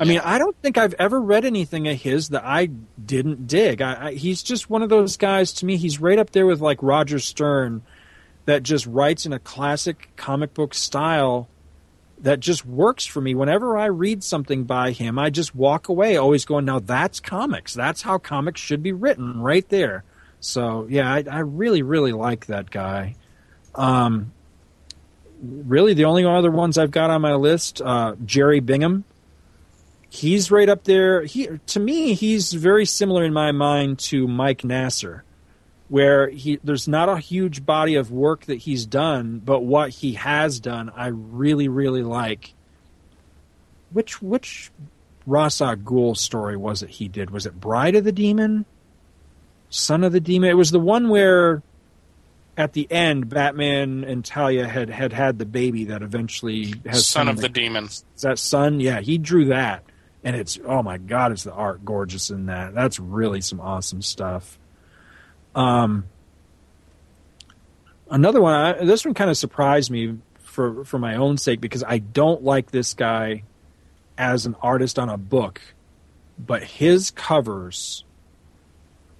I 0.00 0.04
mean, 0.04 0.20
I 0.24 0.38
don't 0.38 0.56
think 0.56 0.78
I've 0.78 0.94
ever 0.94 1.20
read 1.20 1.44
anything 1.44 1.86
of 1.86 2.00
his 2.00 2.30
that 2.30 2.42
I 2.44 2.70
didn't 3.04 3.46
dig. 3.46 3.80
I, 3.80 4.06
I, 4.06 4.12
he's 4.14 4.42
just 4.42 4.68
one 4.68 4.82
of 4.82 4.88
those 4.88 5.16
guys. 5.16 5.52
To 5.54 5.66
me, 5.66 5.76
he's 5.76 6.00
right 6.00 6.18
up 6.18 6.30
there 6.30 6.46
with 6.46 6.60
like 6.60 6.82
Roger 6.82 7.20
Stern, 7.20 7.82
that 8.46 8.62
just 8.62 8.86
writes 8.86 9.26
in 9.26 9.32
a 9.32 9.38
classic 9.38 10.10
comic 10.16 10.54
book 10.54 10.74
style 10.74 11.48
that 12.22 12.40
just 12.40 12.64
works 12.64 13.04
for 13.04 13.20
me. 13.20 13.34
Whenever 13.34 13.76
I 13.76 13.86
read 13.86 14.24
something 14.24 14.64
by 14.64 14.92
him, 14.92 15.18
I 15.18 15.30
just 15.30 15.54
walk 15.54 15.88
away 15.88 16.16
always 16.16 16.44
going, 16.44 16.64
now 16.64 16.78
that's 16.78 17.20
comics. 17.20 17.74
That's 17.74 18.02
how 18.02 18.18
comics 18.18 18.60
should 18.60 18.82
be 18.82 18.92
written 18.92 19.40
right 19.40 19.68
there. 19.68 20.04
So, 20.40 20.86
yeah, 20.88 21.12
I, 21.12 21.24
I 21.30 21.38
really, 21.40 21.82
really 21.82 22.12
like 22.12 22.46
that 22.46 22.70
guy. 22.70 23.16
Um, 23.74 24.32
really, 25.40 25.94
the 25.94 26.04
only 26.04 26.24
other 26.24 26.50
ones 26.50 26.78
I've 26.78 26.90
got 26.90 27.10
on 27.10 27.20
my 27.20 27.34
list, 27.34 27.82
uh, 27.82 28.14
Jerry 28.24 28.60
Bingham. 28.60 29.04
He's 30.08 30.50
right 30.50 30.68
up 30.68 30.84
there. 30.84 31.22
He, 31.24 31.48
to 31.68 31.80
me, 31.80 32.14
he's 32.14 32.52
very 32.52 32.86
similar 32.86 33.24
in 33.24 33.32
my 33.32 33.50
mind 33.50 33.98
to 34.00 34.28
Mike 34.28 34.62
Nasser 34.62 35.24
where 35.92 36.30
he 36.30 36.58
there's 36.64 36.88
not 36.88 37.10
a 37.10 37.18
huge 37.18 37.66
body 37.66 37.96
of 37.96 38.10
work 38.10 38.46
that 38.46 38.54
he's 38.54 38.86
done, 38.86 39.42
but 39.44 39.60
what 39.60 39.90
he 39.90 40.14
has 40.14 40.58
done, 40.58 40.90
I 40.96 41.08
really 41.08 41.68
really 41.68 42.02
like. 42.02 42.54
Which 43.90 44.22
which 44.22 44.70
Ra's 45.26 45.60
al 45.60 45.76
Ghul 45.76 46.16
story 46.16 46.56
was 46.56 46.82
it 46.82 46.88
he 46.88 47.08
did? 47.08 47.28
Was 47.28 47.44
it 47.44 47.60
Bride 47.60 47.94
of 47.94 48.04
the 48.04 48.12
Demon? 48.12 48.64
Son 49.68 50.02
of 50.02 50.12
the 50.12 50.20
Demon? 50.20 50.48
It 50.48 50.56
was 50.56 50.70
the 50.70 50.80
one 50.80 51.10
where 51.10 51.62
at 52.56 52.72
the 52.72 52.90
end 52.90 53.28
Batman 53.28 54.02
and 54.02 54.24
Talia 54.24 54.66
had 54.66 54.88
had 54.88 55.12
had 55.12 55.38
the 55.38 55.44
baby 55.44 55.84
that 55.84 56.00
eventually 56.00 56.72
has 56.86 57.06
Son 57.06 57.28
of 57.28 57.36
the 57.36 57.50
Demon. 57.50 57.84
Is 57.84 58.04
that 58.22 58.38
son? 58.38 58.80
Yeah, 58.80 59.02
he 59.02 59.18
drew 59.18 59.44
that. 59.44 59.84
And 60.24 60.36
it's 60.36 60.58
oh 60.64 60.82
my 60.82 60.96
god, 60.96 61.32
is 61.32 61.44
the 61.44 61.52
art 61.52 61.84
gorgeous 61.84 62.30
in 62.30 62.46
that. 62.46 62.72
That's 62.72 62.98
really 62.98 63.42
some 63.42 63.60
awesome 63.60 64.00
stuff. 64.00 64.58
Um, 65.54 66.06
another 68.10 68.40
one. 68.40 68.54
I, 68.54 68.84
this 68.84 69.04
one 69.04 69.14
kind 69.14 69.30
of 69.30 69.36
surprised 69.36 69.90
me 69.90 70.18
for 70.38 70.84
for 70.84 70.98
my 70.98 71.16
own 71.16 71.38
sake 71.38 71.60
because 71.60 71.82
I 71.82 71.98
don't 71.98 72.42
like 72.42 72.70
this 72.70 72.94
guy 72.94 73.42
as 74.16 74.46
an 74.46 74.54
artist 74.62 74.98
on 74.98 75.08
a 75.08 75.16
book, 75.16 75.60
but 76.38 76.62
his 76.62 77.10
covers 77.10 78.04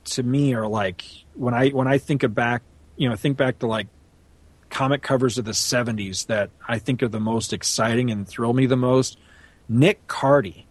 to 0.05 0.23
me 0.23 0.55
are 0.55 0.67
like 0.67 1.05
when 1.35 1.55
I 1.55 1.71
when 1.71 1.89
I 1.89 1.99
think 1.99 2.23
of 2.23 2.35
back, 2.35 2.63
you 2.97 3.09
know, 3.09 3.17
think 3.17 3.37
back 3.37 3.61
to 3.61 3.67
like 3.67 3.89
comic 4.71 5.03
covers 5.03 5.39
of 5.39 5.45
the 5.45 5.53
70s 5.53 6.27
that 6.27 6.51
I 6.67 6.79
think 6.79 7.03
are 7.03 7.09
the 7.09 7.21
most 7.21 7.53
exciting 7.53 8.11
and 8.11 8.27
thrill 8.27 8.55
me 8.55 8.67
the 8.67 8.77
most. 8.77 9.19
Nick 9.69 10.07
Cardy. 10.07 10.65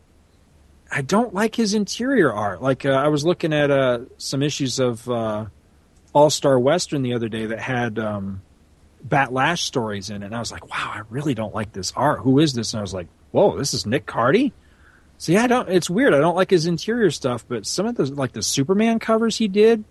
I 0.91 1.01
don't 1.01 1.33
like 1.33 1.55
his 1.55 1.73
interior 1.73 2.33
art. 2.33 2.61
Like 2.61 2.85
uh, 2.85 2.89
I 2.89 3.07
was 3.07 3.23
looking 3.25 3.53
at 3.53 3.71
uh, 3.71 3.99
some 4.17 4.43
issues 4.43 4.77
of 4.79 5.09
uh, 5.09 5.45
All 6.11 6.29
Star 6.29 6.59
Western 6.59 7.01
the 7.01 7.13
other 7.13 7.29
day 7.29 7.45
that 7.45 7.59
had 7.59 7.97
um, 7.97 8.41
Bat 9.01 9.31
Lash 9.31 9.63
stories 9.63 10.09
in 10.09 10.21
it, 10.21 10.25
and 10.25 10.35
I 10.35 10.39
was 10.39 10.51
like, 10.51 10.69
"Wow, 10.69 10.91
I 10.93 11.01
really 11.09 11.33
don't 11.33 11.55
like 11.55 11.71
this 11.71 11.93
art. 11.95 12.19
Who 12.19 12.39
is 12.39 12.53
this?" 12.53 12.73
And 12.73 12.79
I 12.79 12.81
was 12.81 12.93
like, 12.93 13.07
"Whoa, 13.31 13.57
this 13.57 13.73
is 13.73 13.85
Nick 13.85 14.05
Cardy." 14.05 14.51
So 15.17 15.31
yeah, 15.31 15.43
I 15.43 15.47
don't. 15.47 15.69
It's 15.69 15.89
weird. 15.89 16.13
I 16.13 16.19
don't 16.19 16.35
like 16.35 16.49
his 16.49 16.65
interior 16.65 17.09
stuff, 17.09 17.45
but 17.47 17.65
some 17.65 17.85
of 17.85 17.95
the 17.95 18.05
like 18.05 18.33
the 18.33 18.43
Superman 18.43 18.99
covers 18.99 19.37
he 19.37 19.47
did 19.47 19.85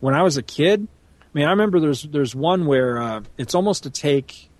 when 0.00 0.14
I 0.14 0.22
was 0.22 0.36
a 0.36 0.42
kid. 0.42 0.86
I 1.22 1.26
mean, 1.32 1.46
I 1.46 1.50
remember 1.50 1.80
there's 1.80 2.02
there's 2.02 2.34
one 2.34 2.66
where 2.66 3.00
uh, 3.00 3.22
it's 3.38 3.54
almost 3.54 3.86
a 3.86 3.90
take 3.90 4.50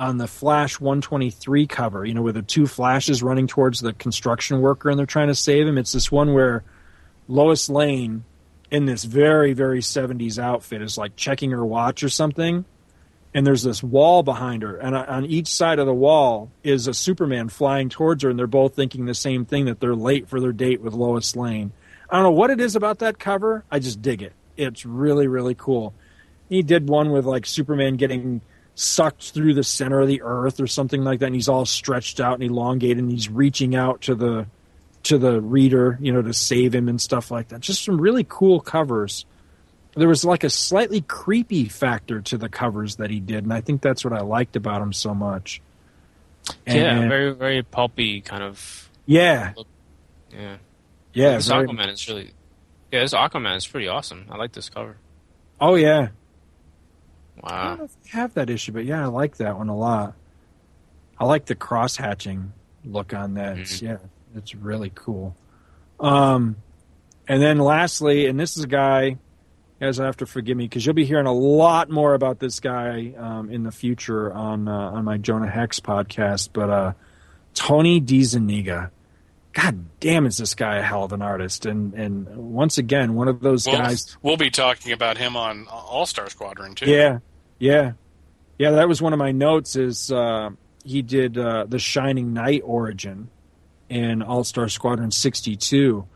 on 0.00 0.16
the 0.16 0.26
Flash 0.26 0.80
123 0.80 1.66
cover, 1.66 2.06
you 2.06 2.14
know, 2.14 2.22
with 2.22 2.34
the 2.34 2.42
two 2.42 2.66
flashes 2.66 3.22
running 3.22 3.46
towards 3.46 3.80
the 3.80 3.92
construction 3.92 4.62
worker 4.62 4.88
and 4.88 4.98
they're 4.98 5.04
trying 5.04 5.28
to 5.28 5.34
save 5.34 5.68
him. 5.68 5.76
It's 5.76 5.92
this 5.92 6.10
one 6.10 6.32
where 6.32 6.64
Lois 7.28 7.68
Lane 7.68 8.24
in 8.70 8.86
this 8.86 9.04
very, 9.04 9.52
very 9.52 9.80
70s 9.80 10.38
outfit 10.38 10.80
is 10.80 10.96
like 10.96 11.16
checking 11.16 11.50
her 11.50 11.64
watch 11.64 12.02
or 12.02 12.08
something. 12.08 12.64
And 13.34 13.46
there's 13.46 13.62
this 13.62 13.82
wall 13.82 14.22
behind 14.22 14.62
her. 14.62 14.74
And 14.78 14.96
on 14.96 15.26
each 15.26 15.48
side 15.48 15.78
of 15.78 15.86
the 15.86 15.94
wall 15.94 16.50
is 16.64 16.88
a 16.88 16.94
Superman 16.94 17.50
flying 17.50 17.90
towards 17.90 18.22
her. 18.22 18.30
And 18.30 18.38
they're 18.38 18.46
both 18.46 18.74
thinking 18.74 19.04
the 19.04 19.14
same 19.14 19.44
thing 19.44 19.66
that 19.66 19.80
they're 19.80 19.94
late 19.94 20.28
for 20.28 20.40
their 20.40 20.52
date 20.52 20.80
with 20.80 20.94
Lois 20.94 21.36
Lane. 21.36 21.72
I 22.08 22.16
don't 22.16 22.24
know 22.24 22.30
what 22.30 22.50
it 22.50 22.58
is 22.58 22.74
about 22.74 23.00
that 23.00 23.18
cover. 23.18 23.64
I 23.70 23.80
just 23.80 24.00
dig 24.00 24.22
it. 24.22 24.32
It's 24.56 24.86
really, 24.86 25.28
really 25.28 25.54
cool. 25.54 25.92
He 26.48 26.62
did 26.62 26.88
one 26.88 27.12
with 27.12 27.26
like 27.26 27.44
Superman 27.44 27.96
getting 27.96 28.40
sucked 28.80 29.32
through 29.32 29.52
the 29.52 29.62
center 29.62 30.00
of 30.00 30.08
the 30.08 30.22
earth 30.22 30.58
or 30.58 30.66
something 30.66 31.04
like 31.04 31.18
that 31.18 31.26
and 31.26 31.34
he's 31.34 31.48
all 31.48 31.66
stretched 31.66 32.18
out 32.18 32.40
and 32.40 32.50
elongated 32.50 32.98
and 32.98 33.10
he's 33.10 33.28
reaching 33.28 33.76
out 33.76 34.00
to 34.00 34.14
the 34.14 34.46
to 35.02 35.18
the 35.18 35.40
reader 35.40 35.98
you 36.00 36.10
know 36.10 36.22
to 36.22 36.32
save 36.32 36.74
him 36.74 36.88
and 36.88 37.00
stuff 37.00 37.30
like 37.30 37.48
that. 37.48 37.60
Just 37.60 37.84
some 37.84 38.00
really 38.00 38.24
cool 38.26 38.60
covers. 38.60 39.26
There 39.94 40.08
was 40.08 40.24
like 40.24 40.44
a 40.44 40.50
slightly 40.50 41.02
creepy 41.02 41.66
factor 41.66 42.22
to 42.22 42.38
the 42.38 42.48
covers 42.48 42.96
that 42.96 43.10
he 43.10 43.20
did 43.20 43.44
and 43.44 43.52
i 43.52 43.60
think 43.60 43.82
that's 43.82 44.02
what 44.04 44.14
i 44.14 44.20
liked 44.20 44.56
about 44.56 44.80
him 44.80 44.92
so 44.92 45.14
much. 45.14 45.60
And, 46.66 46.78
yeah 46.78 47.08
very 47.08 47.34
very 47.34 47.62
pulpy 47.62 48.22
kind 48.22 48.42
of 48.42 48.88
yeah. 49.04 49.52
look. 49.56 49.66
yeah. 50.32 50.56
Yeah 51.12 51.36
this 51.36 51.48
very, 51.48 51.68
aquaman 51.68 51.92
is 51.92 52.08
really 52.08 52.32
yeah 52.90 53.00
this 53.00 53.12
aquaman 53.12 53.56
is 53.56 53.66
pretty 53.66 53.88
awesome. 53.88 54.24
I 54.30 54.36
like 54.36 54.52
this 54.52 54.70
cover. 54.70 54.96
Oh 55.60 55.74
yeah 55.74 56.08
Wow. 57.42 57.50
I 57.50 57.68
don't 57.68 57.78
know 57.78 57.84
if 57.84 57.96
I 58.14 58.16
have 58.16 58.34
that 58.34 58.50
issue, 58.50 58.72
but 58.72 58.84
yeah, 58.84 59.02
I 59.02 59.06
like 59.06 59.36
that 59.38 59.56
one 59.56 59.68
a 59.68 59.76
lot. 59.76 60.14
I 61.18 61.24
like 61.24 61.46
the 61.46 61.54
cross 61.54 61.96
hatching 61.96 62.52
look 62.84 63.12
on 63.12 63.34
that. 63.34 63.52
Mm-hmm. 63.52 63.62
It's, 63.62 63.82
yeah, 63.82 63.98
it's 64.34 64.54
really 64.54 64.90
cool. 64.94 65.36
Um, 65.98 66.56
and 67.28 67.42
then 67.42 67.58
lastly, 67.58 68.26
and 68.26 68.40
this 68.40 68.56
is 68.56 68.64
a 68.64 68.68
guy, 68.68 69.04
you 69.04 69.18
guys 69.80 69.98
have 69.98 70.16
to 70.18 70.26
forgive 70.26 70.56
me 70.56 70.64
because 70.64 70.84
you'll 70.84 70.94
be 70.94 71.04
hearing 71.04 71.26
a 71.26 71.32
lot 71.32 71.90
more 71.90 72.14
about 72.14 72.38
this 72.38 72.60
guy 72.60 73.14
um, 73.16 73.50
in 73.50 73.62
the 73.62 73.70
future 73.70 74.32
on 74.32 74.68
uh, 74.68 74.72
on 74.72 75.04
my 75.04 75.16
Jonah 75.16 75.50
Hex 75.50 75.80
podcast. 75.80 76.50
But 76.52 76.70
uh, 76.70 76.92
Tony 77.54 78.00
DeZuniga, 78.00 78.90
God 79.52 79.84
damn, 80.00 80.26
is 80.26 80.38
this 80.38 80.54
guy 80.54 80.78
a 80.78 80.82
hell 80.82 81.04
of 81.04 81.12
an 81.12 81.22
artist? 81.22 81.66
And 81.66 81.94
and 81.94 82.28
once 82.36 82.78
again, 82.78 83.14
one 83.14 83.28
of 83.28 83.40
those 83.40 83.66
well, 83.66 83.78
guys. 83.78 84.16
We'll 84.22 84.36
be 84.36 84.50
talking 84.50 84.92
about 84.92 85.18
him 85.18 85.36
on 85.36 85.66
All 85.68 86.06
Star 86.06 86.28
Squadron 86.30 86.74
too. 86.74 86.90
Yeah, 86.90 87.20
yeah, 87.60 87.92
yeah. 88.58 88.72
That 88.72 88.88
was 88.88 89.00
one 89.00 89.12
of 89.12 89.18
my 89.18 89.30
notes. 89.30 89.76
Is 89.76 90.10
uh, 90.10 90.50
he 90.82 91.02
did 91.02 91.38
uh, 91.38 91.66
the 91.68 91.78
Shining 91.78 92.32
Knight 92.32 92.62
origin 92.64 93.28
in 93.88 94.22
All 94.22 94.42
Star 94.42 94.68
Squadron 94.68 95.10
'62, 95.10 96.06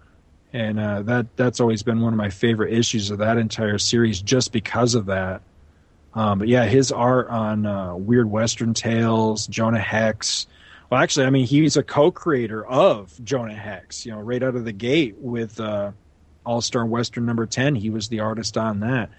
and 0.53 0.81
uh, 0.81 1.03
that 1.03 1.37
that's 1.37 1.61
always 1.61 1.85
been 1.85 2.01
one 2.01 2.13
of 2.13 2.17
my 2.17 2.31
favorite 2.31 2.73
issues 2.73 3.11
of 3.11 3.19
that 3.19 3.37
entire 3.37 3.79
series, 3.79 4.21
just 4.21 4.51
because 4.53 4.95
of 4.95 5.07
that. 5.07 5.43
Um, 6.15 6.39
but 6.39 6.49
yeah, 6.49 6.65
his 6.65 6.91
art 6.91 7.29
on 7.29 7.67
uh, 7.67 7.95
Weird 7.95 8.31
Western 8.31 8.73
Tales, 8.73 9.47
Jonah 9.47 9.79
Hex. 9.79 10.47
Well, 10.89 11.03
actually, 11.03 11.27
I 11.27 11.31
mean, 11.31 11.47
he's 11.47 11.77
a 11.77 11.83
co-creator 11.83 12.65
of 12.65 13.13
Jonah 13.23 13.55
Hex. 13.55 14.07
You 14.07 14.13
know, 14.13 14.21
right 14.21 14.43
out 14.43 14.55
of 14.57 14.65
the 14.65 14.73
gate 14.73 15.17
with 15.19 15.61
uh, 15.61 15.93
All 16.47 16.63
Star 16.63 16.87
Western 16.87 17.27
number 17.27 17.45
ten, 17.45 17.75
he 17.75 17.91
was 17.91 18.09
the 18.09 18.21
artist 18.21 18.57
on 18.57 18.81
that 18.81 19.11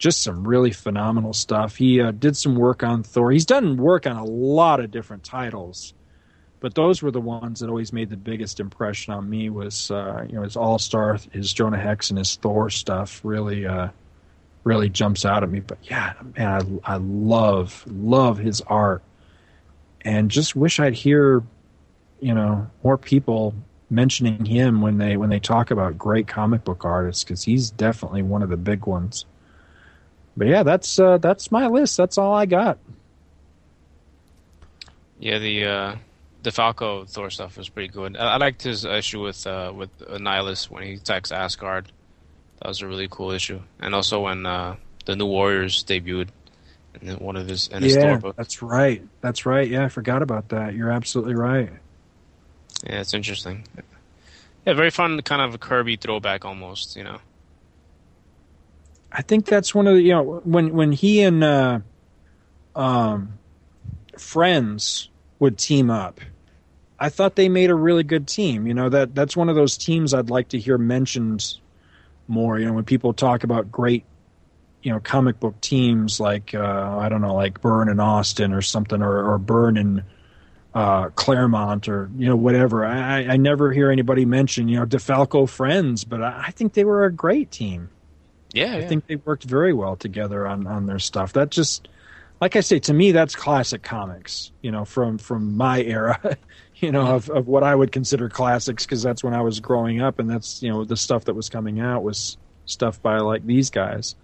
just 0.00 0.22
some 0.22 0.48
really 0.48 0.72
phenomenal 0.72 1.34
stuff. 1.34 1.76
He 1.76 2.00
uh, 2.00 2.10
did 2.10 2.34
some 2.34 2.56
work 2.56 2.82
on 2.82 3.02
Thor. 3.02 3.30
He's 3.30 3.44
done 3.44 3.76
work 3.76 4.06
on 4.06 4.16
a 4.16 4.24
lot 4.24 4.80
of 4.80 4.90
different 4.90 5.22
titles, 5.22 5.92
but 6.58 6.74
those 6.74 7.02
were 7.02 7.10
the 7.10 7.20
ones 7.20 7.60
that 7.60 7.68
always 7.68 7.92
made 7.92 8.08
the 8.08 8.16
biggest 8.16 8.60
impression 8.60 9.12
on 9.12 9.28
me. 9.28 9.50
Was 9.50 9.90
uh, 9.90 10.24
you 10.26 10.34
know 10.34 10.42
his 10.42 10.56
All 10.56 10.78
Star, 10.78 11.18
his 11.32 11.52
Jonah 11.52 11.78
Hex, 11.78 12.08
and 12.08 12.18
his 12.18 12.34
Thor 12.36 12.70
stuff 12.70 13.20
really 13.22 13.66
uh, 13.66 13.88
really 14.64 14.88
jumps 14.88 15.26
out 15.26 15.42
at 15.42 15.50
me. 15.50 15.60
But 15.60 15.78
yeah, 15.82 16.14
man, 16.36 16.80
I, 16.84 16.94
I 16.94 16.96
love 16.96 17.84
love 17.86 18.38
his 18.38 18.62
art, 18.62 19.02
and 20.00 20.30
just 20.30 20.56
wish 20.56 20.80
I'd 20.80 20.94
hear 20.94 21.42
you 22.20 22.34
know 22.34 22.70
more 22.82 22.96
people 22.96 23.54
mentioning 23.90 24.46
him 24.46 24.80
when 24.80 24.96
they 24.96 25.18
when 25.18 25.28
they 25.28 25.40
talk 25.40 25.70
about 25.70 25.98
great 25.98 26.26
comic 26.26 26.64
book 26.64 26.86
artists 26.86 27.22
because 27.22 27.42
he's 27.44 27.70
definitely 27.70 28.22
one 28.22 28.42
of 28.42 28.48
the 28.48 28.56
big 28.56 28.86
ones 28.86 29.26
but 30.36 30.46
yeah, 30.46 30.62
that's 30.62 30.98
uh, 30.98 31.18
that's 31.18 31.50
my 31.50 31.66
list. 31.66 31.96
That's 31.96 32.18
all 32.18 32.34
I 32.34 32.46
got. 32.46 32.78
Yeah, 35.18 35.38
the 35.38 35.64
uh, 35.64 35.96
DeFalco 36.42 37.08
Thor 37.08 37.30
stuff 37.30 37.58
was 37.58 37.68
pretty 37.68 37.88
good. 37.88 38.16
I, 38.16 38.34
I 38.34 38.36
liked 38.38 38.62
his 38.62 38.84
issue 38.84 39.22
with 39.22 39.46
uh, 39.46 39.72
with 39.74 39.96
Annihilus 40.00 40.70
when 40.70 40.82
he 40.82 40.94
attacks 40.94 41.32
Asgard. 41.32 41.92
That 42.60 42.68
was 42.68 42.82
a 42.82 42.86
really 42.86 43.08
cool 43.10 43.30
issue, 43.30 43.60
and 43.80 43.94
also 43.94 44.20
when 44.20 44.46
uh, 44.46 44.76
the 45.04 45.16
New 45.16 45.26
Warriors 45.26 45.84
debuted 45.84 46.28
in 47.00 47.14
one 47.16 47.36
of 47.36 47.48
his 47.48 47.68
in 47.68 47.82
his 47.82 47.94
yeah, 47.94 48.02
Thor 48.02 48.18
books. 48.18 48.36
that's 48.36 48.62
right. 48.62 49.02
That's 49.20 49.46
right. 49.46 49.68
Yeah, 49.68 49.84
I 49.84 49.88
forgot 49.88 50.22
about 50.22 50.48
that. 50.50 50.74
You're 50.74 50.90
absolutely 50.90 51.34
right. 51.34 51.70
Yeah, 52.84 53.00
it's 53.00 53.14
interesting. 53.14 53.64
Yeah, 54.66 54.74
very 54.74 54.90
fun, 54.90 55.20
kind 55.22 55.42
of 55.42 55.54
a 55.54 55.58
Kirby 55.58 55.96
throwback 55.96 56.44
almost. 56.44 56.96
You 56.96 57.04
know. 57.04 57.18
I 59.12 59.22
think 59.22 59.46
that's 59.46 59.74
one 59.74 59.86
of 59.86 59.94
the 59.94 60.02
you 60.02 60.12
know 60.12 60.40
when 60.44 60.72
when 60.72 60.92
he 60.92 61.22
and 61.22 61.42
uh, 61.42 61.80
um, 62.76 63.38
Frenz 64.18 65.08
would 65.38 65.58
team 65.58 65.90
up. 65.90 66.20
I 67.02 67.08
thought 67.08 67.34
they 67.34 67.48
made 67.48 67.70
a 67.70 67.74
really 67.74 68.02
good 68.02 68.28
team. 68.28 68.66
You 68.66 68.74
know 68.74 68.88
that 68.88 69.14
that's 69.14 69.36
one 69.36 69.48
of 69.48 69.56
those 69.56 69.76
teams 69.76 70.14
I'd 70.14 70.30
like 70.30 70.48
to 70.48 70.58
hear 70.58 70.78
mentioned 70.78 71.54
more. 72.28 72.58
You 72.58 72.66
know 72.66 72.72
when 72.72 72.84
people 72.84 73.12
talk 73.12 73.42
about 73.42 73.72
great, 73.72 74.04
you 74.82 74.92
know, 74.92 75.00
comic 75.00 75.40
book 75.40 75.60
teams 75.60 76.20
like 76.20 76.54
uh, 76.54 76.98
I 76.98 77.08
don't 77.08 77.22
know, 77.22 77.34
like 77.34 77.60
Byrne 77.60 77.88
and 77.88 78.00
Austin 78.00 78.52
or 78.52 78.62
something, 78.62 79.02
or, 79.02 79.32
or 79.32 79.38
Byrne 79.38 79.76
and 79.76 80.04
uh, 80.74 81.08
Claremont 81.10 81.88
or 81.88 82.10
you 82.16 82.26
know 82.28 82.36
whatever. 82.36 82.84
I, 82.84 83.24
I 83.24 83.36
never 83.38 83.72
hear 83.72 83.90
anybody 83.90 84.24
mention 84.24 84.68
you 84.68 84.78
know 84.78 84.86
DeFalco 84.86 85.48
Frenz, 85.48 86.04
but 86.04 86.22
I, 86.22 86.44
I 86.46 86.50
think 86.52 86.74
they 86.74 86.84
were 86.84 87.04
a 87.04 87.12
great 87.12 87.50
team. 87.50 87.88
Yeah, 88.52 88.74
I 88.74 88.78
yeah. 88.80 88.88
think 88.88 89.06
they 89.06 89.16
worked 89.16 89.44
very 89.44 89.72
well 89.72 89.96
together 89.96 90.46
on 90.46 90.66
on 90.66 90.86
their 90.86 90.98
stuff. 90.98 91.32
That 91.34 91.50
just 91.50 91.88
like 92.40 92.56
I 92.56 92.60
say 92.60 92.78
to 92.80 92.94
me 92.94 93.12
that's 93.12 93.36
classic 93.36 93.82
comics, 93.82 94.50
you 94.62 94.70
know, 94.70 94.84
from 94.84 95.18
from 95.18 95.56
my 95.56 95.82
era, 95.82 96.18
you 96.76 96.90
know, 96.90 97.04
mm-hmm. 97.04 97.14
of 97.14 97.30
of 97.30 97.48
what 97.48 97.62
I 97.62 97.74
would 97.74 97.92
consider 97.92 98.28
classics 98.28 98.84
because 98.84 99.02
that's 99.02 99.22
when 99.22 99.34
I 99.34 99.42
was 99.42 99.60
growing 99.60 100.00
up 100.00 100.18
and 100.18 100.28
that's, 100.28 100.62
you 100.62 100.70
know, 100.70 100.84
the 100.84 100.96
stuff 100.96 101.26
that 101.26 101.34
was 101.34 101.48
coming 101.48 101.80
out 101.80 102.02
was 102.02 102.36
stuff 102.64 103.00
by 103.02 103.18
like 103.18 103.46
these 103.46 103.70
guys. 103.70 104.16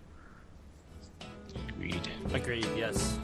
Agreed. 1.69 2.09
Agreed. 2.33 2.67
Yes. 2.77 3.19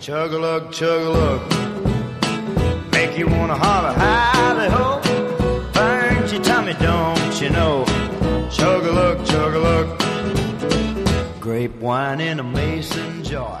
Chug 0.00 0.32
a 0.32 0.38
lug, 0.38 0.72
chug 0.72 1.02
a 1.02 1.10
lug. 1.10 1.65
Make 2.96 3.18
you 3.18 3.28
wanna 3.28 3.58
holler, 3.58 3.92
howdy 3.92 4.70
ho. 4.70 5.02
Burns 5.74 6.32
your 6.32 6.42
tummy, 6.42 6.72
don't 6.80 7.42
you 7.42 7.50
know? 7.50 7.84
Chug 8.50 8.86
a 8.86 8.90
lug, 8.90 9.18
chug 9.26 9.52
a 9.54 9.58
lug. 9.58 11.38
Grape 11.38 11.76
wine 11.76 12.22
in 12.22 12.40
a 12.40 12.42
mason 12.42 13.22
jar. 13.22 13.60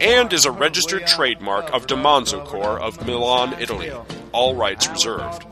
and 0.00 0.32
is 0.32 0.44
a 0.44 0.50
registered 0.50 1.06
trademark 1.06 1.72
of 1.72 1.86
DiManzo 1.86 2.44
Corps 2.44 2.78
of 2.78 3.06
Milan, 3.06 3.54
Italy. 3.58 3.90
All 4.32 4.54
rights 4.54 4.88
reserved. 4.88 5.46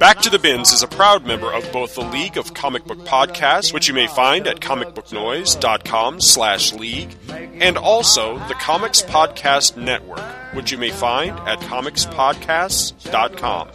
Back 0.00 0.18
to 0.22 0.30
the 0.30 0.38
Bins 0.38 0.72
is 0.72 0.82
a 0.82 0.88
proud 0.88 1.26
member 1.26 1.52
of 1.52 1.70
both 1.72 1.94
the 1.94 2.00
League 2.00 2.38
of 2.38 2.54
Comic 2.54 2.86
Book 2.86 3.00
Podcasts, 3.00 3.74
which 3.74 3.86
you 3.86 3.92
may 3.92 4.06
find 4.06 4.46
at 4.46 4.60
comicbooknoise.com 4.60 6.22
slash 6.22 6.72
league, 6.72 7.14
and 7.28 7.76
also 7.76 8.38
the 8.48 8.54
Comics 8.54 9.02
Podcast 9.02 9.76
Network, 9.76 10.24
which 10.54 10.72
you 10.72 10.78
may 10.78 10.88
find 10.88 11.38
at 11.40 11.60
comicspodcasts.com. 11.60 13.68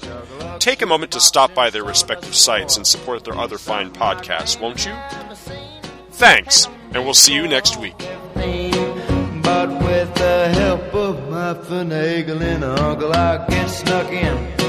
Take 0.58 0.82
a 0.82 0.88
moment 0.88 1.12
to 1.12 1.20
stop 1.20 1.54
by 1.54 1.70
their 1.70 1.84
respective 1.84 2.34
sites 2.34 2.76
and 2.76 2.88
support 2.88 3.24
their 3.24 3.38
other 3.38 3.60
fine 3.60 3.92
podcasts, 3.92 4.60
won't 4.60 4.84
you? 4.84 4.96
Thanks, 6.14 6.66
and 6.94 7.06
we'll 7.06 7.14
see 7.14 7.36
you 7.36 7.48
next 7.48 7.80
week. 7.80 8.00
But 8.00 9.70
with 9.70 10.12
the 10.16 10.50
help 10.56 10.92
of 10.96 11.30
my 11.30 11.54
finagling 11.54 12.64
uncle, 12.64 13.14
I 13.14 13.46
get 13.48 13.68
snuck 13.68 14.12
in 14.12 14.65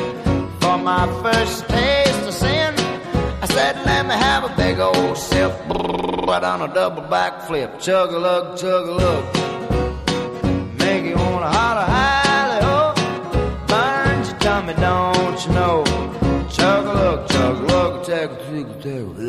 for 0.76 0.82
my 0.82 1.06
first 1.22 1.68
taste 1.68 2.26
of 2.26 2.34
sin. 2.34 2.74
I 3.42 3.46
said, 3.46 3.76
let 3.86 4.06
me 4.06 4.14
have 4.14 4.44
a 4.44 4.55
big 4.56 4.78
old 4.78 5.16
sip. 5.16 5.52
Right 6.28 6.44
on 6.44 6.62
a 6.62 6.72
double 6.72 7.02
backflip. 7.02 7.80
Chug 7.80 8.12
a 8.12 8.18
lug, 8.18 8.58
chug 8.58 8.88
a 8.88 8.92
lug. 8.92 9.24
Make 10.78 11.05
you 11.05 11.16
wanna 11.16 11.50
holler, 11.58 11.88
highly, 11.96 12.60
oh. 12.74 12.92
Burns 13.68 14.28
your 14.30 14.38
tummy, 14.38 14.74
don't 14.74 15.46
you 15.46 15.52
know? 15.52 15.84
Chug 16.50 16.86
a 16.86 16.92
lug, 16.92 17.28
chug 17.28 17.56
a 17.56 17.66
lug, 17.72 18.05
take 18.05 18.30
a 18.30 18.50
drink, 18.50 18.68
take 18.82 19.06
a 19.08 19.20